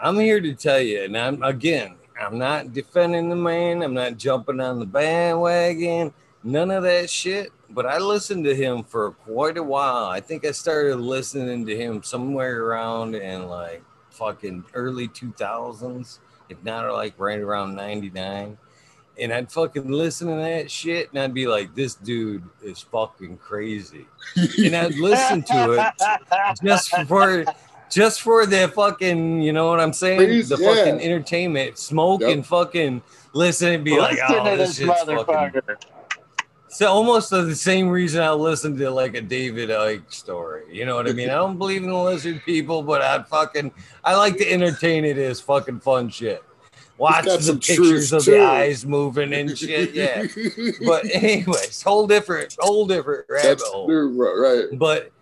i'm 0.00 0.18
here 0.18 0.40
to 0.40 0.54
tell 0.54 0.80
you 0.80 1.02
and 1.04 1.16
i'm 1.16 1.42
again 1.42 1.94
I'm 2.20 2.36
not 2.36 2.72
defending 2.72 3.28
the 3.28 3.36
man. 3.36 3.80
I'm 3.80 3.94
not 3.94 4.16
jumping 4.16 4.58
on 4.60 4.80
the 4.80 4.86
bandwagon. 4.86 6.12
None 6.42 6.72
of 6.72 6.82
that 6.82 7.08
shit. 7.08 7.52
But 7.70 7.86
I 7.86 7.98
listened 7.98 8.44
to 8.44 8.54
him 8.54 8.82
for 8.82 9.12
quite 9.12 9.58
a 9.58 9.62
while. 9.62 10.06
I 10.06 10.20
think 10.20 10.46
I 10.46 10.52
started 10.52 10.96
listening 10.96 11.66
to 11.66 11.76
him 11.76 12.02
somewhere 12.02 12.64
around 12.64 13.14
in 13.14 13.46
like 13.46 13.82
fucking 14.10 14.64
early 14.74 15.08
2000s, 15.08 16.18
if 16.48 16.62
not 16.64 16.90
like 16.92 17.14
right 17.18 17.38
around 17.38 17.74
99. 17.74 18.56
And 19.20 19.32
I'd 19.32 19.50
fucking 19.50 19.90
listen 19.90 20.28
to 20.28 20.36
that 20.36 20.70
shit 20.70 21.10
and 21.10 21.18
I'd 21.18 21.34
be 21.34 21.46
like, 21.46 21.74
this 21.74 21.94
dude 21.94 22.44
is 22.62 22.80
fucking 22.80 23.38
crazy. 23.38 24.06
and 24.36 24.74
I'd 24.76 24.94
listen 24.94 25.42
to 25.42 25.72
it 25.72 26.62
just 26.64 26.94
for 27.06 27.44
just 27.90 28.20
for 28.20 28.46
the 28.46 28.68
fucking, 28.68 29.40
you 29.42 29.52
know 29.52 29.68
what 29.68 29.80
I'm 29.80 29.92
saying? 29.92 30.18
Please, 30.18 30.48
the 30.50 30.58
yeah. 30.58 30.74
fucking 30.74 31.00
entertainment, 31.00 31.78
smoke 31.78 32.20
Yep. 32.20 32.30
and 32.30 32.46
fucking 32.46 33.02
listen 33.32 33.72
and 33.72 33.84
be 33.84 33.98
like, 33.98 34.18
oh, 34.28 34.56
this 34.56 34.76
shit's 34.76 35.02
fucking. 35.02 35.62
So 36.70 36.86
almost 36.86 37.30
the 37.30 37.54
same 37.54 37.88
reason 37.88 38.22
I 38.22 38.30
listen 38.32 38.76
to 38.76 38.90
like 38.90 39.14
a 39.14 39.22
David 39.22 39.70
Icke 39.70 40.12
story. 40.12 40.64
You 40.70 40.84
know 40.84 40.96
what 40.96 41.08
I 41.08 41.12
mean? 41.12 41.30
I 41.30 41.34
don't 41.34 41.58
believe 41.58 41.82
in 41.82 41.88
the 41.88 41.96
lizard 41.96 42.42
people, 42.44 42.82
but 42.82 43.00
I 43.00 43.22
fucking 43.22 43.72
I 44.04 44.16
like 44.16 44.36
to 44.38 44.50
entertain 44.50 45.04
it 45.04 45.16
as 45.18 45.40
fucking 45.40 45.80
fun 45.80 46.08
shit. 46.10 46.42
Watch 46.98 47.26
the 47.26 47.40
some 47.40 47.60
pictures 47.60 48.12
of 48.12 48.24
too. 48.24 48.32
the 48.32 48.44
eyes 48.44 48.84
moving 48.84 49.32
and 49.32 49.56
shit. 49.56 49.94
Yeah. 49.94 50.26
But 50.84 51.04
anyways, 51.14 51.80
whole 51.80 52.08
different, 52.08 52.56
whole 52.58 52.86
different 52.86 53.26
rabbit 53.28 53.48
That's 53.48 53.62
hole. 53.62 53.88
right. 53.88 54.66
But 54.76 55.12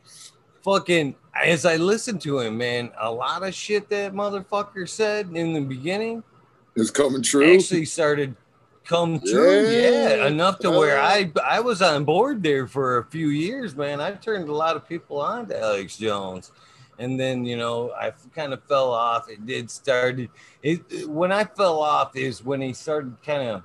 fucking, 0.65 1.15
as 1.41 1.67
I 1.67 1.77
listened 1.77 2.23
to 2.23 2.41
him, 2.41 2.57
man, 2.57 2.91
a 2.99 3.11
lot 3.11 3.43
of 3.43 3.55
shit 3.55 3.91
that 3.91 4.15
motherfucker 4.15 4.89
said 4.89 5.29
in 5.35 5.53
the 5.53 5.61
beginning 5.61 6.23
is 6.77 6.91
coming 6.91 7.23
true. 7.23 7.55
actually 7.55 7.85
started 7.85 8.35
come 8.87 9.21
true. 9.21 9.63
Yeah, 9.69 10.17
Yeah. 10.17 10.27
enough 10.27 10.59
to 10.61 10.71
where. 10.71 11.01
I 11.01 11.31
I 11.45 11.61
was 11.61 11.83
on 11.83 12.05
board 12.05 12.43
there 12.43 12.67
for 12.67 12.99
a 12.99 13.05
few 13.05 13.29
years, 13.29 13.75
man. 13.77 14.01
I 14.01 14.13
turned 14.13 14.49
a 14.49 14.55
lot 14.55 14.77
of 14.77 14.89
people 14.89 15.21
on 15.21 15.47
to 15.49 15.61
Alex 15.61 15.97
Jones. 15.97 16.53
And 16.99 17.21
then 17.21 17.45
you 17.45 17.59
know 17.59 17.93
I 17.93 18.13
kind 18.35 18.55
of 18.55 18.63
fell 18.65 18.91
off. 18.93 19.29
It 19.29 19.45
did 19.45 19.71
started. 19.71 20.31
It 20.63 21.07
when 21.09 21.31
I 21.31 21.45
fell 21.45 21.81
off 21.81 22.17
is 22.17 22.43
when 22.43 22.63
he 22.63 22.73
started 22.73 23.17
kind 23.25 23.51
of 23.51 23.63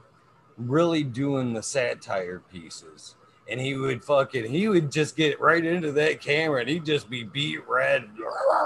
really 0.58 1.04
doing 1.04 1.54
the 1.54 1.64
satire 1.64 2.42
pieces, 2.52 3.16
and 3.50 3.58
he 3.58 3.76
would 3.76 4.04
fucking 4.04 4.52
he 4.52 4.68
would 4.68 4.92
just 4.92 5.16
get 5.16 5.40
right 5.40 5.64
into 5.64 5.94
that 5.94 6.20
camera, 6.20 6.60
and 6.60 6.70
he'd 6.70 6.84
just 6.84 7.10
be 7.10 7.24
beat 7.24 7.66
red. 7.70 8.10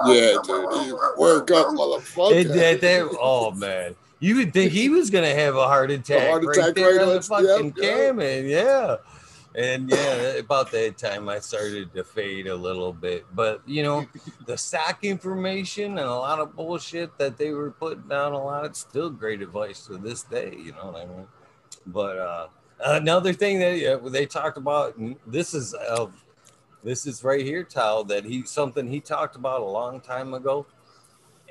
Yeah, 0.08 0.38
dude. 0.44 0.66
Work 1.16 1.52
up, 1.52 1.68
motherfucker. 1.68 2.34
It, 2.34 2.48
that, 2.48 2.82
that, 2.82 3.16
oh 3.22 3.52
man, 3.52 3.96
you 4.20 4.36
would 4.38 4.54
think 4.54 4.72
he 4.72 4.90
was 4.90 5.10
gonna 5.10 5.34
have 5.34 5.56
a 5.56 5.68
heart 5.68 5.92
attack, 5.92 6.30
heart 6.30 6.44
right 6.44 6.58
attack 6.58 6.76
there 6.76 6.98
right 6.98 7.08
on 7.08 7.14
the 7.14 7.22
fucking 7.22 7.74
yep, 7.78 8.46
yeah. 8.46 8.98
And 9.58 9.90
yeah, 9.90 10.34
about 10.38 10.72
that 10.72 10.98
time 10.98 11.30
I 11.30 11.40
started 11.40 11.94
to 11.94 12.04
fade 12.04 12.48
a 12.48 12.56
little 12.56 12.92
bit. 12.92 13.26
But 13.34 13.62
you 13.66 13.84
know, 13.84 14.06
the 14.46 14.58
stock 14.58 15.04
information 15.04 15.98
and 15.98 16.08
a 16.08 16.16
lot 16.16 16.40
of 16.40 16.56
bullshit 16.56 17.18
that 17.18 17.38
they 17.38 17.52
were 17.52 17.72
putting 17.72 18.08
down 18.08 18.34
a 18.34 18.44
lot, 18.44 18.66
it's 18.66 18.80
still 18.80 19.10
great 19.10 19.42
advice 19.42 19.86
to 19.88 19.98
this 19.98 20.24
day, 20.24 20.56
you 20.58 20.74
know 20.74 20.92
what 20.92 21.02
I 21.02 21.06
mean? 21.06 21.28
But 21.88 22.18
uh 22.18 22.48
another 22.80 23.34
thing 23.34 23.60
that 23.60 23.94
uh, 23.94 24.10
they 24.10 24.26
talked 24.26 24.58
about, 24.58 24.96
this 25.26 25.54
is 25.54 25.74
of 25.74 26.12
this 26.84 27.08
is 27.08 27.24
right 27.24 27.44
here, 27.44 27.64
Tal, 27.64 28.04
that 28.06 28.26
he 28.26 28.44
something 28.44 28.88
he 28.88 29.00
talked 29.00 29.36
about 29.36 29.62
a 29.62 29.66
long 29.66 30.00
time 30.00 30.34
ago. 30.34 30.66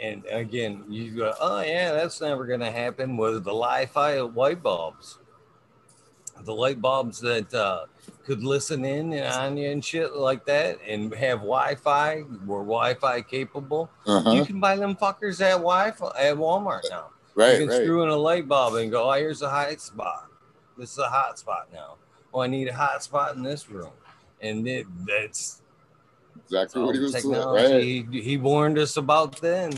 And 0.03 0.25
again, 0.27 0.85
you 0.89 1.13
go, 1.13 1.33
oh 1.41 1.61
yeah, 1.61 1.93
that's 1.93 2.21
never 2.21 2.47
gonna 2.47 2.71
happen. 2.71 3.17
Was 3.17 3.43
the 3.43 3.55
Li-Fi 3.55 4.21
light 4.21 4.63
bulbs, 4.63 5.19
the 6.43 6.55
light 6.55 6.81
bulbs 6.81 7.21
that 7.21 7.53
uh, 7.55 7.85
could 8.25 8.43
listen 8.43 8.85
in 8.85 9.13
and 9.13 9.27
on 9.27 9.57
you 9.57 9.71
and 9.71 9.85
shit 9.85 10.15
like 10.15 10.45
that, 10.47 10.79
and 10.87 11.15
have 11.15 11.39
Wi-Fi, 11.39 12.23
were 12.45 12.63
Wi-Fi 12.65 13.23
capable. 13.23 13.89
You 14.07 14.13
Uh-huh. 14.13 14.45
can 14.45 14.61
buy 14.61 14.77
them 14.77 14.97
fuckers 14.97 15.41
at 15.41 15.53
Wi-Fi 15.59 16.07
at 16.19 16.37
Walmart 16.37 16.91
now. 16.91 17.11
you 17.37 17.43
Right, 17.43 17.53
You 17.53 17.59
can 17.61 17.69
right. 17.69 17.83
screw 17.83 18.03
in 18.03 18.09
a 18.09 18.17
light 18.17 18.49
bulb 18.49 18.75
and 18.75 18.91
go, 18.91 19.09
oh, 19.09 19.13
here's 19.13 19.43
a 19.43 19.51
hot 19.51 19.81
spot. 19.81 20.27
This 20.77 20.93
is 20.93 20.99
a 20.99 21.09
hot 21.09 21.39
spot 21.39 21.69
now. 21.73 21.97
Oh, 22.33 22.41
I 22.41 22.47
need 22.49 22.67
a 22.69 22.75
hot 22.75 23.03
spot 23.03 23.37
in 23.37 23.43
this 23.45 23.71
room, 23.71 23.93
and 24.41 24.67
it, 24.67 24.87
that's 25.07 25.63
Exactly 26.45 26.83
what 26.83 26.95
he 26.95 26.99
the 26.99 27.05
was 27.05 27.23
doing. 27.23 27.35
Right. 27.35 27.63
technology 27.63 28.07
he, 28.11 28.21
he 28.21 28.37
warned 28.37 28.79
us 28.79 28.97
about 28.97 29.41
then. 29.41 29.73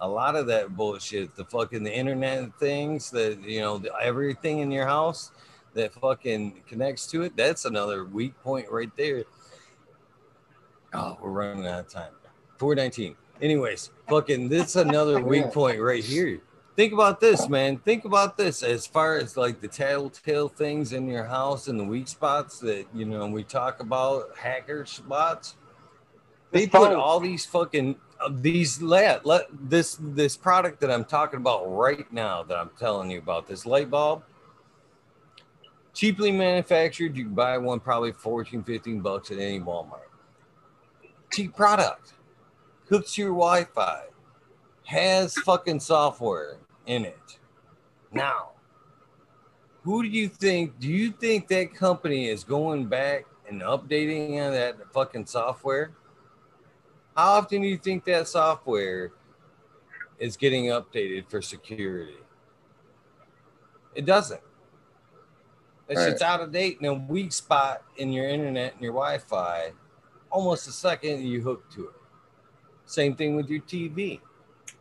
A 0.00 0.08
lot 0.08 0.36
of 0.36 0.46
that 0.48 0.76
bullshit, 0.76 1.34
the 1.36 1.44
fucking 1.44 1.82
the 1.82 1.94
internet 1.94 2.54
things 2.58 3.10
that 3.12 3.42
you 3.42 3.60
know, 3.60 3.78
the, 3.78 3.90
everything 4.00 4.58
in 4.58 4.70
your 4.70 4.86
house 4.86 5.30
that 5.74 5.94
fucking 5.94 6.62
connects 6.68 7.06
to 7.08 7.22
it. 7.22 7.36
That's 7.36 7.64
another 7.64 8.04
weak 8.04 8.34
point 8.42 8.70
right 8.70 8.90
there. 8.96 9.24
Oh, 10.92 11.16
we're 11.22 11.30
running 11.30 11.66
out 11.66 11.80
of 11.80 11.88
time. 11.88 12.12
419. 12.58 13.16
Anyways, 13.40 13.90
fucking 14.08 14.48
this 14.48 14.76
another 14.76 15.20
weak 15.22 15.52
point 15.52 15.80
right 15.80 16.02
here. 16.02 16.40
Think 16.74 16.92
about 16.92 17.20
this, 17.20 17.48
man. 17.48 17.78
Think 17.78 18.04
about 18.04 18.36
this 18.36 18.62
as 18.62 18.86
far 18.86 19.16
as 19.16 19.36
like 19.36 19.60
the 19.62 19.68
telltale 19.68 20.48
things 20.48 20.92
in 20.92 21.08
your 21.08 21.24
house 21.24 21.68
and 21.68 21.80
the 21.80 21.84
weak 21.84 22.06
spots 22.06 22.58
that 22.60 22.86
you 22.94 23.06
know 23.06 23.26
we 23.26 23.44
talk 23.44 23.80
about, 23.80 24.36
hacker 24.36 24.84
spots. 24.84 25.56
They 26.52 26.66
put 26.66 26.92
all 26.94 27.20
these 27.20 27.44
fucking 27.44 27.96
uh, 28.20 28.30
these 28.32 28.80
let, 28.80 29.26
let 29.26 29.46
this 29.52 29.98
this 30.00 30.36
product 30.36 30.80
that 30.80 30.90
I'm 30.90 31.04
talking 31.04 31.38
about 31.38 31.64
right 31.66 32.10
now 32.12 32.42
that 32.44 32.56
I'm 32.56 32.70
telling 32.78 33.10
you 33.10 33.18
about 33.18 33.46
this 33.46 33.66
light 33.66 33.90
bulb. 33.90 34.22
Cheaply 35.92 36.32
manufactured 36.32 37.16
you 37.16 37.24
can 37.24 37.34
buy 37.34 37.58
one 37.58 37.80
probably 37.80 38.12
14 38.12 38.62
15 38.62 39.00
bucks 39.00 39.30
at 39.30 39.38
any 39.38 39.60
Walmart. 39.60 40.00
Cheap 41.32 41.54
product. 41.56 42.14
Hooks 42.88 43.14
to 43.14 43.22
your 43.22 43.30
Wi-Fi. 43.32 44.04
Has 44.84 45.34
fucking 45.38 45.80
software 45.80 46.58
in 46.86 47.04
it. 47.04 47.38
Now 48.12 48.50
who 49.86 50.02
do 50.02 50.08
you 50.08 50.28
think 50.28 50.80
do 50.80 50.88
you 50.88 51.12
think 51.12 51.46
that 51.46 51.72
company 51.72 52.28
is 52.28 52.42
going 52.42 52.86
back 52.86 53.24
and 53.48 53.62
updating 53.62 54.36
that 54.50 54.76
fucking 54.92 55.24
software 55.24 55.92
how 57.16 57.32
often 57.32 57.62
do 57.62 57.68
you 57.68 57.78
think 57.78 58.04
that 58.04 58.28
software 58.28 59.12
is 60.18 60.36
getting 60.36 60.66
updated 60.66 61.28
for 61.28 61.40
security? 61.40 62.18
It 63.94 64.04
doesn't. 64.04 64.40
That 65.88 65.96
Right. 65.96 66.08
shit's 66.08 66.22
out 66.22 66.40
of 66.40 66.52
date 66.52 66.78
in 66.80 66.86
a 66.86 66.94
weak 66.94 67.32
spot 67.32 67.82
in 67.96 68.12
your 68.12 68.28
internet 68.28 68.74
and 68.74 68.82
your 68.82 68.92
Wi-Fi 68.92 69.72
almost 70.30 70.66
the 70.66 70.72
second 70.72 71.22
you 71.22 71.40
hook 71.40 71.70
to 71.70 71.88
it. 71.88 71.94
Same 72.84 73.16
thing 73.16 73.36
with 73.36 73.48
your 73.48 73.62
TV. 73.62 74.20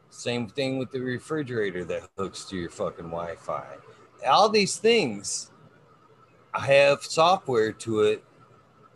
Same 0.10 0.48
thing 0.48 0.78
with 0.78 0.92
the 0.92 1.00
refrigerator 1.00 1.86
that 1.86 2.10
hooks 2.18 2.46
to 2.46 2.58
your 2.58 2.70
fucking 2.70 3.06
Wi-Fi. 3.06 3.78
All 4.28 4.50
these 4.50 4.78
things 4.78 5.52
have 6.54 7.04
software 7.04 7.72
to 7.72 8.02
it 8.02 8.24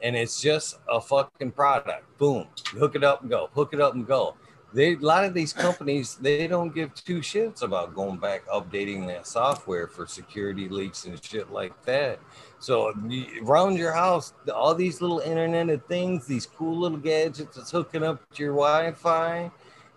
and 0.01 0.15
it's 0.15 0.41
just 0.41 0.79
a 0.89 1.01
fucking 1.01 1.51
product. 1.51 2.17
Boom, 2.17 2.47
hook 2.71 2.95
it 2.95 3.03
up 3.03 3.21
and 3.21 3.29
go. 3.29 3.49
Hook 3.53 3.73
it 3.73 3.81
up 3.81 3.93
and 3.93 4.05
go. 4.07 4.35
They 4.71 4.93
a 4.93 4.97
lot 4.97 5.25
of 5.25 5.33
these 5.33 5.51
companies 5.51 6.15
they 6.15 6.45
don't 6.45 6.73
give 6.75 6.93
two 6.93 7.19
shits 7.19 7.63
about 7.63 7.95
going 7.95 8.17
back 8.17 8.45
updating 8.47 9.07
that 9.07 9.25
software 9.25 9.87
for 9.87 10.05
security 10.05 10.69
leaks 10.69 11.05
and 11.05 11.23
shit 11.23 11.51
like 11.51 11.83
that. 11.85 12.19
So 12.59 12.93
around 13.41 13.77
your 13.77 13.93
house, 13.93 14.33
all 14.53 14.75
these 14.75 15.01
little 15.01 15.19
internet 15.19 15.69
of 15.69 15.83
things, 15.85 16.27
these 16.27 16.45
cool 16.45 16.77
little 16.77 16.99
gadgets 16.99 17.55
that's 17.55 17.71
hooking 17.71 18.03
up 18.03 18.21
to 18.33 18.43
your 18.43 18.53
Wi-Fi, 18.53 19.49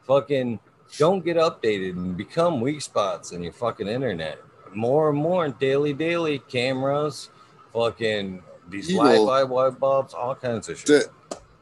fucking 0.06 0.58
don't 0.98 1.24
get 1.24 1.36
updated 1.36 1.92
and 1.92 2.16
become 2.16 2.60
weak 2.60 2.81
spots 2.81 3.32
in 3.32 3.42
your 3.42 3.52
fucking 3.52 3.89
internet. 3.89 4.39
More 4.74 5.10
and 5.10 5.18
more 5.18 5.48
daily, 5.48 5.92
daily 5.92 6.39
cameras, 6.39 7.28
fucking 7.72 8.42
these 8.73 8.91
Evil. 8.91 9.05
Wi-Fi 9.05 9.44
white 9.44 9.78
bulbs, 9.78 10.15
all 10.15 10.34
kinds 10.34 10.68
of 10.68 10.78
shit. 10.78 10.86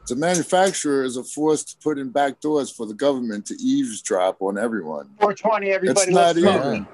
The, 0.07 0.15
the 0.15 1.03
is 1.05 1.17
a 1.17 1.23
force 1.23 1.63
to 1.63 1.77
put 1.77 1.99
in 1.99 2.09
back 2.09 2.39
doors 2.39 2.71
for 2.71 2.85
the 2.85 2.93
government 2.93 3.45
to 3.47 3.55
eavesdrop 3.61 4.41
on 4.41 4.57
everyone. 4.57 5.09
420, 5.19 5.69
everybody, 5.71 6.01
It's 6.01 6.11
not 6.11 6.37
even. 6.37 6.87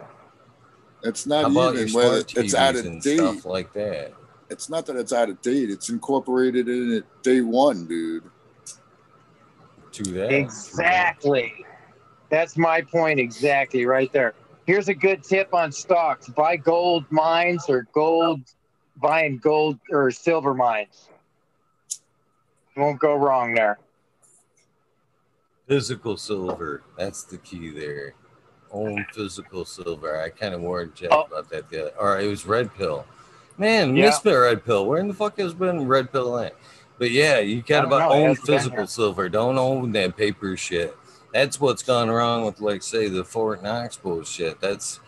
It's 1.03 1.25
not 1.25 1.51
about 1.51 1.75
even 1.75 1.93
whether 1.93 2.27
smart 2.27 2.37
it's 2.37 2.55
out 2.55 2.75
of 2.75 2.85
and 2.85 3.01
date. 3.01 3.17
stuff 3.17 3.45
like 3.45 3.71
that? 3.73 4.13
It's 4.49 4.69
not 4.69 4.85
that 4.87 4.95
it's 4.95 5.13
out 5.13 5.29
of 5.29 5.41
date. 5.41 5.69
It's 5.69 5.89
incorporated 5.89 6.67
in 6.67 6.93
it 6.93 7.05
day 7.23 7.41
one, 7.41 7.85
dude. 7.87 8.23
To 9.93 10.03
that, 10.03 10.31
Exactly. 10.31 11.65
That's 12.29 12.57
my 12.57 12.81
point 12.81 13.19
exactly 13.19 13.85
right 13.85 14.11
there. 14.11 14.33
Here's 14.65 14.89
a 14.89 14.93
good 14.93 15.23
tip 15.23 15.53
on 15.53 15.71
stocks. 15.71 16.27
Buy 16.27 16.57
gold 16.57 17.05
mines 17.09 17.65
or 17.69 17.87
gold, 17.93 18.41
buying 19.01 19.37
gold 19.37 19.79
or 19.91 20.11
silver 20.11 20.53
mines. 20.53 21.09
Won't 22.75 22.99
go 22.99 23.15
wrong 23.15 23.53
there. 23.53 23.79
Physical 25.67 26.17
silver. 26.17 26.83
That's 26.97 27.23
the 27.23 27.37
key 27.37 27.69
there. 27.71 28.13
own 28.69 29.05
physical 29.13 29.63
silver. 29.63 30.19
I 30.21 30.27
kind 30.29 30.53
of 30.53 30.59
warned 30.59 30.93
Jeff 30.93 31.09
Oh. 31.13 31.21
about 31.21 31.49
that. 31.51 31.69
The 31.69 31.83
other, 31.87 31.93
or 31.97 32.19
it 32.19 32.27
was 32.27 32.45
red 32.45 32.73
pill. 32.75 33.05
Man, 33.57 33.95
Yeah. 33.95 34.07
missed 34.07 34.25
my 34.25 34.33
red 34.35 34.65
pill. 34.65 34.85
Where 34.85 34.99
in 34.99 35.07
the 35.07 35.13
fuck 35.13 35.37
has 35.37 35.53
been 35.53 35.87
red 35.87 36.11
pill 36.11 36.37
at? 36.37 36.53
But 36.99 37.11
yeah, 37.11 37.39
you 37.39 37.61
got 37.61 37.85
about 37.85 38.09
know. 38.09 38.15
Own 38.27 38.35
physical 38.35 38.85
silver. 38.85 39.29
Don't 39.29 39.57
own 39.57 39.93
that 39.93 40.17
paper 40.17 40.57
shit. 40.57 40.97
That's 41.33 41.61
what's 41.61 41.81
gone 41.81 42.09
wrong 42.09 42.43
with, 42.45 42.59
like, 42.59 42.83
say, 42.83 43.07
the 43.07 43.23
Fort 43.23 43.63
Knox 43.63 43.95
bullshit. 43.95 44.59
That's 44.59 44.99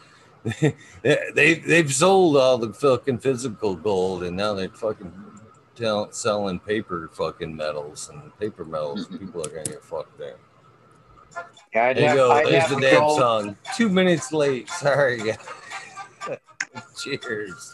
they 1.02 1.56
they've 1.56 1.94
sold 1.94 2.38
all 2.38 2.58
the 2.58 2.74
fucking 2.74 3.20
physical 3.20 3.76
gold, 3.76 4.24
and 4.24 4.38
now 4.38 4.54
they're 4.54 4.70
fucking 4.70 5.14
tell, 5.76 6.12
selling 6.12 6.60
paper 6.60 7.10
fucking 7.14 7.56
metals 7.56 8.10
and 8.14 8.38
paper 8.40 8.64
metals. 8.66 9.08
Mm-hmm. 9.08 9.18
People 9.18 9.46
are 9.46 9.50
gonna 9.50 9.64
get 9.64 9.84
fucked 9.84 10.18
there. 10.18 10.38
Yeah, 11.74 11.86
I'd 11.88 11.98
There 11.98 12.04
you 12.04 12.08
have, 12.08 12.18
go. 12.18 12.32
I'd 12.32 12.46
There's 12.48 12.70
the 12.70 12.80
damn 12.80 13.00
go- 13.02 13.18
song. 13.18 13.58
Two 13.76 13.90
minutes 13.90 14.32
late. 14.32 14.70
Sorry. 14.70 15.20
Cheers. 17.02 17.74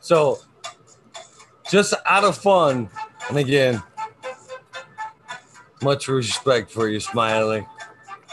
So, 0.00 0.38
just 1.70 1.94
out 2.04 2.24
of 2.24 2.36
fun, 2.36 2.88
and 3.28 3.38
again, 3.38 3.80
much 5.82 6.08
respect 6.08 6.70
for 6.70 6.88
you, 6.88 7.00
Smiley. 7.00 7.66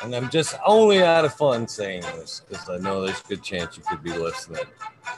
And 0.03 0.13
I'm 0.15 0.29
just 0.29 0.55
only 0.65 1.01
out 1.03 1.25
of 1.25 1.33
fun 1.33 1.67
saying 1.67 2.01
this 2.01 2.43
because 2.47 2.69
I 2.69 2.77
know 2.77 3.05
there's 3.05 3.19
a 3.19 3.27
good 3.27 3.43
chance 3.43 3.77
you 3.77 3.83
could 3.89 4.03
be 4.03 4.13
listening. 4.13 4.63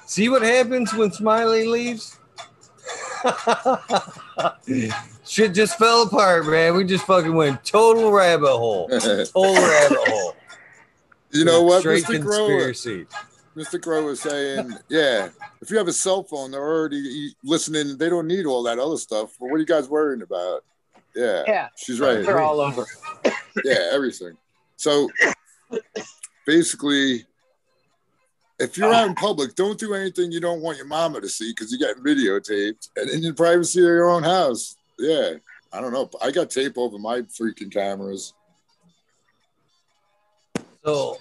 See 0.05 0.29
what 0.29 0.41
happens 0.41 0.93
when 0.93 1.11
Smiley 1.11 1.67
leaves? 1.67 2.17
Shit 5.27 5.53
just 5.53 5.77
fell 5.77 6.03
apart, 6.03 6.47
man. 6.47 6.75
We 6.75 6.85
just 6.85 7.05
fucking 7.05 7.33
went 7.35 7.63
total 7.65 8.11
rabbit 8.11 8.47
hole. 8.57 8.87
Total 8.87 9.25
rabbit 9.53 9.97
hole. 10.07 10.35
you 11.31 11.43
know 11.43 11.63
what, 11.63 11.81
Straight 11.81 12.05
Mr. 12.05 12.21
Grower? 12.21 12.47
conspiracy. 12.47 13.05
Mr. 13.55 13.81
Crow 13.81 14.05
was 14.05 14.21
saying, 14.21 14.73
yeah, 14.87 15.27
if 15.61 15.69
you 15.69 15.77
have 15.77 15.89
a 15.89 15.93
cell 15.93 16.23
phone, 16.23 16.51
they're 16.51 16.61
already 16.61 17.35
listening. 17.43 17.97
They 17.97 18.07
don't 18.07 18.27
need 18.27 18.45
all 18.45 18.63
that 18.63 18.79
other 18.79 18.95
stuff. 18.95 19.35
But 19.39 19.49
what 19.49 19.55
are 19.55 19.59
you 19.59 19.65
guys 19.65 19.89
worrying 19.89 20.21
about? 20.21 20.63
Yeah, 21.15 21.43
Yeah, 21.47 21.67
she's 21.75 21.99
right. 21.99 22.23
they're 22.25 22.39
all 22.41 22.61
over. 22.61 22.85
Yeah, 23.65 23.89
everything. 23.91 24.37
So 24.77 25.09
basically, 26.45 27.25
if 28.59 28.77
you're 28.77 28.93
out 28.93 29.07
in 29.07 29.15
public, 29.15 29.55
don't 29.55 29.79
do 29.79 29.93
anything 29.93 30.31
you 30.31 30.39
don't 30.39 30.61
want 30.61 30.77
your 30.77 30.85
mama 30.85 31.19
to 31.21 31.29
see 31.29 31.51
because 31.51 31.71
you're 31.71 31.79
getting 31.87 32.03
videotaped 32.03 32.89
and 32.95 33.09
in 33.09 33.21
the 33.21 33.33
privacy 33.33 33.79
of 33.79 33.85
your 33.85 34.09
own 34.09 34.23
house. 34.23 34.77
Yeah, 34.97 35.33
I 35.73 35.81
don't 35.81 35.93
know. 35.93 36.09
I 36.21 36.31
got 36.31 36.49
tape 36.49 36.77
over 36.77 36.97
my 36.97 37.21
freaking 37.21 37.71
cameras. 37.71 38.33
So 40.85 41.17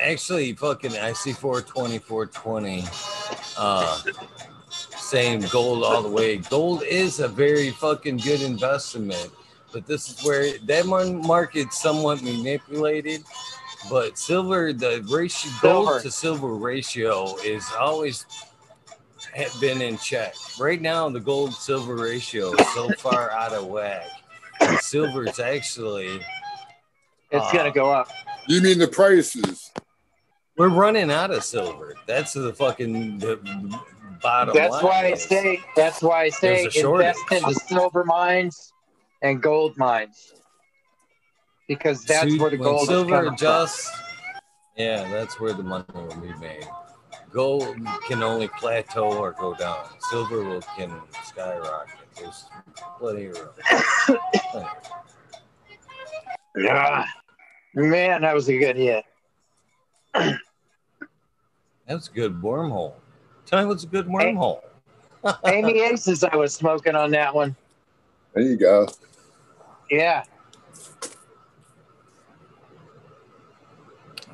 actually 0.00 0.52
fucking 0.54 0.96
I 0.96 1.12
see 1.12 1.32
420, 1.32 1.98
420 1.98 2.84
uh 3.58 4.02
saying 5.08 5.40
gold 5.50 5.84
all 5.84 6.02
the 6.02 6.08
way. 6.08 6.36
Gold 6.36 6.82
is 6.82 7.20
a 7.20 7.28
very 7.28 7.70
fucking 7.70 8.18
good 8.18 8.42
investment, 8.42 9.30
but 9.72 9.86
this 9.86 10.10
is 10.10 10.24
where 10.24 10.58
that 10.58 10.86
mon- 10.86 11.26
market's 11.26 11.80
somewhat 11.80 12.22
manipulated. 12.22 13.22
But 13.88 14.18
silver, 14.18 14.72
the 14.72 15.02
ratio 15.08 15.50
gold 15.62 15.86
Silver. 15.88 16.00
to 16.02 16.10
silver 16.10 16.54
ratio 16.54 17.36
is 17.38 17.64
always 17.78 18.26
had 19.34 19.50
been 19.60 19.80
in 19.80 19.96
check. 19.98 20.34
Right 20.58 20.80
now, 20.80 21.08
the 21.08 21.20
gold 21.20 21.54
silver 21.54 21.94
ratio 21.94 22.52
is 22.54 22.74
so 22.74 22.90
far 22.98 23.30
out 23.30 23.52
of 23.52 23.66
whack. 23.66 24.06
Silver 24.80 25.26
is 25.26 25.38
actually 25.38 26.20
It's 27.30 27.46
uh, 27.46 27.52
gonna 27.52 27.70
go 27.70 27.90
up. 27.90 28.10
You 28.48 28.60
mean 28.60 28.78
the 28.78 28.88
prices? 28.88 29.70
We're 30.56 30.70
running 30.70 31.10
out 31.10 31.30
of 31.30 31.44
silver. 31.44 31.94
That's 32.06 32.32
the 32.32 32.52
fucking 32.52 33.18
the 33.20 33.38
bottom 34.20 34.54
That's 34.54 34.74
line. 34.74 34.84
why 34.84 35.06
I 35.06 35.12
is. 35.12 35.22
say. 35.24 35.60
That's 35.76 36.02
why 36.02 36.24
I 36.24 36.28
say 36.30 36.62
There's 36.62 36.66
a 36.66 36.70
shortage. 36.70 37.06
invest 37.08 37.32
in 37.32 37.42
the 37.48 37.54
silver 37.54 38.04
mines 38.04 38.72
and 39.22 39.42
gold 39.42 39.76
mines 39.76 40.34
because 41.66 42.04
that's 42.04 42.30
See, 42.30 42.38
where 42.38 42.50
the 42.50 42.56
gold 42.56 42.82
is 42.82 42.88
silver 42.88 43.24
coming 43.24 43.36
from. 43.36 43.68
Yeah, 44.76 45.08
that's 45.10 45.40
where 45.40 45.52
the 45.52 45.62
money 45.62 45.84
will 45.94 46.14
be 46.20 46.32
made. 46.34 46.66
Gold 47.32 47.76
can 48.06 48.22
only 48.22 48.48
plateau 48.48 49.12
or 49.18 49.32
go 49.32 49.54
down. 49.54 49.86
Silver 50.10 50.42
will 50.44 50.62
can 50.76 50.92
skyrocket. 51.24 51.94
There's 52.16 52.44
plenty 52.98 53.26
of 53.26 53.38
room. 53.38 54.64
Yeah, 56.56 57.04
man, 57.74 58.22
that 58.22 58.34
was 58.34 58.48
a 58.48 58.58
good 58.58 58.76
hit. 58.76 59.04
That's 61.86 62.08
a 62.08 62.12
good 62.12 62.40
wormhole. 62.42 62.94
Tell 63.48 63.60
me 63.62 63.66
what's 63.66 63.84
a 63.84 63.88
good 63.88 64.06
wormhole. 64.06 64.60
Amy 65.46 65.80
Aces, 65.80 66.22
I 66.22 66.36
was 66.36 66.54
smoking 66.54 66.94
on 66.94 67.10
that 67.10 67.34
one. 67.34 67.56
There 68.34 68.44
you 68.44 68.56
go. 68.56 68.86
Yeah, 69.90 70.22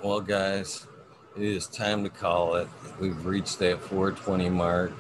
Well, 0.05 0.21
guys, 0.21 0.87
it 1.35 1.43
is 1.43 1.67
time 1.67 2.05
to 2.05 2.11
call 2.11 2.57
it. 2.57 2.69
We've 3.01 3.25
reached 3.25 3.59
that 3.61 3.81
420 3.81 4.51
mark. 4.51 4.93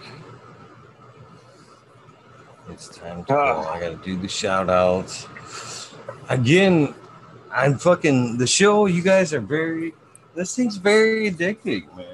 It's 2.70 2.88
time 2.88 3.22
to 3.22 3.26
call. 3.26 3.66
Ah. 3.66 3.72
I 3.74 3.80
got 3.80 3.90
to 3.90 3.96
do 3.96 4.16
the 4.16 4.28
shout 4.28 4.70
outs. 4.70 5.28
Again, 6.30 6.94
I'm 7.52 7.76
fucking 7.76 8.38
the 8.38 8.46
show. 8.46 8.86
You 8.86 9.02
guys 9.02 9.34
are 9.34 9.40
very, 9.40 9.92
this 10.34 10.56
thing's 10.56 10.78
very 10.78 11.30
addicting, 11.30 11.94
man. 11.94 12.13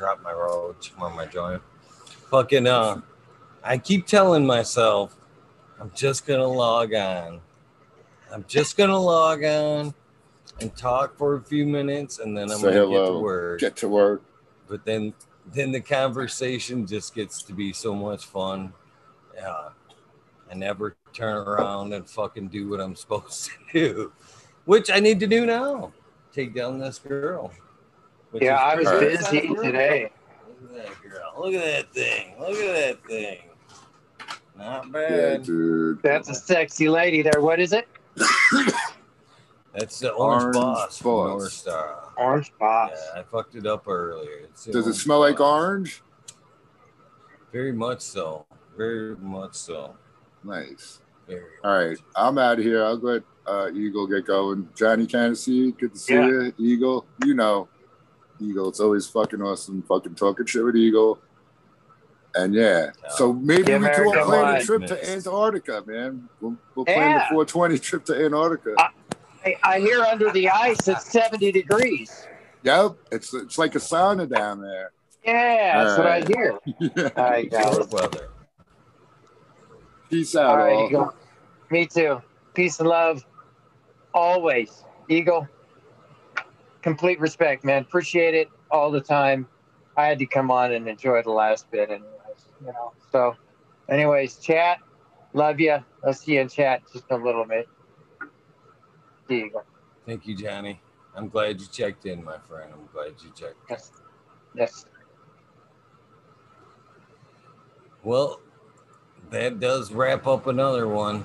Drop 0.00 0.22
my 0.22 0.32
roach 0.32 0.94
on 0.98 1.14
my 1.14 1.26
joint. 1.26 1.60
Fucking, 2.30 2.66
uh, 2.66 3.02
I 3.62 3.76
keep 3.76 4.06
telling 4.06 4.46
myself, 4.46 5.14
I'm 5.78 5.92
just 5.94 6.24
gonna 6.24 6.46
log 6.46 6.94
on. 6.94 7.42
I'm 8.32 8.46
just 8.48 8.78
gonna 8.78 8.98
log 8.98 9.44
on 9.44 9.92
and 10.58 10.74
talk 10.74 11.18
for 11.18 11.34
a 11.34 11.42
few 11.42 11.66
minutes, 11.66 12.18
and 12.18 12.34
then 12.34 12.50
I'm 12.50 12.60
Say 12.60 12.72
gonna 12.72 12.88
get 12.88 13.06
to 13.08 13.18
work. 13.18 13.60
Get 13.60 13.76
to 13.76 13.88
work. 13.90 14.22
But 14.68 14.86
then, 14.86 15.12
then 15.52 15.70
the 15.70 15.82
conversation 15.82 16.86
just 16.86 17.14
gets 17.14 17.42
to 17.42 17.52
be 17.52 17.74
so 17.74 17.94
much 17.94 18.24
fun. 18.24 18.72
Yeah, 19.34 19.68
I 20.50 20.54
never 20.54 20.96
turn 21.12 21.36
around 21.46 21.92
and 21.92 22.08
fucking 22.08 22.48
do 22.48 22.70
what 22.70 22.80
I'm 22.80 22.96
supposed 22.96 23.50
to 23.50 23.52
do, 23.74 24.12
which 24.64 24.90
I 24.90 24.98
need 24.98 25.20
to 25.20 25.26
do 25.26 25.44
now. 25.44 25.92
Take 26.32 26.54
down 26.54 26.78
this 26.78 26.98
girl. 26.98 27.52
Which 28.30 28.42
yeah, 28.42 28.56
I 28.56 28.74
was 28.76 28.86
pretty 28.88 29.16
busy 29.16 29.54
today. 29.54 30.10
Look 30.62 30.76
at 30.76 30.86
that 30.86 31.02
girl. 31.02 31.32
Look 31.38 31.54
at 31.54 31.64
that 31.64 31.92
thing. 31.94 32.34
Look 32.38 32.56
at 32.58 32.74
that 32.74 33.06
thing. 33.06 33.38
Not 34.56 34.86
Yeah, 34.86 34.90
bad. 34.92 35.42
dude. 35.44 36.02
That's 36.02 36.28
a 36.28 36.34
sexy 36.34 36.88
lady 36.88 37.22
there. 37.22 37.40
What 37.40 37.60
is 37.60 37.72
it? 37.72 37.88
That's 39.74 40.00
the 40.00 40.10
orange, 40.12 40.42
Orange 40.42 40.54
boss, 40.56 40.98
from 40.98 41.10
Boss. 41.10 41.28
North 41.40 41.52
Star. 41.52 42.08
Orange 42.16 42.52
box. 42.58 43.00
Yeah, 43.14 43.20
I 43.20 43.22
fucked 43.24 43.54
it 43.54 43.66
up 43.66 43.86
earlier. 43.86 44.40
It's 44.44 44.64
Does 44.64 44.74
it 44.76 44.80
Orange 44.90 44.96
smell 44.96 45.20
like 45.20 45.40
orange? 45.40 46.02
Very 47.52 47.72
much 47.72 48.00
so. 48.00 48.46
Very 48.76 49.16
much 49.16 49.54
so. 49.54 49.94
Nice. 50.44 51.00
Very 51.28 51.42
All 51.62 51.76
right, 51.78 51.98
I'm 52.16 52.36
out 52.38 52.58
of 52.58 52.64
here. 52.64 52.84
I'll 52.84 52.98
let 52.98 53.22
uh, 53.46 53.70
Eagle 53.72 54.06
get 54.08 54.26
going. 54.26 54.68
Johnny 54.74 55.06
Candace, 55.06 55.46
good 55.46 55.92
to 55.94 55.98
see 55.98 56.14
Yeah. 56.14 56.26
you. 56.26 56.52
Eagle, 56.58 57.06
you 57.24 57.34
know, 57.34 57.68
Eagle. 58.40 58.68
It's 58.68 58.80
always 58.80 59.06
fucking 59.06 59.42
awesome. 59.42 59.82
Fucking 59.82 60.14
talking 60.14 60.46
shit 60.46 60.64
with 60.64 60.76
Eagle. 60.76 61.18
And 62.34 62.54
yeah, 62.54 62.90
so 63.16 63.32
maybe 63.32 63.64
Give 63.64 63.80
we 63.82 63.88
her 63.88 63.94
can 63.94 64.18
all 64.18 64.24
plan 64.26 64.56
a 64.60 64.64
trip 64.64 64.86
to 64.86 65.10
Antarctica, 65.12 65.82
man. 65.84 66.28
We'll, 66.40 66.56
we'll 66.76 66.84
plan 66.84 67.14
the 67.14 67.20
420 67.22 67.78
trip 67.80 68.04
to 68.04 68.24
Antarctica. 68.24 68.74
I, 69.44 69.56
I 69.64 69.80
hear 69.80 70.02
under 70.02 70.30
the 70.30 70.48
ice 70.48 70.86
it's 70.86 71.10
70 71.10 71.50
degrees. 71.50 72.26
yep, 72.62 72.92
it's 73.10 73.34
it's 73.34 73.58
like 73.58 73.74
a 73.74 73.78
sauna 73.78 74.28
down 74.32 74.60
there. 74.60 74.92
Yeah, 75.24 75.82
that's 75.84 75.98
right. 75.98 76.04
what 76.04 76.06
I 76.06 76.44
Alright. 76.44 76.76
hear. 76.78 77.12
All 77.16 77.24
right, 77.30 77.50
guys. 77.50 77.74
Short 77.74 77.90
weather. 77.92 78.28
Peace 80.08 80.36
out, 80.36 80.50
All 80.50 80.56
right, 80.58 80.72
all. 80.72 80.86
Eagle. 80.86 81.14
Me 81.70 81.86
too. 81.86 82.22
Peace 82.54 82.78
and 82.80 82.88
love. 82.88 83.24
Always. 84.14 84.84
Eagle. 85.08 85.48
Complete 86.82 87.20
respect, 87.20 87.64
man. 87.64 87.82
Appreciate 87.82 88.34
it 88.34 88.48
all 88.70 88.90
the 88.90 89.00
time. 89.00 89.46
I 89.96 90.06
had 90.06 90.18
to 90.20 90.26
come 90.26 90.50
on 90.50 90.72
and 90.72 90.88
enjoy 90.88 91.22
the 91.22 91.30
last 91.30 91.70
bit, 91.70 91.90
and 91.90 92.02
You 92.60 92.68
know. 92.68 92.92
So, 93.10 93.34
anyways, 93.88 94.36
chat. 94.36 94.78
Love 95.32 95.60
you. 95.60 95.78
I'll 96.04 96.12
see 96.12 96.34
you 96.34 96.40
in 96.40 96.48
chat 96.48 96.82
just 96.92 97.04
a 97.10 97.16
little 97.16 97.44
bit. 97.44 97.68
See 99.28 99.38
you. 99.38 99.60
Thank 100.06 100.26
you, 100.26 100.34
Johnny. 100.34 100.80
I'm 101.14 101.28
glad 101.28 101.60
you 101.60 101.66
checked 101.66 102.06
in, 102.06 102.24
my 102.24 102.38
friend. 102.38 102.72
I'm 102.72 102.88
glad 102.92 103.14
you 103.22 103.30
checked. 103.34 103.56
Yes. 103.68 103.92
Yes. 104.54 104.84
Well, 108.02 108.40
that 109.30 109.60
does 109.60 109.92
wrap 109.92 110.26
up 110.26 110.46
another 110.46 110.88
one. 110.88 111.24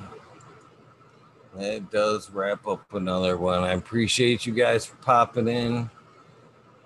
That 1.58 1.90
does 1.90 2.30
wrap 2.32 2.67
up 2.67 2.93
another 2.93 3.38
one. 3.38 3.64
I 3.64 3.74
appreciate 3.74 4.45
you 4.45 4.53
guys 4.53 4.85
for 4.85 4.98
popping 4.98 5.48
in. 5.48 5.90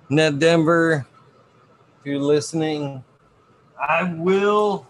Ned 0.09 0.37
Denver, 0.37 1.07
if 1.99 2.05
you're 2.05 2.19
listening, 2.19 3.03
I 3.79 4.03
will 4.03 4.87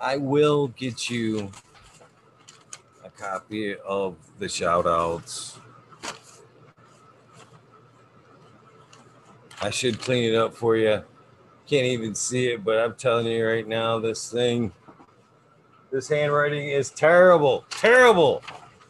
I 0.00 0.16
will 0.18 0.68
get 0.68 1.10
you 1.10 1.50
a 3.04 3.10
copy 3.10 3.74
of 3.76 4.16
the 4.38 4.48
shout 4.48 4.86
outs. 4.86 5.58
I 9.60 9.70
should 9.70 9.98
clean 9.98 10.32
it 10.32 10.36
up 10.36 10.54
for 10.54 10.76
you. 10.76 11.02
Can't 11.66 11.86
even 11.86 12.14
see 12.14 12.48
it, 12.48 12.62
but 12.62 12.78
I'm 12.78 12.94
telling 12.94 13.26
you 13.26 13.44
right 13.44 13.66
now, 13.66 13.98
this 13.98 14.30
thing, 14.30 14.72
this 15.90 16.08
handwriting 16.08 16.68
is 16.68 16.90
terrible. 16.90 17.64
Terrible. 17.70 18.42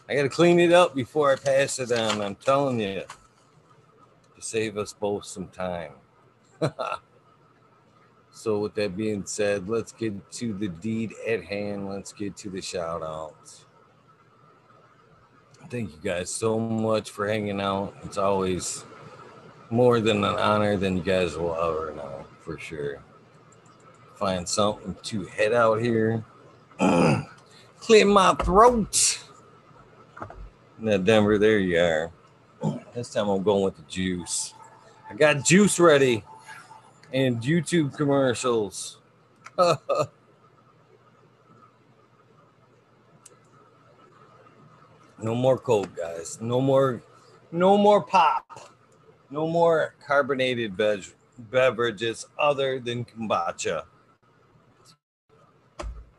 I 0.08 0.14
got 0.14 0.22
to 0.22 0.28
clean 0.28 0.60
it 0.60 0.72
up 0.72 0.94
before 0.94 1.32
I 1.32 1.36
pass 1.36 1.78
it 1.78 1.92
on. 1.92 2.20
I'm 2.20 2.36
telling 2.36 2.80
you 2.80 3.02
to 4.34 4.42
save 4.42 4.76
us 4.78 4.92
both 4.92 5.24
some 5.24 5.48
time. 5.48 5.92
so, 8.30 8.60
with 8.60 8.74
that 8.74 8.96
being 8.96 9.26
said, 9.26 9.68
let's 9.68 9.92
get 9.92 10.30
to 10.32 10.52
the 10.54 10.68
deed 10.68 11.12
at 11.26 11.42
hand. 11.44 11.88
Let's 11.88 12.12
get 12.12 12.36
to 12.38 12.50
the 12.50 12.62
shout 12.62 13.02
outs. 13.02 13.66
Thank 15.68 15.90
you 15.90 15.98
guys 16.02 16.30
so 16.30 16.60
much 16.60 17.10
for 17.10 17.26
hanging 17.26 17.60
out. 17.60 17.94
It's 18.04 18.18
always 18.18 18.84
more 19.70 19.98
than 20.00 20.18
an 20.18 20.36
honor 20.36 20.76
than 20.76 20.96
you 20.96 21.02
guys 21.02 21.36
will 21.36 21.56
ever 21.56 21.92
know, 21.96 22.24
for 22.40 22.58
sure. 22.58 23.02
Find 24.14 24.48
something 24.48 24.96
to 25.02 25.24
head 25.24 25.52
out 25.52 25.80
here. 25.80 26.24
Clear 27.80 28.06
my 28.06 28.34
throat. 28.34 29.22
Now, 30.78 30.98
Denver, 30.98 31.38
there 31.38 31.58
you 31.58 31.78
are. 31.78 32.10
This 32.94 33.12
time 33.12 33.28
I'm 33.28 33.42
going 33.42 33.62
with 33.64 33.76
the 33.76 33.82
juice. 33.82 34.52
I 35.08 35.14
got 35.14 35.44
juice 35.44 35.78
ready 35.78 36.24
and 37.12 37.40
YouTube 37.40 37.96
commercials. 37.96 38.98
no 39.58 39.74
more 45.34 45.58
coke, 45.58 45.96
guys. 45.96 46.38
No 46.40 46.60
more, 46.60 47.02
no 47.52 47.78
more 47.78 48.02
pop. 48.02 48.70
No 49.30 49.46
more 49.46 49.94
carbonated 50.06 50.76
bev- 50.76 51.14
beverages 51.50 52.26
other 52.38 52.78
than 52.80 53.04
kombucha. 53.04 53.84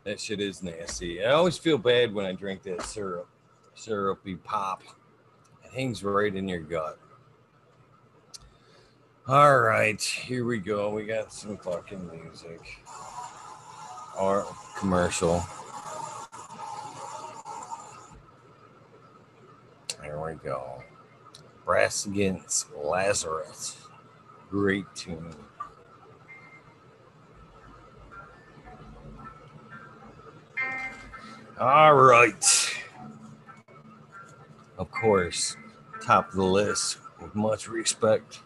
That 0.08 0.18
shit 0.18 0.40
is 0.40 0.62
nasty. 0.62 1.22
I 1.22 1.32
always 1.32 1.58
feel 1.58 1.76
bad 1.76 2.14
when 2.14 2.24
I 2.24 2.32
drink 2.32 2.62
that 2.62 2.80
syrup, 2.80 3.28
syrupy 3.74 4.36
pop. 4.36 4.82
It 5.62 5.70
hangs 5.74 6.02
right 6.02 6.34
in 6.34 6.48
your 6.48 6.60
gut. 6.60 6.98
All 9.26 9.58
right, 9.58 10.00
here 10.00 10.46
we 10.46 10.60
go. 10.60 10.88
We 10.88 11.04
got 11.04 11.30
some 11.30 11.58
fucking 11.58 12.10
music 12.10 12.82
or 14.18 14.46
commercial. 14.78 15.44
There 20.00 20.18
we 20.18 20.36
go. 20.42 20.82
Brass 21.66 22.06
Against 22.06 22.74
Lazarus. 22.74 23.76
Great 24.48 24.86
tune. 24.94 25.34
All 31.60 31.94
right. 31.96 32.44
Of 34.78 34.92
course, 34.92 35.56
top 36.00 36.28
of 36.28 36.36
the 36.36 36.44
list 36.44 36.98
with 37.20 37.34
much 37.34 37.66
respect. 37.66 38.38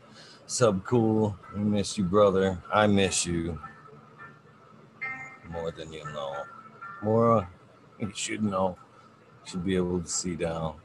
Sub 0.46 0.82
cool. 0.84 1.36
We 1.54 1.60
miss 1.60 1.98
you, 1.98 2.04
brother. 2.04 2.62
I 2.72 2.86
miss 2.86 3.26
you 3.26 3.58
more 5.50 5.70
than 5.72 5.92
you 5.92 6.04
know. 6.04 6.34
More 7.02 7.46
you 7.98 8.10
should 8.14 8.42
know. 8.42 8.78
Should 9.44 9.64
be 9.64 9.76
able 9.76 10.00
to 10.00 10.08
see 10.08 10.34
down. 10.34 10.76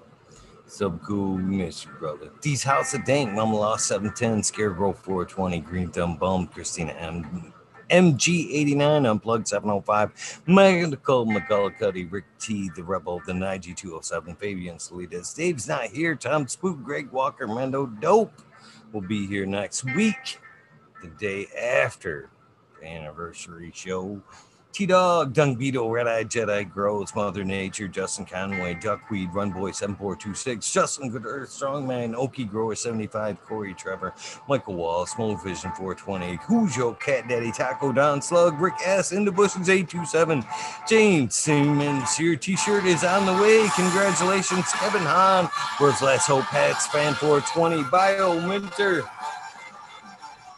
Sub 0.65 1.01
cool, 1.03 1.37
miss 1.37 1.85
you, 1.85 1.91
brother. 1.91 2.29
These 2.41 2.61
House 2.61 2.93
of 2.93 3.05
Dank, 3.05 3.31
Mama 3.31 3.55
Law 3.55 3.77
710, 3.77 4.43
Scarecrow 4.43 4.91
420, 4.91 5.59
Green 5.61 5.89
Thumb 5.91 6.17
Bum, 6.17 6.47
Christina 6.47 6.91
M. 6.91 7.53
MG89 7.89 9.09
Unplugged 9.09 9.47
705, 9.47 10.41
Medical 10.47 11.25
McGullicuddy, 11.25 12.11
Rick 12.11 12.25
T, 12.39 12.69
The 12.75 12.83
Rebel, 12.83 13.21
The 13.25 13.33
Nige 13.33 13.75
207, 13.75 14.35
Fabian 14.35 14.77
Salidas. 14.77 15.35
Dave's 15.35 15.67
not 15.67 15.85
here. 15.85 16.15
Tom 16.15 16.47
Spook, 16.47 16.83
Greg 16.83 17.11
Walker, 17.11 17.47
Mendo 17.47 17.99
Dope 17.99 18.41
will 18.91 19.01
be 19.01 19.25
here 19.27 19.45
next 19.45 19.83
week, 19.95 20.39
the 21.01 21.09
day 21.19 21.47
after 21.57 22.29
the 22.79 22.87
anniversary 22.87 23.71
show. 23.73 24.21
T 24.77 24.85
Dog, 24.85 25.33
Dung 25.33 25.55
Beetle, 25.55 25.89
Red 25.89 26.07
Eye 26.07 26.23
Jedi, 26.23 26.71
Grows, 26.71 27.15
Mother 27.15 27.43
Nature, 27.43 27.87
Justin 27.87 28.25
Conway, 28.25 28.75
Duckweed, 28.75 29.31
Runboy 29.31 29.73
7426, 29.73 30.71
Justin 30.71 31.09
Good 31.09 31.25
Earth, 31.25 31.49
Strongman, 31.49 32.13
Okie 32.13 32.47
Grower 32.47 32.75
75, 32.75 33.43
Corey 33.43 33.73
Trevor, 33.73 34.13
Michael 34.47 34.75
Wall, 34.75 35.07
Small 35.07 35.35
Vision 35.35 35.71
420, 35.71 36.37
Who's 36.45 36.77
Your 36.77 36.93
Cat 36.93 37.27
Daddy, 37.27 37.51
Taco 37.51 37.91
Don 37.91 38.21
Slug, 38.21 38.61
Rick 38.61 38.75
S, 38.85 39.13
In 39.13 39.25
the 39.25 39.31
Bushes 39.31 39.67
827, 39.67 40.45
James 40.87 41.33
Simmons. 41.33 42.19
Your 42.19 42.35
t 42.35 42.55
shirt 42.55 42.85
is 42.85 43.03
on 43.03 43.25
the 43.25 43.33
way. 43.41 43.67
Congratulations, 43.75 44.71
Kevin 44.73 45.01
Hahn, 45.01 45.49
World's 45.81 46.03
Last 46.03 46.27
Hope 46.27 46.43
Hats, 46.43 46.85
Fan 46.85 47.15
420, 47.15 47.81
Bio 47.89 48.47
Winter. 48.47 49.01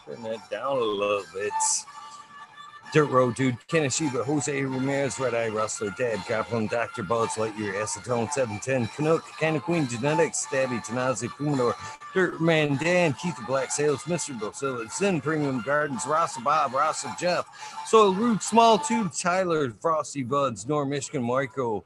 Turn 0.06 0.24
that 0.24 0.50
down 0.50 0.76
a 0.76 0.82
little 0.82 1.24
bit. 1.34 1.54
Dirt 2.92 3.10
Road 3.10 3.36
Dude, 3.36 3.58
Kenneshiba, 3.68 4.26
Jose 4.26 4.64
Ramirez, 4.64 5.20
Red 5.20 5.36
Eye 5.36 5.50
Rustler, 5.50 5.94
Dad, 5.96 6.24
Goblin, 6.28 6.68
Dr. 6.68 7.04
Buzz, 7.04 7.30
Lightyear, 7.36 7.76
Acetone 7.76 8.32
710, 8.32 8.88
Canuck, 8.88 9.24
Kind 9.40 9.62
Queen, 9.62 9.88
Genetics, 9.88 10.48
Stabby, 10.48 10.84
Tanazi, 10.84 11.30
Pumador, 11.30 11.76
Dirt 12.16 12.42
Man, 12.42 12.78
Dan, 12.78 13.14
Keith 13.14 13.36
the 13.36 13.44
Black 13.44 13.72
Sales, 13.72 14.04
Mr. 14.04 14.38
Bosilla, 14.40 14.92
Zen 14.92 15.22
Premium 15.22 15.62
Gardens, 15.62 16.08
Rasa 16.08 16.42
Bob, 16.42 16.74
Rasa 16.74 17.16
Jeff, 17.20 17.46
Soil 17.86 18.14
Root, 18.14 18.42
Small 18.42 18.80
Tube, 18.80 19.14
Tyler, 19.14 19.72
Frosty 19.80 20.24
Buds, 20.24 20.68
Norm 20.68 20.90
Michigan, 20.90 21.22
Marco, 21.22 21.84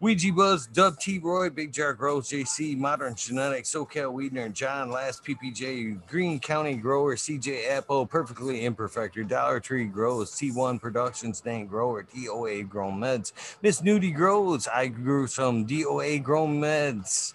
Ouija 0.00 0.32
Buzz, 0.32 0.66
Dub 0.66 0.98
T 0.98 1.18
Roy, 1.18 1.50
Big 1.50 1.72
Jar 1.72 1.92
Grows, 1.92 2.30
JC, 2.30 2.74
Modern 2.74 3.14
Genetics, 3.14 3.74
SoCal 3.74 4.14
Weedner, 4.14 4.50
John, 4.50 4.90
Last 4.90 5.22
PPJ, 5.22 6.06
Green 6.06 6.40
County 6.40 6.76
Grower, 6.76 7.16
CJ 7.16 7.68
Apple, 7.68 8.06
Perfectly 8.06 8.64
Imperfector, 8.64 9.24
Dollar 9.24 9.60
Tree 9.60 9.84
Grows, 9.84 10.30
T1 10.30 10.80
Productions, 10.80 11.42
Dan 11.42 11.66
Grower, 11.66 12.02
DOA 12.02 12.66
Grown 12.66 12.98
Meds, 12.98 13.32
Miss 13.60 13.82
Nudie 13.82 14.14
Grows, 14.14 14.66
I 14.68 14.86
grew 14.86 15.26
some 15.26 15.66
DOA 15.66 16.22
Grown 16.22 16.58
Meds. 16.58 17.34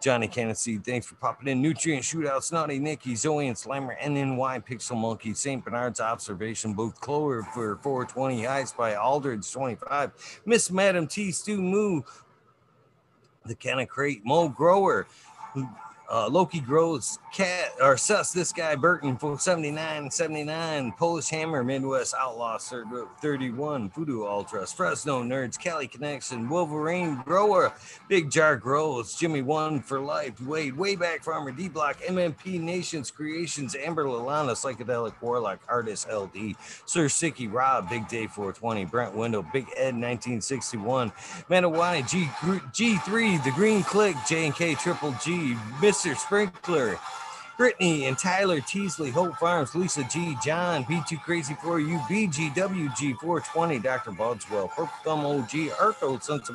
Johnny 0.00 0.28
Cannesy, 0.28 0.82
thanks 0.82 1.06
for 1.06 1.14
popping 1.16 1.48
in. 1.48 1.60
Nutrient 1.60 2.02
Shootout, 2.02 2.42
Snotty 2.42 2.78
Nicky, 2.78 3.14
Zoe 3.14 3.48
and 3.48 3.56
Slammer, 3.56 3.96
NNY, 4.02 4.64
Pixel 4.66 4.96
Monkey, 4.96 5.34
St. 5.34 5.62
Bernard's 5.62 6.00
Observation 6.00 6.72
Booth, 6.72 6.98
Clover 7.00 7.42
for 7.42 7.76
420, 7.82 8.44
High 8.44 8.64
Spy, 8.64 8.94
Aldridge 8.94 9.50
25, 9.52 10.40
Miss 10.46 10.70
Madam 10.70 11.06
T, 11.06 11.30
Stu 11.30 11.60
Moo, 11.60 12.00
The 13.44 13.54
Canna 13.54 13.84
Crate, 13.84 14.24
Mo 14.24 14.48
Grower, 14.48 15.06
uh, 16.10 16.28
Loki 16.28 16.60
Grows, 16.60 17.18
Cat, 17.32 17.72
or 17.80 17.96
Sus, 17.96 18.32
this 18.32 18.52
guy, 18.52 18.74
Burton, 18.74 19.16
for 19.16 19.38
79, 19.38 20.10
79, 20.10 20.92
Polish 20.98 21.28
Hammer, 21.28 21.62
Midwest 21.62 22.14
Outlaw, 22.18 22.58
31, 22.58 23.90
Voodoo 23.90 24.24
Ultras, 24.24 24.72
Fresno 24.72 25.22
Nerds, 25.22 25.58
Cali 25.58 25.86
Connection, 25.86 26.48
Wolverine 26.48 27.22
Grower, 27.24 27.72
Big 28.08 28.30
Jar 28.30 28.56
Grows, 28.56 29.14
Jimmy 29.14 29.42
One 29.42 29.80
for 29.80 30.00
Life, 30.00 30.40
Wade, 30.40 30.74
Wayback 30.74 31.22
Farmer, 31.22 31.52
D 31.52 31.68
Block, 31.68 31.98
MMP 32.00 32.60
Nations 32.60 33.10
Creations, 33.10 33.76
Amber 33.76 34.04
Lalana, 34.04 34.52
Psychedelic 34.52 35.14
Warlock, 35.20 35.60
Artist 35.68 36.10
LD, 36.10 36.56
Sir 36.86 37.06
Sicky 37.06 37.50
Rob, 37.50 37.88
Big 37.88 38.08
Day 38.08 38.26
420, 38.26 38.84
Brent 38.86 39.14
Window, 39.14 39.42
Big 39.52 39.66
Ed 39.76 39.94
1961, 39.94 41.10
Manawani, 41.48 42.08
G, 42.10 42.24
G3, 42.24 43.44
The 43.44 43.52
Green 43.52 43.84
Click, 43.84 44.16
J 44.26 44.46
and 44.46 44.54
K 44.54 44.74
Triple 44.74 45.14
G, 45.22 45.56
Mr. 46.00 46.16
Sprinkler, 46.16 46.98
Brittany 47.58 48.06
and 48.06 48.16
Tyler 48.16 48.62
Teasley, 48.62 49.10
Hope 49.10 49.36
Farms, 49.36 49.74
Lisa 49.74 50.02
G, 50.04 50.34
John, 50.42 50.82
B2 50.84 51.20
Crazy 51.20 51.54
for 51.62 51.78
You, 51.78 51.98
BGWG 52.08 53.18
420, 53.18 53.80
Dr. 53.80 54.12
Budswell, 54.12 54.68
Purple 54.68 54.88
Thumb 55.04 55.26
OG, 55.26 55.50
Arthro, 55.76 56.22
Sons 56.22 56.48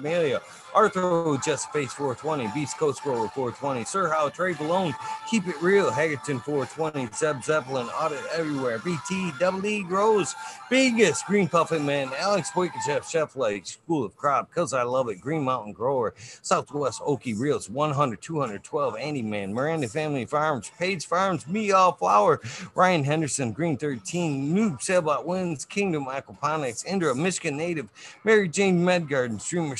Arthro, 0.76 1.42
Just 1.42 1.72
Face 1.72 1.94
420, 1.94 2.50
Beast 2.54 2.78
Coast 2.78 3.02
Grower 3.02 3.30
420, 3.30 3.86
Sir 3.86 4.10
How, 4.10 4.28
Trey 4.28 4.54
Balone, 4.54 4.94
Keep 5.30 5.48
It 5.48 5.62
Real, 5.62 5.90
Hagerton 5.90 6.44
420, 6.44 7.08
Zeb 7.16 7.42
Zeppelin, 7.42 7.88
Audit 7.88 8.20
Everywhere, 8.34 8.80
BT, 8.80 9.32
Double 9.40 9.66
E 9.66 9.84
Grows, 9.84 10.36
Biggest, 10.70 11.26
Green 11.28 11.48
Puffin 11.48 11.86
Man, 11.86 12.12
Alex 12.20 12.52
Boykachev, 12.52 13.10
Chef 13.10 13.38
Lake, 13.38 13.66
School 13.66 14.04
of 14.04 14.18
Crop, 14.18 14.52
Cause 14.54 14.74
I 14.74 14.84
Love 14.84 15.08
It, 15.08 15.22
Green 15.22 15.44
Mountain 15.44 15.72
Grower, 15.72 16.14
Southwest 16.42 17.02
Okie 17.02 17.40
Reels, 17.40 17.70
100, 17.70 18.22
212, 18.22 18.98
Andy 18.98 19.22
Man, 19.22 19.54
Miranda 19.54 19.88
Family 19.88 20.26
Farms, 20.26 20.70
Page 20.78 21.06
Farms, 21.06 21.48
Me 21.48 21.72
All 21.72 21.94
Flower, 21.94 22.42
Ryan 22.76 23.06
Henderson, 23.06 23.54
Green 23.54 23.78
13, 23.78 24.54
Noob 24.54 24.82
Sailbot 24.82 25.24
Wins, 25.24 25.64
Kingdom 25.64 26.08
Aquaponics, 26.08 26.86
Indra, 26.86 27.16
Michigan 27.16 27.56
Native, 27.56 27.88
Mary 28.26 28.50
Jane 28.50 28.84
Medgarden, 28.84 29.40
Streamer 29.40 29.78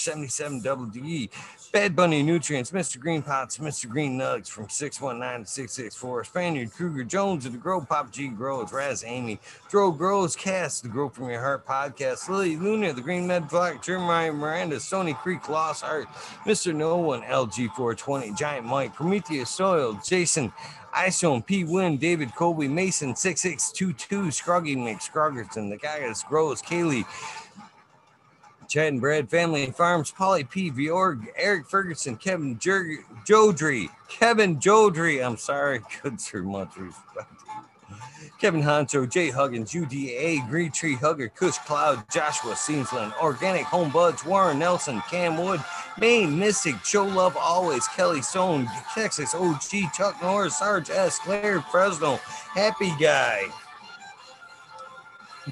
77 0.94 1.30
WDE, 1.30 1.72
Bad 1.72 1.96
Bunny 1.96 2.24
Nutrients, 2.24 2.72
Mr. 2.72 3.00
Green 3.00 3.22
Pots, 3.22 3.58
Mr. 3.58 3.90
Green 3.90 4.18
Nugs 4.18 4.48
from 4.50 4.70
619 4.70 5.46
to 5.46 5.52
664, 5.52 6.24
Spaniard, 6.24 6.72
Kruger, 6.72 7.04
Jones 7.04 7.46
of 7.46 7.52
the 7.52 7.58
Grow, 7.58 7.82
Pop 7.82 8.12
G 8.12 8.28
Grows, 8.28 8.72
Raz 8.72 9.04
Amy, 9.06 9.40
Throw 9.70 9.92
Grows, 9.92 10.36
Cast, 10.36 10.84
the 10.84 10.90
Grow 10.90 11.10
From 11.10 11.30
Your 11.30 11.42
Heart 11.42 11.66
podcast, 11.66 12.30
Lily 12.30 12.58
Luna, 12.58 12.94
the 12.94 13.02
Green 13.02 13.28
Med 13.28 13.50
Flag, 13.50 13.82
Jeremiah 13.82 14.32
Miranda, 14.32 14.80
Stony 14.80 15.14
Creek, 15.14 15.48
Lost 15.50 15.84
Art, 15.84 16.08
Mr. 16.46 16.74
No 16.74 16.98
One, 16.98 17.22
LG 17.24 17.74
420, 17.76 18.34
Giant 18.34 18.66
Mike, 18.66 18.94
Prometheus 18.96 19.50
Soil, 19.50 20.00
Jason, 20.06 20.52
Isone, 20.96 21.46
P. 21.46 21.66
Win, 21.66 21.98
David 21.98 22.34
Colby, 22.36 22.70
Mason, 22.70 23.16
6622, 23.16 24.32
Scroggy 24.32 24.78
Mix, 24.78 25.10
Scroggerton, 25.10 25.70
the 25.70 25.78
Gagas, 25.78 26.26
Grows, 26.26 26.62
Kaylee, 26.62 27.06
Chad 28.68 28.88
and 28.94 29.02
Brad 29.02 29.30
Family 29.30 29.64
and 29.64 29.76
Farms, 29.76 30.12
Polly 30.12 30.44
P. 30.44 30.72
Viorg, 30.72 31.28
Eric 31.36 31.68
Ferguson, 31.68 32.18
Kevin 32.18 32.58
Jer- 32.60 33.04
Jodry, 33.28 33.90
Kevin 34.10 34.58
Jodry. 34.60 35.26
I'm 35.26 35.38
sorry, 35.38 35.82
good 36.04 36.20
sir, 36.20 36.42
much 36.44 36.76
respect. 36.78 37.32
Kevin 38.40 38.62
Honcho, 38.62 39.10
Jay 39.10 39.30
Huggins, 39.30 39.72
UDA, 39.74 40.48
Green 40.50 40.70
Tree 40.72 40.96
Hugger, 40.96 41.30
Kush 41.30 41.58
Cloud, 41.60 42.04
Joshua 42.12 42.54
Seamsland, 42.54 43.14
Organic 43.22 43.64
Home 43.64 43.90
Buds, 43.90 44.26
Warren 44.26 44.60
Nelson, 44.60 45.02
Cam 45.10 45.38
Wood, 45.38 45.64
Maine 46.00 46.38
Mystic, 46.38 46.76
Show 46.84 47.06
Love 47.06 47.38
Always, 47.38 47.88
Kelly 47.88 48.22
Stone, 48.22 48.68
Texas 48.94 49.34
OG, 49.34 49.94
Chuck 49.94 50.22
Norris, 50.22 50.60
Sarge 50.60 50.90
S, 50.90 51.18
Claire 51.20 51.62
Fresno, 51.62 52.18
Happy 52.54 52.92
Guy. 53.00 53.46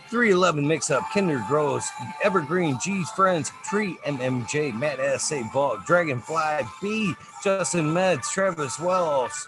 311 0.10 0.68
mix 0.68 0.90
up, 0.92 1.04
Kinder 1.14 1.44
Grows, 1.48 1.88
Evergreen, 2.24 2.78
G's 2.82 3.10
Friends, 3.12 3.52
Tree 3.64 3.98
MMJ, 4.06 4.74
Matt 4.74 5.00
S.A. 5.00 5.44
Bog, 5.54 5.86
Dragonfly 5.86 6.62
B, 6.82 7.14
Justin 7.44 7.86
Meds, 7.88 8.30
Travis 8.32 8.80
Wells, 8.80 9.48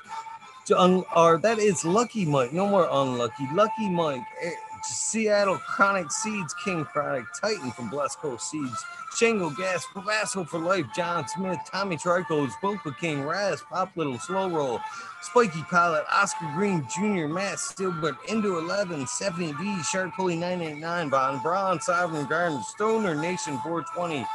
Un- 0.75 1.05
or 1.15 1.37
that 1.37 1.59
is 1.59 1.85
Lucky 1.85 2.25
Mike, 2.25 2.51
no 2.53 2.67
more 2.67 2.87
unlucky. 2.91 3.47
Lucky 3.53 3.89
Mike, 3.89 4.21
eh, 4.41 4.51
Seattle 4.85 5.57
Chronic 5.57 6.11
Seeds, 6.11 6.53
King 6.63 6.85
Chronic, 6.85 7.25
Titan 7.39 7.71
from 7.71 7.89
Blessed 7.89 8.19
Coast 8.19 8.49
Seeds, 8.49 8.85
Shingle 9.15 9.49
Gas, 9.51 9.85
Pavasso 9.93 10.47
for 10.47 10.59
Life, 10.59 10.85
John 10.95 11.27
Smith, 11.27 11.57
Tommy 11.71 11.97
Tricos, 11.97 12.51
Boca 12.61 12.95
King, 12.99 13.23
Raz, 13.23 13.61
Pop 13.61 13.91
Little, 13.95 14.19
Slow 14.19 14.49
Roll, 14.49 14.79
Spiky 15.21 15.63
Pilot, 15.69 16.03
Oscar 16.11 16.51
Green 16.53 16.85
Jr., 16.93 17.27
Matt 17.27 17.57
Steelberg, 17.57 18.17
Indo 18.27 18.59
11, 18.59 19.05
70V, 19.05 19.85
Shark 19.85 20.13
Pulley 20.15 20.35
989, 20.35 21.09
Von 21.09 21.41
Braun, 21.41 21.79
Sovereign 21.79 22.27
Garden, 22.27 22.61
Stoner 22.63 23.15
Nation 23.15 23.57
420, 23.59 24.25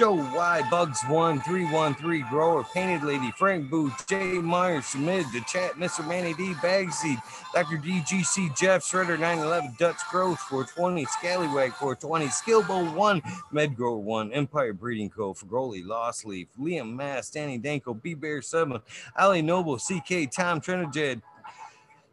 Joe 0.00 0.14
Y, 0.14 0.62
Bugs 0.70 1.04
1313, 1.08 2.26
Grower, 2.30 2.64
Painted 2.64 3.06
Lady, 3.06 3.30
Frank 3.32 3.68
Booth, 3.68 4.06
Jay 4.06 4.38
Myers, 4.38 4.86
Schmid, 4.86 5.26
The 5.30 5.42
Chat, 5.42 5.72
Mr. 5.72 6.08
Manny 6.08 6.32
D, 6.32 6.54
Bagseed, 6.54 7.20
Dr. 7.52 7.76
DGC, 7.76 8.56
Jeff 8.56 8.82
Shredder 8.82 9.20
911, 9.20 9.76
Dutch 9.78 9.98
Growth 10.10 10.38
420, 10.38 11.04
Scallywag 11.04 11.74
420, 11.74 12.28
Skillbo 12.28 12.94
1, 12.94 13.20
Medgrower 13.52 14.00
1, 14.00 14.32
Empire 14.32 14.72
Breeding 14.72 15.10
Co., 15.10 15.34
Fragoli, 15.34 15.86
Lost 15.86 16.24
Leaf, 16.24 16.48
Liam 16.58 16.94
Mass, 16.94 17.28
Danny 17.28 17.58
Danko, 17.58 17.92
B 17.92 18.14
Bear 18.14 18.40
7, 18.40 18.80
Ali 19.18 19.42
Noble, 19.42 19.76
CK, 19.76 20.30
Tom 20.34 20.62
Trinidad, 20.62 21.20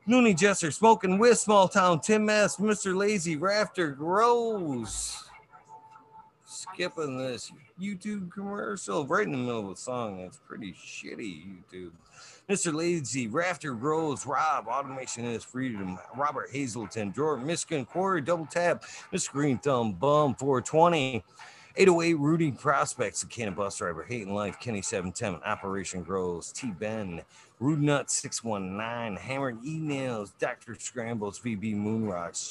Noonie 0.05 0.37
Jester, 0.37 0.71
Smoking 0.71 1.19
with 1.19 1.39
Small 1.39 1.69
Town, 1.69 2.01
Tim 2.01 2.25
Mass, 2.25 2.57
Mr. 2.57 2.93
Lazy, 2.93 3.37
Rafter, 3.37 3.91
Grows. 3.91 5.23
Skipping 6.43 7.17
this 7.17 7.49
YouTube 7.81 8.31
commercial 8.31 9.05
right 9.05 9.25
in 9.25 9.31
the 9.31 9.37
middle 9.37 9.65
of 9.65 9.69
a 9.69 9.75
song. 9.75 10.21
That's 10.21 10.37
pretty 10.37 10.73
shitty, 10.73 11.45
YouTube. 11.45 11.91
Mr. 12.49 12.73
Lazy, 12.73 13.27
Rafter 13.27 13.73
Grows, 13.73 14.25
Rob, 14.25 14.67
Automation 14.67 15.25
is 15.25 15.43
Freedom, 15.43 15.99
Robert 16.15 16.49
Hazelton, 16.51 17.13
Jordan, 17.13 17.45
Michigan 17.45 17.85
Quarry, 17.85 18.21
Double 18.21 18.45
Tap, 18.45 18.83
Mr. 19.13 19.31
Green 19.31 19.57
Thumb, 19.57 19.93
Bum 19.93 20.33
420. 20.35 21.23
808 21.79 22.13
Rudy 22.15 22.51
Prospects, 22.51 23.21
the 23.21 23.27
Cannon 23.27 23.53
Bus 23.53 23.77
Driver, 23.77 24.01
Hating 24.01 24.33
Life, 24.33 24.59
Kenny 24.59 24.81
710, 24.81 25.47
Operation 25.47 26.01
Grows, 26.01 26.51
T 26.51 26.71
Ben, 26.71 27.21
Rude 27.59 27.81
Nut 27.81 28.11
619, 28.11 29.17
Hammered 29.17 29.57
E-Nails, 29.65 30.31
Dr. 30.37 30.75
Scrambles, 30.75 31.39
VB 31.39 31.75
Moonrocks, 31.75 32.47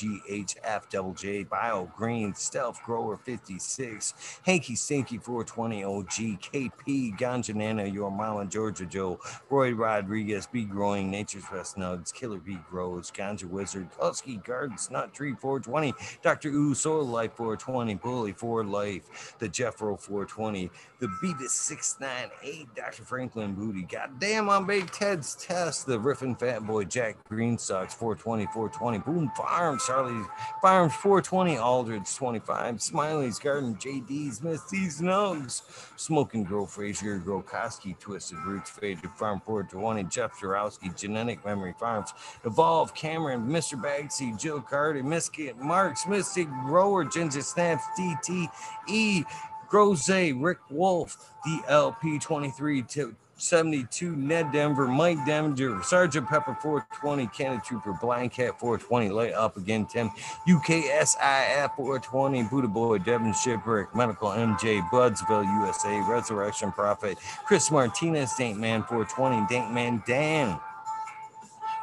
J, 1.17 1.44
Bio 1.44 1.93
Green, 1.97 2.35
Stealth 2.35 2.83
Grower 2.83 3.17
56, 3.17 4.41
Hanky 4.44 4.75
Stinky 4.75 5.18
420 5.18 5.85
OG, 5.85 6.41
KP, 6.41 7.17
Ganja 7.17 7.55
Nana, 7.55 7.85
Your 7.85 8.10
Mama, 8.10 8.47
Georgia 8.47 8.85
Joe, 8.85 9.20
Roy 9.49 9.70
Rodriguez, 9.75 10.49
B 10.49 10.65
Growing, 10.65 11.09
Nature's 11.09 11.44
Best 11.52 11.76
Nugs, 11.76 12.12
Killer 12.12 12.39
Bee 12.39 12.59
Grows, 12.68 13.12
Ganja 13.12 13.44
Wizard, 13.44 13.89
Husky 14.01 14.39
Gardens, 14.39 14.91
Nut 14.91 15.15
Tree 15.15 15.35
420, 15.41 15.94
Dr. 16.23 16.49
Ooh, 16.49 16.75
Soil 16.75 17.07
Life 17.07 17.35
420, 17.35 17.94
Bully 17.94 18.33
for 18.33 18.65
Life, 18.65 19.36
the 19.39 19.49
Jeffro 19.49 20.01
420, 20.01 20.68
the 20.99 21.07
Beavis 21.23 21.51
698, 21.51 22.75
Dr. 22.75 23.05
Franklin 23.05 23.55
Booty, 23.55 23.83
Goddamn, 23.83 24.51
I'm 24.51 24.67
Big 24.67 24.91
Ted's 24.97 25.34
Test, 25.34 25.84
the 25.86 25.99
Riffin 25.99 26.41
Fat 26.41 26.66
Boy, 26.66 26.84
Jack 26.84 27.18
Greenstalk 27.31 27.92
420, 27.92 28.47
420, 28.47 28.99
Boom 29.00 29.31
Farms, 29.36 29.84
Charlie. 29.86 30.25
Farms 30.62 30.94
420, 30.94 31.58
Aldridge 31.58 32.15
25, 32.15 32.81
Smiley's 32.81 33.39
Garden, 33.39 33.75
JD's, 33.75 34.42
Misty's 34.42 35.02
Nugs, 35.02 35.65
Smoking 36.00 36.44
Grow 36.44 36.65
Frazier, 36.65 37.18
Grow 37.18 37.42
Koski, 37.42 37.99
Twisted 37.99 38.39
Roots, 38.39 38.70
Faded 38.70 39.10
Farm 39.16 39.42
420, 39.44 40.05
Jeff 40.05 40.41
Jarowski, 40.41 40.99
Genetic 40.99 41.44
Memory 41.44 41.75
Farms, 41.78 42.15
Evolve 42.47 42.94
Cameron, 42.94 43.47
Mr. 43.47 43.78
Bagsy, 43.78 44.41
Jill 44.41 44.62
Carter, 44.62 45.02
Misket, 45.02 45.58
Marks, 45.58 46.07
Mystic 46.07 46.49
Grower, 46.65 47.05
Ginger 47.05 47.42
Snaps, 47.42 47.84
DTE, 47.99 49.26
Groze, 49.68 50.08
Rick 50.08 50.58
Wolf, 50.70 51.34
DLP 51.47 52.18
23 52.18 52.81
to 52.83 53.15
72, 53.36 54.16
Ned 54.16 54.50
Denver, 54.52 54.86
Mike 54.89 55.18
Deminger, 55.18 55.84
Sergeant 55.84 56.28
Pepper 56.28 56.56
420, 56.60 57.26
Cannon 57.28 57.60
Trooper, 57.60 57.92
Blind 58.00 58.32
Cat 58.32 58.58
420, 58.58 59.10
Light 59.10 59.34
Up 59.34 59.56
Again, 59.56 59.86
Tim, 59.86 60.10
UKSIF 60.48 61.76
420, 61.76 62.42
Buddha 62.44 62.68
Boy, 62.68 62.98
Devin 62.98 63.32
Shipwreck, 63.34 63.94
Medical 63.94 64.31
MJ, 64.31 64.89
Budsville, 64.90 65.44
USA, 65.66 66.00
Resurrection 66.10 66.73
Prophet, 66.73 67.18
Chris 67.44 67.70
Martinez, 67.70 68.34
Dank 68.36 68.56
Man 68.56 68.82
420, 68.84 69.47
Dank 69.55 69.73
Man 69.73 70.02
Dan. 70.06 70.58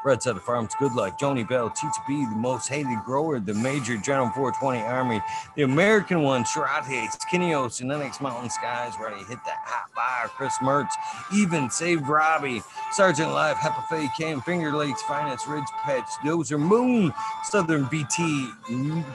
Red 0.03 0.21
Set 0.21 0.35
of 0.35 0.43
Farms, 0.43 0.73
Good 0.79 0.93
Luck, 0.93 1.19
Joni 1.19 1.47
Bell, 1.47 1.69
Teach 1.69 1.93
B, 2.07 2.25
the 2.25 2.35
most 2.35 2.67
hated 2.67 2.99
grower, 3.05 3.39
the 3.39 3.53
Major 3.53 3.95
General 3.97 4.29
420 4.31 4.81
Army, 4.81 5.21
the 5.55 5.63
American 5.63 6.21
one, 6.21 6.43
Sharate, 6.43 7.07
Skinnios, 7.21 7.79
and 7.79 7.89
Lennox 7.89 8.19
Mountain 8.19 8.49
Skies, 8.49 8.93
ready 9.01 9.21
to 9.21 9.27
hit 9.29 9.39
that 9.45 9.61
hot 9.63 9.89
fire, 9.95 10.27
Chris 10.27 10.53
Mertz, 10.57 10.91
even 11.33 11.69
Saved 11.69 12.07
Robbie, 12.07 12.61
Sergeant 12.91 13.31
Live, 13.31 13.55
Hepafe, 13.57 14.09
Cam, 14.17 14.41
Finger 14.41 14.75
Lakes, 14.75 15.01
Finance, 15.03 15.47
Ridge 15.47 15.63
Patch, 15.83 16.09
Dozer, 16.23 16.59
Moon, 16.59 17.13
Southern 17.45 17.85
BT, 17.85 18.49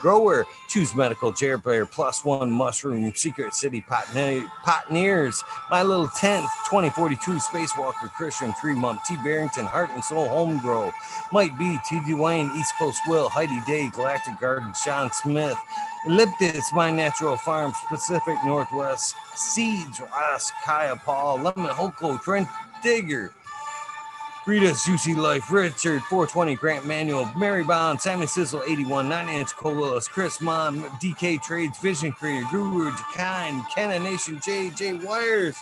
Grower, 0.00 0.47
Choose 0.68 0.94
Medical, 0.94 1.33
Jared 1.33 1.62
Player, 1.62 1.84
Plus 1.84 2.25
One, 2.25 2.50
Mushroom, 2.50 3.12
Secret 3.15 3.55
City, 3.55 3.84
Potneers, 3.89 5.42
My 5.70 5.83
Little 5.83 6.08
Tent, 6.08 6.47
2042, 6.70 7.33
Spacewalker, 7.33 8.10
Christian, 8.12 8.55
Three 8.60 8.75
Month, 8.75 9.05
T. 9.05 9.17
Barrington, 9.23 9.65
Heart 9.67 9.91
and 9.94 10.02
Soul, 10.02 10.28
Home 10.28 10.58
Grow, 10.78 11.48
be 11.58 11.78
T.D. 11.89 12.15
Wayne, 12.15 12.50
East 12.57 12.74
Coast 12.78 13.00
Will, 13.07 13.28
Heidi 13.28 13.60
Day, 13.66 13.90
Galactic 13.90 14.39
Garden, 14.40 14.73
Sean 14.74 15.10
Smith, 15.12 15.57
Elliptis, 16.07 16.73
My 16.73 16.90
Natural 16.90 17.36
Farm, 17.36 17.73
Pacific 17.89 18.36
Northwest, 18.44 19.16
Seeds, 19.34 20.00
Ross, 20.00 20.52
Kaya 20.65 20.97
Paul, 20.97 21.36
Lemon 21.36 21.74
Hoko, 21.74 22.20
Trent 22.23 22.48
Digger, 22.82 23.32
Rita's 24.47 24.82
Juicy 24.84 25.15
Life, 25.15 25.50
Richard 25.50 26.02
420, 26.05 26.55
Grant 26.57 26.86
Manual, 26.86 27.31
Mary 27.36 27.65
Bond, 27.65 28.00
Simon 28.00 28.26
Sizzle 28.26 28.62
81, 28.66 29.08
9 29.08 29.28
Inch 29.28 29.55
Colas, 29.55 30.08
Chris 30.08 30.40
Mon, 30.40 30.81
DK 31.02 31.42
Trades, 31.42 31.78
Vision 31.78 32.12
Creator, 32.12 32.47
Guru 32.50 32.90
Kind, 33.15 33.62
Cannon 33.74 34.02
Nation, 34.02 34.39
JJ 34.39 35.05
Wires, 35.05 35.57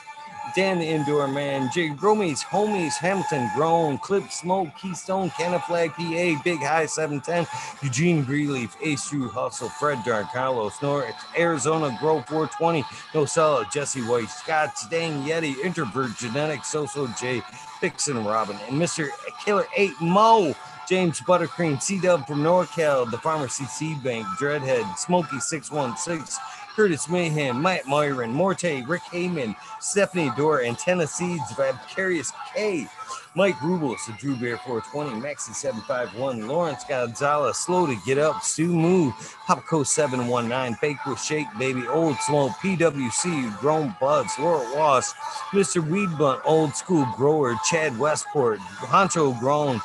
Dan 0.54 0.78
the 0.78 0.86
Indoor 0.86 1.28
Man, 1.28 1.70
Jay 1.72 1.88
Gromies, 1.88 2.42
Homies, 2.44 2.94
Hamilton, 2.94 3.50
Grown, 3.54 3.98
Clip 3.98 4.30
Smoke, 4.30 4.68
Keystone, 4.80 5.30
Canna 5.30 5.60
Flag, 5.60 5.92
PA, 5.92 6.40
Big 6.44 6.58
High 6.60 6.86
710, 6.86 7.46
Eugene 7.82 8.24
Greenleaf, 8.24 8.76
Ace 8.82 9.08
True 9.08 9.28
Hustle, 9.28 9.68
Fred 9.68 10.02
Dark, 10.04 10.32
Carlos 10.32 10.80
Norris, 10.80 11.14
Arizona 11.36 11.96
Grow 12.00 12.22
420, 12.22 12.84
No 13.14 13.24
Solid, 13.24 13.68
Jesse 13.72 14.02
White, 14.02 14.30
Scott 14.30 14.78
Stang, 14.78 15.22
Yeti, 15.24 15.56
Introvert, 15.64 16.16
Genetic, 16.16 16.60
Soso 16.60 17.06
J, 17.18 17.42
Fixin 17.80 18.24
Robin, 18.24 18.56
and 18.68 18.80
Mr. 18.80 19.08
Killer 19.44 19.66
8 19.76 19.90
Mo. 20.00 20.54
James 20.88 21.20
Buttercream, 21.20 21.82
C 21.82 21.98
Dub 21.98 22.28
from 22.28 22.44
NorCal, 22.44 23.10
the 23.10 23.18
Pharmacy 23.18 23.64
Seed 23.64 24.04
Bank, 24.04 24.24
Dreadhead, 24.38 24.96
Smoky 24.96 25.40
616, 25.40 26.40
Curtis 26.76 27.08
Mayhem, 27.08 27.62
Matt 27.62 27.86
Myron, 27.86 28.30
Morte, 28.30 28.84
Rick 28.86 29.00
Heyman, 29.04 29.56
Stephanie 29.80 30.30
Dora, 30.36 30.66
Antenna 30.66 31.06
Seeds, 31.06 31.50
Vicarious 31.56 32.30
K, 32.54 32.86
Mike 33.34 33.58
Rubles, 33.62 34.04
the 34.06 34.12
Drew 34.18 34.36
Bear 34.36 34.58
420, 34.58 35.18
Maxi 35.22 35.54
751, 35.54 36.46
Lawrence 36.46 36.84
Gonzalez, 36.84 37.56
Slow 37.56 37.86
to 37.86 37.96
Get 38.04 38.18
Up, 38.18 38.42
Sue 38.42 38.68
Moo, 38.68 39.10
Popco 39.48 39.86
719, 39.86 40.76
Bake 40.82 41.02
with 41.06 41.18
Shake, 41.18 41.46
Baby, 41.58 41.86
Old 41.86 42.18
Smoke, 42.18 42.52
PWC, 42.62 43.58
Grown 43.58 43.96
Buds, 43.98 44.38
Laura 44.38 44.68
Wass, 44.76 45.14
Mr. 45.52 45.82
Weed 45.82 46.10
Bunt, 46.18 46.42
Old 46.44 46.76
School 46.76 47.06
Grower, 47.16 47.58
Chad 47.70 47.98
Westport, 47.98 48.58
Honcho 48.58 49.38
Grown, 49.40 49.80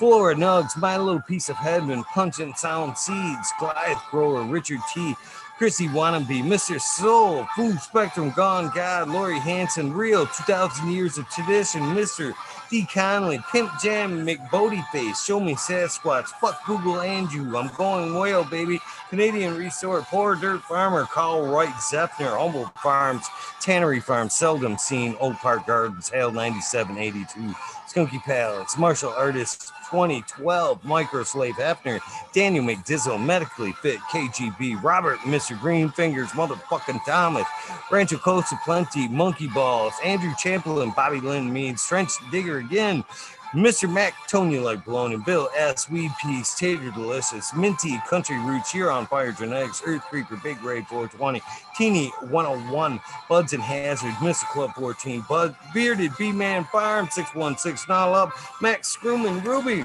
Flora 0.00 0.34
Nugs, 0.34 0.76
My 0.76 0.96
Little 0.96 1.22
Piece 1.22 1.48
of 1.48 1.54
Heaven, 1.54 2.02
Pungent 2.12 2.58
Sound 2.58 2.98
Seeds, 2.98 3.52
Goliath 3.60 4.02
Grower, 4.10 4.42
Richard 4.42 4.80
T, 4.92 5.14
Chrissy 5.62 5.86
Wannabe, 5.86 6.42
Mr. 6.42 6.80
Soul, 6.80 7.46
Food 7.54 7.78
Spectrum, 7.80 8.30
Gone 8.30 8.72
God, 8.74 9.08
Lori 9.08 9.38
Hanson, 9.38 9.92
Real, 9.92 10.26
2000 10.26 10.90
Years 10.90 11.18
of 11.18 11.28
Tradition, 11.28 11.82
Mr. 11.94 12.34
D. 12.68 12.84
Conley, 12.84 13.38
Pimp 13.52 13.70
Jam, 13.80 14.26
McBody 14.26 14.84
Face, 14.90 15.24
Show 15.24 15.38
Me 15.38 15.54
Sasquatch, 15.54 16.26
Fuck 16.40 16.66
Google 16.66 17.02
and 17.02 17.32
you, 17.32 17.56
I'm 17.56 17.68
going 17.76 18.12
whale, 18.16 18.42
baby, 18.42 18.80
Canadian 19.08 19.56
Resort, 19.56 20.02
Poor 20.06 20.34
Dirt 20.34 20.62
Farmer, 20.62 21.04
Carl 21.04 21.46
Wright, 21.46 21.80
Zephyr, 21.80 22.36
Humboldt 22.36 22.76
Farms, 22.80 23.24
Tannery 23.60 24.00
Farm, 24.00 24.30
Seldom 24.30 24.76
Seen, 24.76 25.14
Old 25.20 25.36
Park 25.36 25.68
Gardens, 25.68 26.08
Hale 26.08 26.32
9782, 26.32 27.54
Skunky 27.92 28.22
Palace, 28.22 28.78
Martial 28.78 29.10
Artists 29.10 29.70
2012, 29.90 30.82
Microslave 30.82 31.52
Hefner, 31.52 32.00
Daniel 32.32 32.64
McDizzle, 32.64 33.22
Medically 33.22 33.72
Fit, 33.72 33.98
KGB, 34.10 34.82
Robert, 34.82 35.18
Mr. 35.20 35.60
Green 35.60 35.90
Fingers, 35.90 36.30
Motherfucking 36.30 37.04
Thomas, 37.04 37.46
Rancho 37.90 38.16
Costa 38.16 38.56
Plenty, 38.64 39.08
Monkey 39.08 39.46
Balls, 39.48 39.92
Andrew 40.02 40.32
Chamberlain, 40.38 40.92
Bobby 40.96 41.20
Lynn 41.20 41.52
Means, 41.52 41.86
Trench 41.86 42.12
Digger 42.30 42.58
again, 42.58 43.04
Mr. 43.52 43.92
Mac, 43.92 44.14
Tony 44.28 44.58
Like 44.58 44.82
Blown, 44.82 45.12
and 45.12 45.24
Bill 45.24 45.50
S. 45.54 45.90
Weed 45.90 46.10
Peace, 46.22 46.54
Tater 46.54 46.90
Delicious, 46.90 47.54
Minty, 47.54 48.00
Country 48.08 48.38
Roots, 48.38 48.72
Here 48.72 48.90
on 48.90 49.06
Fire 49.06 49.30
Genetics, 49.30 49.82
Earth 49.84 50.02
Creeper, 50.02 50.40
Big 50.42 50.62
Ray 50.62 50.80
420, 50.82 51.42
Teeny 51.76 52.08
101, 52.30 53.00
Buds 53.28 53.52
and 53.52 53.62
Hazard, 53.62 54.12
Mr. 54.20 54.44
Club 54.52 54.72
14, 54.74 55.24
Bud, 55.28 55.54
Bearded, 55.74 56.12
B 56.16 56.32
Man 56.32 56.64
Farm, 56.72 57.08
616, 57.10 57.86
Null 57.88 58.14
Up, 58.14 58.32
Max 58.62 58.88
Screwman, 58.88 59.42
Ruby, 59.44 59.84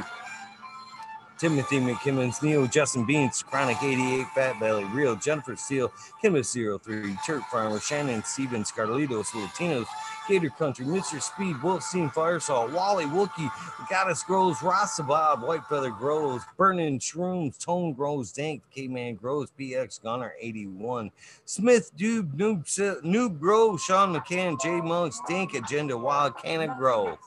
Timothy 1.38 1.80
McKimmons, 1.80 2.42
Neil, 2.42 2.66
Justin 2.66 3.06
Beans, 3.06 3.44
Chronic 3.44 3.78
88, 3.84 4.28
Fat 4.34 4.60
Belly, 4.60 4.86
Real, 4.86 5.16
Jennifer 5.16 5.56
Steele, 5.56 5.92
Kimba 6.24 6.44
03, 6.84 7.16
Turk 7.26 7.44
Farmer, 7.52 7.80
Shannon 7.80 8.24
Stevens, 8.24 8.72
Carlitos, 8.72 9.28
Latinos, 9.28 9.86
Gator 10.28 10.50
Country, 10.50 10.86
Mr. 10.86 11.22
Speed, 11.22 11.62
Wolf 11.62 11.84
Wolfstein, 11.84 12.14
Firesaw, 12.14 12.72
Wally, 12.72 13.06
Wookie, 13.06 13.52
Goddess 13.90 14.24
Grows, 14.24 14.62
Rasta 14.64 15.04
Bob, 15.04 15.44
White 15.44 15.66
Feather 15.68 15.92
Grows, 15.92 16.42
Burning 16.58 17.00
Shrooms, 17.00 17.58
Tone 17.58 17.94
Grows, 17.94 18.32
Dank, 18.32 18.64
K-Man 18.74 19.16
Grows, 19.16 19.52
BX 19.60 20.02
Gunner 20.02 20.34
81, 20.40 21.12
Smith, 21.46 21.92
Dube, 21.96 22.34
Noob, 22.36 23.04
Noob 23.04 23.40
Grove, 23.40 23.80
Sean 23.80 24.14
McCann, 24.14 24.60
J 24.60 24.82
Monks, 24.82 25.22
Dink 25.28 25.54
Agenda, 25.54 25.98
Wild 25.98 26.38
Canna 26.38 26.76
Grove. 26.78 27.20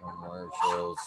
Commercials. 0.00 0.98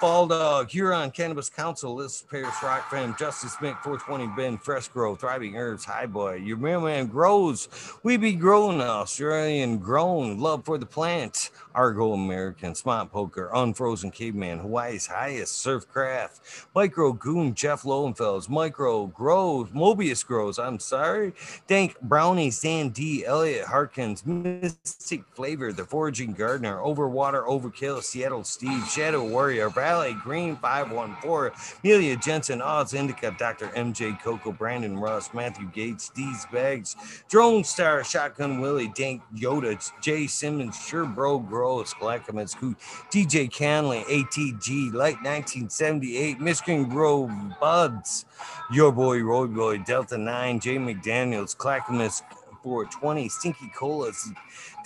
Fall 0.00 0.26
Dog, 0.26 0.68
Huron 0.70 1.10
Cannabis 1.10 1.48
Council, 1.48 1.94
Liz 1.94 2.24
Paris 2.30 2.54
Rock 2.62 2.90
Fam, 2.90 3.16
Justice 3.18 3.56
Mick, 3.56 3.80
420 3.82 4.26
Ben, 4.36 4.58
Fresh 4.58 4.88
Grow, 4.88 5.16
Thriving 5.16 5.56
Herbs, 5.56 5.86
High 5.86 6.06
Boy, 6.06 6.34
Your 6.34 6.58
Mailman 6.58 7.06
Grows, 7.06 7.68
We 8.02 8.18
Be 8.18 8.32
Grown, 8.34 8.80
Australian 8.80 9.78
Grown, 9.78 10.38
Love 10.38 10.64
for 10.66 10.76
the 10.76 10.84
Plant, 10.84 11.50
Argo 11.76 12.14
American, 12.14 12.74
Smart 12.74 13.12
Poker, 13.12 13.50
Unfrozen 13.54 14.10
Caveman, 14.10 14.58
Hawaii's 14.58 15.06
Highest, 15.06 15.58
Surf 15.58 15.86
Craft, 15.88 16.40
Micro 16.74 17.12
Goon, 17.12 17.54
Jeff 17.54 17.82
Lowenfels, 17.82 18.48
Micro 18.48 19.06
Grows, 19.08 19.68
Mobius 19.70 20.26
Grows, 20.26 20.58
I'm 20.58 20.80
sorry, 20.80 21.34
Dank 21.66 22.00
Brownie, 22.00 22.50
Dan 22.62 22.88
D, 22.88 23.24
Elliot 23.24 23.66
Harkins, 23.66 24.24
Mystic 24.24 25.24
Flavor, 25.34 25.72
The 25.72 25.84
Foraging 25.84 26.32
Gardener, 26.32 26.78
Overwater 26.78 27.46
Overkill, 27.46 28.02
Seattle 28.02 28.44
Steve, 28.44 28.88
Shadow 28.88 29.24
Warrior, 29.28 29.68
Valley 29.70 30.14
Green 30.22 30.56
514, 30.56 31.52
Amelia 31.84 32.16
Jensen, 32.16 32.62
Oz 32.62 32.94
Indica, 32.94 33.34
Dr. 33.38 33.68
MJ 33.68 34.20
Coco, 34.20 34.50
Brandon 34.50 34.98
Russ, 34.98 35.30
Matthew 35.34 35.70
Gates, 35.70 36.08
D's 36.08 36.46
Bags, 36.52 36.96
Drone 37.28 37.64
Star, 37.64 38.02
Shotgun 38.02 38.60
Willie, 38.60 38.92
Dank 38.94 39.22
Yoda, 39.34 39.76
Jay 40.00 40.26
Simmons, 40.26 40.76
Sure 40.78 41.04
Bro 41.04 41.40
Gross, 41.66 41.92
Clackamas 41.94 42.54
Coot, 42.54 42.78
DJ 43.10 43.50
Canley, 43.50 44.04
ATG, 44.04 44.92
Light 44.92 45.16
1978, 45.16 46.38
Michigan 46.40 46.88
Grove 46.88 47.32
Buds, 47.60 48.24
Your 48.70 48.92
Boy 48.92 49.20
Roy 49.20 49.48
Boy, 49.48 49.78
Delta 49.78 50.16
9, 50.16 50.60
Jay 50.60 50.76
McDaniels, 50.76 51.56
Clackamas 51.56 52.22
420, 52.62 53.28
Stinky 53.28 53.68
Colas, 53.76 54.30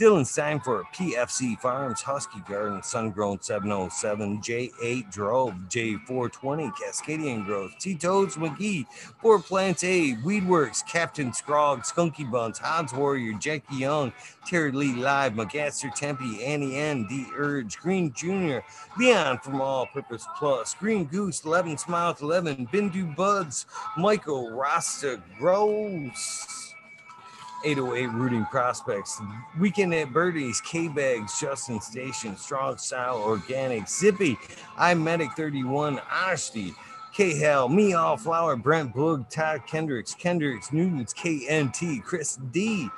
Dylan 0.01 0.27
Stein 0.27 0.61
for 0.61 0.83
PFC 0.95 1.61
Farms, 1.61 2.01
Husky 2.01 2.41
Garden, 2.49 2.81
Sungrown 2.81 3.45
707, 3.45 4.41
J8 4.41 5.13
Drove, 5.13 5.53
J420, 5.69 6.73
Cascadian 6.73 7.45
Growth, 7.45 7.73
Tito's 7.79 8.37
McGee, 8.37 8.87
Four 9.21 9.41
Plants 9.41 9.85
A, 9.85 10.15
Weedworks, 10.25 10.83
Captain 10.89 11.33
Scrog, 11.33 11.87
Skunky 11.87 12.29
Buns, 12.31 12.57
Hans 12.57 12.95
Warrior, 12.95 13.35
Jackie 13.35 13.77
Young, 13.77 14.11
Terry 14.47 14.73
Lee 14.73 14.95
Live, 14.95 15.35
McGaster 15.35 15.95
Tempe, 15.95 16.43
Annie 16.43 16.77
N, 16.77 17.07
D 17.07 17.27
Urge, 17.37 17.77
Green 17.77 18.11
Jr., 18.15 18.61
Leon 18.99 19.41
from 19.41 19.61
All 19.61 19.85
Purpose 19.85 20.27
Plus, 20.39 20.73
Green 20.73 21.05
Goose, 21.05 21.45
11 21.45 21.77
Smiles 21.77 22.23
11, 22.23 22.69
Bindu 22.73 23.15
Buds, 23.15 23.67
Michael 23.99 24.51
Rasta 24.51 25.21
Gross. 25.39 26.60
808 27.65 28.07
Rooting 28.13 28.45
Prospects, 28.47 29.21
Weekend 29.59 29.95
at 29.95 30.13
Birdies, 30.13 30.61
K 30.63 30.89
Bags, 30.89 31.39
Justin 31.41 31.81
Station, 31.81 32.37
Strong 32.37 32.79
Style 32.79 33.17
Organic, 33.17 33.89
Zippy, 33.89 34.39
I 34.77 34.95
Medic 34.95 35.33
31, 35.33 36.01
Honesty, 36.11 36.75
K 37.13 37.37
Hell, 37.37 37.69
Me 37.69 37.93
All 37.93 38.17
Flower, 38.17 38.57
Brent 38.57 38.95
Boog, 38.95 39.29
Todd 39.29 39.63
Kendricks, 39.67 40.15
Kendricks, 40.15 40.73
Newtons, 40.73 41.13
KNT, 41.13 42.03
Chris 42.03 42.37
D, 42.51 42.89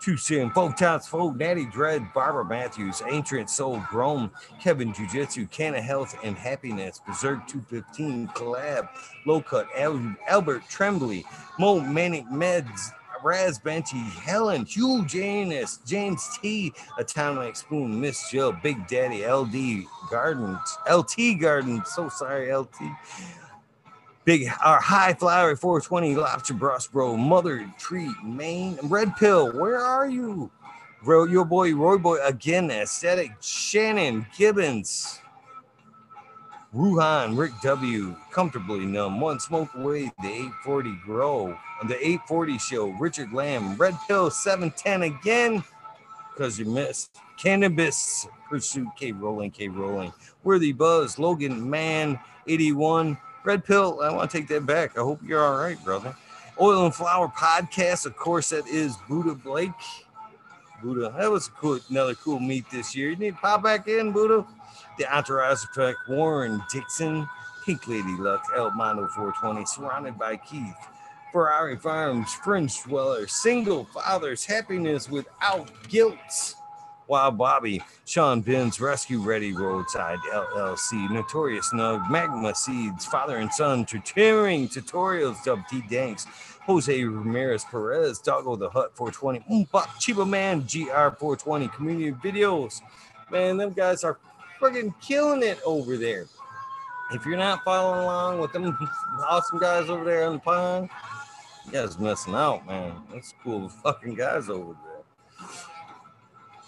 Too 0.00 0.16
Soon, 0.16 0.50
Folk 0.50 0.76
Tots, 0.76 1.08
Folk, 1.08 1.36
Natty 1.36 1.66
Dread, 1.66 2.06
Barbara 2.12 2.44
Matthews, 2.44 3.02
Ancient 3.08 3.50
Soul, 3.50 3.82
Grown, 3.88 4.30
Kevin 4.60 4.92
Jiu 4.92 5.08
Jitsu, 5.08 5.46
Canna 5.46 5.80
Health 5.80 6.16
and 6.22 6.36
Happiness, 6.36 7.00
Berserk 7.06 7.46
215, 7.48 8.28
Collab, 8.28 8.88
Low 9.26 9.40
Cut, 9.40 9.66
Al- 9.76 10.16
Albert 10.28 10.62
Tremblay, 10.68 11.24
Mo 11.58 11.80
Manic 11.80 12.26
Meds, 12.26 12.92
Raz 13.22 13.58
Benchy, 13.58 14.02
Helen, 14.12 14.64
Hugh 14.66 15.04
Janus, 15.06 15.78
James 15.86 16.38
T, 16.40 16.72
Atomic 16.98 17.56
Spoon, 17.56 18.00
Miss 18.00 18.30
Jill, 18.30 18.52
Big 18.62 18.86
Daddy, 18.88 19.26
LD 19.26 19.84
Garden, 20.10 20.58
LT 20.90 21.40
Garden, 21.40 21.82
so 21.84 22.08
sorry, 22.08 22.54
LT. 22.54 22.76
Big 24.24 24.48
our 24.64 24.80
high 24.80 25.14
flower 25.14 25.56
420 25.56 26.14
lobster 26.14 26.54
brush 26.54 26.86
bro, 26.86 27.16
mother 27.16 27.68
treat, 27.78 28.14
Maine, 28.22 28.78
red 28.84 29.16
pill, 29.16 29.50
where 29.52 29.78
are 29.78 30.08
you? 30.08 30.50
Bro, 31.02 31.24
your 31.24 31.44
boy 31.44 31.74
Roy 31.74 31.98
Boy 31.98 32.24
again, 32.24 32.70
aesthetic, 32.70 33.32
Shannon 33.40 34.26
Gibbons. 34.36 35.21
Ruhan, 36.74 37.36
Rick 37.36 37.52
W, 37.62 38.16
comfortably 38.30 38.86
numb, 38.86 39.20
one 39.20 39.38
smoke 39.38 39.68
away, 39.74 40.10
the 40.22 40.28
840 40.28 40.96
grow, 41.04 41.48
on 41.82 41.86
the 41.86 41.96
840 41.96 42.58
show, 42.58 42.86
Richard 42.98 43.32
Lamb, 43.32 43.76
Red 43.76 43.94
Pill 44.08 44.30
710 44.30 45.02
again. 45.02 45.62
because 46.32 46.58
you 46.58 46.64
missed. 46.64 47.14
Cannabis 47.38 48.26
Pursuit, 48.48 48.88
K 48.98 49.12
Rolling, 49.12 49.50
K 49.50 49.68
Rolling. 49.68 50.14
Worthy 50.44 50.72
Buzz, 50.72 51.18
Logan 51.18 51.68
Man, 51.68 52.18
81. 52.46 53.18
Red 53.44 53.64
Pill, 53.64 54.00
I 54.02 54.10
want 54.10 54.30
to 54.30 54.38
take 54.38 54.48
that 54.48 54.64
back. 54.64 54.96
I 54.96 55.02
hope 55.02 55.20
you're 55.22 55.44
all 55.44 55.58
right, 55.58 55.82
brother. 55.84 56.16
Oil 56.60 56.86
and 56.86 56.94
Flower 56.94 57.28
Podcast, 57.28 58.06
of 58.06 58.16
course, 58.16 58.50
that 58.50 58.66
is 58.66 58.96
Buddha 59.08 59.34
Blake. 59.34 59.70
Buddha, 60.82 61.14
that 61.18 61.30
was 61.30 61.48
cool, 61.48 61.78
another 61.90 62.14
cool 62.14 62.38
meet 62.40 62.64
this 62.70 62.94
year. 62.96 63.10
You 63.10 63.16
need 63.16 63.34
to 63.34 63.40
pop 63.40 63.62
back 63.62 63.88
in, 63.88 64.12
Buddha. 64.12 64.46
The 64.98 65.14
Entourage 65.14 65.64
Effect, 65.64 65.98
Warren 66.08 66.62
Dixon, 66.70 67.28
Pink 67.64 67.86
Lady 67.88 68.16
Luck, 68.16 68.44
El 68.56 68.70
Mondo 68.72 69.06
420, 69.08 69.64
surrounded 69.66 70.18
by 70.18 70.36
Keith. 70.36 70.74
Ferrari 71.32 71.76
Farms, 71.76 72.34
French 72.34 72.82
Dweller, 72.84 73.26
Single 73.26 73.86
Fathers, 73.86 74.44
Happiness 74.44 75.08
Without 75.08 75.70
Guilt. 75.88 76.54
Wild 77.08 77.36
Bobby, 77.36 77.82
Sean 78.04 78.40
Ben's 78.42 78.80
Rescue 78.80 79.20
Ready 79.20 79.52
Roadside 79.52 80.18
LLC, 80.32 81.10
Notorious 81.10 81.72
Nug, 81.72 82.08
Magma 82.10 82.54
Seeds, 82.54 83.04
Father 83.04 83.36
and 83.36 83.52
Son, 83.52 83.84
Tutoring 83.84 84.68
Tutorials, 84.68 85.42
Dub 85.44 85.66
T 85.68 85.82
Danks, 85.90 86.26
Jose 86.66 87.04
Ramirez 87.04 87.64
Perez, 87.64 88.18
Doggo 88.20 88.56
the 88.56 88.70
Hut 88.70 88.92
420, 88.94 89.40
Oompa 89.50 89.86
Chiba 89.98 90.28
Man, 90.28 90.60
GR 90.60 91.16
420, 91.16 91.68
Community 91.68 92.12
Videos. 92.12 92.80
Man, 93.30 93.56
them 93.56 93.72
guys 93.72 94.04
are 94.04 94.18
freaking 94.62 94.94
killing 95.00 95.42
it 95.42 95.58
over 95.66 95.96
there. 95.96 96.26
If 97.10 97.26
you're 97.26 97.36
not 97.36 97.64
following 97.64 98.04
along 98.04 98.38
with 98.38 98.52
them 98.52 98.78
awesome 99.28 99.58
guys 99.58 99.90
over 99.90 100.04
there 100.04 100.24
on 100.26 100.34
the 100.34 100.38
pond, 100.38 100.88
you 101.66 101.72
guys 101.72 101.98
missing 101.98 102.34
out, 102.34 102.64
man. 102.66 102.94
That's 103.12 103.34
cool 103.42 103.62
The 103.62 103.68
fucking 103.68 104.14
guys 104.14 104.48
over 104.48 104.72
there. 104.84 105.48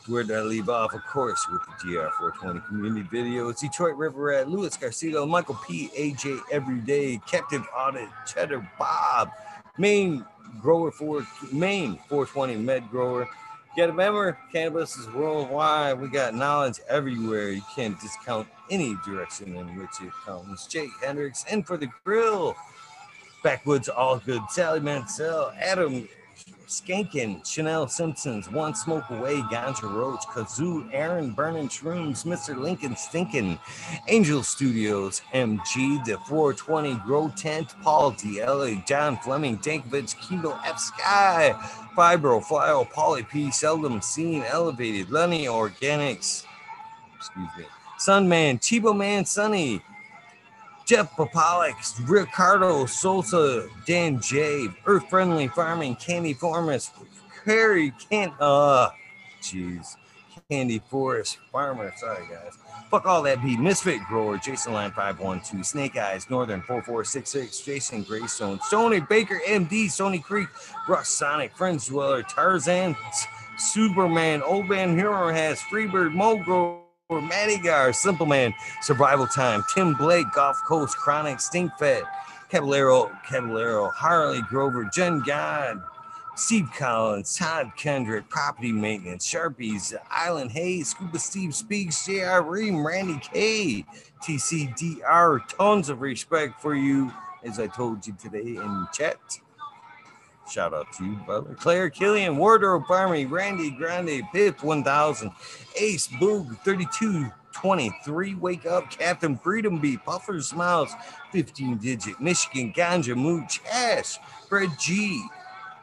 Where 0.06 0.22
did 0.22 0.36
I 0.36 0.40
leave 0.40 0.68
off? 0.68 0.92
Of 0.92 1.02
course, 1.06 1.46
with 1.50 1.62
the 1.62 1.96
GR420 1.96 2.66
community 2.66 3.08
video. 3.10 3.48
It's 3.48 3.62
Detroit 3.62 3.96
River 3.96 4.24
Rat, 4.24 4.50
Louis 4.50 4.76
Garcia, 4.76 5.24
Michael 5.24 5.58
P, 5.66 5.88
AJ 5.96 6.40
Everyday, 6.52 7.18
Captive 7.26 7.64
Audit, 7.74 8.10
Cheddar 8.26 8.68
Bob, 8.78 9.30
Maine 9.78 10.22
Grower 10.60 10.90
for 10.90 11.26
Maine 11.52 11.98
420 12.08 12.56
Med 12.56 12.90
Grower. 12.90 13.26
Get 13.76 13.88
a 13.88 13.92
remember, 13.92 14.38
cannabis 14.52 14.96
is 14.96 15.08
worldwide. 15.10 16.00
We 16.00 16.08
got 16.08 16.34
knowledge 16.34 16.78
everywhere. 16.88 17.50
You 17.50 17.62
can't 17.74 18.00
discount 18.00 18.46
any 18.70 18.96
direction 19.04 19.56
in 19.56 19.76
which 19.76 20.00
it 20.00 20.12
comes. 20.24 20.66
Jake 20.68 20.90
Hendricks, 21.02 21.44
and 21.50 21.66
for 21.66 21.76
the 21.76 21.88
grill. 22.04 22.54
Backwoods 23.42 23.88
All 23.88 24.18
Good, 24.18 24.42
Sally 24.50 24.80
Mansell, 24.80 25.52
Adam 25.60 26.08
Skankin, 26.66 27.46
Chanel 27.46 27.88
Simpsons, 27.88 28.50
One 28.50 28.74
Smoke 28.74 29.04
Away, 29.10 29.36
Ganja 29.42 29.82
Roach, 29.82 30.24
Kazoo, 30.26 30.88
Aaron 30.92 31.30
Burning 31.32 31.68
Shrooms, 31.68 32.24
Mr. 32.24 32.56
Lincoln 32.58 32.94
Stinkin, 32.96 33.58
Angel 34.08 34.42
Studios, 34.42 35.22
MG, 35.32 36.04
The 36.04 36.18
420 36.28 36.94
Grow 37.06 37.32
Tent, 37.36 37.74
Paul 37.82 38.12
DLA, 38.12 38.86
John 38.86 39.16
Fleming, 39.18 39.58
Dankovich, 39.58 40.16
Kilo 40.20 40.58
F 40.64 40.78
Sky, 40.78 41.54
Fibro, 41.96 42.42
Flyo, 42.42 42.90
Polly 42.90 43.22
P, 43.22 43.50
Seldom 43.50 44.00
Seen, 44.00 44.42
Elevated, 44.42 45.10
Lenny 45.10 45.46
Organics, 45.46 46.44
excuse 47.16 47.48
me, 47.58 47.64
Sunman, 47.98 48.58
Chibo 48.58 48.96
Man 48.96 49.24
Sunny, 49.24 49.82
Jeff 50.84 51.16
Papalik, 51.16 51.74
Ricardo 52.08 52.86
Sosa, 52.86 53.68
Dan 53.86 54.20
J, 54.20 54.68
Earth 54.86 55.08
Friendly 55.08 55.48
Farming, 55.48 55.96
Candy 55.96 56.34
Farmers, 56.34 56.90
Harry 57.44 57.92
Kent, 58.10 58.32
uh 58.40 58.90
jeez. 59.42 59.96
Candy 60.50 60.82
Forest 60.90 61.38
Farmer. 61.50 61.92
Sorry 61.96 62.26
guys. 62.28 62.58
Fuck 62.90 63.06
all 63.06 63.22
that 63.22 63.42
beat. 63.42 63.58
Misfit 63.58 64.00
Grower, 64.06 64.36
Jason 64.36 64.72
Line 64.72 64.90
512, 64.90 65.64
Snake 65.66 65.96
Eyes, 65.96 66.28
Northern 66.28 66.60
4466, 66.62 67.60
Jason 67.60 68.02
Greystone, 68.02 68.58
Sony 68.58 69.06
Baker 69.08 69.40
MD, 69.46 69.86
Sony 69.86 70.22
Creek, 70.22 70.48
Rush 70.86 71.08
Sonic, 71.08 71.56
Friends 71.56 71.88
Dweller, 71.88 72.22
Tarzan, 72.22 72.94
Superman, 73.56 74.42
Old 74.42 74.68
Man 74.68 74.96
Hero 74.96 75.32
has 75.32 75.60
Freebird, 75.60 76.14
Mogo. 76.14 76.83
Matty 77.10 77.58
Gar, 77.58 77.92
Simple 77.92 78.24
Man, 78.24 78.54
Survival 78.80 79.26
Time, 79.26 79.62
Tim 79.74 79.92
Blake, 79.92 80.26
Golf 80.34 80.56
Coast, 80.66 80.96
Chronic, 80.96 81.38
Stink 81.38 81.70
Fed, 81.78 82.02
Caballero, 82.48 83.10
Caballero, 83.28 83.90
Harley 83.90 84.40
Grover, 84.48 84.88
Jen 84.90 85.20
God, 85.20 85.82
Steve 86.34 86.70
Collins, 86.74 87.36
Todd 87.36 87.72
Kendrick, 87.76 88.30
Property 88.30 88.72
Maintenance, 88.72 89.30
Sharpies, 89.30 89.94
Island 90.10 90.50
Hayes, 90.52 90.88
Scuba 90.88 91.18
Steve 91.18 91.54
Speaks, 91.54 92.06
J.R. 92.06 92.42
Ream, 92.42 92.84
Randy 92.86 93.20
K, 93.20 93.84
TCDR. 94.22 95.46
Tons 95.46 95.90
of 95.90 96.00
respect 96.00 96.62
for 96.62 96.74
you, 96.74 97.12
as 97.44 97.60
I 97.60 97.66
told 97.66 98.06
you 98.06 98.16
today 98.18 98.56
in 98.56 98.86
chat. 98.94 99.18
Shout 100.54 100.72
out 100.72 100.92
to 100.98 101.04
you, 101.04 101.16
brother. 101.26 101.52
Claire 101.54 101.90
Killian, 101.90 102.36
Wardrobe 102.36 102.84
Army, 102.88 103.26
Randy 103.26 103.72
Grande, 103.72 104.22
Pip 104.32 104.62
1000, 104.62 105.32
Ace 105.74 106.06
Boog 106.06 106.56
3223, 106.62 108.36
Wake 108.36 108.64
Up, 108.64 108.88
Captain 108.88 109.36
Freedom 109.36 109.80
Bee, 109.80 109.96
Puffer 109.96 110.40
Smiles, 110.40 110.92
15 111.32 111.78
Digit, 111.78 112.20
Michigan 112.20 112.72
Ganja, 112.72 113.16
Mooch 113.16 113.60
Ash, 113.68 114.20
Fred 114.48 114.70
G, 114.78 115.26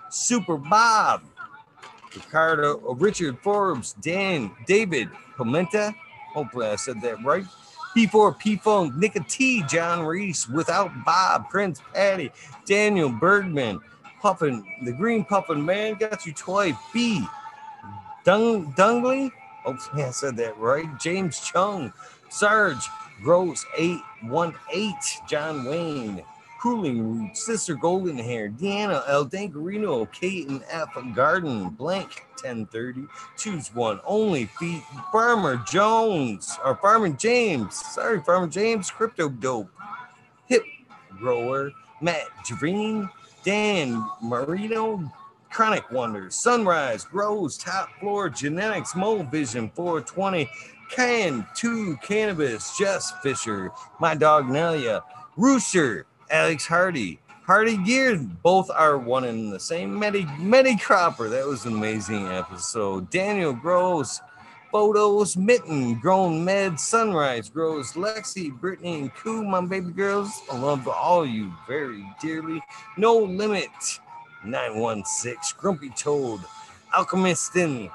Super 0.10 0.56
Bob, 0.56 1.24
Ricardo, 2.16 2.82
uh, 2.88 2.94
Richard 2.94 3.40
Forbes, 3.40 3.92
Dan, 4.00 4.52
David 4.68 5.10
Pimenta. 5.36 5.94
Hopefully 6.34 6.68
I 6.68 6.78
said 6.78 7.02
that 7.02 7.22
right. 7.26 7.44
P4, 7.94 8.40
P 8.40 8.56
Funk, 8.56 8.96
Nika 8.96 9.20
T, 9.28 9.64
John 9.64 10.06
Reese, 10.06 10.48
Without 10.48 10.92
Bob, 11.04 11.50
Prince 11.50 11.82
Patty, 11.94 12.32
Daniel 12.66 13.10
Bergman, 13.10 13.82
Puffin, 14.22 14.64
the 14.84 14.92
Green 14.92 15.26
Puffin 15.26 15.66
Man 15.66 15.96
got 15.96 16.26
you 16.26 16.34
twice. 16.34 16.76
B. 16.94 17.26
Dung 18.24 18.72
Dungley. 18.74 19.32
Hopefully 19.64 20.04
oh, 20.04 20.08
I 20.10 20.12
said 20.12 20.38
that 20.38 20.58
right. 20.58 20.88
James 21.00 21.40
Chung, 21.40 21.92
Serge, 22.30 22.86
Gross 23.24 23.66
818, 23.78 24.94
John 25.28 25.66
Wayne, 25.66 26.24
Cooling 26.62 27.20
Root, 27.20 27.36
Sister 27.38 27.76
Golden 27.76 28.18
Hair, 28.18 28.50
Deanna 28.52 29.04
El 29.08 29.26
Dangarino, 29.28 30.12
Kate 30.12 30.48
and 30.48 30.64
F 30.70 30.90
Garden, 31.16 31.70
Blank 31.70 32.26
1030, 32.42 33.06
choose 33.38 33.74
one, 33.74 34.00
only 34.06 34.46
feet, 34.46 34.84
Farmer 35.12 35.58
Jones, 35.68 36.58
or 36.64 36.76
Farmer 36.76 37.10
James, 37.10 37.76
sorry, 37.76 38.22
Farmer 38.22 38.48
James, 38.48 38.90
Crypto 38.92 39.30
Dope, 39.30 39.70
Hip 40.48 40.64
Grower, 41.18 41.72
Matt 42.00 42.28
Dream, 42.46 43.10
Dan 43.44 44.08
Marino, 44.22 45.12
Chronic 45.50 45.90
Wonders, 45.92 46.36
Sunrise, 46.36 47.04
Grows, 47.04 47.58
Top 47.58 47.90
Floor, 48.00 48.30
Genetics, 48.30 48.96
Mole 48.96 49.24
Vision 49.24 49.70
420, 49.76 50.50
Can 50.90 51.46
2 51.56 51.98
Cannabis, 52.02 52.78
Jess 52.78 53.14
Fisher, 53.24 53.72
My 54.00 54.16
Dog 54.16 54.46
Nelia, 54.46 55.02
Rooster, 55.38 56.06
Alex 56.30 56.66
Hardy, 56.66 57.20
Hardy 57.44 57.78
Geared, 57.78 58.42
both 58.42 58.70
are 58.70 58.98
one 58.98 59.26
and 59.26 59.52
the 59.52 59.60
same. 59.60 59.98
Medi, 59.98 60.26
Medi 60.40 60.78
Cropper, 60.78 61.28
that 61.28 61.46
was 61.46 61.66
an 61.66 61.74
amazing 61.74 62.28
episode. 62.28 63.10
Daniel 63.10 63.52
Grows, 63.52 64.22
Photos, 64.72 65.36
Mitten, 65.36 66.00
Grown 66.00 66.46
Med, 66.46 66.80
Sunrise 66.80 67.50
Grows, 67.50 67.92
Lexi, 67.94 68.58
Brittany, 68.58 69.02
and 69.02 69.14
Koo, 69.16 69.44
my 69.44 69.60
baby 69.60 69.92
girls. 69.92 70.42
I 70.50 70.58
love 70.58 70.88
all 70.88 71.26
you 71.26 71.52
very 71.68 72.06
dearly. 72.22 72.64
No 72.98 73.18
Limit, 73.18 73.70
916, 74.46 75.58
Grumpy 75.60 75.90
Toad, 75.90 76.40
alchemist 76.96 77.52
Alchemistin, 77.54 77.92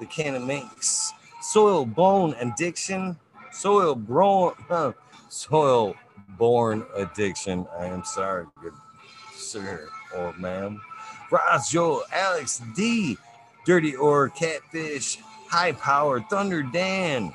The 0.00 0.06
Cannon 0.06 0.46
Minx, 0.46 1.14
Soil 1.40 1.86
Bone 1.86 2.34
Addiction, 2.34 3.16
Soil 3.50 3.94
Bro, 3.94 4.56
uh, 4.68 4.92
Soil 5.30 5.96
Born 6.36 6.84
Addiction. 6.94 7.66
I 7.78 7.86
am 7.86 8.04
sorry, 8.04 8.44
good 8.60 8.74
sir 9.34 9.88
or 10.14 10.34
ma'am. 10.34 10.80
Ross 11.30 11.70
Joel, 11.70 12.02
Alex 12.12 12.60
D, 12.76 13.16
Dirty 13.64 13.96
or 13.96 14.28
Catfish, 14.28 15.18
High 15.50 15.72
Power, 15.72 16.20
Thunder 16.20 16.62
Dan, 16.62 17.32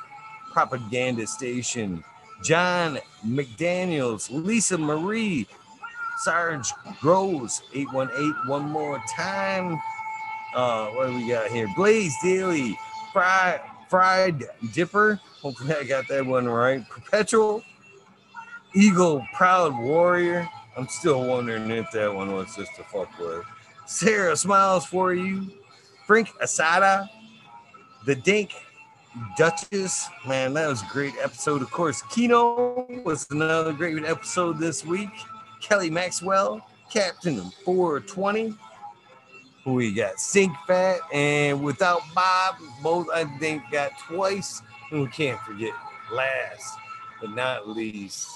Propaganda 0.53 1.27
Station, 1.27 2.01
John 2.45 2.97
McDaniels, 3.27 4.29
Lisa 4.31 4.77
Marie, 4.77 5.45
Sarge 6.19 6.71
Groves, 7.01 7.61
818, 7.73 8.47
one 8.47 8.69
more 8.69 9.03
time. 9.13 9.77
Uh, 10.55 10.87
what 10.91 11.07
do 11.07 11.17
we 11.17 11.27
got 11.27 11.51
here? 11.51 11.67
Blaze 11.75 12.15
Daily, 12.23 12.79
Fried, 13.11 13.59
Fried 13.89 14.45
Dipper. 14.71 15.19
Hopefully 15.41 15.75
I 15.75 15.83
got 15.83 16.07
that 16.07 16.25
one 16.25 16.47
right. 16.47 16.87
Perpetual, 16.87 17.63
Eagle, 18.73 19.27
Proud 19.33 19.77
Warrior. 19.77 20.47
I'm 20.77 20.87
still 20.87 21.25
wondering 21.25 21.69
if 21.69 21.91
that 21.91 22.13
one 22.13 22.33
was 22.33 22.55
just 22.55 22.71
a 22.79 22.83
fuck 22.85 23.09
with. 23.19 23.43
Sarah 23.85 24.37
Smiles 24.37 24.85
for 24.85 25.13
you. 25.13 25.51
Frank 26.07 26.29
Asada, 26.41 27.09
the 28.05 28.15
Dink 28.15 28.53
Duchess. 29.37 30.07
Man, 30.27 30.53
that 30.53 30.67
was 30.67 30.81
a 30.81 30.87
great 30.91 31.13
episode. 31.21 31.61
Of 31.61 31.71
course, 31.71 32.01
Kino 32.03 32.85
was 33.03 33.27
another 33.31 33.73
great 33.73 34.03
episode 34.05 34.59
this 34.59 34.85
week. 34.85 35.09
Kelly 35.61 35.89
Maxwell, 35.89 36.65
Captain 36.91 37.41
420. 37.63 38.53
Who 39.63 39.73
we 39.73 39.93
got? 39.93 40.19
Sink 40.19 40.55
Fat 40.67 40.99
and 41.11 41.63
Without 41.63 42.01
Bob. 42.13 42.55
Both, 42.83 43.07
I 43.13 43.25
think, 43.39 43.63
got 43.71 43.91
twice. 44.07 44.61
And 44.91 45.01
we 45.01 45.07
can't 45.07 45.39
forget, 45.41 45.73
last 46.11 46.77
but 47.21 47.31
not 47.31 47.67
least, 47.67 48.29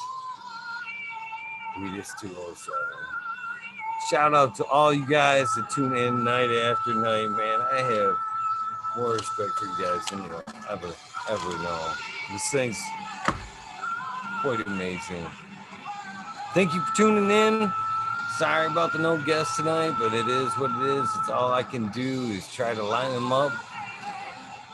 we 1.80 1.96
just 1.96 2.20
207. 2.20 2.74
Shout 4.10 4.34
out 4.34 4.56
to 4.56 4.66
all 4.66 4.94
you 4.94 5.06
guys 5.08 5.48
that 5.56 5.70
tune 5.70 5.96
in 5.96 6.24
night 6.24 6.50
after 6.50 6.94
night, 6.94 7.28
man. 7.28 7.60
I 7.72 7.82
have 7.82 8.16
more 8.96 9.14
respect 9.14 9.52
for 9.52 9.66
you 9.66 9.76
guys 9.82 10.06
than 10.06 10.20
you 10.20 10.42
ever, 10.70 10.94
ever 11.30 11.50
know. 11.64 11.94
This 12.32 12.50
thing's 12.52 12.80
quite 14.42 14.66
amazing. 14.66 15.26
Thank 16.54 16.74
you 16.74 16.82
for 16.82 16.96
tuning 16.96 17.30
in. 17.30 17.72
Sorry 18.38 18.68
about 18.68 18.94
the 18.94 19.00
no 19.00 19.18
guests 19.18 19.58
tonight, 19.58 19.96
but 20.00 20.14
it 20.14 20.28
is 20.28 20.52
what 20.54 20.72
it 20.72 20.98
is. 20.98 21.10
It's 21.20 21.30
all 21.30 21.52
I 21.52 21.64
can 21.64 21.90
do 21.90 22.24
is 22.32 22.48
try 22.54 22.74
to 22.74 22.84
line 22.84 23.14
them 23.14 23.32
up. 23.32 23.52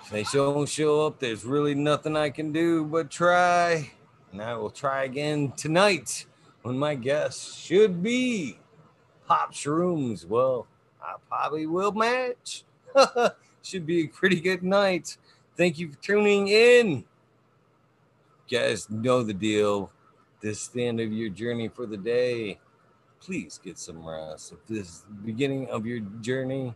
If 0.03 0.09
they 0.11 0.23
don't 0.23 0.69
show 0.69 1.07
up, 1.07 1.19
there's 1.19 1.43
really 1.43 1.73
nothing 1.73 2.15
I 2.15 2.29
can 2.29 2.51
do 2.51 2.85
but 2.85 3.09
try. 3.09 3.91
And 4.31 4.41
I 4.41 4.55
will 4.55 4.69
try 4.69 5.05
again 5.05 5.51
tonight 5.57 6.25
when 6.61 6.77
my 6.77 6.95
guest 6.95 7.57
should 7.59 8.03
be 8.03 8.59
Pop 9.27 9.51
Shrooms. 9.51 10.25
Well, 10.25 10.67
I 11.01 11.15
probably 11.27 11.65
will 11.65 11.91
match. 11.91 12.63
should 13.65 13.85
be 13.85 14.03
a 14.03 14.07
pretty 14.07 14.39
good 14.39 14.63
night. 14.63 15.17
Thank 15.57 15.79
you 15.79 15.91
for 15.91 15.97
tuning 16.01 16.49
in. 16.49 17.03
You 18.47 18.59
guys 18.59 18.89
know 18.89 19.23
the 19.23 19.33
deal. 19.33 19.91
This 20.41 20.63
is 20.63 20.67
the 20.67 20.85
end 20.85 20.99
of 20.99 21.11
your 21.11 21.29
journey 21.29 21.69
for 21.69 21.85
the 21.85 21.97
day. 21.97 22.59
Please 23.19 23.59
get 23.63 23.79
some 23.79 24.07
rest. 24.07 24.51
If 24.51 24.65
this 24.67 24.87
is 24.87 25.05
the 25.09 25.25
beginning 25.25 25.67
of 25.69 25.85
your 25.85 26.01
journey, 26.21 26.75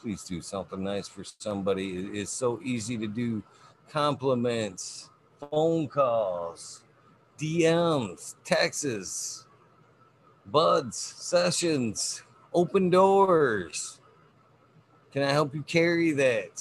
please 0.00 0.22
do 0.22 0.40
something 0.40 0.84
nice 0.84 1.08
for 1.08 1.24
somebody. 1.24 1.96
It 1.98 2.14
is 2.14 2.30
so 2.30 2.60
easy 2.62 2.96
to 2.98 3.08
do 3.08 3.42
compliments, 3.90 5.10
phone 5.50 5.88
calls, 5.88 6.82
DMs, 7.38 8.36
texts, 8.44 9.46
buds, 10.46 10.96
sessions, 10.96 12.22
open 12.52 12.90
doors. 12.90 13.98
Can 15.14 15.22
I 15.22 15.30
help 15.30 15.54
you 15.54 15.62
carry 15.62 16.10
that? 16.10 16.60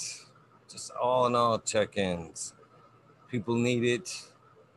Just 0.69 0.91
all 0.91 1.25
in 1.25 1.33
all 1.33 1.57
check 1.57 1.97
ins. 1.97 2.53
People 3.27 3.55
need 3.55 3.83
it. 3.83 4.27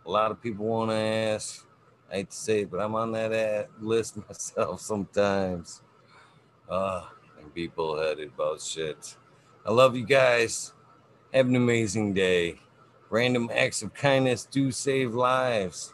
A 0.06 0.10
lot 0.10 0.30
of 0.30 0.42
people 0.42 0.64
want 0.64 0.92
to 0.92 0.96
ask. 0.96 1.66
I 2.10 2.14
hate 2.14 2.30
to 2.30 2.36
say 2.36 2.60
it, 2.62 2.70
but 2.70 2.80
I'm 2.80 2.94
on 2.94 3.12
that 3.12 3.34
ad 3.34 3.68
list 3.82 4.16
myself 4.16 4.80
sometimes. 4.80 5.82
Uh, 6.70 7.04
and 7.38 7.52
be 7.52 7.66
bullheaded 7.66 8.28
about 8.28 8.62
shit. 8.62 9.14
I 9.66 9.72
love 9.72 9.94
you 9.94 10.06
guys. 10.06 10.72
Have 11.34 11.46
an 11.46 11.56
amazing 11.56 12.14
day. 12.14 12.60
Random 13.10 13.50
acts 13.52 13.82
of 13.82 13.92
kindness 13.92 14.46
do 14.46 14.70
save 14.70 15.14
lives. 15.14 15.92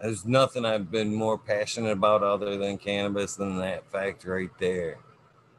There's 0.00 0.24
nothing 0.24 0.64
I've 0.64 0.90
been 0.90 1.14
more 1.14 1.36
passionate 1.36 1.92
about 1.92 2.22
other 2.22 2.56
than 2.56 2.78
cannabis 2.78 3.36
than 3.36 3.58
that 3.58 3.92
fact 3.92 4.24
right 4.24 4.48
there. 4.58 4.96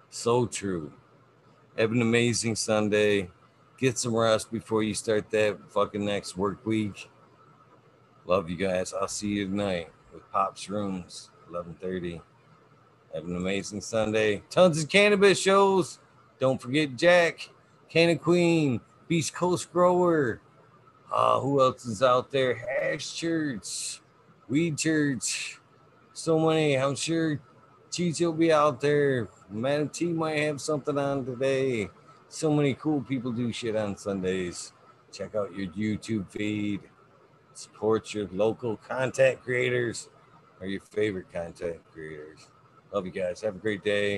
So 0.10 0.48
true. 0.48 0.92
Have 1.80 1.94
an 1.94 2.02
amazing 2.02 2.58
Sunday. 2.58 3.30
Get 3.78 3.98
some 3.98 4.14
rest 4.14 4.52
before 4.52 4.84
you 4.84 4.94
start 4.94 5.32
that 5.32 5.58
fucking 5.70 6.04
next 6.04 6.36
work 6.36 6.66
week. 6.66 7.10
Love 8.26 8.50
you 8.50 8.58
guys. 8.58 8.94
I'll 8.94 9.08
see 9.08 9.30
you 9.30 9.48
tonight 9.48 9.88
with 10.14 10.30
Pop's 10.30 10.70
Rooms, 10.70 11.30
11:30. 11.50 12.22
Have 13.14 13.24
an 13.24 13.38
amazing 13.38 13.80
Sunday. 13.80 14.44
Tons 14.50 14.84
of 14.84 14.90
cannabis 14.90 15.40
shows. 15.40 16.00
Don't 16.38 16.62
forget 16.62 16.98
Jack, 16.98 17.50
Canna 17.88 18.18
Queen, 18.18 18.82
Beast 19.08 19.34
Coast 19.34 19.72
Grower. 19.72 20.42
Uh, 21.10 21.40
who 21.40 21.62
else 21.62 21.86
is 21.86 22.04
out 22.04 22.30
there? 22.30 22.56
Hash 22.56 23.16
Church, 23.16 24.02
Weed 24.50 24.78
Church. 24.78 25.62
So 26.12 26.40
many. 26.40 26.78
I'm 26.78 26.98
sure 26.98 27.40
Cheech 28.00 28.22
will 28.22 28.32
be 28.32 28.50
out 28.50 28.80
there. 28.80 29.28
Manatee 29.50 30.14
might 30.14 30.40
have 30.40 30.62
something 30.62 30.98
on 30.98 31.26
today. 31.26 31.90
So 32.30 32.50
many 32.50 32.74
cool 32.76 33.02
people 33.02 33.34
do 33.34 33.52
shit 33.52 33.76
on 33.76 33.98
Sundays. 33.98 34.72
Check 35.12 35.36
out 35.36 35.54
your 35.54 35.68
YouTube 35.72 36.30
feed. 36.30 36.80
Support 37.54 38.14
your 38.14 38.30
local 38.32 38.78
content 38.78 39.44
creators 39.44 40.08
or 40.62 40.68
your 40.68 40.80
favorite 40.80 41.30
content 41.34 41.82
creators. 41.92 42.48
Love 42.94 43.06
you 43.06 43.12
guys. 43.12 43.42
Have 43.42 43.58
a 43.58 43.60
great 43.60 43.84
day. 43.84 44.18